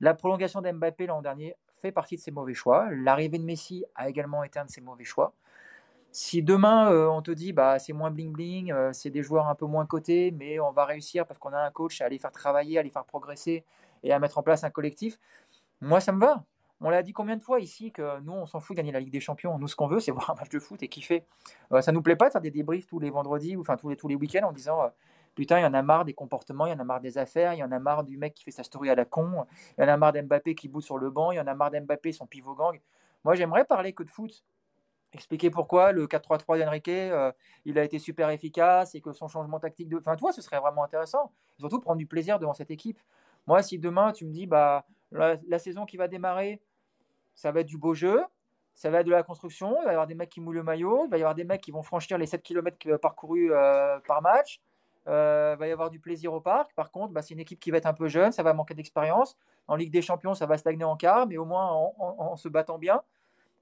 La 0.00 0.14
prolongation 0.14 0.62
d'Mbappé 0.62 1.06
l'an 1.06 1.22
dernier 1.22 1.54
fait 1.82 1.92
partie 1.92 2.16
de 2.16 2.20
ses 2.20 2.30
mauvais 2.30 2.54
choix. 2.54 2.88
L'arrivée 2.92 3.38
de 3.38 3.44
Messi 3.44 3.84
a 3.96 4.08
également 4.08 4.44
été 4.44 4.58
un 4.58 4.64
de 4.64 4.70
ses 4.70 4.80
mauvais 4.80 5.04
choix. 5.04 5.34
Si 6.12 6.42
demain 6.42 6.92
euh, 6.92 7.08
on 7.08 7.22
te 7.22 7.30
dit 7.30 7.52
bah 7.52 7.78
c'est 7.78 7.92
moins 7.92 8.10
bling 8.10 8.32
bling, 8.32 8.70
euh, 8.70 8.92
c'est 8.92 9.10
des 9.10 9.22
joueurs 9.22 9.48
un 9.48 9.54
peu 9.54 9.66
moins 9.66 9.86
cotés, 9.86 10.30
mais 10.30 10.60
on 10.60 10.70
va 10.70 10.84
réussir 10.84 11.26
parce 11.26 11.38
qu'on 11.38 11.52
a 11.52 11.58
un 11.58 11.70
coach 11.70 12.00
à 12.00 12.08
les 12.08 12.18
faire 12.18 12.30
travailler, 12.30 12.78
à 12.78 12.82
les 12.82 12.90
faire 12.90 13.04
progresser 13.04 13.64
et 14.02 14.12
à 14.12 14.18
mettre 14.18 14.38
en 14.38 14.42
place 14.42 14.62
un 14.62 14.70
collectif, 14.70 15.18
moi 15.80 16.00
ça 16.00 16.12
me 16.12 16.20
va. 16.20 16.44
On 16.82 16.90
l'a 16.90 17.02
dit 17.02 17.12
combien 17.12 17.36
de 17.36 17.42
fois 17.42 17.60
ici 17.60 17.92
que 17.92 18.20
nous 18.20 18.32
on 18.32 18.46
s'en 18.46 18.60
fout 18.60 18.76
de 18.76 18.82
gagner 18.82 18.92
la 18.92 19.00
Ligue 19.00 19.12
des 19.12 19.20
Champions. 19.20 19.58
Nous 19.58 19.68
ce 19.68 19.76
qu'on 19.76 19.86
veut 19.86 20.00
c'est 20.00 20.10
voir 20.12 20.30
un 20.30 20.34
match 20.34 20.50
de 20.50 20.58
foot 20.58 20.82
et 20.82 20.88
kiffer. 20.88 21.24
Euh, 21.72 21.80
ça 21.80 21.92
nous 21.92 22.02
plaît 22.02 22.16
pas 22.16 22.28
de 22.28 22.32
faire 22.32 22.42
des 22.42 22.50
débriefs 22.50 22.86
tous 22.86 23.00
les 23.00 23.10
vendredis 23.10 23.56
ou 23.56 23.62
enfin 23.62 23.76
tous 23.76 23.88
les 23.88 23.96
tous 23.96 24.08
les 24.08 24.16
week-ends 24.16 24.46
en 24.46 24.52
disant 24.52 24.80
Putain, 25.34 25.60
il 25.60 25.62
y 25.62 25.66
en 25.66 25.74
a 25.74 25.82
marre 25.82 26.04
des 26.04 26.12
comportements, 26.14 26.66
il 26.66 26.70
y 26.70 26.72
en 26.74 26.78
a 26.78 26.84
marre 26.84 27.00
des 27.00 27.16
affaires, 27.16 27.54
il 27.54 27.58
y 27.58 27.64
en 27.64 27.72
a 27.72 27.78
marre 27.78 28.04
du 28.04 28.18
mec 28.18 28.34
qui 28.34 28.44
fait 28.44 28.50
sa 28.50 28.62
story 28.62 28.90
à 28.90 28.94
la 28.94 29.04
con, 29.04 29.46
il 29.78 29.82
y 29.82 29.84
en 29.84 29.88
a 29.88 29.96
marre 29.96 30.12
d'Mbappé 30.12 30.54
qui 30.54 30.68
bout 30.68 30.82
sur 30.82 30.98
le 30.98 31.10
banc, 31.10 31.32
il 31.32 31.36
y 31.36 31.40
en 31.40 31.46
a 31.46 31.54
marre 31.54 31.70
d'Mbappé 31.70 32.12
son 32.12 32.26
pivot 32.26 32.54
gang. 32.54 32.78
Moi, 33.24 33.34
j'aimerais 33.34 33.64
parler 33.64 33.92
que 33.92 34.02
de 34.02 34.10
foot. 34.10 34.44
Expliquer 35.14 35.50
pourquoi 35.50 35.92
le 35.92 36.06
4-3-3 36.06 36.58
d'Enrique, 36.58 36.88
euh, 36.88 37.32
il 37.66 37.78
a 37.78 37.84
été 37.84 37.98
super 37.98 38.30
efficace 38.30 38.94
et 38.94 39.02
que 39.02 39.12
son 39.12 39.28
changement 39.28 39.60
tactique 39.60 39.88
de. 39.88 39.98
Enfin, 39.98 40.16
toi, 40.16 40.32
ce 40.32 40.40
serait 40.40 40.58
vraiment 40.58 40.84
intéressant. 40.84 41.30
surtout 41.58 41.80
prendre 41.80 41.98
du 41.98 42.06
plaisir 42.06 42.38
devant 42.38 42.54
cette 42.54 42.70
équipe. 42.70 42.98
Moi, 43.46 43.62
si 43.62 43.78
demain 43.78 44.12
tu 44.12 44.24
me 44.24 44.32
dis, 44.32 44.46
bah, 44.46 44.86
la, 45.10 45.58
saison 45.58 45.84
qui 45.84 45.98
va 45.98 46.08
démarrer, 46.08 46.62
ça 47.34 47.52
va 47.52 47.60
être 47.60 47.66
du 47.66 47.76
beau 47.76 47.92
jeu, 47.92 48.22
ça 48.74 48.88
va 48.88 49.00
être 49.00 49.06
de 49.06 49.10
la 49.10 49.22
construction, 49.22 49.76
il 49.80 49.84
va 49.84 49.90
y 49.90 49.94
avoir 49.94 50.06
des 50.06 50.14
mecs 50.14 50.30
qui 50.30 50.40
mouillent 50.40 50.56
le 50.56 50.62
maillot, 50.62 51.04
il 51.04 51.10
va 51.10 51.18
y 51.18 51.20
avoir 51.20 51.34
des 51.34 51.44
mecs 51.44 51.60
qui 51.60 51.72
vont 51.72 51.82
franchir 51.82 52.16
les 52.16 52.26
7 52.26 52.42
km 52.42 52.96
parcourus 52.96 53.52
euh, 53.52 53.98
par 54.06 54.22
match, 54.22 54.60
euh, 55.08 55.56
va 55.58 55.66
y 55.66 55.72
avoir 55.72 55.90
du 55.90 55.98
plaisir 55.98 56.32
au 56.32 56.40
parc. 56.40 56.72
Par 56.74 56.90
contre, 56.90 57.12
bah, 57.12 57.22
c'est 57.22 57.34
une 57.34 57.40
équipe 57.40 57.58
qui 57.58 57.70
va 57.70 57.78
être 57.78 57.86
un 57.86 57.94
peu 57.94 58.08
jeune, 58.08 58.32
ça 58.32 58.42
va 58.42 58.54
manquer 58.54 58.74
d'expérience. 58.74 59.36
En 59.66 59.76
Ligue 59.76 59.92
des 59.92 60.02
Champions, 60.02 60.34
ça 60.34 60.46
va 60.46 60.56
stagner 60.58 60.84
en 60.84 60.96
quart, 60.96 61.26
mais 61.26 61.36
au 61.36 61.44
moins 61.44 61.70
en, 61.98 62.36
se 62.36 62.48
battant 62.48 62.78
bien, 62.78 63.02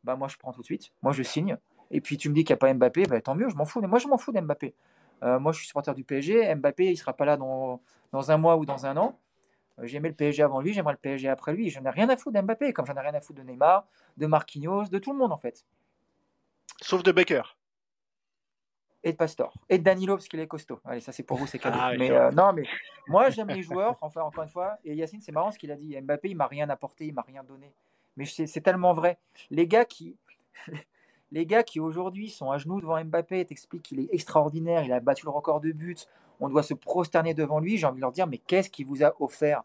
bah, 0.04 0.16
moi 0.16 0.28
je 0.28 0.36
prends 0.36 0.52
tout 0.52 0.60
de 0.60 0.66
suite. 0.66 0.92
Moi 1.02 1.12
je 1.12 1.22
signe. 1.22 1.56
Et 1.90 2.00
puis 2.00 2.16
tu 2.16 2.28
me 2.28 2.34
dis 2.34 2.44
qu'il 2.44 2.54
n'y 2.54 2.58
a 2.58 2.58
pas 2.58 2.72
Mbappé, 2.72 3.04
bah, 3.04 3.20
tant 3.20 3.34
mieux, 3.34 3.48
je 3.48 3.56
m'en 3.56 3.64
fous. 3.64 3.80
Moi 3.80 3.98
je 3.98 4.08
m'en 4.08 4.18
fous 4.18 4.32
d'Mbappé. 4.32 4.74
Euh, 5.22 5.38
moi 5.38 5.52
je 5.52 5.58
suis 5.58 5.66
supporter 5.66 5.94
du 5.94 6.04
PSG. 6.04 6.54
Mbappé, 6.54 6.90
il 6.90 6.96
sera 6.96 7.12
pas 7.14 7.24
là 7.24 7.36
dans, 7.36 7.80
dans, 8.12 8.30
un 8.30 8.36
mois 8.36 8.56
ou 8.56 8.66
dans 8.66 8.86
un 8.86 8.96
an. 8.96 9.18
Euh, 9.78 9.86
J'aimais 9.86 10.08
le 10.08 10.14
PSG 10.14 10.42
avant 10.42 10.60
lui, 10.60 10.72
j'aimerais 10.72 10.94
le 10.94 10.98
PSG 10.98 11.28
après 11.28 11.52
lui. 11.52 11.70
Je 11.70 11.80
n'ai 11.80 11.90
rien 11.90 12.08
à 12.08 12.16
foutre 12.16 12.38
d'Mbappé, 12.38 12.72
comme 12.72 12.86
j'en 12.86 12.94
ai 12.94 13.00
rien 13.00 13.14
à 13.14 13.20
foutre 13.20 13.40
de 13.40 13.46
Neymar, 13.46 13.86
de 14.16 14.26
Marquinhos, 14.26 14.84
de 14.84 14.98
tout 14.98 15.12
le 15.12 15.18
monde 15.18 15.32
en 15.32 15.38
fait. 15.38 15.64
Sauf 16.82 17.02
de 17.02 17.12
Baker 17.12 17.42
et 19.02 19.12
de 19.12 19.16
Pastor 19.16 19.52
et 19.68 19.78
de 19.78 19.82
Danilo 19.82 20.16
parce 20.16 20.28
qu'il 20.28 20.40
est 20.40 20.46
costaud. 20.46 20.80
Allez, 20.84 21.00
ça 21.00 21.12
c'est 21.12 21.22
pour 21.22 21.36
vous, 21.36 21.46
c'est 21.46 21.58
cadeau. 21.58 21.78
Ah, 21.80 21.92
mais 21.96 22.10
euh, 22.10 22.30
non, 22.30 22.52
mais 22.52 22.64
moi 23.08 23.30
j'aime 23.30 23.48
les 23.48 23.62
joueurs. 23.62 23.96
Enfin, 24.00 24.22
encore 24.22 24.44
une 24.44 24.50
fois, 24.50 24.76
et 24.84 24.94
Yacine, 24.94 25.20
c'est 25.20 25.32
marrant 25.32 25.50
ce 25.50 25.58
qu'il 25.58 25.70
a 25.70 25.76
dit. 25.76 25.98
Mbappé, 26.00 26.30
il 26.30 26.36
m'a 26.36 26.46
rien 26.46 26.68
apporté, 26.68 27.06
il 27.06 27.14
m'a 27.14 27.22
rien 27.22 27.42
donné. 27.42 27.72
Mais 28.16 28.26
c'est 28.26 28.60
tellement 28.60 28.92
vrai. 28.92 29.18
Les 29.50 29.66
gars 29.66 29.84
qui, 29.84 30.16
les 31.32 31.46
gars 31.46 31.62
qui 31.62 31.80
aujourd'hui 31.80 32.28
sont 32.28 32.50
à 32.50 32.58
genoux 32.58 32.80
devant 32.80 33.02
Mbappé, 33.02 33.44
t'expliquent 33.44 33.82
qu'il 33.82 34.00
est 34.00 34.08
extraordinaire, 34.12 34.84
il 34.84 34.92
a 34.92 35.00
battu 35.00 35.24
le 35.24 35.30
record 35.30 35.60
de 35.60 35.72
buts. 35.72 35.96
On 36.42 36.48
doit 36.48 36.62
se 36.62 36.72
prosterner 36.72 37.34
devant 37.34 37.60
lui. 37.60 37.76
J'ai 37.76 37.86
envie 37.86 37.96
de 37.96 38.00
leur 38.00 38.12
dire, 38.12 38.26
mais 38.26 38.38
qu'est-ce 38.38 38.70
qu'il 38.70 38.86
vous 38.86 39.04
a 39.04 39.14
offert? 39.20 39.62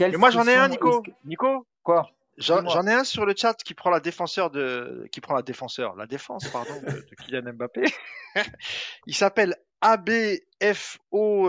Mais 0.00 0.16
moi 0.16 0.30
j'en 0.30 0.46
ai 0.46 0.54
un, 0.54 0.68
Nico. 0.68 1.02
Nico? 1.24 1.66
Quoi? 1.82 2.08
J'en 2.38 2.86
ai 2.86 2.92
un 2.92 3.04
sur 3.04 3.26
le 3.26 3.34
chat 3.36 3.54
qui 3.54 3.74
prend 3.74 3.90
la 3.90 4.00
défenseur 4.00 4.50
de, 4.50 5.06
qui 5.10 5.20
prend 5.20 5.34
la 5.34 5.42
défenseur, 5.42 5.96
la 5.96 6.06
défense, 6.06 6.48
pardon, 6.48 6.74
de, 6.82 7.04
Kylian 7.24 7.52
Mbappé. 7.54 7.82
il 9.06 9.14
s'appelle 9.14 9.56
ABFO 9.80 11.48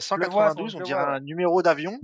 192, 0.00 0.76
on 0.76 0.80
dirait 0.80 1.00
un 1.00 1.20
numéro 1.20 1.62
d'avion, 1.62 1.98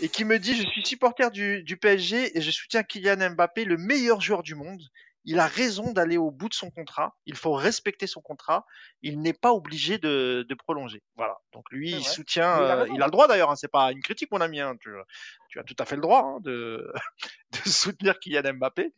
et 0.00 0.08
qui 0.08 0.24
me 0.24 0.38
dit 0.38 0.54
je 0.56 0.66
suis 0.66 0.84
supporter 0.84 1.30
du, 1.30 1.62
du 1.62 1.76
PSG 1.76 2.36
et 2.36 2.40
je 2.40 2.50
soutiens 2.50 2.82
Kylian 2.82 3.30
Mbappé, 3.30 3.64
le 3.64 3.76
meilleur 3.76 4.20
joueur 4.20 4.42
du 4.42 4.54
monde 4.54 4.82
il 5.28 5.40
a 5.40 5.46
raison 5.46 5.92
d'aller 5.92 6.16
au 6.16 6.30
bout 6.30 6.48
de 6.48 6.54
son 6.54 6.70
contrat. 6.70 7.14
Il 7.26 7.36
faut 7.36 7.52
respecter 7.52 8.06
son 8.06 8.22
contrat. 8.22 8.64
Il 9.02 9.20
n'est 9.20 9.34
pas 9.34 9.52
obligé 9.52 9.98
de, 9.98 10.46
prolonger. 10.64 11.02
Voilà. 11.16 11.36
Donc 11.52 11.70
lui, 11.70 11.90
il 11.90 12.02
soutient. 12.02 12.56
Il 12.56 12.62
a, 12.62 12.76
euh, 12.78 12.86
le 12.86 13.10
droit 13.10 13.28
d'ailleurs. 13.28 13.50
Hein, 13.50 13.56
c'est 13.56 13.70
pas 13.70 13.92
une 13.92 14.00
critique, 14.00 14.32
mon 14.32 14.40
ami. 14.40 14.58
Hein, 14.58 14.78
tu, 14.80 14.90
as 15.58 15.64
tout 15.64 15.76
à 15.78 15.84
fait 15.84 15.96
le 15.96 16.00
droit 16.00 16.22
hein, 16.22 16.38
de, 16.40 16.90
de, 17.52 17.68
soutenir 17.68 18.18
Kylian 18.18 18.54
Mbappé. 18.54 18.94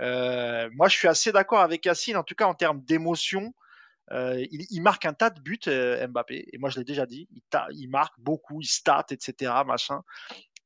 Euh, 0.00 0.68
moi, 0.74 0.88
je 0.88 0.96
suis 0.98 1.08
assez 1.08 1.32
d'accord 1.32 1.60
avec 1.60 1.86
Yacine. 1.86 2.18
En 2.18 2.22
tout 2.22 2.34
cas, 2.34 2.44
en 2.44 2.54
termes 2.54 2.82
d'émotion, 2.82 3.54
euh, 4.10 4.44
il, 4.50 4.82
marque 4.82 5.06
un 5.06 5.14
tas 5.14 5.30
de 5.30 5.40
buts, 5.40 5.58
Mbappé. 5.66 6.50
Et 6.52 6.58
moi, 6.58 6.68
je 6.68 6.80
l'ai 6.80 6.84
déjà 6.84 7.06
dit. 7.06 7.28
Il, 7.32 7.40
il 7.70 7.88
marque 7.88 8.12
beaucoup, 8.18 8.60
il 8.60 8.66
stat, 8.66 9.06
etc. 9.10 9.52
Machin 9.66 10.02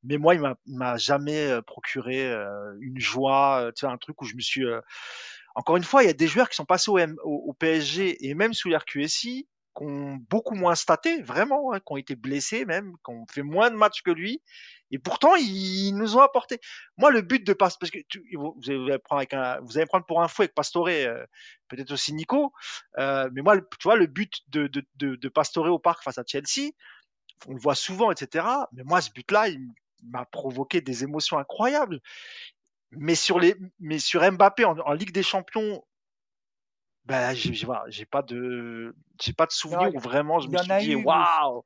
mais 0.07 0.17
moi, 0.17 0.35
il 0.35 0.41
m'a 0.67 0.97
jamais 0.97 1.49
euh, 1.49 1.61
procuré 1.61 2.25
euh, 2.25 2.73
une 2.79 2.99
joie, 2.99 3.61
euh, 3.61 3.71
tu 3.71 3.81
sais, 3.81 3.87
un 3.87 3.97
truc 3.97 4.21
où 4.21 4.25
je 4.25 4.35
me 4.35 4.41
suis. 4.41 4.63
Encore 5.55 5.75
une 5.75 5.83
fois, 5.83 6.03
il 6.03 6.07
y 6.07 6.09
a 6.09 6.13
des 6.13 6.27
joueurs 6.27 6.49
qui 6.49 6.55
sont 6.55 6.65
passés 6.65 6.89
au, 6.89 6.97
au, 7.23 7.53
PSG 7.53 8.27
et 8.27 8.33
même 8.35 8.53
sous 8.53 8.69
l'RQSI, 8.69 9.47
qui 9.75 9.83
ont 9.83 10.17
beaucoup 10.29 10.55
moins 10.55 10.75
staté, 10.75 11.21
vraiment, 11.21 11.73
hein, 11.73 11.79
qui 11.79 11.91
ont 11.91 11.97
été 11.97 12.15
blessés 12.15 12.63
même, 12.63 12.93
qui 13.03 13.11
ont 13.11 13.25
fait 13.29 13.41
moins 13.41 13.69
de 13.69 13.75
matchs 13.75 14.01
que 14.01 14.11
lui, 14.11 14.41
et 14.91 14.99
pourtant 14.99 15.35
ils, 15.35 15.91
nous 15.93 16.15
ont 16.15 16.21
apporté. 16.21 16.59
Moi, 16.97 17.11
le 17.11 17.21
but 17.21 17.45
de 17.45 17.53
Pastore, 17.53 17.79
parce 17.79 17.91
que 17.91 17.99
vous, 18.37 18.55
allez 18.67 18.99
prendre 18.99 19.19
avec 19.19 19.33
un, 19.33 19.59
vous 19.61 19.77
allez 19.77 19.87
prendre 19.87 20.05
pour 20.05 20.21
un 20.21 20.27
fou 20.27 20.43
avec 20.43 20.53
Pastore, 20.53 20.89
peut-être 21.67 21.91
aussi 21.91 22.13
Nico, 22.13 22.53
mais 22.97 23.41
moi, 23.41 23.57
tu 23.57 23.83
vois, 23.83 23.97
le 23.97 24.05
but 24.05 24.31
de, 24.49 24.67
de, 24.67 24.85
de, 24.95 25.15
de 25.15 25.29
Pastore 25.29 25.65
au 25.71 25.79
parc 25.79 26.03
face 26.03 26.19
à 26.19 26.23
Chelsea, 26.25 26.71
on 27.47 27.53
le 27.53 27.59
voit 27.59 27.75
souvent, 27.75 28.11
etc. 28.11 28.45
Mais 28.73 28.83
moi, 28.83 29.01
ce 29.01 29.11
but-là, 29.11 29.49
il, 29.49 29.59
m'a 30.03 30.25
provoqué 30.25 30.81
des 30.81 31.03
émotions 31.03 31.37
incroyables. 31.37 32.01
Mais 32.91 33.15
sur 33.15 33.39
les, 33.39 33.55
mais 33.79 33.99
sur 33.99 34.29
Mbappé 34.31 34.63
en, 34.65 34.93
Ligue 34.93 35.11
des 35.11 35.23
Champions, 35.23 35.83
ben 37.05 37.33
j'ai 37.33 38.05
pas 38.05 38.21
de, 38.21 38.95
j'ai 39.21 39.33
pas 39.33 39.45
de 39.45 39.51
souvenir 39.51 39.93
où 39.93 39.99
vraiment 39.99 40.39
je 40.39 40.49
me 40.49 40.57
suis 40.57 40.77
dit 40.79 40.95
waouh. 40.95 41.63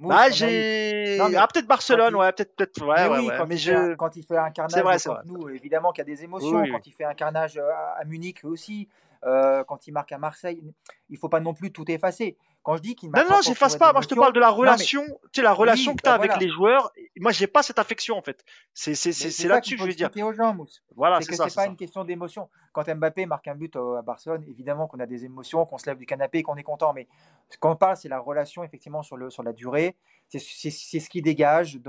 Bah, 0.00 0.30
j'ai. 0.30 1.18
Ah, 1.20 1.48
peut-être 1.52 1.66
Barcelone, 1.66 2.14
ouais, 2.14 2.32
peut-être, 2.32 2.54
peut-être, 2.54 2.86
ouais, 2.86 3.08
mais 3.08 3.26
ouais, 3.26 3.36
Quand, 3.36 3.46
mais 3.46 3.56
il 3.56 3.58
je... 3.58 3.94
quand 3.94 4.14
il 4.14 4.22
fait 4.22 4.36
un 4.36 4.50
carnage, 4.50 4.80
vrai, 4.80 4.96
nous, 5.24 5.48
évidemment 5.48 5.90
qu'il 5.90 6.06
y 6.06 6.12
a 6.12 6.14
des 6.14 6.22
émotions. 6.22 6.62
quand 6.70 6.86
il 6.86 6.92
fait 6.92 7.04
un 7.04 7.14
carnage 7.14 7.58
à 7.58 8.04
Munich 8.04 8.44
aussi, 8.44 8.88
euh, 9.24 9.64
quand 9.64 9.86
il 9.86 9.92
marque 9.92 10.12
à 10.12 10.18
Marseille, 10.18 10.62
il 11.08 11.18
faut 11.18 11.28
pas 11.28 11.40
non 11.40 11.54
plus 11.54 11.72
tout 11.72 11.90
effacer. 11.90 12.36
Quand 12.68 12.76
je 12.76 12.82
dis 12.82 12.94
qu'il 12.94 13.08
Non, 13.08 13.24
non, 13.30 13.40
j'efface 13.40 13.78
pas. 13.78 13.94
Moi, 13.94 14.02
je 14.02 14.08
te 14.08 14.14
parle 14.14 14.34
de 14.34 14.40
la 14.40 14.50
relation, 14.50 15.02
tu 15.32 15.36
sais, 15.36 15.42
la 15.42 15.54
relation 15.54 15.96
que 15.96 16.02
tu 16.02 16.08
as 16.10 16.18
bah 16.18 16.24
avec 16.24 16.38
les 16.38 16.50
joueurs. 16.50 16.92
Moi, 17.18 17.32
j'ai 17.32 17.46
pas 17.46 17.62
cette 17.62 17.78
affection, 17.78 18.18
en 18.18 18.20
fait. 18.20 18.44
C'est, 18.74 18.94
c'est, 18.94 19.12
c'est, 19.12 19.48
là-dessus 19.48 19.76
que 19.76 19.84
je 19.84 19.86
veux 19.86 19.94
dire. 19.94 20.10
aux 20.22 20.34
gens, 20.34 20.52
Mousse. 20.52 20.82
Voilà, 20.94 21.18
c'est 21.22 21.30
que 21.30 21.36
c'est 21.36 21.54
pas 21.54 21.64
une 21.64 21.76
question 21.76 22.04
d'émotion. 22.04 22.50
Quand 22.72 22.84
Mbappé 22.86 23.24
marque 23.24 23.48
un 23.48 23.54
but 23.54 23.74
à 23.74 24.02
Barcelone, 24.02 24.44
évidemment 24.46 24.86
qu'on 24.86 25.00
a 25.00 25.06
des 25.06 25.24
émotions, 25.24 25.64
qu'on 25.64 25.78
se 25.78 25.86
lève 25.86 25.96
du 25.96 26.04
canapé, 26.04 26.42
qu'on 26.42 26.56
est 26.56 26.62
content. 26.62 26.92
Mais 26.92 27.08
ce 27.48 27.56
qu'on 27.56 27.74
parle, 27.74 27.96
c'est 27.96 28.10
la 28.10 28.18
relation, 28.18 28.62
effectivement, 28.62 29.02
sur, 29.02 29.16
le, 29.16 29.30
sur 29.30 29.42
la 29.42 29.54
durée. 29.54 29.96
C'est, 30.28 30.38
ce 30.38 31.08
qui 31.08 31.22
dégage. 31.22 31.80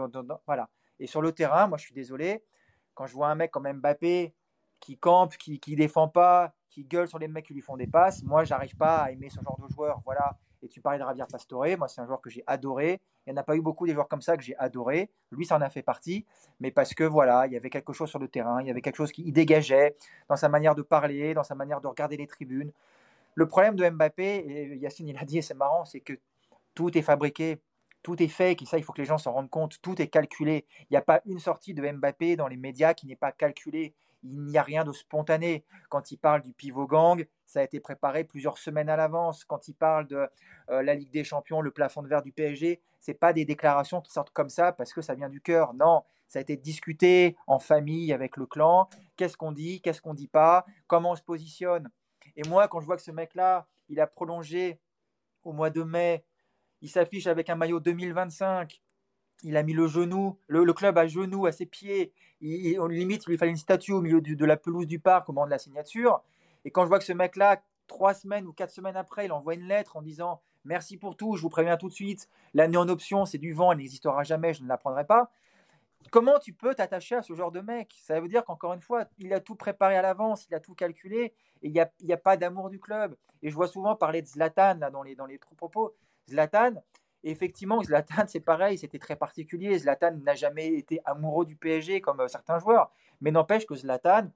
voilà. 0.45 0.69
Et 1.01 1.07
sur 1.07 1.22
le 1.22 1.34
terrain, 1.34 1.68
moi, 1.68 1.77
je 1.77 1.84
suis 1.84 1.93
désolé. 1.93 2.41
Quand 2.93 3.06
je 3.06 3.15
vois 3.15 3.27
un 3.27 3.35
mec 3.35 3.51
comme 3.51 3.69
Mbappé 3.69 4.34
qui 4.80 4.97
campe, 4.97 5.35
qui, 5.35 5.60
qui 5.60 5.76
défend 5.76 6.07
pas, 6.07 6.53
qui 6.69 6.85
gueule 6.85 7.10
sur 7.10 7.19
les 7.19 7.27
mecs 7.27 7.47
qui 7.47 7.53
lui 7.53 7.61
font 7.61 7.76
des 7.76 7.88
passes, 7.88 8.23
moi, 8.23 8.45
j'arrive 8.45 8.77
pas 8.77 8.99
à 8.99 9.11
aimer 9.11 9.30
ce 9.30 9.41
genre 9.41 9.60
de 9.61 9.73
joueur. 9.73 9.99
Voilà. 10.06 10.38
Et 10.61 10.68
tu 10.68 10.81
parlais 10.81 10.99
de 10.99 11.03
Javier 11.06 11.23
Pastore, 11.31 11.65
moi 11.77 11.88
c'est 11.88 12.02
un 12.02 12.06
joueur 12.06 12.22
que 12.22 12.30
j'ai 12.30 12.44
adoré. 12.45 12.99
Il 13.26 13.34
n'y 13.34 13.40
en 13.40 13.41
a 13.41 13.44
pas 13.44 13.56
eu 13.56 13.61
beaucoup 13.61 13.86
des 13.86 13.94
joueurs 13.94 14.07
comme 14.07 14.22
ça 14.22 14.36
que 14.36 14.44
j'ai 14.44 14.57
adoré. 14.57 15.10
Lui, 15.31 15.45
ça 15.45 15.56
en 15.56 15.61
a 15.61 15.69
fait 15.69 15.81
partie, 15.81 16.26
mais 16.60 16.72
parce 16.72 16.94
que 16.94 17.03
voilà, 17.03 17.48
il 17.48 17.53
y 17.53 17.57
avait 17.57 17.69
quelque 17.69 17.94
chose 17.94 18.10
sur 18.10 18.19
le 18.19 18.27
terrain, 18.27 18.61
il 18.61 18.68
y 18.68 18.72
avait 18.72 18.81
quelque 18.81 18.98
chose 18.98 19.11
qui 19.11 19.31
dégageait 19.31 19.95
dans 20.27 20.36
sa 20.36 20.49
manière 20.49 20.76
de 20.76 20.81
parler, 20.81 21.34
dans 21.34 21.44
sa 21.44 21.56
manière 21.56 21.80
de 21.80 21.88
regarder 21.88 22.18
les 22.18 22.27
tribunes. 22.27 22.72
Le 23.36 23.48
problème 23.48 23.76
de 23.76 23.90
Mbappé, 23.90 24.38
et 24.48 24.76
Yacine 24.77 25.07
il 25.07 25.18
a 25.18 25.23
dit, 25.23 25.38
et 25.38 25.41
c'est 25.41 25.53
marrant, 25.53 25.86
c'est 25.86 26.02
que 26.02 26.14
tout 26.73 26.98
est 26.98 27.02
fabriqué, 27.02 27.61
tout 28.02 28.22
est 28.22 28.27
fake, 28.27 28.61
et 28.61 28.65
ça, 28.65 28.77
il 28.77 28.84
faut 28.84 28.94
que 28.94 29.02
les 29.02 29.07
gens 29.07 29.18
s'en 29.18 29.31
rendent 29.34 29.49
compte, 29.49 29.81
tout 29.81 30.02
est 30.02 30.07
calculé. 30.07 30.65
Il 30.84 30.88
n'y 30.91 30.98
a 30.98 31.02
pas 31.02 31.22
une 31.26 31.40
sortie 31.40 31.73
de 31.73 31.90
Mbappé 31.90 32.36
dans 32.36 32.48
les 32.48 32.57
médias 32.57 32.94
qui 32.94 33.07
n'est 33.07 33.15
pas 33.15 33.31
calculée. 33.31 33.94
Il 34.23 34.45
n'y 34.45 34.57
a 34.57 34.64
rien 34.64 34.84
de 34.84 34.91
spontané. 34.91 35.64
Quand 35.90 36.11
il 36.11 36.18
parle 36.18 36.41
du 36.41 36.52
pivot 36.52 36.88
gang, 36.88 37.26
ça 37.49 37.61
a 37.61 37.63
été 37.63 37.80
préparé 37.80 38.23
plusieurs 38.23 38.59
semaines 38.59 38.89
à 38.89 38.95
l'avance. 38.95 39.43
Quand 39.43 39.67
il 39.67 39.73
parle 39.73 40.05
de 40.05 40.27
euh, 40.69 40.84
la 40.84 40.93
Ligue 40.93 41.09
des 41.09 41.23
Champions, 41.23 41.61
le 41.61 41.71
plafond 41.71 42.03
de 42.03 42.07
verre 42.07 42.21
du 42.21 42.31
PSG, 42.31 42.80
c'est 42.99 43.15
pas 43.15 43.34
des 43.34 43.43
déclarations 43.43 44.01
qui 44.01 44.11
sortent 44.11 44.30
comme 44.30 44.49
ça 44.49 44.71
parce 44.71 44.93
que 44.93 45.01
ça 45.01 45.15
vient 45.15 45.30
du 45.30 45.41
cœur. 45.41 45.73
Non, 45.73 46.03
ça 46.27 46.38
a 46.38 46.43
été 46.43 46.57
discuté 46.57 47.35
en 47.47 47.57
famille 47.57 48.13
avec 48.13 48.38
le 48.38 48.45
clan. 48.45 48.88
Qu'est-ce 49.17 49.35
qu'on 49.35 49.51
dit, 49.51 49.81
qu'est-ce 49.81 49.99
qu'on 49.99 50.13
dit 50.13 50.27
pas, 50.27 50.63
comment 50.85 51.11
on 51.11 51.15
se 51.15 51.23
positionne. 51.23 51.89
Et 52.35 52.47
moi, 52.47 52.67
quand 52.67 52.81
je 52.81 52.85
vois 52.85 52.97
que 52.97 53.01
ce 53.01 53.11
mec-là, 53.11 53.65
il 53.89 53.99
a 53.99 54.05
prolongé 54.05 54.80
au 55.43 55.51
mois 55.51 55.71
de 55.71 55.81
mai, 55.81 56.23
il 56.81 56.89
s'affiche 56.89 57.26
avec 57.26 57.49
un 57.49 57.55
maillot 57.55 57.80
2025 57.80 58.80
il 59.43 59.57
a 59.57 59.63
mis 59.63 59.73
le 59.73 59.88
genou, 59.88 60.38
le, 60.47 60.73
club 60.73 60.97
à 60.97 61.07
genoux, 61.07 61.45
à 61.45 61.51
ses 61.51 61.65
pieds. 61.65 62.11
Il, 62.41 62.80
on 62.80 62.88
limite, 62.88 63.23
il 63.26 63.31
lui 63.31 63.38
fallait 63.38 63.51
une 63.51 63.57
statue 63.57 63.93
au 63.93 64.01
milieu 64.01 64.21
de 64.21 64.45
la 64.45 64.57
pelouse 64.57 64.88
du 64.88 64.99
parc 64.99 65.30
au 65.30 65.34
moment 65.34 65.45
de 65.45 65.51
la 65.51 65.59
signature. 65.59 66.21
Et 66.65 66.72
quand 66.72 66.84
je 66.84 66.88
vois 66.88 66.99
que 66.99 67.06
ce 67.06 67.14
mec-là, 67.14 67.61
trois 67.88 68.14
semaines 68.14 68.45
ou 68.45 68.53
quatre 68.53 68.72
semaines 68.72 68.98
après, 68.98 69.26
il 69.26 69.31
envoie 69.31 69.53
une 69.53 69.68
lettre 69.68 69.98
en 69.98 70.02
disant 70.02 70.41
Merci 70.65 70.98
pour 70.98 71.15
tout, 71.15 71.36
je 71.36 71.41
vous 71.41 71.49
préviens 71.49 71.77
tout 71.77 71.88
de 71.88 71.94
suite, 71.94 72.30
l'année 72.53 72.77
en 72.77 72.90
option, 72.90 73.26
c'est 73.26 73.38
du 73.38 73.53
vent, 73.53 73.72
elle 73.72 73.77
n'existera 73.77 74.23
jamais, 74.23 74.53
je 74.53 74.61
ne 74.61 74.68
la 74.68 74.77
prendrai 74.77 75.06
pas. 75.06 75.31
Comment 76.11 76.40
tu 76.40 76.53
peux 76.53 76.73
t'attacher 76.73 77.15
à 77.15 77.22
ce 77.22 77.34
genre 77.34 77.52
de 77.52 77.61
mec? 77.61 77.95
Ça 78.02 78.19
veut 78.19 78.27
dire 78.27 78.44
qu'encore 78.44 78.73
une 78.73 78.81
fois, 78.81 79.06
il 79.19 79.34
a 79.34 79.40
tout 79.40 79.56
préparé 79.56 79.95
à 79.95 80.02
l'avance, 80.02 80.48
il 80.49 80.56
a 80.56 80.60
tout 80.60 80.73
calculé, 80.73 81.34
et 81.61 81.68
il 81.68 81.72
n'y 81.72 82.14
a, 82.14 82.18
pas 82.18 82.36
d'amour 82.36 82.69
du 82.69 82.80
club. 82.80 83.15
Et 83.41 83.49
je 83.49 83.56
vois 83.56 83.68
souvent 83.68 83.95
parler 83.95 84.22
de 84.22 84.27
Zlatan 84.27 84.76
dans, 84.91 85.03
les, 85.03 85.15
dans 85.15 85.26
les 85.26 85.38
propos. 85.38 85.95
Zlatan, 86.30 86.84
effectivement, 87.23 87.81
Zlatan, 87.84 88.23
c'est 88.27 88.40
pareil, 88.40 88.77
c'était 88.77 88.99
très 88.99 89.15
particulier. 89.15 89.77
Zlatan 89.77 90.18
n'a 90.23 90.36
jamais 90.36 90.68
été 90.73 90.99
amoureux 91.06 91.45
du 91.45 91.56
PSG 91.56 92.02
comme 92.02 92.22
euh, 92.22 92.27
certains 92.27 92.60
joueurs. 92.60 92.91
Mais 93.22 93.31
n'empêche 93.31 93.65
que 93.65 93.76
Zlatan, 93.76 94.30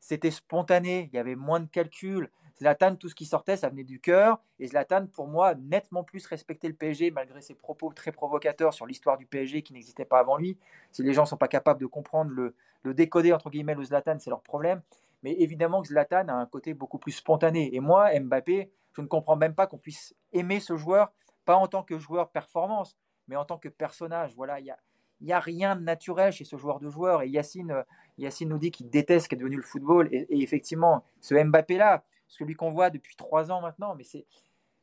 c'était 0.00 0.30
spontané, 0.30 1.08
il 1.12 1.16
y 1.16 1.18
avait 1.18 1.36
moins 1.36 1.60
de 1.60 1.68
calculs. 1.68 2.30
Zlatan, 2.58 2.96
tout 2.96 3.08
ce 3.08 3.14
qui 3.14 3.24
sortait, 3.24 3.56
ça 3.56 3.68
venait 3.68 3.84
du 3.84 4.00
cœur. 4.00 4.42
Et 4.58 4.66
Zlatan, 4.66 5.06
pour 5.06 5.28
moi, 5.28 5.54
nettement 5.54 6.04
plus 6.04 6.26
respectait 6.26 6.68
le 6.68 6.74
PSG, 6.74 7.10
malgré 7.10 7.40
ses 7.40 7.54
propos 7.54 7.92
très 7.92 8.12
provocateurs 8.12 8.74
sur 8.74 8.86
l'histoire 8.86 9.16
du 9.16 9.26
PSG 9.26 9.62
qui 9.62 9.72
n'existait 9.72 10.04
pas 10.04 10.18
avant 10.18 10.36
lui. 10.36 10.58
Si 10.90 11.02
les 11.02 11.14
gens 11.14 11.22
ne 11.22 11.28
sont 11.28 11.36
pas 11.38 11.48
capables 11.48 11.80
de 11.80 11.86
comprendre 11.86 12.30
le, 12.32 12.54
le 12.82 12.92
décoder, 12.92 13.32
entre 13.32 13.48
guillemets, 13.48 13.74
le 13.74 13.84
Zlatan, 13.84 14.18
c'est 14.18 14.30
leur 14.30 14.42
problème. 14.42 14.82
Mais 15.22 15.32
évidemment 15.32 15.80
que 15.80 15.88
Zlatan 15.88 16.28
a 16.28 16.34
un 16.34 16.46
côté 16.46 16.74
beaucoup 16.74 16.98
plus 16.98 17.12
spontané. 17.12 17.74
Et 17.74 17.80
moi, 17.80 18.10
Mbappé, 18.18 18.70
je 18.92 19.00
ne 19.00 19.06
comprends 19.06 19.36
même 19.36 19.54
pas 19.54 19.66
qu'on 19.66 19.78
puisse 19.78 20.14
aimer 20.32 20.60
ce 20.60 20.76
joueur 20.76 21.12
pas 21.44 21.56
en 21.56 21.66
tant 21.66 21.82
que 21.82 21.98
joueur 21.98 22.30
performance, 22.30 22.96
mais 23.28 23.36
en 23.36 23.44
tant 23.44 23.58
que 23.58 23.68
personnage. 23.68 24.34
Voilà, 24.36 24.60
il 24.60 24.64
n'y 24.64 24.70
a, 24.70 24.78
y 25.20 25.32
a 25.32 25.40
rien 25.40 25.76
de 25.76 25.82
naturel 25.82 26.32
chez 26.32 26.44
ce 26.44 26.56
joueur 26.56 26.80
de 26.80 26.88
joueur. 26.88 27.22
Et 27.22 27.28
Yacine, 27.28 27.84
Yacine 28.20 28.48
nous 28.48 28.58
dit 28.58 28.70
qu'il 28.70 28.90
déteste 28.90 29.24
ce 29.24 29.28
qu'est 29.28 29.36
devenu 29.36 29.56
le 29.56 29.62
football. 29.62 30.08
Et, 30.12 30.26
effectivement, 30.30 31.04
ce 31.20 31.34
Mbappé-là, 31.34 32.04
celui 32.28 32.54
qu'on 32.54 32.70
voit 32.70 32.90
depuis 32.90 33.16
trois 33.16 33.50
ans 33.50 33.60
maintenant, 33.60 33.94
mais 33.94 34.04
c'est, 34.04 34.26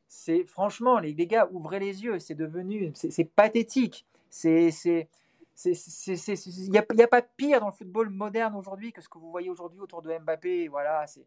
c'est 0.06 0.44
franchement, 0.44 0.98
les, 0.98 1.14
les, 1.14 1.26
gars, 1.26 1.48
ouvrez 1.52 1.78
les 1.78 2.04
yeux, 2.04 2.18
c'est 2.18 2.34
devenu, 2.34 2.92
c'est, 2.94 3.24
pathétique. 3.24 4.06
C'est, 4.30 4.70
c'est, 4.70 5.08
il 5.64 6.70
n'y 6.70 6.78
a, 6.78 7.08
pas 7.08 7.22
pire 7.22 7.60
dans 7.60 7.66
le 7.66 7.72
football 7.72 8.10
moderne 8.10 8.54
aujourd'hui 8.54 8.92
que 8.92 9.00
ce 9.00 9.08
que 9.08 9.18
vous 9.18 9.30
voyez 9.30 9.50
aujourd'hui 9.50 9.80
autour 9.80 10.02
de 10.02 10.16
Mbappé. 10.18 10.68
Voilà, 10.68 11.06
c'est, 11.06 11.26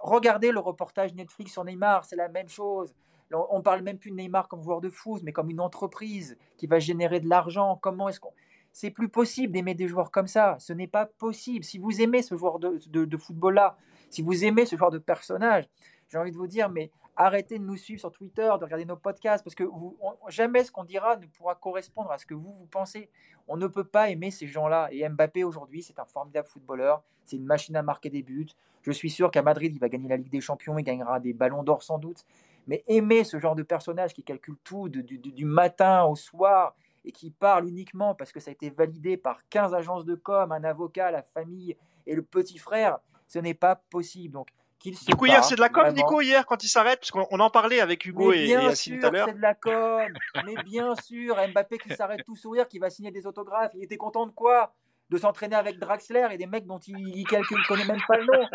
regardez 0.00 0.52
le 0.52 0.60
reportage 0.60 1.14
Netflix 1.14 1.52
sur 1.52 1.64
Neymar, 1.64 2.04
c'est 2.04 2.16
la 2.16 2.28
même 2.28 2.48
chose. 2.48 2.94
On 3.32 3.62
parle 3.62 3.82
même 3.82 3.98
plus 3.98 4.10
de 4.10 4.16
Neymar 4.16 4.48
comme 4.48 4.62
joueur 4.62 4.80
de 4.80 4.90
foot, 4.90 5.22
mais 5.22 5.32
comme 5.32 5.50
une 5.50 5.60
entreprise 5.60 6.36
qui 6.56 6.66
va 6.66 6.80
générer 6.80 7.20
de 7.20 7.28
l'argent. 7.28 7.78
Comment 7.80 8.08
est-ce 8.08 8.18
qu'on 8.18 8.32
c'est 8.72 8.90
plus 8.90 9.08
possible 9.08 9.52
d'aimer 9.52 9.74
des 9.74 9.88
joueurs 9.88 10.10
comme 10.10 10.26
ça. 10.26 10.56
Ce 10.58 10.72
n'est 10.72 10.86
pas 10.86 11.06
possible. 11.06 11.64
Si 11.64 11.78
vous 11.78 12.00
aimez 12.00 12.22
ce 12.22 12.36
joueur 12.36 12.58
de, 12.58 13.16
football-là, 13.16 13.76
si 14.10 14.22
vous 14.22 14.44
aimez 14.44 14.66
ce 14.66 14.76
genre 14.76 14.90
de 14.90 14.98
personnage, 14.98 15.68
j'ai 16.08 16.18
envie 16.18 16.32
de 16.32 16.36
vous 16.36 16.46
dire, 16.46 16.68
mais 16.68 16.90
arrêtez 17.16 17.58
de 17.58 17.64
nous 17.64 17.76
suivre 17.76 18.00
sur 18.00 18.12
Twitter, 18.12 18.50
de 18.58 18.64
regarder 18.64 18.84
nos 18.84 18.96
podcasts, 18.96 19.44
parce 19.44 19.54
que 19.54 19.64
jamais 20.28 20.64
ce 20.64 20.72
qu'on 20.72 20.84
dira 20.84 21.16
ne 21.16 21.26
pourra 21.26 21.54
correspondre 21.54 22.10
à 22.10 22.18
ce 22.18 22.26
que 22.26 22.34
vous, 22.34 22.52
vous 22.52 22.66
pensez. 22.66 23.10
On 23.48 23.56
ne 23.56 23.66
peut 23.66 23.84
pas 23.84 24.10
aimer 24.10 24.30
ces 24.30 24.46
gens-là. 24.46 24.88
Et 24.92 25.08
Mbappé, 25.08 25.44
aujourd'hui, 25.44 25.82
c'est 25.82 25.98
un 25.98 26.04
formidable 26.04 26.48
footballeur. 26.48 27.02
C'est 27.24 27.36
une 27.36 27.44
machine 27.44 27.76
à 27.76 27.82
marquer 27.82 28.10
des 28.10 28.22
buts. 28.22 28.48
Je 28.82 28.92
suis 28.92 29.10
sûr 29.10 29.30
qu'à 29.30 29.42
Madrid, 29.42 29.74
il 29.74 29.78
va 29.78 29.88
gagner 29.88 30.08
la 30.08 30.16
Ligue 30.16 30.30
des 30.30 30.40
Champions, 30.40 30.78
il 30.78 30.84
gagnera 30.84 31.20
des 31.20 31.32
ballons 31.32 31.62
d'or 31.62 31.82
sans 31.82 31.98
doute. 31.98 32.24
Mais 32.66 32.82
aimer 32.86 33.24
ce 33.24 33.38
genre 33.38 33.54
de 33.54 33.62
personnage 33.62 34.14
qui 34.14 34.22
calcule 34.22 34.56
tout 34.64 34.88
du, 34.88 35.44
matin 35.44 36.04
au 36.04 36.16
soir 36.16 36.74
et 37.04 37.12
qui 37.12 37.30
parle 37.30 37.66
uniquement 37.68 38.14
parce 38.14 38.32
que 38.32 38.40
ça 38.40 38.50
a 38.50 38.52
été 38.52 38.70
validé 38.70 39.16
par 39.16 39.40
15 39.48 39.74
agences 39.74 40.04
de 40.04 40.14
com, 40.14 40.52
un 40.52 40.64
avocat, 40.64 41.10
la 41.10 41.22
famille 41.22 41.76
et 42.06 42.14
le 42.14 42.22
petit 42.22 42.58
frère, 42.58 42.98
ce 43.26 43.38
n'est 43.38 43.54
pas 43.54 43.76
possible. 43.76 44.34
Donc, 44.34 44.48
qu'il 44.78 44.94
du 44.98 45.14
coup, 45.14 45.26
hier, 45.26 45.44
c'est 45.44 45.56
de 45.56 45.60
la 45.60 45.68
com, 45.68 45.92
Nico, 45.92 46.20
hier, 46.22 46.46
quand 46.46 46.64
il 46.64 46.68
s'arrête, 46.68 47.00
parce 47.00 47.10
qu'on 47.10 47.38
en 47.38 47.50
parlait 47.50 47.80
avec 47.80 48.04
Hugo 48.06 48.32
et, 48.32 48.38
et 48.38 48.48
Yacine 48.48 48.98
tout 48.98 49.06
à 49.06 49.10
l'heure. 49.10 49.28
c'est 49.28 49.34
de 49.34 49.40
la 49.40 49.54
com. 49.54 50.12
mais 50.44 50.54
bien 50.64 50.94
sûr, 50.96 51.36
Mbappé 51.52 51.78
qui 51.78 51.94
s'arrête 51.94 52.24
tout 52.24 52.34
sourire, 52.34 52.66
qui 52.66 52.78
va 52.78 52.88
signer 52.88 53.10
des 53.10 53.26
autographes. 53.26 53.72
Il 53.74 53.84
était 53.84 53.98
content 53.98 54.26
de 54.26 54.32
quoi? 54.32 54.74
De 55.10 55.18
s'entraîner 55.18 55.56
avec 55.56 55.78
Draxler 55.78 56.28
et 56.30 56.38
des 56.38 56.46
mecs 56.46 56.66
dont 56.66 56.78
il 56.78 56.96
ne 56.96 57.68
connaît 57.68 57.84
même 57.84 58.00
pas 58.06 58.16
le 58.16 58.26
nom. 58.26 58.48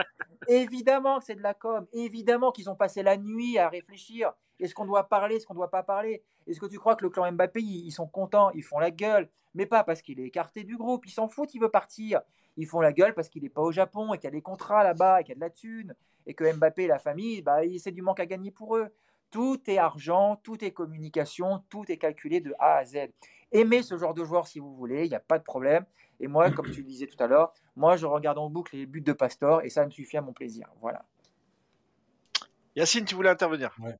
Évidemment 0.48 1.20
que 1.20 1.26
c'est 1.26 1.36
de 1.36 1.44
la 1.44 1.54
com. 1.54 1.86
Évidemment 1.92 2.52
qu'ils 2.52 2.70
ont 2.70 2.76
passé 2.76 3.04
la 3.04 3.18
nuit 3.18 3.58
à 3.58 3.70
réfléchir. 3.70 4.32
Est-ce 4.60 4.74
qu'on 4.74 4.86
doit 4.86 5.10
parler, 5.10 5.36
est-ce 5.36 5.46
qu'on 5.46 5.54
ne 5.54 5.60
doit 5.60 5.70
pas 5.70 5.84
parler? 5.84 6.24
Est-ce 6.48 6.62
que 6.62 6.66
tu 6.66 6.80
crois 6.80 6.96
que 6.96 7.04
le 7.04 7.10
clan 7.10 7.30
Mbappé, 7.30 7.62
ils 7.62 7.92
sont 7.92 8.08
contents, 8.08 8.52
ils 8.52 8.64
font 8.64 8.80
la 8.80 8.90
gueule? 8.90 9.30
Mais 9.54 9.66
pas 9.66 9.84
parce 9.84 10.02
qu'il 10.02 10.20
est 10.20 10.26
écarté 10.26 10.64
du 10.64 10.78
groupe, 10.78 11.06
ils 11.06 11.12
s'en 11.12 11.28
foutent, 11.28 11.54
il 11.54 11.60
veut 11.60 11.70
partir. 11.70 12.22
Ils 12.56 12.66
font 12.66 12.80
la 12.80 12.94
gueule 12.94 13.14
parce 13.14 13.28
qu'il 13.28 13.44
n'est 13.44 13.50
pas 13.50 13.62
au 13.62 13.72
Japon 13.72 14.14
et 14.14 14.18
qu'il 14.18 14.26
y 14.26 14.28
a 14.28 14.32
des 14.32 14.42
contrats 14.42 14.84
là-bas 14.84 15.20
et 15.20 15.24
qu'il 15.24 15.34
y 15.34 15.34
a 15.34 15.36
de 15.36 15.42
la 15.42 15.50
thune. 15.50 15.94
Et 16.26 16.34
que 16.34 16.50
Mbappé 16.54 16.84
et 16.84 16.88
la 16.88 17.00
famille, 17.00 17.42
bah, 17.42 17.60
c'est 17.80 17.92
du 17.92 18.02
manque 18.02 18.22
à 18.22 18.26
gagner 18.26 18.52
pour 18.52 18.78
eux. 18.78 18.88
Tout 19.36 19.60
est 19.68 19.78
argent, 19.78 20.40
tout 20.44 20.64
est 20.64 20.72
communication, 20.72 21.62
tout 21.68 21.84
est 21.90 21.98
calculé 21.98 22.40
de 22.40 22.54
A 22.58 22.78
à 22.78 22.86
Z. 22.86 23.10
Aimez 23.52 23.84
ce 23.84 23.98
genre 23.98 24.14
de 24.14 24.24
joueur 24.24 24.48
si 24.48 24.60
vous 24.60 24.74
voulez, 24.74 25.04
il 25.04 25.10
n'y 25.10 25.16
a 25.16 25.20
pas 25.20 25.38
de 25.38 25.44
problème. 25.44 25.86
Et 26.22 26.28
moi, 26.28 26.50
comme 26.52 26.72
tu 26.72 26.80
le 26.80 26.88
disais 26.88 27.06
tout 27.06 27.22
à 27.22 27.28
l'heure, 27.28 27.54
moi, 27.76 27.98
je 27.98 28.06
regarde 28.06 28.38
en 28.38 28.50
boucle 28.50 28.78
les 28.78 28.86
buts 28.86 29.02
de 29.02 29.12
Pastor 29.12 29.62
et 29.64 29.70
ça 29.70 29.86
me 29.86 29.92
suffit 29.92 30.16
à 30.16 30.22
mon 30.22 30.32
plaisir. 30.32 30.70
Voilà. 30.80 31.04
Yacine, 32.78 33.04
tu 33.04 33.14
voulais 33.16 33.28
intervenir? 33.28 33.76
Ouais. 33.82 33.98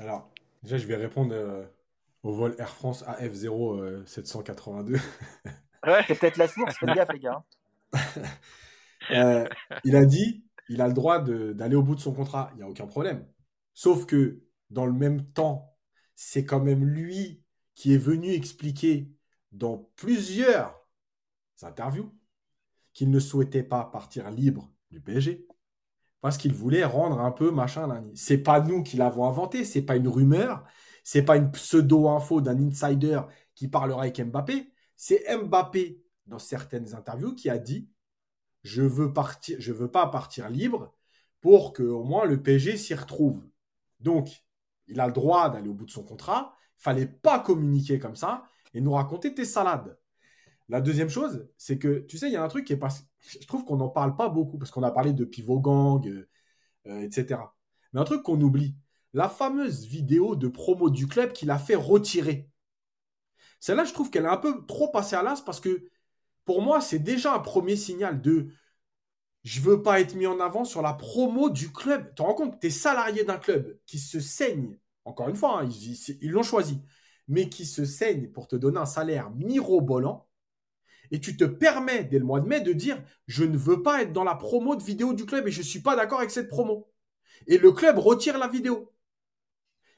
Alors, 0.00 0.28
déjà, 0.64 0.78
je 0.78 0.86
vais 0.88 0.96
répondre 0.96 1.32
euh, 1.32 1.64
au 2.24 2.32
vol 2.32 2.56
Air 2.58 2.70
France 2.70 3.04
AF0 3.04 4.04
782. 4.04 4.96
Ouais. 5.86 6.02
C'est 6.08 6.18
peut-être 6.18 6.38
la 6.38 6.48
source, 6.48 6.76
faites 6.76 6.90
gaffe, 6.90 7.12
les 7.12 7.20
gars. 7.20 7.44
Euh, 9.10 9.44
il 9.82 9.96
a 9.96 10.04
dit 10.04 10.44
il 10.68 10.80
a 10.80 10.86
le 10.86 10.94
droit 10.94 11.18
d'aller 11.18 11.74
au 11.74 11.82
bout 11.82 11.96
de 11.96 12.00
son 12.00 12.14
contrat, 12.14 12.50
il 12.52 12.58
n'y 12.58 12.62
a 12.62 12.68
aucun 12.68 12.86
problème. 12.86 13.26
Sauf 13.74 14.06
que 14.06 14.40
dans 14.72 14.86
le 14.86 14.92
même 14.92 15.24
temps, 15.32 15.76
c'est 16.14 16.44
quand 16.44 16.60
même 16.60 16.84
lui 16.84 17.42
qui 17.74 17.94
est 17.94 17.98
venu 17.98 18.32
expliquer 18.32 19.12
dans 19.52 19.90
plusieurs 19.96 20.86
interviews 21.62 22.12
qu'il 22.92 23.10
ne 23.10 23.20
souhaitait 23.20 23.62
pas 23.62 23.84
partir 23.84 24.30
libre 24.30 24.72
du 24.90 25.00
PSG 25.00 25.46
parce 26.20 26.36
qu'il 26.38 26.54
voulait 26.54 26.84
rendre 26.84 27.20
un 27.20 27.32
peu 27.32 27.50
machin. 27.50 28.04
C'est 28.14 28.38
pas 28.38 28.60
nous 28.60 28.82
qui 28.82 28.96
l'avons 28.96 29.26
inventé, 29.26 29.64
c'est 29.64 29.82
pas 29.82 29.96
une 29.96 30.08
rumeur, 30.08 30.64
c'est 31.04 31.22
pas 31.24 31.36
une 31.36 31.50
pseudo-info 31.50 32.40
d'un 32.40 32.58
insider 32.58 33.20
qui 33.54 33.68
parlera 33.68 34.02
avec 34.02 34.20
Mbappé. 34.20 34.72
C'est 34.96 35.24
Mbappé 35.36 36.02
dans 36.26 36.38
certaines 36.38 36.94
interviews 36.94 37.34
qui 37.34 37.50
a 37.50 37.58
dit 37.58 37.90
je 38.62 38.82
veux 38.82 39.12
veux 39.12 39.90
pas 39.90 40.06
partir 40.06 40.48
libre 40.48 40.94
pour 41.40 41.72
que 41.72 41.82
au 41.82 42.04
moins 42.04 42.24
le 42.24 42.40
PSG 42.40 42.76
s'y 42.76 42.94
retrouve. 42.94 43.44
Donc, 43.98 44.44
il 44.92 45.00
a 45.00 45.06
le 45.06 45.12
droit 45.12 45.48
d'aller 45.50 45.68
au 45.68 45.74
bout 45.74 45.86
de 45.86 45.90
son 45.90 46.04
contrat. 46.04 46.54
Il 46.78 46.82
fallait 46.82 47.06
pas 47.06 47.40
communiquer 47.40 47.98
comme 47.98 48.16
ça 48.16 48.44
et 48.74 48.80
nous 48.80 48.92
raconter 48.92 49.34
tes 49.34 49.44
salades. 49.44 49.98
La 50.68 50.80
deuxième 50.80 51.08
chose, 51.08 51.48
c'est 51.58 51.78
que, 51.78 52.00
tu 52.08 52.18
sais, 52.18 52.28
il 52.28 52.32
y 52.32 52.36
a 52.36 52.42
un 52.42 52.48
truc 52.48 52.66
qui 52.66 52.72
est 52.72 52.78
pas. 52.78 52.88
Je 53.20 53.46
trouve 53.46 53.64
qu'on 53.64 53.76
n'en 53.76 53.88
parle 53.88 54.16
pas 54.16 54.28
beaucoup 54.28 54.58
parce 54.58 54.70
qu'on 54.70 54.82
a 54.82 54.90
parlé 54.90 55.12
de 55.12 55.24
pivot 55.24 55.60
gang, 55.60 56.06
euh, 56.06 56.28
euh, 56.86 57.00
etc. 57.00 57.40
Mais 57.92 58.00
un 58.00 58.04
truc 58.04 58.22
qu'on 58.22 58.40
oublie, 58.40 58.76
la 59.12 59.28
fameuse 59.28 59.86
vidéo 59.86 60.36
de 60.36 60.48
promo 60.48 60.90
du 60.90 61.06
club 61.06 61.32
qu'il 61.32 61.50
a 61.50 61.58
fait 61.58 61.74
retirer. 61.74 62.48
Celle-là, 63.60 63.84
je 63.84 63.92
trouve 63.92 64.10
qu'elle 64.10 64.24
est 64.24 64.28
un 64.28 64.36
peu 64.36 64.64
trop 64.66 64.88
passée 64.88 65.16
à 65.16 65.22
l'as 65.22 65.42
parce 65.42 65.60
que 65.60 65.88
pour 66.44 66.62
moi, 66.62 66.80
c'est 66.80 66.98
déjà 66.98 67.34
un 67.34 67.38
premier 67.38 67.76
signal 67.76 68.20
de 68.20 68.48
je 69.44 69.60
veux 69.60 69.82
pas 69.82 70.00
être 70.00 70.14
mis 70.14 70.26
en 70.26 70.40
avant 70.40 70.64
sur 70.64 70.82
la 70.82 70.94
promo 70.94 71.50
du 71.50 71.72
club. 71.72 72.08
Tu 72.08 72.14
te 72.16 72.22
rends 72.22 72.34
compte, 72.34 72.60
tu 72.60 72.68
es 72.68 72.70
salarié 72.70 73.24
d'un 73.24 73.38
club 73.38 73.78
qui 73.86 73.98
se 73.98 74.20
saigne 74.20 74.78
encore 75.04 75.28
une 75.28 75.36
fois, 75.36 75.62
hein, 75.62 75.68
ils 76.20 76.30
l'ont 76.30 76.42
choisi, 76.42 76.80
mais 77.28 77.48
qui 77.48 77.66
se 77.66 77.84
saigne 77.84 78.28
pour 78.28 78.48
te 78.48 78.56
donner 78.56 78.78
un 78.78 78.86
salaire 78.86 79.30
mirobolant, 79.30 80.28
et 81.12 81.20
tu 81.20 81.36
te 81.36 81.44
permets 81.44 82.04
dès 82.04 82.18
le 82.18 82.24
mois 82.24 82.40
de 82.40 82.48
mai 82.48 82.60
de 82.60 82.72
dire 82.72 83.00
je 83.26 83.44
ne 83.44 83.56
veux 83.56 83.82
pas 83.82 84.02
être 84.02 84.12
dans 84.12 84.24
la 84.24 84.34
promo 84.34 84.74
de 84.74 84.82
vidéo 84.82 85.12
du 85.12 85.26
club 85.26 85.46
et 85.46 85.50
je 85.50 85.58
ne 85.58 85.64
suis 85.64 85.80
pas 85.80 85.94
d'accord 85.94 86.18
avec 86.18 86.30
cette 86.30 86.48
promo. 86.48 86.90
Et 87.46 87.58
le 87.58 87.70
club 87.70 87.98
retire 87.98 88.38
la 88.38 88.48
vidéo. 88.48 88.92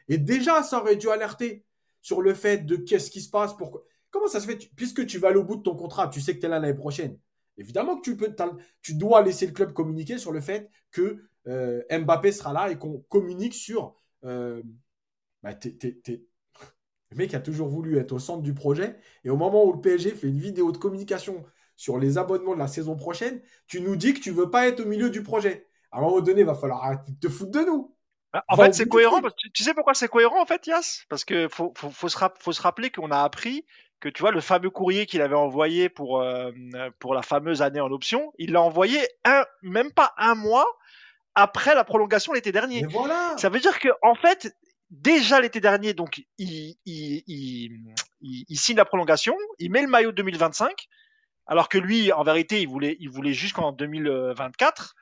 Et 0.08 0.18
déjà, 0.18 0.62
ça 0.62 0.80
aurait 0.80 0.96
dû 0.96 1.08
alerter 1.08 1.64
sur 2.02 2.20
le 2.20 2.34
fait 2.34 2.66
de 2.66 2.76
qu'est-ce 2.76 3.10
qui 3.10 3.20
se 3.20 3.30
passe. 3.30 3.54
Comment 4.10 4.26
ça 4.26 4.40
se 4.40 4.46
fait 4.46 4.68
Puisque 4.74 5.06
tu 5.06 5.18
vas 5.18 5.28
aller 5.28 5.38
au 5.38 5.44
bout 5.44 5.56
de 5.56 5.62
ton 5.62 5.76
contrat, 5.76 6.08
tu 6.08 6.20
sais 6.20 6.34
que 6.34 6.40
tu 6.40 6.46
es 6.46 6.48
là 6.48 6.58
l'année 6.58 6.74
prochaine. 6.74 7.16
Évidemment 7.56 7.96
que 7.96 8.02
tu, 8.02 8.16
peux, 8.16 8.34
tu 8.82 8.94
dois 8.94 9.22
laisser 9.22 9.46
le 9.46 9.52
club 9.52 9.72
communiquer 9.72 10.18
sur 10.18 10.32
le 10.32 10.40
fait 10.40 10.68
que 10.90 11.24
euh, 11.46 11.82
Mbappé 11.90 12.32
sera 12.32 12.52
là 12.52 12.70
et 12.70 12.78
qu'on 12.78 12.98
communique 13.08 13.54
sur. 13.54 13.94
Euh, 14.24 14.62
bah, 15.44 15.50
le 17.10 17.16
mec 17.16 17.34
a 17.34 17.40
toujours 17.40 17.68
voulu 17.68 17.98
être 17.98 18.12
au 18.12 18.18
centre 18.18 18.42
du 18.42 18.54
projet. 18.54 18.96
Et 19.24 19.30
au 19.30 19.36
moment 19.36 19.64
où 19.64 19.72
le 19.72 19.80
PSG 19.80 20.10
fait 20.10 20.26
une 20.26 20.38
vidéo 20.38 20.72
de 20.72 20.78
communication 20.78 21.44
sur 21.76 21.98
les 21.98 22.16
abonnements 22.16 22.54
de 22.54 22.58
la 22.58 22.66
saison 22.66 22.96
prochaine, 22.96 23.42
tu 23.66 23.82
nous 23.82 23.94
dis 23.94 24.14
que 24.14 24.20
tu 24.20 24.30
veux 24.30 24.50
pas 24.50 24.66
être 24.66 24.80
au 24.80 24.86
milieu 24.86 25.10
du 25.10 25.22
projet. 25.22 25.68
À 25.92 25.98
un 25.98 26.00
moment 26.00 26.20
donné, 26.20 26.40
il 26.40 26.46
va 26.46 26.54
falloir 26.54 26.82
arrêter 26.82 27.12
de 27.12 27.18
te 27.18 27.28
foutre 27.28 27.50
de 27.50 27.60
nous. 27.60 27.94
Bah, 28.32 28.42
en 28.48 28.56
fait, 28.56 28.72
c'est 28.72 28.88
cohérent. 28.88 29.20
tu, 29.52 29.62
sais 29.62 29.74
pourquoi 29.74 29.92
c'est 29.92 30.08
cohérent, 30.08 30.40
en 30.40 30.46
fait, 30.46 30.66
Yas? 30.66 31.04
Parce 31.10 31.26
que 31.26 31.46
faut, 31.48 31.72
faut, 31.76 32.08
se 32.08 32.18
faut 32.40 32.52
se 32.52 32.62
rappeler 32.62 32.90
qu'on 32.90 33.10
a 33.10 33.22
appris 33.22 33.66
que, 34.00 34.08
tu 34.08 34.22
vois, 34.22 34.32
le 34.32 34.40
fameux 34.40 34.70
courrier 34.70 35.04
qu'il 35.04 35.20
avait 35.20 35.36
envoyé 35.36 35.90
pour, 35.90 36.20
euh, 36.20 36.50
pour 36.98 37.14
la 37.14 37.22
fameuse 37.22 37.60
année 37.60 37.80
en 37.80 37.92
option, 37.92 38.32
il 38.38 38.52
l'a 38.52 38.62
envoyé 38.62 38.98
un, 39.24 39.44
même 39.62 39.92
pas 39.92 40.14
un 40.16 40.34
mois 40.34 40.66
après 41.34 41.74
la 41.74 41.84
prolongation 41.84 42.32
l'été 42.32 42.50
dernier. 42.50 42.86
Voilà. 42.90 43.34
Ça 43.36 43.50
veut 43.50 43.60
dire 43.60 43.78
que, 43.78 43.88
en 44.02 44.14
fait, 44.14 44.54
déjà 44.90 45.40
l'été 45.40 45.60
dernier, 45.60 45.94
donc 45.94 46.24
il, 46.38 46.76
il, 46.86 48.58
signe 48.58 48.76
la 48.76 48.84
prolongation, 48.84 49.36
il 49.58 49.70
met 49.70 49.82
le 49.82 49.88
maillot 49.88 50.12
2025, 50.12 50.88
alors 51.46 51.68
que 51.68 51.78
lui, 51.78 52.12
en 52.12 52.22
vérité, 52.22 52.60
il 52.60 52.68
voulait, 52.68 52.96
il 53.00 53.10
voulait 53.10 53.32
jusqu'en 53.32 53.72
2024 53.72 54.94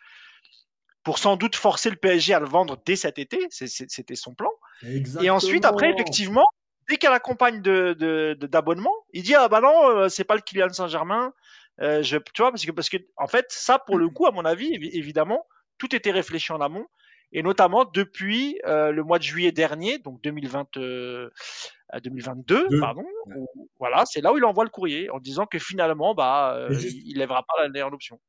pour 1.05 1.19
sans 1.19 1.37
doute 1.37 1.57
forcer 1.57 1.91
le 1.91 1.97
PSG 1.97 2.35
à 2.35 2.41
le 2.41 2.47
vendre 2.47 2.81
dès 2.87 2.97
cet 2.97 3.19
été. 3.19 3.49
C'était 3.51 4.15
son 4.15 4.35
plan. 4.35 4.51
Et 4.83 5.31
ensuite, 5.31 5.65
après, 5.65 5.91
effectivement, 5.91 6.47
dès 6.89 6.97
qu'elle 6.97 7.13
accompagne 7.13 7.61
de 7.63 8.37
d'abonnement, 8.41 8.95
il 9.13 9.23
dit 9.23 9.35
ah 9.35 9.49
bah 9.49 9.61
non, 9.61 9.89
euh, 9.91 10.09
c'est 10.09 10.25
pas 10.25 10.35
le 10.35 10.41
Kylian 10.41 10.73
Saint-Germain. 10.73 11.33
Euh, 11.81 12.03
je, 12.03 12.19
tu 12.19 12.43
vois, 12.43 12.51
parce 12.51 12.65
que 12.65 12.71
parce 12.71 12.89
que 12.89 12.99
en 13.17 13.27
fait, 13.27 13.47
ça 13.49 13.79
pour 13.79 13.99
le 13.99 14.09
coup, 14.09 14.27
à 14.27 14.31
mon 14.31 14.45
avis, 14.45 14.73
évidemment, 14.75 15.47
tout 15.79 15.95
était 15.95 16.11
réfléchi 16.11 16.53
en 16.53 16.61
amont 16.61 16.87
et 17.33 17.43
notamment 17.43 17.85
depuis 17.85 18.61
euh, 18.67 18.93
le 18.93 19.03
mois 19.03 19.19
de 19.19 19.25
juillet 19.25 19.53
dernier, 19.53 19.99
donc 19.99 20.21
2020, 20.23 20.69
2022, 22.03 22.57
euh, 22.57 22.81
pardon. 22.81 23.05
voilà, 23.79 24.05
c'est 24.07 24.21
là 24.21 24.33
où 24.33 24.39
il 24.39 24.45
envoie 24.45 24.65
le 24.65 24.71
courrier 24.71 25.11
en 25.11 25.19
disant 25.19 25.47
que 25.47 25.59
finalement, 25.59 26.15
bah, 26.15 26.55
euh, 26.57 26.75
il, 26.75 27.19
lèvera 27.19 27.43
pas 27.43 27.67
la 27.67 27.87
en 27.87 27.93
option. 27.93 28.21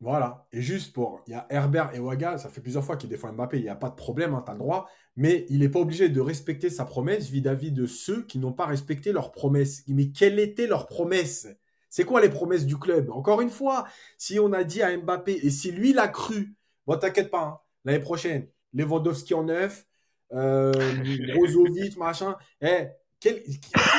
Voilà. 0.00 0.46
Et 0.52 0.62
juste 0.62 0.92
pour, 0.92 1.22
il 1.26 1.32
y 1.32 1.34
a 1.34 1.46
Herbert 1.50 1.94
et 1.94 1.98
Waga, 1.98 2.38
ça 2.38 2.48
fait 2.48 2.60
plusieurs 2.60 2.84
fois 2.84 2.96
qu'il 2.96 3.08
défend 3.08 3.32
Mbappé, 3.32 3.58
il 3.58 3.64
n'y 3.64 3.68
a 3.68 3.76
pas 3.76 3.90
de 3.90 3.96
problème, 3.96 4.34
hein, 4.34 4.42
tu 4.44 4.50
as 4.50 4.54
le 4.54 4.60
droit, 4.60 4.88
mais 5.16 5.46
il 5.48 5.60
n'est 5.60 5.68
pas 5.68 5.80
obligé 5.80 6.08
de 6.08 6.20
respecter 6.20 6.70
sa 6.70 6.84
promesse 6.84 7.28
vis-à-vis 7.30 7.72
de 7.72 7.86
ceux 7.86 8.24
qui 8.24 8.38
n'ont 8.38 8.52
pas 8.52 8.66
respecté 8.66 9.12
leur 9.12 9.32
promesse. 9.32 9.82
Mais 9.88 10.10
quelle 10.10 10.38
était 10.38 10.66
leur 10.66 10.86
promesse? 10.86 11.48
C'est 11.90 12.04
quoi 12.04 12.20
les 12.20 12.28
promesses 12.28 12.66
du 12.66 12.78
club? 12.78 13.10
Encore 13.10 13.40
une 13.40 13.50
fois, 13.50 13.86
si 14.18 14.38
on 14.38 14.52
a 14.52 14.62
dit 14.62 14.82
à 14.82 14.96
Mbappé, 14.96 15.40
et 15.42 15.50
si 15.50 15.72
lui 15.72 15.92
l'a 15.92 16.06
cru, 16.06 16.54
bon, 16.86 16.96
t'inquiète 16.96 17.30
pas, 17.30 17.42
hein, 17.42 17.58
l'année 17.84 18.00
prochaine, 18.00 18.48
Lewandowski 18.72 19.34
en 19.34 19.44
neuf, 19.44 19.86
euh, 20.32 20.72
Brozovic, 21.34 21.96
machin. 21.96 22.36
Eh, 22.60 22.88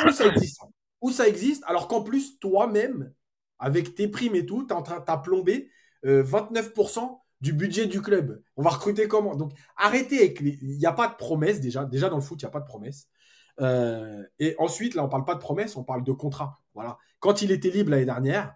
où 0.06 0.12
ça 0.12 0.28
existe? 0.28 0.62
Où 1.02 1.12
ça 1.12 1.28
existe? 1.28 1.64
Alors 1.66 1.88
qu'en 1.88 2.04
plus, 2.04 2.40
toi-même, 2.40 3.14
avec 3.58 3.96
tes 3.96 4.08
primes 4.08 4.36
et 4.36 4.46
tout, 4.46 4.66
tu 4.66 4.74
en 4.74 4.82
train, 4.82 5.04
as 5.06 5.18
plombé 5.18 5.70
29% 6.04 7.00
euh, 7.00 7.08
du 7.42 7.54
budget 7.54 7.88
du 7.88 8.02
club. 8.02 8.42
On 8.56 8.64
va 8.64 8.70
recruter 8.72 9.08
comment? 9.08 9.36
Donc, 9.36 9.54
arrêtez 9.78 10.20
avec 10.20 10.40
les... 10.40 10.58
Il 10.62 10.78
n'y 10.78 10.86
a 10.86 10.94
pas 10.94 11.08
de 11.08 11.16
promesse 11.16 11.62
déjà. 11.62 11.86
Déjà, 11.86 12.10
dans 12.10 12.18
le 12.18 12.22
foot, 12.22 12.42
il 12.42 12.46
n'y 12.46 12.50
a 12.50 12.52
pas 12.52 12.60
de 12.60 12.66
promesse. 12.66 13.08
Euh, 13.62 14.24
et 14.40 14.56
ensuite, 14.58 14.96
là, 14.96 15.04
on 15.04 15.06
ne 15.06 15.12
parle 15.12 15.26
pas 15.26 15.36
de 15.36 15.40
promesse, 15.40 15.76
on 15.76 15.84
parle 15.84 16.04
de 16.04 16.12
contrat. 16.12 16.60
Voilà. 16.74 16.98
Quand 17.20 17.42
il 17.42 17.52
était 17.52 17.70
libre 17.70 17.92
l'année 17.92 18.06
dernière, 18.06 18.56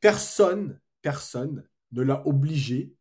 personne, 0.00 0.80
personne 1.02 1.66
ne 1.92 2.02
l'a 2.02 2.26
obligé 2.26 2.94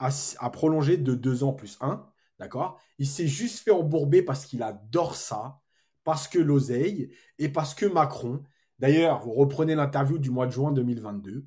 à, 0.00 0.50
prolonger 0.50 0.96
de 0.96 1.14
deux 1.14 1.44
ans 1.44 1.52
plus 1.52 1.78
un. 1.80 2.06
D'accord? 2.38 2.80
Il 2.98 3.06
s'est 3.06 3.26
juste 3.26 3.60
fait 3.60 3.70
embourber 3.70 4.22
parce 4.22 4.46
qu'il 4.46 4.62
adore 4.62 5.14
ça, 5.14 5.60
parce 6.04 6.26
que 6.26 6.38
l'oseille 6.38 7.12
et 7.38 7.48
parce 7.48 7.74
que 7.74 7.86
Macron. 7.86 8.42
D'ailleurs, 8.78 9.20
vous 9.20 9.34
reprenez 9.34 9.74
l'interview 9.74 10.18
du 10.18 10.30
mois 10.30 10.46
de 10.46 10.52
juin 10.52 10.72
2022. 10.72 11.46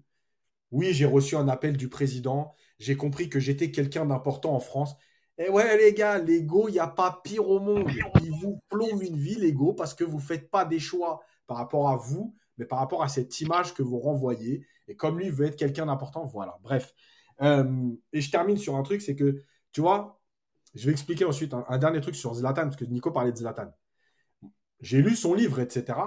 Oui, 0.71 0.93
j'ai 0.93 1.05
reçu 1.05 1.35
un 1.35 1.47
appel 1.47 1.77
du 1.77 1.89
président. 1.89 2.53
J'ai 2.79 2.95
compris 2.95 3.27
que 3.29 3.39
j'étais 3.39 3.71
quelqu'un 3.71 4.05
d'important 4.05 4.53
en 4.53 4.59
France. 4.59 4.95
Et 5.39 5.49
ouais, 5.49 5.77
les 5.77 5.93
gars, 5.93 6.19
l'ego, 6.19 6.67
il 6.67 6.73
n'y 6.73 6.79
a 6.79 6.87
pas 6.87 7.21
pire 7.23 7.49
au 7.49 7.59
monde. 7.59 7.89
Il 8.21 8.31
vous 8.31 8.59
plombe 8.69 9.01
une 9.01 9.17
vie, 9.17 9.35
l'ego, 9.35 9.73
parce 9.73 9.95
que 9.95 10.03
vous 10.03 10.17
ne 10.17 10.21
faites 10.21 10.51
pas 10.51 10.63
des 10.63 10.79
choix 10.79 11.21
par 11.47 11.57
rapport 11.57 11.89
à 11.89 11.95
vous, 11.95 12.35
mais 12.57 12.65
par 12.65 12.77
rapport 12.79 13.01
à 13.01 13.07
cette 13.07 13.41
image 13.41 13.73
que 13.73 13.81
vous 13.81 13.99
renvoyez. 13.99 14.65
Et 14.87 14.95
comme 14.95 15.17
lui 15.17 15.29
veut 15.29 15.47
être 15.47 15.55
quelqu'un 15.55 15.87
d'important, 15.87 16.25
voilà. 16.25 16.59
Bref, 16.61 16.93
et 17.43 18.21
je 18.21 18.31
termine 18.31 18.57
sur 18.57 18.75
un 18.75 18.83
truc, 18.83 19.01
c'est 19.01 19.15
que, 19.15 19.43
tu 19.71 19.81
vois, 19.81 20.21
je 20.75 20.85
vais 20.85 20.91
expliquer 20.91 21.25
ensuite 21.25 21.53
un, 21.53 21.77
dernier 21.77 22.01
truc 22.01 22.15
sur 22.15 22.33
Zlatan, 22.33 22.63
parce 22.63 22.75
que 22.75 22.85
Nico 22.85 23.11
parlait 23.11 23.31
de 23.31 23.37
Zlatan. 23.37 23.71
J'ai 24.79 25.01
lu 25.01 25.15
son 25.15 25.33
livre, 25.33 25.59
etc. 25.59 25.97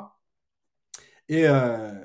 Et 1.28 1.48
euh, 1.48 2.04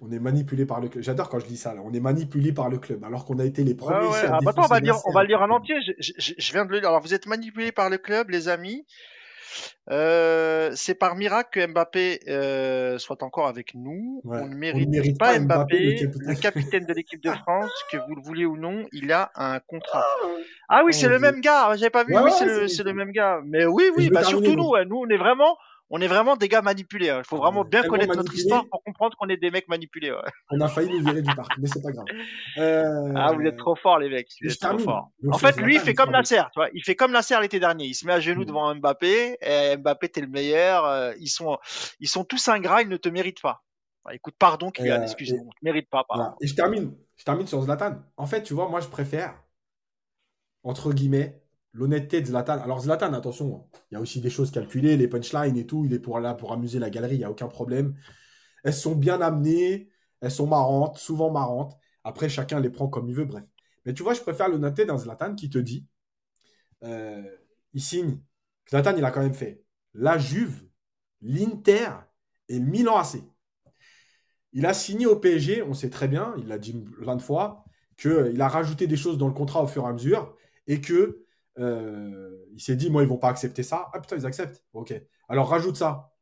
on 0.00 0.10
est 0.10 0.18
manipulé 0.18 0.66
par 0.66 0.80
le 0.80 0.88
club. 0.88 1.04
J'adore 1.04 1.28
quand 1.28 1.38
je 1.38 1.46
dis 1.46 1.56
ça. 1.56 1.74
On 1.82 1.92
est 1.92 2.00
manipulé 2.00 2.52
par 2.52 2.68
le 2.68 2.78
club, 2.78 3.04
alors 3.04 3.24
qu'on 3.24 3.38
a 3.38 3.44
été 3.44 3.64
les 3.64 3.74
premiers. 3.74 4.08
Ah, 4.24 4.38
bah, 4.42 4.52
on 4.56 4.66
va, 4.66 4.80
lire, 4.80 4.96
on 5.06 5.12
va 5.12 5.22
le 5.22 5.28
lire 5.28 5.40
en 5.40 5.50
entier. 5.50 5.76
Je, 5.98 6.12
je, 6.16 6.52
viens 6.52 6.64
de 6.64 6.70
le 6.70 6.80
lire. 6.80 6.88
Alors, 6.88 7.00
vous 7.00 7.14
êtes 7.14 7.26
manipulé 7.26 7.72
par 7.72 7.88
le 7.88 7.98
club, 7.98 8.30
les 8.30 8.48
amis. 8.48 8.84
Euh, 9.90 10.70
c'est 10.74 10.94
par 10.94 11.16
miracle 11.16 11.50
que 11.52 11.66
Mbappé 11.66 12.20
euh, 12.28 12.98
soit 12.98 13.22
encore 13.22 13.48
avec 13.48 13.74
nous. 13.74 14.20
on 14.24 14.46
ne 14.46 14.54
mérite, 14.54 15.18
pas, 15.18 15.38
Mbappé, 15.38 16.08
le, 16.18 16.34
capitaine 16.34 16.84
de 16.84 16.92
l'équipe 16.92 17.22
de 17.22 17.30
France, 17.30 17.72
que 17.90 17.96
vous 17.96 18.14
le 18.14 18.22
voulez 18.22 18.44
ou 18.44 18.56
non, 18.56 18.84
il 18.92 19.12
a 19.12 19.30
un 19.34 19.60
contrat. 19.60 20.04
Ah 20.68 20.82
oui, 20.84 20.92
c'est 20.92 21.08
le 21.08 21.18
même 21.18 21.40
gars. 21.40 21.74
J'avais 21.76 21.90
pas 21.90 22.04
vu. 22.04 22.14
oui, 22.16 22.30
c'est 22.68 22.84
le, 22.84 22.92
même 22.92 23.12
gars. 23.12 23.40
Mais 23.44 23.64
oui, 23.64 23.90
oui, 23.96 24.10
bah 24.10 24.24
surtout 24.24 24.54
nous. 24.54 24.74
Nous, 24.86 24.96
on 24.96 25.08
est 25.08 25.16
vraiment, 25.16 25.56
on 25.90 26.00
est 26.00 26.06
vraiment 26.06 26.36
des 26.36 26.48
gars 26.48 26.62
manipulés. 26.62 27.10
Hein. 27.10 27.22
Il 27.24 27.26
faut 27.26 27.38
vraiment 27.38 27.64
bien 27.64 27.82
connaître 27.82 28.14
notre 28.14 28.34
histoire 28.34 28.66
pour 28.68 28.82
comprendre 28.82 29.16
qu'on 29.16 29.28
est 29.28 29.36
des 29.36 29.50
mecs 29.50 29.68
manipulés. 29.68 30.14
On 30.50 30.60
a 30.60 30.68
failli 30.68 30.90
nous 30.90 31.04
virer 31.04 31.22
du 31.22 31.34
parc, 31.34 31.52
mais 31.58 31.66
c'est 31.66 31.82
pas 31.82 31.90
grave. 31.90 32.06
Euh... 32.58 33.12
Ah, 33.16 33.32
vous 33.32 33.42
êtes 33.42 33.56
trop 33.56 33.74
forts, 33.74 33.98
les 33.98 34.08
mecs. 34.08 34.28
Vous 34.42 34.50
êtes 34.50 34.58
trop 34.58 34.78
forts. 34.78 35.10
En 35.30 35.38
fait, 35.38 35.56
lui, 35.56 35.76
il 35.76 35.80
fait 35.80 35.94
comme 35.94 36.10
Nasser. 36.10 36.42
Tu 36.52 36.60
vois, 36.60 36.68
il 36.74 36.82
fait 36.82 36.96
comme 36.96 37.12
Nasser 37.12 37.36
l'été 37.40 37.60
dernier. 37.60 37.86
Il 37.86 37.94
se 37.94 38.06
met 38.06 38.12
à 38.12 38.20
genoux 38.20 38.42
mm. 38.42 38.46
devant 38.46 38.74
Mbappé. 38.74 39.38
Et 39.40 39.76
Mbappé, 39.76 40.08
t'es 40.08 40.20
le 40.20 40.28
meilleur. 40.28 40.84
Euh, 40.84 41.12
ils 41.20 41.28
sont, 41.28 41.58
ils 42.00 42.08
sont 42.08 42.24
tous 42.24 42.48
ingrats. 42.48 42.82
Ils 42.82 42.88
ne 42.88 42.96
te 42.96 43.08
méritent 43.08 43.42
pas. 43.42 43.62
écoute, 44.10 44.34
pardon, 44.38 44.70
Kylian. 44.70 45.00
Euh, 45.00 45.02
excusez-moi. 45.02 45.46
On 45.46 45.50
te 45.50 45.64
mérite 45.64 45.88
pas. 45.90 46.04
Et 46.40 46.46
je 46.46 46.54
termine. 46.54 46.94
Je 47.16 47.24
termine 47.24 47.46
sur 47.46 47.62
Zlatan. 47.62 48.02
En 48.16 48.26
fait, 48.26 48.42
tu 48.42 48.54
vois, 48.54 48.68
moi, 48.68 48.80
je 48.80 48.88
préfère 48.88 49.34
entre 50.62 50.92
guillemets 50.92 51.40
l'honnêteté 51.72 52.20
de 52.20 52.26
Zlatan. 52.26 52.58
Alors 52.60 52.80
Zlatan, 52.80 53.12
attention, 53.12 53.68
il 53.90 53.94
y 53.94 53.96
a 53.96 54.00
aussi 54.00 54.20
des 54.20 54.30
choses 54.30 54.50
calculées, 54.50 54.96
les 54.96 55.08
punchlines 55.08 55.56
et 55.56 55.66
tout, 55.66 55.84
il 55.84 55.92
est 55.92 55.98
pour 55.98 56.18
là 56.20 56.34
pour 56.34 56.52
amuser 56.52 56.78
la 56.78 56.90
galerie, 56.90 57.16
il 57.16 57.18
n'y 57.18 57.24
a 57.24 57.30
aucun 57.30 57.48
problème. 57.48 57.96
Elles 58.64 58.74
sont 58.74 58.94
bien 58.94 59.20
amenées, 59.20 59.90
elles 60.20 60.30
sont 60.30 60.46
marrantes, 60.46 60.98
souvent 60.98 61.30
marrantes. 61.30 61.76
Après, 62.04 62.28
chacun 62.28 62.60
les 62.60 62.70
prend 62.70 62.88
comme 62.88 63.08
il 63.08 63.14
veut, 63.14 63.24
bref. 63.24 63.44
Mais 63.84 63.94
tu 63.94 64.02
vois, 64.02 64.14
je 64.14 64.20
préfère 64.20 64.48
l'honnêteté 64.48 64.84
d'un 64.84 64.98
Zlatan 64.98 65.34
qui 65.34 65.50
te 65.50 65.58
dit, 65.58 65.86
euh, 66.84 67.22
il 67.74 67.82
signe. 67.82 68.20
Zlatan, 68.70 68.96
il 68.96 69.04
a 69.04 69.10
quand 69.10 69.22
même 69.22 69.34
fait 69.34 69.62
la 69.94 70.18
Juve, 70.18 70.62
l'Inter 71.22 71.90
et 72.48 72.60
Milan 72.60 72.96
AC. 72.96 73.22
Il 74.52 74.66
a 74.66 74.74
signé 74.74 75.06
au 75.06 75.16
PSG, 75.16 75.62
on 75.62 75.74
sait 75.74 75.90
très 75.90 76.08
bien, 76.08 76.34
il 76.38 76.46
l'a 76.46 76.58
dit 76.58 76.72
plein 76.72 77.16
de 77.16 77.22
fois, 77.22 77.64
qu'il 77.96 78.40
a 78.40 78.48
rajouté 78.48 78.86
des 78.86 78.96
choses 78.96 79.18
dans 79.18 79.28
le 79.28 79.34
contrat 79.34 79.62
au 79.62 79.66
fur 79.66 79.84
et 79.84 79.88
à 79.88 79.92
mesure 79.92 80.36
et 80.66 80.80
que 80.80 81.24
euh, 81.58 82.46
il 82.52 82.60
s'est 82.60 82.76
dit, 82.76 82.90
moi, 82.90 83.02
ils 83.02 83.08
vont 83.08 83.18
pas 83.18 83.28
accepter 83.28 83.62
ça. 83.62 83.90
Ah 83.92 84.00
putain, 84.00 84.16
ils 84.16 84.26
acceptent. 84.26 84.62
Ok. 84.72 84.94
Alors 85.28 85.48
rajoute 85.48 85.76
ça. 85.76 86.12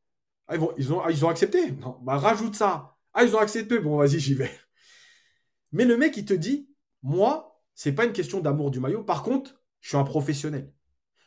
Ah, 0.48 0.54
ah, 0.58 1.10
ils 1.10 1.24
ont 1.24 1.28
accepté. 1.28 1.72
Non, 1.72 1.98
bah 2.02 2.18
rajoute 2.18 2.54
ça. 2.54 2.96
Ah, 3.12 3.24
ils 3.24 3.34
ont 3.34 3.40
accepté. 3.40 3.78
Bon, 3.78 3.96
vas-y, 3.96 4.18
j'y 4.20 4.34
vais. 4.34 4.50
Mais 5.72 5.84
le 5.84 5.96
mec, 5.96 6.16
il 6.16 6.24
te 6.24 6.34
dit, 6.34 6.68
moi, 7.02 7.60
c'est 7.74 7.92
pas 7.92 8.04
une 8.04 8.12
question 8.12 8.40
d'amour 8.40 8.70
du 8.70 8.80
maillot. 8.80 9.02
Par 9.04 9.22
contre, 9.22 9.60
je 9.80 9.88
suis 9.88 9.96
un 9.96 10.04
professionnel. 10.04 10.72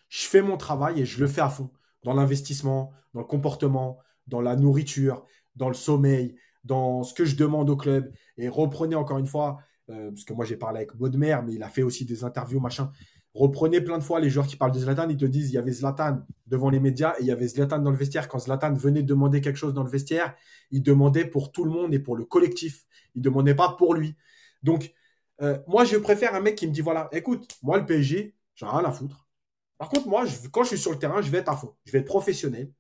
Je 0.08 0.26
fais 0.26 0.42
mon 0.42 0.58
travail 0.58 1.02
et 1.02 1.06
je 1.06 1.20
le 1.20 1.28
fais 1.28 1.42
à 1.42 1.50
fond. 1.50 1.72
Dans 2.04 2.14
l'investissement, 2.14 2.92
dans 3.14 3.20
le 3.22 3.26
comportement, 3.26 4.00
dans 4.28 4.42
la 4.42 4.56
nourriture, 4.56 5.26
dans 5.56 5.68
le 5.68 5.74
sommeil, 5.74 6.36
dans 6.64 7.04
ce 7.04 7.14
que 7.14 7.26
je 7.26 7.36
demande 7.36 7.70
au 7.70 7.76
club. 7.76 8.12
Et 8.38 8.50
reprenez 8.50 8.96
encore 8.96 9.20
une 9.20 9.28
fois, 9.28 9.60
euh, 9.90 10.10
parce 10.12 10.24
que 10.24 10.34
moi 10.34 10.46
j'ai 10.46 10.58
parlé 10.58 10.78
avec 10.78 10.96
Baudemer, 10.96 11.38
mais 11.46 11.54
il 11.54 11.64
a 11.64 11.70
fait 11.70 11.84
aussi 11.84 12.06
des 12.06 12.24
interviews, 12.24 12.60
machin. 12.60 12.92
Reprenez 13.34 13.80
plein 13.82 13.98
de 13.98 14.04
fois 14.04 14.20
les 14.20 14.30
joueurs 14.30 14.48
qui 14.48 14.56
parlent 14.56 14.72
de 14.72 14.80
Zlatan, 14.80 15.08
ils 15.10 15.18
te 15.18 15.26
disent 15.26 15.50
il 15.50 15.54
y 15.54 15.58
avait 15.58 15.72
Zlatan 15.72 16.26
devant 16.48 16.70
les 16.70 16.80
médias 16.80 17.14
et 17.20 17.22
il 17.22 17.28
y 17.28 17.32
avait 17.32 17.48
Zlatan 17.48 17.80
dans 17.80 17.92
le 17.92 17.98
vestiaire. 17.98 18.28
Quand 18.28 18.40
Zlatan 18.40 18.74
venait 18.74 19.04
demander 19.04 19.40
quelque 19.42 19.58
chose 19.58 19.74
dans 19.74 19.84
le 19.84 19.90
vestiaire, 19.90 20.36
il 20.72 20.82
demandait 20.82 21.26
pour 21.26 21.52
tout 21.52 21.64
le 21.64 21.70
monde 21.70 21.94
et 21.94 22.00
pour 22.00 22.16
le 22.16 22.26
collectif. 22.26 22.86
Il 23.16 23.22
demandait 23.22 23.56
pas 23.56 23.76
pour 23.78 23.94
lui. 23.94 24.16
Donc, 24.64 24.94
euh, 25.42 25.60
moi, 25.68 25.86
je 25.86 25.96
préfère 25.98 26.34
un 26.34 26.42
mec 26.42 26.56
qui 26.56 26.68
me 26.68 26.72
dit 26.72 26.82
voilà, 26.82 27.08
écoute, 27.12 27.58
moi, 27.62 27.78
le 27.78 27.86
PSG, 27.86 28.36
j'ai 28.56 28.66
rien 28.66 28.84
à 28.84 28.92
foutre. 28.92 29.28
Par 29.78 29.90
contre, 29.90 30.08
moi, 30.08 30.26
quand 30.52 30.64
je 30.64 30.70
suis 30.70 30.78
sur 30.78 30.92
le 30.92 31.00
terrain, 31.00 31.22
je 31.22 31.30
vais 31.30 31.38
être 31.38 31.50
à 31.50 31.56
fond. 31.56 31.76
Je 31.86 31.92
vais 31.92 32.00
être 32.00 32.06
professionnel. 32.06 32.72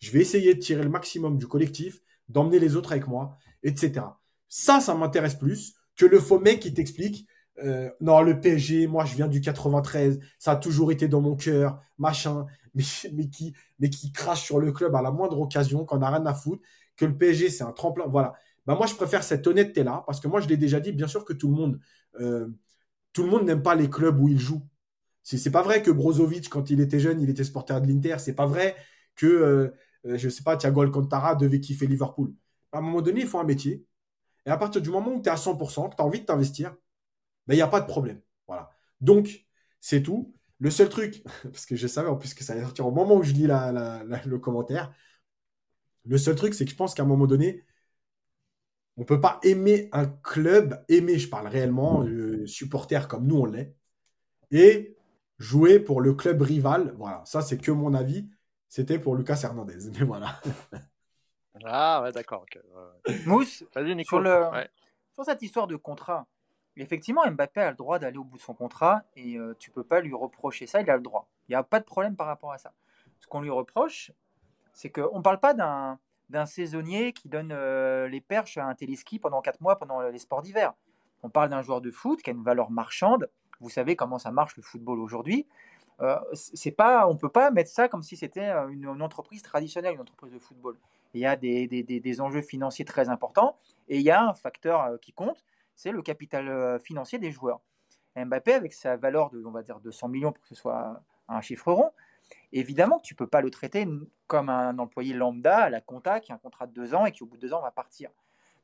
Je 0.00 0.10
vais 0.10 0.20
essayer 0.20 0.54
de 0.54 0.60
tirer 0.60 0.82
le 0.82 0.90
maximum 0.90 1.38
du 1.38 1.46
collectif, 1.46 2.00
d'emmener 2.28 2.58
les 2.58 2.76
autres 2.76 2.92
avec 2.92 3.06
moi, 3.06 3.38
etc. 3.62 4.06
Ça, 4.48 4.80
ça 4.80 4.94
m'intéresse 4.94 5.34
plus 5.34 5.74
que 5.96 6.04
le 6.04 6.20
faux 6.20 6.38
mec 6.38 6.60
qui 6.60 6.74
t'explique 6.74 7.26
euh, 7.62 7.90
non, 8.00 8.22
le 8.22 8.40
PSG, 8.40 8.86
moi 8.86 9.04
je 9.04 9.14
viens 9.14 9.28
du 9.28 9.40
93, 9.40 10.18
ça 10.38 10.52
a 10.52 10.56
toujours 10.56 10.90
été 10.92 11.08
dans 11.08 11.20
mon 11.20 11.36
cœur, 11.36 11.80
machin, 11.98 12.46
mais, 12.74 13.28
qui, 13.30 13.54
mais 13.78 13.90
qui 13.90 14.12
crache 14.12 14.42
sur 14.42 14.58
le 14.58 14.72
club 14.72 14.94
à 14.94 15.02
la 15.02 15.10
moindre 15.10 15.40
occasion, 15.40 15.84
qu'on 15.84 15.98
n'a 15.98 16.10
rien 16.10 16.26
à 16.26 16.34
foutre, 16.34 16.62
que 16.96 17.04
le 17.04 17.16
PSG 17.16 17.50
c'est 17.50 17.64
un 17.64 17.72
tremplin. 17.72 18.06
Voilà. 18.06 18.34
Bah, 18.66 18.74
moi 18.74 18.86
je 18.86 18.94
préfère 18.94 19.22
cette 19.22 19.46
honnêteté-là, 19.46 20.02
parce 20.06 20.20
que 20.20 20.28
moi 20.28 20.40
je 20.40 20.48
l'ai 20.48 20.56
déjà 20.56 20.80
dit, 20.80 20.92
bien 20.92 21.06
sûr 21.06 21.24
que 21.24 21.32
tout 21.32 21.48
le 21.48 21.54
monde, 21.54 21.80
euh, 22.20 22.48
tout 23.12 23.22
le 23.22 23.30
monde 23.30 23.44
n'aime 23.44 23.62
pas 23.62 23.74
les 23.74 23.90
clubs 23.90 24.18
où 24.20 24.28
il 24.28 24.38
joue. 24.38 24.62
C'est 25.24 25.50
pas 25.50 25.62
vrai 25.62 25.82
que 25.82 25.90
Brozovic, 25.90 26.50
quand 26.50 26.68
il 26.70 26.80
était 26.80 27.00
jeune, 27.00 27.20
il 27.20 27.30
était 27.30 27.44
supporter 27.44 27.80
de 27.80 27.86
l'Inter. 27.86 28.16
C'est 28.18 28.34
pas 28.34 28.46
vrai 28.46 28.76
que, 29.16 29.26
euh, 30.04 30.16
je 30.18 30.28
sais 30.28 30.42
pas, 30.42 30.56
Thiago 30.56 30.82
Alcantara 30.82 31.34
devait 31.34 31.60
kiffer 31.60 31.86
Liverpool. 31.86 32.34
À 32.72 32.78
un 32.78 32.80
moment 32.82 33.00
donné, 33.00 33.22
il 33.22 33.26
faut 33.26 33.38
un 33.38 33.44
métier. 33.44 33.86
Et 34.46 34.50
à 34.50 34.58
partir 34.58 34.82
du 34.82 34.90
moment 34.90 35.14
où 35.14 35.22
tu 35.22 35.28
es 35.28 35.32
à 35.32 35.36
100%, 35.36 35.88
que 35.88 35.96
tu 35.96 36.02
as 36.02 36.04
envie 36.04 36.20
de 36.20 36.26
t'investir, 36.26 36.74
ben, 37.46 37.54
il 37.54 37.56
n'y 37.56 37.62
a 37.62 37.68
pas 37.68 37.80
de 37.80 37.86
problème. 37.86 38.20
Voilà. 38.46 38.70
Donc, 39.00 39.46
c'est 39.80 40.02
tout. 40.02 40.34
Le 40.60 40.70
seul 40.70 40.88
truc, 40.88 41.22
parce 41.42 41.66
que 41.66 41.76
je 41.76 41.86
savais 41.86 42.08
en 42.08 42.16
plus 42.16 42.34
que 42.34 42.44
ça 42.44 42.52
allait 42.52 42.62
sortir 42.62 42.86
au 42.86 42.90
moment 42.90 43.16
où 43.16 43.22
je 43.22 43.32
lis 43.32 43.46
le 43.46 44.36
commentaire, 44.38 44.92
le 46.06 46.18
seul 46.18 46.34
truc, 46.36 46.54
c'est 46.54 46.64
que 46.64 46.70
je 46.70 46.76
pense 46.76 46.94
qu'à 46.94 47.02
un 47.02 47.06
moment 47.06 47.26
donné, 47.26 47.64
on 48.96 49.00
ne 49.02 49.06
peut 49.06 49.20
pas 49.20 49.40
aimer 49.42 49.88
un 49.92 50.06
club, 50.06 50.84
aimer, 50.88 51.18
je 51.18 51.28
parle 51.28 51.48
réellement, 51.48 52.04
euh, 52.04 52.46
supporter 52.46 53.08
comme 53.08 53.26
nous 53.26 53.38
on 53.38 53.46
l'est, 53.46 53.74
et 54.50 54.96
jouer 55.38 55.80
pour 55.80 56.00
le 56.00 56.14
club 56.14 56.42
rival. 56.42 56.94
Voilà, 56.98 57.22
ça 57.24 57.42
c'est 57.42 57.58
que 57.58 57.72
mon 57.72 57.94
avis. 57.94 58.28
C'était 58.74 58.98
pour 58.98 59.14
Lucas 59.14 59.38
Hernandez. 59.44 59.88
Mais 59.98 60.04
voilà. 60.04 60.40
Ah 61.64 62.02
ouais, 62.02 62.10
d'accord. 62.10 62.44
Mousse, 63.24 63.62
sur, 64.04 64.20
le... 64.20 64.66
sur 65.12 65.24
cette 65.24 65.42
histoire 65.42 65.68
de 65.68 65.76
contrat, 65.76 66.26
effectivement, 66.76 67.22
Mbappé 67.30 67.60
a 67.60 67.70
le 67.70 67.76
droit 67.76 67.98
d'aller 67.98 68.18
au 68.18 68.24
bout 68.24 68.36
de 68.36 68.42
son 68.42 68.54
contrat 68.54 69.02
et 69.16 69.36
euh, 69.36 69.54
tu 69.58 69.70
peux 69.70 69.84
pas 69.84 70.00
lui 70.00 70.14
reprocher 70.14 70.66
ça, 70.66 70.80
il 70.80 70.90
a 70.90 70.96
le 70.96 71.02
droit. 71.02 71.28
Il 71.48 71.52
n'y 71.52 71.56
a 71.56 71.62
pas 71.62 71.80
de 71.80 71.84
problème 71.84 72.16
par 72.16 72.26
rapport 72.26 72.52
à 72.52 72.58
ça. 72.58 72.72
Ce 73.20 73.26
qu'on 73.26 73.40
lui 73.40 73.50
reproche, 73.50 74.12
c'est 74.72 74.90
qu'on 74.90 75.18
ne 75.18 75.22
parle 75.22 75.40
pas 75.40 75.54
d'un, 75.54 75.98
saisonnier 76.46 77.12
qui 77.12 77.28
donne 77.28 77.52
euh, 77.52 78.08
les 78.08 78.20
perches 78.20 78.58
à 78.58 78.66
un 78.66 78.74
téléski 78.74 79.20
pendant 79.20 79.40
4 79.40 79.60
mois 79.60 79.78
pendant 79.78 80.00
les 80.00 80.18
sports 80.18 80.42
d'hiver. 80.42 80.74
On 81.22 81.30
parle 81.30 81.48
d'un 81.48 81.62
joueur 81.62 81.80
de 81.80 81.90
foot 81.90 82.20
qui 82.22 82.30
a 82.30 82.32
une 82.32 82.42
valeur 82.42 82.70
marchande. 82.70 83.30
Vous 83.60 83.70
savez 83.70 83.94
comment 83.94 84.18
ça 84.18 84.32
marche 84.32 84.56
le 84.56 84.62
football 84.62 84.98
aujourd'hui. 84.98 85.46
Euh, 86.00 86.18
c'est 86.32 86.72
pas, 86.72 87.06
on 87.06 87.14
ne 87.14 87.18
peut 87.18 87.28
pas 87.28 87.52
mettre 87.52 87.70
ça 87.70 87.88
comme 87.88 88.02
si 88.02 88.16
c'était 88.16 88.50
une, 88.68 89.00
entreprise 89.00 89.42
traditionnelle, 89.42 89.94
une 89.94 90.00
entreprise 90.00 90.32
de 90.32 90.40
football. 90.40 90.76
Il 91.14 91.20
y 91.20 91.26
a 91.26 91.36
des, 91.36 91.68
des 91.68 92.20
enjeux 92.20 92.42
financiers 92.42 92.84
très 92.84 93.08
importants 93.08 93.56
et 93.88 93.98
il 93.98 94.02
y 94.02 94.10
a 94.10 94.24
un 94.24 94.34
facteur 94.34 94.98
qui 95.00 95.12
compte, 95.12 95.44
c'est 95.74 95.92
le 95.92 96.02
capital 96.02 96.48
euh, 96.48 96.78
financier 96.78 97.18
des 97.18 97.32
joueurs. 97.32 97.60
Mbappé, 98.16 98.52
avec 98.52 98.72
sa 98.72 98.96
valeur 98.96 99.30
de, 99.30 99.44
on 99.44 99.50
va 99.50 99.62
dire, 99.62 99.80
200 99.80 100.08
millions 100.08 100.32
pour 100.32 100.42
que 100.42 100.48
ce 100.48 100.54
soit 100.54 101.02
un 101.28 101.40
chiffre 101.40 101.72
rond, 101.72 101.90
évidemment 102.52 102.98
que 102.98 103.06
tu 103.06 103.14
ne 103.14 103.16
peux 103.16 103.26
pas 103.26 103.40
le 103.40 103.50
traiter 103.50 103.88
comme 104.26 104.48
un 104.48 104.78
employé 104.78 105.14
lambda 105.14 105.64
à 105.64 105.70
la 105.70 105.80
compta 105.80 106.20
qui 106.20 106.32
a 106.32 106.36
un 106.36 106.38
contrat 106.38 106.66
de 106.66 106.72
deux 106.72 106.94
ans 106.94 107.06
et 107.06 107.12
qui 107.12 107.22
au 107.22 107.26
bout 107.26 107.36
de 107.36 107.40
deux 107.40 107.52
ans 107.52 107.60
va 107.60 107.70
partir. 107.70 108.10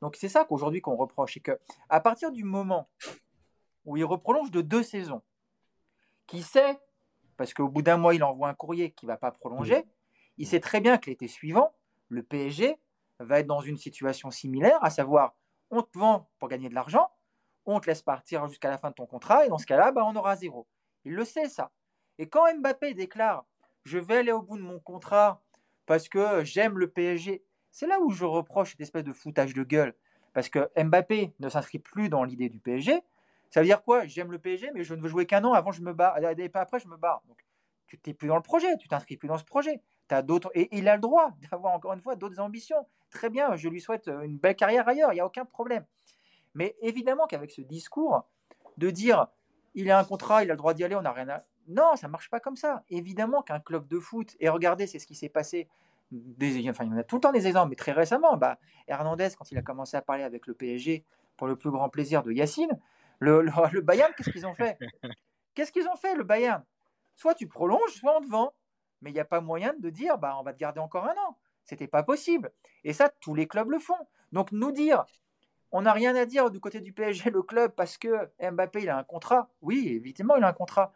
Donc 0.00 0.16
c'est 0.16 0.28
ça 0.28 0.44
qu'aujourd'hui 0.44 0.80
qu'on 0.80 0.96
reproche, 0.96 1.34
c'est 1.34 1.40
qu'à 1.40 2.00
partir 2.00 2.32
du 2.32 2.44
moment 2.44 2.88
où 3.84 3.96
il 3.96 4.04
reprolonge 4.04 4.50
de 4.50 4.60
deux 4.60 4.82
saisons, 4.82 5.22
qui 6.26 6.42
sait, 6.42 6.78
parce 7.36 7.52
qu'au 7.52 7.68
bout 7.68 7.82
d'un 7.82 7.96
mois 7.96 8.14
il 8.14 8.22
envoie 8.22 8.48
un 8.48 8.54
courrier 8.54 8.92
qui 8.92 9.06
ne 9.06 9.10
va 9.10 9.16
pas 9.16 9.32
prolonger, 9.32 9.84
il 10.38 10.46
sait 10.46 10.60
très 10.60 10.80
bien 10.80 10.96
que 10.96 11.10
l'été 11.10 11.28
suivant, 11.28 11.74
le 12.08 12.22
PSG 12.22 12.78
va 13.18 13.40
être 13.40 13.46
dans 13.46 13.60
une 13.60 13.76
situation 13.76 14.30
similaire, 14.30 14.82
à 14.82 14.90
savoir 14.90 15.34
on 15.70 15.82
te 15.82 15.98
vend 15.98 16.28
pour 16.38 16.48
gagner 16.48 16.68
de 16.68 16.74
l'argent, 16.74 17.10
on 17.66 17.80
te 17.80 17.86
laisse 17.86 18.02
partir 18.02 18.46
jusqu'à 18.48 18.70
la 18.70 18.78
fin 18.78 18.90
de 18.90 18.94
ton 18.94 19.06
contrat, 19.06 19.46
et 19.46 19.48
dans 19.48 19.58
ce 19.58 19.66
cas-là, 19.66 19.92
bah, 19.92 20.02
on 20.04 20.16
aura 20.16 20.36
zéro. 20.36 20.66
Il 21.04 21.14
le 21.14 21.24
sait, 21.24 21.48
ça. 21.48 21.70
Et 22.18 22.28
quand 22.28 22.44
Mbappé 22.58 22.94
déclare 22.94 23.44
Je 23.84 23.98
vais 23.98 24.18
aller 24.18 24.32
au 24.32 24.42
bout 24.42 24.58
de 24.58 24.62
mon 24.62 24.78
contrat 24.78 25.42
parce 25.86 26.08
que 26.08 26.44
j'aime 26.44 26.78
le 26.78 26.90
PSG, 26.90 27.42
c'est 27.70 27.86
là 27.86 27.98
où 28.00 28.10
je 28.10 28.24
reproche 28.24 28.72
cette 28.72 28.80
espèce 28.80 29.04
de 29.04 29.12
foutage 29.12 29.54
de 29.54 29.62
gueule. 29.62 29.94
Parce 30.32 30.48
que 30.48 30.70
Mbappé 30.80 31.32
ne 31.40 31.48
s'inscrit 31.48 31.78
plus 31.78 32.08
dans 32.08 32.22
l'idée 32.22 32.48
du 32.48 32.60
PSG. 32.60 33.00
Ça 33.48 33.60
veut 33.60 33.66
dire 33.66 33.82
quoi? 33.82 34.06
J'aime 34.06 34.30
le 34.30 34.38
PSG, 34.38 34.70
mais 34.74 34.84
je 34.84 34.94
ne 34.94 35.00
veux 35.00 35.08
jouer 35.08 35.26
qu'un 35.26 35.44
an 35.44 35.54
avant 35.54 35.72
je 35.72 35.82
me 35.82 35.92
barre. 35.92 36.18
Et 36.18 36.48
pas 36.48 36.60
après, 36.60 36.78
je 36.78 36.86
me 36.86 36.96
barre. 36.96 37.22
Donc, 37.26 37.44
tu 37.88 37.98
n'es 38.06 38.14
plus 38.14 38.28
dans 38.28 38.36
le 38.36 38.42
projet, 38.42 38.76
tu 38.76 38.86
t'inscris 38.86 39.16
plus 39.16 39.26
dans 39.26 39.38
ce 39.38 39.44
projet. 39.44 39.82
As 40.10 40.22
d'autres 40.22 40.50
et 40.54 40.68
il 40.76 40.88
a 40.88 40.96
le 40.96 41.00
droit 41.00 41.30
d'avoir 41.50 41.72
encore 41.72 41.92
une 41.92 42.00
fois 42.00 42.16
d'autres 42.16 42.40
ambitions 42.40 42.86
très 43.10 43.30
bien, 43.30 43.56
je 43.56 43.68
lui 43.68 43.80
souhaite 43.80 44.08
une 44.08 44.38
belle 44.38 44.56
carrière 44.56 44.88
ailleurs, 44.88 45.12
il 45.12 45.16
n'y 45.16 45.20
a 45.20 45.26
aucun 45.26 45.44
problème. 45.44 45.84
Mais 46.54 46.76
évidemment 46.80 47.26
qu'avec 47.26 47.50
ce 47.50 47.60
discours, 47.60 48.26
de 48.76 48.90
dire 48.90 49.28
il 49.74 49.90
a 49.90 49.98
un 49.98 50.04
contrat, 50.04 50.42
il 50.42 50.50
a 50.50 50.54
le 50.54 50.58
droit 50.58 50.74
d'y 50.74 50.84
aller, 50.84 50.96
on 50.96 51.02
n'a 51.02 51.12
rien 51.12 51.28
à. 51.28 51.44
Non, 51.68 51.94
ça 51.96 52.08
ne 52.08 52.12
marche 52.12 52.30
pas 52.30 52.40
comme 52.40 52.56
ça. 52.56 52.82
Évidemment 52.88 53.42
qu'un 53.42 53.60
club 53.60 53.86
de 53.86 54.00
foot, 54.00 54.36
et 54.40 54.48
regardez, 54.48 54.86
c'est 54.86 54.98
ce 54.98 55.06
qui 55.06 55.14
s'est 55.14 55.28
passé. 55.28 55.68
Des, 56.10 56.68
enfin, 56.68 56.84
il 56.84 56.90
y 56.90 56.94
en 56.94 56.98
a 56.98 57.04
tout 57.04 57.16
le 57.16 57.20
temps 57.20 57.30
des 57.30 57.46
exemples, 57.46 57.70
mais 57.70 57.76
très 57.76 57.92
récemment, 57.92 58.36
bah, 58.36 58.58
Hernandez, 58.88 59.28
quand 59.38 59.52
il 59.52 59.58
a 59.58 59.62
commencé 59.62 59.96
à 59.96 60.02
parler 60.02 60.24
avec 60.24 60.48
le 60.48 60.54
PSG 60.54 61.04
pour 61.36 61.46
le 61.46 61.54
plus 61.54 61.70
grand 61.70 61.88
plaisir 61.88 62.24
de 62.24 62.32
Yacine, 62.32 62.76
le, 63.20 63.42
le, 63.42 63.80
Bayern, 63.80 64.12
qu'est-ce 64.16 64.30
qu'ils 64.30 64.46
ont 64.46 64.54
fait? 64.54 64.76
Qu'est-ce 65.54 65.70
qu'ils 65.70 65.86
ont 65.86 65.96
fait, 65.96 66.16
le 66.16 66.24
Bayern? 66.24 66.64
Soit 67.14 67.34
tu 67.34 67.46
prolonges, 67.46 67.92
soit 67.92 68.16
on 68.16 68.20
te 68.20 68.28
vend. 68.28 68.52
Mais 69.02 69.10
il 69.10 69.14
n'y 69.14 69.20
a 69.20 69.24
pas 69.24 69.40
moyen 69.40 69.72
de 69.78 69.88
dire 69.88 70.18
bah, 70.18 70.36
on 70.38 70.42
va 70.42 70.52
te 70.52 70.58
garder 70.58 70.80
encore 70.80 71.06
un 71.06 71.14
an. 71.14 71.38
C'était 71.70 71.86
pas 71.86 72.02
possible. 72.02 72.50
Et 72.82 72.92
ça, 72.92 73.08
tous 73.20 73.32
les 73.32 73.46
clubs 73.46 73.70
le 73.70 73.78
font. 73.78 74.08
Donc 74.32 74.50
nous 74.50 74.72
dire, 74.72 75.04
on 75.70 75.82
n'a 75.82 75.92
rien 75.92 76.16
à 76.16 76.24
dire 76.24 76.50
du 76.50 76.58
côté 76.58 76.80
du 76.80 76.92
PSG, 76.92 77.30
le 77.30 77.42
club, 77.42 77.72
parce 77.76 77.96
que 77.96 78.28
Mbappé, 78.40 78.82
il 78.82 78.88
a 78.88 78.98
un 78.98 79.04
contrat. 79.04 79.48
Oui, 79.62 79.86
évidemment, 79.86 80.34
il 80.34 80.42
a 80.42 80.48
un 80.48 80.52
contrat. 80.52 80.92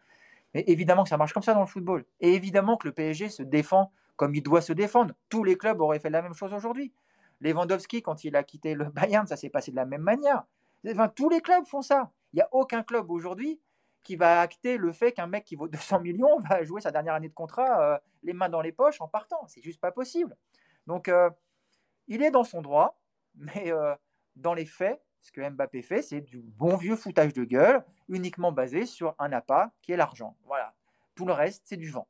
Mais 0.52 0.64
évidemment 0.66 1.05
que 1.05 1.10
ça 1.10 1.16
marche 1.16 1.32
comme 1.32 1.44
ça 1.44 1.55
dans 1.55 1.60
le 1.60 1.66
football. 1.66 2.05
Et 2.18 2.34
évidemment 2.34 2.76
que 2.76 2.88
le 2.88 2.92
PSG 2.92 3.28
se 3.28 3.44
défend 3.44 3.92
comme 4.16 4.34
il 4.34 4.42
doit 4.42 4.62
se 4.62 4.72
défendre. 4.72 5.14
Tous 5.28 5.44
les 5.44 5.56
clubs 5.56 5.80
auraient 5.80 6.01
fait 6.01 6.10
la 6.10 6.22
même 6.22 6.34
chose 6.34 6.52
aujourd'hui. 6.52 6.92
Lewandowski, 7.40 8.02
quand 8.02 8.24
il 8.24 8.34
a 8.34 8.42
quitté 8.42 8.74
le 8.74 8.86
Bayern, 8.86 9.28
ça 9.28 9.36
s'est 9.36 9.48
passé 9.48 9.70
de 9.70 9.76
la 9.76 9.86
même 9.86 10.02
manière. 10.02 10.42
Enfin, 10.88 11.06
tous 11.06 11.28
les 11.28 11.40
clubs 11.40 11.64
font 11.66 11.82
ça. 11.82 12.10
Il 12.32 12.36
n'y 12.38 12.42
a 12.42 12.48
aucun 12.51 12.82
club 12.82 13.12
aujourd'hui 13.12 13.60
qui 14.02 14.16
va 14.16 14.40
acter 14.40 14.76
le 14.76 14.90
fait 14.90 15.12
qu'un 15.12 15.28
mec 15.28 15.44
qui 15.44 15.55
vaut 15.55 15.68
200 15.68 16.01
millions 16.01 16.40
va 16.40 16.64
jouer 16.64 16.80
sa 16.80 16.90
dernière 16.90 17.14
année 17.14 17.28
de 17.28 17.34
contrat 17.34 17.80
euh, 17.80 17.98
les 18.24 18.32
mains 18.32 18.48
dans 18.48 18.60
les 18.60 18.72
poches 18.72 19.01
en 19.01 19.06
partant. 19.06 19.46
C'est 19.46 19.62
juste 19.62 19.80
pas 19.80 19.92
possible. 19.92 20.36
Donc, 20.86 21.09
euh, 21.09 21.31
il 22.09 22.23
est 22.23 22.31
dans 22.31 22.44
son 22.44 22.62
droit, 22.62 23.01
mais 23.35 23.73
euh, 23.73 23.94
dans 24.36 24.55
les 24.55 24.66
faits, 24.66 25.02
ce 25.20 25.32
que 25.32 25.48
Mbappé 25.48 25.82
fait, 25.82 26.02
c'est 26.02 26.20
du 26.20 26.43
bon 26.43 26.77
vieux 26.77 26.97
foutage 26.97 27.32
de 27.32 27.44
gueule, 27.44 27.82
uniquement 28.09 28.52
basé 28.52 28.85
sur 28.86 29.15
un 29.19 29.32
appât 29.32 29.73
qui 29.82 29.93
est 29.93 29.97
l'argent. 29.97 30.36
Voilà. 30.44 30.74
Tout 31.15 31.27
le 31.27 31.32
reste, 31.32 31.62
c'est 31.65 31.77
du 31.77 31.90
vent. 31.90 32.06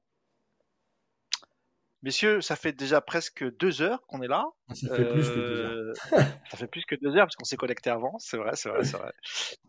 Messieurs, 2.05 2.43
ça 2.43 2.55
fait 2.55 2.73
déjà 2.73 3.01
presque 3.01 3.51
deux 3.57 3.81
heures 3.81 4.07
qu'on 4.07 4.21
est 4.21 4.29
là. 4.29 4.45
Ça 4.75 4.95
fait 4.95 5.11
plus 5.11 5.27
que 5.27 5.35
deux 5.35 5.61
heures. 5.61 5.73
Euh, 5.73 5.93
ça 6.51 6.57
fait 6.59 6.67
plus 6.67 6.85
que 6.85 6.95
deux 6.97 7.17
heures 7.17 7.25
parce 7.25 7.35
qu'on 7.35 7.47
s'est 7.47 7.57
connecté 7.57 7.89
avant. 7.89 8.19
C'est 8.19 8.37
vrai, 8.37 8.57
c'est 8.57 8.69
vrai, 8.69 8.85
c'est 8.85 8.99
vrai. 8.99 9.13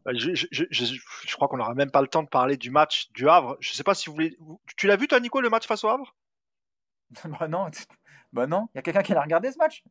Je, 0.08 1.36
crois 1.36 1.48
qu'on 1.48 1.56
n'aura 1.56 1.76
même 1.76 1.92
pas 1.92 2.02
le 2.02 2.10
temps 2.10 2.24
de 2.24 2.28
parler 2.28 2.58
du 2.58 2.72
match 2.72 3.10
du 3.14 3.30
Havre. 3.30 3.56
Je 3.62 3.72
ne 3.72 3.76
sais 3.76 3.84
pas 3.84 3.94
si 3.94 4.08
vous 4.08 4.16
voulez. 4.16 4.36
Tu 4.76 4.88
l'as 4.88 4.98
vu, 4.98 5.08
toi, 5.08 5.22
Nico, 5.22 5.40
le 5.40 5.50
match 5.50 5.66
face 5.66 5.86
au 5.86 5.88
Havre? 5.88 6.14
Bah 7.40 7.48
non, 7.48 7.70
bah 8.36 8.48
non, 8.48 8.68
il 8.74 8.78
y 8.78 8.80
a 8.80 8.82
quelqu'un 8.82 9.02
qui 9.02 9.14
l'a 9.14 9.22
regardé 9.22 9.50
ce 9.50 9.58
match? 9.58 9.82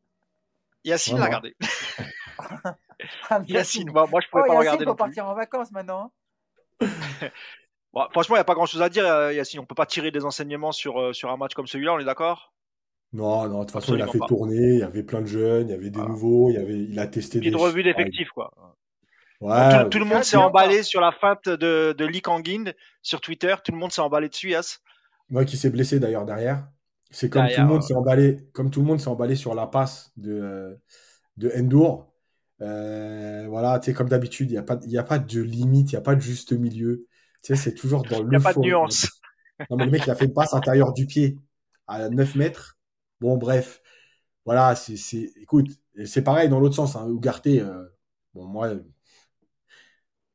Yacine 0.85 1.19
l'a 1.19 1.25
regardé. 1.25 1.57
ah, 3.31 3.41
Yacine, 3.49 3.91
moi, 3.91 4.07
moi 4.07 4.21
je 4.21 4.29
pouvais 4.29 4.43
oh, 4.45 4.49
pas 4.49 4.55
Yacine 4.57 4.73
regarder. 4.73 4.85
Il 4.87 4.97
partir 4.97 5.27
en 5.27 5.35
vacances 5.35 5.73
maintenant. 5.73 6.13
Hein. 6.83 6.87
bon, 7.95 8.07
franchement, 8.11 8.37
il 8.37 8.39
n'y 8.39 8.43
a 8.43 8.45
pas 8.45 8.55
grand 8.55 8.67
chose 8.67 8.83
à 8.83 8.91
dire, 8.91 9.07
euh, 9.07 9.33
Yacine. 9.33 9.61
On 9.61 9.65
peut 9.65 9.75
pas 9.75 9.87
tirer 9.87 10.11
des 10.11 10.27
enseignements 10.27 10.73
sur, 10.73 11.01
euh, 11.01 11.13
sur 11.15 11.31
un 11.31 11.39
match 11.39 11.55
comme 11.55 11.67
celui-là, 11.67 11.95
on 11.95 11.99
est 11.99 12.05
d'accord? 12.05 12.53
Non, 13.15 13.49
non, 13.49 13.61
de 13.61 13.65
toute 13.65 13.71
façon, 13.71 13.95
il 13.95 14.03
a 14.03 14.09
fait 14.09 14.19
tourner, 14.29 14.75
il 14.75 14.79
y 14.81 14.83
avait 14.83 15.05
plein 15.05 15.23
de 15.23 15.27
jeunes, 15.27 15.69
il 15.69 15.71
y 15.71 15.75
avait 15.75 15.89
des 15.89 16.03
nouveaux, 16.03 16.51
il, 16.51 16.57
y 16.57 16.59
avait, 16.59 16.79
il 16.79 16.99
a 16.99 17.07
testé 17.07 17.41
des. 17.41 17.49
Une 17.49 17.57
revue 17.57 17.83
d'effectifs, 17.83 18.29
quoi. 18.31 18.53
Ouais, 19.41 19.89
tout, 19.89 19.99
le 19.99 20.05
monde 20.05 20.23
s'est 20.23 20.37
emballé 20.37 20.83
sur 20.83 21.01
la 21.01 21.13
feinte 21.13 21.49
de, 21.49 21.95
de 21.97 22.05
Lee 22.05 22.21
Kangin 22.21 22.73
sur 23.01 23.23
Twitter. 23.23 23.55
Tout 23.65 23.73
le 23.73 23.79
monde 23.79 23.93
s'est 23.93 24.03
emballé 24.03 24.29
dessus, 24.29 24.51
Yass. 24.51 24.81
Moi 25.31 25.45
qui 25.45 25.57
s'est 25.57 25.71
blessé 25.71 25.99
d'ailleurs 25.99 26.25
derrière. 26.25 26.67
C'est 27.15 27.31
comme, 27.31 27.47
tout 27.47 27.61
le 27.61 27.67
monde 27.67 27.83
s'est 27.83 27.95
emballé, 27.95 28.49
comme 28.53 28.71
tout 28.71 28.81
le 28.81 28.87
monde 28.87 29.01
s'est 29.01 29.09
emballé 29.09 29.37
sur 29.37 29.55
la 29.55 29.69
passe 29.69 30.11
de, 30.17 30.77
de 31.37 31.53
Endur. 31.57 32.09
Euh, 32.61 33.47
voilà, 33.49 33.79
tu 33.79 33.95
comme 33.95 34.09
d'habitude, 34.09 34.51
il 34.51 34.55
n'y 34.55 34.59
a, 34.59 34.65
pas, 34.65 34.75
a 34.75 35.03
pas 35.05 35.21
de 35.21 35.41
limite, 35.41 35.93
il 35.93 35.95
n'y 35.95 35.99
a 35.99 36.03
pas 36.03 36.17
de 36.17 36.21
juste 36.21 36.53
milieu. 36.53 37.07
Tu 37.45 37.55
sais, 37.55 37.57
c'est 37.57 37.75
toujours 37.75 38.03
dans 38.03 38.21
le. 38.21 38.25
Il 38.27 38.31
n'y 38.31 38.37
a 38.37 38.41
pas 38.41 38.53
de 38.53 38.59
nuance. 38.59 39.09
Non, 39.71 39.77
mais 39.77 39.85
le 39.85 39.93
mec, 39.93 40.03
il 40.05 40.11
a 40.11 40.17
fait 40.17 40.25
une 40.25 40.33
passe 40.33 40.55
intérieure 40.55 40.93
du 40.93 41.07
pied 41.07 41.39
à 41.87 42.09
9 42.09 42.35
mètres. 42.35 42.79
Bon, 43.21 43.37
bref. 43.37 43.81
Voilà, 44.45 44.75
c'est. 44.75 45.31
Écoute, 45.41 45.69
c'est 46.07 46.23
pareil 46.23 46.49
dans 46.49 46.59
l'autre 46.59 46.75
sens. 46.75 46.97
Hein. 46.97 47.07
Ougarté, 47.07 47.61
euh, 47.61 47.85
bon, 48.35 48.47
moi. 48.47 48.73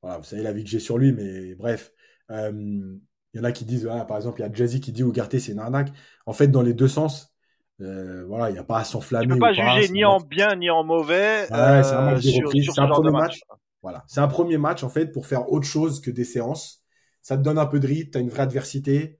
Voilà, 0.01 0.19
vous 0.19 0.23
savez 0.23 0.43
la 0.43 0.53
vie 0.53 0.63
que 0.63 0.69
j'ai 0.69 0.79
sur 0.79 0.97
lui, 0.97 1.11
mais 1.11 1.55
bref. 1.55 1.91
Euh, 2.31 2.95
il 3.33 3.37
y 3.37 3.41
en 3.41 3.43
a 3.43 3.51
qui 3.51 3.65
disent, 3.65 3.89
par 4.07 4.17
exemple, 4.17 4.39
il 4.41 4.43
y 4.43 4.45
a 4.45 4.51
Jazzy 4.51 4.81
qui 4.81 4.91
dit 4.91 5.03
Ougarté, 5.03 5.39
c'est 5.39 5.51
une 5.51 5.59
arnaque. 5.59 5.91
En 6.25 6.33
fait, 6.33 6.47
dans 6.47 6.61
les 6.61 6.73
deux 6.73 6.87
sens, 6.87 7.33
euh, 7.81 8.25
voilà, 8.27 8.49
il 8.49 8.53
n'y 8.53 8.59
a 8.59 8.63
pas 8.63 8.79
à 8.79 8.83
s'enflammer. 8.83 9.27
Tu 9.27 9.33
peux 9.33 9.39
pas 9.39 9.53
juger 9.53 9.89
ni 9.89 10.03
en 10.03 10.19
bien 10.19 10.55
ni 10.55 10.69
en 10.69 10.83
mauvais. 10.83 11.41
Ouais, 11.51 11.83
c'est 11.83 11.93
un, 11.93 12.19
sur, 12.19 12.79
un 12.79 12.87
premier 12.87 13.11
match. 13.11 13.41
Voilà, 13.81 14.03
c'est 14.07 14.19
un 14.19 14.27
premier 14.27 14.57
match 14.57 14.83
en 14.83 14.89
fait 14.89 15.07
pour 15.07 15.25
faire 15.25 15.51
autre 15.51 15.65
chose 15.65 16.01
que 16.01 16.11
des 16.11 16.25
séances. 16.25 16.83
Ça 17.21 17.37
te 17.37 17.41
donne 17.41 17.57
un 17.57 17.65
peu 17.65 17.79
de 17.79 17.87
rythme, 17.87 18.17
as 18.17 18.21
une 18.21 18.29
vraie 18.29 18.43
adversité. 18.43 19.19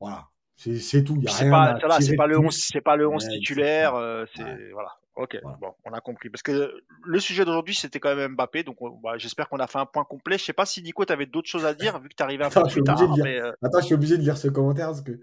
Voilà, 0.00 0.28
c'est 0.56 1.04
tout. 1.04 1.16
Il 1.16 1.24
y 1.24 1.28
a 1.28 1.32
rien 1.32 1.50
pas, 1.50 2.00
c'est 2.00 2.16
pas 2.16 2.26
le 2.26 2.38
11, 2.38 2.56
c'est 2.56 2.80
pas 2.80 2.96
le 2.96 3.08
11 3.08 3.28
titulaire. 3.28 3.94
Euh, 3.94 4.24
c'est 4.34 4.70
voilà. 4.72 4.90
Ok, 5.16 5.38
bon, 5.60 5.72
on 5.84 5.92
a 5.92 6.00
compris. 6.00 6.28
Parce 6.28 6.42
que 6.42 6.74
le 7.04 7.20
sujet 7.20 7.44
d'aujourd'hui, 7.44 7.74
c'était 7.74 8.00
quand 8.00 8.16
même 8.16 8.32
Mbappé. 8.32 8.64
Donc, 8.64 8.78
bah, 9.00 9.12
j'espère 9.16 9.48
qu'on 9.48 9.58
a 9.58 9.68
fait 9.68 9.78
un 9.78 9.86
point 9.86 10.04
complet. 10.04 10.38
Je 10.38 10.44
sais 10.44 10.52
pas 10.52 10.66
si 10.66 10.82
Nico, 10.82 11.04
tu 11.04 11.12
avais 11.12 11.26
d'autres 11.26 11.48
choses 11.48 11.64
à 11.64 11.72
dire, 11.72 12.00
vu 12.00 12.08
que 12.08 12.14
tu 12.16 12.22
arrivé 12.24 12.44
un 12.44 12.50
peu 12.50 12.62
plus 12.64 12.82
tard. 12.82 13.00
Euh, 13.00 13.52
Attends, 13.62 13.80
je 13.80 13.86
suis 13.86 13.94
obligé 13.94 14.16
de 14.16 14.22
lire 14.22 14.36
ce 14.36 14.48
commentaire 14.48 14.88
parce 14.88 15.02
que 15.02 15.20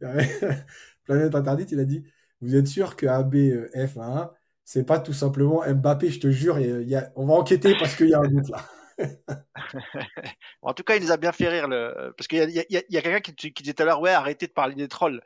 Planète 1.04 1.34
Interdite, 1.34 1.72
il 1.72 1.80
a 1.80 1.84
dit 1.84 2.04
Vous 2.42 2.54
êtes 2.54 2.66
sûr 2.66 2.96
que 2.96 3.06
ABF1, 3.06 4.30
c'est 4.64 4.84
pas 4.84 4.98
tout 4.98 5.14
simplement 5.14 5.62
Mbappé, 5.66 6.10
je 6.10 6.20
te 6.20 6.30
jure, 6.30 6.58
y 6.58 6.94
a... 6.94 7.10
on 7.16 7.26
va 7.26 7.34
enquêter 7.34 7.74
parce 7.78 7.96
qu'il 7.96 8.10
y 8.10 8.14
a 8.14 8.20
un 8.20 8.28
doute 8.28 8.50
là. 8.50 8.58
En 10.62 10.74
tout 10.74 10.82
cas, 10.82 10.96
il 10.96 11.02
nous 11.02 11.12
a 11.12 11.16
bien 11.16 11.32
fait 11.32 11.48
rire. 11.48 11.68
Le... 11.68 12.12
Parce 12.16 12.28
qu'il 12.28 12.38
y 12.38 12.58
a, 12.58 12.64
y 12.68 12.96
a, 12.96 13.02
quelqu'un 13.02 13.20
qui, 13.20 13.52
qui, 13.52 13.62
disait 13.62 13.74
tout 13.74 13.82
à 13.82 13.86
l'heure, 13.86 14.00
ouais, 14.00 14.10
arrêtez 14.10 14.46
de 14.46 14.52
parler 14.52 14.74
des 14.74 14.88
trolls. 14.88 15.22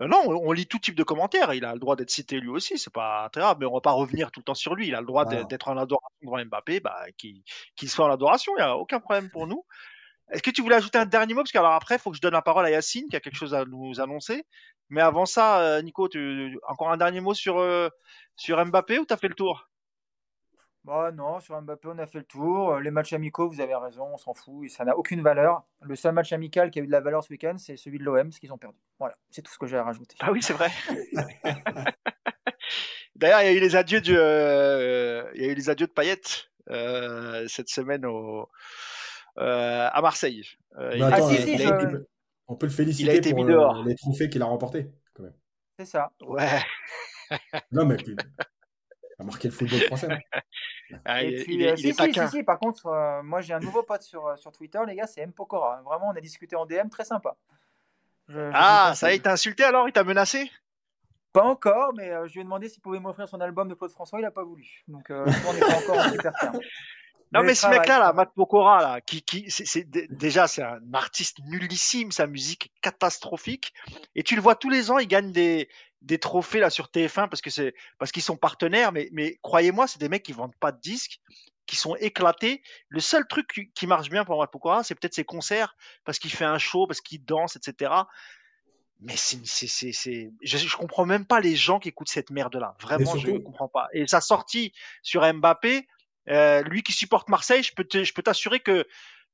Euh, 0.00 0.06
non, 0.06 0.22
on, 0.26 0.52
lit 0.52 0.66
tout 0.66 0.78
type 0.78 0.94
de 0.94 1.02
commentaires. 1.02 1.54
Il 1.54 1.64
a 1.64 1.72
le 1.72 1.80
droit 1.80 1.96
d'être 1.96 2.10
cité 2.10 2.40
lui 2.40 2.48
aussi, 2.48 2.78
c'est 2.78 2.92
pas 2.92 3.28
très 3.30 3.40
grave, 3.40 3.56
mais 3.60 3.66
on 3.66 3.74
va 3.74 3.80
pas 3.80 3.92
revenir 3.92 4.30
tout 4.30 4.40
le 4.40 4.44
temps 4.44 4.54
sur 4.54 4.74
lui. 4.74 4.88
Il 4.88 4.94
a 4.94 5.00
le 5.00 5.06
droit 5.06 5.24
d'être 5.24 5.68
en 5.68 5.76
adoration 5.76 6.08
devant 6.22 6.44
Mbappé, 6.44 6.80
bah, 6.80 7.06
qu'il 7.16 7.90
soit 7.90 8.06
en 8.06 8.10
adoration, 8.10 8.52
il 8.56 8.60
n'y 8.60 8.66
a 8.66 8.76
aucun 8.76 9.00
problème 9.00 9.30
pour 9.30 9.46
nous. 9.46 9.64
Est-ce 10.30 10.42
que 10.42 10.50
tu 10.50 10.60
voulais 10.60 10.76
ajouter 10.76 10.98
un 10.98 11.06
dernier 11.06 11.32
mot? 11.32 11.40
Parce 11.40 11.52
qu'alors 11.52 11.72
après, 11.72 11.94
il 11.96 11.98
faut 11.98 12.10
que 12.10 12.16
je 12.16 12.20
donne 12.20 12.34
la 12.34 12.42
parole 12.42 12.66
à 12.66 12.70
Yacine 12.70 13.08
qui 13.08 13.16
a 13.16 13.20
quelque 13.20 13.36
chose 13.36 13.54
à 13.54 13.64
nous 13.64 13.98
annoncer. 14.00 14.44
Mais 14.90 15.00
avant 15.00 15.26
ça, 15.26 15.60
euh, 15.60 15.82
Nico, 15.82 16.08
tu, 16.08 16.58
encore 16.68 16.90
un 16.90 16.98
dernier 16.98 17.20
mot 17.20 17.34
sur, 17.34 17.58
euh, 17.58 17.88
sur 18.36 18.62
Mbappé 18.64 18.98
ou 18.98 19.06
tu 19.06 19.14
as 19.14 19.16
fait 19.16 19.28
le 19.28 19.34
tour? 19.34 19.68
Bah 20.84 21.10
non, 21.12 21.40
sur 21.40 21.60
Mbappé, 21.60 21.88
on 21.88 21.98
a 21.98 22.06
fait 22.06 22.18
le 22.18 22.24
tour. 22.24 22.72
Euh, 22.72 22.80
les 22.80 22.90
matchs 22.90 23.12
amicaux, 23.12 23.48
vous 23.48 23.60
avez 23.60 23.74
raison, 23.74 24.06
on 24.12 24.16
s'en 24.16 24.32
fout. 24.32 24.70
Ça 24.70 24.84
n'a 24.84 24.96
aucune 24.96 25.20
valeur. 25.20 25.64
Le 25.82 25.96
seul 25.96 26.14
match 26.14 26.32
amical 26.32 26.70
qui 26.70 26.78
a 26.78 26.82
eu 26.82 26.86
de 26.86 26.92
la 26.92 27.00
valeur 27.00 27.22
ce 27.22 27.30
week-end, 27.30 27.56
c'est 27.58 27.76
celui 27.76 27.98
de 27.98 28.04
l'OM, 28.04 28.28
parce 28.28 28.38
qu'ils 28.38 28.52
ont 28.52 28.58
perdu. 28.58 28.78
Voilà, 28.98 29.16
c'est 29.30 29.42
tout 29.42 29.52
ce 29.52 29.58
que 29.58 29.66
j'ai 29.66 29.76
à 29.76 29.84
rajouter. 29.84 30.16
Ah 30.20 30.32
oui, 30.32 30.42
c'est 30.42 30.54
vrai. 30.54 30.70
D'ailleurs, 33.16 33.42
il 33.42 33.46
y 33.46 33.48
a 33.48 33.52
eu 33.52 33.60
les 33.60 33.76
adieux, 33.76 34.00
du, 34.00 34.16
euh, 34.16 35.28
il 35.34 35.42
y 35.42 35.44
a 35.44 35.48
eu 35.48 35.54
les 35.54 35.68
adieux 35.70 35.88
de 35.88 35.92
Payet 35.92 36.20
euh, 36.70 37.46
cette 37.48 37.68
semaine 37.68 38.06
au, 38.06 38.48
à 39.36 40.00
Marseille. 40.00 40.44
On 42.46 42.56
peut 42.56 42.66
le 42.66 42.72
féliciter 42.72 43.20
pour 43.34 43.44
les 43.84 43.94
trophées 43.96 44.30
qu'il 44.30 44.42
a 44.42 44.46
remportés. 44.46 44.90
C'est 45.78 45.86
ça. 45.86 46.10
Ouais. 46.22 46.60
non, 47.72 47.84
mais 47.84 47.96
a 49.18 49.24
marqué 49.24 49.48
le 49.48 49.54
football 49.54 49.80
français. 49.80 50.08
Ah, 51.04 51.22
et 51.22 51.44
puis, 51.44 51.66
euh, 51.66 51.76
si, 51.76 51.92
si, 51.92 52.28
si, 52.30 52.42
par 52.42 52.58
contre, 52.58 52.86
euh, 52.86 53.22
moi 53.22 53.42
j'ai 53.42 53.52
un 53.52 53.60
nouveau 53.60 53.82
pote 53.82 54.00
sur, 54.00 54.26
euh, 54.26 54.36
sur 54.36 54.50
Twitter, 54.52 54.78
les 54.86 54.94
gars, 54.94 55.06
c'est 55.06 55.20
M. 55.20 55.32
Pokora. 55.34 55.82
Vraiment, 55.84 56.08
on 56.08 56.16
a 56.16 56.20
discuté 56.22 56.56
en 56.56 56.64
DM, 56.64 56.88
très 56.88 57.04
sympa. 57.04 57.36
ah, 58.54 58.94
ça 58.96 59.12
il 59.12 59.20
t'a 59.20 59.32
insulté 59.32 59.64
alors? 59.64 59.86
Il 59.86 59.92
t'a 59.92 60.02
menacé? 60.02 60.50
Pas 61.34 61.44
encore, 61.44 61.92
mais 61.94 62.10
je 62.26 62.32
lui 62.32 62.40
ai 62.40 62.44
demandé 62.44 62.70
s'il 62.70 62.80
pouvait 62.80 63.00
m'offrir 63.00 63.28
son 63.28 63.38
album 63.42 63.68
de 63.68 63.74
Claude 63.74 63.90
François, 63.90 64.18
il 64.18 64.22
n'a 64.22 64.30
pas 64.30 64.44
voulu. 64.44 64.82
Donc, 64.88 65.10
on 65.10 65.52
n'est 65.52 65.60
pas 65.60 65.76
encore 65.76 65.98
en 65.98 66.10
super 66.10 66.32
terme. 66.32 66.58
Non, 67.32 67.42
mais, 67.42 67.54
ce 67.54 67.66
mec-là, 67.66 67.98
là, 67.98 68.12
Matt 68.14 68.30
Pokora, 68.34 68.80
là, 68.80 69.00
qui, 69.02 69.20
qui, 69.20 69.50
c'est, 69.50 69.84
déjà, 69.84 70.46
c'est 70.46 70.62
un 70.62 70.80
artiste 70.94 71.38
nullissime, 71.44 72.10
sa 72.10 72.26
musique 72.26 72.72
catastrophique. 72.80 73.74
Et 74.14 74.22
tu 74.22 74.34
le 74.34 74.40
vois 74.40 74.54
tous 74.54 74.70
les 74.70 74.90
ans, 74.90 74.98
il 74.98 75.08
gagne 75.08 75.30
des, 75.30 75.68
des 76.02 76.18
trophées 76.18 76.60
là 76.60 76.70
sur 76.70 76.86
TF1 76.86 77.28
parce 77.28 77.40
que 77.40 77.50
c'est 77.50 77.74
parce 77.98 78.12
qu'ils 78.12 78.22
sont 78.22 78.36
partenaires, 78.36 78.92
mais, 78.92 79.08
mais 79.12 79.38
croyez-moi, 79.42 79.86
c'est 79.86 79.98
des 79.98 80.08
mecs 80.08 80.22
qui 80.22 80.32
vendent 80.32 80.56
pas 80.60 80.72
de 80.72 80.80
disques, 80.80 81.20
qui 81.66 81.76
sont 81.76 81.96
éclatés. 81.96 82.62
Le 82.88 83.00
seul 83.00 83.26
truc 83.26 83.70
qui 83.74 83.86
marche 83.86 84.08
bien 84.08 84.24
pour 84.24 84.38
Matt 84.38 84.50
Pokora, 84.50 84.82
c'est 84.84 84.94
peut-être 84.94 85.14
ses 85.14 85.24
concerts 85.24 85.76
parce 86.04 86.18
qu'il 86.18 86.30
fait 86.32 86.44
un 86.44 86.58
show, 86.58 86.86
parce 86.86 87.00
qu'il 87.00 87.24
danse, 87.24 87.56
etc. 87.56 87.92
Mais 89.00 89.16
c'est, 89.16 89.38
c'est, 89.44 89.92
c'est, 89.92 90.32
je, 90.42 90.58
je 90.58 90.76
comprends 90.76 91.06
même 91.06 91.24
pas 91.24 91.40
les 91.40 91.54
gens 91.54 91.78
qui 91.78 91.88
écoutent 91.88 92.08
cette 92.08 92.30
merde 92.30 92.56
là. 92.56 92.74
Vraiment, 92.80 93.16
je 93.16 93.30
ne 93.30 93.38
comprends 93.38 93.68
pas. 93.68 93.88
Et 93.92 94.06
sa 94.08 94.20
sortie 94.20 94.72
sur 95.02 95.22
Mbappé, 95.32 95.86
euh, 96.28 96.62
lui 96.62 96.82
qui 96.82 96.92
supporte 96.92 97.28
Marseille, 97.28 97.62
je 97.62 97.72
peux, 97.74 97.86
je 97.92 98.12
peux 98.12 98.22
t'assurer 98.22 98.60
que, 98.60 98.86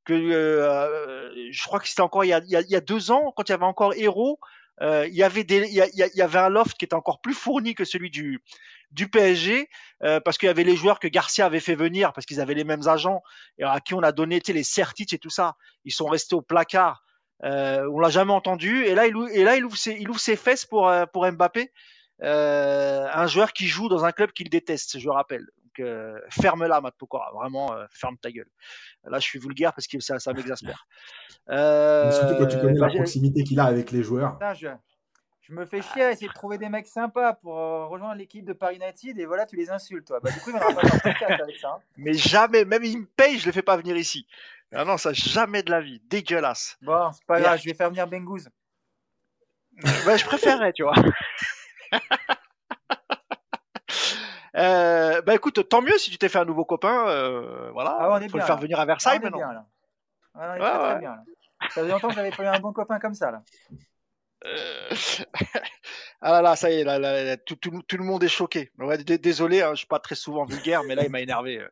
que 0.05 0.13
euh, 0.13 1.51
je 1.51 1.65
crois 1.65 1.81
que 1.81 1.89
c'était 1.89 2.03
encore 2.03 2.25
il 2.25 2.29
y, 2.29 2.35
a, 2.35 2.43
il 2.45 2.51
y, 2.51 2.77
a, 2.77 2.81
deux 2.81 3.11
ans, 3.11 3.33
quand 3.35 3.49
il 3.49 3.53
y 3.53 3.55
avait 3.55 3.65
encore 3.65 3.95
Héros, 3.95 4.39
euh, 4.83 5.07
il 5.07 5.15
y 5.15 5.23
avait 5.23 6.39
un 6.39 6.49
loft 6.49 6.77
qui 6.77 6.85
était 6.85 6.95
encore 6.95 7.21
plus 7.21 7.35
fourni 7.35 7.75
que 7.75 7.85
celui 7.85 8.11
du 8.11 8.43
du 8.91 9.09
PSG 9.09 9.69
euh, 10.05 10.21
parce 10.21 10.39
qu'il 10.39 10.47
y 10.47 10.51
avait 10.51 10.63
les 10.63 10.77
joueurs 10.77 11.01
que 11.01 11.09
Garcia 11.09 11.47
avait 11.47 11.61
fait 11.61 11.75
venir 11.75 12.13
parce 12.13 12.27
qu'ils 12.27 12.41
avaient 12.41 12.55
les 12.55 12.65
mêmes 12.65 12.87
agents 12.87 13.23
et 13.59 13.65
à 13.65 13.81
qui 13.81 13.95
on 13.95 14.03
a 14.03 14.13
donné 14.13 14.41
les 14.47 14.63
certitudes 14.63 15.17
et 15.17 15.19
tout 15.19 15.31
ça. 15.31 15.57
Ils 15.85 15.93
sont 15.93 16.07
restés 16.07 16.35
au 16.35 16.43
placard. 16.43 17.03
Euh, 17.43 17.89
on 17.93 17.99
l'a 17.99 18.11
jamais 18.11 18.33
entendu 18.33 18.85
et 18.85 18.95
là 18.95 19.07
il 19.07 19.17
et 19.33 19.63
ouvre 19.63 19.77
ses, 19.77 20.37
fesses 20.37 20.65
pour 20.65 20.93
pour 21.13 21.31
Mbappé, 21.31 21.73
un 22.21 23.27
joueur 23.27 23.53
qui 23.53 23.67
joue 23.67 23.89
dans 23.89 24.05
un 24.05 24.13
club 24.13 24.33
qu'il 24.33 24.49
déteste, 24.49 24.99
je 24.99 25.09
rappelle. 25.09 25.47
Euh, 25.81 26.19
ferme-la, 26.31 26.81
Matt 26.81 26.95
Pokora. 26.97 27.31
Vraiment, 27.33 27.73
euh, 27.75 27.87
ferme 27.91 28.17
ta 28.19 28.31
gueule. 28.31 28.49
Là, 29.05 29.19
je 29.19 29.25
suis 29.25 29.39
vulgaire 29.39 29.73
parce 29.73 29.87
que 29.87 30.01
ça, 30.01 30.19
ça 30.19 30.33
m'exaspère. 30.33 30.87
Euh, 31.51 32.11
surtout 32.11 32.37
quand 32.37 32.47
tu 32.47 32.59
connais 32.59 32.79
la 32.79 32.89
proximité 32.89 33.45
qu'il 33.45 33.61
a 33.61 33.65
avec 33.65 33.91
les 33.91 34.03
joueurs. 34.03 34.39
je, 34.55 34.69
me 35.51 35.67
fais 35.67 35.83
chier 35.83 36.03
à 36.03 36.11
essayer 36.13 36.29
de 36.29 36.33
trouver 36.33 36.59
des 36.59 36.69
mecs 36.69 36.87
sympas 36.87 37.35
pour 37.35 37.55
rejoindre 37.55 38.15
l'équipe 38.15 38.45
de 38.45 38.53
Paris 38.53 38.77
United 38.77 39.19
et 39.19 39.27
voilà, 39.27 39.47
tu 39.47 39.57
les 39.57 39.71
insultes. 39.71 40.07
Toi. 40.07 40.21
Bah, 40.21 40.31
du 40.31 40.41
coup, 40.41 40.51
il 40.51 40.59
pas 40.59 41.35
avec 41.43 41.59
ça. 41.59 41.69
Hein. 41.69 41.79
Mais 41.97 42.15
jamais, 42.15 42.65
même 42.65 42.85
il 42.85 43.01
me 43.01 43.07
paye, 43.07 43.39
je 43.39 43.47
le 43.47 43.53
fais 43.53 43.63
pas 43.63 43.77
venir 43.77 43.97
ici. 43.97 44.27
Ah 44.73 44.85
non, 44.85 44.97
ça 44.97 45.13
jamais 45.13 45.63
de 45.63 45.71
la 45.71 45.81
vie. 45.81 46.01
Dégueulasse. 46.09 46.77
Bon, 46.83 47.13
c'est 47.13 47.25
pas 47.27 47.41
grave, 47.41 47.61
je 47.61 47.65
vais 47.65 47.75
faire 47.75 47.91
venir 47.91 48.07
Bengouz. 48.09 48.49
bah, 50.07 50.17
je 50.17 50.25
préférerais, 50.25 50.73
tu 50.73 50.83
vois. 50.83 50.95
Euh, 54.57 55.21
bah 55.23 55.35
écoute, 55.35 55.69
tant 55.69 55.83
mieux 55.83 55.99
si 55.99 56.11
tu 56.11 56.19
t'es 56.19 56.29
fait 56.29 56.39
un 56.39 56.45
nouveau 56.45 56.65
copain. 56.65 57.09
Euh, 57.09 57.71
voilà, 57.73 57.97
ah, 57.99 58.21
on 58.21 58.29
faut 58.29 58.39
le 58.39 58.45
faire 58.45 58.59
venir 58.59 58.79
à 58.79 58.87
Versailles 58.87 59.19
ah, 59.21 59.25
maintenant. 59.25 59.39
Bien, 59.39 59.53
là. 59.53 59.67
Ah, 60.35 60.51
on 60.51 60.55
est 60.55 60.59
très, 60.59 60.79
très 60.79 60.99
bien, 61.01 61.11
là. 61.11 61.23
Ça 61.63 61.81
faisait 61.81 61.93
longtemps 61.93 62.09
que 62.09 62.15
j'avais 62.15 62.31
pas 62.31 62.43
eu 62.43 62.47
un 62.47 62.61
bon 62.61 62.73
copain 62.73 62.99
comme 62.99 63.15
ça 63.15 63.31
là. 63.31 63.43
Euh... 64.45 64.91
ah 66.21 66.31
là 66.31 66.43
là, 66.43 66.57
ça 66.57 66.71
y 66.71 66.81
est, 66.81 66.85
là, 66.85 66.99
là, 66.99 67.37
tout, 67.39 67.57
tout, 67.57 67.83
tout, 67.83 67.97
le 67.97 68.05
monde 68.05 68.23
est 68.23 68.29
choqué. 68.29 68.71
Ouais, 68.79 68.99
désolé, 68.99 69.63
hein, 69.63 69.71
je 69.71 69.79
suis 69.79 69.87
pas 69.87 70.01
très 70.01 70.15
souvent 70.15 70.45
vulgaire, 70.45 70.83
mais 70.85 70.95
là 70.95 71.05
il 71.05 71.11
m'a 71.11 71.21
énervé. 71.21 71.67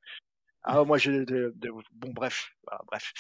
Ah 0.65 0.85
moi 0.85 0.97
je, 0.97 1.11
de, 1.11 1.53
de, 1.57 1.71
bon 1.93 2.13
bref, 2.13 2.53
voilà, 2.65 2.83
bref. 2.87 3.13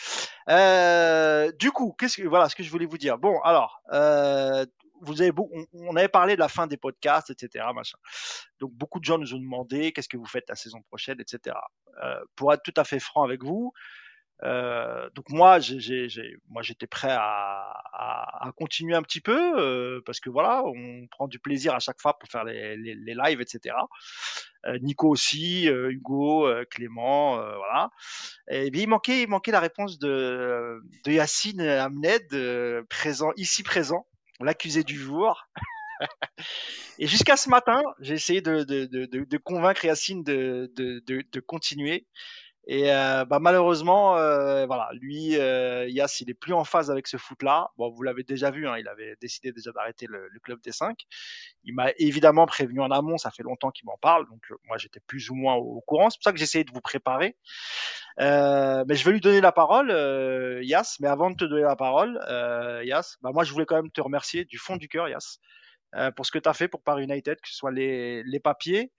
Euh, 0.48 1.50
du 1.58 1.72
coup, 1.72 1.94
qu'est-ce 1.98 2.22
que 2.22 2.28
voilà 2.28 2.48
ce 2.48 2.54
que 2.54 2.62
je 2.62 2.70
voulais 2.70 2.86
vous 2.86 2.98
dire. 2.98 3.18
Bon 3.18 3.40
alors, 3.40 3.82
euh, 3.92 4.64
vous 5.02 5.20
avez 5.20 5.32
on, 5.72 5.96
avait 5.96 6.08
parlé 6.08 6.34
de 6.34 6.40
la 6.40 6.48
fin 6.48 6.66
des 6.66 6.76
podcasts, 6.76 7.30
etc. 7.30 7.64
Machin. 7.74 7.98
Donc 8.60 8.72
beaucoup 8.72 9.00
de 9.00 9.04
gens 9.04 9.18
nous 9.18 9.34
ont 9.34 9.38
demandé 9.40 9.92
qu'est-ce 9.92 10.08
que 10.08 10.16
vous 10.16 10.26
faites 10.26 10.48
la 10.48 10.54
saison 10.54 10.80
prochaine, 10.82 11.20
etc. 11.20 11.56
Euh, 12.02 12.20
pour 12.36 12.52
être 12.52 12.62
tout 12.62 12.74
à 12.76 12.84
fait 12.84 13.00
franc 13.00 13.24
avec 13.24 13.42
vous, 13.42 13.72
euh, 14.44 15.08
donc 15.14 15.28
moi, 15.28 15.60
j'ai, 15.60 16.08
moi 16.48 16.62
j'étais 16.62 16.88
prêt 16.88 17.12
à, 17.12 17.20
à, 17.92 18.48
à, 18.48 18.52
continuer 18.52 18.94
un 18.96 19.02
petit 19.02 19.20
peu 19.20 19.60
euh, 19.60 20.00
parce 20.04 20.18
que 20.18 20.30
voilà, 20.30 20.64
on 20.64 21.06
prend 21.10 21.28
du 21.28 21.38
plaisir 21.38 21.74
à 21.74 21.78
chaque 21.78 22.00
fois 22.00 22.18
pour 22.18 22.28
faire 22.28 22.44
les, 22.44 22.76
les, 22.76 22.94
les 22.94 23.14
lives, 23.14 23.40
etc. 23.40 23.76
Euh, 24.66 24.78
Nico 24.80 25.08
aussi, 25.08 25.68
euh, 25.68 25.90
Hugo, 25.92 26.46
euh, 26.46 26.64
Clément, 26.68 27.36
voilà. 27.36 27.90
Et 28.48 28.70
bien 28.70 28.82
il 28.82 28.88
manquait, 28.88 29.22
il 29.22 29.28
manquait 29.28 29.52
la 29.52 29.60
réponse 29.60 29.98
de, 29.98 30.80
de 31.04 31.12
Yacine 31.12 31.60
Ahmed, 31.60 32.84
présent 32.88 33.30
ici 33.36 33.62
présent 33.62 34.06
l'accusé 34.44 34.84
du 34.84 34.96
jour. 34.96 35.48
et 36.98 37.06
jusqu'à 37.06 37.36
ce 37.36 37.48
matin, 37.48 37.82
j'ai 38.00 38.14
essayé 38.14 38.40
de, 38.40 38.62
de, 38.64 39.36
convaincre 39.38 39.84
Yacine 39.84 40.22
de, 40.22 41.40
continuer. 41.46 42.06
Et 42.68 42.92
euh, 42.92 43.24
bah, 43.24 43.40
malheureusement, 43.40 44.16
euh, 44.16 44.66
voilà, 44.66 44.88
lui, 44.92 45.36
euh, 45.36 45.88
Yass, 45.88 46.20
il 46.20 46.30
est 46.30 46.34
plus 46.34 46.52
en 46.52 46.62
phase 46.62 46.90
avec 46.90 47.08
ce 47.08 47.16
foot-là. 47.16 47.70
Bon, 47.76 47.90
vous 47.90 48.02
l'avez 48.02 48.22
déjà 48.22 48.52
vu, 48.52 48.68
hein, 48.68 48.76
il 48.78 48.86
avait 48.86 49.16
décidé 49.20 49.50
déjà 49.50 49.72
d'arrêter 49.72 50.06
le, 50.08 50.28
club 50.42 50.60
des 50.60 50.70
5. 50.70 50.96
Il 51.64 51.74
m'a 51.74 51.90
évidemment 51.98 52.46
prévenu 52.46 52.80
en 52.80 52.90
amont, 52.90 53.18
ça 53.18 53.30
fait 53.30 53.42
longtemps 53.42 53.70
qu'il 53.70 53.86
m'en 53.86 53.98
parle, 54.00 54.28
donc 54.28 54.42
moi 54.68 54.78
j'étais 54.78 55.00
plus 55.00 55.30
ou 55.30 55.34
moins 55.34 55.54
au, 55.54 55.80
courant. 55.80 56.10
C'est 56.10 56.18
pour 56.18 56.24
ça 56.24 56.32
que 56.32 56.40
essayé 56.42 56.64
de 56.64 56.72
vous 56.72 56.80
préparer. 56.80 57.36
Mais 58.18 58.94
je 58.94 59.04
vais 59.04 59.12
lui 59.12 59.20
donner 59.20 59.40
la 59.40 59.52
parole, 59.52 59.90
euh, 59.90 60.62
Yas. 60.62 60.96
Mais 61.00 61.08
avant 61.08 61.30
de 61.30 61.36
te 61.36 61.44
donner 61.44 61.62
la 61.62 61.76
parole, 61.76 62.20
euh, 62.28 62.82
Yas, 62.84 63.16
bah 63.22 63.30
moi 63.32 63.44
je 63.44 63.52
voulais 63.52 63.66
quand 63.66 63.76
même 63.76 63.90
te 63.90 64.00
remercier 64.00 64.44
du 64.44 64.58
fond 64.58 64.76
du 64.76 64.88
cœur, 64.88 65.08
Yas, 65.08 65.38
euh, 65.94 66.10
pour 66.10 66.26
ce 66.26 66.32
que 66.32 66.38
tu 66.38 66.48
as 66.48 66.54
fait 66.54 66.68
pour 66.68 66.82
Paris 66.82 67.04
United, 67.04 67.40
que 67.40 67.48
ce 67.48 67.54
soit 67.54 67.72
les, 67.72 68.22
les 68.24 68.40
papiers, 68.40 68.92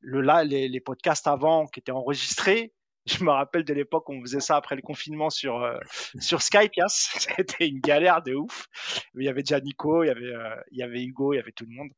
le 0.00 0.20
là, 0.20 0.44
les, 0.44 0.68
les 0.68 0.80
podcasts 0.80 1.26
avant 1.26 1.66
qui 1.66 1.80
étaient 1.80 1.92
enregistrés, 1.92 2.72
je 3.06 3.24
me 3.24 3.30
rappelle 3.30 3.64
de 3.64 3.72
l'époque 3.72 4.08
où 4.08 4.12
on 4.12 4.20
faisait 4.20 4.40
ça 4.40 4.56
après 4.56 4.76
le 4.76 4.82
confinement 4.82 5.30
sur 5.30 5.62
euh, 5.62 5.78
sur 6.18 6.42
Skype, 6.42 6.72
yes. 6.76 7.10
C'était 7.36 7.68
une 7.68 7.80
galère 7.80 8.22
de 8.22 8.34
ouf. 8.34 8.66
Il 9.14 9.24
y 9.24 9.28
avait 9.28 9.42
déjà 9.42 9.60
Nico, 9.60 10.04
il 10.04 10.08
y 10.08 10.10
avait 10.10 10.34
euh, 10.34 10.54
il 10.70 10.78
y 10.78 10.82
avait 10.82 11.02
Hugo, 11.02 11.32
il 11.32 11.36
y 11.36 11.40
avait 11.40 11.52
tout 11.52 11.66
le 11.68 11.74
monde. 11.74 11.90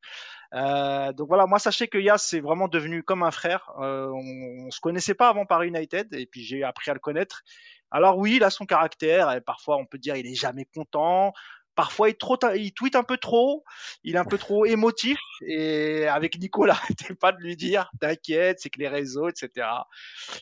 Euh, 0.53 1.11
donc 1.13 1.27
voilà, 1.27 1.45
moi 1.45 1.59
sachez 1.59 1.87
que 1.87 1.97
Yas 1.97 2.19
c'est 2.19 2.39
vraiment 2.39 2.67
devenu 2.67 3.03
comme 3.03 3.23
un 3.23 3.31
frère. 3.31 3.71
Euh, 3.79 4.07
on, 4.07 4.67
on 4.67 4.71
se 4.71 4.79
connaissait 4.79 5.15
pas 5.15 5.29
avant 5.29 5.45
Paris 5.45 5.67
United 5.67 6.13
et 6.13 6.25
puis 6.25 6.43
j'ai 6.43 6.63
appris 6.63 6.91
à 6.91 6.93
le 6.93 6.99
connaître. 6.99 7.43
Alors 7.91 8.17
oui, 8.17 8.37
il 8.37 8.43
a 8.43 8.49
son 8.49 8.65
caractère. 8.65 9.31
Et 9.31 9.41
parfois 9.41 9.77
on 9.77 9.85
peut 9.85 9.97
dire 9.97 10.15
il 10.15 10.27
est 10.27 10.35
jamais 10.35 10.65
content. 10.73 11.33
Parfois, 11.75 12.09
il, 12.09 12.15
trop, 12.15 12.37
il 12.55 12.71
tweet 12.71 12.95
un 12.95 13.03
peu 13.03 13.17
trop, 13.17 13.63
il 14.03 14.15
est 14.15 14.19
un 14.19 14.25
peu 14.25 14.37
trop 14.37 14.65
émotif. 14.65 15.17
Et 15.41 16.05
avec 16.07 16.37
Nicolas, 16.37 16.73
n'arrêtez 16.89 17.15
pas 17.15 17.31
de 17.31 17.39
lui 17.39 17.55
dire, 17.55 17.89
t'inquiète, 17.99 18.59
c'est 18.59 18.69
que 18.69 18.79
les 18.79 18.87
réseaux, 18.87 19.27
etc. 19.27 19.67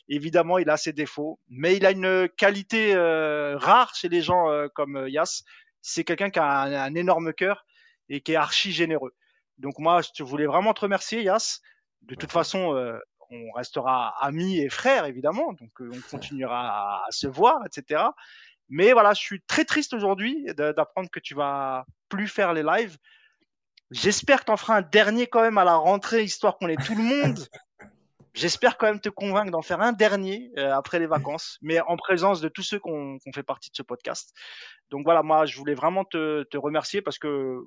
Évidemment, 0.08 0.58
il 0.58 0.68
a 0.68 0.76
ses 0.76 0.92
défauts, 0.92 1.40
mais 1.48 1.76
il 1.76 1.86
a 1.86 1.90
une 1.90 2.28
qualité 2.36 2.94
euh, 2.94 3.56
rare 3.56 3.94
chez 3.94 4.08
les 4.08 4.20
gens 4.20 4.50
euh, 4.50 4.68
comme 4.74 5.06
Yas. 5.08 5.42
C'est 5.80 6.04
quelqu'un 6.04 6.30
qui 6.30 6.38
a 6.38 6.60
un, 6.60 6.72
un, 6.72 6.94
énorme 6.94 7.32
cœur 7.32 7.64
et 8.08 8.20
qui 8.20 8.32
est 8.32 8.36
archi 8.36 8.72
généreux. 8.72 9.14
Donc 9.58 9.78
moi, 9.78 10.00
je 10.14 10.22
voulais 10.22 10.46
vraiment 10.46 10.74
te 10.74 10.80
remercier, 10.80 11.22
Yas. 11.22 11.60
De 12.02 12.14
toute 12.14 12.32
façon, 12.32 12.74
euh, 12.74 12.98
on 13.30 13.52
restera 13.52 14.14
amis 14.22 14.58
et 14.58 14.68
frères, 14.68 15.06
évidemment. 15.06 15.54
Donc 15.54 15.70
on 15.80 16.00
continuera 16.10 16.68
à, 16.68 17.04
à 17.08 17.10
se 17.10 17.26
voir, 17.26 17.60
etc. 17.64 18.02
Mais 18.72 18.92
voilà, 18.94 19.12
je 19.12 19.20
suis 19.20 19.42
très 19.42 19.66
triste 19.66 19.92
aujourd'hui 19.92 20.46
d'apprendre 20.56 21.10
que 21.10 21.20
tu 21.20 21.34
vas 21.34 21.84
plus 22.08 22.26
faire 22.26 22.54
les 22.54 22.62
lives. 22.62 22.96
J'espère 23.90 24.40
que 24.40 24.46
tu 24.46 24.50
en 24.50 24.56
feras 24.56 24.78
un 24.78 24.82
dernier 24.82 25.26
quand 25.26 25.42
même 25.42 25.58
à 25.58 25.64
la 25.64 25.74
rentrée, 25.74 26.22
histoire 26.22 26.56
qu'on 26.56 26.68
ait 26.68 26.76
tout 26.76 26.94
le 26.94 27.02
monde. 27.02 27.38
J'espère 28.34 28.78
quand 28.78 28.86
même 28.86 29.00
te 29.00 29.10
convaincre 29.10 29.50
d'en 29.50 29.60
faire 29.60 29.82
un 29.82 29.92
dernier 29.92 30.50
euh, 30.56 30.74
après 30.74 30.98
les 30.98 31.06
vacances, 31.06 31.58
mais 31.60 31.80
en 31.82 31.98
présence 31.98 32.40
de 32.40 32.48
tous 32.48 32.62
ceux 32.62 32.78
qui 32.78 32.88
ont 32.88 33.18
fait 33.34 33.42
partie 33.42 33.68
de 33.68 33.76
ce 33.76 33.82
podcast. 33.82 34.32
Donc 34.88 35.04
voilà, 35.04 35.22
moi, 35.22 35.44
je 35.44 35.58
voulais 35.58 35.74
vraiment 35.74 36.06
te, 36.06 36.44
te 36.44 36.56
remercier 36.56 37.02
parce 37.02 37.18
que 37.18 37.58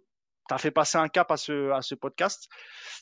tu 0.49 0.55
as 0.55 0.57
fait 0.57 0.71
passer 0.71 0.97
un 0.97 1.07
cap 1.07 1.29
à 1.29 1.37
ce, 1.37 1.69
à 1.69 1.83
ce 1.83 1.93
podcast. 1.93 2.49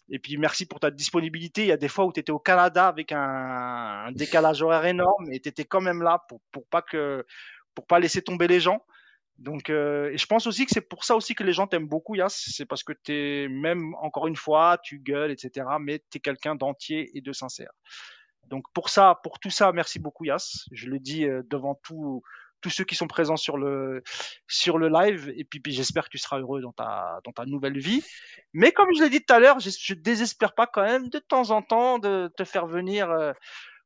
Et 0.09 0.19
puis 0.19 0.35
merci 0.35 0.65
pour 0.65 0.81
ta 0.81 0.91
disponibilité. 0.91 1.61
Il 1.61 1.67
y 1.67 1.71
a 1.71 1.77
des 1.77 1.87
fois 1.87 2.03
où 2.03 2.11
tu 2.11 2.19
étais 2.19 2.33
au 2.33 2.39
Canada 2.39 2.89
avec 2.89 3.13
un, 3.13 4.07
un 4.07 4.11
décalage 4.11 4.61
horaire 4.61 4.83
énorme 4.83 5.31
et 5.31 5.39
tu 5.39 5.47
étais 5.47 5.63
quand 5.63 5.81
même 5.81 6.01
là 6.03 6.21
pour, 6.27 6.41
pour 6.51 6.67
pas 6.67 6.81
que 6.81 7.25
pour 7.75 7.87
pas 7.87 7.99
laisser 7.99 8.21
tomber 8.21 8.47
les 8.47 8.59
gens. 8.59 8.83
Donc, 9.39 9.69
euh, 9.69 10.11
et 10.11 10.17
je 10.17 10.25
pense 10.25 10.45
aussi 10.47 10.65
que 10.65 10.71
c'est 10.71 10.87
pour 10.87 11.03
ça 11.03 11.15
aussi 11.15 11.33
que 11.35 11.43
les 11.43 11.53
gens 11.53 11.67
t'aiment 11.67 11.87
beaucoup, 11.87 12.15
Yas. 12.15 12.43
C'est 12.49 12.65
parce 12.65 12.83
que 12.83 12.93
t'es 12.93 13.47
même 13.49 13.95
encore 13.95 14.27
une 14.27 14.35
fois, 14.35 14.77
tu 14.83 14.99
gueules, 14.99 15.31
etc. 15.31 15.65
Mais 15.79 16.03
t'es 16.09 16.19
quelqu'un 16.19 16.55
d'entier 16.55 17.09
et 17.17 17.21
de 17.21 17.33
sincère. 17.33 17.71
Donc 18.47 18.65
pour 18.73 18.89
ça, 18.89 19.19
pour 19.23 19.39
tout 19.39 19.49
ça, 19.49 19.71
merci 19.71 19.99
beaucoup, 19.99 20.25
Yas. 20.25 20.65
Je 20.71 20.87
le 20.87 20.99
dis 20.99 21.25
euh, 21.25 21.41
devant 21.49 21.79
tous 21.83 22.21
ceux 22.69 22.83
qui 22.83 22.95
sont 22.95 23.07
présents 23.07 23.35
sur 23.35 23.57
le 23.57 24.03
sur 24.47 24.77
le 24.77 24.87
live. 24.87 25.33
Et 25.35 25.43
puis, 25.43 25.59
puis 25.59 25.73
j'espère 25.73 26.05
que 26.05 26.09
tu 26.09 26.19
seras 26.19 26.39
heureux 26.39 26.61
dans 26.61 26.71
ta 26.71 27.19
dans 27.23 27.31
ta 27.31 27.45
nouvelle 27.45 27.79
vie. 27.79 28.03
Mais 28.53 28.71
comme 28.71 28.89
je 28.95 29.03
l'ai 29.03 29.09
dit 29.09 29.25
tout 29.25 29.33
à 29.33 29.39
l'heure, 29.39 29.59
je, 29.59 29.71
je 29.71 29.93
désespère 29.95 30.53
pas 30.53 30.67
quand 30.67 30.83
même 30.83 31.09
de 31.09 31.19
temps 31.19 31.49
en 31.49 31.61
temps 31.63 31.97
de 31.97 32.31
te 32.37 32.43
faire 32.43 32.67
venir. 32.67 33.09
Euh, 33.09 33.33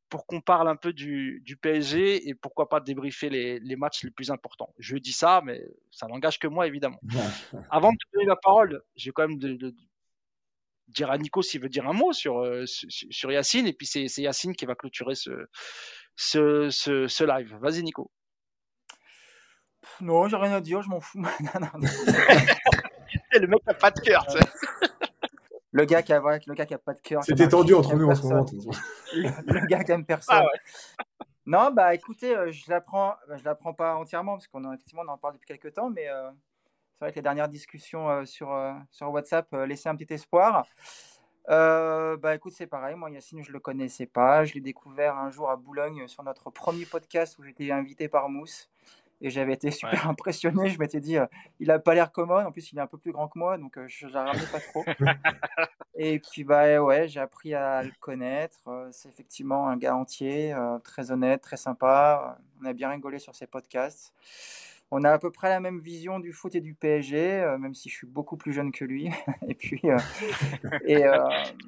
pour 0.10 0.26
qu'on 0.26 0.42
parle 0.42 0.70
un 0.70 0.76
peu 0.76 0.94
du, 0.94 1.42
du, 1.44 1.58
PSG 1.58 2.30
et 2.30 2.36
pourquoi 2.36 2.70
pas 2.70 2.80
débriefer 2.80 3.30
les, 3.30 3.60
les, 3.60 3.76
matchs 3.76 4.04
les 4.04 4.12
plus 4.12 4.32
importants. 4.32 4.74
Je 4.80 4.98
dis 4.98 5.12
ça, 5.12 5.42
mais 5.44 5.62
ça 5.92 6.08
n'engage 6.08 6.40
que 6.40 6.48
moi, 6.48 6.68
évidemment. 6.68 7.00
Avant 7.72 7.92
de 7.92 7.98
te 7.98 8.14
donner 8.14 8.26
la 8.26 8.38
parole, 8.38 8.82
j'ai 8.96 9.12
quand 9.12 9.28
même 9.28 9.38
de, 9.38 9.54
de, 9.54 9.76
dire 10.88 11.12
à 11.12 11.18
Nico 11.18 11.42
s'il 11.42 11.62
veut 11.62 11.70
dire 11.70 11.88
un 11.88 11.94
mot 11.94 12.14
sur, 12.14 12.40
euh, 12.40 12.66
sur, 12.66 12.90
sur 12.90 13.32
Yacine, 13.32 13.68
et 13.68 13.74
puis 13.74 13.86
c'est 13.86 14.08
Yacine 14.18 14.56
qui 14.56 14.66
va 14.66 14.76
clôturer 14.76 15.16
ce, 15.16 15.48
ce, 16.16 16.70
ce, 16.70 17.08
ce 17.08 17.24
live. 17.24 17.56
Vas-y, 17.62 17.84
Nico. 17.84 18.12
Non, 20.02 20.28
j'ai 20.28 20.38
rien 20.38 20.54
à 20.54 20.62
dire, 20.62 20.82
je 20.82 20.90
m'en 20.90 21.00
fous. 21.00 21.20
non, 21.22 21.30
non, 21.40 21.70
non. 21.80 21.80
le 23.34 23.48
mec 23.48 23.66
n'a 23.66 23.74
pas 23.74 23.92
de 23.92 24.00
cœur. 24.00 24.26
Le 25.78 25.86
gars 25.86 26.02
qui 26.02 26.12
a, 26.12 26.20
le 26.20 26.54
gars 26.56 26.66
qui 26.66 26.74
a 26.74 26.80
pas 26.80 26.96
de 26.96 27.02
cœur. 27.02 27.24
C'était 27.24 27.48
tendu 27.48 27.76
entre 27.76 27.96
nous 27.96 28.08
en 28.08 28.16
ce 28.16 28.24
moment. 28.24 28.46
Le, 29.14 29.30
le, 29.54 29.68
gars 29.68 29.84
qui 29.84 29.92
aime 29.92 30.04
personne. 30.04 30.38
Ah 30.40 30.44
ouais. 30.44 31.26
Non, 31.46 31.70
bah 31.72 31.94
écoutez, 31.94 32.36
euh, 32.36 32.52
je 32.52 32.70
l'apprends, 32.70 33.16
je 33.38 33.44
l'apprends 33.44 33.74
pas 33.74 33.96
entièrement 33.96 34.34
parce 34.34 34.48
qu'on 34.48 34.74
effectivement 34.74 35.04
on 35.06 35.12
en 35.12 35.18
parle 35.20 35.36
depuis 35.36 35.48
quelques 35.48 35.76
temps, 35.76 35.92
mais 35.92 36.10
euh, 36.10 36.32
c'est 36.32 37.06
vrai 37.06 37.12
que 37.12 37.16
les 37.18 37.22
dernières 37.22 37.48
discussions 37.48 38.10
euh, 38.10 38.26
sur 38.26 38.50
sur 38.90 39.12
WhatsApp 39.12 39.54
laissaient 39.68 39.90
un 39.90 39.96
petit 39.96 40.12
espoir. 40.16 40.66
bah 41.48 42.34
écoute, 42.34 42.54
c'est 42.54 42.66
pareil. 42.66 42.96
Moi, 42.96 43.12
Yacine, 43.12 43.44
je 43.44 43.52
le 43.52 43.60
connaissais 43.60 44.08
pas. 44.08 44.46
Je 44.46 44.56
l'ai 44.56 44.62
découvert 44.62 45.16
un 45.16 45.30
jour 45.30 45.52
à 45.52 45.58
Boulogne 45.58 46.08
sur 46.08 46.24
notre 46.24 46.50
premier 46.50 46.86
podcast 46.86 47.38
où 47.38 47.44
j'étais 47.44 47.72
invité 47.72 48.10
par 48.10 48.30
Mousse 48.30 48.68
et 49.22 49.30
j'avais 49.30 49.54
été 49.54 49.72
super 49.72 50.04
ouais. 50.04 50.10
impressionné. 50.10 50.70
Je 50.70 50.80
m'étais 50.80 51.00
dit, 51.00 51.18
euh, 51.18 51.26
il 51.60 51.72
a 51.72 51.80
pas 51.80 51.94
l'air 51.94 52.12
commode. 52.12 52.46
En 52.46 52.52
plus, 52.52 52.72
il 52.72 52.78
est 52.78 52.82
un 52.82 52.88
peu 52.88 52.98
plus 52.98 53.12
grand 53.12 53.28
que 53.28 53.38
moi, 53.38 53.58
donc 53.58 53.78
euh, 53.78 53.86
je 53.88 54.08
ne 54.08 54.14
ramenais 54.14 54.46
pas 54.52 54.60
trop. 54.60 54.86
et 55.96 56.20
puis, 56.20 56.44
bah 56.44 56.82
ouais, 56.82 57.08
j'ai 57.08 57.20
appris 57.20 57.54
à 57.54 57.84
le 57.84 57.92
connaître. 58.00 58.60
Euh, 58.68 58.88
c'est 58.92 59.10
effectivement 59.10 59.68
un 59.68 59.78
gars 59.78 59.96
entier, 59.96 60.56
très 60.84 61.12
honnête, 61.12 61.42
très 61.42 61.58
sympa. 61.58 62.38
On 62.62 62.66
a 62.66 62.74
bien 62.74 62.90
rigolé 62.90 63.20
sur 63.20 63.36
ses 63.36 63.48
podcasts. 63.48 64.14
On 64.90 65.04
a 65.04 65.12
à 65.12 65.20
peu 65.20 65.32
près 65.32 65.50
la 65.50 65.60
même 65.60 65.80
vision 65.80 66.22
du 66.22 66.32
foot 66.32 66.56
et 66.56 66.62
du 66.62 66.74
PSG, 66.74 67.58
même 67.60 67.74
si 67.74 67.90
je 67.90 67.96
suis 67.96 68.08
beaucoup 68.08 68.38
plus 68.38 68.54
jeune 68.54 68.72
que 68.72 68.86
lui. 68.86 69.10
et 69.48 69.54
puis, 69.54 69.82
et, 70.86 71.04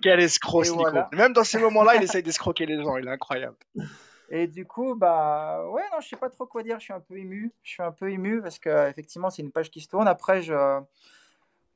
quel 0.01 0.21
escroc, 0.21 0.63
et 0.63 0.69
Nico. 0.69 0.83
Voilà. 0.83 1.09
Même 1.13 1.33
dans 1.33 1.43
ces 1.43 1.59
moments-là, 1.59 1.95
il 1.97 2.03
essaye 2.03 2.23
d'escroquer 2.23 2.65
les 2.65 2.81
gens. 2.81 2.95
Il 2.95 3.07
est 3.07 3.11
incroyable. 3.11 3.57
Et 4.31 4.47
du 4.47 4.65
coup, 4.65 4.95
bah 4.95 5.67
ouais, 5.69 5.83
non, 5.91 5.99
je 6.01 6.07
sais 6.07 6.15
pas 6.15 6.29
trop 6.29 6.45
quoi 6.45 6.61
dire. 6.63 6.79
Je 6.79 6.85
suis 6.85 6.93
un 6.93 6.99
peu 6.99 7.17
ému. 7.17 7.51
Je 7.63 7.71
suis 7.71 7.83
un 7.83 7.91
peu 7.91 8.11
ému 8.11 8.41
parce 8.41 8.59
que 8.59 8.89
effectivement, 8.89 9.29
c'est 9.29 9.41
une 9.41 9.51
page 9.51 9.71
qui 9.71 9.81
se 9.81 9.87
tourne. 9.87 10.07
Après, 10.07 10.41
je, 10.41 10.79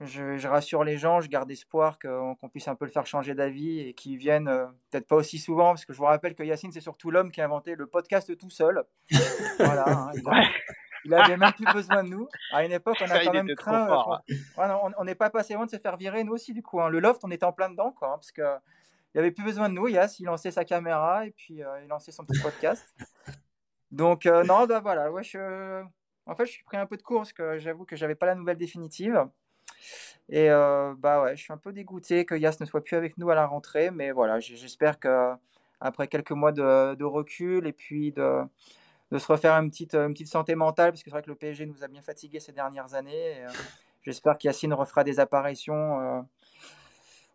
je, 0.01 0.37
je 0.37 0.47
rassure 0.47 0.83
les 0.83 0.97
gens. 0.97 1.19
Je 1.19 1.29
garde 1.29 1.49
espoir 1.49 1.97
qu'on 1.97 2.35
qu 2.35 2.49
puisse 2.49 2.67
un 2.67 2.75
peu 2.75 2.85
le 2.85 2.91
faire 2.91 3.07
changer 3.07 3.33
d'avis 3.33 3.79
et 3.79 3.93
qu'ils 3.93 4.17
viennent 4.17 4.47
euh, 4.47 4.67
peut-être 4.91 5.07
pas 5.07 5.15
aussi 5.15 5.39
souvent 5.39 5.69
parce 5.69 5.85
que 5.85 5.93
je 5.93 5.97
vous 5.97 6.05
rappelle 6.05 6.35
que 6.35 6.43
Yacine, 6.43 6.71
c'est 6.71 6.81
surtout 6.81 7.09
l'homme 7.09 7.31
qui 7.31 7.41
a 7.41 7.45
inventé 7.45 7.75
le 7.75 7.87
podcast 7.87 8.35
tout 8.37 8.51
seul. 8.51 8.83
voilà. 9.57 9.89
Hein, 9.89 10.11
il, 10.13 10.27
a, 10.29 10.43
il 11.05 11.13
avait 11.13 11.37
même 11.37 11.53
plus 11.53 11.65
besoin 11.73 12.03
de 12.03 12.09
nous. 12.09 12.27
À 12.51 12.63
une 12.63 12.71
époque, 12.71 12.97
on 13.01 13.09
a 13.09 13.19
quand 13.19 13.33
même 13.33 13.55
craint. 13.55 14.21
Ouais, 14.29 14.65
on 14.97 15.03
n'est 15.03 15.15
pas 15.15 15.31
passé 15.31 15.55
loin 15.55 15.65
de 15.65 15.71
se 15.71 15.77
faire 15.77 15.97
virer 15.97 16.23
nous 16.23 16.33
aussi 16.33 16.53
du 16.53 16.61
coup. 16.61 16.81
Hein. 16.81 16.89
Le 16.89 16.99
loft, 16.99 17.23
on 17.23 17.31
était 17.31 17.45
en 17.45 17.53
plein 17.53 17.69
dedans, 17.69 17.91
quoi, 17.91 18.09
hein, 18.09 18.15
parce 18.15 18.31
que 18.31 18.43
il 19.13 19.19
avait 19.19 19.31
plus 19.31 19.43
besoin 19.43 19.69
de 19.69 19.75
nous. 19.75 19.87
Yas, 19.87 20.15
il 20.19 20.25
lançait 20.25 20.51
sa 20.51 20.65
caméra 20.65 21.25
et 21.25 21.31
puis 21.31 21.63
euh, 21.63 21.81
il 21.83 21.87
lançait 21.87 22.11
son 22.11 22.25
petit 22.25 22.39
podcast. 22.41 22.95
Donc, 23.91 24.25
euh, 24.25 24.43
non, 24.43 24.65
bah 24.65 24.79
voilà. 24.79 25.11
Ouais, 25.11 25.23
je... 25.23 25.83
En 26.25 26.35
fait, 26.35 26.45
je 26.45 26.51
suis 26.51 26.63
pris 26.63 26.77
un 26.77 26.85
peu 26.85 26.97
de 26.97 27.03
cours 27.03 27.19
parce 27.19 27.33
que 27.33 27.59
j'avoue 27.59 27.85
que 27.85 27.95
j'avais 27.95 28.15
pas 28.15 28.25
la 28.25 28.35
nouvelle 28.35 28.57
définitive. 28.57 29.27
Et 30.29 30.49
euh, 30.49 30.93
bah 30.97 31.21
ouais, 31.21 31.35
je 31.35 31.43
suis 31.43 31.53
un 31.53 31.57
peu 31.57 31.73
dégoûté 31.73 32.25
que 32.25 32.33
Yas 32.33 32.57
ne 32.61 32.65
soit 32.65 32.83
plus 32.83 32.95
avec 32.95 33.17
nous 33.17 33.29
à 33.29 33.35
la 33.35 33.45
rentrée. 33.45 33.91
Mais 33.91 34.11
voilà, 34.11 34.39
j'espère 34.39 34.99
que 34.99 35.33
après 35.81 36.07
quelques 36.07 36.31
mois 36.31 36.53
de, 36.53 36.95
de, 36.95 37.03
recul 37.03 37.67
et 37.67 37.73
puis 37.73 38.13
de, 38.13 38.41
de 39.11 39.17
se 39.17 39.27
refaire 39.29 39.53
une 39.55 39.69
petite, 39.69 39.95
une 39.95 40.13
petite 40.13 40.29
santé 40.29 40.55
mentale, 40.55 40.91
parce 40.91 41.03
que 41.03 41.09
c'est 41.09 41.15
vrai 41.15 41.21
que 41.21 41.29
le 41.29 41.35
PSG 41.35 41.65
nous 41.65 41.83
a 41.83 41.89
bien 41.89 42.01
fatigués 42.01 42.39
ces 42.39 42.53
dernières 42.53 42.93
années. 42.93 43.45
J'espère 44.01 44.37
qu'Yacine 44.37 44.73
refera 44.73 45.03
des 45.03 45.19
apparitions 45.19 46.25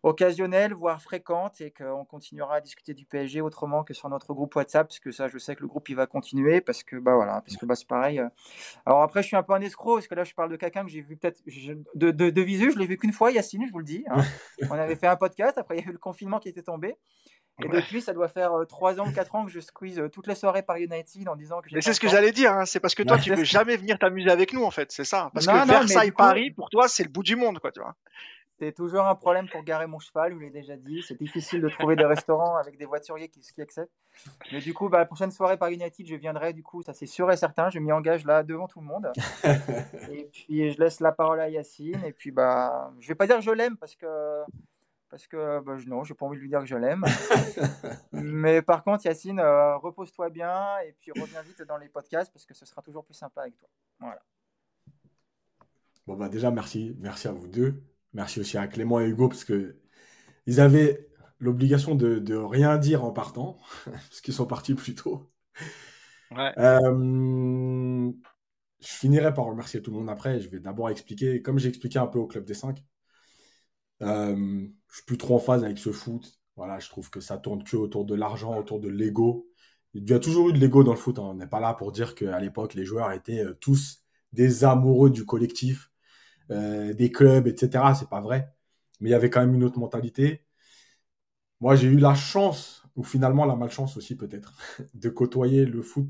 occasionnelle, 0.03 0.73
voire 0.73 1.01
fréquente, 1.01 1.61
et 1.61 1.71
qu'on 1.71 2.05
continuera 2.05 2.55
à 2.55 2.61
discuter 2.61 2.93
du 2.93 3.05
PSG 3.05 3.41
autrement 3.41 3.83
que 3.83 3.93
sur 3.93 4.09
notre 4.09 4.33
groupe 4.33 4.55
WhatsApp, 4.55 4.87
parce 4.87 4.99
que 4.99 5.11
ça, 5.11 5.27
je 5.27 5.37
sais 5.37 5.55
que 5.55 5.61
le 5.61 5.67
groupe 5.67 5.89
il 5.89 5.95
va 5.95 6.07
continuer, 6.07 6.61
parce 6.61 6.83
que 6.83 6.95
bah 6.95 7.15
voilà, 7.15 7.41
parce 7.41 7.57
que 7.57 7.65
bah 7.65 7.75
c'est 7.75 7.87
pareil. 7.87 8.21
Alors 8.85 9.01
après, 9.01 9.21
je 9.21 9.27
suis 9.27 9.35
un 9.35 9.43
peu 9.43 9.53
un 9.53 9.61
escroc, 9.61 9.95
parce 9.95 10.07
que 10.07 10.15
là, 10.15 10.23
je 10.23 10.33
parle 10.33 10.49
de 10.49 10.55
quelqu'un 10.55 10.83
que 10.83 10.89
j'ai 10.89 11.01
vu 11.01 11.17
peut-être 11.17 11.41
de, 11.95 12.11
de, 12.11 12.29
de, 12.29 12.41
visu, 12.41 12.71
je 12.71 12.79
l'ai 12.79 12.85
vu 12.85 12.97
qu'une 12.97 13.13
fois, 13.13 13.31
Yacine, 13.31 13.65
je 13.67 13.71
vous 13.71 13.79
le 13.79 13.85
dis. 13.85 14.05
Hein. 14.09 14.21
On 14.69 14.73
avait 14.73 14.95
fait 14.95 15.07
un 15.07 15.17
podcast, 15.17 15.57
après 15.57 15.77
il 15.77 15.83
y 15.83 15.85
a 15.85 15.89
eu 15.89 15.93
le 15.93 15.97
confinement 15.97 16.39
qui 16.39 16.49
était 16.49 16.63
tombé. 16.63 16.95
Et 17.61 17.67
depuis, 17.67 18.01
ça 18.01 18.13
doit 18.13 18.29
faire 18.29 18.51
3 18.67 19.01
ans 19.01 19.07
ou 19.07 19.11
4 19.11 19.35
ans 19.35 19.45
que 19.45 19.51
je 19.51 19.59
squeeze 19.59 20.01
toutes 20.13 20.27
les 20.27 20.35
soirées 20.35 20.63
par 20.63 20.77
United 20.77 21.27
en 21.27 21.35
disant 21.35 21.59
que 21.61 21.67
Mais 21.73 21.81
c'est 21.81 21.93
ce 21.93 21.99
que 21.99 22.07
j'allais 22.07 22.31
dire, 22.31 22.53
hein. 22.53 22.65
c'est 22.65 22.79
parce 22.79 22.95
que 22.95 23.03
toi, 23.03 23.17
tu 23.17 23.33
veux 23.33 23.43
jamais 23.43 23.75
venir 23.75 23.99
t'amuser 23.99 24.29
avec 24.29 24.53
nous, 24.53 24.63
en 24.63 24.71
fait, 24.71 24.91
c'est 24.91 25.03
ça. 25.03 25.29
Parce 25.33 25.45
non, 25.45 25.63
que 25.63 25.67
Versailles, 25.67 26.11
coup... 26.11 26.17
Paris, 26.17 26.51
pour 26.51 26.69
toi, 26.69 26.87
c'est 26.87 27.03
le 27.03 27.09
bout 27.09 27.23
du 27.23 27.35
monde, 27.35 27.59
quoi, 27.59 27.71
tu 27.71 27.81
vois. 27.81 27.95
C'est 28.59 28.73
toujours 28.73 29.05
un 29.05 29.15
problème 29.15 29.47
pour 29.47 29.63
garer 29.63 29.87
mon 29.87 29.99
cheval, 29.99 30.31
je 30.31 30.35
vous 30.35 30.41
l'ai 30.41 30.49
déjà 30.49 30.75
dit. 30.75 31.01
C'est 31.01 31.17
difficile 31.17 31.61
de 31.61 31.69
trouver 31.69 31.95
des 31.95 32.03
restaurants 32.03 32.57
avec 32.57 32.77
des 32.77 32.85
voituriers 32.85 33.29
qui, 33.29 33.39
qui 33.39 33.61
acceptent. 33.61 33.93
Mais 34.51 34.59
du 34.59 34.73
coup, 34.73 34.89
bah, 34.89 34.97
la 34.97 35.05
prochaine 35.05 35.31
soirée 35.31 35.55
par 35.55 35.69
United, 35.69 36.05
je 36.05 36.15
viendrai, 36.15 36.51
du 36.51 36.61
coup, 36.61 36.81
ça 36.81 36.93
c'est 36.93 37.05
sûr 37.05 37.31
et 37.31 37.37
certain. 37.37 37.69
Je 37.69 37.79
m'y 37.79 37.93
engage 37.93 38.25
là 38.25 38.43
devant 38.43 38.67
tout 38.67 38.81
le 38.81 38.85
monde. 38.85 39.11
et 40.11 40.29
puis, 40.31 40.71
je 40.71 40.79
laisse 40.79 40.99
la 40.99 41.13
parole 41.13 41.39
à 41.39 41.49
Yacine. 41.49 42.03
Et 42.05 42.11
puis, 42.11 42.31
bah, 42.31 42.91
je 42.99 43.07
vais 43.07 43.15
pas 43.15 43.27
dire 43.27 43.37
que 43.37 43.43
je 43.43 43.51
l'aime 43.51 43.77
parce 43.77 43.95
que 43.95 44.07
parce 45.09 45.25
que 45.25 45.59
bah, 45.61 45.77
non, 45.87 46.03
j'ai 46.03 46.13
pas 46.13 46.25
envie 46.25 46.37
de 46.37 46.41
lui 46.41 46.49
dire 46.49 46.59
que 46.59 46.65
je 46.65 46.75
l'aime. 46.75 47.05
Mais 48.11 48.61
par 48.61 48.83
contre, 48.83 49.05
Yacine, 49.05 49.39
euh, 49.39 49.77
repose-toi 49.77 50.29
bien 50.29 50.79
et 50.85 50.93
puis 50.99 51.11
reviens 51.11 51.41
vite 51.41 51.61
dans 51.63 51.77
les 51.77 51.89
podcasts 51.89 52.31
parce 52.31 52.45
que 52.45 52.53
ce 52.53 52.65
sera 52.65 52.81
toujours 52.81 53.05
plus 53.05 53.15
sympa 53.15 53.41
avec 53.41 53.57
toi. 53.57 53.69
Voilà. 53.99 54.21
Bon 56.05 56.15
bah 56.15 56.27
déjà 56.27 56.51
merci, 56.51 56.95
merci 56.99 57.27
à 57.27 57.31
vous 57.31 57.47
deux. 57.47 57.81
Merci 58.13 58.39
aussi 58.39 58.57
à 58.57 58.67
Clément 58.67 58.99
et 58.99 59.07
Hugo 59.07 59.29
parce 59.29 59.43
que 59.43 59.77
ils 60.45 60.59
avaient 60.59 61.07
l'obligation 61.39 61.95
de, 61.95 62.35
rien 62.35 62.77
dire 62.77 63.03
en 63.03 63.11
partant 63.11 63.59
parce 63.85 64.21
qu'ils 64.21 64.33
sont 64.33 64.47
partis 64.47 64.75
plus 64.75 64.95
tôt. 64.95 65.31
Euh, 66.37 68.11
je 68.79 68.87
finirai 68.87 69.33
par 69.33 69.45
remercier 69.45 69.81
tout 69.81 69.91
le 69.91 69.97
monde 69.97 70.09
après. 70.09 70.39
Je 70.39 70.49
vais 70.49 70.59
d'abord 70.59 70.89
expliquer, 70.89 71.41
comme 71.41 71.59
j'ai 71.59 71.69
expliqué 71.69 71.99
un 71.99 72.07
peu 72.07 72.19
au 72.19 72.27
Club 72.27 72.45
des 72.45 72.53
5, 72.53 72.83
euh, 74.01 74.67
je 74.89 74.95
suis 74.95 75.05
plus 75.05 75.17
trop 75.17 75.35
en 75.35 75.39
phase 75.39 75.63
avec 75.63 75.77
ce 75.77 75.91
foot. 75.91 76.39
Voilà, 76.55 76.79
je 76.79 76.89
trouve 76.89 77.09
que 77.09 77.19
ça 77.19 77.37
tourne 77.37 77.63
que 77.63 77.77
autour 77.77 78.05
de 78.05 78.15
l'argent, 78.15 78.57
autour 78.57 78.79
de 78.79 78.89
l'ego. 78.89 79.47
Il 79.93 80.09
y 80.09 80.13
a 80.13 80.19
toujours 80.19 80.49
eu 80.49 80.53
de 80.53 80.59
l'ego 80.59 80.83
dans 80.83 80.91
le 80.91 80.97
foot. 80.97 81.19
Hein. 81.19 81.23
On 81.23 81.33
n'est 81.35 81.47
pas 81.47 81.59
là 81.59 81.73
pour 81.73 81.91
dire 81.91 82.15
qu'à 82.15 82.39
l'époque, 82.39 82.73
les 82.73 82.85
joueurs 82.85 83.11
étaient 83.11 83.43
euh, 83.43 83.53
tous 83.59 84.03
des 84.33 84.63
amoureux 84.63 85.09
du 85.09 85.25
collectif, 85.25 85.88
euh, 86.51 86.93
des 86.93 87.11
clubs, 87.11 87.47
etc. 87.47 87.95
C'est 87.95 88.09
pas 88.09 88.21
vrai. 88.21 88.53
Mais 89.01 89.09
il 89.09 89.11
y 89.11 89.15
avait 89.15 89.29
quand 89.29 89.41
même 89.41 89.55
une 89.55 89.63
autre 89.63 89.79
mentalité. 89.79 90.45
Moi, 91.59 91.75
j'ai 91.75 91.87
eu 91.87 91.97
la 91.97 92.15
chance, 92.15 92.83
ou 92.95 93.03
finalement 93.03 93.45
la 93.45 93.55
malchance 93.55 93.97
aussi 93.97 94.15
peut-être, 94.15 94.57
de 94.93 95.09
côtoyer 95.09 95.65
le 95.65 95.81
foot 95.81 96.09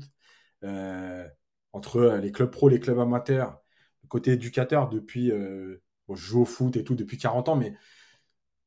euh, 0.64 1.26
entre 1.72 2.18
les 2.22 2.32
clubs 2.32 2.50
pro, 2.50 2.68
les 2.68 2.80
clubs 2.80 2.98
amateurs, 2.98 3.60
le 4.02 4.08
côté 4.08 4.32
éducateur 4.32 4.88
depuis 4.88 5.32
je 6.14 6.22
joue 6.26 6.42
au 6.42 6.44
foot 6.44 6.76
et 6.76 6.84
tout 6.84 6.94
depuis 6.94 7.18
40 7.18 7.48
ans, 7.50 7.56
mais 7.56 7.74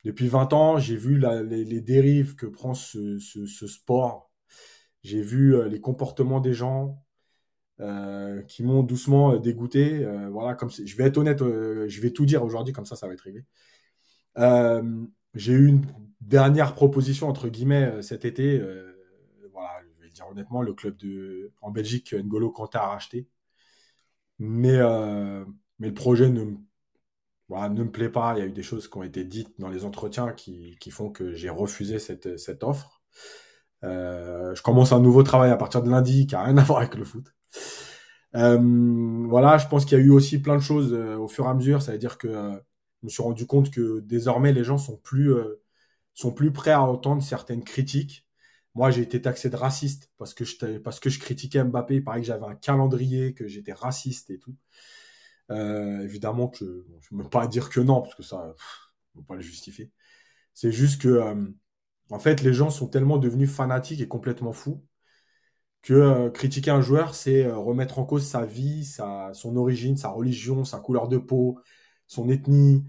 depuis 0.03 0.27
20 0.27 0.53
ans, 0.53 0.77
j'ai 0.77 0.97
vu 0.97 1.17
les, 1.19 1.81
dérives 1.81 2.35
que 2.35 2.45
prend 2.45 2.73
ce, 2.73 3.17
sport. 3.67 4.31
J'ai 5.03 5.21
vu 5.21 5.55
euh, 5.55 5.67
les 5.67 5.81
comportements 5.81 6.39
des 6.41 6.53
gens 6.53 7.03
euh, 7.79 8.41
qui 8.43 8.63
m'ont 8.63 8.83
doucement 8.83 9.33
euh, 9.33 9.39
dégoûté. 9.39 10.05
voilà, 10.31 10.55
comme 10.55 10.69
je 10.69 10.95
vais 10.97 11.05
être 11.05 11.17
honnête, 11.17 11.39
je 11.39 12.01
vais 12.01 12.11
tout 12.11 12.25
dire 12.25 12.43
aujourd'hui, 12.43 12.73
comme 12.73 12.85
ça, 12.85 12.95
ça 12.95 13.07
va 13.07 13.13
être 13.13 13.21
réglé. 13.21 13.45
j'ai 15.35 15.53
eu 15.53 15.67
une 15.67 15.85
dernière 16.21 16.75
proposition 16.75 17.27
entre 17.29 17.49
guillemets 17.49 18.01
cet 18.01 18.25
été. 18.25 18.59
voilà, 19.51 19.69
je 19.97 20.03
vais 20.03 20.09
dire 20.09 20.27
honnêtement, 20.29 20.61
le 20.61 20.73
club 20.73 20.97
de 20.97 21.51
en 21.61 21.71
Belgique, 21.71 22.13
N'Golo 22.13 22.51
Kanté 22.51 22.77
a 22.77 22.87
racheté, 22.87 23.27
mais 24.39 24.79
mais 25.79 25.87
le 25.89 25.93
projet 25.93 26.29
ne 26.29 26.55
ne 27.49 27.83
me 27.83 27.91
plaît 27.91 28.09
pas. 28.09 28.33
Il 28.35 28.39
y 28.39 28.41
a 28.41 28.45
eu 28.45 28.51
des 28.51 28.63
choses 28.63 28.87
qui 28.87 28.97
ont 28.97 29.03
été 29.03 29.23
dites 29.23 29.53
dans 29.59 29.69
les 29.69 29.85
entretiens 29.85 30.33
qui, 30.33 30.77
font 30.91 31.09
que 31.11 31.33
j'ai 31.33 31.49
refusé 31.49 31.99
cette, 31.99 32.37
cette 32.37 32.63
offre. 32.63 33.01
Euh, 33.83 34.55
je 34.55 34.61
commence 34.61 34.91
un 34.93 34.99
nouveau 34.99 35.23
travail 35.23 35.51
à 35.51 35.57
partir 35.57 35.83
de 35.83 35.89
lundi 35.89 36.25
qui 36.25 36.35
n'a 36.35 36.43
rien 36.43 36.57
à 36.57 36.63
voir 36.63 36.79
avec 36.79 36.95
le 36.95 37.03
foot. 37.03 37.33
Euh, 38.35 39.27
voilà, 39.27 39.57
je 39.57 39.67
pense 39.67 39.85
qu'il 39.85 39.97
y 39.97 40.01
a 40.01 40.03
eu 40.03 40.09
aussi 40.09 40.41
plein 40.41 40.55
de 40.55 40.61
choses 40.61 40.93
euh, 40.93 41.17
au 41.17 41.27
fur 41.27 41.45
et 41.45 41.49
à 41.49 41.53
mesure. 41.53 41.81
Ça 41.81 41.91
veut 41.91 41.97
dire 41.97 42.17
que 42.17 42.27
je 42.29 43.05
me 43.05 43.09
suis 43.09 43.23
rendu 43.23 43.45
compte 43.47 43.71
que 43.71 43.99
désormais 44.01 44.53
les 44.53 44.63
gens 44.63 44.77
sont 44.77 44.97
plus, 44.97 45.33
sont 46.13 46.31
plus 46.31 46.51
prêts 46.51 46.71
à 46.71 46.81
entendre 46.81 47.21
certaines 47.23 47.63
critiques. 47.63 48.27
Moi, 48.75 48.89
j'ai 48.91 49.01
été 49.01 49.21
taxé 49.21 49.49
de 49.49 49.55
raciste 49.55 50.11
parce 50.17 50.33
que 50.33 50.45
je, 50.45 50.77
parce 50.79 50.99
que 50.99 51.09
je 51.09 51.19
critiquais 51.19 51.63
Mbappé. 51.63 51.95
Il 51.95 52.03
paraît 52.03 52.21
que 52.21 52.27
j'avais 52.27 52.45
un 52.45 52.55
calendrier, 52.55 53.33
que 53.33 53.47
j'étais 53.47 53.73
raciste 53.73 54.29
et 54.31 54.39
tout. 54.39 54.55
Euh, 55.51 56.01
évidemment 56.01 56.47
que 56.47 56.85
je 57.01 57.15
ne 57.15 57.23
peux 57.23 57.29
pas 57.29 57.47
dire 57.47 57.69
que 57.69 57.79
non, 57.79 58.01
parce 58.01 58.15
que 58.15 58.23
ça, 58.23 58.55
ne 59.15 59.21
peut 59.21 59.25
pas 59.27 59.35
le 59.35 59.41
justifier. 59.41 59.91
C'est 60.53 60.71
juste 60.71 61.01
que, 61.01 61.07
euh, 61.09 61.47
en 62.11 62.19
fait, 62.19 62.41
les 62.41 62.53
gens 62.53 62.69
sont 62.69 62.87
tellement 62.87 63.17
devenus 63.17 63.51
fanatiques 63.51 64.01
et 64.01 64.07
complètement 64.07 64.53
fous 64.53 64.83
que 65.83 65.93
euh, 65.93 66.29
critiquer 66.29 66.71
un 66.71 66.81
joueur, 66.81 67.15
c'est 67.15 67.49
remettre 67.51 67.99
en 67.99 68.05
cause 68.05 68.25
sa 68.25 68.45
vie, 68.45 68.85
sa, 68.85 69.31
son 69.33 69.55
origine, 69.57 69.97
sa 69.97 70.09
religion, 70.09 70.65
sa 70.65 70.79
couleur 70.79 71.07
de 71.07 71.17
peau, 71.17 71.59
son 72.07 72.29
ethnie, 72.29 72.85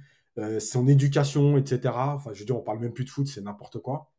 son 0.59 0.89
éducation, 0.89 1.57
etc. 1.59 2.15
Enfin, 2.15 2.31
je 2.33 2.41
veux 2.41 2.45
dire, 2.45 2.57
on 2.57 2.63
parle 2.63 2.81
même 2.81 2.93
plus 2.93 3.05
de 3.05 3.11
foot, 3.11 3.27
c'est 3.29 3.41
n'importe 3.43 3.79
quoi. 3.81 4.13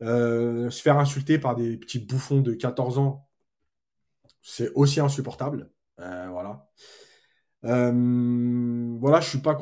se 0.00 0.80
faire 0.82 0.98
insulter 0.98 1.38
par 1.38 1.54
des 1.56 1.76
petits 1.76 2.00
bouffons 2.00 2.40
de 2.40 2.54
14 2.54 2.98
ans, 2.98 3.28
c'est 4.42 4.72
aussi 4.74 5.00
insupportable. 5.00 5.70
voilà. 5.98 6.68
Euh, 7.64 8.96
voilà, 8.98 9.20
je 9.20 9.28
suis 9.28 9.38
pas 9.38 9.54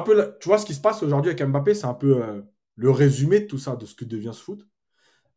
peu 0.00 0.36
tu 0.40 0.48
vois 0.48 0.58
ce 0.58 0.66
qui 0.66 0.74
se 0.74 0.80
passe 0.80 1.02
aujourd'hui 1.02 1.30
avec 1.30 1.42
Mbappé, 1.42 1.74
c'est 1.74 1.86
un 1.86 1.94
peu 1.94 2.22
euh, 2.22 2.42
le 2.76 2.90
résumé 2.90 3.40
de 3.40 3.46
tout 3.46 3.58
ça 3.58 3.76
de 3.76 3.86
ce 3.86 3.94
que 3.94 4.04
devient 4.04 4.32
ce 4.32 4.42
foot, 4.42 4.66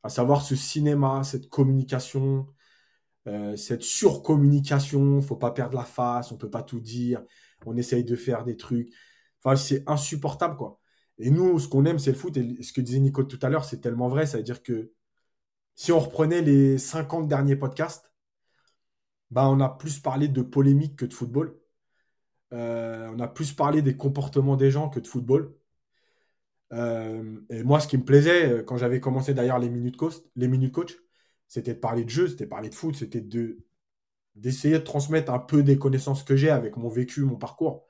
à 0.03 0.09
savoir 0.09 0.41
ce 0.41 0.55
cinéma, 0.55 1.23
cette 1.23 1.49
communication, 1.49 2.47
euh, 3.27 3.55
cette 3.55 3.83
surcommunication, 3.83 5.21
faut 5.21 5.35
pas 5.35 5.51
perdre 5.51 5.77
la 5.77 5.85
face, 5.85 6.31
on 6.31 6.37
peut 6.37 6.49
pas 6.49 6.63
tout 6.63 6.79
dire, 6.79 7.23
on 7.65 7.77
essaye 7.77 8.03
de 8.03 8.15
faire 8.15 8.43
des 8.43 8.57
trucs. 8.57 8.91
Enfin, 9.43 9.55
c'est 9.55 9.83
insupportable 9.89 10.57
quoi. 10.57 10.79
Et 11.19 11.29
nous, 11.29 11.59
ce 11.59 11.67
qu'on 11.67 11.85
aime, 11.85 11.99
c'est 11.99 12.11
le 12.11 12.17
foot. 12.17 12.35
Et 12.37 12.63
ce 12.63 12.73
que 12.73 12.81
disait 12.81 12.99
Nico 12.99 13.23
tout 13.23 13.39
à 13.43 13.49
l'heure, 13.49 13.65
c'est 13.65 13.79
tellement 13.81 14.07
vrai. 14.09 14.25
Ça 14.25 14.37
veut 14.37 14.43
dire 14.43 14.63
que 14.63 14.91
si 15.75 15.91
on 15.91 15.99
reprenait 15.99 16.41
les 16.41 16.77
50 16.77 17.27
derniers 17.27 17.55
podcasts, 17.55 18.11
bah, 19.31 19.47
on 19.49 19.59
a 19.61 19.69
plus 19.69 19.99
parlé 19.99 20.27
de 20.27 20.41
polémique 20.41 20.95
que 20.97 21.05
de 21.05 21.13
football. 21.13 21.57
Euh, 22.53 23.09
on 23.15 23.19
a 23.19 23.27
plus 23.27 23.53
parlé 23.53 23.81
des 23.81 23.95
comportements 23.97 24.57
des 24.57 24.71
gens 24.71 24.89
que 24.89 24.99
de 24.99 25.07
football. 25.07 25.55
Euh, 26.73 27.39
et 27.49 27.63
moi, 27.63 27.79
ce 27.79 27.87
qui 27.87 27.97
me 27.97 28.03
plaisait 28.05 28.49
euh, 28.49 28.63
quand 28.63 28.77
j'avais 28.77 28.99
commencé 28.99 29.33
d'ailleurs 29.33 29.59
les 29.59 29.69
minutes 29.69 29.97
coach, 29.97 30.15
les 30.35 30.47
minutes 30.47 30.73
coach, 30.73 30.95
c'était 31.47 31.73
de 31.73 31.79
parler 31.79 32.05
de 32.05 32.09
jeu, 32.09 32.27
c'était 32.27 32.45
de 32.45 32.49
parler 32.49 32.69
de 32.69 32.75
foot, 32.75 32.95
c'était 32.95 33.21
de 33.21 33.59
d'essayer 34.35 34.79
de 34.79 34.83
transmettre 34.83 35.31
un 35.33 35.39
peu 35.39 35.63
des 35.63 35.77
connaissances 35.77 36.23
que 36.23 36.35
j'ai 36.37 36.49
avec 36.49 36.77
mon 36.77 36.89
vécu, 36.89 37.21
mon 37.23 37.35
parcours, 37.37 37.85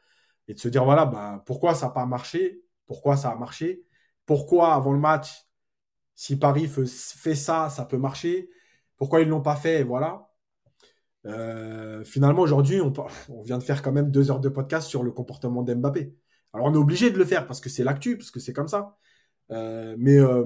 et 0.47 0.55
de 0.55 0.59
se 0.59 0.67
dire 0.69 0.83
voilà, 0.85 1.05
bah, 1.05 1.43
pourquoi 1.45 1.75
ça 1.75 1.87
n'a 1.87 1.91
pas 1.93 2.05
marché, 2.07 2.63
pourquoi 2.87 3.17
ça 3.17 3.29
a 3.31 3.35
marché, 3.35 3.85
pourquoi 4.25 4.73
avant 4.73 4.93
le 4.93 4.99
match, 4.99 5.47
si 6.15 6.37
Paris 6.39 6.67
fait 6.67 7.35
ça, 7.35 7.69
ça 7.69 7.85
peut 7.85 7.97
marcher, 7.97 8.49
pourquoi 8.97 9.21
ils 9.21 9.27
l'ont 9.27 9.41
pas 9.41 9.55
fait, 9.55 9.83
voilà. 9.83 10.31
Euh, 11.25 12.03
finalement, 12.03 12.41
aujourd'hui, 12.41 12.81
on, 12.81 12.93
on, 13.29 13.41
vient 13.41 13.57
de 13.57 13.63
faire 13.63 13.81
quand 13.81 13.91
même 13.91 14.11
deux 14.11 14.31
heures 14.31 14.39
de 14.39 14.49
podcast 14.49 14.87
sur 14.87 15.03
le 15.03 15.11
comportement 15.11 15.63
d'Mbappé. 15.63 16.15
Alors, 16.53 16.67
on 16.67 16.73
est 16.73 16.77
obligé 16.77 17.11
de 17.11 17.17
le 17.17 17.25
faire 17.25 17.47
parce 17.47 17.59
que 17.61 17.69
c'est 17.69 17.83
l'actu, 17.83 18.17
parce 18.17 18.31
que 18.31 18.39
c'est 18.39 18.53
comme 18.53 18.67
ça. 18.67 18.97
Euh, 19.51 19.95
mais, 19.99 20.17
euh, 20.19 20.45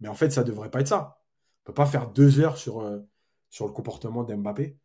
mais 0.00 0.08
en 0.08 0.14
fait, 0.14 0.30
ça 0.30 0.44
devrait 0.44 0.70
pas 0.70 0.80
être 0.82 0.88
ça. 0.88 1.20
On 1.64 1.66
peut 1.68 1.74
pas 1.74 1.86
faire 1.86 2.10
deux 2.10 2.40
heures 2.40 2.58
sur, 2.58 2.84
sur 3.50 3.66
le 3.66 3.72
comportement 3.72 4.24
d'Mbappé. 4.24 4.78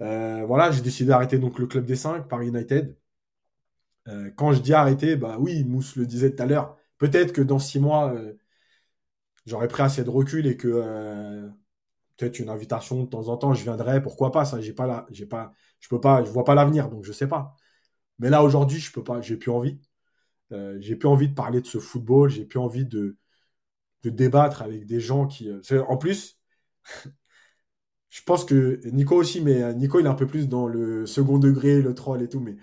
voilà, 0.00 0.70
j'ai 0.72 0.82
décidé 0.82 1.10
d'arrêter 1.10 1.38
donc 1.38 1.58
le 1.58 1.66
club 1.66 1.86
des 1.86 1.96
cinq, 1.96 2.28
Paris 2.28 2.48
United. 2.48 2.96
quand 4.36 4.52
je 4.52 4.60
dis 4.60 4.74
arrêter, 4.74 5.16
bah 5.16 5.36
oui, 5.38 5.64
Mousse 5.64 5.96
le 5.96 6.06
disait 6.06 6.34
tout 6.34 6.42
à 6.42 6.46
l'heure. 6.46 6.76
Peut-être 6.98 7.32
que 7.32 7.42
dans 7.42 7.58
six 7.58 7.80
mois, 7.80 8.14
j'aurais 9.46 9.68
pris 9.68 9.82
assez 9.82 10.04
de 10.04 10.10
recul 10.10 10.46
et 10.46 10.56
que 10.56 10.68
peut-être 12.16 12.38
une 12.38 12.48
invitation 12.50 13.02
de 13.04 13.08
temps 13.08 13.28
en 13.28 13.36
temps, 13.36 13.54
je 13.54 13.62
viendrai, 13.64 14.02
pourquoi 14.02 14.32
pas, 14.32 14.44
ça, 14.44 14.60
j'ai 14.60 14.72
pas 14.72 14.86
là, 14.86 15.06
j'ai 15.10 15.26
pas, 15.26 15.52
je 15.80 15.88
peux 15.88 16.00
pas, 16.00 16.24
je 16.24 16.30
vois 16.30 16.44
pas 16.44 16.54
l'avenir, 16.54 16.88
donc 16.90 17.04
je 17.04 17.12
sais 17.12 17.28
pas. 17.28 17.56
Mais 18.18 18.30
là, 18.30 18.42
aujourd'hui, 18.44 18.78
je 18.80 18.92
peux 18.92 19.04
pas, 19.04 19.20
j'ai 19.20 19.36
plus 19.36 19.50
envie. 19.50 19.78
Euh, 20.52 20.76
j'ai 20.80 20.96
plus 20.96 21.08
envie 21.08 21.28
de 21.28 21.34
parler 21.34 21.60
de 21.60 21.66
ce 21.66 21.78
football, 21.78 22.30
j'ai 22.30 22.44
plus 22.44 22.58
envie 22.58 22.86
de, 22.86 23.16
de 24.02 24.10
débattre 24.10 24.62
avec 24.62 24.86
des 24.86 25.00
gens 25.00 25.26
qui. 25.26 25.48
Euh, 25.50 25.84
en 25.88 25.96
plus, 25.98 26.38
je 28.10 28.22
pense 28.24 28.44
que 28.44 28.80
Nico 28.90 29.16
aussi, 29.16 29.40
mais 29.40 29.62
euh, 29.62 29.72
Nico, 29.74 30.00
il 30.00 30.06
est 30.06 30.08
un 30.08 30.14
peu 30.14 30.26
plus 30.26 30.48
dans 30.48 30.66
le 30.66 31.06
second 31.06 31.38
degré, 31.38 31.82
le 31.82 31.94
troll 31.94 32.22
et 32.22 32.28
tout. 32.28 32.40
Mais 32.40 32.56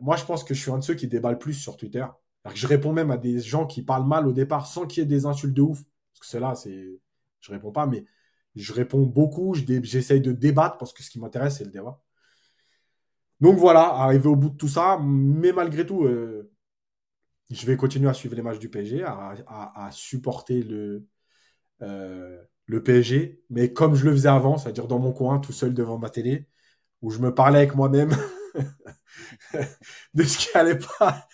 moi, 0.00 0.16
je 0.16 0.24
pense 0.24 0.44
que 0.44 0.54
je 0.54 0.60
suis 0.62 0.70
un 0.70 0.78
de 0.78 0.84
ceux 0.84 0.94
qui 0.94 1.08
déballe 1.08 1.38
plus 1.38 1.54
sur 1.54 1.76
Twitter. 1.76 2.06
je 2.54 2.66
réponds 2.68 2.92
même 2.92 3.10
à 3.10 3.16
des 3.18 3.40
gens 3.40 3.66
qui 3.66 3.82
parlent 3.82 4.06
mal 4.06 4.26
au 4.28 4.32
départ 4.32 4.66
sans 4.66 4.86
qu'il 4.86 5.02
y 5.02 5.04
ait 5.04 5.08
des 5.08 5.26
insultes 5.26 5.54
de 5.54 5.62
ouf. 5.62 5.82
Parce 6.12 6.20
que 6.20 6.26
cela, 6.26 6.54
c'est. 6.54 7.00
Je 7.40 7.52
réponds 7.52 7.72
pas, 7.72 7.86
mais 7.86 8.04
je 8.56 8.72
réponds 8.72 9.02
beaucoup, 9.02 9.54
j'essaye 9.54 10.20
de 10.20 10.32
débattre 10.32 10.78
parce 10.78 10.92
que 10.92 11.02
ce 11.02 11.10
qui 11.10 11.20
m'intéresse, 11.20 11.58
c'est 11.58 11.64
le 11.64 11.70
débat. 11.70 12.02
Donc 13.40 13.58
voilà, 13.58 13.82
arrivé 13.82 14.28
au 14.28 14.36
bout 14.36 14.50
de 14.50 14.56
tout 14.56 14.68
ça, 14.68 14.98
mais 15.02 15.52
malgré 15.52 15.84
tout, 15.84 16.04
euh, 16.04 16.50
je 17.50 17.66
vais 17.66 17.76
continuer 17.76 18.08
à 18.08 18.14
suivre 18.14 18.34
les 18.34 18.42
matchs 18.42 18.58
du 18.58 18.68
PSG, 18.70 19.04
à, 19.04 19.88
supporter 19.92 20.62
le, 20.62 21.06
euh, 21.82 22.42
PSG, 22.84 23.42
mais 23.50 23.72
comme 23.72 23.94
je 23.94 24.04
le 24.06 24.12
faisais 24.12 24.28
avant, 24.28 24.58
c'est-à-dire 24.58 24.88
dans 24.88 24.98
mon 24.98 25.12
coin, 25.12 25.38
tout 25.38 25.52
seul 25.52 25.74
devant 25.74 25.98
ma 25.98 26.10
télé, 26.10 26.48
où 27.02 27.10
je 27.10 27.18
me 27.20 27.34
parlais 27.34 27.58
avec 27.58 27.74
moi-même 27.74 28.16
de 30.14 30.22
ce 30.24 30.38
qui 30.38 30.56
allait 30.56 30.78
pas. 30.78 31.28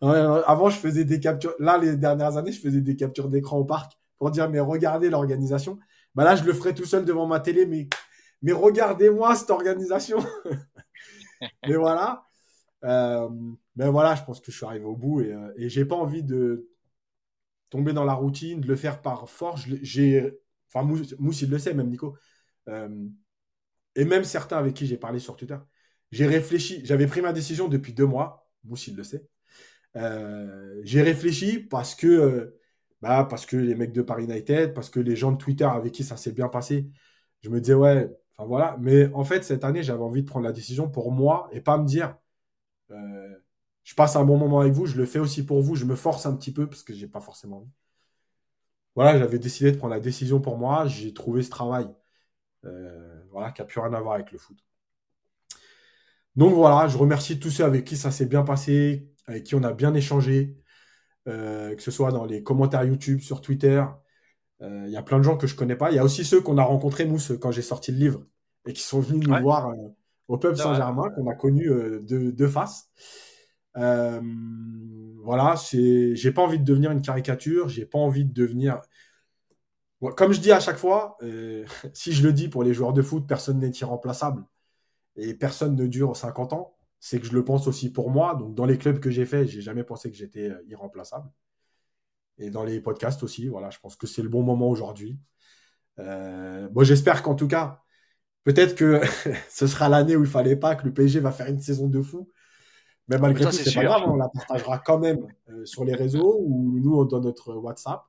avant, 0.00 0.70
je 0.70 0.78
faisais 0.78 1.04
des 1.04 1.20
captures. 1.20 1.54
Là, 1.58 1.78
les 1.78 1.96
dernières 1.96 2.36
années, 2.36 2.52
je 2.52 2.60
faisais 2.60 2.80
des 2.80 2.96
captures 2.96 3.28
d'écran 3.28 3.58
au 3.58 3.64
parc 3.64 3.98
pour 4.18 4.30
dire, 4.30 4.50
mais 4.50 4.60
regardez 4.60 5.10
l'organisation. 5.10 5.78
Bah 6.14 6.24
là, 6.24 6.36
je 6.36 6.44
le 6.44 6.52
ferai 6.52 6.74
tout 6.74 6.84
seul 6.84 7.04
devant 7.04 7.26
ma 7.26 7.40
télé, 7.40 7.66
mais, 7.66 7.88
mais 8.42 8.52
regardez-moi 8.52 9.34
cette 9.36 9.50
organisation. 9.50 10.18
mais 11.66 11.76
voilà. 11.76 12.24
mais 12.82 13.88
voilà, 13.90 14.14
je 14.14 14.24
pense 14.24 14.40
que 14.40 14.50
je 14.50 14.56
suis 14.56 14.66
arrivé 14.66 14.84
au 14.84 14.96
bout 14.96 15.20
et, 15.22 15.34
et 15.56 15.68
j'ai 15.68 15.84
pas 15.84 15.96
envie 15.96 16.22
de 16.22 16.68
tomber 17.70 17.92
dans 17.92 18.04
la 18.04 18.14
routine, 18.14 18.60
de 18.60 18.66
le 18.66 18.76
faire 18.76 19.00
par 19.02 19.28
force. 19.28 19.62
J'ai, 19.82 20.32
enfin, 20.72 20.84
Mousse, 20.86 21.42
il 21.42 21.50
le 21.50 21.58
sait, 21.58 21.74
même 21.74 21.88
Nico. 21.88 22.16
et 23.96 24.04
même 24.04 24.24
certains 24.24 24.58
avec 24.58 24.74
qui 24.74 24.86
j'ai 24.86 24.96
parlé 24.96 25.18
sur 25.18 25.36
Twitter. 25.36 25.58
J'ai 26.12 26.26
réfléchi, 26.26 26.80
j'avais 26.84 27.06
pris 27.06 27.20
ma 27.20 27.32
décision 27.32 27.68
depuis 27.68 27.92
deux 27.92 28.06
mois. 28.06 28.48
Mousse, 28.64 28.88
le 28.88 29.04
sait. 29.04 29.26
j'ai 29.94 31.02
réfléchi 31.02 31.58
parce 31.60 31.94
que 31.94 32.56
bah, 33.00 33.26
parce 33.28 33.46
que 33.46 33.56
les 33.56 33.74
mecs 33.74 33.92
de 33.92 34.02
Paris 34.02 34.24
United, 34.24 34.74
parce 34.74 34.90
que 34.90 35.00
les 35.00 35.16
gens 35.16 35.32
de 35.32 35.38
Twitter 35.38 35.64
avec 35.64 35.92
qui 35.92 36.04
ça 36.04 36.16
s'est 36.16 36.32
bien 36.32 36.48
passé, 36.48 36.86
je 37.42 37.48
me 37.48 37.60
disais, 37.60 37.74
ouais, 37.74 38.10
voilà. 38.46 38.76
Mais 38.80 39.12
en 39.14 39.24
fait, 39.24 39.44
cette 39.44 39.64
année, 39.64 39.82
j'avais 39.82 40.02
envie 40.02 40.22
de 40.22 40.28
prendre 40.28 40.46
la 40.46 40.52
décision 40.52 40.88
pour 40.90 41.12
moi 41.12 41.48
et 41.52 41.60
pas 41.60 41.78
me 41.78 41.86
dire, 41.86 42.16
euh, 42.90 43.34
je 43.84 43.94
passe 43.94 44.16
un 44.16 44.24
bon 44.24 44.38
moment 44.38 44.60
avec 44.60 44.72
vous, 44.72 44.86
je 44.86 44.96
le 44.96 45.06
fais 45.06 45.18
aussi 45.18 45.44
pour 45.44 45.62
vous, 45.62 45.74
je 45.74 45.84
me 45.84 45.96
force 45.96 46.26
un 46.26 46.36
petit 46.36 46.52
peu 46.52 46.66
parce 46.68 46.82
que 46.82 46.94
j'ai 46.94 47.08
pas 47.08 47.20
forcément 47.20 47.58
envie. 47.58 47.70
Voilà, 48.94 49.18
j'avais 49.18 49.38
décidé 49.38 49.72
de 49.72 49.76
prendre 49.76 49.94
la 49.94 50.00
décision 50.00 50.40
pour 50.40 50.58
moi, 50.58 50.86
j'ai 50.86 51.14
trouvé 51.14 51.42
ce 51.42 51.50
travail, 51.50 51.88
euh, 52.64 53.22
qui 53.54 53.60
n'a 53.60 53.66
plus 53.66 53.80
rien 53.80 53.92
à 53.94 54.00
voir 54.00 54.14
avec 54.14 54.32
le 54.32 54.38
foot. 54.38 54.58
Donc 56.36 56.54
voilà, 56.54 56.88
je 56.88 56.96
remercie 56.98 57.38
tous 57.38 57.50
ceux 57.50 57.64
avec 57.64 57.84
qui 57.84 57.96
ça 57.96 58.10
s'est 58.10 58.26
bien 58.26 58.42
passé, 58.44 59.10
avec 59.26 59.44
qui 59.44 59.54
on 59.54 59.62
a 59.62 59.72
bien 59.72 59.94
échangé, 59.94 60.56
euh, 61.28 61.74
que 61.76 61.82
ce 61.82 61.90
soit 61.90 62.12
dans 62.12 62.24
les 62.24 62.42
commentaires 62.42 62.84
YouTube, 62.84 63.20
sur 63.20 63.40
Twitter. 63.40 63.84
Euh, 64.62 64.84
il 64.86 64.92
y 64.92 64.96
a 64.96 65.02
plein 65.02 65.18
de 65.18 65.22
gens 65.22 65.36
que 65.36 65.46
je 65.46 65.54
connais 65.54 65.76
pas. 65.76 65.90
Il 65.90 65.96
y 65.96 65.98
a 65.98 66.04
aussi 66.04 66.24
ceux 66.24 66.40
qu'on 66.40 66.58
a 66.58 66.62
rencontrés, 66.62 67.04
Mousse, 67.04 67.32
quand 67.40 67.50
j'ai 67.50 67.62
sorti 67.62 67.92
le 67.92 67.98
livre 67.98 68.24
et 68.66 68.72
qui 68.72 68.82
sont 68.82 69.00
venus 69.00 69.26
nous 69.26 69.40
voir 69.40 69.70
euh, 69.70 69.74
au 70.28 70.38
pub 70.38 70.54
Saint-Germain, 70.54 71.10
qu'on 71.10 71.26
a 71.28 71.34
connu 71.34 71.66
de, 71.66 72.30
de, 72.30 72.46
face. 72.46 72.90
voilà, 73.74 75.54
j'ai 75.72 76.32
pas 76.32 76.42
envie 76.42 76.58
de 76.58 76.64
devenir 76.64 76.90
une 76.90 77.02
caricature, 77.02 77.68
j'ai 77.68 77.86
pas 77.86 77.98
envie 77.98 78.24
de 78.24 78.32
devenir. 78.32 78.80
Comme 80.16 80.32
je 80.32 80.40
dis 80.40 80.52
à 80.52 80.60
chaque 80.60 80.78
fois, 80.78 81.16
si 81.94 82.12
je 82.12 82.22
le 82.22 82.32
dis 82.32 82.48
pour 82.48 82.62
les 82.62 82.74
joueurs 82.74 82.92
de 82.92 83.02
foot, 83.02 83.26
personne 83.26 83.58
n'est 83.58 83.70
irremplaçable 83.70 84.44
et 85.16 85.34
personne 85.34 85.74
ne 85.74 85.86
dure 85.86 86.16
50 86.16 86.52
ans 86.52 86.76
c'est 87.00 87.18
que 87.18 87.26
je 87.26 87.32
le 87.32 87.44
pense 87.44 87.66
aussi 87.66 87.90
pour 87.90 88.10
moi. 88.10 88.34
Donc, 88.34 88.54
dans 88.54 88.66
les 88.66 88.78
clubs 88.78 89.00
que 89.00 89.10
j'ai 89.10 89.24
fait, 89.24 89.46
j'ai 89.46 89.62
jamais 89.62 89.82
pensé 89.82 90.10
que 90.10 90.16
j'étais 90.16 90.50
euh, 90.50 90.62
irremplaçable. 90.68 91.28
Et 92.40 92.50
dans 92.50 92.64
les 92.64 92.80
podcasts 92.80 93.22
aussi, 93.22 93.48
voilà, 93.48 93.70
je 93.70 93.78
pense 93.78 93.96
que 93.96 94.06
c'est 94.06 94.22
le 94.22 94.30
bon 94.30 94.42
moment 94.42 94.68
aujourd'hui. 94.68 95.18
Euh, 95.98 96.68
bon, 96.70 96.82
j'espère 96.82 97.22
qu'en 97.22 97.34
tout 97.34 97.46
cas, 97.46 97.82
peut-être 98.44 98.74
que 98.74 99.00
ce 99.50 99.66
sera 99.66 99.88
l'année 99.88 100.16
où 100.16 100.24
il 100.24 100.30
fallait 100.30 100.56
pas 100.56 100.74
que 100.74 100.86
le 100.86 100.92
PSG 100.92 101.20
va 101.20 101.32
faire 101.32 101.48
une 101.48 101.60
saison 101.60 101.86
de 101.86 102.00
fou. 102.00 102.30
Mais 103.08 103.18
malgré 103.18 103.44
tout, 103.44 103.52
c'est 103.52 103.74
pas 103.74 103.84
grave, 103.84 104.02
on 104.06 104.16
la 104.16 104.28
partagera 104.28 104.78
quand 104.78 104.98
même 104.98 105.26
euh, 105.50 105.66
sur 105.66 105.84
les 105.84 105.94
réseaux 105.94 106.38
ou 106.40 106.78
nous 106.78 107.04
dans 107.04 107.20
notre 107.20 107.54
WhatsApp. 107.54 108.02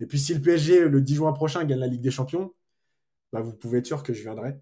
Et 0.00 0.06
puis 0.06 0.18
si 0.18 0.34
le 0.34 0.40
PSG 0.40 0.88
le 0.88 1.00
10 1.00 1.14
juin 1.16 1.32
prochain 1.32 1.64
gagne 1.64 1.78
la 1.78 1.86
Ligue 1.86 2.00
des 2.00 2.10
Champions, 2.10 2.52
bah, 3.32 3.40
vous 3.40 3.54
pouvez 3.54 3.78
être 3.78 3.86
sûr 3.86 4.02
que 4.02 4.12
je 4.12 4.22
viendrai 4.22 4.58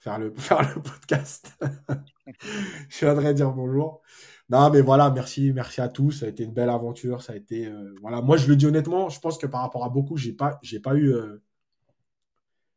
faire 0.00 0.18
le, 0.18 0.34
faire 0.36 0.74
le 0.74 0.82
podcast. 0.82 1.56
je 2.88 2.98
viendrai 2.98 3.34
dire 3.34 3.52
bonjour. 3.52 4.02
Non, 4.48 4.68
mais 4.70 4.80
voilà, 4.80 5.10
merci, 5.10 5.52
merci 5.52 5.80
à 5.80 5.88
tous. 5.88 6.10
Ça 6.10 6.26
a 6.26 6.28
été 6.28 6.42
une 6.44 6.52
belle 6.52 6.70
aventure. 6.70 7.22
Ça 7.22 7.34
a 7.34 7.36
été, 7.36 7.66
euh, 7.66 7.94
voilà. 8.00 8.20
Moi, 8.20 8.36
je 8.36 8.48
le 8.48 8.56
dis 8.56 8.66
honnêtement, 8.66 9.08
je 9.08 9.20
pense 9.20 9.38
que 9.38 9.46
par 9.46 9.60
rapport 9.62 9.84
à 9.84 9.90
beaucoup, 9.90 10.16
j'ai 10.16 10.32
pas, 10.32 10.58
j'ai 10.62 10.80
pas 10.80 10.94
eu. 10.96 11.12
Euh, 11.14 11.40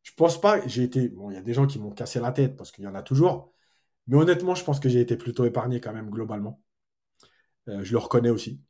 je 0.04 0.12
pense 0.16 0.40
pas. 0.40 0.66
J'ai 0.68 0.84
été. 0.84 1.10
Bon, 1.10 1.32
il 1.32 1.36
y 1.36 1.38
a 1.38 1.42
des 1.42 1.54
gens 1.54 1.66
qui 1.68 1.80
m'ont 1.80 1.92
cassé 1.92 2.20
la 2.20 2.32
tête 2.32 2.56
parce 2.58 2.72
qu'il 2.72 2.84
y 2.84 2.88
en 2.88 2.96
a 2.96 3.02
toujours. 3.04 3.54
Mais 4.08 4.18
honnêtement, 4.18 4.56
je 4.56 4.64
pense 4.64 4.80
que 4.80 4.90
j'ai 4.90 5.02
été 5.02 5.18
plutôt 5.18 5.46
épargné 5.46 5.80
quand 5.82 5.94
même 5.94 6.10
globalement. 6.10 6.62
Euh, 7.70 7.84
je 7.84 7.92
le 7.94 7.98
reconnais 8.00 8.30
aussi. 8.30 8.62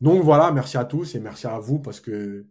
Donc 0.00 0.22
voilà, 0.22 0.52
merci 0.52 0.76
à 0.76 0.84
tous 0.84 1.14
et 1.14 1.20
merci 1.20 1.46
à 1.46 1.58
vous 1.58 1.78
parce 1.80 2.00
que, 2.00 2.46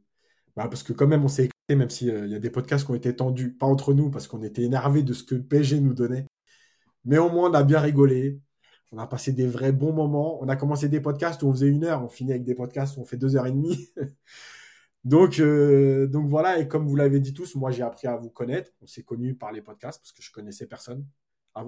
bah, 0.56 0.68
parce 0.68 0.84
que 0.84 0.94
quand 0.94 1.08
même 1.08 1.24
on 1.24 1.28
s'est 1.28 1.50
même 1.74 1.90
s'il 1.90 2.12
euh, 2.12 2.28
y 2.28 2.36
a 2.36 2.40
des 2.40 2.52
podcasts 2.52 2.86
qui 2.86 2.92
ont 2.92 2.96
été 2.96 3.16
tendus, 3.16 3.54
pas 3.54 3.66
entre 3.66 3.94
nous, 3.94 4.12
parce 4.12 4.28
qu'on 4.28 4.44
était 4.44 4.62
énervés 4.64 5.02
de 5.04 5.14
ce 5.14 5.24
que 5.24 5.36
PSG 5.36 5.80
nous 5.80 5.94
donnait. 5.96 6.28
Mais 7.06 7.18
au 7.18 7.30
moins, 7.30 7.50
on 7.50 7.54
a 7.54 7.64
bien 7.64 7.80
rigolé. 7.80 8.40
On 8.92 9.00
a 9.00 9.08
passé 9.08 9.34
des 9.34 9.48
vrais 9.48 9.72
bons 9.72 9.94
moments. 9.94 10.42
On 10.44 10.50
a 10.50 10.56
commencé 10.56 10.90
des 10.90 11.02
podcasts 11.02 11.44
où 11.44 11.48
on 11.48 11.54
faisait 11.54 11.68
une 11.68 11.84
heure, 11.86 12.04
on 12.04 12.10
finit 12.10 12.32
avec 12.32 12.44
des 12.44 12.56
podcasts 12.56 12.98
où 12.98 13.02
on 13.02 13.06
fait 13.06 13.18
deux 13.18 13.36
heures 13.36 13.48
et 13.48 13.52
demie. 13.52 13.90
donc, 15.04 15.40
euh, 15.40 16.08
donc 16.08 16.28
voilà, 16.28 16.60
et 16.60 16.68
comme 16.68 16.88
vous 16.88 16.96
l'avez 16.96 17.20
dit 17.20 17.34
tous, 17.34 17.56
moi 17.56 17.72
j'ai 17.72 17.84
appris 17.84 18.08
à 18.08 18.16
vous 18.18 18.30
connaître. 18.30 18.72
On 18.82 18.88
s'est 18.88 19.04
connus 19.04 19.36
par 19.36 19.52
les 19.52 19.62
podcasts 19.62 20.00
parce 20.02 20.12
que 20.12 20.22
je 20.22 20.32
connaissais 20.32 20.68
personne. 20.68 21.06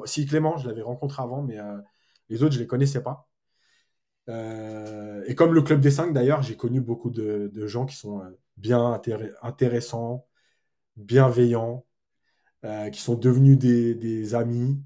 Si 0.06 0.26
Clément, 0.26 0.58
je 0.58 0.67
l'avais 0.67 0.82
rencontré 0.82 1.24
avant, 1.24 1.42
mais 1.43 1.59
euh, 1.59 1.77
les 2.30 2.43
autres, 2.43 2.56
je 2.56 2.59
les 2.59 2.67
connaissais 2.67 3.01
pas. 3.01 3.27
et 4.27 5.35
comme 5.35 5.53
le 5.53 5.61
Club 5.61 5.80
des 5.82 5.92
Cinq, 5.92 6.14
d'ailleurs, 6.14 6.42
j'ai 6.42 6.56
connu 6.58 6.82
beaucoup 6.82 7.09
de, 7.09 7.67
gens 7.67 7.85
qui 7.85 7.95
sont 7.95 8.22
bien 8.58 9.02
intéressants, 9.42 10.27
bienveillants, 10.95 11.86
euh, 12.66 12.90
qui 12.90 13.00
sont 13.00 13.16
devenus 13.16 13.58
des, 13.58 14.36
amis. 14.36 14.82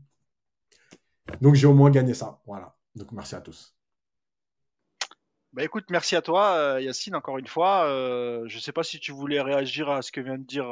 Donc 1.39 1.55
j'ai 1.55 1.67
au 1.67 1.73
moins 1.73 1.89
gagné 1.89 2.13
ça. 2.13 2.41
Voilà. 2.45 2.75
Donc 2.95 3.11
merci 3.11 3.35
à 3.35 3.41
tous. 3.41 3.75
Bah 5.53 5.63
écoute, 5.63 5.85
merci 5.89 6.15
à 6.15 6.21
toi, 6.21 6.53
euh, 6.55 6.81
Yacine, 6.81 7.15
encore 7.15 7.37
une 7.37 7.47
fois. 7.47 7.85
Euh, 7.85 8.43
je 8.47 8.55
ne 8.55 8.61
sais 8.61 8.71
pas 8.71 8.83
si 8.83 8.99
tu 8.99 9.11
voulais 9.11 9.41
réagir 9.41 9.89
à 9.89 10.01
ce 10.01 10.11
que 10.11 10.21
vient 10.21 10.37
de 10.37 10.43
dire 10.43 10.67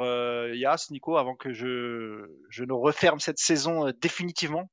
Yass, 0.54 0.90
Nico, 0.90 1.16
avant 1.16 1.36
que 1.36 1.52
je, 1.52 2.30
je 2.48 2.64
ne 2.64 2.72
referme 2.72 3.20
cette 3.20 3.38
saison 3.38 3.90
définitivement. 4.00 4.70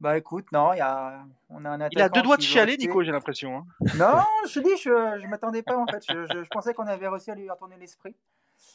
Bah 0.00 0.16
écoute, 0.16 0.46
non, 0.52 0.72
il 0.74 0.78
y 0.78 0.80
a, 0.80 1.24
on 1.50 1.64
a 1.64 1.70
un 1.70 1.88
Il 1.90 2.00
a 2.00 2.08
deux 2.08 2.22
doigts 2.22 2.36
de 2.36 2.42
chialer, 2.42 2.76
Nico, 2.76 3.02
j'ai 3.02 3.10
l'impression. 3.10 3.58
Hein. 3.58 3.66
Non, 3.96 4.24
je 4.46 4.54
te 4.54 4.60
dis, 4.60 4.76
je, 4.76 5.20
je 5.20 5.26
m'attendais 5.26 5.62
pas 5.62 5.76
en 5.76 5.86
fait. 5.86 6.04
Je, 6.08 6.24
je, 6.26 6.48
pensais 6.50 6.72
qu'on 6.72 6.86
avait 6.86 7.08
réussi 7.08 7.32
à 7.32 7.34
lui 7.34 7.50
retourner 7.50 7.76
l'esprit. 7.76 8.14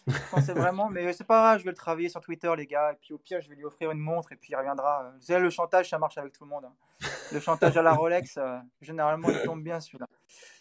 Je 0.08 0.18
pensais 0.32 0.54
vraiment, 0.54 0.90
mais 0.90 1.14
c'est 1.14 1.24
pas 1.24 1.40
grave, 1.40 1.60
je 1.60 1.64
vais 1.64 1.72
le 1.72 1.78
travailler 1.78 2.10
sur 2.10 2.20
Twitter, 2.20 2.52
les 2.58 2.68
gars. 2.68 2.92
Et 2.92 2.96
puis 2.96 3.14
au 3.14 3.18
pire, 3.18 3.40
je 3.42 3.48
vais 3.48 3.56
lui 3.56 3.64
offrir 3.64 3.92
une 3.92 4.00
montre 4.00 4.34
et 4.34 4.36
puis 4.36 4.52
il 4.52 4.56
reviendra. 4.56 5.14
Vous 5.16 5.22
savez, 5.22 5.40
le 5.40 5.50
chantage, 5.50 5.90
ça 5.90 5.98
marche 5.98 6.18
avec 6.18 6.34
tout 6.34 6.44
le 6.44 6.50
monde. 6.50 6.66
Hein. 6.66 7.08
Le 7.32 7.40
chantage 7.40 7.78
à 7.78 7.82
la 7.82 7.94
Rolex, 7.94 8.38
euh, 8.38 8.58
généralement, 8.82 9.30
il 9.30 9.42
tombe 9.44 9.64
bien 9.64 9.80
celui-là. 9.80 10.08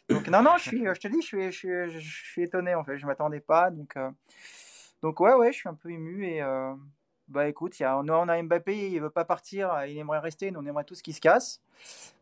Donc 0.09 0.29
non, 0.29 0.43
non, 0.43 0.59
je, 0.59 0.63
suis, 0.63 0.85
je 0.85 1.01
te 1.01 1.09
dis, 1.09 1.23
je 1.23 1.27
suis, 1.27 1.51
je 1.51 1.59
suis, 1.59 1.91
je 1.91 2.31
suis 2.31 2.43
étonné 2.43 2.77
en 2.77 2.85
fait. 2.85 2.99
Je 2.99 3.07
m'attendais 3.07 3.41
pas. 3.41 3.71
Donc, 3.71 3.97
euh, 3.97 4.11
donc 5.03 5.19
ouais, 5.19 5.35
ouais, 5.35 5.53
je 5.53 5.59
suis 5.59 5.69
un 5.69 5.75
peu 5.75 5.91
ému 5.91 6.25
et. 6.25 6.41
Euh, 6.41 6.73
bah 7.29 7.49
écoute, 7.49 7.79
y 7.79 7.85
a, 7.85 7.99
on, 7.99 8.09
a, 8.09 8.43
Mbappé, 8.43 8.91
il 8.91 9.01
veut 9.01 9.11
pas 9.11 9.25
partir, 9.25 9.85
il 9.87 9.97
aimerait 9.99 10.19
rester, 10.19 10.51
nous 10.51 10.61
on 10.61 10.67
aimerait 10.67 10.85
tous 10.85 11.03
qu'il 11.03 11.15
se 11.15 11.21
casse. 11.21 11.61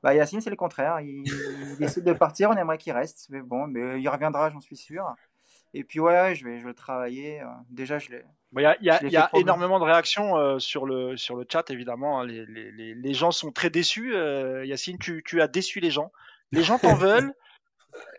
Bah 0.02 0.14
Yacine, 0.14 0.40
c'est 0.40 0.50
le 0.50 0.56
contraire, 0.56 1.00
il, 1.00 1.24
décide 1.78 2.04
de 2.04 2.12
partir, 2.12 2.50
on 2.50 2.56
aimerait 2.56 2.78
qu'il 2.78 2.92
reste, 2.92 3.26
mais 3.30 3.40
bon, 3.40 3.66
mais 3.66 4.00
il 4.00 4.08
reviendra, 4.08 4.50
j'en 4.50 4.60
suis 4.60 4.76
sûr. 4.76 5.14
Et 5.72 5.84
puis 5.84 6.00
ouais, 6.00 6.34
je 6.34 6.44
vais, 6.44 6.58
je 6.58 6.66
vais 6.66 6.74
travailler. 6.74 7.40
Euh, 7.40 7.46
déjà, 7.70 7.98
je 7.98 8.10
l'ai. 8.10 8.24
Il 8.56 8.62
y 8.62 8.66
a, 8.66 8.76
y 8.80 8.90
a, 8.90 9.04
y 9.04 9.16
a 9.16 9.30
énormément 9.34 9.78
de 9.78 9.84
réactions 9.84 10.36
euh, 10.36 10.58
sur, 10.58 10.84
le, 10.84 11.16
sur 11.16 11.36
le 11.36 11.46
chat, 11.48 11.70
évidemment. 11.70 12.20
Hein. 12.20 12.26
Les, 12.26 12.44
les, 12.46 12.94
les, 12.94 13.14
gens 13.14 13.30
sont 13.30 13.52
très 13.52 13.70
déçus. 13.70 14.12
Euh, 14.16 14.66
Yacine, 14.66 14.98
tu, 14.98 15.22
tu 15.24 15.40
as 15.40 15.46
déçu 15.46 15.78
les 15.78 15.92
gens. 15.92 16.10
Les 16.50 16.64
gens 16.64 16.78
t'en 16.78 16.94
veulent 16.96 17.32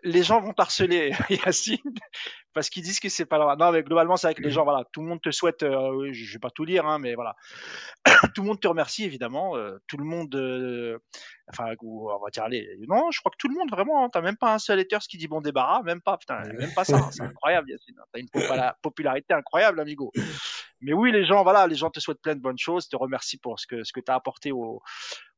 les 0.02 0.22
gens 0.22 0.40
vont 0.40 0.54
harceler 0.56 1.12
Yacine 1.30 1.94
parce 2.52 2.70
qu'ils 2.70 2.82
disent 2.82 3.00
que 3.00 3.08
c'est 3.08 3.26
pas 3.26 3.38
là. 3.38 3.56
Non, 3.58 3.72
mais 3.72 3.82
globalement, 3.82 4.16
c'est 4.16 4.28
vrai 4.28 4.34
que 4.34 4.42
les 4.42 4.50
gens, 4.50 4.64
voilà, 4.64 4.84
tout 4.92 5.00
le 5.00 5.08
monde 5.08 5.20
te 5.20 5.30
souhaite. 5.30 5.62
Euh, 5.62 6.12
je 6.12 6.32
vais 6.32 6.38
pas 6.38 6.50
tout 6.50 6.64
lire, 6.64 6.86
hein, 6.86 6.98
mais 6.98 7.14
voilà, 7.14 7.36
tout 8.34 8.42
le 8.42 8.48
monde 8.48 8.60
te 8.60 8.68
remercie 8.68 9.04
évidemment. 9.04 9.56
Euh, 9.56 9.78
tout 9.86 9.96
le 9.96 10.04
monde, 10.04 10.34
euh, 10.34 10.98
enfin, 11.48 11.74
on 11.82 12.18
va 12.22 12.30
dire, 12.30 12.44
allez, 12.44 12.68
non, 12.88 13.10
je 13.10 13.20
crois 13.20 13.30
que 13.30 13.36
tout 13.38 13.48
le 13.48 13.54
monde 13.54 13.70
vraiment. 13.70 14.04
Hein, 14.04 14.08
t'as 14.12 14.20
même 14.20 14.36
pas 14.36 14.54
un 14.54 14.58
seul 14.58 14.78
haters 14.78 15.02
qui 15.02 15.18
dit 15.18 15.28
bon 15.28 15.40
débarras, 15.40 15.82
même 15.82 16.00
pas, 16.00 16.16
putain, 16.18 16.40
même 16.40 16.72
pas 16.74 16.84
ça. 16.84 16.96
Hein, 16.96 17.10
c'est 17.10 17.22
incroyable, 17.22 17.70
Yacine. 17.70 17.96
T'as 18.12 18.20
une 18.20 18.28
popularité 18.82 19.34
incroyable, 19.34 19.80
amigo. 19.80 20.12
Mais 20.80 20.92
oui, 20.92 21.12
les 21.12 21.24
gens, 21.24 21.42
voilà, 21.42 21.66
les 21.66 21.76
gens 21.76 21.90
te 21.90 22.00
souhaitent 22.00 22.22
plein 22.22 22.34
de 22.34 22.40
bonnes 22.40 22.58
choses, 22.58 22.88
te 22.88 22.96
remercient 22.96 23.38
pour 23.38 23.60
ce 23.60 23.66
que 23.66 23.84
ce 23.84 23.92
que 23.92 24.00
t'as 24.00 24.14
apporté 24.14 24.52
au 24.52 24.82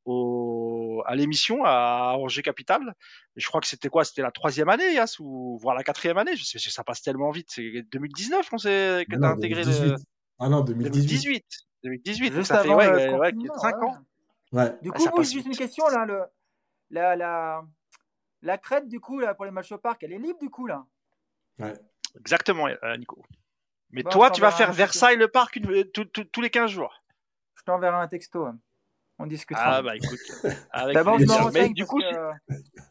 au, 0.05 1.02
à 1.07 1.15
l'émission 1.15 1.65
à 1.65 2.15
Angers 2.18 2.42
Capital. 2.42 2.94
je 3.36 3.47
crois 3.47 3.60
que 3.60 3.66
c'était 3.66 3.89
quoi? 3.89 4.05
C'était 4.05 4.23
la 4.23 4.31
troisième 4.31 4.68
année, 4.68 4.94
Yass, 4.94 5.18
ou 5.18 5.58
voire 5.60 5.74
la 5.74 5.83
quatrième 5.83 6.18
année. 6.18 6.36
Je 6.36 6.44
sais, 6.44 6.58
ça 6.58 6.84
passe 6.84 7.02
tellement 7.02 7.31
vite. 7.31 7.49
C'est 7.50 7.83
2019 7.91 8.49
qu'on 8.49 8.58
s'est 8.58 9.07
que 9.08 9.16
t'as 9.16 9.28
intégré 9.28 9.65
le. 9.65 9.97
Ah 10.39 10.49
non, 10.49 10.62
2018. 10.62 11.07
2018. 11.07 11.44
2018. 11.84 12.33
Juste 12.33 12.44
ça 12.44 12.62
fait 12.62 12.74
ouais, 12.74 13.15
ouais, 13.15 13.33
5 13.57 13.83
ans. 13.83 13.97
Ouais. 14.52 14.76
Du 14.83 14.91
coup, 14.91 15.23
juste 15.23 15.47
une 15.47 15.57
question 15.57 15.86
là, 15.89 16.05
le, 16.05 16.23
la, 16.91 17.16
la, 17.16 17.65
la 18.42 18.58
crête 18.58 18.89
du 18.89 19.00
coup 19.00 19.18
là 19.18 19.34
pour 19.34 19.44
les 19.44 19.50
matchs 19.50 19.73
au 19.73 19.78
parc, 19.78 20.02
elle 20.02 20.12
est 20.12 20.18
libre 20.18 20.39
du 20.41 20.50
coup 20.50 20.66
là? 20.66 20.84
Ouais. 21.58 21.74
Exactement, 22.18 22.68
euh, 22.68 22.97
Nico. 22.97 23.23
Mais 23.91 24.02
toi, 24.02 24.31
tu 24.31 24.41
vas 24.41 24.50
faire 24.50 24.73
Versailles 24.73 25.16
le 25.16 25.28
parc 25.28 25.57
une, 25.57 25.84
tous 25.92 26.41
les 26.41 26.50
15 26.50 26.70
jours. 26.70 27.02
Je 27.55 27.62
t'enverrai 27.62 27.97
un 27.97 28.08
texto. 28.08 28.44
Hein 28.44 28.58
on 29.18 29.26
discutera. 29.26 29.76
Ah 29.76 29.83
bah 29.83 29.97
écoute, 29.97 30.18
avec 30.73 30.97
Mais 31.55 31.68
du 31.70 31.86
coup, 31.86 32.01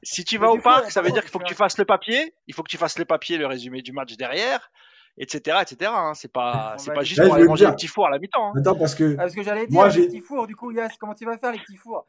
si, 0.03 0.23
tu 0.23 0.37
vas 0.37 0.51
au 0.51 0.59
parc, 0.59 0.89
ça 0.91 1.01
veut 1.01 1.11
dire 1.11 1.21
qu'il 1.21 1.31
faut 1.31 1.39
que 1.39 1.45
tu 1.45 1.55
fasses 1.55 1.77
le 1.77 1.85
papier, 1.85 2.33
il 2.47 2.53
faut 2.53 2.63
que 2.63 2.69
tu 2.69 2.77
fasses 2.77 2.97
le 2.99 3.05
papier, 3.05 3.37
le 3.37 3.45
résumé 3.47 3.81
du 3.81 3.91
match 3.91 4.15
derrière. 4.17 4.71
etc., 5.17 5.57
etc. 5.61 5.91
Hein. 5.93 6.13
C'est 6.15 6.31
pas, 6.31 6.75
c'est 6.79 6.93
pas 6.93 7.03
juste 7.03 7.19
Là, 7.19 7.25
pour 7.25 7.35
je 7.35 7.39
aller 7.39 7.47
manger 7.47 7.65
bien. 7.65 7.69
les 7.69 7.75
petits 7.75 7.87
fours 7.87 8.07
à 8.07 8.09
la 8.09 8.19
mi-temps. 8.19 8.47
hein. 8.55 8.59
Attends, 8.59 8.75
parce 8.75 8.95
que 8.95 9.13
Ah, 9.13 9.23
parce 9.23 9.35
que 9.35 9.43
j'allais 9.43 9.67
dire 9.67 9.73
Moi, 9.79 9.87
les 9.89 9.93
j'ai- 9.93 10.07
petits 10.07 10.21
fours, 10.21 10.47
du 10.47 10.55
coup, 10.55 10.71
Yas, 10.71 10.89
comment 10.99 11.13
tu 11.13 11.25
vas 11.25 11.37
faire 11.37 11.51
les 11.51 11.59
petits 11.59 11.77
fours? 11.77 12.07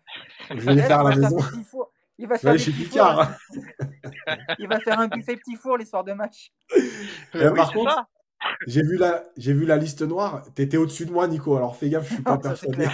Je 0.50 0.54
vais 0.60 0.74
les 0.74 0.82
faire 0.82 1.00
à 1.00 1.10
la 1.10 1.10
Il 1.16 1.20
va 1.20 1.28
maison. 1.30 1.36
des. 1.36 1.44
Il 2.16 2.26
va 2.28 2.36
Je 2.36 2.40
vais 2.42 2.42
faire 2.42 2.52
des 2.52 2.58
chez 2.58 2.70
Picard. 2.72 3.30
fours. 3.48 3.62
Il 4.60 4.68
va 4.68 4.78
faire 4.80 5.00
un 5.00 5.08
buffet 5.08 5.36
petit 5.36 5.56
four 5.56 5.76
les 5.76 5.84
soirs 5.84 6.04
de 6.04 6.12
match. 6.12 6.50
Eh, 6.74 7.48
Oui, 7.48 7.54
par 7.56 7.72
contre, 7.72 7.92
ça. 7.92 8.06
J'ai 8.66 8.82
vu 8.82 8.96
la, 8.96 9.24
j'ai 9.36 9.52
vu 9.52 9.66
la 9.66 9.76
liste 9.76 10.02
noire. 10.02 10.42
T'étais 10.54 10.76
au-dessus 10.76 11.06
de 11.06 11.10
moi, 11.12 11.26
Nico. 11.28 11.56
Alors 11.56 11.76
fais 11.76 11.88
gaffe, 11.90 12.08
je 12.08 12.14
suis 12.14 12.22
pas 12.22 12.38
persuadé. 12.38 12.86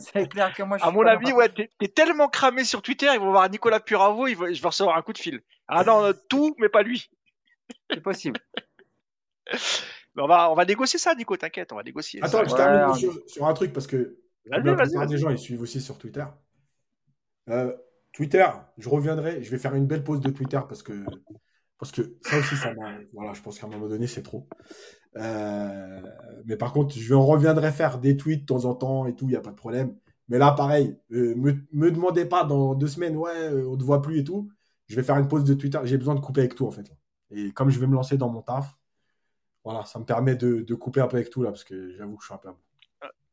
C'est 0.00 0.28
clair 0.28 0.52
que 0.54 0.62
moi, 0.62 0.78
je 0.78 0.84
À 0.84 0.88
suis 0.88 0.96
mon 0.96 1.06
avis, 1.06 1.32
ouais, 1.32 1.48
t'es 1.48 1.70
t'es 1.78 1.88
tellement 1.88 2.28
cramé 2.28 2.64
sur 2.64 2.82
Twitter, 2.82 3.08
ils 3.12 3.20
vont 3.20 3.30
voir 3.30 3.48
Nicolas 3.50 3.80
Puravo, 3.80 4.26
ils 4.26 4.36
vont- 4.36 4.52
je 4.52 4.60
vais 4.60 4.68
recevoir 4.68 4.96
un 4.96 5.02
coup 5.02 5.12
de 5.12 5.18
fil. 5.18 5.40
Ah 5.66 5.84
non, 5.84 6.04
euh, 6.04 6.12
tout, 6.28 6.54
mais 6.58 6.68
pas 6.68 6.82
lui. 6.82 7.10
C'est 7.90 8.00
possible. 8.00 8.40
Mais 10.16 10.22
on 10.22 10.26
va, 10.26 10.50
on 10.50 10.54
va 10.54 10.64
négocier 10.64 10.98
ça, 10.98 11.14
Nico, 11.14 11.36
t'inquiète, 11.36 11.72
on 11.72 11.76
va 11.76 11.82
négocier. 11.84 12.20
Attends, 12.22 12.38
ça. 12.38 12.44
je 12.44 12.54
termine 12.56 12.94
sur, 12.94 13.14
sur 13.26 13.46
un 13.46 13.54
truc 13.54 13.72
parce 13.72 13.86
que 13.86 14.18
la 14.46 14.60
plupart 14.60 15.06
des 15.06 15.16
gens 15.18 15.30
ils 15.30 15.38
suivent 15.38 15.62
aussi 15.62 15.80
sur 15.80 15.96
Twitter. 15.96 16.24
Euh, 17.48 17.72
Twitter, 18.12 18.46
je 18.78 18.88
reviendrai. 18.88 19.42
Je 19.42 19.50
vais 19.50 19.58
faire 19.58 19.74
une 19.74 19.86
belle 19.86 20.02
pause 20.02 20.20
de 20.20 20.30
Twitter 20.30 20.60
parce 20.68 20.82
que 20.82 21.04
parce 21.78 21.92
que 21.92 22.16
ça 22.22 22.36
aussi, 22.38 22.56
ça 22.56 22.74
m'a. 22.74 22.94
Voilà, 23.12 23.32
je 23.32 23.40
pense 23.42 23.58
qu'à 23.58 23.66
un 23.66 23.70
moment 23.70 23.86
donné, 23.88 24.06
c'est 24.06 24.22
trop. 24.22 24.48
Euh, 25.16 26.02
mais 26.44 26.56
par 26.56 26.72
contre, 26.72 26.96
je 26.96 27.14
reviendrai 27.14 27.72
faire 27.72 27.98
des 27.98 28.16
tweets 28.16 28.42
de 28.42 28.46
temps 28.46 28.64
en 28.64 28.74
temps 28.74 29.06
et 29.06 29.14
tout, 29.14 29.26
il 29.26 29.30
n'y 29.30 29.36
a 29.36 29.40
pas 29.40 29.50
de 29.50 29.56
problème. 29.56 29.96
Mais 30.28 30.38
là, 30.38 30.52
pareil, 30.52 30.98
euh, 31.12 31.34
me, 31.36 31.90
demandez 31.90 32.24
pas 32.26 32.44
dans 32.44 32.74
deux 32.74 32.86
semaines, 32.88 33.16
ouais, 33.16 33.30
euh, 33.52 33.68
on 33.68 33.76
te 33.76 33.84
voit 33.84 34.02
plus 34.02 34.18
et 34.20 34.24
tout. 34.24 34.50
Je 34.86 34.96
vais 34.96 35.02
faire 35.02 35.16
une 35.18 35.28
pause 35.28 35.44
de 35.44 35.54
Twitter. 35.54 35.78
J'ai 35.84 35.98
besoin 35.98 36.14
de 36.14 36.20
couper 36.20 36.40
avec 36.42 36.54
tout, 36.54 36.66
en 36.66 36.70
fait. 36.70 36.92
Et 37.30 37.52
comme 37.52 37.70
je 37.70 37.78
vais 37.80 37.86
me 37.86 37.94
lancer 37.94 38.16
dans 38.18 38.28
mon 38.28 38.42
taf, 38.42 38.76
voilà, 39.64 39.84
ça 39.86 39.98
me 39.98 40.04
permet 40.04 40.36
de, 40.36 40.62
de 40.62 40.74
couper 40.74 41.00
un 41.00 41.08
peu 41.08 41.16
avec 41.16 41.30
tout, 41.30 41.42
là, 41.42 41.50
parce 41.50 41.64
que 41.64 41.90
j'avoue 41.96 42.16
que 42.16 42.22
je 42.22 42.26
suis 42.26 42.34
un 42.34 42.38
peu. 42.38 42.50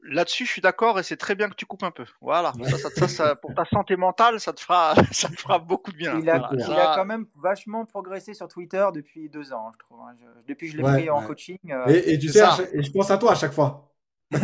Là-dessus, 0.08 0.46
je 0.46 0.52
suis 0.52 0.62
d'accord 0.62 1.00
et 1.00 1.04
c'est 1.04 1.18
très 1.18 1.34
bien 1.34 1.50
que 1.50 1.56
tu 1.56 1.66
coupes 1.66 1.82
un 1.84 1.90
peu. 1.92 2.06
Voilà. 2.22 2.54
Ouais. 2.60 2.70
Ça, 2.70 3.08
ça, 3.08 3.36
pour 3.36 3.54
ta 3.56 3.66
santé 3.66 3.96
mentale, 3.96 4.40
ça 4.40 4.54
te 4.54 4.60
fera, 4.62 4.94
ça 5.12 5.30
te 5.30 5.36
fera 5.36 5.58
beaucoup 5.58 5.92
de 5.92 5.98
bien. 5.98 6.20
Il 6.20 6.30
a, 6.30 6.38
Voilà. 6.38 6.50
il 6.54 6.62
Ça- 6.62 6.92
a 6.92 6.96
quand 6.96 7.06
même 7.06 7.26
vachement 7.36 7.86
progressé 7.86 8.34
sur 8.36 8.48
Twitter 8.48 8.86
depuis 8.94 9.30
deux 9.30 9.52
ans, 9.52 9.72
je 9.74 9.80
trouve. 9.80 10.00
hein. 10.02 10.16
Je- 10.20 10.48
depuis 10.48 10.68
que 10.68 10.74
je 10.74 10.78
l'ai 10.78 10.84
Ouais, 10.84 10.94
pris 10.94 11.10
en 11.10 11.22
coaching. 11.26 11.58
euh, 11.72 11.88
Et, 11.88 12.14
et 12.14 12.20
tu 12.20 12.30
sais, 12.30 12.44
et 12.74 12.84
je 12.84 12.92
pense 12.92 13.10
à 13.10 13.18
toi 13.18 13.32
à 13.32 13.36
chaque 13.36 13.54
fois. 13.54 13.92
tu 14.32 14.40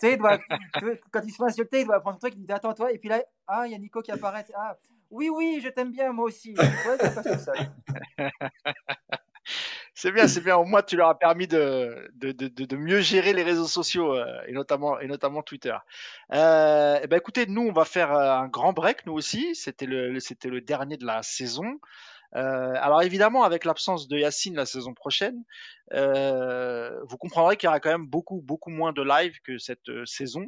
sais, 0.00 0.12
il 0.12 0.18
doit, 0.18 0.38
tu 0.38 0.84
vois, 0.84 0.94
quand 1.10 1.20
il 1.24 1.30
se 1.30 1.36
fait 1.36 1.44
insulter, 1.44 1.80
il 1.80 1.86
doit 1.86 2.00
prendre 2.00 2.16
un 2.16 2.18
truc, 2.20 2.34
il 2.36 2.44
dit 2.46 2.52
attends 2.52 2.72
toi, 2.74 2.92
et 2.92 2.98
puis 2.98 3.08
là, 3.08 3.22
ah, 3.46 3.64
il 3.66 3.72
y 3.72 3.74
a 3.74 3.78
Nico 3.78 4.00
qui 4.02 4.10
apparaît. 4.12 4.44
Ah, 4.56 4.76
oui, 5.10 5.28
oui, 5.28 5.60
je 5.62 5.68
t'aime 5.68 5.90
bien, 5.92 6.12
moi 6.12 6.24
aussi. 6.26 6.54
Ouais, 6.56 6.98
ça 6.98 7.10
passe 7.10 7.24
tout 7.36 7.44
seul. 7.44 7.58
C'est 9.96 10.10
bien, 10.10 10.26
c'est 10.26 10.40
bien. 10.40 10.56
Au 10.56 10.64
moins, 10.64 10.82
tu 10.82 10.96
leur 10.96 11.08
as 11.08 11.18
permis 11.18 11.46
de, 11.46 12.10
de, 12.14 12.32
de, 12.32 12.76
mieux 12.76 13.00
gérer 13.00 13.32
les 13.32 13.44
réseaux 13.44 13.68
sociaux 13.68 14.12
euh, 14.16 14.26
et 14.48 14.52
notamment 14.52 14.98
et 14.98 15.06
notamment 15.06 15.42
Twitter. 15.42 15.76
Euh, 16.32 16.98
eh 17.02 17.06
ben, 17.06 17.16
écoutez, 17.16 17.46
nous, 17.46 17.62
on 17.62 17.72
va 17.72 17.84
faire 17.84 18.12
euh, 18.12 18.32
un 18.32 18.48
grand 18.48 18.72
break, 18.72 19.06
nous 19.06 19.12
aussi. 19.12 19.54
C'était 19.54 19.86
le- 19.86 20.18
c'était 20.18 20.48
le 20.48 20.60
dernier 20.60 20.96
de 20.96 21.06
la 21.06 21.22
saison. 21.22 21.78
Euh, 22.36 22.72
alors 22.80 23.02
évidemment, 23.02 23.44
avec 23.44 23.64
l'absence 23.64 24.08
de 24.08 24.18
Yacine 24.18 24.56
la 24.56 24.66
saison 24.66 24.92
prochaine, 24.92 25.44
euh, 25.92 26.90
vous 27.08 27.16
comprendrez 27.16 27.56
qu'il 27.56 27.66
y 27.66 27.68
aura 27.68 27.78
quand 27.80 27.90
même 27.90 28.06
beaucoup 28.06 28.40
beaucoup 28.42 28.70
moins 28.70 28.92
de 28.92 29.02
live 29.02 29.38
que 29.44 29.56
cette 29.58 29.88
euh, 29.88 30.04
saison 30.04 30.46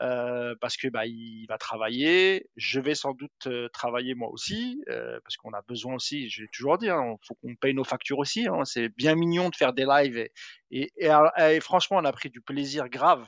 euh, 0.00 0.54
parce 0.60 0.76
que 0.76 0.88
bah 0.88 1.06
il 1.06 1.46
va 1.48 1.58
travailler. 1.58 2.48
Je 2.56 2.80
vais 2.80 2.94
sans 2.94 3.12
doute 3.12 3.46
euh, 3.46 3.68
travailler 3.72 4.14
moi 4.14 4.28
aussi 4.30 4.82
euh, 4.88 5.20
parce 5.22 5.36
qu'on 5.36 5.52
a 5.52 5.62
besoin 5.62 5.94
aussi. 5.94 6.28
J'ai 6.30 6.46
toujours 6.52 6.78
dit, 6.78 6.86
il 6.86 7.16
faut 7.26 7.34
qu'on 7.42 7.54
paye 7.56 7.74
nos 7.74 7.84
factures 7.84 8.18
aussi. 8.18 8.48
hein. 8.48 8.64
C'est 8.64 8.88
bien 8.88 9.14
mignon 9.14 9.50
de 9.50 9.56
faire 9.56 9.72
des 9.72 9.84
lives 9.84 10.16
et, 10.18 10.32
et, 10.70 10.90
et, 10.96 11.10
et 11.56 11.60
franchement, 11.60 11.98
on 11.98 12.04
a 12.04 12.12
pris 12.12 12.30
du 12.30 12.40
plaisir 12.40 12.88
grave, 12.88 13.26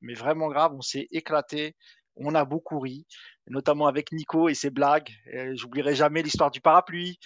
mais 0.00 0.14
vraiment 0.14 0.48
grave. 0.48 0.72
On 0.74 0.80
s'est 0.82 1.08
éclaté. 1.10 1.76
On 2.16 2.34
a 2.34 2.44
beaucoup 2.44 2.78
ri, 2.80 3.06
notamment 3.48 3.86
avec 3.86 4.12
Nico 4.12 4.48
et 4.48 4.54
ses 4.54 4.70
blagues. 4.70 5.10
Euh, 5.34 5.52
J'oublierai 5.56 5.94
jamais 5.94 6.22
l'histoire 6.22 6.50
du 6.50 6.60
parapluie. 6.60 7.18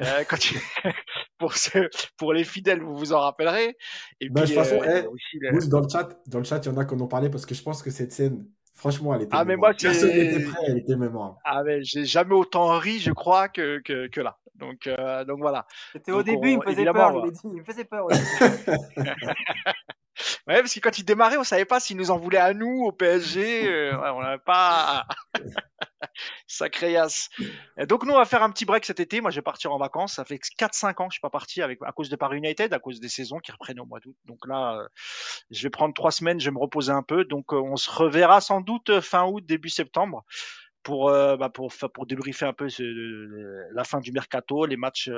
Euh, 0.00 0.24
quand 0.28 0.38
tu- 0.38 0.58
pour, 1.38 1.56
ce- 1.56 1.88
pour 2.16 2.32
les 2.32 2.44
fidèles, 2.44 2.80
vous 2.82 2.96
vous 2.96 3.12
en 3.12 3.20
rappellerez. 3.20 3.76
Et 4.20 4.28
Ben, 4.30 4.42
de 4.42 4.46
toute 4.46 4.54
façon, 4.54 4.80
euh, 4.82 5.02
eh, 5.04 5.06
aussi 5.06 5.38
le- 5.40 5.52
Mousse, 5.52 5.68
dans 5.68 5.80
le 5.80 5.88
chat, 5.88 6.08
dans 6.26 6.38
le 6.38 6.44
chat, 6.44 6.58
il 6.64 6.66
y 6.66 6.68
en 6.72 6.76
a 6.78 6.84
qui 6.84 6.94
en 6.94 7.00
ont 7.00 7.08
parlé 7.08 7.28
parce 7.28 7.44
que 7.44 7.54
je 7.54 7.62
pense 7.62 7.82
que 7.82 7.90
cette 7.90 8.12
scène, 8.12 8.46
franchement, 8.74 9.14
elle 9.14 9.22
était. 9.22 9.36
Ah, 9.36 9.44
mais 9.44 9.56
moi. 9.56 9.74
Personne 9.74 10.10
n'était 10.10 10.44
prêt, 10.44 10.58
elle 10.68 10.78
était 10.78 10.96
mémorable. 10.96 11.36
Ah 11.44 11.62
mais 11.64 11.82
j'ai 11.82 12.04
jamais 12.04 12.34
autant 12.34 12.78
ri, 12.78 12.98
je 13.00 13.10
crois, 13.12 13.48
que, 13.48 13.80
que, 13.80 14.06
que 14.08 14.20
là. 14.20 14.38
Donc, 14.54 14.86
euh, 14.86 15.24
donc 15.24 15.38
voilà. 15.40 15.66
C'était 15.92 16.12
au 16.12 16.22
Donc, 16.22 16.26
début, 16.26 16.50
il 16.52 16.58
me 16.58 16.62
faisait 16.62 16.84
peur, 16.84 17.30
dit. 17.30 17.38
Il 17.44 17.56
me 17.60 17.64
faisait 17.64 17.84
peur. 17.84 18.06
Ouais, 20.46 20.60
parce 20.60 20.74
que 20.74 20.80
quand 20.80 20.98
il 20.98 21.04
démarrait, 21.04 21.36
on 21.36 21.44
savait 21.44 21.64
pas 21.64 21.80
s'il 21.80 21.96
nous 21.96 22.10
en 22.10 22.18
voulait 22.18 22.38
à 22.38 22.54
nous, 22.54 22.84
au 22.84 22.92
PSG. 22.92 23.68
euh, 23.68 24.12
on 24.14 24.22
n'avait 24.22 24.38
pas. 24.38 25.06
Sacré. 26.46 26.96
Et 27.78 27.86
Donc 27.86 28.04
nous, 28.04 28.12
on 28.12 28.18
va 28.18 28.24
faire 28.24 28.42
un 28.42 28.50
petit 28.50 28.64
break 28.64 28.84
cet 28.84 29.00
été. 29.00 29.20
Moi, 29.20 29.30
je 29.30 29.36
vais 29.36 29.42
partir 29.42 29.72
en 29.72 29.78
vacances. 29.78 30.14
Ça 30.14 30.24
fait 30.24 30.38
4-5 30.58 31.02
ans 31.02 31.06
que 31.08 31.12
je 31.12 31.16
suis 31.16 31.20
pas 31.20 31.30
parti 31.30 31.62
avec, 31.62 31.78
à 31.82 31.92
cause 31.92 32.08
de 32.08 32.16
Paris 32.16 32.38
United, 32.38 32.72
à 32.72 32.78
cause 32.78 33.00
des 33.00 33.08
saisons 33.08 33.38
qui 33.38 33.52
reprennent 33.52 33.80
au 33.80 33.86
mois 33.86 34.00
d'août. 34.00 34.16
Donc 34.24 34.46
là, 34.46 34.76
euh, 34.76 34.88
je 35.50 35.62
vais 35.62 35.70
prendre 35.70 35.94
trois 35.94 36.10
semaines, 36.10 36.40
je 36.40 36.46
vais 36.46 36.54
me 36.54 36.58
reposer 36.58 36.92
un 36.92 37.02
peu. 37.02 37.24
Donc 37.24 37.52
euh, 37.52 37.60
on 37.60 37.76
se 37.76 37.90
reverra 37.90 38.40
sans 38.40 38.60
doute 38.60 39.00
fin 39.00 39.24
août, 39.26 39.44
début 39.46 39.68
septembre. 39.68 40.24
Pour, 40.82 41.10
bah, 41.10 41.50
pour 41.52 41.70
pour 41.92 42.06
débriefer 42.06 42.46
un 42.46 42.54
peu 42.54 42.66
la 43.74 43.84
fin 43.84 44.00
du 44.00 44.12
mercato, 44.12 44.64
les 44.64 44.78
matchs, 44.78 45.10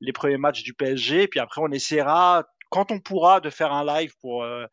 les 0.00 0.12
premiers 0.12 0.36
matchs 0.36 0.62
du 0.62 0.72
PSG, 0.72 1.22
et 1.24 1.28
puis 1.28 1.40
après 1.40 1.60
on 1.60 1.72
essaiera 1.72 2.44
quand 2.74 2.90
on 2.90 2.98
pourra 2.98 3.40
de 3.40 3.50
faire 3.50 3.72
un 3.72 3.84
live 3.84 4.14
pour 4.20 4.42
euh, 4.42 4.66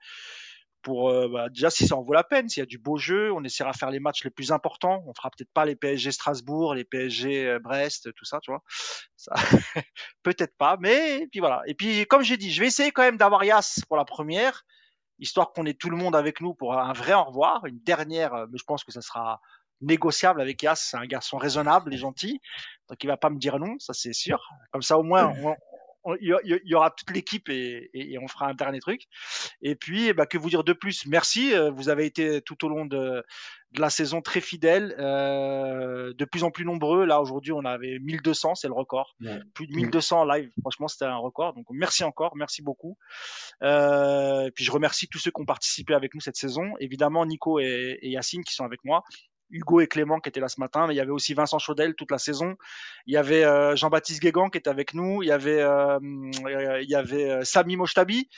pour 0.81 1.11
euh, 1.11 1.27
bah, 1.31 1.49
déjà 1.49 1.69
si 1.69 1.85
ça 1.85 1.95
en 1.95 2.01
vaut 2.01 2.13
la 2.13 2.23
peine, 2.23 2.49
s'il 2.49 2.61
y 2.61 2.63
a 2.63 2.65
du 2.65 2.79
beau 2.79 2.97
jeu, 2.97 3.31
on 3.31 3.43
essaiera 3.43 3.71
de 3.71 3.77
faire 3.77 3.91
les 3.91 3.99
matchs 3.99 4.23
les 4.23 4.31
plus 4.31 4.51
importants. 4.51 5.03
On 5.05 5.13
fera 5.13 5.29
peut-être 5.29 5.51
pas 5.53 5.65
les 5.65 5.75
PSG 5.75 6.11
Strasbourg, 6.11 6.73
les 6.73 6.83
PSG 6.83 7.45
euh, 7.47 7.59
Brest, 7.59 8.11
tout 8.15 8.25
ça, 8.25 8.39
tu 8.41 8.49
vois. 8.49 8.63
Ça, 9.15 9.33
peut-être 10.23 10.57
pas, 10.57 10.77
mais 10.79 11.19
et 11.19 11.27
puis 11.27 11.39
voilà. 11.39 11.61
Et 11.67 11.75
puis 11.75 12.07
comme 12.07 12.23
j'ai 12.23 12.37
dit, 12.37 12.51
je 12.51 12.61
vais 12.61 12.67
essayer 12.67 12.91
quand 12.91 13.03
même 13.03 13.17
d'avoir 13.17 13.43
Yas 13.43 13.81
pour 13.87 13.97
la 13.97 14.05
première, 14.05 14.63
histoire 15.19 15.51
qu'on 15.51 15.67
ait 15.67 15.75
tout 15.75 15.91
le 15.91 15.97
monde 15.97 16.15
avec 16.15 16.41
nous 16.41 16.55
pour 16.55 16.73
un 16.73 16.93
vrai 16.93 17.13
au 17.13 17.25
revoir, 17.25 17.63
une 17.67 17.79
dernière. 17.83 18.33
Mais 18.51 18.57
je 18.57 18.63
pense 18.63 18.83
que 18.83 18.91
ça 18.91 19.01
sera 19.01 19.39
négociable 19.81 20.41
avec 20.41 20.63
Yas. 20.63 20.77
C'est 20.77 20.97
un 20.97 21.05
garçon 21.05 21.37
raisonnable 21.37 21.93
et 21.93 21.97
gentil, 21.97 22.41
donc 22.89 23.03
il 23.03 23.07
va 23.07 23.17
pas 23.17 23.29
me 23.29 23.37
dire 23.37 23.59
non, 23.59 23.75
ça 23.77 23.93
c'est 23.93 24.13
sûr. 24.13 24.41
Comme 24.71 24.81
ça 24.81 24.97
au 24.97 25.03
moins. 25.03 25.27
on- 25.45 25.55
il 26.19 26.35
y, 26.65 26.75
aura 26.75 26.89
toute 26.91 27.11
l'équipe 27.11 27.47
et, 27.49 27.89
et- 27.93 28.13
et 28.13 28.17
on 28.19 28.27
fera 28.27 28.47
un 28.47 28.53
dernier 28.53 28.79
truc. 28.79 29.03
Et 29.61 29.75
puis, 29.75 30.13
ben, 30.13 30.25
que 30.25 30.37
vous 30.37 30.49
dire 30.49 30.63
de 30.63 30.73
plus? 30.73 31.05
Merci. 31.05 31.53
euh, 31.53 31.69
Vous 31.71 31.89
avez 31.89 32.05
été 32.05 32.41
tout 32.41 32.65
au 32.65 32.69
long 32.69 32.85
de, 32.85 33.23
de 33.73 33.81
la 33.81 33.89
saison 33.89 34.21
très 34.21 34.41
fidèles, 34.41 34.95
euh, 34.99 36.13
de 36.13 36.25
plus 36.25 36.43
en 36.43 36.51
plus 36.51 36.65
nombreux. 36.65 37.05
Là, 37.05 37.21
aujourd'hui, 37.21 37.51
on 37.51 37.63
avait 37.65 37.99
1200, 37.99 38.55
c'est 38.55 38.67
le 38.67 38.73
record. 38.73 39.15
Ouais. 39.21 39.39
Plus 39.53 39.67
de 39.67 39.73
1200 39.73 40.21
en 40.21 40.25
live. 40.25 40.49
Franchement, 40.61 40.87
c'était 40.87 41.05
un 41.05 41.17
record. 41.17 41.53
Donc, 41.53 41.65
merci 41.69 42.03
encore. 42.03 42.35
Merci 42.35 42.61
beaucoup. 42.61 42.97
Euh, 43.63 44.45
et 44.47 44.51
puis, 44.51 44.63
je 44.63 44.71
remercie 44.71 45.07
tous 45.07 45.19
ceux 45.19 45.31
qui 45.31 45.41
ont 45.41 45.45
participé 45.45 45.93
avec 45.93 46.13
nous 46.15 46.21
cette 46.21 46.35
saison. 46.35 46.73
Évidemment, 46.79 47.25
Nico 47.25 47.59
et, 47.59 47.99
et 48.01 48.09
Yacine 48.09 48.43
qui 48.43 48.53
sont 48.53 48.65
avec 48.65 48.83
moi. 48.83 49.03
Hugo 49.51 49.81
et 49.81 49.87
Clément 49.87 50.19
qui 50.19 50.29
étaient 50.29 50.39
là 50.39 50.47
ce 50.47 50.59
matin, 50.59 50.87
mais 50.87 50.93
il 50.93 50.97
y 50.97 51.01
avait 51.01 51.11
aussi 51.11 51.33
Vincent 51.33 51.59
Chaudel 51.59 51.95
toute 51.95 52.11
la 52.11 52.17
saison. 52.17 52.55
Il 53.05 53.13
y 53.13 53.17
avait 53.17 53.43
euh, 53.43 53.75
Jean-Baptiste 53.75 54.21
Guégan 54.21 54.49
qui 54.49 54.57
était 54.57 54.69
avec 54.69 54.93
nous. 54.93 55.21
Il 55.23 55.27
y 55.27 55.31
avait, 55.31 55.61
euh, 55.61 55.99
euh, 55.99 56.81
il 56.81 56.89
y 56.89 56.95
avait 56.95 57.29
euh, 57.29 57.43
Sami 57.43 57.77
Mochtabi 57.77 58.29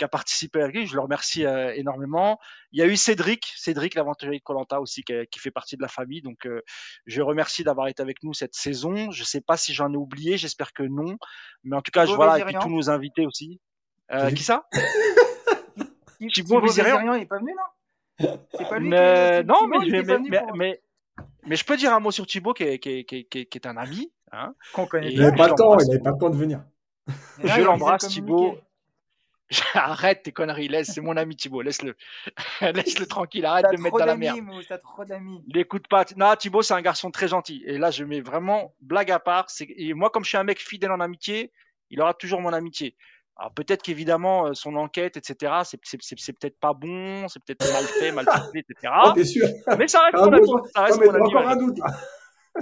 qui 0.00 0.04
a 0.04 0.08
participé 0.08 0.62
avec 0.62 0.74
lui. 0.74 0.86
Je 0.86 0.94
le 0.94 1.00
remercie 1.02 1.44
euh, 1.44 1.74
énormément. 1.74 2.40
Il 2.72 2.80
y 2.80 2.82
a 2.82 2.86
eu 2.86 2.96
Cédric, 2.96 3.52
Cédric 3.56 3.94
l'aventurier 3.94 4.38
de 4.38 4.42
Colanta 4.42 4.80
aussi 4.80 5.04
qui, 5.04 5.12
qui 5.30 5.38
fait 5.38 5.50
partie 5.50 5.76
de 5.76 5.82
la 5.82 5.88
famille. 5.88 6.22
Donc 6.22 6.46
euh, 6.46 6.62
je 7.04 7.20
remercie 7.20 7.64
d'avoir 7.64 7.86
été 7.88 8.02
avec 8.02 8.22
nous 8.22 8.32
cette 8.32 8.54
saison. 8.54 9.10
Je 9.10 9.24
sais 9.24 9.42
pas 9.42 9.58
si 9.58 9.74
j'en 9.74 9.92
ai 9.92 9.96
oublié, 9.96 10.38
j'espère 10.38 10.72
que 10.72 10.82
non. 10.82 11.18
Mais 11.64 11.76
en 11.76 11.82
tout 11.82 11.90
cas, 11.92 12.06
je, 12.06 12.14
voilà, 12.14 12.38
et 12.38 12.44
puis 12.44 12.54
tous 12.60 12.70
nos 12.70 12.88
invités 12.88 13.26
aussi. 13.26 13.60
Euh, 14.10 14.30
qui 14.30 14.42
ça? 14.42 14.66
Thibaut 16.32 16.60
il 16.66 16.80
est 16.80 17.26
pas 17.26 17.38
venu, 17.38 17.52
non? 17.54 17.62
C'est 18.20 18.68
pas 18.68 18.78
lui 18.78 18.84
qui 18.86 18.90
Mais- 18.90 19.40
Thibaut, 19.40 19.52
non, 19.54 19.66
mais, 19.68 19.76
je- 19.80 19.88
était 19.96 20.02
pas 20.02 20.06
mais, 20.06 20.14
venu 20.18 20.30
mais, 20.30 20.38
pour- 20.40 20.56
mais, 20.56 20.82
mais 21.46 21.56
je 21.56 21.64
peux 21.64 21.76
dire 21.76 21.92
un 21.94 22.00
mot 22.00 22.10
sur 22.10 22.26
Thibaut 22.26 22.52
qui 22.54 22.64
est, 22.64 22.78
qui 22.78 22.90
est, 22.90 23.04
qui 23.04 23.16
est, 23.16 23.24
qui 23.24 23.38
est, 23.40 23.46
qui 23.46 23.58
est 23.58 23.66
un 23.66 23.76
ami. 23.76 24.10
Hein. 24.32 24.54
qu'on 24.74 24.86
connaît 24.86 25.12
Il 25.12 25.20
n'avait 25.20 25.36
pas 25.36 25.48
le 25.48 25.54
temps, 25.54 25.76
il 25.78 25.86
n'avait 25.88 25.98
pas 26.02 26.12
le 26.12 26.18
temps 26.18 26.30
de 26.30 26.36
venir. 26.36 26.62
Là, 27.42 27.56
je 27.56 27.62
l'embrasse. 27.62 28.06
Thibaut. 28.06 28.56
Arrête 29.74 30.22
tes 30.22 30.30
conneries, 30.30 30.68
laisse, 30.68 30.92
c'est 30.92 31.00
mon 31.00 31.16
ami 31.16 31.34
Thibaut, 31.34 31.62
laisse-le. 31.62 31.96
laisse-le 32.60 33.06
tranquille, 33.06 33.44
arrête 33.44 33.66
de 33.72 33.76
me 33.78 33.82
mettre 33.82 33.98
dans 33.98 34.04
la 34.04 34.16
merde. 34.16 34.38
t'as 34.68 34.78
trop 34.78 35.04
d'amis. 35.04 35.42
L'écoute 35.52 35.88
pas. 35.88 36.04
Non, 36.16 36.36
Thibaut, 36.36 36.62
c'est 36.62 36.74
un 36.74 36.82
garçon 36.82 37.10
très 37.10 37.26
gentil. 37.26 37.64
Et 37.66 37.76
là, 37.78 37.90
je 37.90 38.04
mets 38.04 38.20
vraiment 38.20 38.74
blague 38.80 39.10
à 39.10 39.18
part. 39.18 39.46
Et 39.76 39.92
moi, 39.94 40.10
comme 40.10 40.22
je 40.22 40.28
suis 40.28 40.38
un 40.38 40.44
mec 40.44 40.60
fidèle 40.60 40.92
en 40.92 41.00
amitié, 41.00 41.50
il 41.90 42.00
aura 42.00 42.14
toujours 42.14 42.40
mon 42.40 42.52
amitié. 42.52 42.94
Alors 43.40 43.54
peut-être 43.54 43.80
qu'évidemment 43.80 44.48
euh, 44.48 44.50
son 44.52 44.76
enquête, 44.76 45.16
etc. 45.16 45.62
C'est 45.64 45.80
c'est 45.82 45.96
c'est 46.02 46.18
c'est 46.18 46.32
peut-être 46.38 46.60
pas 46.60 46.74
bon, 46.74 47.26
c'est 47.28 47.42
peut-être 47.42 47.66
mal 47.72 47.84
fait, 47.84 48.12
mal 48.12 48.26
ficelé, 48.30 48.60
etc. 48.68 48.92
Oh, 49.02 49.12
t'es 49.14 49.24
sûr? 49.24 49.48
Mais 49.78 49.88
ça 49.88 50.00
reste 50.02 50.16
Ah 50.18 50.28
mon 50.30 50.44
toi 50.44 50.62
Ça 50.74 50.80
Non, 50.80 50.86
reste 50.86 51.00
mais 51.00 51.20
encore 51.20 51.48
un 51.48 51.56
doute. 51.56 51.78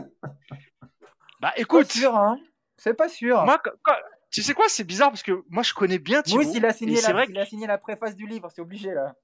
Bah 1.40 1.52
Pas 1.54 1.60
écoute, 1.60 1.90
sûr, 1.90 2.14
hein 2.16 2.38
C'est 2.76 2.94
pas 2.94 3.08
sûr. 3.08 3.44
moi, 3.44 3.58
quand- 3.62 3.72
quand- 3.82 3.94
Tu 4.30 4.42
sais 4.42 4.54
quoi, 4.54 4.66
c'est 4.68 4.84
bizarre 4.84 5.08
parce 5.10 5.22
que 5.22 5.42
moi 5.48 5.62
je 5.62 5.72
connais 5.72 5.98
bien 5.98 6.20
Thibaut. 6.22 6.42
Mousse, 6.42 6.54
il 6.54 6.64
a 6.66 6.72
signé, 6.72 7.00
la, 7.00 7.12
vrai 7.12 7.26
il 7.28 7.38
a 7.38 7.46
signé 7.46 7.66
la 7.66 7.78
préface 7.78 8.14
du 8.14 8.26
livre, 8.26 8.48
c'est 8.54 8.60
obligé 8.60 8.92
là. 8.92 9.14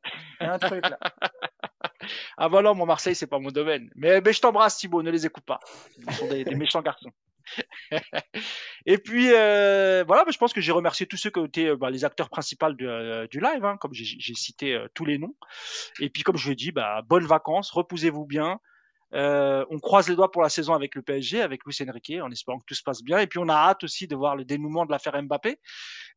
Il 0.41 0.47
y 0.47 0.51
a 0.51 0.55
un 0.55 0.59
truc 0.59 0.85
là. 0.89 0.99
Ah 2.37 2.49
non, 2.51 2.75
mon 2.75 2.85
Marseille, 2.85 3.15
c'est 3.15 3.27
pas 3.27 3.39
mon 3.39 3.51
domaine. 3.51 3.91
Mais, 3.95 4.21
mais 4.21 4.33
je 4.33 4.41
t'embrasse, 4.41 4.77
Thibaut, 4.77 5.03
ne 5.03 5.11
les 5.11 5.25
écoute 5.25 5.45
pas. 5.45 5.61
Ils 5.97 6.13
sont 6.13 6.29
des, 6.29 6.45
des 6.45 6.55
méchants 6.55 6.83
garçons. 6.83 7.11
et 8.87 8.99
puis 8.99 9.33
euh, 9.33 10.05
voilà, 10.07 10.25
bah, 10.25 10.31
je 10.33 10.39
pense 10.39 10.53
que 10.53 10.61
j'ai 10.61 10.73
remercié 10.73 11.07
tous 11.07 11.17
ceux 11.17 11.31
qui 11.31 11.39
ont 11.39 11.47
été 11.47 11.69
euh, 11.69 11.77
bah, 11.77 11.91
les 11.91 12.05
acteurs 12.05 12.31
principaux 12.31 12.73
de, 12.73 12.87
euh, 12.87 13.27
du 13.29 13.41
live, 13.41 13.65
hein, 13.65 13.77
comme 13.79 13.93
j'ai 13.93 14.35
cité 14.35 14.75
euh, 14.75 14.87
tous 14.95 15.05
les 15.05 15.19
noms. 15.19 15.35
Et 16.01 16.11
puis 16.11 16.23
comme 16.23 16.37
je 16.37 16.49
l'ai 16.49 16.57
dit, 16.57 16.73
bah, 16.73 17.03
bonnes 17.07 17.27
vacances, 17.27 17.71
reposez-vous 17.71 18.27
bien. 18.27 18.59
Euh, 19.15 19.65
on 19.71 19.79
croise 19.79 20.09
les 20.09 20.17
doigts 20.17 20.33
pour 20.33 20.43
la 20.43 20.49
saison 20.49 20.75
avec 20.75 20.95
le 20.97 21.03
PSG, 21.03 21.41
avec 21.41 21.65
Luis 21.65 21.77
Enrique, 21.89 22.15
en 22.21 22.31
espérant 22.31 22.59
que 22.59 22.65
tout 22.67 22.75
se 22.75 22.83
passe 22.83 23.03
bien. 23.03 23.19
Et 23.19 23.27
puis 23.27 23.39
on 23.39 23.49
a 23.49 23.55
hâte 23.55 23.85
aussi 23.85 24.09
de 24.09 24.17
voir 24.17 24.35
le 24.35 24.45
dénouement 24.45 24.87
de 24.87 24.91
l'affaire 24.91 25.21
Mbappé. 25.23 25.61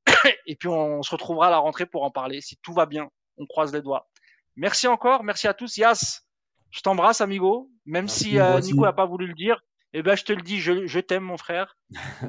et 0.48 0.56
puis 0.56 0.68
on, 0.68 1.04
se 1.04 1.12
retrouvera 1.12 1.48
à 1.48 1.52
la 1.52 1.60
rentrée 1.60 1.86
pour 1.86 2.04
en 2.04 2.12
parler. 2.12 2.42
Si 2.42 2.58
tout 2.58 2.74
va 2.74 2.86
bien, 2.86 3.10
on 3.38 3.46
croise 3.46 3.74
les 3.74 3.82
doigts. 3.82 4.08
Merci 4.56 4.88
encore, 4.88 5.24
merci 5.24 5.48
à 5.48 5.54
tous. 5.54 5.78
Yas, 5.78 6.24
je 6.72 6.82
t'embrasse, 6.82 7.22
amigo. 7.22 7.70
Même 7.86 8.06
Merci, 8.06 8.24
si 8.32 8.40
euh. 8.40 8.60
Nico 8.60 8.82
n'a 8.82 8.94
pas 8.94 9.06
voulu 9.06 9.28
le 9.28 9.36
dire, 9.36 9.62
eh 10.00 10.04
ben 10.04 10.16
je 10.16 10.24
te 10.24 10.32
le 10.32 10.44
dis, 10.44 10.60
je, 10.60 10.86
je 10.86 11.00
t'aime, 11.00 11.24
mon 11.24 11.38
frère. 11.38 11.76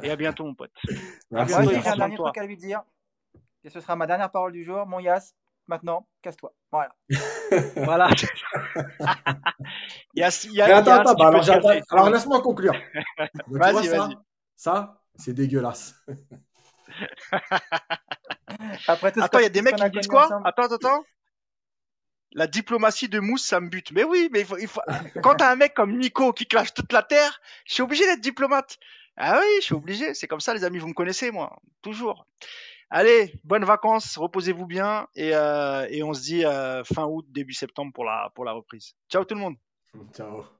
Et 0.02 0.10
à 0.10 0.16
bientôt, 0.16 0.46
mon 0.46 0.54
pote. 0.54 0.72
Merci. 1.30 1.54
J'ai 1.68 1.86
un 1.86 1.96
dernier 1.96 2.16
truc 2.16 2.38
à 2.38 2.46
lui 2.46 2.56
dire. 2.56 2.80
Et 3.62 3.68
ce 3.68 3.78
sera 3.80 3.94
ma 3.94 4.06
dernière 4.06 4.30
parole 4.30 4.52
du 4.52 4.64
jour. 4.64 4.86
Mon 4.86 5.00
Yas, 5.00 5.34
maintenant, 5.66 6.08
casse-toi. 6.22 6.54
Voilà. 6.72 6.94
Voilà. 7.76 8.08
Yas, 10.14 10.46
Yas, 10.50 10.66
Mais 10.66 10.72
attends, 10.72 10.90
Yas, 10.90 11.00
attends, 11.00 11.14
tu 11.14 11.22
bah, 11.22 11.30
peux 11.60 11.68
alors, 11.90 12.10
laisse-moi 12.10 12.40
conclure. 12.40 12.72
Vas-y, 13.48 13.72
vois, 13.72 13.82
ça, 13.82 13.98
vas-y. 13.98 14.16
ça, 14.56 15.02
c'est 15.14 15.34
dégueulasse. 15.34 15.94
Après 18.86 19.12
tout 19.12 19.20
ce 19.20 19.24
Attends, 19.24 19.40
il 19.40 19.42
y 19.42 19.46
a 19.46 19.50
des 19.50 19.60
mecs 19.62 19.76
qui 19.76 19.84
me 19.84 19.90
disent 19.90 20.08
quoi? 20.08 20.40
attends, 20.44 20.72
attends. 20.72 21.04
La 22.32 22.46
diplomatie 22.46 23.08
de 23.08 23.20
Mousse, 23.20 23.44
ça 23.44 23.60
me 23.60 23.68
bute. 23.68 23.92
Mais 23.92 24.04
oui, 24.04 24.28
mais 24.32 24.44
il 24.60 24.66
faut, 24.66 24.80
quand 25.22 25.36
t'as 25.36 25.50
un 25.50 25.56
mec 25.56 25.74
comme 25.74 25.96
Nico 25.96 26.32
qui 26.32 26.46
clash 26.46 26.74
toute 26.74 26.92
la 26.92 27.02
terre, 27.02 27.40
je 27.64 27.74
suis 27.74 27.82
obligé 27.82 28.04
d'être 28.04 28.20
diplomate. 28.20 28.78
Ah 29.16 29.38
oui, 29.40 29.46
je 29.60 29.64
suis 29.64 29.74
obligé. 29.74 30.14
C'est 30.14 30.28
comme 30.28 30.40
ça, 30.40 30.54
les 30.54 30.64
amis, 30.64 30.78
vous 30.78 30.88
me 30.88 30.94
connaissez, 30.94 31.30
moi. 31.30 31.58
Toujours. 31.82 32.26
Allez, 32.90 33.34
bonnes 33.44 33.64
vacances, 33.64 34.16
reposez-vous 34.16 34.66
bien 34.66 35.08
et, 35.14 35.34
euh, 35.34 35.86
et 35.90 36.02
on 36.02 36.14
se 36.14 36.22
dit 36.22 36.44
euh, 36.46 36.82
fin 36.84 37.04
août, 37.04 37.26
début 37.28 37.52
septembre 37.52 37.92
pour 37.92 38.04
la, 38.04 38.30
pour 38.34 38.44
la 38.44 38.52
reprise. 38.52 38.94
Ciao 39.10 39.24
tout 39.24 39.34
le 39.34 39.40
monde. 39.40 39.56
Ciao. 40.14 40.57